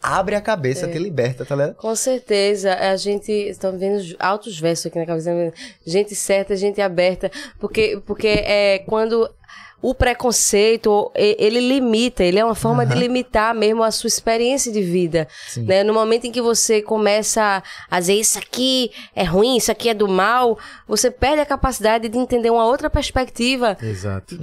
abre 0.00 0.36
a 0.36 0.40
cabeça, 0.40 0.86
te 0.86 0.98
liberta, 0.98 1.44
tá 1.44 1.56
ligado? 1.56 1.74
Com 1.76 1.96
certeza, 1.96 2.74
a 2.74 2.96
gente 2.96 3.32
está 3.32 3.70
vendo 3.70 4.14
altos 4.20 4.60
versos 4.60 4.86
aqui 4.86 4.98
na 4.98 5.06
cabeça, 5.06 5.34
né? 5.34 5.52
gente 5.84 6.14
certa, 6.14 6.54
gente 6.54 6.80
aberta, 6.80 7.30
porque 7.58 8.00
porque 8.06 8.28
é 8.28 8.78
quando 8.80 9.28
o 9.82 9.94
preconceito 9.94 11.10
ele 11.14 11.60
limita, 11.60 12.24
ele 12.24 12.38
é 12.38 12.44
uma 12.44 12.54
forma 12.54 12.84
de 12.86 12.94
limitar 12.98 13.54
mesmo 13.54 13.82
a 13.82 13.90
sua 13.90 14.08
experiência 14.08 14.72
de 14.72 14.82
vida, 14.82 15.28
Sim. 15.48 15.62
né? 15.64 15.84
No 15.84 15.92
momento 15.94 16.26
em 16.26 16.32
que 16.32 16.40
você 16.40 16.80
começa 16.82 17.62
a 17.90 18.00
dizer 18.00 18.14
isso 18.14 18.38
aqui 18.38 18.90
é 19.14 19.22
ruim, 19.22 19.56
isso 19.56 19.70
aqui 19.70 19.88
é 19.88 19.94
do 19.94 20.08
mal, 20.08 20.58
você 20.88 21.10
perde 21.10 21.40
a 21.40 21.46
capacidade 21.46 22.08
de 22.08 22.18
entender 22.18 22.50
uma 22.50 22.64
outra 22.64 22.88
perspectiva. 22.90 23.76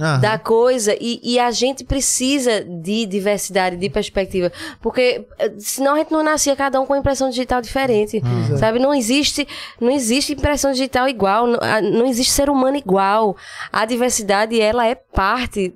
Aham. 0.00 0.20
da 0.20 0.38
coisa 0.38 0.96
e, 1.00 1.20
e 1.22 1.38
a 1.38 1.50
gente 1.50 1.84
precisa 1.84 2.62
de 2.64 3.04
diversidade, 3.06 3.76
de 3.76 3.90
perspectiva, 3.90 4.50
porque 4.80 5.26
eh, 5.38 5.52
senão 5.58 5.94
a 5.94 5.98
gente 5.98 6.12
não 6.12 6.22
nascia 6.22 6.54
cada 6.56 6.80
um 6.80 6.86
com 6.86 6.94
impressão 6.96 7.28
digital 7.28 7.60
diferente, 7.60 8.22
sabe? 8.58 8.78
Não 8.78 8.94
existe, 8.94 9.46
não 9.80 9.90
existe 9.90 10.32
impressão 10.32 10.72
digital 10.72 11.08
igual, 11.08 11.46
não, 11.46 11.58
a- 11.60 11.80
não 11.82 12.06
existe 12.06 12.32
ser 12.32 12.48
humano 12.48 12.76
igual. 12.76 13.36
A 13.72 13.84
diversidade 13.84 14.60
ela 14.60 14.86
é 14.86 14.94
parte 14.94 15.23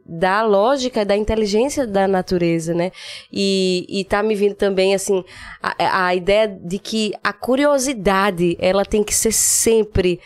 da 0.07 0.43
lógica 0.43 1.05
da 1.05 1.17
inteligência 1.17 1.87
da 1.87 2.07
natureza, 2.07 2.75
né? 2.75 2.91
E, 3.33 3.87
e 3.89 4.05
tá 4.05 4.23
me 4.23 4.35
vindo 4.35 4.55
também 4.55 4.95
assim 4.95 5.25
a, 5.63 6.07
a 6.07 6.15
ideia 6.15 6.47
de 6.49 6.79
que 6.79 7.13
a 7.23 7.33
curiosidade 7.33 8.57
ela 8.61 8.85
tem 8.85 9.03
que 9.03 9.15
ser 9.15 9.33
sempre 9.33 10.21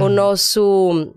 o 0.00 0.08
nosso 0.08 1.14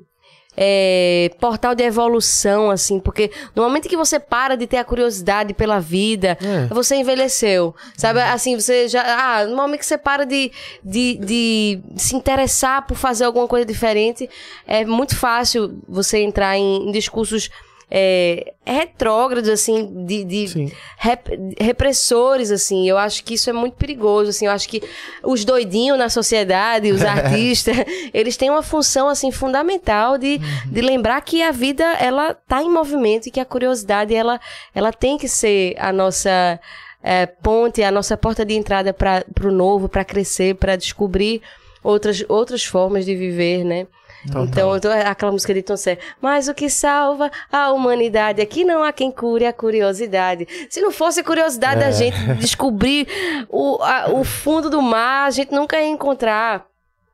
é, 0.56 1.32
portal 1.40 1.74
de 1.74 1.84
evolução, 1.84 2.70
assim, 2.70 3.00
porque 3.00 3.32
no 3.56 3.64
momento 3.64 3.88
que 3.88 3.96
você 3.98 4.20
para 4.20 4.56
de 4.56 4.68
ter 4.68 4.78
a 4.78 4.84
curiosidade 4.84 5.54
pela 5.54 5.80
vida, 5.80 6.38
É. 6.42 6.68
você 6.74 6.96
envelheceu, 6.96 7.74
sabe? 7.98 8.22
Assim, 8.22 8.60
você 8.60 8.88
já. 8.88 9.02
Ah, 9.04 9.46
no 9.46 9.56
momento 9.56 9.80
que 9.80 9.86
você 9.86 9.98
para 9.98 10.26
de, 10.26 10.52
de, 10.84 11.18
de 11.22 11.82
se 11.96 12.16
interessar 12.16 12.86
por 12.86 12.96
fazer 12.98 13.24
alguma 13.26 13.48
coisa 13.48 13.66
diferente, 13.66 14.30
é 14.68 14.84
muito 14.86 15.16
fácil 15.16 15.80
você 15.88 16.20
entrar 16.20 16.58
em, 16.58 16.90
em 16.90 16.92
discursos. 16.92 17.50
É, 17.94 18.54
retrógrados, 18.66 19.50
assim, 19.50 20.06
de, 20.06 20.24
de 20.24 20.74
rep- 20.98 21.28
repressores, 21.60 22.50
assim. 22.50 22.88
Eu 22.88 22.98
acho 22.98 23.22
que 23.22 23.34
isso 23.34 23.50
é 23.50 23.54
muito 23.54 23.74
perigoso, 23.76 24.30
assim. 24.30 24.46
Eu 24.46 24.54
acho 24.54 24.70
que 24.70 24.82
os 25.22 25.44
doidinhos 25.44 25.98
na 25.98 26.08
sociedade, 26.08 26.90
os 26.90 27.04
artistas, 27.04 27.76
eles 28.14 28.38
têm 28.38 28.50
uma 28.50 28.64
função, 28.64 29.10
assim, 29.10 29.30
fundamental 29.30 30.18
de, 30.18 30.38
de 30.66 30.82
lembrar 30.82 31.20
que 31.20 31.44
a 31.44 31.52
vida, 31.52 31.84
ela 32.00 32.34
tá 32.34 32.64
em 32.64 32.70
movimento 32.70 33.28
e 33.28 33.32
que 33.32 33.42
a 33.42 33.46
curiosidade, 33.46 34.16
ela, 34.16 34.40
ela 34.74 34.94
tem 34.94 35.18
que 35.18 35.28
ser 35.28 35.76
a 35.78 35.92
nossa 35.92 36.60
é, 37.04 37.26
ponte, 37.26 37.84
a 37.84 37.92
nossa 37.92 38.16
porta 38.16 38.46
de 38.46 38.54
entrada 38.54 38.94
para 38.94 39.26
o 39.44 39.52
novo, 39.52 39.90
para 39.90 40.06
crescer, 40.06 40.56
para 40.56 40.78
descobrir 40.78 41.42
outras, 41.84 42.24
outras 42.30 42.64
formas 42.64 43.06
de 43.06 43.16
viver, 43.16 43.66
né? 43.66 43.86
Então, 44.26 44.76
então, 44.78 44.92
é 44.92 45.08
aquela 45.08 45.32
música 45.32 45.54
de 45.54 45.62
Tom 45.62 45.76
Sé, 45.78 45.98
mas 46.22 46.48
o 46.48 46.54
que 46.54 46.70
salva 46.70 47.32
a 47.52 47.72
humanidade 47.72 48.42
aqui 48.42 48.64
não 48.64 48.84
há 48.84 48.92
quem 48.92 49.12
cure 49.12 49.46
a 49.46 49.54
curiosidade. 49.54 50.48
Se 50.70 50.80
não 50.82 50.92
fosse 50.92 51.20
a 51.20 51.24
curiosidade 51.24 51.80
da 51.80 51.92
gente 51.92 52.16
descobrir 52.40 53.08
o, 53.50 53.82
a- 53.82 54.10
o 54.12 54.24
fundo 54.24 54.70
do 54.70 54.82
mar, 54.82 55.28
a 55.28 55.32
gente 55.32 55.52
nunca 55.52 55.80
ia 55.80 55.88
encontrar. 55.88 56.66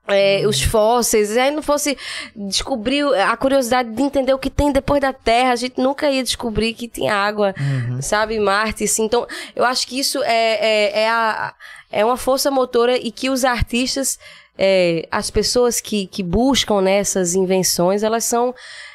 é, 0.10 0.44
os 0.48 0.62
fósseis, 0.62 1.30
se 1.30 1.38
aí 1.40 1.52
não 1.52 1.62
fosse 1.62 1.98
descobrir 2.36 3.04
a 3.16 3.36
curiosidade 3.36 3.90
de 3.92 4.02
entender 4.02 4.34
o 4.34 4.40
que 4.40 4.50
tem 4.50 4.72
depois 4.72 5.02
da 5.02 5.12
Terra, 5.12 5.52
a 5.52 5.56
gente 5.56 5.80
nunca 5.82 6.10
ia 6.10 6.24
descobrir 6.24 6.74
que 6.74 6.88
tem 6.88 7.10
água, 7.10 7.54
sabe, 8.02 8.40
Marte, 8.40 8.84
assim. 8.86 9.04
Então, 9.04 9.28
eu 9.56 9.66
acho 9.66 9.86
que 9.88 10.00
isso 10.00 10.24
é, 10.24 10.30
é, 10.94 11.00
é, 11.04 11.10
a, 11.10 11.54
é 11.92 12.06
uma 12.06 12.16
força 12.18 12.50
motora 12.50 12.98
e 12.98 13.12
que 13.12 13.30
os 13.30 13.44
artistas, 13.44 14.18
é, 14.58 15.08
as 15.12 15.30
pessoas 15.30 15.80
que, 15.80 16.08
que 16.08 16.24
buscam 16.24 16.82
nessas 16.82 17.36
invenções, 17.36 18.04
elas 18.04 18.24
são 18.24 18.54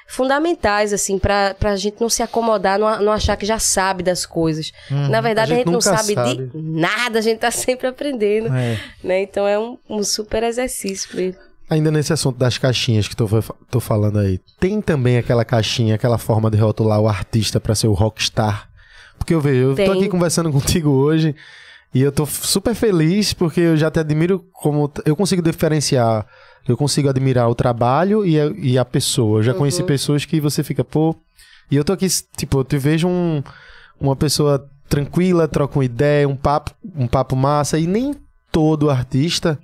fundamentais, 0.09 0.93
assim, 0.93 1.18
pra, 1.18 1.55
pra 1.55 1.74
gente 1.76 1.97
não 2.01 2.09
se 2.09 2.22
acomodar, 2.22 2.78
não, 2.78 3.01
não 3.02 3.12
achar 3.12 3.36
que 3.36 3.47
já 3.47 3.59
sabe 3.59 4.02
das 4.02 4.26
coisas. 4.26 4.70
Na 4.90 5.20
verdade, 5.22 5.52
A 5.52 5.55
a 5.55 5.56
gente 5.59 5.66
gente, 5.66 5.72
não 5.72 5.80
sabe, 5.80 6.14
sabe. 6.14 6.47
de 6.48 6.51
nada, 6.55 7.18
a 7.18 7.22
gente 7.22 7.39
tá 7.39 7.51
sempre 7.51 7.86
aprendendo, 7.86 8.55
É. 8.55 8.78
né? 9.02 9.22
Então 9.22 9.47
é 9.48 9.59
um, 9.59 9.78
um 9.89 10.02
super 10.05 10.43
exercício 10.43 11.09
pra 11.10 11.22
ele. 11.22 11.36
Ainda 11.70 11.90
nesse 11.90 12.12
assunto 12.12 12.36
das 12.36 12.59
caixinhas 12.59 13.09
que 13.09 13.16
tô, 13.16 13.26
tô 13.70 13.80
falando 13.80 14.18
aí, 14.18 14.39
tem 14.60 14.82
também 14.82 15.16
aquela 15.16 15.44
caixinha, 15.47 15.94
aquela 15.94 16.18
forma 16.18 16.51
de 16.51 16.59
rotular 16.59 17.01
o 17.01 17.09
artista 17.09 17.59
pra 17.59 17.74
ser 17.74 17.86
o 17.86 17.94
rockstar? 17.94 18.68
Porque 19.16 19.32
eu 19.32 19.40
vejo, 19.40 19.60
eu 19.60 19.70
tô 19.70 19.76
Tem. 19.76 19.90
aqui 19.93 20.09
conversando 20.10 20.51
contigo 20.52 20.90
hoje 20.90 21.34
e 21.94 22.01
eu 22.01 22.10
tô 22.10 22.24
super 22.27 22.74
feliz 22.74 23.32
porque 23.35 23.60
eu 23.60 23.77
já 23.77 23.90
te 23.90 24.01
admiro 24.01 24.44
como. 24.52 24.90
Eu 25.05 25.14
consigo 25.14 25.43
diferenciar, 25.43 26.27
eu 26.66 26.77
consigo 26.77 27.09
admirar 27.09 27.48
o 27.48 27.55
trabalho 27.55 28.24
e 28.24 28.40
a, 28.40 28.47
e 28.56 28.78
a 28.78 28.85
pessoa. 28.85 29.40
Eu 29.40 29.43
já 29.43 29.55
conheci 29.55 29.82
pessoas 29.82 30.24
que 30.24 30.40
você 30.40 30.62
fica, 30.62 30.82
pô. 30.82 31.14
E 31.70 31.77
eu 31.77 31.85
tô 31.85 31.93
aqui, 31.93 32.06
tipo, 32.36 32.60
eu 32.60 32.64
te 32.64 32.78
vejo 32.78 33.09
um, 33.09 33.43
uma 34.01 34.16
pessoa 34.16 34.69
tranquila, 34.89 35.48
troca 35.48 35.78
uma 35.78 35.85
ideia, 35.85 36.28
um 36.28 36.36
papo, 36.36 36.73
um 36.94 37.06
papo 37.06 37.35
massa 37.35 37.78
e 37.78 37.86
nem 37.86 38.14
todo 38.51 38.90
artista 38.90 39.59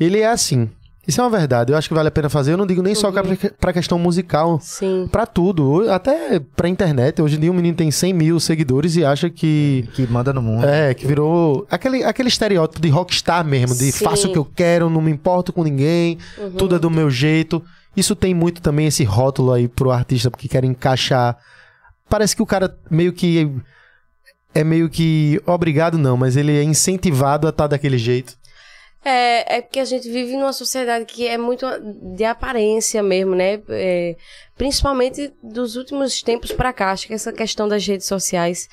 ele 0.00 0.20
é 0.20 0.26
assim. 0.26 0.70
Isso 1.06 1.20
é 1.20 1.24
uma 1.24 1.30
verdade. 1.30 1.72
Eu 1.72 1.78
acho 1.78 1.88
que 1.88 1.94
vale 1.94 2.08
a 2.08 2.10
pena 2.10 2.28
fazer. 2.28 2.52
Eu 2.52 2.56
não 2.56 2.66
digo 2.66 2.82
nem 2.82 2.94
só 2.94 3.10
pra, 3.10 3.22
pra 3.58 3.72
questão 3.72 3.98
musical. 3.98 4.60
Sim. 4.60 5.08
Pra 5.10 5.26
tudo. 5.26 5.90
Até 5.90 6.38
pra 6.38 6.68
internet. 6.68 7.20
Hoje 7.22 7.36
em 7.36 7.40
dia 7.40 7.50
um 7.50 7.54
menino 7.54 7.76
tem 7.76 7.90
100 7.90 8.12
mil 8.12 8.38
seguidores 8.38 8.96
e 8.96 9.04
acha 9.04 9.30
que... 9.30 9.88
Que 9.94 10.06
manda 10.06 10.32
no 10.32 10.42
mundo. 10.42 10.66
É, 10.66 10.92
que 10.92 11.06
virou 11.06 11.66
aquele, 11.70 12.04
aquele 12.04 12.28
estereótipo 12.28 12.80
de 12.80 12.88
rockstar 12.88 13.44
mesmo. 13.44 13.74
De 13.74 13.90
Sim. 13.90 14.04
faço 14.04 14.28
o 14.28 14.32
que 14.32 14.38
eu 14.38 14.44
quero, 14.44 14.90
não 14.90 15.00
me 15.00 15.10
importo 15.10 15.52
com 15.52 15.64
ninguém. 15.64 16.18
Tudo 16.58 16.76
é 16.76 16.78
do 16.78 16.90
meu 16.90 17.10
jeito. 17.10 17.62
Isso 17.96 18.14
tem 18.14 18.34
muito 18.34 18.60
também 18.60 18.86
esse 18.86 19.02
rótulo 19.02 19.52
aí 19.52 19.66
pro 19.66 19.90
artista 19.90 20.30
porque 20.30 20.48
quer 20.48 20.64
encaixar. 20.64 21.36
Parece 22.08 22.36
que 22.36 22.42
o 22.42 22.46
cara 22.46 22.76
meio 22.90 23.12
que... 23.12 23.50
É 24.52 24.64
meio 24.64 24.88
que 24.90 25.40
obrigado 25.46 25.96
não, 25.96 26.16
mas 26.16 26.36
ele 26.36 26.52
é 26.52 26.62
incentivado 26.62 27.46
a 27.46 27.50
estar 27.50 27.68
daquele 27.68 27.96
jeito. 27.96 28.39
É, 29.02 29.56
é 29.56 29.62
porque 29.62 29.80
a 29.80 29.84
gente 29.84 30.10
vive 30.10 30.36
numa 30.36 30.52
sociedade 30.52 31.06
que 31.06 31.26
é 31.26 31.38
muito 31.38 31.66
de 32.14 32.24
aparência 32.24 33.02
mesmo, 33.02 33.34
né? 33.34 33.60
É, 33.70 34.14
principalmente 34.56 35.32
dos 35.42 35.76
últimos 35.76 36.22
tempos 36.22 36.52
pra 36.52 36.72
cá. 36.72 36.90
Acho 36.90 37.06
que 37.06 37.14
essa 37.14 37.32
questão 37.32 37.66
das 37.66 37.86
redes 37.86 38.06
sociais, 38.06 38.68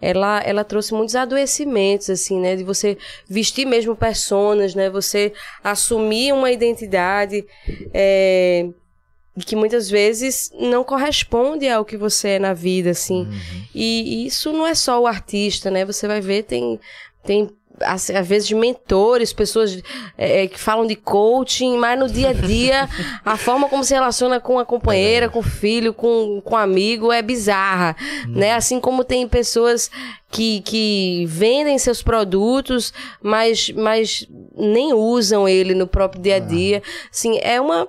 ela, 0.00 0.40
ela 0.44 0.62
trouxe 0.62 0.94
muitos 0.94 1.16
adoecimentos, 1.16 2.08
assim, 2.08 2.38
né? 2.38 2.54
De 2.54 2.62
você 2.62 2.96
vestir 3.28 3.66
mesmo 3.66 3.96
personas, 3.96 4.76
né? 4.76 4.88
Você 4.90 5.32
assumir 5.62 6.32
uma 6.32 6.52
identidade 6.52 7.44
é, 7.92 8.68
que 9.44 9.56
muitas 9.56 9.90
vezes 9.90 10.52
não 10.56 10.84
corresponde 10.84 11.68
ao 11.68 11.84
que 11.84 11.96
você 11.96 12.28
é 12.28 12.38
na 12.38 12.54
vida, 12.54 12.90
assim. 12.90 13.26
E, 13.74 14.22
e 14.22 14.26
isso 14.26 14.52
não 14.52 14.64
é 14.64 14.74
só 14.76 15.00
o 15.00 15.06
artista, 15.08 15.68
né? 15.68 15.84
Você 15.84 16.06
vai 16.06 16.20
ver, 16.20 16.44
tem, 16.44 16.78
tem 17.24 17.50
às 17.80 18.08
vezes, 18.26 18.50
mentores, 18.52 19.32
pessoas 19.32 19.82
é, 20.16 20.44
é, 20.44 20.46
que 20.46 20.58
falam 20.58 20.86
de 20.86 20.94
coaching, 20.94 21.76
mas 21.76 21.98
no 21.98 22.08
dia 22.08 22.30
a 22.30 22.32
dia, 22.32 22.88
a 23.24 23.36
forma 23.36 23.68
como 23.68 23.82
se 23.82 23.92
relaciona 23.92 24.38
com 24.38 24.58
a 24.58 24.64
companheira, 24.64 25.28
com 25.28 25.40
o 25.40 25.42
filho, 25.42 25.92
com, 25.92 26.40
com 26.44 26.54
o 26.54 26.58
amigo 26.58 27.12
é 27.12 27.20
bizarra, 27.20 27.96
né? 28.28 28.52
Assim 28.52 28.80
como 28.80 29.04
tem 29.04 29.26
pessoas 29.26 29.90
que, 30.30 30.60
que 30.62 31.24
vendem 31.26 31.78
seus 31.78 32.02
produtos, 32.02 32.92
mas, 33.20 33.70
mas 33.70 34.26
nem 34.56 34.92
usam 34.92 35.48
ele 35.48 35.74
no 35.74 35.86
próprio 35.86 36.22
dia 36.22 36.36
a 36.36 36.40
dia. 36.40 36.82
Assim, 37.10 37.38
é 37.42 37.60
uma 37.60 37.88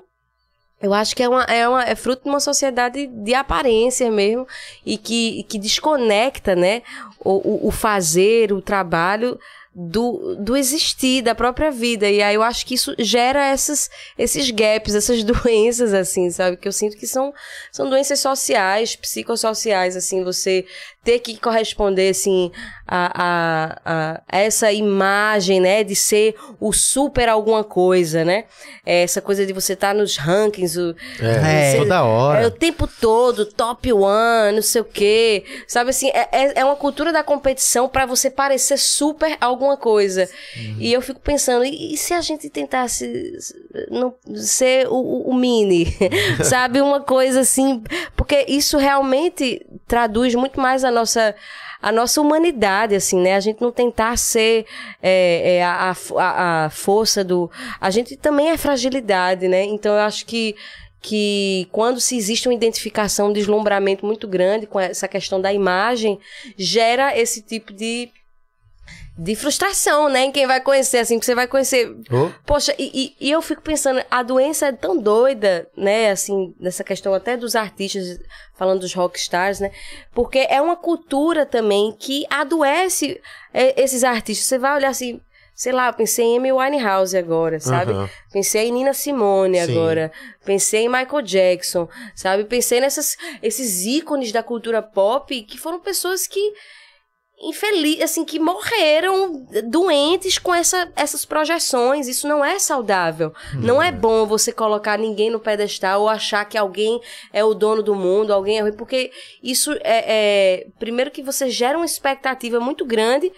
eu 0.81 0.93
acho 0.93 1.15
que 1.15 1.23
é, 1.23 1.29
uma, 1.29 1.43
é, 1.45 1.67
uma, 1.67 1.83
é 1.83 1.95
fruto 1.95 2.23
de 2.23 2.29
uma 2.29 2.39
sociedade 2.39 3.07
de 3.07 3.33
aparência 3.33 4.11
mesmo 4.11 4.45
e 4.85 4.97
que, 4.97 5.43
que 5.43 5.57
desconecta 5.57 6.55
né, 6.55 6.83
o, 7.19 7.67
o 7.67 7.71
fazer, 7.71 8.51
o 8.51 8.61
trabalho 8.61 9.39
do, 9.75 10.37
do 10.39 10.55
existir, 10.55 11.21
da 11.21 11.35
própria 11.35 11.69
vida. 11.69 12.09
E 12.09 12.23
aí 12.23 12.35
eu 12.35 12.41
acho 12.41 12.65
que 12.65 12.75
isso 12.75 12.95
gera 12.97 13.45
essas, 13.45 13.89
esses 14.17 14.49
gaps, 14.49 14.95
essas 14.95 15.21
doenças, 15.25 15.93
assim, 15.93 16.29
sabe? 16.31 16.55
Que 16.55 16.67
eu 16.67 16.71
sinto 16.71 16.95
que 16.95 17.05
são, 17.05 17.33
são 17.71 17.89
doenças 17.89 18.19
sociais, 18.21 18.95
psicossociais, 18.95 19.97
assim, 19.97 20.23
você 20.23 20.65
ter 21.03 21.19
que 21.19 21.37
corresponder, 21.37 22.09
assim, 22.09 22.51
a, 22.87 23.11
a, 23.23 23.81
a, 23.85 24.21
essa 24.27 24.71
imagem, 24.71 25.59
né, 25.59 25.83
de 25.83 25.95
ser 25.95 26.35
o 26.59 26.73
super 26.73 27.29
alguma 27.29 27.63
coisa, 27.63 28.25
né? 28.25 28.45
É 28.83 29.03
essa 29.03 29.21
coisa 29.21 29.45
de 29.45 29.53
você 29.53 29.73
estar 29.73 29.89
tá 29.89 29.93
nos 29.93 30.17
rankings, 30.17 30.79
o, 30.79 30.95
é, 31.21 31.71
você, 31.73 31.77
toda 31.77 32.03
hora. 32.03 32.41
É 32.41 32.47
o 32.47 32.51
tempo 32.51 32.87
todo, 32.87 33.45
top 33.45 33.93
one, 33.93 34.55
não 34.55 34.61
sei 34.63 34.81
o 34.81 34.85
quê. 34.85 35.43
Sabe 35.67 35.91
assim, 35.91 36.09
é, 36.09 36.27
é, 36.31 36.59
é 36.61 36.65
uma 36.65 36.75
cultura 36.75 37.13
da 37.13 37.23
competição 37.23 37.87
para 37.87 38.07
você 38.07 38.31
parecer 38.31 38.77
super 38.77 39.37
alguma 39.39 39.64
coisa. 39.75 40.29
Uhum. 40.55 40.77
E 40.79 40.93
eu 40.93 41.01
fico 41.01 41.19
pensando, 41.19 41.65
e, 41.65 41.93
e, 41.93 41.97
se 41.97 42.13
a 42.13 42.21
gente 42.21 42.49
tentasse 42.49 43.33
não, 43.89 44.13
ser 44.35 44.87
o, 44.87 45.29
o 45.29 45.33
mini? 45.33 45.87
Sabe? 46.43 46.81
Uma 46.81 47.01
coisa 47.01 47.39
assim, 47.39 47.81
porque 48.15 48.45
isso 48.47 48.77
realmente 48.77 49.65
traduz 49.87 50.35
muito 50.35 50.59
mais 50.59 50.83
a 50.83 50.91
nossa 50.91 51.35
a 51.81 51.91
nossa 51.91 52.19
humanidade, 52.19 52.95
assim, 52.95 53.19
né? 53.19 53.35
A 53.35 53.39
gente 53.39 53.61
não 53.61 53.71
tentar 53.71 54.17
ser 54.17 54.65
é, 55.03 55.57
é, 55.57 55.63
a, 55.63 55.95
a, 56.17 56.65
a 56.65 56.69
força 56.71 57.23
do. 57.23 57.51
A 57.79 57.91
gente 57.91 58.15
também 58.15 58.49
é 58.49 58.57
fragilidade, 58.57 59.47
né? 59.47 59.63
Então 59.65 59.93
eu 59.93 60.01
acho 60.01 60.25
que 60.25 60.55
que 61.05 61.67
quando 61.71 62.01
se 62.01 62.17
existe 62.17 62.47
uma 62.47 62.55
identificação, 62.55 63.29
um 63.29 63.33
deslumbramento 63.33 64.03
muito 64.03 64.27
grande 64.27 64.65
com 64.65 64.79
essa 64.79 65.07
questão 65.07 65.39
da 65.39 65.53
imagem, 65.53 66.19
gera 66.57 67.15
esse 67.15 67.43
tipo 67.43 67.71
de 67.71 68.09
de 69.17 69.33
frustração, 69.33 70.09
né? 70.09 70.25
Em 70.25 70.31
quem 70.31 70.45
vai 70.45 70.59
conhecer, 70.59 70.97
assim, 70.97 71.17
que 71.17 71.25
você 71.25 71.33
vai 71.33 71.47
conhecer. 71.47 71.89
Oh. 72.11 72.29
Poxa, 72.45 72.75
e, 72.77 73.15
e, 73.19 73.27
e, 73.27 73.31
eu 73.31 73.41
fico 73.41 73.61
pensando, 73.61 74.03
a 74.11 74.21
doença 74.21 74.67
é 74.67 74.71
tão 74.73 74.97
doida, 74.97 75.69
né? 75.75 76.11
Assim, 76.11 76.53
nessa 76.59 76.83
questão 76.83 77.13
até 77.13 77.37
dos 77.37 77.55
artistas, 77.55 78.19
falando 78.55 78.81
dos 78.81 78.93
rockstars, 78.93 79.61
né? 79.61 79.71
Porque 80.13 80.39
é 80.49 80.61
uma 80.61 80.75
cultura 80.75 81.45
também 81.45 81.95
que 81.97 82.25
adoece 82.29 83.21
é, 83.53 83.81
esses 83.81 84.03
artistas. 84.03 84.47
Você 84.47 84.57
vai 84.57 84.75
olhar 84.75 84.89
assim, 84.89 85.21
sei 85.55 85.71
lá, 85.71 85.93
pensei 85.93 86.25
em 86.25 86.37
Amy 86.37 86.51
Winehouse 86.51 87.17
agora, 87.17 87.57
sabe? 87.61 87.93
Uhum. 87.93 88.09
Pensei 88.33 88.67
em 88.67 88.71
Nina 88.73 88.93
Simone 88.93 89.65
Sim. 89.65 89.71
agora. 89.71 90.11
Pensei 90.43 90.81
em 90.81 90.89
Michael 90.89 91.21
Jackson, 91.21 91.87
sabe? 92.13 92.43
Pensei 92.43 92.81
nessas 92.81 93.15
esses 93.41 93.85
ícones 93.85 94.33
da 94.33 94.43
cultura 94.43 94.81
pop 94.81 95.41
que 95.43 95.57
foram 95.57 95.79
pessoas 95.79 96.27
que 96.27 96.53
infeliz, 97.41 98.01
assim, 98.01 98.23
que 98.23 98.39
morreram 98.39 99.45
doentes 99.65 100.39
com 100.39 100.53
essa, 100.53 100.91
essas 100.95 101.25
projeções. 101.25 102.07
Isso 102.07 102.27
não 102.27 102.43
é 102.43 102.57
saudável. 102.59 103.33
Não, 103.53 103.75
não 103.75 103.83
é 103.83 103.91
bom 103.91 104.25
você 104.25 104.51
colocar 104.51 104.97
ninguém 104.97 105.29
no 105.29 105.39
pedestal 105.39 106.01
ou 106.01 106.09
achar 106.09 106.45
que 106.45 106.57
alguém 106.57 106.99
é 107.33 107.43
o 107.43 107.53
dono 107.53 107.83
do 107.83 107.93
mundo, 107.93 108.33
alguém 108.33 108.57
é 108.57 108.61
ruim, 108.61 108.73
porque 108.73 109.11
isso 109.43 109.73
é, 109.81 110.63
é 110.63 110.67
primeiro 110.79 111.11
que 111.11 111.21
você 111.21 111.49
gera 111.49 111.77
uma 111.77 111.85
expectativa 111.85 112.59
muito 112.59 112.85
grande 112.85 113.31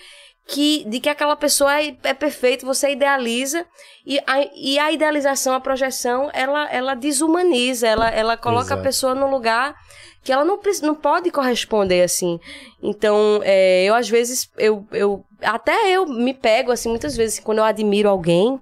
que, 0.47 0.85
de 0.87 0.99
que 0.99 1.09
aquela 1.09 1.35
pessoa 1.35 1.81
é, 1.81 1.95
é 2.03 2.13
perfeita, 2.13 2.65
você 2.65 2.91
idealiza, 2.91 3.65
e 4.05 4.17
a, 4.25 4.47
e 4.55 4.79
a 4.79 4.91
idealização, 4.91 5.53
a 5.53 5.59
projeção, 5.59 6.29
ela, 6.33 6.69
ela 6.71 6.95
desumaniza, 6.95 7.85
ela, 7.85 8.09
ela 8.09 8.37
coloca 8.37 8.67
Exato. 8.67 8.79
a 8.79 8.83
pessoa 8.83 9.15
no 9.15 9.29
lugar 9.29 9.75
que 10.23 10.31
ela 10.31 10.43
não, 10.43 10.59
não 10.83 10.95
pode 10.95 11.31
corresponder 11.31 12.01
assim. 12.01 12.39
Então, 12.81 13.41
é, 13.43 13.83
eu 13.83 13.93
às 13.93 14.09
vezes, 14.09 14.49
eu, 14.57 14.85
eu 14.91 15.23
até 15.41 15.91
eu 15.91 16.05
me 16.05 16.33
pego 16.33 16.71
assim, 16.71 16.89
muitas 16.89 17.15
vezes, 17.15 17.39
quando 17.39 17.59
eu 17.59 17.63
admiro 17.63 18.09
alguém, 18.09 18.59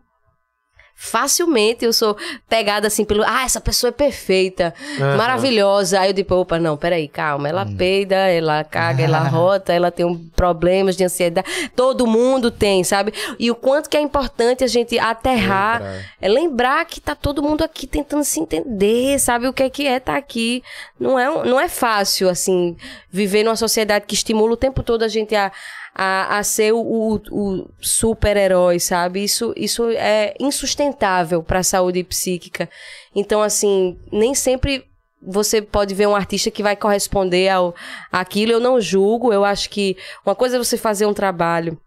facilmente 0.95 1.83
eu 1.83 1.91
sou 1.91 2.15
pegada 2.47 2.87
assim 2.87 3.03
pelo. 3.03 3.23
Ah, 3.23 3.43
essa 3.43 3.59
pessoa 3.59 3.89
é 3.89 3.91
perfeita, 3.91 4.73
uhum. 4.97 5.17
maravilhosa. 5.17 5.99
Aí 5.99 6.09
eu 6.09 6.13
digo, 6.13 6.33
opa, 6.35 6.57
não, 6.57 6.77
peraí, 6.77 7.07
calma. 7.07 7.49
Ela 7.49 7.65
uhum. 7.65 7.75
peida, 7.75 8.15
ela 8.15 8.63
caga, 8.63 9.03
ela 9.03 9.19
rota, 9.27 9.73
ela 9.73 9.91
tem 9.91 10.05
um 10.05 10.17
problemas 10.35 10.95
de 10.95 11.03
ansiedade. 11.03 11.47
Todo 11.75 12.07
mundo 12.07 12.49
tem, 12.49 12.83
sabe? 12.83 13.13
E 13.37 13.51
o 13.51 13.55
quanto 13.55 13.89
que 13.89 13.97
é 13.97 14.01
importante 14.01 14.63
a 14.63 14.67
gente 14.67 14.97
aterrar, 14.97 15.81
lembrar. 15.81 16.05
é 16.21 16.29
lembrar 16.29 16.85
que 16.85 17.01
tá 17.01 17.13
todo 17.13 17.43
mundo 17.43 17.63
aqui 17.63 17.85
tentando 17.85 18.23
se 18.23 18.39
entender, 18.39 19.19
sabe? 19.19 19.47
O 19.47 19.53
que 19.53 19.63
é 19.63 19.69
que 19.69 19.85
é 19.85 19.99
tá 19.99 20.15
aqui. 20.15 20.63
Não 20.97 21.19
é, 21.19 21.45
não 21.45 21.59
é 21.59 21.67
fácil, 21.67 22.29
assim, 22.29 22.77
viver 23.11 23.43
numa 23.43 23.55
sociedade 23.57 24.05
que 24.07 24.15
estimula 24.15 24.53
o 24.53 24.57
tempo 24.57 24.81
todo 24.81 25.03
a 25.03 25.07
gente 25.09 25.35
a 25.35 25.51
a, 25.95 26.37
a 26.39 26.43
ser 26.43 26.73
o, 26.73 26.79
o, 26.79 27.15
o 27.31 27.69
super-herói, 27.79 28.79
sabe? 28.79 29.23
Isso, 29.23 29.53
isso 29.55 29.89
é 29.91 30.35
insustentável 30.39 31.41
para 31.41 31.59
a 31.59 31.63
saúde 31.63 32.03
psíquica. 32.03 32.69
Então, 33.15 33.41
assim, 33.41 33.97
nem 34.11 34.35
sempre 34.35 34.85
você 35.21 35.61
pode 35.61 35.95
ver 35.95 36.07
um 36.07 36.15
artista 36.15 36.51
que 36.51 36.61
vai 36.61 36.75
corresponder 36.75 37.47
ao 37.47 37.73
aquilo. 38.11 38.51
Eu 38.51 38.59
não 38.59 38.79
julgo. 38.81 39.31
Eu 39.31 39.45
acho 39.45 39.69
que 39.69 39.95
uma 40.25 40.35
coisa 40.35 40.57
é 40.57 40.59
você 40.59 40.77
fazer 40.77 41.05
um 41.05 41.13
trabalho 41.13 41.79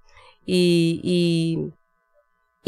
e, 0.46 1.70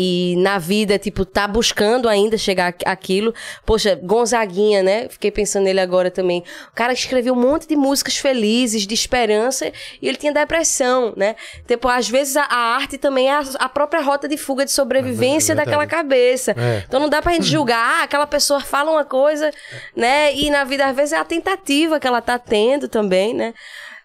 e 0.03 0.35
na 0.39 0.57
vida, 0.57 0.99
tipo, 0.99 1.27
tá 1.27 1.47
buscando 1.47 2.09
ainda 2.09 2.39
chegar 2.39 2.75
aquilo. 2.87 3.35
Poxa, 3.67 4.01
Gonzaguinha, 4.03 4.83
né? 4.83 5.11
Fiquei 5.11 5.31
pensando 5.31 5.65
nele 5.65 5.79
agora 5.79 6.11
também. 6.11 6.43
O 6.73 6.75
cara 6.75 6.95
escreveu 6.95 7.35
um 7.35 7.37
monte 7.37 7.69
de 7.69 7.77
músicas 7.77 8.17
felizes, 8.17 8.87
de 8.87 8.95
esperança, 8.95 9.71
e 10.01 10.09
ele 10.09 10.17
tinha 10.17 10.33
depressão, 10.33 11.13
né? 11.19 11.37
Tipo, 11.69 11.87
às 11.87 12.09
vezes 12.09 12.35
a, 12.39 12.45
a 12.45 12.75
arte 12.77 12.97
também 12.97 13.29
é 13.29 13.35
a, 13.35 13.45
a, 13.59 13.69
própria 13.69 14.01
rota 14.01 14.27
de 14.27 14.39
fuga 14.39 14.65
de 14.65 14.71
sobrevivência 14.71 15.53
é 15.53 15.57
daquela 15.57 15.87
cabeça. 15.87 16.53
É. 16.53 16.83
Então 16.89 16.99
não 16.99 17.11
dá 17.11 17.21
pra 17.21 17.35
gente 17.35 17.45
julgar, 17.45 18.01
ah, 18.01 18.03
aquela 18.05 18.27
pessoa 18.27 18.61
fala 18.61 18.91
uma 18.91 19.05
coisa, 19.05 19.51
né? 19.95 20.35
E 20.35 20.49
na 20.49 20.65
vida, 20.65 20.87
às 20.87 20.97
vezes, 20.97 21.13
é 21.13 21.19
a 21.19 21.25
tentativa 21.27 22.01
que 22.01 22.07
ela 22.07 22.23
tá 22.23 22.39
tendo 22.39 22.89
também, 22.89 23.35
né? 23.35 23.53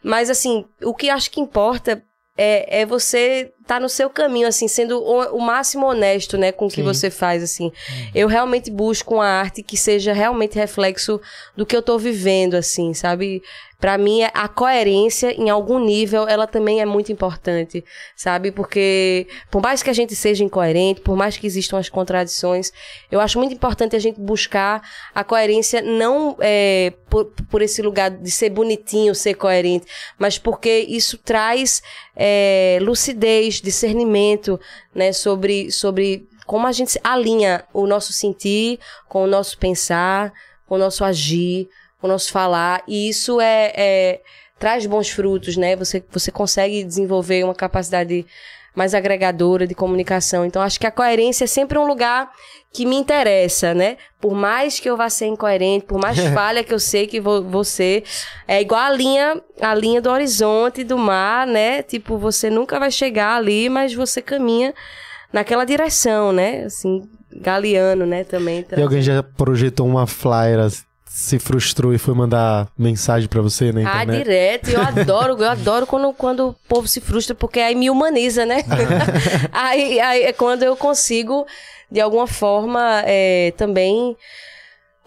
Mas, 0.04 0.30
assim, 0.30 0.66
o 0.84 0.94
que 0.94 1.10
acho 1.10 1.32
que 1.32 1.40
importa 1.40 2.04
é, 2.38 2.82
é 2.82 2.86
você 2.86 3.54
tá 3.66 3.80
no 3.80 3.90
seu 3.90 4.10
caminho, 4.10 4.48
assim, 4.48 4.68
sendo 4.68 5.02
o, 5.02 5.38
o 5.38 5.42
máximo 5.42 5.88
honesto, 5.88 6.38
né, 6.38 6.52
com 6.52 6.68
o 6.68 6.70
que 6.70 6.76
Sim. 6.76 6.84
você 6.84 7.10
faz, 7.10 7.42
assim. 7.42 7.66
Uhum. 7.66 8.10
Eu 8.14 8.28
realmente 8.28 8.70
busco 8.70 9.16
uma 9.16 9.26
arte 9.26 9.64
que 9.64 9.76
seja 9.76 10.14
realmente 10.14 10.56
reflexo 10.56 11.20
do 11.56 11.66
que 11.66 11.76
eu 11.76 11.82
tô 11.82 11.98
vivendo, 11.98 12.56
assim, 12.56 12.94
sabe? 12.94 13.42
Para 13.80 13.98
mim, 13.98 14.24
a 14.24 14.48
coerência, 14.48 15.32
em 15.34 15.50
algum 15.50 15.80
nível, 15.80 16.28
ela 16.28 16.48
também 16.48 16.82
é 16.82 16.86
muito 16.86 17.12
importante, 17.12 17.84
sabe? 18.16 18.50
Porque, 18.50 19.28
por 19.52 19.62
mais 19.62 19.84
que 19.84 19.90
a 19.90 19.94
gente 19.94 20.16
seja 20.16 20.44
incoerente, 20.44 21.02
por 21.02 21.16
mais 21.16 21.38
que 21.38 21.46
existam 21.46 21.78
as 21.78 21.90
contradições, 21.90 22.72
eu 23.12 23.20
acho 23.20 23.38
muito 23.38 23.54
importante 23.54 23.96
a 23.96 24.00
gente 24.00 24.20
buscar 24.20 24.82
a 25.14 25.24
coerência 25.24 25.82
não 25.82 26.38
é, 26.40 26.94
por, 27.10 27.26
por 27.50 27.62
esse 27.62 27.82
lugar 27.82 28.10
de 28.10 28.32
ser 28.32 28.50
bonitinho, 28.50 29.14
ser 29.14 29.34
coerente, 29.34 29.86
mas 30.18 30.38
porque 30.38 30.86
isso 30.88 31.18
traz 31.18 31.84
é, 32.16 32.80
lucidez, 32.82 33.55
discernimento, 33.62 34.60
né? 34.94 35.12
Sobre, 35.12 35.72
sobre 35.72 36.28
como 36.46 36.68
a 36.68 36.72
gente 36.72 37.00
alinha 37.04 37.64
o 37.74 37.88
nosso 37.88 38.14
sentir 38.14 38.80
com 39.08 39.24
o 39.24 39.28
nosso 39.28 39.58
pensar, 39.58 40.34
com 40.68 40.76
o 40.76 40.78
nosso 40.78 41.04
agir, 41.04 41.70
o 42.02 42.08
nosso 42.08 42.32
falar, 42.32 42.84
e 42.88 43.10
isso 43.10 43.42
é, 43.42 43.74
é, 43.76 44.22
traz 44.60 44.86
bons 44.86 45.10
frutos, 45.10 45.58
né? 45.58 45.76
Você, 45.76 46.04
você 46.12 46.32
consegue 46.32 46.84
desenvolver 46.84 47.44
uma 47.44 47.56
capacidade 47.56 48.26
mais 48.76 48.94
agregadora 48.94 49.66
de 49.66 49.74
comunicação. 49.74 50.46
Então, 50.46 50.62
acho 50.62 50.80
que 50.80 50.86
a 50.86 50.92
coerência 50.92 51.46
é 51.46 51.48
sempre 51.48 51.78
um 51.78 51.88
lugar 51.88 52.30
que 52.74 52.86
me 52.86 52.98
interessa, 52.98 53.74
né? 53.74 53.96
Por 54.20 54.36
mais 54.36 54.80
que 54.80 54.90
eu 54.90 54.98
vá 54.98 55.10
ser 55.10 55.28
incoerente, 55.28 55.86
por 55.86 56.00
mais 56.00 56.20
falha 56.34 56.64
que 56.64 56.74
eu 56.74 56.80
sei 56.80 57.08
que 57.08 57.22
vou, 57.22 57.42
vou 57.42 57.64
ser, 57.64 58.04
é 58.48 58.62
igual 58.62 58.82
a 58.82 58.92
linha, 58.92 59.42
a 59.62 59.74
linha 59.74 60.02
do 60.02 60.10
horizonte 60.10 60.84
do 60.84 60.98
mar, 60.98 61.48
né? 61.48 61.82
Tipo, 61.82 62.18
você 62.18 62.50
nunca 62.50 62.78
vai 62.78 62.92
chegar 62.92 63.38
ali, 63.38 63.70
mas 63.70 63.94
você 63.94 64.22
caminha 64.22 64.74
naquela 65.32 65.64
direção, 65.64 66.34
né? 66.34 66.66
Assim, 66.66 67.10
galeano, 67.34 68.06
né? 68.06 68.26
Também. 68.26 68.66
E 68.76 68.82
alguém 68.82 69.02
já 69.02 69.24
projetou 69.24 69.88
uma 69.88 70.06
flyer 70.06 70.60
se 71.18 71.40
frustrou 71.40 71.94
e 71.94 71.98
foi 71.98 72.14
mandar 72.14 72.68
mensagem 72.78 73.30
pra 73.30 73.42
você 73.42 73.72
na 73.72 73.90
Ah, 74.02 74.04
direto. 74.04 74.70
Eu 74.70 74.82
adoro, 74.82 75.38
eu 75.42 75.50
adoro 75.50 75.88
quando, 75.88 76.12
quando 76.12 76.50
o 76.50 76.56
povo 76.68 76.90
se 76.90 77.00
frustra, 77.00 77.34
porque 77.34 77.62
aí 77.62 77.74
me 77.74 77.90
humaniza, 77.90 78.46
né? 78.46 78.58
aí, 79.54 79.98
aí 79.98 80.24
é 80.24 80.34
quando 80.34 80.64
eu 80.64 80.76
consigo, 80.76 81.48
de 81.90 82.02
alguma 82.02 82.28
forma, 82.28 83.02
é, 83.06 83.54
também. 83.56 84.18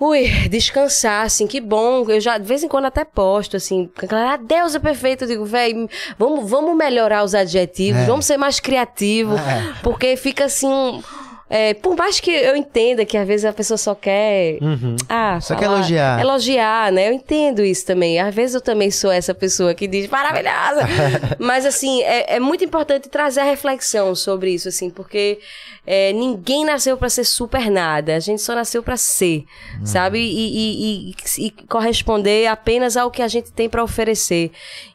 Ui, 0.01 0.27
descansar, 0.49 1.27
assim, 1.27 1.47
que 1.47 1.61
bom. 1.61 2.09
Eu 2.09 2.21
já, 2.23 2.39
de 2.39 2.47
vez 2.47 2.63
em 2.63 2.69
quando, 2.69 2.87
até 2.87 3.05
posto, 3.05 3.59
assim. 3.59 3.91
Ah, 4.11 4.39
Deus 4.39 4.75
é 4.75 4.79
perfeito. 4.79 5.25
Eu 5.25 5.29
digo, 5.29 5.45
velho, 5.45 5.91
vamos, 6.19 6.49
vamos 6.49 6.75
melhorar 6.75 7.23
os 7.23 7.35
adjetivos, 7.35 8.01
É. 8.01 8.07
vamos 8.07 8.25
ser 8.25 8.39
mais 8.39 8.61
criativos. 8.61 9.39
É. 9.39 9.75
Porque 9.83 10.17
fica 10.17 10.47
assim. 10.47 10.69
um- 10.69 11.03
é, 11.51 11.75
por 11.75 11.97
mais 11.97 12.21
que 12.21 12.31
eu 12.31 12.55
entenda 12.57 13.05
que 13.05 13.17
às 13.17 13.27
vezes 13.27 13.45
a 13.45 13.53
pessoa 13.53 13.79
só 13.79 13.95
quer. 13.95 14.59
Uhum. 14.61 14.97
Ah, 15.09 15.41
Só 15.41 15.55
quer 15.55 15.65
falar- 15.65 15.79
elogiar. 15.79 16.21
Elogiar, 16.21 16.93
né? 16.93 17.09
Eu 17.09 17.13
entendo 17.13 17.65
isso 17.65 17.87
também. 17.87 18.19
Às 18.21 18.35
vezes 18.35 18.55
eu 18.55 18.61
também 18.61 18.91
sou 18.91 19.11
essa 19.11 19.35
pessoa 19.35 19.75
que 19.75 19.87
diz 19.87 20.09
maravilhosa. 20.09 20.87
Mas, 21.39 21.65
assim, 21.65 22.03
é, 22.03 22.37
é 22.37 22.41
muito 22.41 22.65
importante 22.65 23.09
trazer 23.09 23.41
a 23.41 23.45
reflexão 23.45 24.15
sobre 24.15 24.51
isso, 24.53 24.69
assim, 24.69 24.91
porque 24.91 25.39
é, 25.87 26.13
ninguém 26.13 26.65
nasceu 26.67 26.97
pra 26.97 27.09
ser 27.09 27.25
super 27.25 27.71
nada. 27.71 28.15
A 28.17 28.21
gente 28.21 28.43
só 28.43 28.55
nasceu 28.55 28.83
pra 28.83 28.97
ser, 28.97 29.45
sabe? 29.85 30.19
E, 30.19 30.29
e- 30.29 31.11
e- 31.11 31.47
e 31.47 31.51
corresponder 31.67 32.47
apenas 32.47 32.97
ao 32.97 33.11
que 33.11 33.23
a 33.23 33.29
gente 33.29 33.51
tem 33.53 33.69
pra 33.69 33.83
oferecer. 33.83 34.51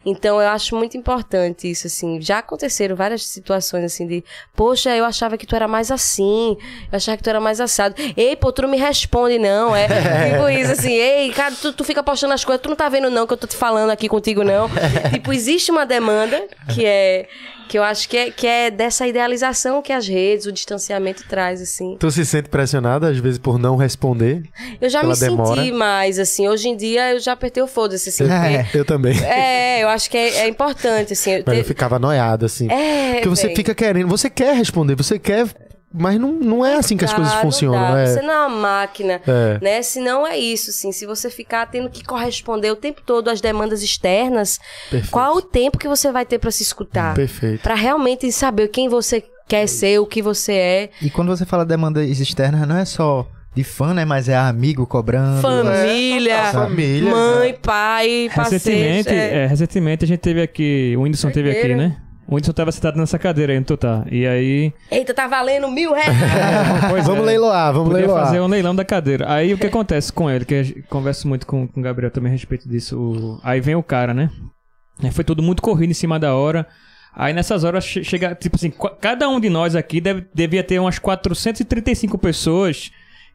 Então, 0.05 0.41
eu 0.41 0.49
acho 0.49 0.75
muito 0.75 0.97
importante 0.97 1.69
isso, 1.69 1.87
assim. 1.87 2.21
Já 2.21 2.39
aconteceram 2.39 2.95
várias 2.95 3.25
situações, 3.25 3.85
assim, 3.85 4.05
de, 4.05 4.23
poxa, 4.55 4.95
eu 4.95 5.05
achava 5.05 5.37
que 5.37 5.47
tu 5.47 5.55
era 5.55 5.67
mais 5.67 5.89
assim, 5.89 6.42
eu 6.51 6.57
achava 6.95 7.17
que 7.17 7.23
tu 7.23 7.29
era 7.29 7.39
mais 7.39 7.59
assado. 7.59 7.95
Ei, 8.15 8.35
pô, 8.35 8.51
tu 8.51 8.61
não 8.63 8.69
me 8.69 8.77
responde, 8.77 9.39
não. 9.39 9.75
É 9.75 9.87
tipo 10.31 10.49
isso, 10.49 10.71
assim, 10.73 10.93
ei, 10.93 11.31
cara, 11.31 11.53
tu, 11.59 11.73
tu 11.73 11.83
fica 11.83 12.03
postando 12.03 12.33
as 12.33 12.43
coisas, 12.45 12.61
tu 12.61 12.69
não 12.69 12.75
tá 12.75 12.87
vendo, 12.89 13.09
não, 13.09 13.25
que 13.25 13.33
eu 13.33 13.37
tô 13.37 13.47
te 13.47 13.55
falando 13.55 13.89
aqui 13.89 14.07
contigo, 14.07 14.43
não. 14.43 14.69
tipo, 15.11 15.31
existe 15.33 15.71
uma 15.71 15.85
demanda 15.85 16.41
que 16.73 16.85
é. 16.85 17.27
Que 17.69 17.79
eu 17.79 17.83
acho 17.83 18.09
que 18.09 18.17
é, 18.17 18.29
que 18.29 18.45
é 18.45 18.69
dessa 18.69 19.07
idealização 19.07 19.81
que 19.81 19.91
as 19.93 20.05
redes, 20.05 20.45
o 20.45 20.51
distanciamento 20.51 21.23
traz, 21.27 21.61
assim. 21.61 21.95
Tu 21.97 22.11
se 22.11 22.25
sente 22.25 22.49
pressionada, 22.49 23.09
às 23.09 23.17
vezes, 23.17 23.39
por 23.39 23.57
não 23.57 23.77
responder? 23.77 24.43
Eu 24.81 24.89
já 24.89 25.01
me 25.01 25.15
demora. 25.17 25.55
senti 25.55 25.71
mais, 25.71 26.19
assim. 26.19 26.47
Hoje 26.47 26.67
em 26.67 26.75
dia 26.75 27.13
eu 27.13 27.19
já 27.21 27.31
apertei 27.31 27.63
o 27.63 27.67
foda-se, 27.67 28.09
assim. 28.09 28.25
É. 28.29 28.67
Eu 28.73 28.83
também. 28.83 29.17
É, 29.23 29.81
eu 29.81 29.87
acho 29.87 30.09
que 30.09 30.17
é, 30.17 30.39
é 30.39 30.47
importante, 30.49 31.13
assim. 31.13 31.31
eu 31.31 31.43
Mas 31.47 31.57
eu 31.57 31.63
te- 31.63 31.67
ficava 31.67 31.97
noiada, 31.97 32.45
assim. 32.47 32.69
É, 32.69 33.13
Porque 33.13 33.29
você 33.29 33.47
véi. 33.47 33.55
fica 33.55 33.73
querendo, 33.73 34.09
você 34.09 34.29
quer 34.29 34.53
responder, 34.55 34.95
você 34.95 35.17
quer. 35.17 35.47
Mas 35.93 36.19
não, 36.19 36.31
não 36.31 36.65
é 36.65 36.75
assim 36.75 36.97
que 36.97 37.05
as 37.05 37.11
Dá, 37.11 37.17
coisas 37.17 37.33
não 37.35 37.41
funcionam. 37.41 37.93
dá. 37.93 37.99
é. 37.99 38.05
Você 38.07 38.21
não 38.23 38.33
é 38.33 38.47
uma 38.47 38.49
máquina, 38.57 39.21
É. 39.27 39.59
né? 39.61 39.81
Se 39.83 39.99
não 39.99 40.25
é 40.25 40.37
isso, 40.37 40.71
assim. 40.71 40.91
Se 40.91 41.05
você 41.05 41.29
ficar 41.29 41.67
tendo 41.67 41.89
que 41.89 42.03
corresponder 42.03 42.71
o 42.71 42.75
tempo 42.75 43.01
todo 43.05 43.29
às 43.29 43.39
demandas 43.39 43.83
externas, 43.83 44.59
Perfeito. 44.89 45.11
qual 45.11 45.35
o 45.37 45.41
tempo 45.41 45.77
que 45.77 45.87
você 45.87 46.11
vai 46.11 46.25
ter 46.25 46.39
pra 46.39 46.49
se 46.49 46.63
escutar? 46.63 47.13
Perfeito. 47.13 47.61
Pra 47.61 47.75
realmente 47.75 48.31
saber 48.31 48.69
quem 48.69 48.89
você 48.89 49.23
quer 49.47 49.67
ser, 49.67 49.99
o 49.99 50.05
que 50.07 50.21
você 50.21 50.53
é. 50.53 50.89
E 51.01 51.09
quando 51.11 51.27
você 51.27 51.45
fala 51.45 51.63
demandas 51.65 52.19
externas, 52.19 52.67
não 52.67 52.77
é 52.77 52.85
só 52.85 53.27
de 53.55 53.63
fã, 53.63 53.93
né? 53.93 54.03
Mas 54.03 54.27
é 54.27 54.35
amigo 54.35 54.87
cobrando. 54.87 55.41
Família, 55.41 56.45
família, 56.51 57.11
mãe, 57.11 57.53
pai, 57.61 58.31
parceiro. 58.33 58.63
Recentemente, 58.63 59.09
é. 59.09 59.43
é, 59.43 59.45
recentemente 59.45 60.05
a 60.05 60.07
gente 60.07 60.19
teve 60.21 60.41
aqui. 60.41 60.95
O 60.97 61.01
Whindersson 61.01 61.29
teve 61.29 61.51
aqui, 61.51 61.75
né? 61.75 61.97
O 62.33 62.35
Whindersson 62.35 62.53
tava 62.53 62.71
sentado 62.71 62.97
nessa 62.97 63.19
cadeira 63.19 63.53
aí 63.53 63.59
onde 63.59 63.67
tu 63.67 63.77
tá. 63.77 64.03
E 64.11 64.25
aí. 64.25 64.73
Eita, 64.89 65.13
tá 65.13 65.27
valendo 65.27 65.69
mil 65.69 65.93
reais. 65.93 66.17
Pois 66.89 67.05
Vamos 67.05 67.23
é, 67.23 67.25
leiloar, 67.27 67.71
vamos 67.71 67.89
Podia 67.89 68.05
leiloar. 68.07 68.25
fazer 68.25 68.39
um 68.41 68.47
leilão 68.47 68.75
da 68.75 68.83
cadeira. 68.83 69.31
Aí 69.31 69.53
o 69.53 69.57
que 69.57 69.67
acontece 69.67 70.11
com 70.11 70.29
ele? 70.29 70.43
Que 70.43 70.53
eu 70.55 70.83
converso 70.89 71.27
muito 71.27 71.45
com, 71.45 71.67
com 71.67 71.79
o 71.79 71.83
Gabriel 71.83 72.09
também 72.11 72.29
a 72.29 72.33
respeito 72.33 72.67
disso. 72.67 72.97
O- 72.99 73.39
Aí 73.43 73.61
vem 73.61 73.75
o 73.75 73.83
cara, 73.83 74.13
né? 74.15 74.31
Foi 75.11 75.23
tudo 75.23 75.43
muito 75.43 75.61
corrido 75.61 75.91
em 75.91 75.93
cima 75.93 76.19
da 76.19 76.33
hora. 76.35 76.65
Aí 77.15 77.33
nessas 77.33 77.63
horas 77.63 77.85
che- 77.85 78.03
chega, 78.03 78.33
tipo 78.33 78.55
assim, 78.55 78.71
cada 78.99 79.29
um 79.29 79.39
de 79.39 79.49
nós 79.49 79.75
aqui 79.75 80.01
deve, 80.01 80.25
devia 80.33 80.63
ter 80.63 80.79
umas 80.79 80.97
435 80.97 82.17
pessoas 82.17 82.91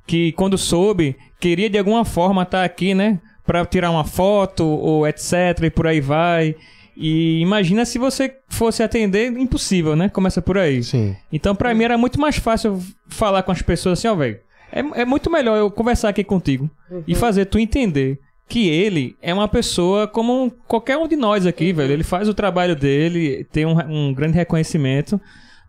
que, 0.09 0.33
quando 0.33 0.59
soube, 0.59 1.16
queria 1.39 1.70
de 1.70 1.79
alguma 1.79 2.05
forma 2.05 2.43
estar 2.43 2.65
aqui, 2.65 2.95
né? 2.95 3.20
Pra 3.47 3.65
tirar 3.65 3.91
uma 3.93 4.05
foto 4.05 4.65
ou 4.66 5.07
etc. 5.07 5.33
e 5.62 5.70
por 5.70 5.87
aí 5.87 6.01
vai. 6.01 6.57
E 7.01 7.41
imagina 7.41 7.85
se 7.85 7.97
você 7.97 8.35
fosse 8.49 8.83
atender, 8.83 9.31
impossível, 9.31 9.95
né? 9.95 10.09
Começa 10.09 10.43
por 10.43 10.59
aí. 10.59 10.83
Sim. 10.83 11.15
Então, 11.33 11.55
pra 11.55 11.73
mim, 11.73 11.85
era 11.85 11.97
muito 11.97 12.20
mais 12.20 12.37
fácil 12.39 12.83
falar 13.07 13.45
com 13.45 13.53
as 13.53 13.62
pessoas 13.62 14.01
assim, 14.01 14.09
ó, 14.09 14.16
velho. 14.16 14.41
É, 14.73 14.81
é 15.03 15.05
muito 15.05 15.31
melhor 15.31 15.57
eu 15.57 15.70
conversar 15.70 16.09
aqui 16.09 16.25
contigo 16.25 16.69
e 17.07 17.15
fazer 17.15 17.47
tu 17.47 17.59
entender 17.59 18.19
que 18.49 18.69
ele 18.69 19.16
é 19.23 19.33
uma 19.33 19.47
pessoa 19.47 20.09
como 20.09 20.51
qualquer 20.66 20.97
um 20.97 21.07
de 21.07 21.15
nós 21.15 21.47
aqui, 21.47 21.73
velho. 21.73 21.93
Ele 21.93 22.03
faz 22.03 22.29
o 22.29 22.35
trabalho 22.35 22.75
dele, 22.75 23.47
tem 23.53 23.65
um, 23.65 23.79
um 23.79 24.12
grande 24.12 24.35
reconhecimento. 24.35 25.20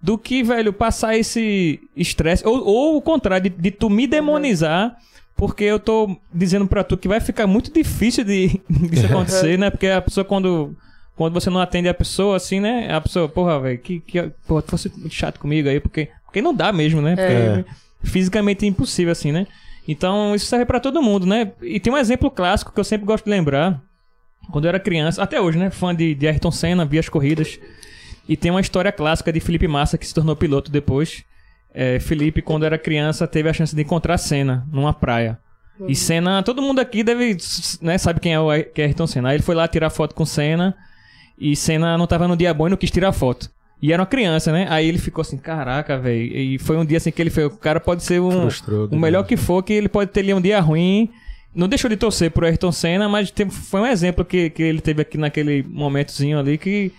Do 0.01 0.17
que, 0.17 0.41
velho, 0.41 0.73
passar 0.73 1.15
esse 1.15 1.79
estresse. 1.95 2.45
Ou, 2.47 2.65
ou 2.65 2.97
o 2.97 3.01
contrário, 3.01 3.51
de, 3.51 3.55
de 3.55 3.69
tu 3.69 3.87
me 3.87 4.07
demonizar. 4.07 4.97
Porque 5.35 5.63
eu 5.63 5.79
tô 5.79 6.17
dizendo 6.33 6.67
pra 6.67 6.83
tu 6.83 6.97
que 6.97 7.07
vai 7.07 7.21
ficar 7.21 7.45
muito 7.45 7.71
difícil 7.71 8.23
de 8.23 8.59
disso 8.67 9.05
acontecer, 9.05 9.55
né? 9.59 9.69
Porque 9.69 9.87
a 9.87 10.01
pessoa 10.01 10.25
quando 10.25 10.75
quando 11.19 11.33
você 11.33 11.49
não 11.49 11.59
atende 11.59 11.89
a 11.89 11.93
pessoa, 11.93 12.37
assim, 12.37 12.61
né? 12.61 12.89
A 12.93 13.01
pessoa, 13.01 13.27
porra, 13.27 13.59
velho, 13.59 13.77
que, 13.77 13.99
que, 13.99 14.31
porra, 14.47 14.61
tu 14.61 14.71
fosse 14.71 14.89
muito 14.95 15.13
chato 15.13 15.37
comigo 15.37 15.67
aí, 15.67 15.77
porque, 15.77 16.07
porque 16.23 16.41
não 16.41 16.53
dá 16.53 16.71
mesmo, 16.71 17.01
né? 17.01 17.13
Porque 17.13 17.33
É. 17.33 17.65
fisicamente 18.03 18.63
é 18.63 18.69
impossível, 18.69 19.11
assim, 19.11 19.29
né? 19.29 19.45
Então, 19.85 20.33
isso 20.33 20.45
serve 20.45 20.63
pra 20.65 20.79
todo 20.79 21.01
mundo, 21.01 21.25
né? 21.25 21.51
E 21.61 21.77
tem 21.77 21.91
um 21.91 21.97
exemplo 21.97 22.31
clássico 22.31 22.71
que 22.71 22.79
eu 22.79 22.85
sempre 22.85 23.05
gosto 23.05 23.25
de 23.25 23.31
lembrar. 23.31 23.81
Quando 24.49 24.63
eu 24.63 24.69
era 24.69 24.79
criança, 24.79 25.21
até 25.21 25.41
hoje, 25.41 25.57
né? 25.57 25.69
Fã 25.69 25.93
de, 25.93 26.15
de 26.15 26.25
Ayrton 26.25 26.51
Senna, 26.51 26.85
via 26.85 27.01
as 27.01 27.09
corridas. 27.09 27.59
E 28.25 28.37
tem 28.37 28.49
uma 28.49 28.61
história 28.61 28.89
clássica 28.89 29.33
de 29.33 29.41
Felipe 29.41 29.67
Massa, 29.67 29.97
que 29.97 30.07
se 30.07 30.13
tornou 30.13 30.37
piloto 30.37 30.71
depois. 30.71 31.25
É, 31.73 31.99
Felipe, 31.99 32.41
quando 32.41 32.65
era 32.65 32.77
criança, 32.77 33.27
teve 33.27 33.49
a 33.49 33.53
chance 33.53 33.75
de 33.75 33.81
encontrar 33.81 34.17
Senna 34.17 34.65
numa 34.71 34.93
praia. 34.93 35.37
E 35.85 35.93
Senna, 35.95 36.41
todo 36.43 36.61
mundo 36.61 36.79
aqui 36.79 37.03
deve, 37.03 37.35
né, 37.81 37.97
sabe 37.97 38.21
quem 38.21 38.33
é 38.33 38.39
o 38.39 38.49
é 38.53 38.69
Ayrton 38.77 39.05
Senna. 39.05 39.29
Aí 39.29 39.35
ele 39.35 39.43
foi 39.43 39.55
lá 39.55 39.67
tirar 39.67 39.89
foto 39.89 40.15
com 40.15 40.25
Senna 40.25 40.73
e 41.39 41.55
Senna 41.55 41.97
não 41.97 42.05
tava 42.07 42.27
no 42.27 42.35
dia 42.35 42.53
bom 42.53 42.67
e 42.67 42.69
não 42.69 42.77
quis 42.77 42.91
tirar 42.91 43.11
foto. 43.11 43.49
E 43.81 43.93
era 43.93 44.01
uma 44.01 44.05
criança, 44.05 44.51
né? 44.51 44.67
Aí 44.69 44.85
ele 44.87 44.97
ficou 44.97 45.21
assim, 45.21 45.37
caraca, 45.37 45.97
velho. 45.97 46.21
E 46.37 46.59
foi 46.59 46.75
um 46.77 46.83
dia 46.83 46.97
assim 46.97 47.11
que 47.11 47.21
ele 47.21 47.29
foi, 47.29 47.45
o 47.45 47.49
cara 47.49 47.79
pode 47.79 48.03
ser 48.03 48.19
um, 48.19 48.29
Frustrou, 48.41 48.89
o 48.91 48.99
melhor 48.99 49.23
que 49.23 49.37
for, 49.37 49.63
que 49.63 49.71
ele 49.71 49.87
pode 49.87 50.11
ter 50.11 50.19
ali 50.19 50.33
um 50.33 50.41
dia 50.41 50.59
ruim. 50.59 51.09
Não 51.55 51.67
deixou 51.67 51.89
de 51.89 51.95
torcer 51.95 52.29
pro 52.29 52.45
Ayrton 52.45 52.71
Senna, 52.71 53.07
mas 53.07 53.31
teve- 53.31 53.51
foi 53.51 53.79
um 53.79 53.85
exemplo 53.85 54.25
que, 54.25 54.49
que 54.49 54.61
ele 54.61 54.81
teve 54.81 55.01
aqui 55.01 55.17
naquele 55.17 55.63
momentozinho 55.63 56.37
ali 56.37 56.57
que 56.57 56.91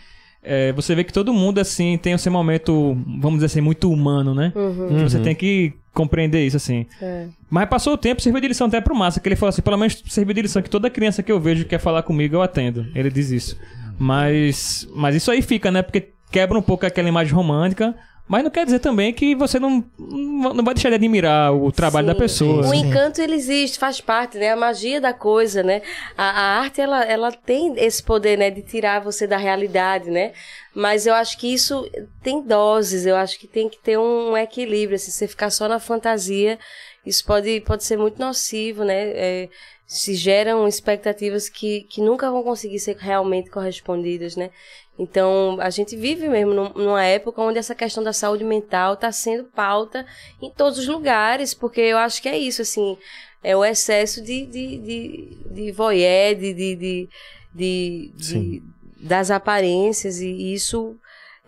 é, 0.43 0.73
você 0.73 0.95
vê 0.95 1.05
que 1.05 1.13
todo 1.13 1.35
mundo, 1.35 1.59
assim, 1.59 1.99
tem 1.99 2.15
o 2.15 2.19
seu 2.19 2.33
momento, 2.33 2.97
vamos 3.21 3.35
dizer 3.41 3.47
assim, 3.47 3.61
muito 3.61 3.93
humano, 3.93 4.35
né? 4.35 4.51
Uhum. 4.57 5.07
Você 5.07 5.19
tem 5.21 5.35
que 5.35 5.75
compreender 5.93 6.45
isso, 6.47 6.57
assim. 6.57 6.87
É. 7.03 7.27
Mas 7.51 7.69
passou 7.69 7.93
o 7.93 7.99
tempo, 7.99 8.23
serviu 8.23 8.41
de 8.41 8.49
lição 8.49 8.67
até 8.69 8.81
pro 8.81 8.95
Massa, 8.95 9.21
que 9.21 9.29
ele 9.29 9.37
falou 9.37 9.51
assim, 9.51 9.61
pelo 9.61 9.77
menos 9.77 10.03
serviu 10.09 10.33
de 10.35 10.43
lição 10.43 10.63
que 10.63 10.71
toda 10.71 10.89
criança 10.89 11.23
que 11.23 11.31
eu 11.31 11.39
vejo 11.39 11.65
que 11.65 11.71
quer 11.71 11.79
falar 11.79 12.03
comigo, 12.03 12.37
eu 12.37 12.43
atendo. 12.43 12.87
Ele 12.95 13.11
diz 13.11 13.31
isso. 13.31 13.59
Mas, 14.01 14.89
mas 14.95 15.15
isso 15.15 15.31
aí 15.31 15.43
fica, 15.43 15.71
né? 15.71 15.83
Porque 15.83 16.15
quebra 16.33 16.59
um 16.59 16.63
pouco 16.63 16.87
aquela 16.87 17.07
imagem 17.07 17.35
romântica, 17.35 17.95
mas 18.27 18.43
não 18.43 18.51
quer 18.51 18.65
dizer 18.65 18.79
também 18.79 19.13
que 19.13 19.35
você 19.35 19.59
não, 19.59 19.85
não 19.99 20.65
vai 20.65 20.73
deixar 20.73 20.89
de 20.89 20.95
admirar 20.95 21.53
o 21.53 21.71
trabalho 21.71 22.07
Sim. 22.07 22.13
da 22.15 22.19
pessoa. 22.19 22.67
O 22.67 22.71
né? 22.71 22.77
encanto 22.79 23.21
ele 23.21 23.35
existe, 23.35 23.79
faz 23.79 24.01
parte, 24.01 24.39
né? 24.39 24.53
A 24.53 24.57
magia 24.57 25.03
da 25.03 25.13
coisa, 25.13 25.63
né? 25.63 25.83
A, 26.17 26.31
a 26.31 26.61
arte 26.61 26.81
ela, 26.81 27.05
ela 27.05 27.31
tem 27.31 27.75
esse 27.77 28.03
poder, 28.03 28.39
né, 28.39 28.49
de 28.49 28.63
tirar 28.63 29.01
você 29.01 29.27
da 29.27 29.37
realidade, 29.37 30.11
né? 30.11 30.33
Mas 30.75 31.07
eu 31.07 31.13
acho 31.13 31.37
que 31.37 31.53
isso 31.53 31.87
tem 32.23 32.41
doses, 32.41 33.05
eu 33.05 33.17
acho 33.17 33.39
que 33.39 33.47
tem 33.47 33.69
que 33.69 33.79
ter 33.83 33.99
um 33.99 34.35
equilíbrio, 34.35 34.97
assim, 34.97 35.11
você 35.11 35.29
ficar 35.29 35.51
só 35.51 35.69
na 35.69 35.79
fantasia, 35.79 36.59
isso 37.05 37.23
pode, 37.23 37.61
pode 37.61 37.85
ser 37.85 37.99
muito 37.99 38.19
nocivo, 38.19 38.83
né? 38.83 39.09
É, 39.09 39.49
se 39.93 40.15
geram 40.15 40.69
expectativas 40.69 41.49
que, 41.49 41.83
que 41.83 42.01
nunca 42.01 42.31
vão 42.31 42.45
conseguir 42.45 42.79
ser 42.79 42.97
realmente 42.97 43.51
correspondidas, 43.51 44.37
né? 44.37 44.51
Então, 44.97 45.57
a 45.61 45.69
gente 45.69 45.97
vive 45.97 46.29
mesmo 46.29 46.55
num- 46.55 46.73
numa 46.75 47.03
época 47.05 47.43
onde 47.43 47.59
essa 47.59 47.75
questão 47.75 48.01
da 48.05 48.13
saúde 48.13 48.45
mental 48.45 48.95
está 48.95 49.11
sendo 49.11 49.45
pauta 49.45 50.07
em 50.41 50.49
todos 50.49 50.79
os 50.79 50.87
lugares, 50.87 51.55
porque 51.55 51.81
eu 51.81 51.99
acho 51.99 52.23
que 52.23 52.29
é 52.29 52.39
isso, 52.39 52.63
assim, 52.63 52.97
é 53.43 53.57
o 53.57 53.65
excesso 53.65 54.23
de, 54.23 54.47
de, 54.47 54.79
de, 54.79 55.39
de 55.51 55.73
voyeur, 55.73 56.37
de, 56.37 56.55
de, 56.55 56.77
de, 56.77 57.09
de- 57.53 58.11
de- 58.15 58.63
das 59.01 59.29
aparências, 59.31 60.21
e 60.21 60.53
isso 60.55 60.97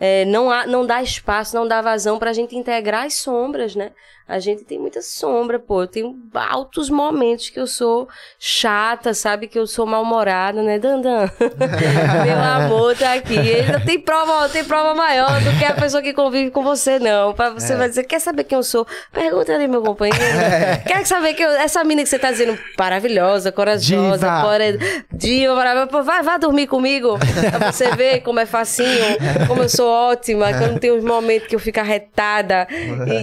é, 0.00 0.24
não, 0.24 0.50
há, 0.50 0.66
não 0.66 0.84
dá 0.84 1.00
espaço, 1.00 1.54
não 1.54 1.68
dá 1.68 1.80
vazão 1.80 2.18
para 2.18 2.30
a 2.30 2.32
gente 2.32 2.56
integrar 2.56 3.04
as 3.06 3.14
sombras, 3.14 3.76
né? 3.76 3.92
A 4.32 4.38
gente 4.38 4.64
tem 4.64 4.78
muita 4.78 5.02
sombra, 5.02 5.58
pô. 5.58 5.82
Eu 5.82 5.86
tenho 5.86 6.16
altos 6.34 6.88
momentos 6.88 7.50
que 7.50 7.60
eu 7.60 7.66
sou 7.66 8.08
chata, 8.38 9.12
sabe? 9.12 9.46
Que 9.46 9.58
eu 9.58 9.66
sou 9.66 9.84
mal-humorada, 9.84 10.62
né, 10.62 10.78
Dandan? 10.78 11.28
Meu 12.24 12.38
amor 12.38 12.96
tá 12.96 13.12
aqui. 13.14 13.36
Não 13.70 13.80
tem 13.84 14.00
prova, 14.00 14.48
tem 14.48 14.64
prova 14.64 14.94
maior 14.94 15.40
do 15.42 15.58
que 15.58 15.64
a 15.64 15.74
pessoa 15.74 16.02
que 16.02 16.12
convive 16.12 16.50
com 16.50 16.62
você, 16.62 16.98
não. 16.98 17.32
Pra 17.34 17.50
você 17.50 17.76
vai 17.76 17.88
dizer, 17.88 18.04
quer 18.04 18.20
saber 18.20 18.44
quem 18.44 18.56
eu 18.56 18.62
sou? 18.62 18.86
Pergunta 19.12 19.52
ali, 19.54 19.68
meu 19.68 19.82
companheiro. 19.82 20.18
Quer 20.86 21.04
saber 21.06 21.34
que 21.34 21.42
eu, 21.42 21.50
essa 21.50 21.82
mina 21.84 22.02
que 22.02 22.08
você 22.08 22.18
tá 22.18 22.30
dizendo, 22.30 22.58
maravilhosa, 22.78 23.52
corajosa, 23.52 24.26
Diva. 24.26 24.42
core- 24.42 25.04
diva, 25.12 25.54
maravilhosa. 25.54 26.02
Vai, 26.02 26.22
vai 26.22 26.38
dormir 26.38 26.66
comigo. 26.66 27.18
Pra 27.58 27.70
você 27.72 27.90
ver 27.94 28.20
como 28.20 28.40
é 28.40 28.46
facinho, 28.46 29.16
como 29.46 29.62
eu 29.62 29.68
sou 29.68 29.88
ótima, 29.88 30.52
que 30.52 30.64
eu 30.64 30.72
não 30.72 30.78
tenho 30.78 30.96
os 30.96 31.04
momentos 31.04 31.48
que 31.48 31.54
eu 31.54 31.60
fico 31.60 31.80
arretada. 31.80 32.66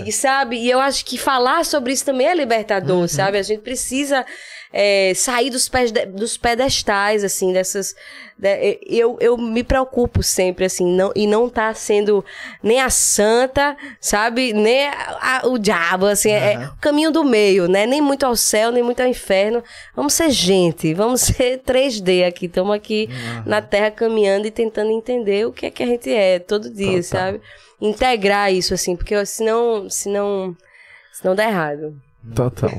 E, 0.06 0.12
sabe? 0.12 0.58
E 0.58 0.70
eu 0.70 0.80
acho 0.80 0.99
que 1.06 1.18
falar 1.18 1.66
sobre 1.66 1.94
isso 1.94 2.06
também 2.06 2.28
é 2.28 2.36
libertador, 2.36 3.08
sabe? 3.08 3.38
A 3.38 3.42
gente 3.44 3.62
precisa 3.62 4.26
é, 4.72 5.14
sair 5.16 5.50
dos, 5.50 5.68
pés 5.68 5.92
dos 5.92 6.38
pedestais, 6.38 7.24
assim, 7.24 7.52
dessas. 7.52 7.96
de- 8.38 8.80
eu, 8.86 9.18
eu 9.20 9.36
me 9.36 9.64
preocupo 9.64 10.22
sempre, 10.22 10.64
assim, 10.66 10.86
não, 10.86 11.12
e 11.16 11.26
não 11.26 11.50
tá 11.50 11.74
sendo 11.74 12.24
nem 12.62 12.80
a 12.80 12.90
santa, 12.92 13.76
sabe? 14.00 14.54
Nem 14.54 14.88
a- 14.88 15.42
a- 15.44 15.48
o 15.48 15.58
diabo, 15.58 16.06
assim, 16.06 16.30
é, 16.32 16.54
é 16.54 16.68
o 16.68 16.76
caminho 16.80 17.10
do 17.12 17.24
meio, 17.24 17.68
né? 17.68 17.88
Nem 17.88 18.00
muito 18.00 18.26
ao 18.28 18.36
céu, 18.36 18.72
nem 18.72 18.84
muito 18.84 19.02
ao 19.02 19.08
inferno. 19.08 19.64
Vamos 19.96 20.14
ser 20.14 20.30
gente, 20.30 20.94
vamos 20.94 21.22
ser 21.22 21.58
3D 21.66 22.24
aqui. 22.26 22.46
Estamos 22.46 22.76
aqui 22.76 23.10
na 23.48 23.62
Terra 23.64 23.90
caminhando 23.90 24.46
e 24.46 24.52
tentando 24.52 24.92
entender 24.92 25.48
o 25.48 25.52
que 25.52 25.66
é 25.66 25.72
que 25.72 25.82
a 25.82 25.88
gente 25.88 26.14
é 26.14 26.38
todo 26.38 26.70
dia, 26.70 27.02
sabe? 27.02 27.42
Integrar 27.82 28.54
isso, 28.54 28.74
assim, 28.76 28.96
porque 28.96 29.26
senão, 29.26 29.90
senão, 29.90 30.56
senão 31.22 31.36
dá 31.36 31.46
errado. 31.48 31.96
Total. 32.36 32.70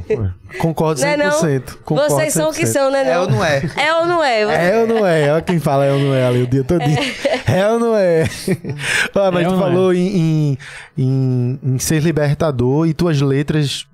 Concordo 0.58 1.00
Não 1.00 1.08
é 1.08 1.16
100%. 1.16 1.18
não? 1.66 1.76
Concordo 1.82 2.14
Vocês 2.14 2.32
são 2.34 2.50
o 2.50 2.52
que 2.52 2.64
100%. 2.64 2.66
são, 2.66 2.90
né? 2.90 3.00
É 3.10 3.14
Não? 3.14 3.22
ou 3.22 3.30
não 3.30 3.44
é? 3.44 3.62
É 3.76 3.94
ou 3.94 4.06
não 4.06 4.22
é? 4.22 4.40
É 4.42 4.78
ou 4.82 4.86
não 4.86 5.06
é? 5.06 5.32
Olha 5.32 5.42
quem 5.42 5.58
fala 5.58 5.86
é 5.86 5.92
ou 5.92 5.98
não 5.98 6.14
é 6.14 6.26
ali 6.26 6.42
o 6.42 6.46
dia 6.46 6.62
todo. 6.62 6.82
É, 6.82 7.68
ou 7.72 7.80
não 7.80 7.96
é? 7.96 8.24
Ah, 9.14 9.30
mas 9.32 9.44
É 9.46 9.48
tu 9.48 9.50
não 9.52 9.58
é? 9.58 9.62
falou 9.62 9.94
em, 9.94 10.16
em, 10.16 10.58
em- 10.98 11.58
em 11.62 11.78
ser 11.78 12.02
libertador 12.02 12.86
e 12.86 12.92
tuas 12.94 13.20
letras 13.22 13.86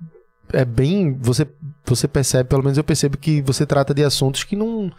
é 0.51 0.65
bem. 0.65 1.17
Você, 1.21 1.47
você 1.85 2.07
percebe, 2.09 2.49
pelo 2.49 2.61
menos 2.63 2.77
eu 2.77 2.83
percebo 2.83 3.17
que 3.17 3.41
você 3.41 3.65
trata 3.65 3.93
de 3.93 4.03
assuntos 4.03 4.43
que 4.43 4.55
não, 4.55 4.91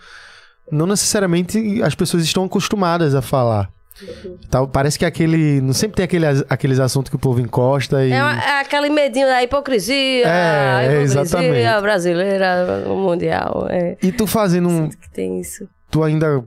não 0.73 0.87
necessariamente 0.87 1.83
as 1.83 1.95
pessoas 1.95 2.25
estão 2.25 2.45
acostumadas 2.45 3.15
a 3.15 3.21
falar. 3.21 3.69
Tal, 4.51 4.69
parece 4.69 4.99
que 4.99 5.05
aquele. 5.05 5.61
Não 5.61 5.73
sempre 5.73 5.97
tem 5.97 6.05
aquele, 6.05 6.25
aqueles 6.49 6.79
assuntos 6.81 7.11
que 7.11 7.17
o 7.17 7.19
povo 7.19 7.41
encosta 7.41 8.05
e. 8.05 8.13
É, 8.13 8.17
é 8.17 8.61
aquele 8.61 8.89
medinho 8.91 9.27
da 9.27 9.43
hipocrisia, 9.43 10.27
É, 10.27 10.77
a 10.77 10.83
hipocrisia 10.85 11.21
exatamente. 11.23 11.83
brasileira, 11.83 12.85
o 12.87 12.97
mundial. 12.97 13.67
É, 13.69 13.97
E 14.03 14.13
tu 14.13 14.27
fazendo 14.27 14.69
um, 14.69 14.89
que 14.89 15.11
tem 15.11 15.41
isso. 15.41 15.69
tu 15.91 16.03
ainda 16.03 16.45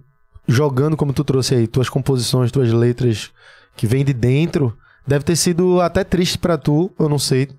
jogando 0.48 0.98
como 0.98 1.14
tu 1.14 1.24
trouxe 1.24 1.56
aí, 1.56 1.68
tuas 1.68 1.90
composições, 1.90 2.52
tuas 2.52 2.72
letras 2.74 3.32
que 3.76 3.88
vêm 3.88 4.04
de 4.04 4.14
dentro, 4.14 4.76
deve 5.08 5.24
ter 5.24 5.36
sido 5.36 5.80
até 5.82 6.04
triste 6.04 6.38
pra 6.38 6.58
tu, 6.58 6.92
eu 7.00 7.08
não 7.08 7.20
sei. 7.20 7.50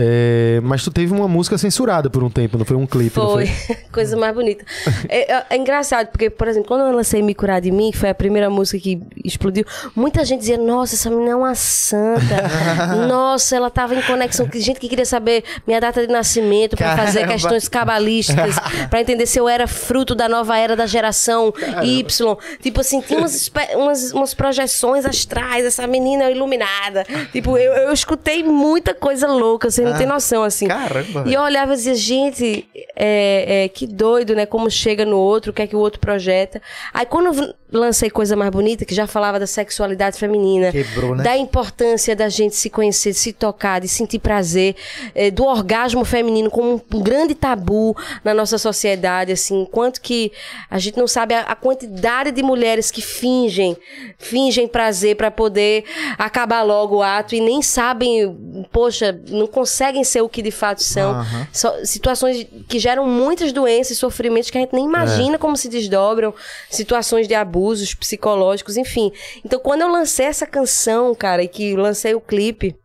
É, 0.00 0.60
mas 0.62 0.84
tu 0.84 0.92
teve 0.92 1.12
uma 1.12 1.26
música 1.26 1.58
censurada 1.58 2.08
por 2.08 2.22
um 2.22 2.30
tempo, 2.30 2.56
não 2.56 2.64
foi 2.64 2.76
um 2.76 2.86
clipe, 2.86 3.10
Foi, 3.10 3.46
foi? 3.48 3.76
coisa 3.92 4.16
mais 4.16 4.32
bonita. 4.32 4.64
É, 5.08 5.32
é- 5.32 5.46
é 5.50 5.56
engraçado, 5.56 6.06
porque, 6.06 6.30
por 6.30 6.46
exemplo, 6.46 6.68
quando 6.68 6.82
eu 6.82 6.92
lancei 6.92 7.20
Me 7.20 7.34
Curar 7.34 7.60
de 7.60 7.72
Mim, 7.72 7.90
que 7.90 7.98
foi 7.98 8.08
a 8.08 8.14
primeira 8.14 8.48
música 8.48 8.78
que 8.78 9.00
explodiu, 9.24 9.64
muita 9.96 10.24
gente 10.24 10.38
dizia, 10.38 10.56
nossa, 10.56 10.94
essa 10.94 11.10
menina 11.10 11.30
é 11.30 11.34
uma 11.34 11.54
santa. 11.56 12.36
nossa, 13.08 13.56
ela 13.56 13.70
tava 13.70 13.96
em 13.96 14.02
conexão 14.02 14.46
com 14.46 14.56
gente 14.60 14.78
que 14.78 14.88
queria 14.88 15.04
saber 15.04 15.42
minha 15.66 15.80
data 15.80 16.06
de 16.06 16.12
nascimento 16.12 16.76
pra 16.76 16.96
fazer 16.96 17.20
Caramba. 17.20 17.32
questões 17.32 17.66
cabalísticas, 17.68 18.54
pra 18.88 19.00
entender 19.00 19.26
se 19.26 19.40
eu 19.40 19.48
era 19.48 19.66
fruto 19.66 20.14
da 20.14 20.28
nova 20.28 20.56
era 20.56 20.76
da 20.76 20.86
geração 20.86 21.52
Y. 21.82 22.36
Tipo 22.62 22.80
assim, 22.82 23.00
tinha 23.00 23.18
umas, 23.18 23.50
umas, 23.74 24.12
umas 24.12 24.32
projeções 24.34 25.04
astrais, 25.04 25.64
essa 25.64 25.86
menina 25.88 26.30
iluminada. 26.30 27.04
Tipo, 27.32 27.58
eu, 27.58 27.72
eu 27.72 27.92
escutei 27.92 28.44
muita 28.44 28.94
coisa 28.94 29.26
louca, 29.26 29.68
você 29.70 29.87
não 29.90 29.98
tem 29.98 30.06
noção, 30.06 30.42
assim. 30.42 30.66
Caramba, 30.66 31.24
E 31.26 31.34
eu 31.34 31.40
olhava 31.42 31.72
e 31.72 31.76
dizia, 31.76 31.94
gente, 31.94 32.68
é, 32.96 33.64
é, 33.64 33.68
que 33.68 33.86
doido, 33.86 34.34
né? 34.34 34.46
Como 34.46 34.70
chega 34.70 35.04
no 35.04 35.18
outro, 35.18 35.50
o 35.50 35.54
que 35.54 35.62
é 35.62 35.66
que 35.66 35.76
o 35.76 35.78
outro 35.78 36.00
projeta. 36.00 36.60
Aí 36.92 37.06
quando 37.06 37.54
lancei 37.72 38.08
Coisa 38.10 38.34
Mais 38.36 38.50
Bonita, 38.50 38.84
que 38.84 38.94
já 38.94 39.06
falava 39.06 39.38
da 39.38 39.46
sexualidade 39.46 40.18
feminina, 40.18 40.72
Quebrou, 40.72 41.14
né? 41.14 41.22
da 41.22 41.36
importância 41.36 42.16
da 42.16 42.28
gente 42.28 42.56
se 42.56 42.70
conhecer, 42.70 43.10
de 43.12 43.18
se 43.18 43.32
tocar, 43.32 43.80
de 43.80 43.88
sentir 43.88 44.18
prazer, 44.18 44.74
é, 45.14 45.30
do 45.30 45.44
orgasmo 45.44 46.04
feminino 46.04 46.50
como 46.50 46.82
um 46.92 47.00
grande 47.02 47.34
tabu 47.34 47.96
na 48.24 48.32
nossa 48.32 48.56
sociedade, 48.58 49.32
assim, 49.32 49.66
quanto 49.70 50.00
que 50.00 50.32
a 50.70 50.78
gente 50.78 50.96
não 50.98 51.06
sabe 51.06 51.34
a, 51.34 51.40
a 51.42 51.54
quantidade 51.54 52.30
de 52.30 52.42
mulheres 52.42 52.90
que 52.90 53.02
fingem, 53.02 53.76
fingem 54.18 54.66
prazer 54.66 55.16
pra 55.16 55.30
poder 55.30 55.84
acabar 56.16 56.62
logo 56.62 56.96
o 56.96 57.02
ato 57.02 57.34
e 57.34 57.40
nem 57.40 57.60
sabem, 57.62 58.66
poxa, 58.72 59.18
não 59.28 59.46
conseguem 59.46 60.04
ser 60.04 60.22
o 60.22 60.28
que 60.28 60.40
de 60.42 60.50
fato 60.50 60.82
são. 60.82 61.24
Só- 61.52 61.84
situações 61.84 62.46
que 62.68 62.78
geram 62.78 63.06
muitas 63.06 63.52
doenças 63.52 63.92
e 63.92 63.96
sofrimentos 63.96 64.50
que 64.50 64.58
a 64.58 64.60
gente 64.60 64.72
nem 64.74 64.84
imagina 64.86 65.38
como 65.38 65.56
se 65.56 65.68
desdobram, 65.68 66.32
situações 66.70 67.28
de 67.28 67.34
abusos 67.58 67.92
psicológicos, 67.92 68.76
enfim. 68.76 69.12
Então, 69.44 69.58
quando 69.58 69.82
eu 69.82 69.88
lancei 69.88 70.26
essa 70.26 70.46
canção, 70.46 71.14
cara, 71.14 71.42
e 71.42 71.48
que 71.48 71.74
lancei 71.74 72.14
o 72.14 72.20
clipe, 72.20 72.76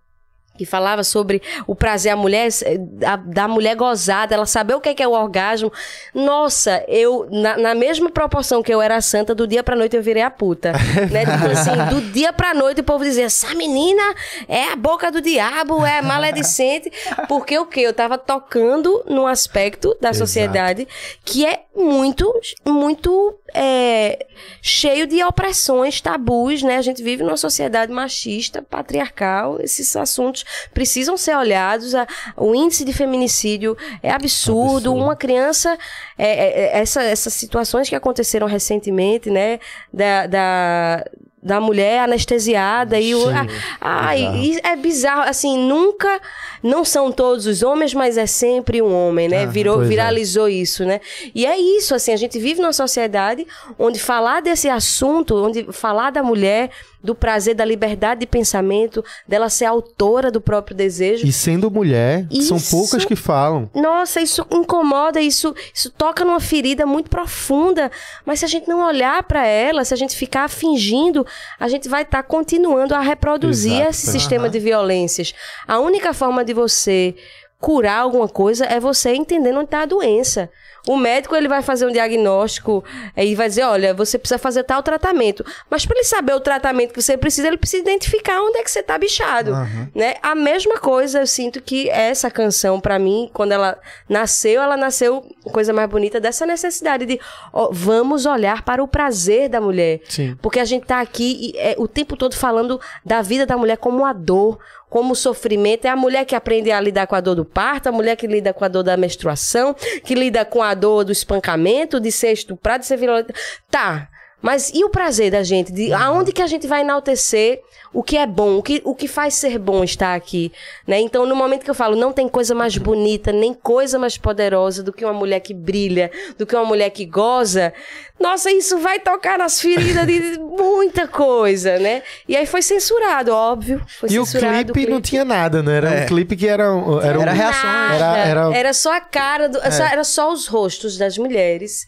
que 0.57 0.65
falava 0.65 1.03
sobre 1.03 1.41
o 1.65 1.75
prazer 1.75 2.11
a 2.11 2.15
mulher, 2.15 2.47
eh, 2.63 2.77
da, 2.77 3.15
da 3.15 3.47
mulher 3.47 3.75
gozada, 3.75 4.35
ela 4.35 4.45
saber 4.45 4.75
o 4.75 4.81
que 4.81 4.89
é, 4.89 4.93
que 4.93 5.01
é 5.01 5.07
o 5.07 5.11
orgasmo. 5.11 5.71
Nossa, 6.13 6.83
eu, 6.87 7.27
na, 7.31 7.57
na 7.57 7.75
mesma 7.75 8.09
proporção 8.11 8.61
que 8.61 8.73
eu 8.73 8.81
era 8.81 9.01
santa, 9.01 9.33
do 9.33 9.47
dia 9.47 9.63
pra 9.63 9.75
noite 9.75 9.95
eu 9.95 10.03
virei 10.03 10.21
a 10.21 10.29
puta. 10.29 10.73
né? 11.11 11.25
Tipo 11.33 11.47
assim, 11.47 11.95
do 11.95 12.01
dia 12.11 12.31
pra 12.31 12.53
noite 12.53 12.81
o 12.81 12.83
povo 12.83 13.03
dizia, 13.03 13.25
essa 13.25 13.53
menina 13.55 14.03
é 14.47 14.71
a 14.71 14.75
boca 14.75 15.11
do 15.11 15.21
diabo, 15.21 15.85
é 15.85 16.01
maledicente. 16.01 16.91
Porque 17.27 17.57
o 17.57 17.65
quê? 17.65 17.81
Eu 17.81 17.93
tava 17.93 18.17
tocando 18.17 19.03
num 19.07 19.25
aspecto 19.25 19.97
da 19.99 20.13
sociedade 20.13 20.87
que 21.25 21.45
é 21.45 21.63
muito, 21.75 22.31
muito 22.65 23.39
é, 23.53 24.25
cheio 24.61 25.07
de 25.07 25.23
opressões, 25.23 25.99
tabus, 25.99 26.61
né? 26.61 26.77
A 26.77 26.81
gente 26.81 27.01
vive 27.01 27.23
numa 27.23 27.37
sociedade 27.37 27.91
machista, 27.91 28.61
patriarcal. 28.61 29.59
Esses 29.59 29.95
assuntos 29.95 30.42
precisam 30.73 31.15
ser 31.17 31.35
olhados. 31.35 31.93
A- 31.95 32.07
o 32.37 32.53
índice 32.55 32.83
de 32.85 32.93
feminicídio 32.93 33.77
é 34.01 34.11
absurdo. 34.11 34.63
Absurdo. 34.77 34.93
Uma 34.95 35.15
criança, 35.15 35.77
é, 36.17 36.27
é, 36.27 36.61
é, 36.77 36.79
essa- 36.79 37.03
essas 37.03 37.33
situações 37.33 37.89
que 37.89 37.95
aconteceram 37.95 38.47
recentemente, 38.47 39.29
né? 39.29 39.59
Da, 39.93 40.27
da, 40.27 41.05
da 41.41 41.59
mulher 41.59 41.99
anestesiada 42.03 42.99
e 42.99 43.13
o. 43.13 43.19
Sim, 43.27 43.33
a- 43.81 44.17
e 44.17 44.59
é 44.63 44.75
bizarro, 44.75 45.21
assim, 45.29 45.57
nunca. 45.57 46.19
Não 46.61 46.85
são 46.85 47.11
todos 47.11 47.45
os 47.45 47.61
homens, 47.61 47.93
mas 47.93 48.17
é 48.17 48.25
sempre 48.25 48.81
um 48.81 48.93
homem, 48.93 49.27
né? 49.27 49.45
Virou, 49.45 49.75
pois 49.75 49.87
é. 49.87 49.89
viralizou 49.89 50.47
isso, 50.47 50.85
né? 50.85 51.01
E 51.35 51.45
é 51.45 51.57
isso, 51.59 51.93
assim, 51.93 52.13
a 52.13 52.15
gente 52.15 52.39
vive 52.39 52.61
numa 52.61 52.71
sociedade 52.71 53.45
onde 53.77 53.99
falar 53.99 54.41
desse 54.41 54.69
assunto, 54.69 55.35
onde 55.35 55.67
falar 55.73 56.09
da 56.11 56.23
mulher, 56.23 56.69
do 57.03 57.13
prazer, 57.13 57.53
da 57.53 57.65
liberdade 57.65 58.21
de 58.21 58.25
pensamento, 58.27 59.03
dela 59.27 59.49
ser 59.49 59.65
autora 59.65 60.31
do 60.31 60.39
próprio 60.39 60.75
desejo. 60.75 61.27
E 61.27 61.33
sendo 61.33 61.69
mulher, 61.69 62.25
são 62.41 62.55
Isso- 62.57 62.71
poucas 62.71 63.03
que 63.03 63.15
falam. 63.15 63.69
Nossa, 63.75 64.21
isso 64.21 64.45
incomoda, 64.51 65.19
isso, 65.19 65.53
isso 65.73 65.89
toca 65.91 66.23
numa 66.23 66.39
ferida 66.39 66.85
muito 66.85 67.09
profunda. 67.09 67.91
Mas 68.25 68.39
se 68.39 68.45
a 68.45 68.47
gente 68.47 68.67
não 68.69 68.85
olhar 68.87 69.21
pra 69.23 69.45
ela, 69.45 69.83
se 69.83 69.93
a 69.93 69.97
gente 69.97 70.15
ficar 70.15 70.49
fingindo, 70.49 71.25
a 71.59 71.67
gente 71.67 71.89
vai 71.89 72.03
estar 72.03 72.23
continuando 72.23 72.95
a 72.95 73.01
reproduzir 73.01 73.73
Exato. 73.73 73.89
esse 73.89 74.11
sistema 74.11 74.49
de 74.49 74.59
violências. 74.59 75.33
A 75.67 75.79
única 75.79 76.13
forma 76.13 76.45
de 76.45 76.53
você 76.53 77.13
curar 77.59 77.99
alguma 77.99 78.27
coisa 78.27 78.65
é 78.65 78.79
você 78.79 79.13
entendendo 79.13 79.55
onde 79.57 79.65
está 79.65 79.81
a 79.81 79.85
doença. 79.85 80.49
O 80.87 80.97
médico 80.97 81.35
ele 81.35 81.47
vai 81.47 81.61
fazer 81.61 81.85
um 81.85 81.91
diagnóstico 81.91 82.83
e 83.15 83.35
vai 83.35 83.47
dizer, 83.47 83.63
olha, 83.63 83.93
você 83.93 84.19
precisa 84.19 84.37
fazer 84.37 84.63
tal 84.63 84.83
tratamento. 84.83 85.45
Mas 85.69 85.85
para 85.85 85.97
ele 85.97 86.05
saber 86.05 86.33
o 86.33 86.39
tratamento 86.39 86.93
que 86.93 87.01
você 87.01 87.17
precisa, 87.17 87.47
ele 87.47 87.57
precisa 87.57 87.81
identificar 87.81 88.41
onde 88.41 88.57
é 88.57 88.63
que 88.63 88.69
você 88.69 88.79
está 88.79 88.97
bichado, 88.97 89.51
né? 89.95 90.15
A 90.21 90.35
mesma 90.35 90.77
coisa 90.77 91.21
eu 91.21 91.27
sinto 91.27 91.61
que 91.61 91.89
essa 91.89 92.29
canção 92.29 92.81
para 92.81 92.99
mim, 92.99 93.29
quando 93.33 93.53
ela 93.53 93.77
nasceu, 94.09 94.61
ela 94.61 94.75
nasceu 94.75 95.25
coisa 95.51 95.71
mais 95.71 95.89
bonita 95.89 96.19
dessa 96.19 96.45
necessidade 96.45 97.05
de 97.05 97.19
ó, 97.51 97.69
vamos 97.71 98.25
olhar 98.25 98.63
para 98.63 98.83
o 98.83 98.87
prazer 98.87 99.49
da 99.49 99.61
mulher. 99.61 100.01
Sim. 100.09 100.37
Porque 100.41 100.59
a 100.59 100.65
gente 100.65 100.85
tá 100.85 100.99
aqui 100.99 101.53
e, 101.53 101.57
é, 101.57 101.75
o 101.77 101.87
tempo 101.87 102.17
todo 102.17 102.35
falando 102.35 102.79
da 103.05 103.21
vida 103.21 103.45
da 103.45 103.57
mulher 103.57 103.77
como 103.77 104.05
a 104.05 104.11
dor, 104.11 104.59
como 104.93 105.15
sofrimento. 105.15 105.85
É 105.85 105.89
a 105.89 105.95
mulher 105.95 106.23
que 106.23 106.35
aprende 106.35 106.69
a 106.69 106.79
lidar 106.79 107.07
com 107.07 107.15
a 107.15 107.19
dor 107.19 107.33
do 107.33 107.43
parto, 107.43 107.89
a 107.89 107.91
mulher 107.91 108.15
que 108.15 108.27
lida 108.27 108.53
com 108.53 108.63
a 108.63 108.67
dor 108.67 108.83
da 108.83 108.95
menstruação, 108.95 109.73
que 110.05 110.13
lida 110.13 110.45
com 110.45 110.61
a 110.61 110.75
dor 110.75 111.03
do 111.03 111.11
espancamento, 111.11 111.99
de 111.99 112.11
ser 112.11 112.31
estuprada, 112.31 112.81
de 112.81 112.85
ser 112.85 112.97
violenta. 112.97 113.33
Tá. 113.71 114.07
Mas 114.43 114.69
e 114.73 114.83
o 114.83 114.89
prazer 114.89 115.31
da 115.31 115.41
gente? 115.41 115.71
De 115.71 115.93
aonde 115.93 116.33
que 116.33 116.41
a 116.41 116.47
gente 116.47 116.67
vai 116.67 116.81
enaltecer 116.81 117.61
o 117.93 118.03
que 118.03 118.17
é 118.17 118.27
bom, 118.27 118.57
o 118.57 118.61
que, 118.63 118.81
o 118.83 118.93
que 118.93 119.07
faz 119.07 119.35
ser 119.35 119.57
bom 119.57 119.83
estar 119.83 120.15
aqui, 120.15 120.51
né? 120.85 120.99
Então, 120.99 121.25
no 121.25 121.33
momento 121.35 121.63
que 121.63 121.69
eu 121.69 121.75
falo, 121.75 121.95
não 121.95 122.11
tem 122.11 122.27
coisa 122.27 122.53
mais 122.53 122.75
bonita, 122.77 123.31
nem 123.31 123.53
coisa 123.53 123.97
mais 123.97 124.17
poderosa 124.17 124.83
do 124.83 124.91
que 124.91 125.05
uma 125.05 125.13
mulher 125.13 125.39
que 125.39 125.53
brilha, 125.53 126.11
do 126.37 126.45
que 126.45 126.53
uma 126.55 126.65
mulher 126.65 126.89
que 126.89 127.05
goza, 127.05 127.71
nossa, 128.19 128.51
isso 128.51 128.79
vai 128.79 128.99
tocar 128.99 129.37
nas 129.37 129.61
feridas 129.61 130.05
de 130.07 130.37
muita 130.39 131.07
coisa, 131.07 131.79
né? 131.79 132.03
E 132.27 132.35
aí 132.35 132.45
foi 132.45 132.61
censurado, 132.61 133.31
óbvio. 133.31 133.81
Foi 133.99 134.09
E 134.11 134.19
o 134.19 134.25
censurado 134.25 134.73
clipe, 134.73 134.91
não 134.91 134.99
tinha 134.99 135.23
nada, 135.23 135.63
né? 135.63 135.77
Era 135.77 135.89
É. 135.93 136.03
um 136.03 136.05
clipe 136.07 136.35
que 136.35 136.47
era, 136.49 136.63
era, 137.01 137.21
Era 137.21 137.21
um-. 137.21 137.25
Nada. 137.25 137.95
Era- 137.95 138.17
Era, 138.17 138.57
era- 138.57 138.73
só 138.73 138.91
a 138.93 138.99
cara, 138.99 139.47
do, 139.47 139.57
só- 139.71 139.85
era 139.85 140.03
só 140.03 140.33
os 140.33 140.47
rostos 140.47 140.97
das 140.97 141.17
mulheres 141.17 141.87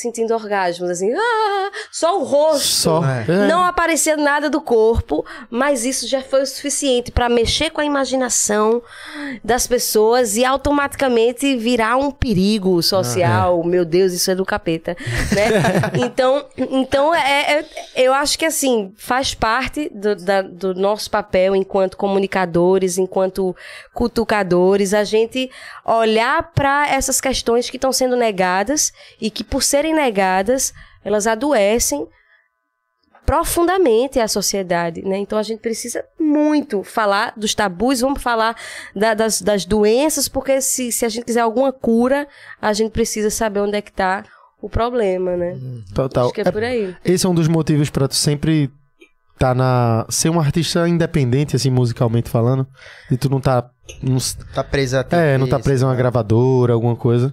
sentindo 0.00 0.32
orgasmos, 0.32 0.88
assim, 0.90 1.12
ah, 1.12 1.70
só 1.90 2.20
o 2.20 2.24
rosto. 2.24 2.64
Só. 2.68 3.02
É. 3.04 3.24
É. 3.28 3.46
Não 3.48 3.64
aparecia 3.64 4.16
nada 4.16 4.48
do 4.48 4.60
corpo, 4.60 5.26
mas 5.50 5.84
isso 5.84 6.06
já 6.06 6.22
foi 6.22 6.42
o 6.42 6.46
suficiente 6.46 7.10
para 7.10 7.28
mexer 7.28 7.70
com 7.70 7.80
a 7.80 7.84
imaginação 7.84 8.80
das 9.42 9.66
pessoas 9.66 10.36
e 10.36 10.44
automaticamente 10.44 11.56
virar 11.56 11.96
um 11.96 12.12
perigo 12.12 12.80
social. 12.80 13.64
Meu 13.64 13.84
Deus, 13.84 14.12
isso 14.12 14.30
é 14.30 14.36
do 14.36 14.46
capeta, 14.46 14.96
né? 15.32 15.48
então, 16.06 16.46
então 16.56 17.12
é, 17.12 17.58
é- 17.58 17.64
eu 17.96 18.14
acho 18.14 18.38
que 18.38 18.44
assim 18.46 18.92
faz 18.96 19.34
parte 19.34 19.90
do, 19.92 20.14
da- 20.14 20.42
do 20.42 20.74
nosso 20.76 21.10
papel 21.10 21.56
enquanto 21.56 21.96
comunicadores, 21.96 22.98
enquanto 22.98 23.54
cutucadores, 23.92 24.94
a 24.94 25.02
gente 25.02 25.50
olhar 25.84 26.52
para 26.54 26.88
essas 26.88 27.20
questões 27.20 27.68
que 27.68 27.76
estão 27.76 27.92
sendo 27.92 28.14
negadas 28.14 28.92
e 29.20 29.28
que 29.28 29.42
por 29.42 29.60
serem 29.62 29.87
negadas 29.94 30.72
elas 31.04 31.26
adoecem 31.26 32.06
profundamente 33.24 34.18
a 34.18 34.26
sociedade, 34.26 35.02
né? 35.02 35.18
Então 35.18 35.38
a 35.38 35.42
gente 35.42 35.60
precisa 35.60 36.02
muito 36.18 36.82
falar 36.82 37.34
dos 37.36 37.54
tabus, 37.54 38.00
vamos 38.00 38.22
falar 38.22 38.56
da- 38.96 39.12
das, 39.14 39.42
das 39.42 39.64
doenças, 39.66 40.28
porque 40.28 40.60
se, 40.62 40.90
se 40.90 41.04
a 41.04 41.08
gente 41.08 41.24
quiser 41.26 41.40
alguma 41.40 41.70
cura, 41.72 42.26
a 42.60 42.72
gente 42.72 42.90
precisa 42.90 43.28
saber 43.30 43.60
onde 43.60 43.76
é 43.76 43.82
que 43.82 43.92
tá 43.92 44.24
o 44.62 44.68
problema, 44.68 45.36
né? 45.36 45.58
Total. 45.94 46.24
Acho 46.26 46.32
que 46.34 46.40
é 46.40 46.50
por 46.50 46.62
aí. 46.64 46.96
Esse 47.04 47.26
é 47.26 47.28
um 47.28 47.34
dos 47.34 47.48
motivos 47.48 47.90
pra 47.90 48.08
tu 48.08 48.14
sempre 48.14 48.70
tá 49.38 49.54
na. 49.54 50.06
ser 50.08 50.30
um 50.30 50.40
artista 50.40 50.88
independente, 50.88 51.54
assim, 51.54 51.70
musicalmente 51.70 52.30
falando. 52.30 52.66
E 53.10 53.16
tu 53.16 53.28
não 53.28 53.40
tá. 53.40 53.68
Não, 54.02 54.16
Tá 54.54 54.64
presa 54.64 55.06
a 55.08 55.16
é, 55.16 55.36
não 55.38 55.46
tá 55.48 55.58
preso 55.60 55.84
a 55.84 55.88
uma 55.88 55.94
né? 55.94 55.98
gravadora, 55.98 56.72
alguma 56.72 56.96
coisa. 56.96 57.32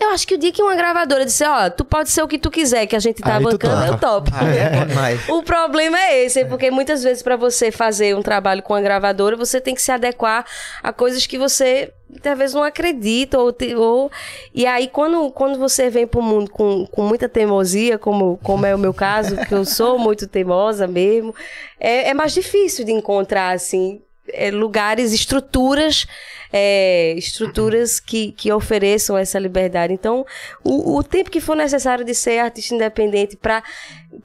Eu 0.00 0.10
acho 0.10 0.26
que 0.26 0.34
o 0.34 0.38
dia 0.38 0.52
que 0.52 0.62
uma 0.62 0.74
gravadora 0.74 1.24
disser, 1.24 1.50
ó, 1.50 1.70
tu 1.70 1.84
pode 1.84 2.10
ser 2.10 2.22
o 2.22 2.28
que 2.28 2.38
tu 2.38 2.50
quiser, 2.50 2.86
que 2.86 2.96
a 2.96 2.98
gente 2.98 3.22
tá 3.22 3.36
Aí 3.36 3.42
bancando, 3.42 3.86
eu 3.86 3.98
topo. 3.98 4.30
Ah, 4.34 4.44
é 4.44 4.84
demais. 4.84 5.28
O 5.28 5.42
problema 5.42 5.98
é 5.98 6.24
esse, 6.24 6.44
porque 6.44 6.70
muitas 6.70 7.02
vezes 7.02 7.22
para 7.22 7.36
você 7.36 7.70
fazer 7.70 8.16
um 8.16 8.22
trabalho 8.22 8.62
com 8.62 8.74
a 8.74 8.80
gravadora, 8.80 9.36
você 9.36 9.60
tem 9.60 9.74
que 9.74 9.82
se 9.82 9.90
adequar 9.90 10.44
a 10.82 10.92
coisas 10.92 11.26
que 11.26 11.38
você 11.38 11.92
talvez 12.20 12.52
não 12.52 12.62
acredita 12.62 13.38
ou, 13.38 13.54
ou 13.78 14.10
e 14.54 14.66
aí 14.66 14.86
quando, 14.88 15.30
quando 15.30 15.58
você 15.58 15.88
vem 15.88 16.06
pro 16.06 16.20
mundo 16.20 16.50
com, 16.50 16.86
com 16.86 17.02
muita 17.02 17.28
teimosia, 17.28 17.98
como, 17.98 18.38
como 18.42 18.66
é 18.66 18.74
o 18.74 18.78
meu 18.78 18.92
caso, 18.92 19.36
que 19.46 19.54
eu 19.54 19.64
sou 19.64 19.98
muito 19.98 20.26
teimosa 20.26 20.86
mesmo, 20.86 21.34
é, 21.80 22.10
é 22.10 22.14
mais 22.14 22.32
difícil 22.32 22.84
de 22.84 22.92
encontrar 22.92 23.52
assim 23.52 24.02
é, 24.32 24.50
lugares, 24.50 25.12
estruturas, 25.12 26.06
é, 26.52 27.14
estruturas 27.16 27.98
que, 27.98 28.32
que 28.32 28.52
ofereçam 28.52 29.16
essa 29.16 29.38
liberdade. 29.38 29.92
Então, 29.92 30.26
o, 30.62 30.96
o 30.98 31.02
tempo 31.02 31.30
que 31.30 31.40
for 31.40 31.56
necessário 31.56 32.04
de 32.04 32.14
ser 32.14 32.38
artista 32.38 32.74
independente 32.74 33.36
para 33.36 33.62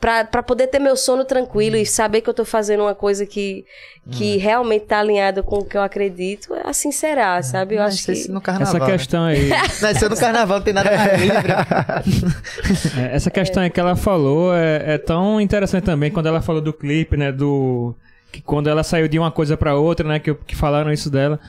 para 0.01 0.43
poder 0.43 0.67
ter 0.67 0.79
meu 0.79 0.97
sono 0.97 1.23
tranquilo 1.23 1.77
e 1.77 1.85
saber 1.85 2.21
que 2.21 2.29
eu 2.29 2.33
tô 2.33 2.43
fazendo 2.43 2.83
uma 2.83 2.93
coisa 2.93 3.25
que, 3.25 3.65
que 4.11 4.35
realmente 4.37 4.85
tá 4.85 4.99
alinhada 4.99 5.41
com 5.41 5.59
o 5.59 5.65
que 5.65 5.77
eu 5.77 5.81
acredito, 5.81 6.53
assim 6.65 6.91
será, 6.91 7.41
sabe? 7.41 7.75
Eu 7.75 7.79
Não, 7.79 7.87
acho 7.87 8.11
isso 8.11 8.27
que 8.27 8.31
no 8.31 8.41
carnaval. 8.41 8.75
Essa 8.75 8.85
questão 8.85 9.23
aí, 9.23 9.47
Né? 9.47 9.55
Não, 9.81 9.91
isso 9.91 10.09
no 10.09 10.17
carnaval 10.17 10.57
não 10.57 10.63
tem 10.63 10.73
nada 10.73 10.91
mais 10.91 11.21
livre. 11.21 11.53
é, 12.99 13.15
essa 13.15 13.31
questão 13.31 13.63
aí 13.63 13.69
que 13.69 13.79
ela 13.79 13.95
falou 13.95 14.53
é, 14.53 14.95
é 14.95 14.97
tão 14.97 15.39
interessante 15.39 15.85
também 15.85 16.11
quando 16.11 16.27
ela 16.27 16.41
falou 16.41 16.61
do 16.61 16.73
clipe, 16.73 17.15
né? 17.15 17.31
Do. 17.31 17.95
Que 18.31 18.41
quando 18.41 18.67
ela 18.67 18.83
saiu 18.83 19.07
de 19.07 19.17
uma 19.17 19.31
coisa 19.31 19.55
pra 19.55 19.75
outra, 19.75 20.07
né? 20.07 20.19
Que, 20.19 20.33
que 20.33 20.55
falaram 20.55 20.91
isso 20.91 21.09
dela. 21.09 21.39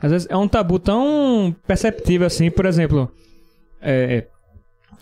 Às 0.00 0.10
vezes 0.10 0.28
é 0.30 0.36
um 0.36 0.48
tabu 0.48 0.78
tão 0.78 1.54
perceptível 1.66 2.26
assim, 2.26 2.50
por 2.50 2.66
exemplo. 2.66 3.10
É, 3.82 4.24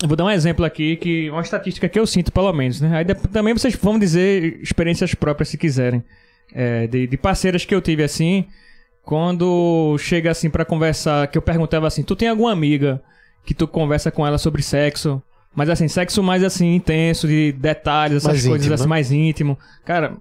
eu 0.03 0.09
vou 0.09 0.17
dar 0.17 0.25
um 0.25 0.31
exemplo 0.31 0.65
aqui, 0.65 0.97
que 0.97 1.29
uma 1.31 1.43
estatística 1.43 1.89
que 1.89 1.99
eu 1.99 2.07
sinto, 2.07 2.33
pelo 2.33 2.53
menos, 2.53 2.81
né? 2.81 2.99
Aí 2.99 3.05
também 3.05 3.53
vocês 3.53 3.75
vão 3.75 3.99
dizer 3.99 4.61
experiências 4.63 5.15
próprias 5.15 5.49
se 5.49 5.59
quiserem. 5.59 6.03
É, 6.53 6.87
de, 6.87 7.07
de 7.07 7.17
parceiras 7.17 7.65
que 7.65 7.75
eu 7.75 7.81
tive 7.81 8.03
assim, 8.03 8.47
quando 9.03 9.97
chega 9.99 10.31
assim 10.31 10.49
pra 10.49 10.65
conversar, 10.65 11.27
que 11.27 11.37
eu 11.37 11.43
perguntava 11.43 11.87
assim, 11.87 12.03
tu 12.03 12.17
tem 12.17 12.29
alguma 12.29 12.53
amiga 12.53 13.03
que 13.45 13.55
tu 13.55 13.67
conversa 13.67 14.11
com 14.11 14.27
ela 14.27 14.39
sobre 14.39 14.63
sexo? 14.63 15.23
Mas 15.55 15.69
assim, 15.69 15.89
sexo 15.89 16.23
mais 16.23 16.45
assim, 16.45 16.75
intenso, 16.75 17.27
de 17.27 17.53
detalhes, 17.53 18.19
essas 18.19 18.33
Mais 18.33 18.47
coisas 18.47 18.67
íntimo, 18.67 18.75
assim, 18.75 18.85
né? 18.85 18.89
mais 18.89 19.13
íntimo. 19.13 19.59
Cara, 19.85 20.17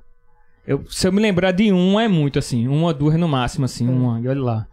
eu, 0.68 0.84
se 0.90 1.08
eu 1.08 1.12
me 1.12 1.22
lembrar 1.22 1.52
de 1.52 1.72
um, 1.72 2.00
é 2.00 2.08
muito, 2.08 2.38
assim. 2.38 2.68
Uma, 2.68 2.94
duas 2.94 3.16
no 3.18 3.28
máximo, 3.28 3.66
assim, 3.66 3.88
uma, 3.88 4.20
e 4.20 4.28
olha 4.28 4.42
lá. 4.42 4.68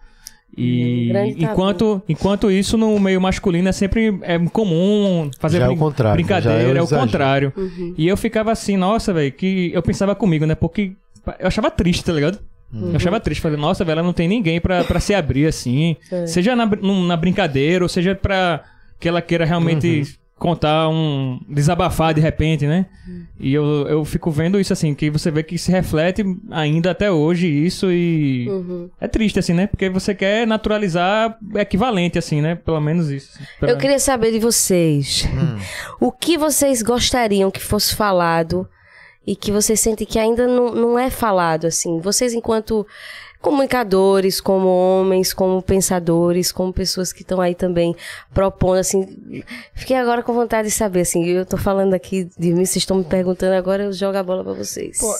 E 0.56 1.10
enquanto, 1.38 2.02
enquanto 2.08 2.50
isso 2.50 2.76
no 2.78 2.98
meio 3.00 3.20
masculino 3.20 3.68
é 3.68 3.72
sempre 3.72 4.16
é 4.22 4.38
comum 4.38 5.28
fazer 5.40 5.58
Já 5.58 5.64
é 5.64 5.68
o 5.68 5.70
brin- 5.70 5.78
é 5.80 6.12
brincadeira, 6.14 6.74
o 6.74 6.76
é 6.78 6.82
o 6.82 6.86
contrário. 7.00 7.52
Uhum. 7.56 7.94
E 7.98 8.06
eu 8.06 8.16
ficava 8.16 8.52
assim, 8.52 8.76
nossa, 8.76 9.12
velho, 9.12 9.32
que 9.32 9.70
eu 9.74 9.82
pensava 9.82 10.14
comigo, 10.14 10.46
né? 10.46 10.54
Porque 10.54 10.92
eu 11.40 11.46
achava 11.48 11.70
triste, 11.70 12.04
tá 12.04 12.12
ligado? 12.12 12.38
Eu 12.72 12.96
achava 12.96 13.20
triste, 13.20 13.40
falei, 13.40 13.56
nossa, 13.58 13.84
velho, 13.84 13.98
ela 13.98 14.02
não 14.06 14.12
tem 14.12 14.26
ninguém 14.28 14.60
pra, 14.60 14.82
pra 14.84 14.98
se 15.00 15.14
abrir 15.14 15.46
assim. 15.46 15.96
É. 16.10 16.26
Seja 16.26 16.54
na, 16.56 16.66
na 16.66 17.16
brincadeira, 17.16 17.84
ou 17.84 17.88
seja 17.88 18.14
pra 18.14 18.62
que 18.98 19.08
ela 19.08 19.20
queira 19.22 19.44
realmente 19.44 19.86
Uhum. 20.00 20.23
Contar 20.38 20.88
um. 20.88 21.40
desabafar 21.48 22.12
de 22.14 22.20
repente, 22.20 22.66
né? 22.66 22.86
E 23.38 23.52
eu, 23.54 23.64
eu 23.88 24.04
fico 24.04 24.30
vendo 24.30 24.58
isso 24.60 24.72
assim, 24.72 24.94
que 24.94 25.10
você 25.10 25.30
vê 25.30 25.42
que 25.42 25.56
se 25.58 25.70
reflete 25.70 26.24
ainda 26.50 26.90
até 26.90 27.10
hoje 27.10 27.46
isso 27.48 27.90
e. 27.90 28.46
Uhum. 28.48 28.90
É 29.00 29.08
triste, 29.08 29.38
assim, 29.38 29.52
né? 29.52 29.66
Porque 29.66 29.88
você 29.88 30.14
quer 30.14 30.46
naturalizar 30.46 31.36
equivalente, 31.56 32.18
assim, 32.18 32.40
né? 32.40 32.54
Pelo 32.54 32.80
menos 32.80 33.10
isso. 33.10 33.30
assim, 33.34 33.44
pra- 33.60 33.70
Eu 33.70 33.78
queria 33.78 33.98
saber 33.98 34.32
de 34.32 34.38
vocês. 34.38 35.26
Hum. 35.32 35.58
O 36.00 36.12
que 36.12 36.36
vocês 36.36 36.82
gostariam 36.82 37.50
que 37.50 37.60
fosse 37.60 37.94
falado 37.94 38.68
e 39.26 39.34
que 39.34 39.50
vocês 39.50 39.80
sentem 39.80 40.06
que 40.06 40.18
ainda 40.18 40.46
não, 40.46 40.74
não 40.74 40.98
é 40.98 41.08
falado, 41.10 41.66
assim? 41.66 41.98
Vocês, 42.00 42.34
enquanto 42.34 42.86
comunicadores, 43.44 44.40
como 44.40 44.66
homens, 44.66 45.32
como 45.32 45.62
pensadores, 45.62 46.50
como 46.50 46.72
pessoas 46.72 47.12
que 47.12 47.22
estão 47.22 47.40
aí 47.40 47.54
também 47.54 47.94
propondo, 48.32 48.78
assim. 48.78 49.42
Fiquei 49.74 49.96
agora 49.96 50.22
com 50.22 50.32
vontade 50.32 50.68
de 50.68 50.74
saber, 50.74 51.02
assim. 51.02 51.24
Eu 51.26 51.44
tô 51.46 51.56
falando 51.56 51.94
aqui 51.94 52.24
de 52.38 52.48
mim, 52.52 52.64
vocês 52.64 52.76
estão 52.78 52.96
me 52.96 53.04
perguntando, 53.04 53.54
agora 53.54 53.84
eu 53.84 53.92
jogo 53.92 54.16
a 54.16 54.22
bola 54.22 54.42
pra 54.42 54.52
vocês. 54.54 54.98
Pô, 54.98 55.14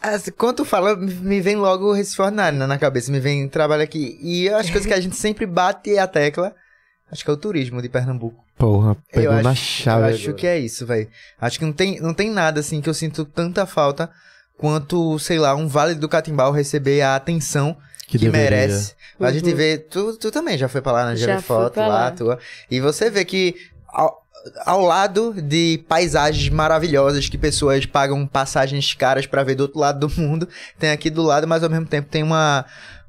Assim, 0.00 0.30
quando 0.30 0.58
tu 0.58 0.64
fala, 0.64 0.94
me- 0.94 1.40
vem 1.40 1.56
logo 1.56 1.86
o 1.86 1.92
Recife 1.92 2.22
na 2.30 2.78
cabeça, 2.78 3.10
me 3.10 3.18
vem 3.18 3.48
trabalho 3.48 3.82
aqui. 3.82 4.16
E 4.22 4.48
as 4.48 4.70
coisas 4.70 4.86
que 4.86 4.94
a 4.94 5.00
gente 5.00 5.16
sempre 5.16 5.44
bate 5.44 5.98
a 5.98 6.06
tecla, 6.06 6.54
acho 7.10 7.24
que 7.24 7.30
é 7.30 7.32
o 7.32 7.36
turismo 7.36 7.82
de 7.82 7.88
Pernambuco. 7.88 8.44
Porra, 8.56 8.96
pegou 9.12 9.34
eu 9.34 9.42
na 9.42 9.50
acho, 9.50 9.60
chave. 9.82 10.10
Eu 10.10 10.14
acho 10.14 10.34
que 10.34 10.46
é 10.46 10.56
isso, 10.56 10.86
velho. 10.86 11.08
Acho 11.40 11.58
que 11.58 11.64
não 11.64 11.72
tem, 11.72 12.00
não 12.00 12.14
tem 12.14 12.30
nada 12.30 12.60
assim 12.60 12.80
que 12.80 12.88
eu 12.88 12.94
sinto 12.94 13.24
tanta 13.24 13.66
falta 13.66 14.08
quanto, 14.58 15.18
sei 15.18 15.38
lá, 15.38 15.54
um 15.54 15.66
Vale 15.66 15.94
do 15.94 16.08
Catimbau 16.08 16.52
receber 16.52 17.00
a 17.00 17.16
atenção 17.16 17.74
que, 18.06 18.18
deveria. 18.18 18.50
merece. 18.50 18.94
A 19.18 19.24
Uhum. 19.26 19.32
gente 19.32 19.54
vê, 19.54 19.78
tu, 19.78 20.16
tu 20.16 20.30
também 20.30 20.58
já 20.58 20.68
foi 20.68 20.80
pra 20.82 20.92
lá, 20.92 21.06
né? 21.06 21.16
Já, 21.16 21.40
foto 21.40 21.78
lá, 21.80 21.86
lá. 21.88 22.10
tua. 22.10 22.38
E 22.70 22.80
você 22.80 23.08
vê 23.10 23.24
que 23.24 23.54
ao, 23.88 24.22
ao 24.66 24.80
lado 24.82 25.34
de 25.42 25.82
paisagens 25.88 26.48
maravilhosas 26.50 27.28
que 27.28 27.36
pessoas 27.38 27.84
pagam 27.86 28.26
passagens 28.26 28.94
caras 28.94 29.26
pra 29.26 29.42
ver 29.42 29.54
do 29.56 29.62
outro 29.62 29.78
lado 29.80 30.06
do 30.06 30.20
mundo, 30.20 30.48
tem 30.78 30.90
aqui 30.90 31.08
do 31.10 31.22
lado, 31.22 31.46
mas 31.48 31.62
ao 31.64 31.70
mesmo 31.70 31.86
tempo 31.86 32.08
tem 32.10 32.22
uma 32.22 32.64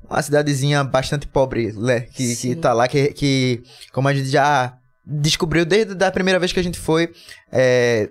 uma 0.10 0.24
cidadezinha 0.24 0.84
bastante 0.84 1.28
pobre, 1.28 1.72
né? 1.74 2.00
Que, 2.02 2.36
que 2.36 2.56
tá 2.56 2.74
lá, 2.74 2.88
que, 2.88 3.10
que, 3.14 3.62
como 3.94 4.08
a 4.08 4.14
gente 4.14 4.28
já 4.30 4.74
descobriu 5.06 5.64
desde 5.66 6.04
a 6.04 6.12
primeira 6.12 6.40
vez 6.40 6.52
que 6.52 6.60
a 6.60 6.64
gente 6.64 6.80
foi, 6.80 7.12
é, 7.52 8.10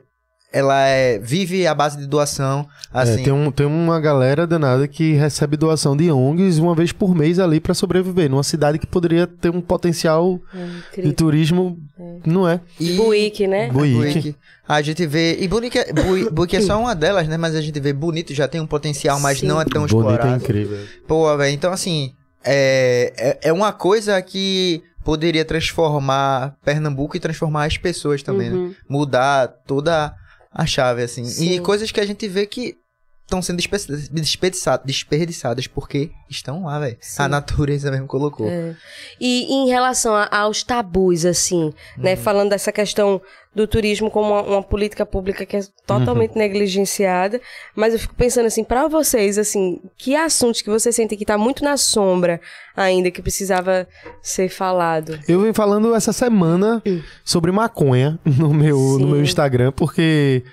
ela 0.52 0.86
é, 0.86 1.18
vive 1.18 1.66
à 1.66 1.74
base 1.74 1.98
de 1.98 2.06
doação, 2.06 2.66
assim. 2.92 3.20
É, 3.20 3.24
tem, 3.24 3.32
um, 3.32 3.50
tem 3.50 3.66
uma 3.66 4.00
galera 4.00 4.46
danada 4.46 4.88
que 4.88 5.12
recebe 5.12 5.56
doação 5.56 5.94
de 5.96 6.10
ONGs 6.10 6.58
uma 6.58 6.74
vez 6.74 6.90
por 6.90 7.14
mês 7.14 7.38
ali 7.38 7.60
pra 7.60 7.74
sobreviver. 7.74 8.30
Numa 8.30 8.42
cidade 8.42 8.78
que 8.78 8.86
poderia 8.86 9.26
ter 9.26 9.50
um 9.50 9.60
potencial 9.60 10.40
É 10.96 11.02
de 11.02 11.12
turismo, 11.12 11.78
não 12.24 12.48
é? 12.48 12.60
e- 12.80 12.92
Buíque, 12.94 13.46
né? 13.46 13.68
Buíque. 13.70 13.96
Buíque. 14.12 14.36
A 14.66 14.80
gente 14.82 15.06
vê. 15.06 15.36
E 15.38 15.46
Buíque, 15.48 15.78
é- 15.78 15.92
Bui- 15.92 16.28
Buíque 16.32 16.56
é 16.56 16.60
só 16.62 16.80
uma 16.80 16.94
delas, 16.94 17.28
né? 17.28 17.36
Mas 17.36 17.54
a 17.54 17.60
gente 17.60 17.78
vê 17.78 17.92
Bonito 17.92 18.32
já 18.34 18.48
tem 18.48 18.60
um 18.60 18.66
potencial, 18.66 19.20
mas 19.20 19.40
Sim. 19.40 19.46
não 19.46 19.60
é 19.60 19.64
tão 19.64 19.86
Bonito 19.86 19.96
é 19.96 20.12
explorado. 20.14 20.36
incrível. 20.42 20.78
Pô, 21.06 21.36
velho, 21.36 21.54
então 21.54 21.72
assim, 21.72 22.12
é, 22.42 23.12
é, 23.42 23.48
é 23.48 23.52
uma 23.52 23.72
coisa 23.72 24.20
que 24.22 24.82
poderia 25.04 25.44
transformar 25.44 26.55
Pernambuco 26.64 27.16
e 27.16 27.20
transformar 27.20 27.64
as 27.64 27.76
pessoas 27.76 28.23
também, 28.23 28.50
né? 28.50 28.56
Uhum. 28.56 28.74
Mudar 28.89 29.48
toda 29.66 30.14
a 30.51 30.67
chave, 30.67 31.02
assim. 31.02 31.23
E 31.23 31.27
Sim. 31.27 31.62
coisas 31.62 31.91
que 31.91 32.01
a 32.01 32.07
gente 32.07 32.27
vê 32.28 32.47
que 32.47 32.77
estão 33.28 33.42
sendo 33.42 33.58
despe- 33.58 34.08
desperdiçadas, 34.10 34.86
desperdiçadas 34.86 35.66
porque 35.66 36.10
estão 36.31 36.65
lá, 36.65 36.78
velho. 36.81 36.97
A 37.18 37.28
natureza 37.28 37.90
mesmo 37.90 38.07
colocou. 38.07 38.48
É. 38.48 38.74
E 39.20 39.52
em 39.52 39.68
relação 39.68 40.15
a- 40.15 40.28
aos 40.31 40.62
tabus, 40.62 41.26
assim, 41.26 41.73
né? 41.98 42.16
Falando 42.16 42.48
dessa 42.50 42.73
questão 42.73 43.20
do 43.55 43.66
turismo 43.66 44.10
como 44.10 44.28
uma, 44.28 44.42
uma 44.42 44.62
política 44.62 45.05
pública 45.05 45.44
que 45.44 45.57
é 45.57 45.60
totalmente 45.86 46.36
negligenciada, 46.36 47.40
mas 47.74 47.92
eu 47.92 47.98
fico 47.98 48.15
pensando 48.15 48.47
assim, 48.47 48.62
para 48.65 48.86
vocês, 48.89 49.36
assim, 49.36 49.81
que 49.97 50.15
assuntos 50.16 50.62
que 50.62 50.70
vocês 50.70 50.94
sentem 50.94 51.18
que 51.18 51.24
tá 51.24 51.36
muito 51.36 51.62
na 51.65 51.76
sombra 51.76 52.40
ainda, 52.76 53.10
que 53.10 53.20
precisava 53.20 53.86
ser 54.23 54.48
falado? 54.48 55.18
Eu 55.28 55.40
venho 55.40 55.55
falando 55.55 55.94
essa 55.94 56.12
semana 56.12 56.82
sobre 57.24 57.50
maconha 57.52 58.18
no 58.24 58.55
meu, 58.55 58.78
no 58.78 58.98
Sim. 58.98 59.07
meu 59.12 59.23
Instagram, 59.23 59.73
porque 59.73 60.44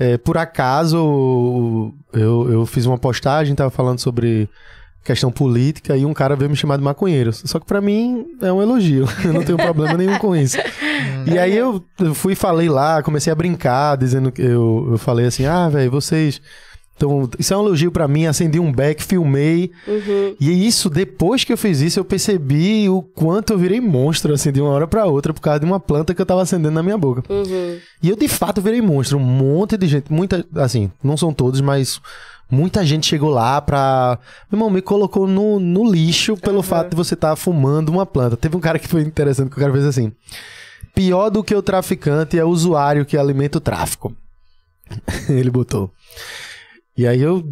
é, 0.00 0.16
por 0.16 0.38
acaso 0.38 1.92
eu, 2.10 2.50
eu 2.50 2.64
fiz 2.64 2.86
uma 2.86 2.96
postagem, 2.96 3.54
tava 3.54 3.68
falando 3.68 3.98
sobre 3.98 4.48
questão 5.04 5.30
política 5.30 5.94
e 5.94 6.06
um 6.06 6.14
cara 6.14 6.34
veio 6.34 6.50
me 6.50 6.56
chamar 6.56 6.78
de 6.78 6.82
maconheiro. 6.82 7.30
Só 7.34 7.60
que 7.60 7.66
pra 7.66 7.82
mim 7.82 8.26
é 8.40 8.50
um 8.50 8.62
elogio, 8.62 9.06
eu 9.22 9.32
não 9.34 9.44
tenho 9.44 9.58
problema 9.58 9.98
nenhum 9.98 10.18
com 10.18 10.34
isso. 10.34 10.56
E 11.26 11.38
aí 11.38 11.54
eu 11.54 11.84
fui 12.14 12.34
falei 12.34 12.70
lá, 12.70 13.02
comecei 13.02 13.30
a 13.30 13.36
brincar, 13.36 13.98
dizendo 13.98 14.32
que 14.32 14.40
eu, 14.40 14.88
eu 14.92 14.98
falei 14.98 15.26
assim: 15.26 15.44
ah, 15.44 15.68
velho, 15.68 15.90
vocês. 15.90 16.40
Então, 17.00 17.30
isso 17.38 17.54
é 17.54 17.56
um 17.56 17.60
elogio 17.60 17.90
pra 17.90 18.06
mim, 18.06 18.26
acendi 18.26 18.60
um 18.60 18.70
back, 18.70 19.02
filmei. 19.02 19.70
Uhum. 19.88 20.36
E 20.38 20.66
isso, 20.66 20.90
depois 20.90 21.42
que 21.44 21.50
eu 21.50 21.56
fiz 21.56 21.80
isso, 21.80 21.98
eu 21.98 22.04
percebi 22.04 22.90
o 22.90 23.00
quanto 23.00 23.54
eu 23.54 23.58
virei 23.58 23.80
monstro, 23.80 24.34
assim, 24.34 24.52
de 24.52 24.60
uma 24.60 24.68
hora 24.68 24.86
pra 24.86 25.06
outra, 25.06 25.32
por 25.32 25.40
causa 25.40 25.60
de 25.60 25.64
uma 25.64 25.80
planta 25.80 26.14
que 26.14 26.20
eu 26.20 26.26
tava 26.26 26.42
acendendo 26.42 26.74
na 26.74 26.82
minha 26.82 26.98
boca. 26.98 27.24
Uhum. 27.32 27.78
E 28.02 28.10
eu, 28.10 28.14
de 28.14 28.28
fato, 28.28 28.60
virei 28.60 28.82
monstro. 28.82 29.16
Um 29.16 29.22
monte 29.22 29.78
de 29.78 29.88
gente, 29.88 30.12
muita, 30.12 30.44
assim, 30.56 30.92
não 31.02 31.16
são 31.16 31.32
todos, 31.32 31.62
mas 31.62 32.02
muita 32.50 32.84
gente 32.84 33.06
chegou 33.06 33.30
lá 33.30 33.62
pra. 33.62 34.18
Meu 34.52 34.58
irmão, 34.58 34.68
me 34.68 34.82
colocou 34.82 35.26
no, 35.26 35.58
no 35.58 35.90
lixo 35.90 36.36
pelo 36.36 36.62
fato 36.62 36.90
de 36.90 36.96
você 36.96 37.14
estar 37.14 37.34
fumando 37.34 37.88
uma 37.88 38.04
planta. 38.04 38.36
Teve 38.36 38.58
um 38.58 38.60
cara 38.60 38.78
que 38.78 38.86
foi 38.86 39.00
interessante, 39.00 39.48
que 39.48 39.56
o 39.56 39.60
cara 39.60 39.72
fez 39.72 39.86
assim: 39.86 40.12
pior 40.94 41.30
do 41.30 41.42
que 41.42 41.54
o 41.54 41.62
traficante 41.62 42.38
é 42.38 42.44
o 42.44 42.50
usuário 42.50 43.06
que 43.06 43.16
alimenta 43.16 43.56
o 43.56 43.60
tráfico. 43.60 44.14
Ele 45.30 45.48
botou. 45.48 45.90
E 46.96 47.06
aí 47.06 47.20
eu 47.20 47.42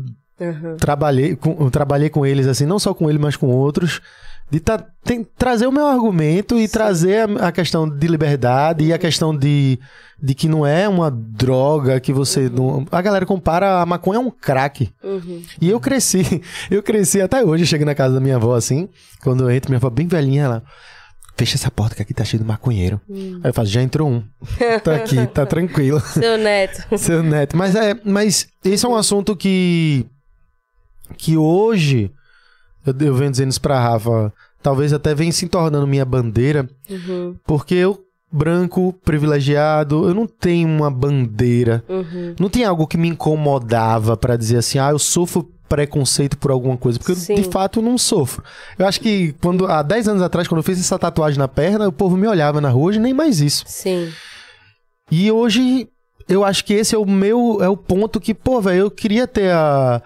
Uhum. 0.40 0.76
trabalhei 0.76 1.34
com, 1.34 1.56
eu 1.58 1.68
trabalhei 1.70 2.08
com 2.08 2.24
eles, 2.24 2.46
assim, 2.46 2.64
não 2.64 2.78
só 2.78 2.94
com 2.94 3.10
ele, 3.10 3.18
mas 3.18 3.34
com 3.34 3.48
outros, 3.48 4.00
de 4.48 4.60
tá, 4.60 4.78
tem- 5.02 5.26
trazer 5.36 5.66
o 5.66 5.72
meu 5.72 5.84
argumento 5.86 6.56
e 6.56 6.68
trazer 6.68 7.28
a, 7.40 7.48
a 7.48 7.52
questão 7.52 7.88
de 7.88 8.06
liberdade 8.06 8.84
e 8.84 8.92
a 8.92 8.98
questão 8.98 9.36
de, 9.36 9.80
de 10.22 10.34
que 10.36 10.48
não 10.48 10.64
é 10.64 10.88
uma 10.88 11.10
droga 11.10 11.98
que 11.98 12.12
você. 12.12 12.48
Não, 12.48 12.86
a 12.92 13.02
galera 13.02 13.26
compara 13.26 13.80
a 13.82 13.86
maconha 13.86 14.20
a 14.20 14.22
um 14.22 14.30
crack. 14.30 14.90
Uhum. 15.02 15.42
E 15.60 15.68
eu 15.68 15.80
cresci, 15.80 16.40
eu 16.70 16.84
cresci 16.84 17.20
até 17.20 17.44
hoje, 17.44 17.66
chego 17.66 17.84
na 17.84 17.94
casa 17.94 18.14
da 18.14 18.20
minha 18.20 18.36
avó 18.36 18.54
assim, 18.54 18.88
quando 19.24 19.42
eu 19.42 19.50
entro, 19.50 19.70
minha 19.72 19.78
avó 19.78 19.90
bem 19.90 20.06
velhinha, 20.06 20.44
ela. 20.44 20.62
Fecha 21.38 21.54
essa 21.54 21.70
porta 21.70 21.94
que 21.94 22.02
aqui 22.02 22.12
tá 22.12 22.24
cheio 22.24 22.42
de 22.42 22.46
maconheiro. 22.48 23.00
Aí 23.08 23.40
eu 23.44 23.54
faço, 23.54 23.70
já 23.70 23.80
entrou 23.80 24.08
um. 24.10 24.24
Tá 24.82 24.96
aqui, 24.96 25.24
tá 25.28 25.46
tranquilo. 25.46 26.00
Seu 26.00 26.36
neto. 26.36 26.82
Seu 26.98 27.22
neto. 27.22 27.56
Mas 27.56 27.76
é, 27.76 27.94
mas 28.04 28.48
esse 28.64 28.84
é 28.84 28.88
um 28.88 28.96
assunto 28.96 29.36
que 29.36 30.04
que 31.16 31.36
hoje 31.36 32.10
eu, 32.86 32.94
eu 33.00 33.14
venho 33.14 33.30
dizendo 33.30 33.50
isso 33.50 33.60
pra 33.60 33.80
Rafa, 33.80 34.32
talvez 34.62 34.92
até 34.92 35.14
venha 35.14 35.32
se 35.32 35.46
tornando 35.48 35.86
minha 35.86 36.04
bandeira, 36.04 36.68
Uhum. 36.90 37.36
porque 37.46 37.74
eu 37.74 38.04
branco, 38.30 38.92
privilegiado, 39.04 40.06
eu 40.06 40.14
não 40.14 40.26
tenho 40.26 40.68
uma 40.68 40.90
bandeira. 40.90 41.82
Uhum. 41.88 42.34
Não 42.38 42.50
tem 42.50 42.64
algo 42.64 42.86
que 42.86 42.98
me 42.98 43.08
incomodava 43.08 44.16
pra 44.18 44.36
dizer 44.36 44.58
assim, 44.58 44.78
ah, 44.78 44.90
eu 44.90 44.98
sofro 44.98 45.48
preconceito 45.68 46.38
por 46.38 46.50
alguma 46.50 46.76
coisa, 46.76 46.98
porque 46.98 47.14
Sim. 47.14 47.34
eu, 47.34 47.42
de 47.42 47.48
fato 47.50 47.82
não 47.82 47.98
sofro. 47.98 48.42
Eu 48.78 48.86
acho 48.86 49.00
que 49.00 49.34
quando 49.40 49.66
há 49.66 49.82
10 49.82 50.08
anos 50.08 50.22
atrás, 50.22 50.48
quando 50.48 50.58
eu 50.58 50.64
fiz 50.64 50.78
essa 50.80 50.98
tatuagem 50.98 51.38
na 51.38 51.48
perna, 51.48 51.88
o 51.88 51.92
povo 51.92 52.16
me 52.16 52.26
olhava 52.26 52.60
na 52.60 52.70
rua, 52.70 52.88
hoje 52.88 52.98
nem 52.98 53.12
mais 53.12 53.40
isso. 53.40 53.64
Sim. 53.66 54.12
E 55.10 55.30
hoje 55.30 55.88
eu 56.28 56.44
acho 56.44 56.64
que 56.64 56.74
esse 56.74 56.94
é 56.94 56.98
o 56.98 57.06
meu 57.06 57.58
é 57.62 57.68
o 57.68 57.76
ponto 57.76 58.20
que, 58.20 58.34
pô, 58.34 58.60
velho, 58.60 58.80
eu 58.80 58.90
queria 58.90 59.26
ter 59.26 59.50
a, 59.50 60.02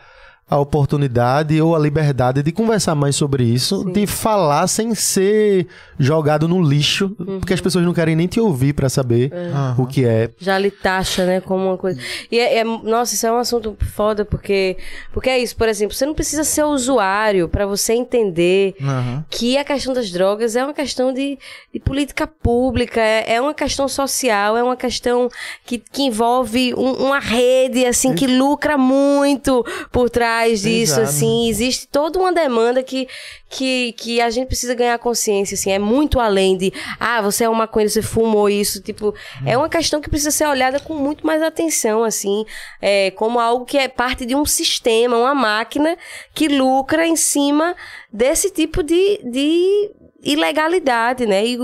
a 0.52 0.58
oportunidade 0.58 1.58
ou 1.62 1.74
a 1.74 1.78
liberdade 1.78 2.42
de 2.42 2.52
conversar 2.52 2.94
mais 2.94 3.16
sobre 3.16 3.42
isso, 3.42 3.84
Sim. 3.84 3.92
de 3.92 4.06
falar 4.06 4.66
sem 4.66 4.94
ser 4.94 5.66
jogado 5.98 6.46
no 6.46 6.60
lixo, 6.60 7.08
porque 7.40 7.54
as 7.54 7.60
pessoas 7.60 7.84
não 7.86 7.94
querem 7.94 8.14
nem 8.14 8.26
te 8.26 8.38
ouvir 8.38 8.74
pra 8.74 8.90
saber 8.90 9.32
Aham. 9.32 9.76
o 9.78 9.86
que 9.86 10.04
é. 10.04 10.28
Já 10.38 10.58
lhe 10.58 10.70
taxa, 10.70 11.24
né, 11.24 11.40
como 11.40 11.64
uma 11.68 11.78
coisa. 11.78 11.98
E 12.30 12.38
é, 12.38 12.58
é- 12.58 12.64
nossa, 12.64 13.14
isso 13.14 13.26
é 13.26 13.32
um 13.32 13.38
assunto 13.38 13.74
foda, 13.94 14.26
porque, 14.26 14.76
porque 15.10 15.30
é 15.30 15.38
isso, 15.38 15.56
por 15.56 15.68
exemplo, 15.70 15.94
você 15.94 16.04
não 16.04 16.12
precisa 16.12 16.44
ser 16.44 16.64
usuário 16.64 17.48
pra 17.48 17.64
você 17.64 17.94
entender 17.94 18.74
Aham. 18.82 19.24
que 19.30 19.56
a 19.56 19.64
questão 19.64 19.94
das 19.94 20.10
drogas 20.10 20.54
é 20.54 20.62
uma 20.62 20.74
questão 20.74 21.14
de, 21.14 21.38
de 21.72 21.80
política 21.80 22.26
pública, 22.26 23.00
é, 23.00 23.36
é 23.36 23.40
uma 23.40 23.54
questão 23.54 23.88
social, 23.88 24.54
é 24.56 24.62
uma 24.62 24.76
questão 24.76 25.30
que, 25.64 25.78
que 25.78 26.02
envolve 26.02 26.74
um- 26.74 27.06
uma 27.06 27.20
rede, 27.20 27.86
assim, 27.86 28.14
que 28.14 28.26
lucra 28.26 28.76
muito 28.76 29.64
por 29.90 30.10
trás 30.10 30.41
disso, 30.50 30.94
Exato. 30.94 31.02
assim. 31.02 31.48
Existe 31.48 31.86
toda 31.88 32.18
uma 32.18 32.32
demanda 32.32 32.82
que, 32.82 33.08
que, 33.48 33.92
que 33.92 34.20
a 34.20 34.28
gente 34.30 34.46
precisa 34.46 34.74
ganhar 34.74 34.98
consciência, 34.98 35.54
assim. 35.54 35.70
É 35.70 35.78
muito 35.78 36.18
além 36.18 36.56
de, 36.56 36.72
ah, 36.98 37.22
você 37.22 37.44
é 37.44 37.48
uma 37.48 37.58
maconheiro, 37.60 37.92
você 37.92 38.02
fumou 38.02 38.48
isso, 38.48 38.82
tipo... 38.82 39.14
É 39.46 39.56
uma 39.56 39.68
questão 39.68 40.00
que 40.00 40.10
precisa 40.10 40.30
ser 40.30 40.46
olhada 40.46 40.80
com 40.80 40.94
muito 40.94 41.26
mais 41.26 41.42
atenção, 41.42 42.04
assim. 42.04 42.44
É, 42.80 43.10
como 43.12 43.38
algo 43.38 43.64
que 43.64 43.78
é 43.78 43.88
parte 43.88 44.26
de 44.26 44.34
um 44.34 44.44
sistema, 44.44 45.16
uma 45.16 45.34
máquina 45.34 45.96
que 46.34 46.48
lucra 46.48 47.06
em 47.06 47.16
cima 47.16 47.74
desse 48.12 48.50
tipo 48.50 48.82
de, 48.82 49.20
de 49.24 49.90
ilegalidade, 50.22 51.26
né? 51.26 51.44
E 51.44 51.58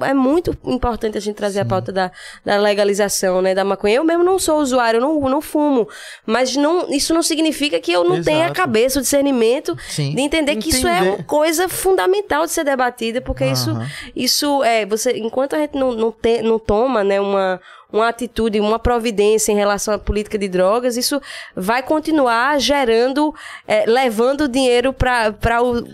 é 0.00 0.12
muito 0.14 0.56
importante 0.64 1.16
a 1.16 1.20
gente 1.20 1.36
trazer 1.36 1.60
a 1.60 1.64
pauta 1.64 1.90
da, 1.92 2.10
da 2.44 2.56
legalização, 2.58 3.40
né? 3.40 3.54
Da 3.54 3.64
maconha. 3.64 3.96
Eu 3.96 4.04
mesmo 4.04 4.22
não 4.22 4.38
sou 4.38 4.58
usuário, 4.58 4.98
eu 4.98 5.00
não, 5.00 5.20
não 5.28 5.40
fumo. 5.40 5.88
Mas 6.26 6.54
não, 6.56 6.90
isso 6.90 7.14
não 7.14 7.22
significa 7.22 7.80
que 7.80 7.92
eu 7.92 8.04
não 8.04 8.22
tenha 8.22 8.42
a 8.42 8.44
Exato. 8.46 8.54
cabeça, 8.60 8.98
o 8.98 9.02
discernimento 9.02 9.76
Sim. 9.88 10.14
de 10.14 10.20
entender 10.20 10.56
que 10.56 10.68
isso 10.68 10.86
é 10.86 10.98
Entender. 10.98 11.08
uma 11.16 11.22
coisa 11.24 11.68
fundamental 11.68 12.44
de 12.44 12.52
ser 12.52 12.64
debatida, 12.64 13.20
porque 13.20 13.44
isso, 13.46 13.70
Aham. 13.70 13.86
isso 14.14 14.62
é, 14.62 14.84
você, 14.86 15.12
enquanto 15.18 15.54
a 15.54 15.58
gente 15.58 15.76
não, 15.76 15.92
não, 15.92 16.12
te- 16.12 16.42
não 16.42 16.58
toma, 16.58 17.02
né, 17.02 17.20
uma, 17.20 17.60
uma 17.94 18.08
atitude, 18.08 18.60
uma 18.60 18.78
providência 18.78 19.52
em 19.52 19.56
relação 19.56 19.94
à 19.94 19.98
política 19.98 20.36
de 20.36 20.48
drogas, 20.48 20.96
isso 20.96 21.20
vai 21.54 21.82
continuar 21.82 22.58
gerando, 22.60 23.34
é, 23.68 23.84
levando 23.86 24.48
dinheiro 24.48 24.92
para 24.92 25.62
o 25.62 25.84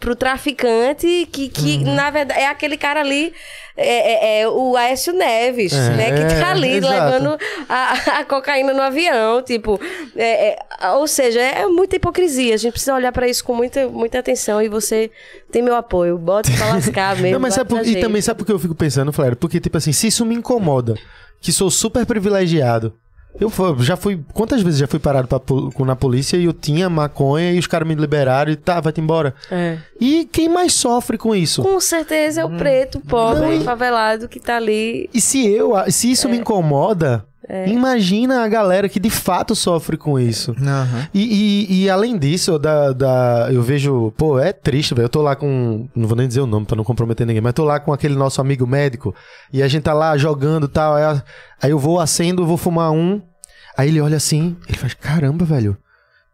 pro 0.00 0.16
traficante, 0.16 1.28
que, 1.30 1.48
que 1.48 1.76
Uhum. 1.76 1.94
na 1.94 2.10
verdade 2.10 2.40
é 2.40 2.48
aquele 2.48 2.76
cara 2.76 3.00
ali, 3.00 3.32
é, 3.76 4.38
é- 4.38 4.40
é 4.42 4.48
o 4.48 4.76
Aécio 4.76 5.12
Neves, 5.12 5.72
É, 5.72 5.90
né, 5.90 6.10
que 6.12 6.40
tá 6.40 6.50
ali 6.50 6.72
exato. 6.72 6.92
levando 6.92 7.38
a, 7.68 7.92
a 8.18 8.24
cocaína 8.24 8.72
no 8.74 8.82
avião, 8.82 9.42
tipo, 9.42 9.80
é, 10.16 10.56
é, 10.80 10.88
ou 10.90 11.06
seja, 11.06 11.40
é 11.40 11.66
muita 11.66 11.96
hipocrisia, 11.96 12.54
a 12.54 12.56
gente 12.56 12.72
precisa 12.72 12.94
olhar 12.94 13.12
para 13.12 13.28
isso 13.28 13.44
com 13.44 13.54
muita, 13.54 13.86
muita 13.88 14.18
atenção 14.18 14.60
e 14.60 14.68
você 14.68 15.10
tem 15.52 15.62
meu 15.62 15.76
apoio, 15.76 16.18
bota 16.18 16.50
pra 16.50 16.66
lascar 16.74 17.14
mesmo. 17.22 17.32
Não, 17.34 17.40
mas 17.40 17.54
sabe 17.54 17.70
por- 17.70 17.86
e 17.86 18.00
também 18.00 18.20
sabe 18.20 18.38
por 18.38 18.44
que 18.46 18.52
eu 18.52 18.58
fico 18.58 18.74
pensando, 18.74 19.12
Flávio? 19.12 19.36
Porque, 19.36 19.60
tipo 19.60 19.76
assim, 19.76 19.92
se 19.92 20.08
isso 20.08 20.24
me 20.26 20.34
incomoda, 20.34 20.94
que 21.46 21.52
sou 21.52 21.70
super 21.70 22.04
privilegiado. 22.04 22.92
Eu 23.38 23.52
já 23.78 23.96
fui. 23.96 24.20
Quantas 24.32 24.62
vezes 24.62 24.80
já 24.80 24.88
fui 24.88 24.98
parado 24.98 25.28
pra, 25.28 25.40
na 25.84 25.94
polícia 25.94 26.36
e 26.36 26.46
eu 26.46 26.52
tinha 26.52 26.90
maconha 26.90 27.52
e 27.52 27.58
os 27.58 27.66
caras 27.68 27.86
me 27.86 27.94
liberaram 27.94 28.50
e 28.50 28.56
tá, 28.56 28.80
vai-te 28.80 29.00
embora. 29.00 29.32
É. 29.48 29.78
E 30.00 30.24
quem 30.32 30.48
mais 30.48 30.72
sofre 30.72 31.16
com 31.16 31.32
isso? 31.34 31.62
Com 31.62 31.78
certeza 31.78 32.40
é 32.40 32.44
o 32.44 32.50
preto, 32.56 32.98
pobre, 32.98 33.42
Não, 33.42 33.52
e- 33.52 33.62
favelado 33.62 34.28
que 34.28 34.40
tá 34.40 34.56
ali. 34.56 35.08
E 35.14 35.20
se 35.20 35.46
eu, 35.46 35.74
se 35.88 36.10
isso 36.10 36.28
me 36.28 36.38
incomoda, 36.38 37.24
imagina 37.68 38.42
a 38.44 38.48
galera 38.48 38.88
que 38.88 38.98
de 38.98 39.10
fato 39.10 39.54
sofre 39.54 39.96
com 39.96 40.18
isso. 40.18 40.54
Aham. 40.60 41.08
E, 41.14 41.66
e- 41.70 41.82
e 41.84 41.90
além 41.90 42.18
disso, 42.18 42.58
da, 42.58 42.92
da, 42.92 43.48
eu 43.52 43.62
vejo, 43.62 44.12
pô, 44.16 44.38
é 44.38 44.52
triste, 44.52 44.94
velho. 44.94 45.04
Eu 45.06 45.08
tô 45.08 45.22
lá 45.22 45.36
com. 45.36 45.88
Não 45.94 46.08
vou 46.08 46.16
nem 46.16 46.26
dizer 46.26 46.40
o 46.40 46.46
nome 46.46 46.66
pra 46.66 46.76
não 46.76 46.84
comprometer 46.84 47.26
ninguém, 47.26 47.42
mas 47.42 47.52
tô 47.54 47.64
lá 47.64 47.78
com 47.78 47.92
aquele 47.92 48.14
nosso 48.16 48.40
amigo 48.40 48.66
médico 48.66 49.14
e 49.52 49.62
a 49.62 49.68
gente 49.68 49.82
tá 49.84 49.92
lá 49.94 50.16
jogando 50.16 50.66
e 50.66 50.68
tal. 50.68 50.94
Aí, 50.96 51.22
aí 51.62 51.70
eu 51.70 51.78
vou, 51.78 52.00
acendo, 52.00 52.44
vou 52.46 52.56
fumar 52.56 52.90
um. 52.90 53.20
Aí 53.76 53.88
ele 53.88 54.00
olha 54.00 54.16
assim, 54.16 54.56
ele 54.68 54.78
faz: 54.78 54.94
caramba, 54.94 55.44
velho. 55.44 55.76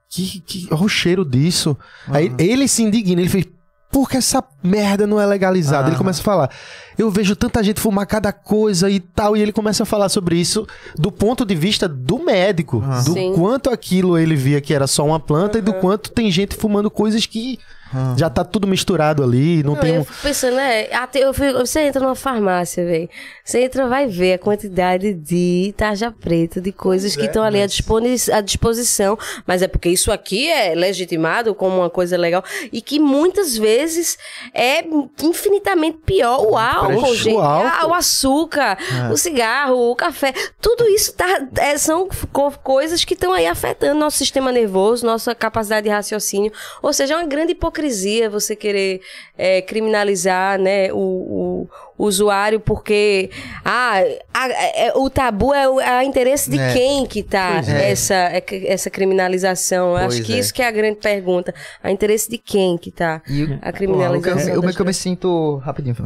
Que, 0.08 0.40
que, 0.40 0.68
olha 0.70 0.82
o 0.82 0.88
cheiro 0.88 1.24
disso. 1.24 1.76
Aí 2.08 2.32
ele 2.38 2.68
se 2.68 2.82
indigna, 2.82 3.20
ele 3.20 3.30
fez. 3.30 3.46
Por 3.92 4.08
que 4.08 4.16
essa 4.16 4.42
merda 4.62 5.06
não 5.06 5.20
é 5.20 5.26
legalizada? 5.26 5.82
Ele 5.84 5.90
Aham. 5.90 5.98
começa 5.98 6.20
a 6.20 6.24
falar. 6.24 6.50
Eu 6.96 7.10
vejo 7.10 7.36
tanta 7.36 7.62
gente 7.62 7.78
fumar 7.78 8.06
cada 8.06 8.32
coisa 8.32 8.88
e 8.88 8.98
tal. 8.98 9.36
E 9.36 9.42
ele 9.42 9.52
começa 9.52 9.82
a 9.82 9.86
falar 9.86 10.08
sobre 10.08 10.36
isso 10.36 10.66
do 10.96 11.12
ponto 11.12 11.44
de 11.44 11.54
vista 11.54 11.86
do 11.86 12.18
médico. 12.18 12.78
Aham. 12.78 13.04
Do 13.04 13.12
Sim. 13.12 13.32
quanto 13.34 13.68
aquilo 13.68 14.16
ele 14.18 14.34
via 14.34 14.62
que 14.62 14.72
era 14.72 14.86
só 14.86 15.04
uma 15.04 15.20
planta 15.20 15.58
e 15.58 15.60
do 15.60 15.74
quanto 15.74 16.10
tem 16.10 16.30
gente 16.30 16.56
fumando 16.56 16.90
coisas 16.90 17.26
que 17.26 17.58
Ah. 17.94 18.14
Já 18.16 18.30
tá 18.30 18.42
tudo 18.44 18.66
misturado 18.66 19.22
ali, 19.22 19.62
não, 19.62 19.74
Não, 19.74 19.80
tem 19.80 19.94
eu 19.96 20.00
um... 20.00 20.04
fico 20.04 20.18
pensando, 20.22 20.56
né? 20.56 20.86
Até 20.92 21.20
eu 21.20 21.32
fico- 21.34 21.58
você 21.58 21.80
entra 21.80 22.00
numa 22.00 22.14
farmácia, 22.14 22.84
velho. 22.84 23.08
Você 23.44 23.64
entra, 23.64 23.86
vai 23.88 24.06
ver 24.06 24.34
a 24.34 24.38
quantidade 24.38 25.12
de 25.12 25.74
tarja 25.76 26.10
preta, 26.10 26.60
de 26.60 26.72
coisas 26.72 27.14
que 27.16 27.24
estão 27.26 27.42
ali 27.42 27.60
à, 27.60 27.66
disponi- 27.66 28.16
à 28.32 28.40
disposição. 28.40 29.18
Mas 29.46 29.62
é 29.62 29.68
porque 29.68 29.88
isso 29.88 30.10
aqui 30.12 30.48
é 30.50 30.74
legitimado 30.74 31.54
como 31.54 31.76
uma 31.78 31.90
coisa 31.90 32.16
legal. 32.16 32.42
E 32.72 32.80
que 32.80 32.98
muitas 32.98 33.56
vezes 33.56 34.16
é 34.54 34.84
infinitamente 35.22 35.98
pior. 36.04 36.40
O 36.46 36.56
álcool, 36.56 37.14
gente. 37.14 37.34
O 37.36 37.40
álcool. 37.40 37.68
Ah, 37.82 37.86
o 37.88 37.94
açúcar, 37.94 38.78
o 39.12 39.16
cigarro, 39.16 39.90
o 39.90 39.96
café. 39.96 40.32
Tudo 40.60 40.86
isso 40.88 41.12
tá, 41.14 41.46
é, 41.58 41.76
são 41.76 42.08
co- 42.32 42.52
coisas 42.62 43.04
que 43.04 43.14
estão 43.14 43.32
aí 43.32 43.46
afetando 43.46 43.98
nosso 43.98 44.18
sistema 44.18 44.50
nervoso, 44.52 45.04
nossa 45.04 45.34
capacidade 45.34 45.84
de 45.84 45.90
raciocínio. 45.90 46.52
Ou 46.80 46.92
seja, 46.92 47.14
é 47.14 47.16
uma 47.16 47.26
grande 47.26 47.52
hipocrisia 47.52 47.81
você 48.30 48.54
querer 48.56 49.00
é, 49.36 49.60
criminalizar 49.62 50.58
né, 50.58 50.92
o, 50.92 51.66
o 51.98 52.04
usuário 52.04 52.58
porque 52.60 53.30
ah, 53.64 54.00
a- 54.34 54.48
é- 54.48 54.92
o 54.96 55.08
tabu 55.08 55.52
é 55.54 55.68
o 55.68 55.78
a 55.78 56.04
interesse 56.04 56.50
de 56.50 56.58
É. 56.58 56.72
quem 56.72 57.06
que 57.06 57.22
tá 57.22 57.62
é. 57.66 57.90
essa, 57.92 58.14
é 58.14 58.42
essa 58.66 58.90
criminalização. 58.90 59.90
Eu 59.90 59.96
Acho 60.08 60.22
que 60.22 60.32
é. 60.32 60.38
isso 60.38 60.52
que 60.52 60.62
é 60.62 60.66
a 60.66 60.70
grande 60.70 60.96
pergunta. 60.98 61.54
A 61.82 61.90
interesse 61.90 62.28
de 62.30 62.38
quem 62.38 62.76
que 62.76 62.90
tá 62.90 63.22
E 63.28 63.44
o- 63.44 63.58
a 63.62 63.72
criminalização. 63.72 64.54
eu, 64.54 64.62
que 64.62 64.80
eu 64.80 64.86
me 64.86 64.94
sinto. 64.94 65.56
Rapidinho. 65.64 65.96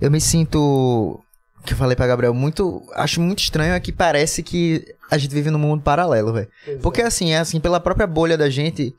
Eu 0.00 0.10
me 0.10 0.20
sinto. 0.20 1.20
Que 1.64 1.74
eu 1.74 1.76
falei 1.76 1.94
pra 1.94 2.06
Gabriel, 2.08 2.34
muito. 2.34 2.82
Acho 2.94 3.20
muito 3.20 3.38
estranho 3.38 3.72
é 3.74 3.78
que 3.80 3.92
parece 3.92 4.42
que 4.42 4.84
a 5.10 5.16
gente 5.16 5.32
vive 5.32 5.48
num 5.50 5.58
mundo 5.60 5.80
paralelo, 5.82 6.32
velho. 6.32 6.48
Porque 6.82 7.00
assim, 7.02 7.32
é 7.32 7.38
assim, 7.38 7.60
pela 7.60 7.78
própria 7.78 8.06
bolha 8.06 8.36
da 8.36 8.50
gente, 8.50 8.92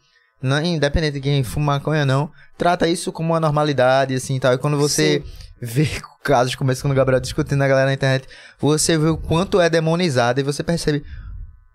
não, 0.43 0.61
independente 0.61 1.13
de 1.13 1.21
quem 1.21 1.43
fuma 1.43 1.73
maconha 1.73 2.01
ou 2.01 2.05
não, 2.05 2.31
trata 2.57 2.87
isso 2.87 3.11
como 3.11 3.31
uma 3.31 3.39
normalidade, 3.39 4.13
assim 4.13 4.39
tal. 4.39 4.53
E 4.53 4.57
quando 4.57 4.77
você 4.77 5.23
vê 5.61 5.87
casos 6.21 6.55
como 6.55 6.71
esse, 6.71 6.81
quando 6.81 6.91
o 6.91 6.95
Gabriel 6.95 7.21
discutindo 7.21 7.61
a 7.61 7.67
galera 7.67 7.87
na 7.87 7.93
internet, 7.93 8.27
você 8.59 8.97
vê 8.97 9.07
o 9.07 9.17
quanto 9.17 9.61
é 9.61 9.69
demonizado 9.69 10.39
e 10.39 10.43
você 10.43 10.61
percebe. 10.61 11.03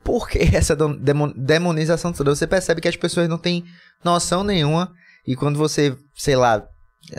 Por 0.05 0.29
que 0.29 0.39
essa 0.55 0.77
demonização 1.35 2.13
toda? 2.13 2.35
Você 2.35 2.47
percebe 2.47 2.81
que 2.81 2.89
as 2.89 2.97
pessoas 2.97 3.29
não 3.29 3.39
têm 3.39 3.65
noção 4.05 4.45
nenhuma. 4.45 4.93
E 5.27 5.35
quando 5.35 5.59
você, 5.59 5.97
sei 6.15 6.37
lá, 6.37 6.67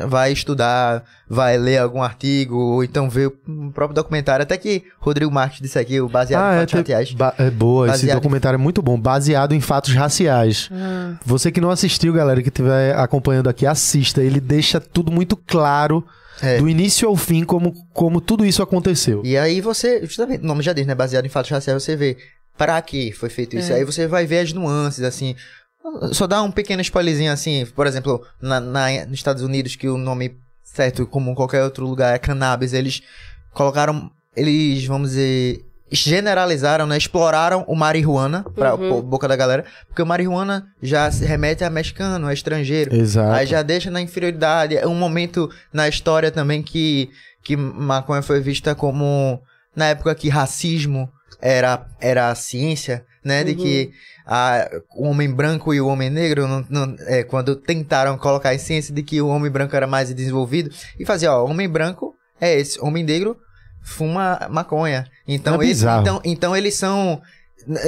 vai 0.08 0.32
estudar, 0.32 1.04
vai 1.28 1.58
ler 1.58 1.80
algum 1.80 2.02
artigo, 2.04 2.56
ou 2.56 2.84
então 2.84 3.10
ver 3.10 3.28
o 3.28 3.72
próprio 3.74 3.96
documentário, 3.96 4.44
até 4.44 4.56
que 4.56 4.84
Rodrigo 5.00 5.32
Marques 5.32 5.60
disse 5.62 5.80
aqui, 5.80 6.00
o 6.00 6.08
baseado 6.08 6.44
Ah, 6.44 6.52
em 6.54 6.58
é, 6.58 6.60
fatos 6.60 6.72
tem- 6.74 6.82
raciais. 6.82 7.12
ba- 7.14 7.34
é 7.40 7.50
boa, 7.50 7.88
esse 7.88 7.94
Baseado 7.94 8.18
em- 8.18 8.22
documentário 8.22 8.56
é 8.58 8.62
muito 8.62 8.82
bom, 8.84 9.00
baseado 9.00 9.54
em 9.56 9.60
fatos 9.62 9.94
raciais. 9.96 10.70
Ah, 10.72 11.16
Você 11.26 11.52
que 11.52 11.60
não 11.60 11.72
assistiu, 11.72 12.14
galera, 12.14 12.42
que 12.44 12.50
estiver 12.50 12.96
acompanhando 12.96 13.50
aqui, 13.50 13.66
assista. 13.66 14.22
Ele 14.22 14.40
deixa 14.40 14.80
tudo 14.80 15.12
muito 15.12 15.36
claro, 15.36 16.06
É. 16.42 16.58
do 16.60 16.70
início 16.70 17.08
ao 17.08 17.16
fim, 17.16 17.44
como, 17.44 17.74
como 17.92 18.22
tudo 18.22 18.46
isso 18.46 18.62
aconteceu. 18.62 19.22
E 19.26 19.38
aí 19.38 19.60
você, 19.60 20.06
justamente, 20.06 20.44
o 20.44 20.48
nome 20.48 20.62
já 20.62 20.72
diz, 20.72 20.86
né? 20.86 20.94
Baseado 20.94 21.26
em 21.26 21.30
fatos 21.30 21.50
raciais, 21.52 21.82
você 21.84 21.96
vê 21.96 22.16
pra 22.58 22.82
que 22.82 23.12
foi 23.14 23.30
feito 23.30 23.56
isso. 23.58 23.72
É. 23.72 23.78
Aí 23.78 23.84
você 23.86 24.06
vai 24.06 24.26
ver 24.26 24.40
as 24.40 24.54
nuances, 24.54 25.04
assim. 25.04 25.36
Só 26.14 26.28
dá 26.28 26.42
um 26.44 26.52
pequeno 26.52 26.82
spoilerzinho, 26.82 27.32
assim, 27.32 27.66
por 27.76 27.88
exemplo, 27.88 28.22
na, 28.42 28.60
na- 28.60 29.06
nos 29.06 29.16
Estados 29.18 29.42
Unidos, 29.44 29.76
que 29.76 29.88
o 29.88 29.98
nome 29.98 30.36
certo, 30.64 31.06
como 31.08 31.32
em 31.32 31.36
qualquer 31.36 31.64
outro 31.64 31.86
lugar, 31.88 32.14
é 32.14 32.20
cannabis, 32.20 32.74
eles 32.74 33.02
colocaram, 33.54 34.12
eles, 34.36 34.86
vamos 34.86 35.10
dizer, 35.10 35.66
generalizaram, 35.92 36.86
né? 36.86 36.98
Exploraram 36.98 37.66
o 37.68 37.76
marihuana 37.76 38.44
pra 38.56 38.76
Uhum. 38.76 38.90
pô- 38.90 39.02
boca 39.02 39.28
da 39.28 39.36
galera, 39.36 39.66
porque 39.88 40.02
o 40.02 40.06
marihuana 40.06 40.68
já 40.82 41.10
se 41.12 41.26
remete 41.26 41.64
a 41.64 41.70
mexicano, 41.70 42.28
a 42.28 42.34
estrangeiro. 42.34 42.96
Exato. 42.96 43.32
Aí 43.34 43.48
já 43.48 43.62
deixa 43.64 43.90
na 43.90 44.00
inferioridade. 44.02 44.78
É 44.78 44.88
um 44.88 44.94
momento 44.96 45.50
na 45.74 45.88
história 45.88 46.30
também 46.30 46.62
que, 46.62 47.10
que 47.44 47.56
maconha 47.56 48.22
foi 48.22 48.40
vista 48.40 48.76
como. 48.76 49.42
Na 49.76 49.86
época 49.88 50.14
que 50.16 50.30
racismo 50.30 51.10
era, 51.42 51.86
era 52.02 52.30
a 52.30 52.36
ciência, 52.36 53.06
né? 53.24 53.44
De 53.44 53.52
Uhum. 53.52 53.58
que 53.58 53.92
a, 54.32 54.70
o 54.96 55.08
homem 55.08 55.32
branco 55.32 55.74
e 55.74 55.82
o 55.82 55.88
homem 55.88 56.08
negro, 56.10 56.48
não, 56.48 56.64
não- 56.70 56.96
é, 57.08 57.24
quando 57.24 57.56
tentaram 57.56 58.16
colocar 58.16 58.52
a 58.52 58.60
ciência 58.60 58.94
de 58.94 59.02
que 59.02 59.20
o 59.20 59.28
homem 59.28 59.50
branco 59.50 59.76
era 59.76 59.88
mais 59.88 60.14
desenvolvido, 60.14 60.70
e 61.00 61.04
fazia, 61.06 61.34
ó, 61.34 61.44
homem 61.46 61.68
branco 61.68 62.14
é 62.40 62.54
esse, 62.60 62.80
homem 62.80 63.04
negro 63.04 63.36
fuma 63.82 64.48
maconha. 64.52 65.08
Então, 65.28 65.56
É 65.56 65.58
bizarro. 65.58 66.02
então, 66.02 66.22
então 66.24 66.56
eles 66.56 66.76
são. 66.76 67.20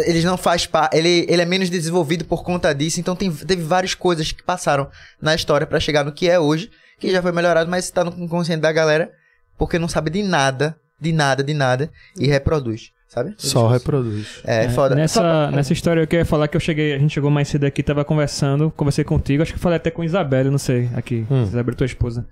Eles 0.05 0.23
não 0.23 0.35
faz 0.37 0.65
parte. 0.65 0.97
Ele, 0.97 1.25
ele 1.29 1.41
é 1.41 1.45
menos 1.45 1.69
desenvolvido 1.69 2.25
por 2.25 2.43
conta 2.43 2.73
disso. 2.73 2.99
Então 2.99 3.15
tem, 3.15 3.31
teve 3.31 3.63
várias 3.63 3.93
coisas 3.93 4.31
que 4.31 4.43
passaram 4.43 4.89
na 5.21 5.33
história 5.35 5.65
pra 5.67 5.79
chegar 5.79 6.03
no 6.03 6.11
que 6.11 6.29
é 6.29 6.39
hoje, 6.39 6.69
que 6.99 7.11
já 7.11 7.21
foi 7.21 7.31
melhorado, 7.31 7.69
mas 7.69 7.89
tá 7.89 8.03
no 8.03 8.11
inconsciente 8.23 8.61
da 8.61 8.71
galera, 8.71 9.11
porque 9.57 9.77
não 9.79 9.87
sabe 9.87 10.09
de 10.09 10.23
nada, 10.23 10.75
de 10.99 11.11
nada, 11.11 11.43
de 11.43 11.53
nada, 11.53 11.89
e 12.19 12.27
reproduz, 12.27 12.91
sabe? 13.13 13.33
Só 13.37 13.67
reproduz. 13.67 14.41
É, 14.45 14.69
foda. 14.69 14.95
Só 14.95 14.95
Nessa, 14.95 15.19
pra- 15.21 15.51
nessa 15.51 15.73
história 15.73 16.01
eu 16.01 16.07
queria 16.07 16.25
falar 16.25 16.47
que 16.47 16.55
eu 16.55 16.61
cheguei, 16.61 16.93
a 16.93 16.97
gente 16.97 17.13
chegou 17.13 17.29
mais 17.29 17.49
cedo 17.49 17.65
aqui, 17.65 17.83
tava 17.83 18.05
conversando, 18.05 18.71
conversei 18.71 19.03
contigo, 19.03 19.43
acho 19.43 19.53
que 19.53 19.59
falei 19.59 19.75
até 19.75 19.91
com 19.91 20.01
Isabelle, 20.03 20.49
não 20.49 20.57
sei, 20.57 20.89
aqui, 20.95 21.25
Hum. 21.29 21.43
Isabelle, 21.43 21.75
tua 21.75 21.85
esposa. 21.85 22.25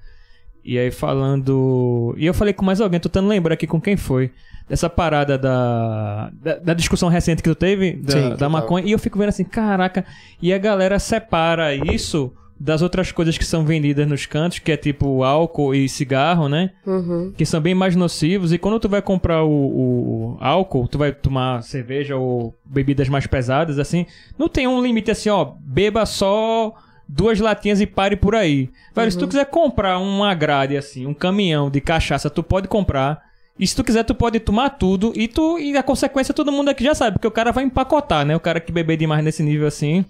E 0.63 0.77
aí 0.77 0.89
falando. 0.91 2.13
E 2.17 2.25
eu 2.25 2.33
falei 2.33 2.53
com 2.53 2.63
mais 2.65 2.79
alguém, 2.79 2.99
tô 2.99 3.09
tentando 3.09 3.27
lembrar 3.29 3.53
aqui 3.55 3.67
com 3.67 3.79
quem 3.81 3.97
foi. 3.97 4.31
Dessa 4.67 4.87
parada 4.89 5.35
da, 5.37 6.29
da, 6.31 6.55
da 6.59 6.73
discussão 6.75 7.09
recente 7.09 7.41
que 7.41 7.49
tu 7.49 7.55
teve, 7.55 7.93
da, 7.93 8.11
Sim, 8.13 8.35
da 8.35 8.47
maconha, 8.47 8.85
e 8.85 8.91
eu 8.91 8.99
fico 8.99 9.17
vendo 9.17 9.29
assim, 9.29 9.43
caraca, 9.43 10.05
e 10.39 10.53
a 10.53 10.57
galera 10.59 10.99
separa 10.99 11.73
isso 11.73 12.31
das 12.59 12.81
outras 12.81 13.11
coisas 13.11 13.37
que 13.37 13.45
são 13.45 13.63
vendidas 13.63 14.05
nos 14.05 14.25
cantos, 14.25 14.59
que 14.59 14.71
é 14.71 14.75
tipo 14.75 15.23
álcool 15.23 15.73
e 15.73 15.87
cigarro, 15.87 16.49
né? 16.49 16.71
uhum. 16.85 17.31
que 17.37 17.45
são 17.45 17.61
bem 17.61 17.73
mais 17.73 17.95
nocivos. 17.95 18.51
E 18.51 18.57
quando 18.57 18.79
tu 18.79 18.89
vai 18.89 19.01
comprar 19.01 19.43
o, 19.43 19.49
o 19.49 20.37
álcool, 20.41 20.87
tu 20.87 20.97
vai 20.97 21.13
tomar 21.13 21.63
cerveja 21.63 22.17
ou 22.17 22.53
bebidas 22.65 23.07
mais 23.07 23.25
pesadas, 23.25 23.79
assim, 23.79 24.05
não 24.37 24.49
tem 24.49 24.67
um 24.67 24.81
limite 24.81 25.09
assim, 25.09 25.29
ó, 25.29 25.53
beba 25.61 26.05
só 26.05 26.73
duas 27.07 27.39
latinhas 27.39 27.79
e 27.79 27.87
pare 27.87 28.17
por 28.17 28.35
aí. 28.35 28.69
Velho, 28.93 29.11
se 29.11 29.17
tu 29.17 29.27
quiser 29.27 29.45
comprar 29.45 29.97
uma 29.97 30.35
grade, 30.35 30.75
assim, 30.75 31.07
um 31.07 31.13
caminhão 31.13 31.69
de 31.69 31.79
cachaça, 31.79 32.29
tu 32.29 32.43
pode 32.43 32.67
comprar. 32.67 33.21
E 33.57 33.65
se 33.65 33.75
tu 33.75 33.83
quiser, 33.83 34.03
tu 34.03 34.13
pode 34.13 34.39
tomar 34.39 34.69
tudo 34.71 35.11
e 35.15 35.27
tu 35.27 35.57
e 35.57 35.75
a 35.75 35.83
consequência 35.83 36.33
todo 36.33 36.51
mundo 36.51 36.69
aqui 36.69 36.83
já 36.83 36.93
sabe, 36.93 37.13
porque 37.13 37.27
o 37.27 37.31
cara 37.31 37.51
vai 37.51 37.63
empacotar, 37.63 38.25
né? 38.25 38.35
O 38.35 38.39
cara 38.39 38.59
que 38.59 38.71
beber 38.71 38.97
demais 38.97 39.23
nesse 39.23 39.43
nível 39.43 39.67
assim, 39.67 40.05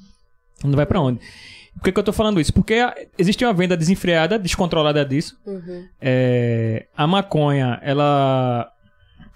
não 0.64 0.76
vai 0.76 0.86
pra 0.86 1.00
onde. 1.00 1.20
Por 1.80 1.86
que, 1.86 1.92
que 1.94 2.00
eu 2.00 2.04
tô 2.04 2.12
falando 2.14 2.40
isso? 2.42 2.54
Porque 2.54 2.76
existe 3.18 3.44
uma 3.46 3.54
venda 3.54 3.76
desenfreada, 3.78 4.38
descontrolada 4.38 5.06
disso. 5.06 5.38
Uhum. 5.46 5.86
É, 6.02 6.86
a 6.96 7.08
maconha, 7.08 7.80
ela, 7.82 8.70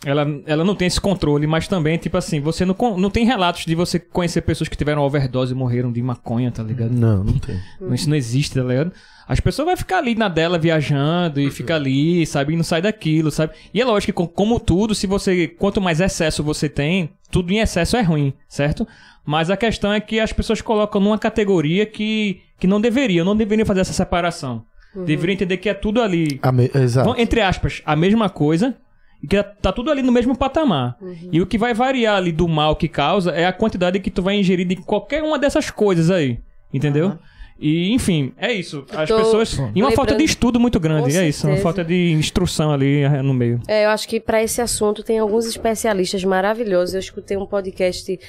ela, 0.05 0.27
ela 0.45 0.63
não 0.65 0.75
tem 0.75 0.87
esse 0.87 0.99
controle, 0.99 1.47
mas 1.47 1.67
também, 1.67 1.97
tipo 1.97 2.17
assim, 2.17 2.41
você 2.41 2.65
não, 2.65 2.75
não 2.97 3.09
tem 3.09 3.25
relatos 3.25 3.65
de 3.65 3.73
você 3.75 3.97
conhecer 3.97 4.41
pessoas 4.41 4.67
que 4.67 4.75
tiveram 4.75 5.01
overdose 5.03 5.53
e 5.53 5.55
morreram 5.55 5.91
de 5.91 6.01
maconha, 6.01 6.51
tá 6.51 6.61
ligado? 6.61 6.91
Não, 6.91 7.23
não 7.23 7.39
tem. 7.39 7.57
Isso 7.93 8.09
não 8.09 8.15
existe, 8.17 8.55
tá 8.55 8.61
ligado? 8.63 8.91
As 9.25 9.39
pessoas 9.39 9.65
vão 9.65 9.77
ficar 9.77 9.99
ali 9.99 10.13
na 10.15 10.27
dela 10.27 10.59
viajando 10.59 11.39
e 11.39 11.49
fica 11.49 11.75
ali, 11.75 12.25
sabe? 12.25 12.51
E 12.53 12.57
não 12.57 12.63
sai 12.63 12.81
daquilo, 12.81 13.31
sabe? 13.31 13.53
E 13.73 13.79
é 13.79 13.85
lógico 13.85 14.07
que, 14.11 14.13
com- 14.13 14.27
como 14.27 14.59
tudo, 14.59 14.93
se 14.93 15.07
você. 15.07 15.47
Quanto 15.47 15.79
mais 15.79 16.01
excesso 16.01 16.43
você 16.43 16.67
tem, 16.67 17.09
tudo 17.33 17.51
em 17.51 17.57
excesso 17.59 17.97
é 17.97 18.01
ruim, 18.01 18.31
certo? 18.47 18.87
Mas 19.25 19.49
a 19.49 19.57
questão 19.57 19.91
é 19.91 19.99
que 19.99 20.19
as 20.19 20.31
pessoas 20.31 20.61
colocam 20.61 21.01
numa 21.01 21.17
categoria 21.17 21.85
que, 21.85 22.41
que 22.59 22.67
não 22.67 22.79
deveriam, 22.79 23.25
não 23.25 23.35
deveriam 23.35 23.65
fazer 23.65 23.81
essa 23.81 23.91
separação. 23.93 24.63
Deveriam 25.05 25.33
entender 25.33 25.57
que 25.57 25.67
é 25.67 25.73
tudo 25.73 26.01
ali. 26.01 26.39
A 26.43 26.51
me- 26.51 26.69
Exato. 26.75 27.15
Entre 27.17 27.41
aspas, 27.41 27.81
a 27.85 27.95
mesma 27.95 28.29
coisa. 28.29 28.75
E 29.23 29.27
que 29.27 29.41
tá 29.61 29.71
tudo 29.71 29.89
ali 29.89 30.03
no 30.03 30.11
mesmo 30.11 30.37
patamar. 30.37 30.97
E 31.31 31.41
o 31.41 31.47
que 31.47 31.57
vai 31.57 31.73
variar 31.73 32.17
ali 32.17 32.31
do 32.31 32.47
mal 32.47 32.75
que 32.75 32.87
causa 32.87 33.31
é 33.31 33.45
a 33.45 33.53
quantidade 33.53 33.99
que 33.99 34.11
tu 34.11 34.21
vai 34.21 34.35
ingerir 34.35 34.67
de 34.67 34.75
qualquer 34.75 35.23
uma 35.23 35.39
dessas 35.39 35.71
coisas 35.71 36.11
aí. 36.11 36.39
Entendeu? 36.71 37.17
E, 37.59 37.93
enfim, 37.93 38.33
é 38.37 38.51
isso. 38.51 38.85
As 38.91 39.07
tô 39.07 39.17
pessoas. 39.17 39.57
E 39.73 39.81
uma 39.81 39.91
falta 39.91 40.15
de 40.15 40.23
estudo 40.23 40.59
muito 40.59 40.79
grande. 40.79 41.15
É 41.15 41.27
isso. 41.27 41.47
Uma 41.47 41.57
falta 41.57 41.83
de 41.83 42.11
instrução 42.11 42.71
ali 42.71 43.01
eh, 43.01 43.21
no 43.21 43.33
meio. 43.33 43.61
É, 43.67 43.85
eu 43.85 43.89
acho 43.89 44.07
que 44.07 44.19
para 44.19 44.41
esse 44.43 44.61
assunto 44.61 45.03
tem 45.03 45.19
alguns 45.19 45.45
especialistas 45.45 46.23
maravilhosos. 46.23 46.93
Eu 46.95 46.99
escutei 46.99 47.37
um 47.37 47.45
podcast 47.45 48.19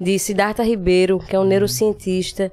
de 0.00 0.18
Siddhartha 0.18 0.62
Ribeiro, 0.62 1.18
que 1.18 1.36
é 1.36 1.38
um 1.38 1.44
neurocientista, 1.44 2.50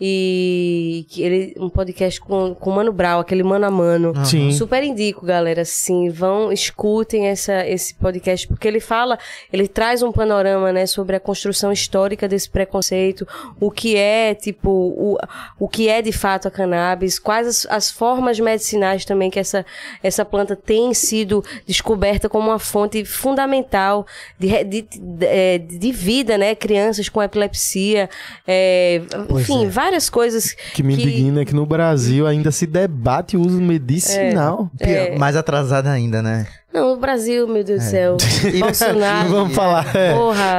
e 0.00 1.04
que 1.08 1.22
ele 1.22 1.54
um 1.58 1.68
podcast 1.68 2.20
com 2.20 2.54
com 2.54 2.70
o 2.70 2.74
Mano 2.74 2.92
Brown, 2.92 3.20
aquele 3.20 3.42
mano 3.42 3.66
a 3.66 3.70
mano. 3.70 4.12
Sim. 4.24 4.50
Super 4.52 4.82
indico, 4.82 5.26
galera. 5.26 5.64
Sim, 5.64 6.08
vão, 6.08 6.52
escutem 6.52 7.26
essa, 7.26 7.66
esse 7.66 7.94
podcast, 7.94 8.46
porque 8.48 8.66
ele 8.66 8.80
fala, 8.80 9.18
ele 9.52 9.68
traz 9.68 10.02
um 10.02 10.12
panorama, 10.12 10.72
né, 10.72 10.86
sobre 10.86 11.16
a 11.16 11.20
construção 11.20 11.72
histórica 11.72 12.26
desse 12.26 12.48
preconceito, 12.48 13.26
o 13.58 13.70
que 13.70 13.96
é, 13.96 14.34
tipo, 14.34 14.70
o, 14.70 15.18
o 15.58 15.68
que 15.68 15.88
é 15.88 16.00
de 16.00 16.12
fato 16.12 16.48
a 16.48 16.50
cannabis, 16.50 17.18
quais 17.18 17.46
as, 17.46 17.66
as 17.68 17.90
formas 17.90 18.38
medicinais 18.38 19.04
também 19.04 19.30
que 19.30 19.38
essa, 19.38 19.66
essa 20.02 20.24
planta 20.24 20.56
tem 20.56 20.94
sido 20.94 21.44
descoberta 21.66 22.28
como 22.28 22.48
uma 22.48 22.58
fonte 22.58 23.04
fundamental 23.04 24.06
de, 24.38 24.64
de, 24.64 24.82
de, 24.82 25.26
é, 25.26 25.58
de 25.58 25.92
vida, 25.92 26.38
né, 26.38 26.54
crianças 26.54 27.08
com 27.08 27.22
epilepsia, 27.22 28.08
é, 28.46 29.02
enfim, 29.30 29.66
é. 29.66 29.68
várias 29.68 29.89
várias 29.90 30.08
coisas 30.08 30.54
Que 30.72 30.82
me 30.82 30.96
que- 30.96 31.02
indigna 31.02 31.42
é 31.42 31.44
que 31.44 31.54
no 31.54 31.66
Brasil 31.66 32.26
ainda 32.26 32.52
se 32.52 32.64
debate 32.66 33.36
o 33.36 33.40
uso 33.40 33.60
medicinal. 33.60 34.70
Pior, 34.78 34.88
É. 34.88 35.18
Mais 35.18 35.34
atrasada 35.36 35.90
ainda, 35.90 36.22
né? 36.22 36.46
Não, 36.72 36.92
o 36.92 36.96
Brasil, 36.96 37.48
meu 37.48 37.64
Deus 37.64 37.82
do 37.82 37.90
céu. 37.90 38.16
Bolsonaro. 38.60 39.28
Vamos 39.28 39.54
falar. 39.54 39.96
é. 39.96 40.14
Porra, 40.14 40.58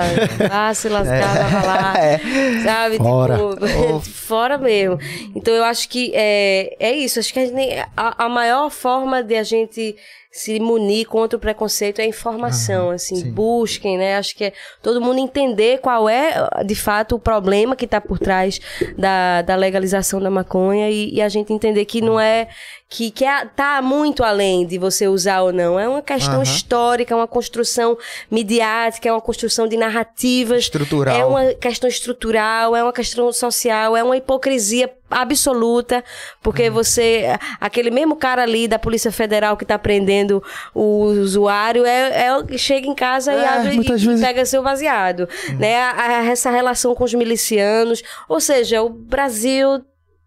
vá 0.50 0.74
se 0.74 0.90
lascar, 0.90 1.50
vá 1.50 1.62
lá. 1.64 1.94
É. 2.02 2.20
Sabe? 2.64 2.98
Fora. 2.98 3.38
Tipo, 3.38 4.00
fora 4.12 4.58
mesmo. 4.58 4.98
Então 5.36 5.54
eu 5.54 5.64
acho 5.64 5.88
que 5.88 6.12
é, 6.14 6.76
é 6.80 6.92
isso. 6.94 7.20
Acho 7.20 7.34
que 7.34 7.40
a, 7.40 7.46
gente 7.46 7.86
a, 7.96 8.26
a 8.26 8.30
maior 8.30 8.70
forma 8.70 9.24
de 9.24 9.36
a 9.36 9.44
gente 9.44 9.96
se 10.32 10.60
munir 10.62 11.06
contra 11.08 11.36
o 11.36 11.40
preconceito 11.40 12.00
é 12.00 12.04
a 12.04 12.08
informação, 12.08 12.90
assim, 12.90 13.18
sim. 13.18 13.32
busquem, 13.32 13.98
né? 13.98 14.16
Acho 14.16 14.34
que 14.34 14.46
é 14.46 14.54
todo 14.82 15.02
mundo 15.02 15.20
entender 15.20 15.80
qual 15.80 16.08
é, 16.08 16.64
de 16.66 16.74
fato, 16.74 17.16
o 17.16 17.20
problema 17.20 17.76
que 17.76 17.84
está 17.84 18.00
por 18.00 18.18
trás 18.18 18.60
da, 18.98 19.42
da 19.42 19.58
legalização 19.58 20.22
da 20.22 20.30
maconha 20.30 20.90
e, 20.90 21.16
e 21.16 21.22
a 21.22 21.28
gente 21.28 21.52
entender 21.52 21.84
que 21.84 22.00
não 22.00 22.18
é 22.18 22.48
que, 22.88 23.12
que 23.12 23.26
é, 23.26 23.46
tá 23.46 23.82
muito 23.82 24.24
além 24.24 24.66
de 24.66 24.78
você 24.78 25.08
usar 25.08 25.42
ou 25.42 25.52
não. 25.52 25.78
É 25.78 25.88
uma 25.88 26.01
questão 26.02 26.36
Aham. 26.36 26.44
histórica, 26.44 27.14
é 27.14 27.18
uma 27.18 27.28
construção 27.28 27.98
midiática, 28.30 29.08
é 29.08 29.12
uma 29.12 29.22
construção 29.22 29.68
de 29.68 29.78
narrativas. 29.78 30.64
Estrutural. 30.64 31.16
É 31.16 31.26
uma 31.26 31.54
questão 31.54 31.90
estrutural, 31.90 32.76
é 32.76 32.84
uma 32.84 32.94
questão 32.94 33.32
social, 33.32 33.96
é 33.96 34.04
uma 34.04 34.18
hipocrisia 34.18 34.90
absoluta, 35.10 36.04
porque 36.42 36.68
Uhum. 36.70 36.74
você, 36.74 37.26
aquele 37.60 37.92
mesmo 37.92 38.16
cara 38.16 38.44
ali 38.44 38.68
da 38.68 38.80
Polícia 38.80 39.12
Federal 39.12 39.58
que 39.58 39.66
tá 39.66 39.78
prendendo 39.78 40.42
o 40.74 41.04
usuário, 41.06 41.86
é, 41.86 42.28
é 42.28 42.58
chega 42.58 42.88
em 42.88 42.96
casa 42.96 43.34
e 43.34 43.38
É, 43.38 43.48
abre 43.48 43.76
muitas 43.76 44.02
e, 44.02 44.06
vezes- 44.08 44.26
pega 44.26 44.46
seu 44.46 44.64
baseado, 44.64 45.28
Uhum. 45.50 45.58
né? 45.58 45.76
A- 45.82 45.92
a- 46.20 46.26
essa 46.26 46.50
relação 46.50 46.96
com 46.96 47.04
os 47.04 47.14
milicianos, 47.14 48.02
ou 48.30 48.40
seja, 48.40 48.82
o 48.82 48.90
Brasil 48.90 49.84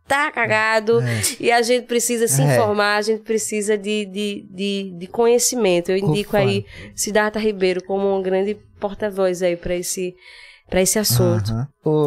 tá 0.07 0.31
cagado 0.31 1.01
e 1.41 1.51
a 1.51 1.63
gente 1.63 1.87
precisa 1.87 2.29
se 2.29 2.43
É. 2.43 2.45
informar, 2.45 2.97
a 2.97 3.03
gente 3.03 3.23
precisa 3.23 3.77
de, 3.79 4.05
de, 4.05 4.47
de, 4.51 4.93
de 4.99 5.07
conhecimento. 5.07 5.91
Eu 5.91 5.97
indico 5.97 6.31
Ufa. 6.37 6.39
aí 6.39 6.65
Siddhartha 6.95 7.39
Ribeiro 7.39 7.83
como 7.85 8.15
um 8.17 8.23
grande 8.23 8.55
porta-voz 8.79 9.43
aí 9.43 9.57
para 9.57 9.75
esse 9.75 10.15
para 10.69 10.81
esse 10.81 10.99
assunto. 10.99 11.53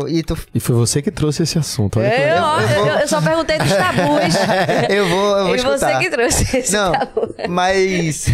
E 0.09 0.23
tu 0.23 0.35
E 0.53 0.59
foi 0.59 0.75
você 0.75 0.99
que 1.01 1.11
trouxe 1.11 1.43
esse 1.43 1.57
assunto. 1.59 1.99
Olha 1.99 2.09
que 2.09 2.15
É, 2.15 2.41
ó, 2.41 2.59
eu, 2.59 2.85
eu 3.01 3.07
só 3.07 3.21
perguntei 3.21 3.57
dos 3.59 3.69
tabus. 3.69 4.35
eu 4.89 5.07
vou, 5.07 5.37
eu 5.37 5.45
vou 5.45 5.55
e 5.55 5.59
você 5.59 5.73
escutar. 5.75 5.99
que 5.99 6.09
trouxe 6.09 6.57
esse 6.57 6.73
Não, 6.73 6.91
tabu. 6.91 7.35
mas 7.47 8.25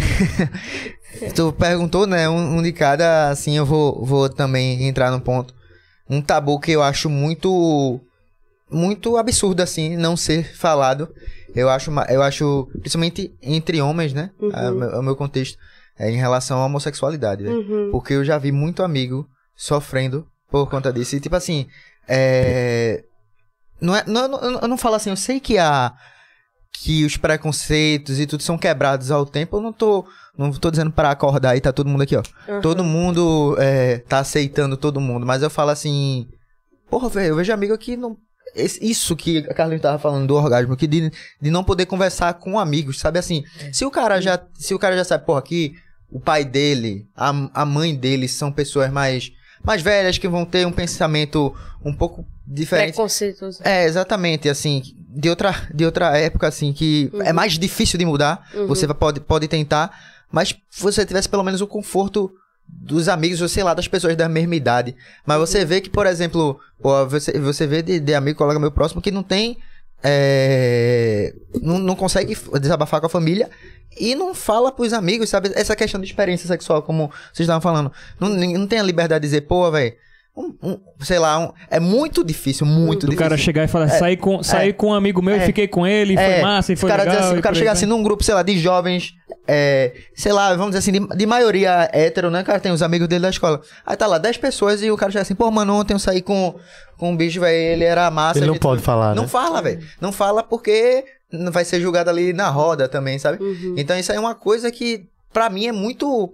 tu 1.34 1.52
perguntou, 1.52 2.06
né? 2.06 2.28
Um, 2.28 2.56
um 2.58 2.62
de 2.62 2.72
cada, 2.72 3.28
assim, 3.28 3.56
eu 3.56 3.64
vou, 3.66 4.04
vou 4.04 4.28
também 4.28 4.86
entrar 4.88 5.10
no 5.10 5.20
ponto. 5.20 5.54
Um 6.08 6.20
tabu 6.20 6.58
que 6.58 6.72
eu 6.72 6.82
acho 6.82 7.08
muito 7.08 8.00
muito 8.70 9.16
absurdo 9.16 9.60
assim 9.62 9.96
não 9.96 10.16
ser 10.16 10.56
falado. 10.56 11.08
Eu 11.54 11.68
acho, 11.68 11.90
eu 12.08 12.22
acho 12.22 12.68
principalmente 12.80 13.32
entre 13.42 13.80
homens, 13.80 14.12
né? 14.12 14.30
Uhum. 14.40 14.48
O 14.50 14.74
meu- 14.74 14.90
o 14.98 15.02
meu 15.02 15.16
contexto 15.16 15.56
é 15.98 16.10
em 16.10 16.16
relação 16.16 16.60
à 16.60 16.66
homossexualidade, 16.66 17.44
velho. 17.44 17.56
Uhum. 17.58 17.90
Porque 17.92 18.14
eu 18.14 18.24
já 18.24 18.36
vi 18.38 18.50
muito 18.50 18.82
amigo 18.82 19.26
sofrendo 19.56 20.26
por 20.50 20.68
conta 20.68 20.92
disso. 20.92 21.14
E 21.14 21.20
tipo 21.20 21.36
assim, 21.36 21.66
é. 22.08 23.04
Não 23.80 23.94
é, 23.94 24.04
não, 24.06 24.28
não- 24.28 24.60
eu 24.60 24.68
não 24.68 24.76
falo 24.78 24.94
assim, 24.96 25.10
eu 25.10 25.16
sei 25.16 25.38
que 25.40 25.58
a. 25.58 25.92
Que 26.82 27.04
os 27.04 27.16
preconceitos 27.16 28.18
e 28.18 28.26
tudo 28.26 28.42
são 28.42 28.58
quebrados 28.58 29.12
ao 29.12 29.24
tempo. 29.24 29.56
Eu 29.56 29.60
não 29.60 29.72
tô. 29.72 30.04
Não 30.36 30.50
tô 30.50 30.68
dizendo 30.72 30.90
para 30.90 31.10
acordar 31.12 31.56
e 31.56 31.60
tá 31.60 31.72
todo 31.72 31.88
mundo 31.88 32.02
aqui, 32.02 32.16
ó. 32.16 32.22
Uhum. 32.48 32.60
Todo 32.60 32.82
mundo 32.82 33.54
é, 33.60 33.98
tá 33.98 34.18
aceitando 34.18 34.76
todo 34.76 35.00
mundo. 35.00 35.24
Mas 35.24 35.42
eu 35.42 35.50
falo 35.50 35.70
assim. 35.70 36.26
Porra, 36.90 37.08
velho, 37.08 37.28
eu 37.28 37.36
vejo 37.36 37.52
amigo 37.52 37.78
que 37.78 37.96
não. 37.96 38.16
Esse- 38.54 38.84
Isso 38.84 39.14
que 39.16 39.38
a 39.38 39.54
Carlinhos 39.54 39.82
tava 39.82 39.98
falando 39.98 40.26
do 40.26 40.34
orgasmo, 40.34 40.76
que 40.76 40.86
de, 40.86 41.10
de 41.40 41.50
não 41.50 41.64
poder 41.64 41.86
conversar 41.86 42.34
com 42.34 42.58
amigos, 42.58 42.98
sabe 42.98 43.18
assim? 43.18 43.44
Se 43.72 43.84
o 43.84 43.90
cara 43.90 44.20
já. 44.20 44.40
Se 44.54 44.74
o 44.74 44.78
cara 44.78 44.96
já 44.96 45.04
sabe, 45.04 45.24
porra, 45.26 45.42
que 45.42 45.74
o 46.10 46.20
pai 46.20 46.44
dele, 46.44 47.06
a, 47.16 47.30
a 47.54 47.64
mãe 47.66 47.94
dele 47.94 48.28
são 48.28 48.52
pessoas 48.52 48.90
mais, 48.92 49.32
mais 49.62 49.82
velhas 49.82 50.16
que 50.18 50.28
vão 50.28 50.44
ter 50.44 50.66
um 50.66 50.72
pensamento 50.72 51.54
um 51.84 51.92
pouco 51.92 52.24
diferente. 52.46 52.94
Preconceituoso. 52.94 53.60
É, 53.64 53.84
exatamente, 53.84 54.48
assim, 54.48 54.82
de 55.08 55.28
outra, 55.28 55.54
de 55.74 55.84
outra 55.84 56.16
época, 56.16 56.46
assim, 56.46 56.72
que 56.72 57.10
é 57.24 57.32
mais 57.32 57.58
difícil 57.58 57.98
de 57.98 58.04
mudar, 58.04 58.48
Uhum. 58.54 58.66
você 58.66 58.86
pode, 58.94 59.20
pode 59.20 59.48
tentar, 59.48 59.90
mas 60.30 60.54
se 60.70 60.82
você 60.82 61.04
tivesse 61.04 61.28
pelo 61.28 61.42
menos 61.42 61.60
o 61.60 61.66
conforto 61.66 62.30
dos 62.66 63.08
amigos, 63.08 63.40
ou 63.40 63.48
sei 63.48 63.62
lá, 63.62 63.74
das 63.74 63.88
pessoas 63.88 64.16
da 64.16 64.28
mesma 64.28 64.54
idade. 64.56 64.94
Mas 65.26 65.38
você 65.38 65.64
vê 65.64 65.80
que, 65.80 65.88
por 65.90 66.06
exemplo, 66.06 66.58
pô, 66.82 67.06
você, 67.06 67.38
você 67.38 67.66
vê 67.66 67.82
de, 67.82 68.00
de 68.00 68.14
amigo, 68.14 68.38
colega 68.38 68.58
meu 68.60 68.70
próximo, 68.72 69.00
que 69.02 69.10
não 69.10 69.22
tem. 69.22 69.56
é, 70.06 71.32
não, 71.62 71.78
não 71.78 71.96
consegue 71.96 72.36
desabafar 72.60 73.00
com 73.00 73.06
a 73.06 73.10
família 73.10 73.48
e 73.98 74.14
não 74.14 74.34
fala 74.34 74.70
pros 74.72 74.92
amigos, 74.92 75.28
sabe? 75.30 75.50
Essa 75.54 75.74
questão 75.76 76.00
de 76.00 76.06
experiência 76.06 76.46
sexual, 76.46 76.82
como 76.82 77.08
vocês 77.32 77.40
estavam 77.46 77.60
falando. 77.60 77.90
Não, 78.20 78.28
não 78.28 78.66
tem 78.66 78.78
a 78.78 78.82
liberdade 78.82 79.22
de 79.22 79.28
dizer, 79.28 79.42
pô, 79.42 79.70
velho. 79.70 79.94
Um, 80.36 80.52
um- 80.64 80.80
sei 80.98 81.20
lá, 81.20 81.38
um- 81.38 81.52
é 81.70 81.78
muito 81.78 82.24
difícil, 82.24 82.66
muito 82.66 83.02
Do 83.06 83.10
difícil. 83.10 83.18
cara 83.18 83.36
chegar 83.36 83.62
e 83.64 83.68
falar, 83.68 83.88
saí, 83.88 84.16
com, 84.16 84.42
saí 84.42 84.72
com 84.72 84.88
um 84.88 84.92
amigo 84.92 85.22
meu 85.22 85.36
e 85.36 85.38
É. 85.38 85.46
fiquei 85.46 85.68
com 85.68 85.86
ele, 85.86 86.14
foi 86.16 86.24
É, 86.24 86.42
massa 86.42 86.72
e 86.72 86.76
foi 86.76 86.90
cara 86.90 87.04
legal. 87.04 87.18
assim, 87.20 87.36
e 87.36 87.38
o 87.38 87.42
cara 87.42 87.42
por 87.42 87.48
aí 87.50 87.54
chega 87.60 87.70
vai. 87.70 87.76
assim 87.76 87.86
num 87.86 88.02
grupo, 88.02 88.24
sei 88.24 88.34
lá, 88.34 88.42
de 88.42 88.58
jovens, 88.58 89.14
é, 89.46 89.92
sei 90.14 90.32
lá, 90.32 90.50
vamos 90.54 90.74
dizer 90.74 90.78
assim, 90.78 90.92
de, 91.06 91.16
de 91.16 91.26
maioria 91.26 91.88
hétero, 91.92 92.30
né? 92.30 92.40
O 92.40 92.44
cara 92.44 92.60
tem 92.60 92.72
os 92.72 92.82
amigos 92.82 93.06
dele 93.08 93.22
da 93.22 93.30
escola. 93.30 93.60
Aí 93.84 93.96
tá 93.96 94.06
lá, 94.06 94.18
10 94.18 94.38
pessoas 94.38 94.82
e 94.82 94.90
o 94.90 94.96
cara 94.96 95.12
chega 95.12 95.22
assim, 95.22 95.34
pô, 95.34 95.50
mano, 95.50 95.74
ontem 95.74 95.92
eu 95.94 95.98
saí 95.98 96.22
com, 96.22 96.58
com 96.96 97.10
um 97.10 97.16
bicho, 97.16 97.40
velho, 97.40 97.54
ele 97.74 97.84
era 97.84 98.10
massa. 98.10 98.38
Ele 98.38 98.46
não 98.46 98.54
gente- 98.54 98.62
pode 98.62 98.80
falar, 98.82 99.14
Não 99.14 99.24
né? 99.24 99.28
fala, 99.28 99.60
velho. 99.60 99.86
Não 100.00 100.12
fala 100.12 100.42
porque 100.42 101.04
vai 101.52 101.64
ser 101.64 101.80
julgado 101.80 102.08
ali 102.10 102.32
na 102.32 102.48
roda 102.48 102.88
também, 102.88 103.18
sabe? 103.18 103.42
Uhum. 103.42 103.74
Então 103.76 103.98
isso 103.98 104.10
aí 104.12 104.16
é 104.16 104.20
uma 104.20 104.34
coisa 104.34 104.70
que, 104.70 105.06
pra 105.32 105.50
mim, 105.50 105.66
é 105.66 105.72
muito. 105.72 106.32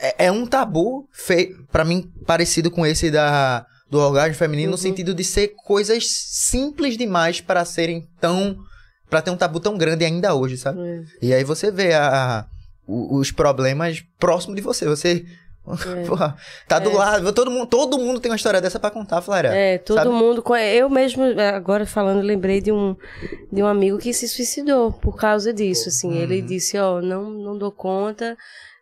É, 0.00 0.26
é 0.26 0.32
um 0.32 0.46
tabu, 0.46 1.08
fei, 1.12 1.54
pra 1.72 1.84
mim, 1.84 2.10
parecido 2.26 2.70
com 2.70 2.84
esse 2.86 3.10
da, 3.10 3.64
do 3.90 3.98
orgasmo 3.98 4.34
feminino, 4.34 4.70
no 4.70 4.76
Uhum. 4.76 4.82
sentido 4.82 5.14
de 5.14 5.24
ser 5.24 5.54
coisas 5.64 6.04
simples 6.08 6.96
demais 6.96 7.40
para 7.40 7.64
serem 7.64 8.06
tão. 8.20 8.56
Pra 9.10 9.22
ter 9.22 9.30
um 9.30 9.36
tabu 9.36 9.58
tão 9.60 9.76
grande 9.78 10.04
ainda 10.04 10.34
hoje, 10.34 10.56
sabe? 10.56 10.80
É. 10.80 11.02
E 11.22 11.34
aí 11.34 11.44
você 11.44 11.70
vê 11.70 11.92
a, 11.94 12.40
a- 12.40 12.44
os 12.86 13.30
problemas 13.30 14.02
próximo 14.18 14.54
de 14.54 14.60
você. 14.62 14.86
Você. 14.86 15.24
Porra, 16.06 16.34
tá 16.66 16.78
do 16.78 16.88
É. 16.90 16.94
lado. 16.94 17.32
Todo 17.32 17.50
mundo, 17.50 17.66
todo 17.66 17.98
mundo 17.98 18.20
tem 18.20 18.30
uma 18.30 18.36
história 18.36 18.58
dessa 18.60 18.80
pra 18.80 18.90
contar, 18.90 19.20
Flávia. 19.20 19.48
É, 19.50 19.76
todo 19.78 19.96
sabe? 19.98 20.10
mundo. 20.10 20.42
Eu 20.56 20.88
mesmo, 20.88 21.22
agora 21.54 21.84
falando, 21.84 22.22
lembrei 22.22 22.60
de 22.62 22.72
um, 22.72 22.96
de 23.52 23.62
um 23.62 23.66
amigo 23.66 23.98
que 23.98 24.14
se 24.14 24.26
suicidou 24.26 24.92
por 24.92 25.16
causa 25.16 25.52
disso. 25.52 25.90
Assim, 25.90 26.08
Uhum. 26.08 26.16
ele 26.22 26.40
disse: 26.40 26.78
Ó, 26.78 27.02
não, 27.02 27.30
não 27.30 27.58
dou 27.58 27.70
conta, 27.70 28.34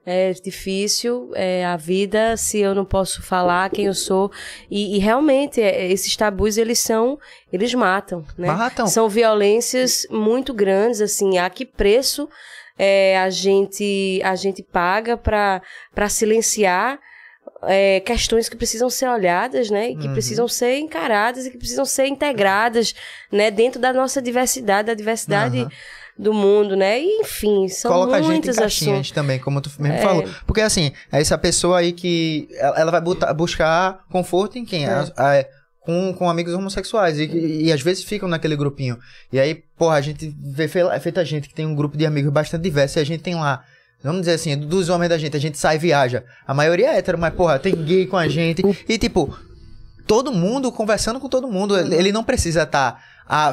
é 0.07 0.33
difícil, 0.33 1.33
é 1.35 1.65
a 1.67 1.77
vida, 1.77 2.37
se 2.37 2.61
eu 2.61 2.77
não 2.77 2.85
posso 2.85 3.21
falar 3.23 3.69
quem 3.71 3.87
eu 3.87 3.95
sou. 3.95 4.31
E, 4.71 4.95
e 4.95 4.99
realmente, 5.01 5.61
é, 5.61 5.91
esses 5.91 6.15
tabus, 6.17 6.57
eles 6.57 6.79
são. 6.79 7.19
Eles 7.53 7.75
matam, 7.75 8.25
né? 8.39 8.47
Matam. 8.47 8.87
São 8.87 9.09
violências 9.09 10.07
muito 10.09 10.55
grandes, 10.55 11.01
assim, 11.01 11.39
a 11.39 11.51
que 11.51 11.67
preço 11.67 12.29
é, 12.79 13.19
a, 13.19 13.29
gente, 13.31 14.21
a 14.23 14.37
gente 14.37 14.63
paga 14.63 15.17
para 15.17 16.09
silenciar 16.09 17.01
é, 17.65 18.01
questões 18.01 18.49
que 18.49 18.57
precisam 18.57 18.89
ser 18.89 19.09
olhadas, 19.09 19.71
né? 19.71 19.91
E 19.91 19.97
que 19.97 20.07
Uhum. 20.07 20.13
precisam 20.13 20.47
ser 20.47 20.79
encaradas 20.79 21.47
e 21.47 21.51
que 21.51 21.59
precisam 21.59 21.85
ser 21.85 22.07
integradas, 22.07 22.95
né? 23.33 23.51
Dentro 23.51 23.81
da 23.81 23.93
nossa 23.93 24.23
diversidade, 24.23 24.87
da 24.87 24.95
diversidade 24.95 25.59
Aham. 25.61 25.71
Do 26.19 26.33
mundo, 26.33 26.75
né? 26.77 26.99
E, 27.01 27.21
enfim, 27.21 27.69
são 27.69 27.91
Coloca 27.93 28.17
gente 28.17 28.25
em 28.25 28.31
muitos 28.33 28.57
caixinhas 28.57 28.93
assuntos. 28.95 29.11
também, 29.11 29.39
como 29.39 29.61
tu 29.61 29.71
mesmo 29.79 29.99
É. 29.99 30.03
falou. 30.03 30.25
Porque 30.47 30.61
assim, 30.63 30.91
é 31.13 31.21
essa 31.21 31.37
pessoa 31.37 31.79
aí 31.79 31.93
que 31.93 32.49
ela, 32.59 32.79
ela 32.81 32.91
vai 32.91 33.01
botar- 33.01 33.33
buscar 33.35 34.01
conforto 34.11 34.57
em 34.59 34.65
quem? 34.65 34.87
É. 34.87 34.91
A- 34.91 35.13
a- 35.17 35.45
com, 35.81 36.13
com 36.15 36.29
amigos 36.29 36.53
homossexuais. 36.53 37.19
E, 37.19 37.27
e, 37.67 37.73
às 37.73 37.81
vezes 37.81 38.03
ficam 38.03 38.29
naquele 38.29 38.57
grupinho. 38.57 38.99
E 39.33 39.39
aí, 39.39 39.55
porra, 39.79 39.95
a 39.97 40.01
gente 40.01 40.35
vê 40.43 40.65
é 40.65 40.99
feita 41.01 41.25
gente 41.25 41.49
que 41.49 41.55
tem 41.55 41.65
um 41.65 41.77
grupo 41.77 41.97
de 41.97 42.05
amigos 42.05 42.33
bastante 42.33 42.63
diverso 42.63 42.99
e 42.99 43.03
a 43.03 43.05
gente 43.05 43.23
tem 43.23 43.37
lá. 43.37 43.63
Vamos 44.03 44.23
dizer 44.23 44.33
assim, 44.33 44.57
dos 44.57 44.89
homens 44.89 45.09
da 45.11 45.17
gente, 45.19 45.37
a 45.37 45.41
gente 45.41 45.57
sai 45.59 45.77
e 45.77 45.79
viaja. 45.79 46.25
A 46.47 46.53
maioria 46.53 46.89
é 46.93 46.99
hétero, 46.99 47.17
mas, 47.19 47.33
porra, 47.35 47.59
tem 47.59 47.73
gay 47.75 48.05
com 48.07 48.17
a 48.17 48.27
gente. 48.29 48.63
E, 48.89 48.99
tipo, 48.99 49.37
todo 50.07 50.33
mundo 50.33 50.73
conversando 50.73 51.21
com 51.21 51.29
todo 51.29 51.47
mundo. 51.49 51.79
Ele, 51.79 51.95
ele 51.95 52.13
não 52.13 52.25
precisa 52.25 52.63
estar 52.65 53.01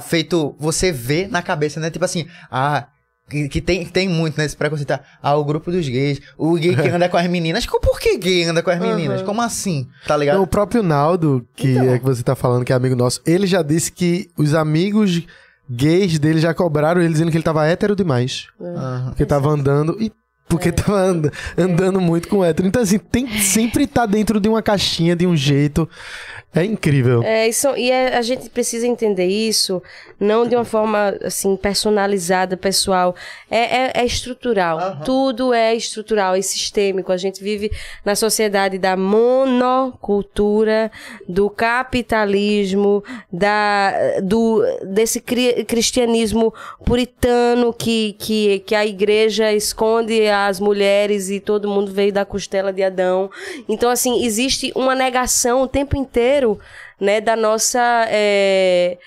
feito. 0.01 0.55
Você 0.59 0.91
vê 0.91 1.27
na 1.27 1.41
cabeça, 1.41 1.79
né? 1.79 1.89
Tipo 1.89 2.05
assim, 2.05 2.25
ah. 2.51 2.87
Que, 3.29 3.47
que 3.47 3.61
tem, 3.61 3.85
tem 3.85 4.09
muito 4.09 4.37
nesse 4.37 4.55
preconceito. 4.55 4.89
tá? 4.89 4.99
Ah, 5.21 5.33
o 5.37 5.45
grupo 5.45 5.71
dos 5.71 5.87
gays. 5.87 6.19
O 6.37 6.55
gay 6.55 6.75
que 6.75 6.87
anda 6.89 7.07
com 7.07 7.15
as 7.15 7.25
meninas. 7.27 7.65
Co- 7.65 7.79
Por 7.79 7.97
que 7.97 8.17
gay 8.17 8.43
anda 8.43 8.61
com 8.61 8.69
as 8.69 8.77
meninas? 8.79 9.21
Uhum. 9.21 9.25
Como 9.27 9.41
assim? 9.41 9.87
Tá 10.05 10.17
ligado? 10.17 10.35
Então, 10.35 10.43
o 10.43 10.47
próprio 10.47 10.83
Naldo, 10.83 11.47
que 11.55 11.71
Então. 11.71 11.93
é 11.93 11.97
que 11.99 12.03
você 12.03 12.21
tá 12.21 12.35
falando, 12.35 12.65
que 12.65 12.73
é 12.73 12.75
amigo 12.75 12.97
nosso, 12.97 13.21
ele 13.25 13.47
já 13.47 13.61
disse 13.61 13.91
que 13.93 14.29
os 14.37 14.53
amigos 14.53 15.25
gays 15.69 16.19
dele 16.19 16.39
já 16.41 16.53
cobraram 16.53 17.01
ele 17.01 17.13
dizendo 17.13 17.31
que 17.31 17.37
ele 17.37 17.43
tava 17.45 17.65
hétero 17.65 17.95
demais. 17.95 18.47
Aham. 18.59 19.05
Porque 19.07 19.25
tava 19.25 19.49
andando 19.49 19.95
e 20.01 20.11
porque 20.53 20.71
tava 20.71 20.99
and- 21.09 21.31
andando 21.57 21.99
muito 21.99 22.27
com 22.27 22.43
hétero. 22.45 22.67
Então, 22.67 22.81
assim, 22.81 22.99
tem 22.99 23.27
sempre 23.39 23.87
tá 23.87 24.05
dentro 24.05 24.39
de 24.39 24.47
uma 24.47 24.61
caixinha, 24.61 25.15
de 25.15 25.25
um 25.25 25.35
jeito. 25.35 25.89
É 26.55 26.63
incrível. 26.63 27.23
É, 27.23 27.47
isso, 27.47 27.67
e 27.75 27.89
é- 27.89 28.15
a 28.15 28.21
gente 28.21 28.47
precisa 28.47 28.85
entender 28.85 29.25
isso 29.25 29.81
não 30.19 30.47
de 30.47 30.55
uma 30.55 30.63
forma 30.63 31.15
assim 31.23 31.55
personalizada, 31.55 32.55
pessoal. 32.55 33.15
É, 33.49 33.77
é- 33.87 33.91
é 33.95 34.05
estrutural. 34.05 34.99
Tudo 35.03 35.51
é 35.51 35.73
estrutural, 35.73 36.35
é 36.35 36.41
sistêmico. 36.43 37.11
A 37.11 37.17
gente 37.17 37.43
vive 37.43 37.71
na 38.05 38.15
sociedade 38.15 38.77
da 38.77 38.95
monocultura, 38.95 40.91
do 41.27 41.49
capitalismo, 41.49 43.03
da, 43.31 44.19
do, 44.21 44.61
desse 44.85 45.19
cri- 45.19 45.65
cristianismo 45.65 46.53
puritano 46.85 47.73
que, 47.73 48.15
que, 48.19 48.59
que 48.59 48.75
a 48.75 48.85
igreja 48.85 49.51
esconde 49.51 50.21
as 50.47 50.59
mulheres 50.59 51.29
e 51.29 51.39
todo 51.39 51.69
mundo 51.69 51.91
veio 51.91 52.11
da 52.11 52.25
costela 52.25 52.71
de 52.71 52.83
Adão. 52.83 53.29
Então, 53.67 53.89
assim, 53.89 54.23
existe 54.25 54.71
uma 54.75 54.95
negação 54.95 55.61
o 55.61 55.67
tempo 55.67 55.95
inteiro 55.95 56.59
né, 56.99 57.19
da 57.21 57.35
nossa. 57.35 58.05
é, 58.09 58.97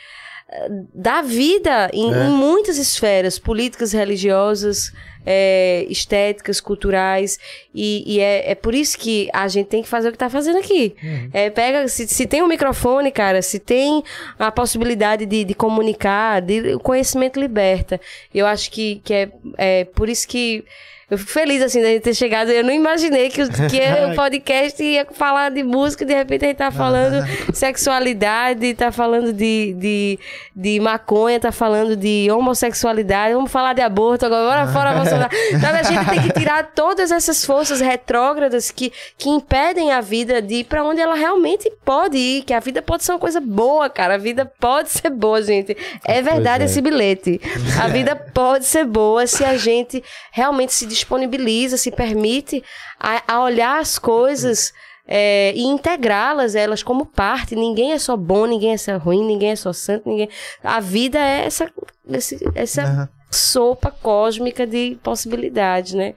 da 0.95 1.23
vida 1.23 1.91
em, 1.93 2.09
em 2.09 2.31
muitas 2.31 2.79
esferas, 2.79 3.37
políticas, 3.37 3.93
religiosas, 3.93 4.93
é, 5.27 5.85
estéticas, 5.91 6.61
culturais, 6.61 7.37
e, 7.75 8.05
e 8.07 8.21
é, 8.21 8.53
é 8.53 8.55
por 8.55 8.73
isso 8.73 8.97
que 8.97 9.29
a 9.33 9.49
gente 9.49 9.67
tem 9.67 9.83
que 9.83 9.89
fazer 9.89 10.09
o 10.09 10.13
que 10.13 10.19
tá 10.19 10.31
fazendo 10.31 10.59
aqui. 10.59 10.95
É, 11.33 11.51
pega, 11.51 11.89
se, 11.89 12.07
se 12.07 12.27
tem 12.27 12.43
um 12.43 12.47
microfone, 12.47 13.11
cara, 13.11 13.43
se 13.43 13.59
tem 13.59 14.05
a 14.39 14.53
possibilidade 14.53 15.27
de, 15.27 15.43
de 15.43 15.55
comunicar, 15.55 16.41
de, 16.41 16.75
o 16.75 16.79
conhecimento 16.79 17.41
liberta. 17.41 18.01
Eu 18.33 18.47
acho 18.47 18.71
que, 18.71 19.01
que 19.05 19.13
é, 19.13 19.29
é 19.59 19.85
por 19.85 20.09
isso 20.09 20.29
que 20.29 20.65
eu 21.09 21.17
fico 21.17 21.31
feliz, 21.31 21.63
assim, 21.63 21.81
da 21.81 21.89
gente 21.89 22.03
ter 22.03 22.15
chegado. 22.15 22.51
Eu 22.51 22.65
não 22.65 22.73
imaginei 22.73 23.31
que, 23.31 23.43
o- 23.43 23.49
que 23.49 23.81
o 24.11 24.15
podcast 24.17 24.83
ia 24.83 25.07
falar 25.13 25.51
de 25.51 25.63
música, 25.63 26.05
de 26.05 26.13
repente 26.13 26.45
a 26.45 26.49
gente 26.49 26.57
tá 26.57 26.71
falando 26.71 27.25
sexualidade, 27.55 28.75
tá 28.75 28.91
falando 28.91 29.33
de, 29.33 29.75
de, 29.75 30.19
de 30.55 30.81
maconha, 30.81 31.39
tá 31.39 31.53
falando 31.53 31.95
de 31.97 32.29
homossexualidade, 32.31 33.35
vamos 33.35 33.51
falar 33.53 33.73
de 33.73 33.83
aborto 33.83 34.27
agora, 34.27 34.45
bora 34.45 34.67
fora 34.73 34.93
Bolsonaro. 34.95 35.31
Então 35.53 35.71
a 35.71 35.83
gente 35.83 36.11
tem 36.11 36.23
que 36.23 36.33
tirar 36.41 36.73
todas 36.75 37.11
essas 37.13 37.45
forças 37.45 37.81
retrógradas 37.81 38.71
que, 38.71 38.93
que 39.17 39.29
impedem 39.29 39.93
a 39.93 40.01
vida 40.01 40.43
de 40.43 40.57
ir 40.57 40.65
pra 40.65 40.83
onde 40.85 41.01
ela 41.01 41.15
realmente 41.15 41.71
pode 41.85 42.17
ir, 42.17 42.43
que 42.43 42.53
a 42.53 42.61
vida 42.61 42.83
pode 42.83 43.05
ser 43.05 43.13
uma 43.13 43.19
coisa 43.19 43.41
boa, 43.41 43.89
cara. 43.89 44.15
A 44.15 44.19
vida 44.19 44.51
pode 44.59 44.91
ser 44.91 45.11
boa, 45.11 45.41
gente. 45.43 45.77
É 46.05 46.21
verdade 46.21 46.65
é. 46.65 46.67
esse 46.67 46.81
bilhete. 46.81 47.41
A 47.81 47.87
vida 47.89 48.17
pode 48.17 48.65
ser 48.65 48.85
boa 48.85 49.27
se 49.27 49.45
a 49.45 49.57
gente 49.57 50.03
realmente 50.33 50.73
se 50.73 50.87
disponibiliza, 50.97 51.77
se 51.77 51.91
permite 51.91 52.63
a, 53.01 53.23
a 53.35 53.43
olhar 53.43 53.79
as 53.81 53.99
coisas 53.99 54.73
é, 55.09 55.53
e 55.55 55.63
integrá-las, 55.63 56.55
elas 56.55 56.83
como 56.83 57.07
parte. 57.07 57.55
Ninguém 57.55 57.93
é 57.93 57.99
só 57.99 58.17
bom, 58.17 58.47
ninguém 58.47 58.73
é 58.73 58.77
só 58.77 58.97
ruim, 58.99 59.25
ninguém 59.25 59.51
é 59.51 59.57
só 59.57 59.73
santo, 59.73 60.09
ninguém. 60.09 60.29
A 60.65 60.81
vida 60.81 61.19
é 61.19 61.47
essa, 61.47 61.71
esse- 62.11 62.45
essa 62.55 62.83
Aham. 62.83 63.09
sopa 63.31 63.91
cósmica 64.03 64.67
de 64.67 64.99
possibilidades, 65.03 65.95
né? 65.95 66.15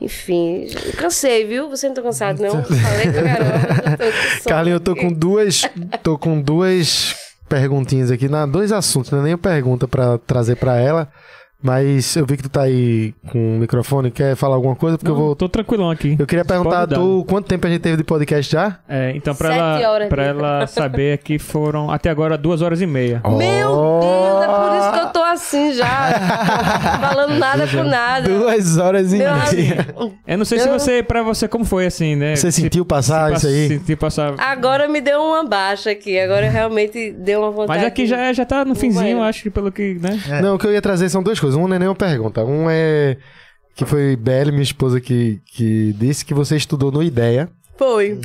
Enfim, 0.00 0.66
cansei, 0.96 1.44
viu? 1.44 1.68
Você 1.68 1.86
não 1.86 1.94
tá 1.94 2.00
cansado, 2.00 2.40
não? 2.40 2.64
Falei 2.64 3.10
pra 3.12 3.22
caramba. 3.22 3.98
Carlinhos, 4.48 4.80
eu 4.80 4.84
tô 4.84 4.96
com 4.96 5.12
duas. 5.12 5.62
tô 6.02 6.16
com 6.16 6.40
duas 6.40 7.14
perguntinhas 7.46 8.10
aqui, 8.10 8.26
na, 8.28 8.46
dois 8.46 8.72
assuntos, 8.72 9.10
não 9.10 9.20
é 9.20 9.22
nem 9.24 9.36
pergunta 9.36 9.86
pra 9.86 10.16
trazer 10.18 10.56
pra 10.56 10.76
ela. 10.78 11.12
Mas 11.62 12.16
eu 12.16 12.24
vi 12.24 12.36
que 12.36 12.42
tu 12.44 12.48
tá 12.48 12.62
aí 12.62 13.12
com 13.30 13.56
o 13.56 13.58
microfone, 13.60 14.10
quer 14.10 14.34
falar 14.34 14.54
alguma 14.54 14.74
coisa? 14.74 14.96
Porque 14.96 15.10
eu 15.10 15.14
Não, 15.14 15.22
vou. 15.26 15.36
tô 15.36 15.48
tranquilão 15.48 15.90
aqui. 15.90 16.16
Eu 16.18 16.26
queria 16.26 16.44
perguntar 16.44 16.86
tu 16.86 17.24
quanto 17.28 17.46
tempo 17.46 17.66
a 17.66 17.70
gente 17.70 17.80
teve 17.82 17.98
de 17.98 18.04
podcast 18.04 18.50
já? 18.50 18.78
É, 18.88 19.12
então, 19.14 19.34
pra, 19.34 19.48
Sete 19.50 19.58
ela, 19.82 19.92
horas 19.92 20.08
pra 20.08 20.22
de- 20.22 20.28
ela 20.30 20.66
saber 20.66 21.18
que 21.18 21.38
foram 21.38 21.90
até 21.90 22.08
agora 22.10 22.38
duas 22.38 22.62
horas 22.62 22.80
e 22.80 22.86
meia. 22.86 23.20
Meu 23.26 23.38
Deus, 23.38 24.42
é 24.42 24.46
por 24.46 24.78
isso 24.78 24.92
que 24.92 24.98
eu 25.00 25.06
tô 25.12 25.22
assim 25.22 25.72
já. 25.74 25.86
falando 27.00 27.38
nada 27.38 27.66
com 27.66 27.82
nada. 27.84 28.28
Duas 28.28 28.78
horas 28.78 29.12
e 29.12 29.18
Meu 29.18 29.30
meia. 29.34 29.42
amigo, 29.90 30.14
Eu 30.26 30.38
não 30.38 30.44
sei 30.44 30.58
se 30.60 30.68
Eu- 30.68 30.72
você, 30.78 31.02
pra 31.02 31.22
você, 31.22 31.46
como 31.48 31.64
foi 31.64 31.86
assim, 31.86 32.16
né? 32.16 32.36
Você 32.36 32.50
Se- 32.50 32.62
sentiu 32.62 32.84
passar 32.84 33.30
se 33.30 33.36
isso 33.36 33.46
aí? 33.48 33.68
Sentiu 33.68 33.96
passar. 33.96 34.34
Agora 34.38 34.88
me 34.88 35.00
deu 35.00 35.20
uma 35.20 35.44
baixa 35.44 35.90
aqui. 35.90 36.18
Agora 36.18 36.48
realmente 36.48 37.12
deu 37.12 37.40
uma 37.40 37.50
vontade. 37.50 37.78
Mas 37.80 37.86
aqui 37.86 38.06
já, 38.06 38.32
já 38.32 38.44
tá 38.44 38.64
no 38.64 38.74
finzinho, 38.74 39.00
banheiro. 39.02 39.22
acho 39.22 39.42
que 39.42 39.50
pelo 39.50 39.70
que, 39.70 39.94
né? 40.00 40.18
É. 40.28 40.40
Não, 40.40 40.54
o 40.54 40.58
que 40.58 40.66
eu 40.66 40.72
ia 40.72 40.80
trazer 40.82 41.08
são 41.08 41.22
duas 41.22 41.38
coisas. 41.38 41.49
Um 41.54 41.66
não 41.68 41.76
é 41.76 41.78
nem 41.78 41.88
uma 41.88 41.94
pergunta. 41.94 42.44
Um 42.44 42.66
é. 42.68 43.16
Que 43.74 43.84
foi 43.86 44.16
Belle, 44.16 44.50
minha 44.50 44.62
esposa, 44.62 45.00
que, 45.00 45.40
que 45.46 45.94
disse 45.94 46.24
que 46.24 46.34
você 46.34 46.56
estudou 46.56 46.90
no 46.92 47.02
IDEA. 47.02 47.48
Foi. 47.78 48.20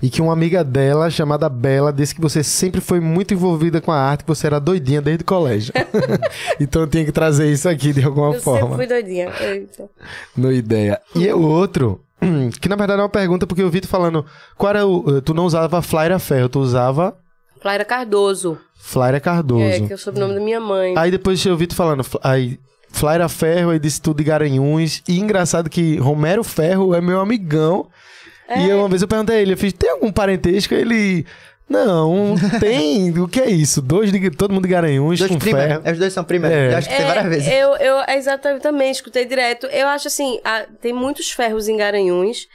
E 0.00 0.08
que 0.08 0.22
uma 0.22 0.32
amiga 0.32 0.62
dela, 0.62 1.10
chamada 1.10 1.48
Bela, 1.48 1.92
disse 1.92 2.14
que 2.14 2.20
você 2.20 2.44
sempre 2.44 2.80
foi 2.80 3.00
muito 3.00 3.34
envolvida 3.34 3.80
com 3.80 3.90
a 3.90 3.98
arte, 3.98 4.22
que 4.22 4.28
você 4.28 4.46
era 4.46 4.60
doidinha 4.60 5.02
desde 5.02 5.22
o 5.22 5.26
colégio. 5.26 5.72
então 6.60 6.82
eu 6.82 6.86
tinha 6.86 7.04
que 7.04 7.10
trazer 7.10 7.50
isso 7.50 7.68
aqui 7.68 7.92
de 7.92 8.04
alguma 8.04 8.34
Eu 8.34 8.40
forma. 8.40 8.60
sempre 8.60 8.76
fui 8.76 8.86
doidinha. 8.86 9.32
Eita. 9.40 9.88
No 10.36 10.52
ideia. 10.52 11.00
E 11.12 11.26
o 11.32 11.42
outro, 11.42 12.00
que 12.60 12.68
na 12.68 12.76
verdade 12.76 13.00
é 13.00 13.02
uma 13.02 13.08
pergunta, 13.08 13.48
porque 13.48 13.62
eu 13.62 13.70
vi 13.70 13.80
tu 13.80 13.88
falando. 13.88 14.24
Qual 14.56 14.70
era 14.70 14.86
o. 14.86 15.20
Tu 15.20 15.34
não 15.34 15.44
usava 15.44 15.82
Flyra 15.82 16.20
Ferro, 16.20 16.48
tu 16.48 16.60
usava 16.60 17.16
Clara 17.60 17.84
Cardoso. 17.84 18.58
Flyra 18.76 19.20
Cardoso. 19.20 19.64
É, 19.64 19.80
que 19.80 19.92
é 19.92 19.96
o 19.96 19.98
sobrenome 19.98 20.34
da 20.34 20.40
minha 20.40 20.60
mãe. 20.60 20.94
Aí 20.96 21.10
depois 21.10 21.44
eu 21.44 21.56
vi 21.56 21.66
tu 21.66 21.74
falando. 21.74 22.04
Aí, 22.22 22.58
Flyra 22.92 23.28
Ferro, 23.28 23.70
aí 23.70 23.78
disse 23.78 24.00
tudo 24.00 24.18
de 24.18 24.24
Garanhuns. 24.24 25.02
E 25.08 25.18
engraçado 25.18 25.70
que 25.70 25.96
Romero 25.98 26.42
Ferro 26.44 26.94
é 26.94 27.00
meu 27.00 27.20
amigão. 27.20 27.88
E 28.56 28.68
eu, 28.68 28.78
uma 28.80 28.88
vez 28.88 29.00
eu 29.00 29.06
perguntei 29.08 29.36
a 29.36 29.40
ele, 29.40 29.52
eu 29.52 29.56
fiz, 29.56 29.72
tem 29.72 29.90
algum 29.90 30.10
parentesco? 30.10 30.74
Ele. 30.74 31.24
Não, 31.68 32.34
tem. 32.58 33.16
o 33.20 33.28
que 33.28 33.40
é 33.40 33.48
isso? 33.48 33.80
Dois 33.80 34.10
de. 34.10 34.30
Todo 34.32 34.52
mundo 34.52 34.64
de 34.64 34.70
Garanhuns 34.70 35.20
Dois 35.20 35.30
com 35.30 35.38
primos. 35.38 35.62
ferro. 35.62 35.82
Os 35.92 35.98
dois 35.98 36.12
são 36.12 36.24
primos. 36.24 36.50
É. 36.50 36.72
Eu 36.72 36.76
acho 36.78 36.88
que 36.88 36.96
tem 36.96 37.06
várias 37.06 37.26
vezes. 37.26 37.46
Eu, 37.48 37.76
eu 37.76 38.02
exatamente 38.08 38.60
também 38.62 38.90
escutei 38.90 39.24
direto. 39.24 39.66
Eu 39.66 39.86
acho 39.86 40.08
assim, 40.08 40.40
a- 40.44 40.66
tem 40.80 40.92
muitos 40.92 41.30
ferros 41.30 41.68
em 41.68 41.76
Garanhuns. 41.76 42.48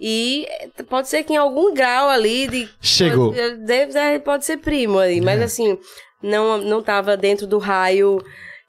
E 0.00 0.46
pode 0.90 1.08
ser 1.08 1.22
que 1.22 1.32
em 1.32 1.36
algum 1.36 1.72
grau 1.72 2.10
ali 2.10 2.48
de. 2.48 2.68
Chegou. 2.80 3.32
Pode, 3.32 3.56
deve, 3.64 3.96
é, 3.96 4.18
pode 4.18 4.44
ser 4.44 4.56
primo 4.58 4.98
ali, 4.98 5.18
É. 5.18 5.22
mas 5.22 5.40
assim, 5.40 5.78
não, 6.20 6.58
não 6.58 6.82
tava 6.82 7.16
dentro 7.16 7.46
do 7.46 7.58
raio 7.58 8.20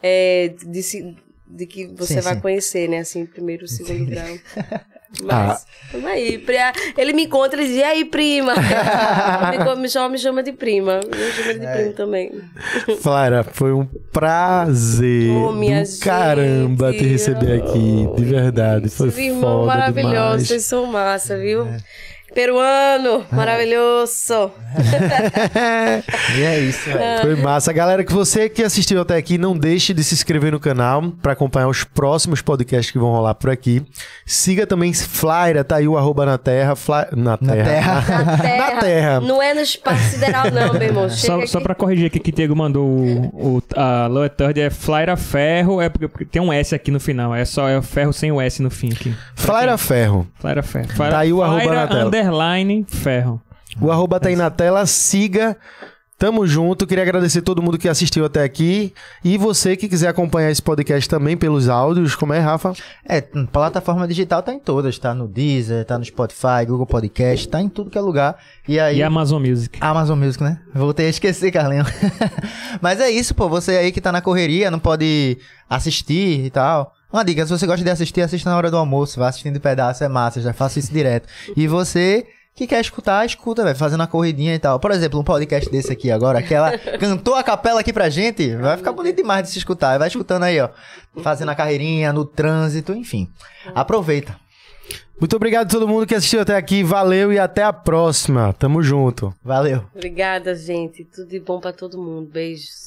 é, 0.08 0.54
de, 0.66 1.16
de 1.48 1.66
que 1.66 1.88
você 1.88 2.16
Sim, 2.16 2.22
vai 2.22 2.36
sim. 2.36 2.40
conhecer, 2.42 2.88
né? 2.90 3.00
Assim, 3.00 3.26
primeiro, 3.26 3.68
segundo 3.68 4.06
grau. 4.06 4.26
Ah. 5.30 5.48
Mas, 5.48 5.66
vamos 5.94 6.08
aí. 6.12 6.38
pri- 6.38 6.58
Ele 6.98 7.14
me 7.14 7.24
encontra 7.24 7.64
e 7.64 7.66
diz, 7.66 7.78
e 7.78 7.82
aí, 7.84 8.04
prima? 8.04 8.54
me, 9.80 9.88
chama, 9.90 10.10
me 10.10 10.18
chama 10.18 10.44
de 10.44 10.52
prima. 10.52 11.00
Me 11.00 11.32
chama 11.32 11.54
de 11.60 11.66
É. 11.66 11.76
primo 11.78 11.94
também. 11.94 12.32
Flara, 13.02 13.42
foi 13.46 13.72
um 13.72 13.86
prazer 14.12 15.32
Ô, 15.32 15.54
minha 15.54 15.82
do 15.84 16.00
caramba 16.00 16.92
gente. 16.92 17.04
te 17.04 17.08
receber 17.10 17.62
aqui, 17.64 18.06
de 18.18 18.26
verdade. 18.26 18.90
Foi 18.90 19.10
foda 19.10 19.66
maravilhosos, 19.66 20.14
demais. 20.44 20.48
vocês 20.50 20.64
são 20.66 20.86
massa, 20.86 21.38
viu? 21.38 21.66
Peruano, 22.38 23.26
maravilhoso. 23.32 24.52
E 26.38 26.44
é 26.44 26.60
isso, 26.60 26.88
velho. 26.92 27.22
Foi 27.22 27.36
massa. 27.38 27.74
Galera, 27.74 28.04
que 28.04 28.14
você 28.14 28.48
que 28.48 28.62
assistiu 28.62 29.02
até 29.02 29.16
aqui, 29.16 29.38
não 29.38 29.58
deixe 29.58 29.92
de 29.94 30.04
se 30.04 30.14
inscrever 30.14 30.52
no 30.52 30.60
canal 30.60 31.02
para 31.22 31.32
acompanhar 31.34 31.68
os 31.68 31.84
próximos 31.84 32.42
podcasts 32.42 32.92
que 32.92 33.00
vão 33.00 33.10
rolar 33.12 33.34
por 33.34 33.50
aqui. 33.50 33.82
Siga 34.24 34.68
também 34.68 34.94
Flyra, 34.94 35.64
tá 35.64 35.78
aí 35.78 35.88
o 35.88 35.98
arroba 35.98 36.26
na 36.28 36.38
terra. 36.38 36.76
Fly... 36.76 37.06
Na 37.16 37.38
terra. 37.38 37.64
terra. 37.64 38.02
Na 38.28 38.38
terra. 38.38 38.74
Na 38.76 38.82
terra. 38.82 39.20
Não 39.22 39.42
é 39.42 39.54
no 39.56 39.62
espaço 39.62 40.04
sideral, 40.12 40.52
não, 40.52 40.74
meu 40.74 40.82
irmão. 40.84 41.10
Chega 41.10 41.28
Só, 41.34 41.38
aqui. 41.40 41.48
só 41.48 41.60
pra 41.60 41.74
corrigir 41.74 42.06
aqui 42.06 42.20
que 42.20 42.30
o 42.30 42.34
Diego 42.34 42.56
mandou 42.56 42.86
o, 42.88 43.58
o- 43.58 43.64
a 43.76 44.06
Lower 44.08 44.30
Third 44.30 44.60
é 44.62 44.70
Flyra 44.70 45.18
Ferro, 45.18 45.82
é 45.82 45.90
porque, 45.90 46.08
porque 46.08 46.26
tem 46.26 46.42
um 46.42 46.54
S 46.54 46.76
aqui 46.76 46.92
no 46.92 47.00
final, 47.00 47.34
é 47.34 47.46
só 47.46 47.68
é 47.68 47.78
o 47.78 47.82
ferro 47.82 48.14
sem 48.14 48.32
o 48.32 48.40
S 48.40 48.62
no 48.62 48.70
fim 48.70 48.92
aqui. 48.92 49.16
Flyra 49.36 49.78
Ferro. 49.78 50.28
Flyra 50.40 50.62
Ferro. 50.62 50.88
Tá 50.96 51.20
aí 51.20 51.34
o 51.34 51.42
arroba 51.42 51.62
Flyra 51.62 51.76
na 51.82 51.88
tela. 51.88 52.10
Underline 52.28 52.86
ferro. 52.88 53.42
O 53.80 53.92
arroba 53.92 54.20
tá 54.20 54.30
aí 54.30 54.36
na 54.36 54.50
tela, 54.50 54.86
siga. 54.86 55.58
Tamo 56.20 56.48
junto, 56.48 56.88
queria 56.88 57.04
agradecer 57.04 57.44
todo 57.44 57.62
mundo 57.62 57.78
que 57.78 57.88
assistiu 57.88 58.26
até 58.26 58.44
aqui. 58.44 58.92
E 59.24 59.38
você 59.38 59.78
que 59.78 59.88
quiser 59.88 60.08
acompanhar 60.08 60.50
esse 60.50 60.62
podcast 60.62 61.08
também 61.08 61.38
pelos 61.38 61.70
áudios, 61.70 62.16
como 62.16 62.34
é, 62.34 62.40
Rafa? 62.40 62.74
É, 63.08 63.22
plataforma 63.22 64.08
digital 64.08 64.42
tá 64.42 64.52
em 64.52 64.58
todas, 64.58 64.98
tá 64.98 65.14
no 65.14 65.28
Deezer, 65.28 65.86
tá 65.86 65.96
no 65.96 66.04
Spotify, 66.04 66.66
Google 66.66 66.88
Podcast, 66.88 67.48
tá 67.48 67.62
em 67.62 67.70
tudo 67.70 67.92
que 67.92 68.00
é 68.00 68.02
lugar. 68.02 68.36
E 68.68 68.80
aí. 68.80 68.98
E 68.98 69.04
Amazon 69.04 69.46
Music. 69.48 69.78
Amazon 69.80 70.18
Music, 70.18 70.44
né? 70.44 70.60
Voltei 70.74 71.06
a 71.06 71.10
esquecer, 71.10 71.52
Carlinho. 71.52 71.86
Mas 72.82 73.00
é 73.00 73.12
isso, 73.12 73.36
pô. 73.36 73.48
Você 73.48 73.78
aí 73.78 73.92
que 73.92 74.02
tá 74.02 74.12
na 74.12 74.22
correria, 74.22 74.72
não 74.72 74.80
pode 74.80 75.38
assistir 75.70 76.46
e 76.46 76.50
tal. 76.50 76.97
Uma 77.12 77.24
dica, 77.24 77.46
se 77.46 77.52
você 77.52 77.66
gosta 77.66 77.84
de 77.84 77.90
assistir, 77.90 78.22
assista 78.22 78.50
na 78.50 78.58
hora 78.58 78.70
do 78.70 78.78
almoço. 78.78 79.20
Vai 79.20 79.30
assistindo 79.30 79.54
de 79.54 79.60
pedaço, 79.60 80.04
é 80.04 80.08
massa. 80.08 80.42
Já 80.42 80.54
faço 80.54 80.80
isso 80.80 80.92
direto. 80.92 81.28
E 81.56 81.68
você 81.68 82.28
que 82.58 82.66
quer 82.66 82.82
escutar, 82.82 83.24
escuta, 83.24 83.64
velho, 83.64 83.76
fazendo 83.76 84.02
a 84.02 84.08
corridinha 84.08 84.56
e 84.56 84.60
tal. 84.60 84.80
Por 84.80 84.90
exemplo, 84.90 85.20
um 85.20 85.24
podcast 85.24 85.70
desse 85.70 85.94
aqui 85.94 86.10
agora, 86.10 86.42
que 86.42 86.56
ela 86.56 86.76
cantou 87.00 87.36
a 87.36 87.44
capela 87.44 87.82
aqui 87.82 87.94
pra 87.94 88.10
gente, 88.10 88.56
vai 88.56 88.76
ficar 88.76 88.92
bonito 88.92 89.18
demais 89.18 89.44
de 89.44 89.52
se 89.52 89.60
escutar. 89.60 90.00
Vai 90.00 90.08
escutando 90.08 90.42
aí, 90.42 90.60
ó, 90.60 90.70
fazendo 91.22 91.50
a 91.50 91.56
carreirinha, 91.56 92.12
no 92.12 92.26
trânsito, 92.26 92.94
enfim. 92.94 93.30
Aproveita. 93.76 94.36
Muito 95.20 95.36
obrigado 95.36 95.68
a 95.68 95.70
todo 95.70 95.88
mundo 95.88 96.08
que 96.08 96.16
assistiu 96.16 96.42
até 96.42 96.56
aqui. 96.56 96.84
Valeu 96.84 97.32
e 97.32 97.38
até 97.38 97.64
a 97.64 97.72
próxima. 97.72 98.54
Tamo 98.54 98.82
junto. 98.82 99.34
Valeu. 99.44 99.84
Obrigada, 99.96 100.56
gente. 100.56 101.06
Tudo 101.06 101.28
de 101.28 101.40
bom 101.40 101.60
pra 101.60 101.72
todo 101.72 101.98
mundo. 101.98 102.28
Beijos. 102.28 102.87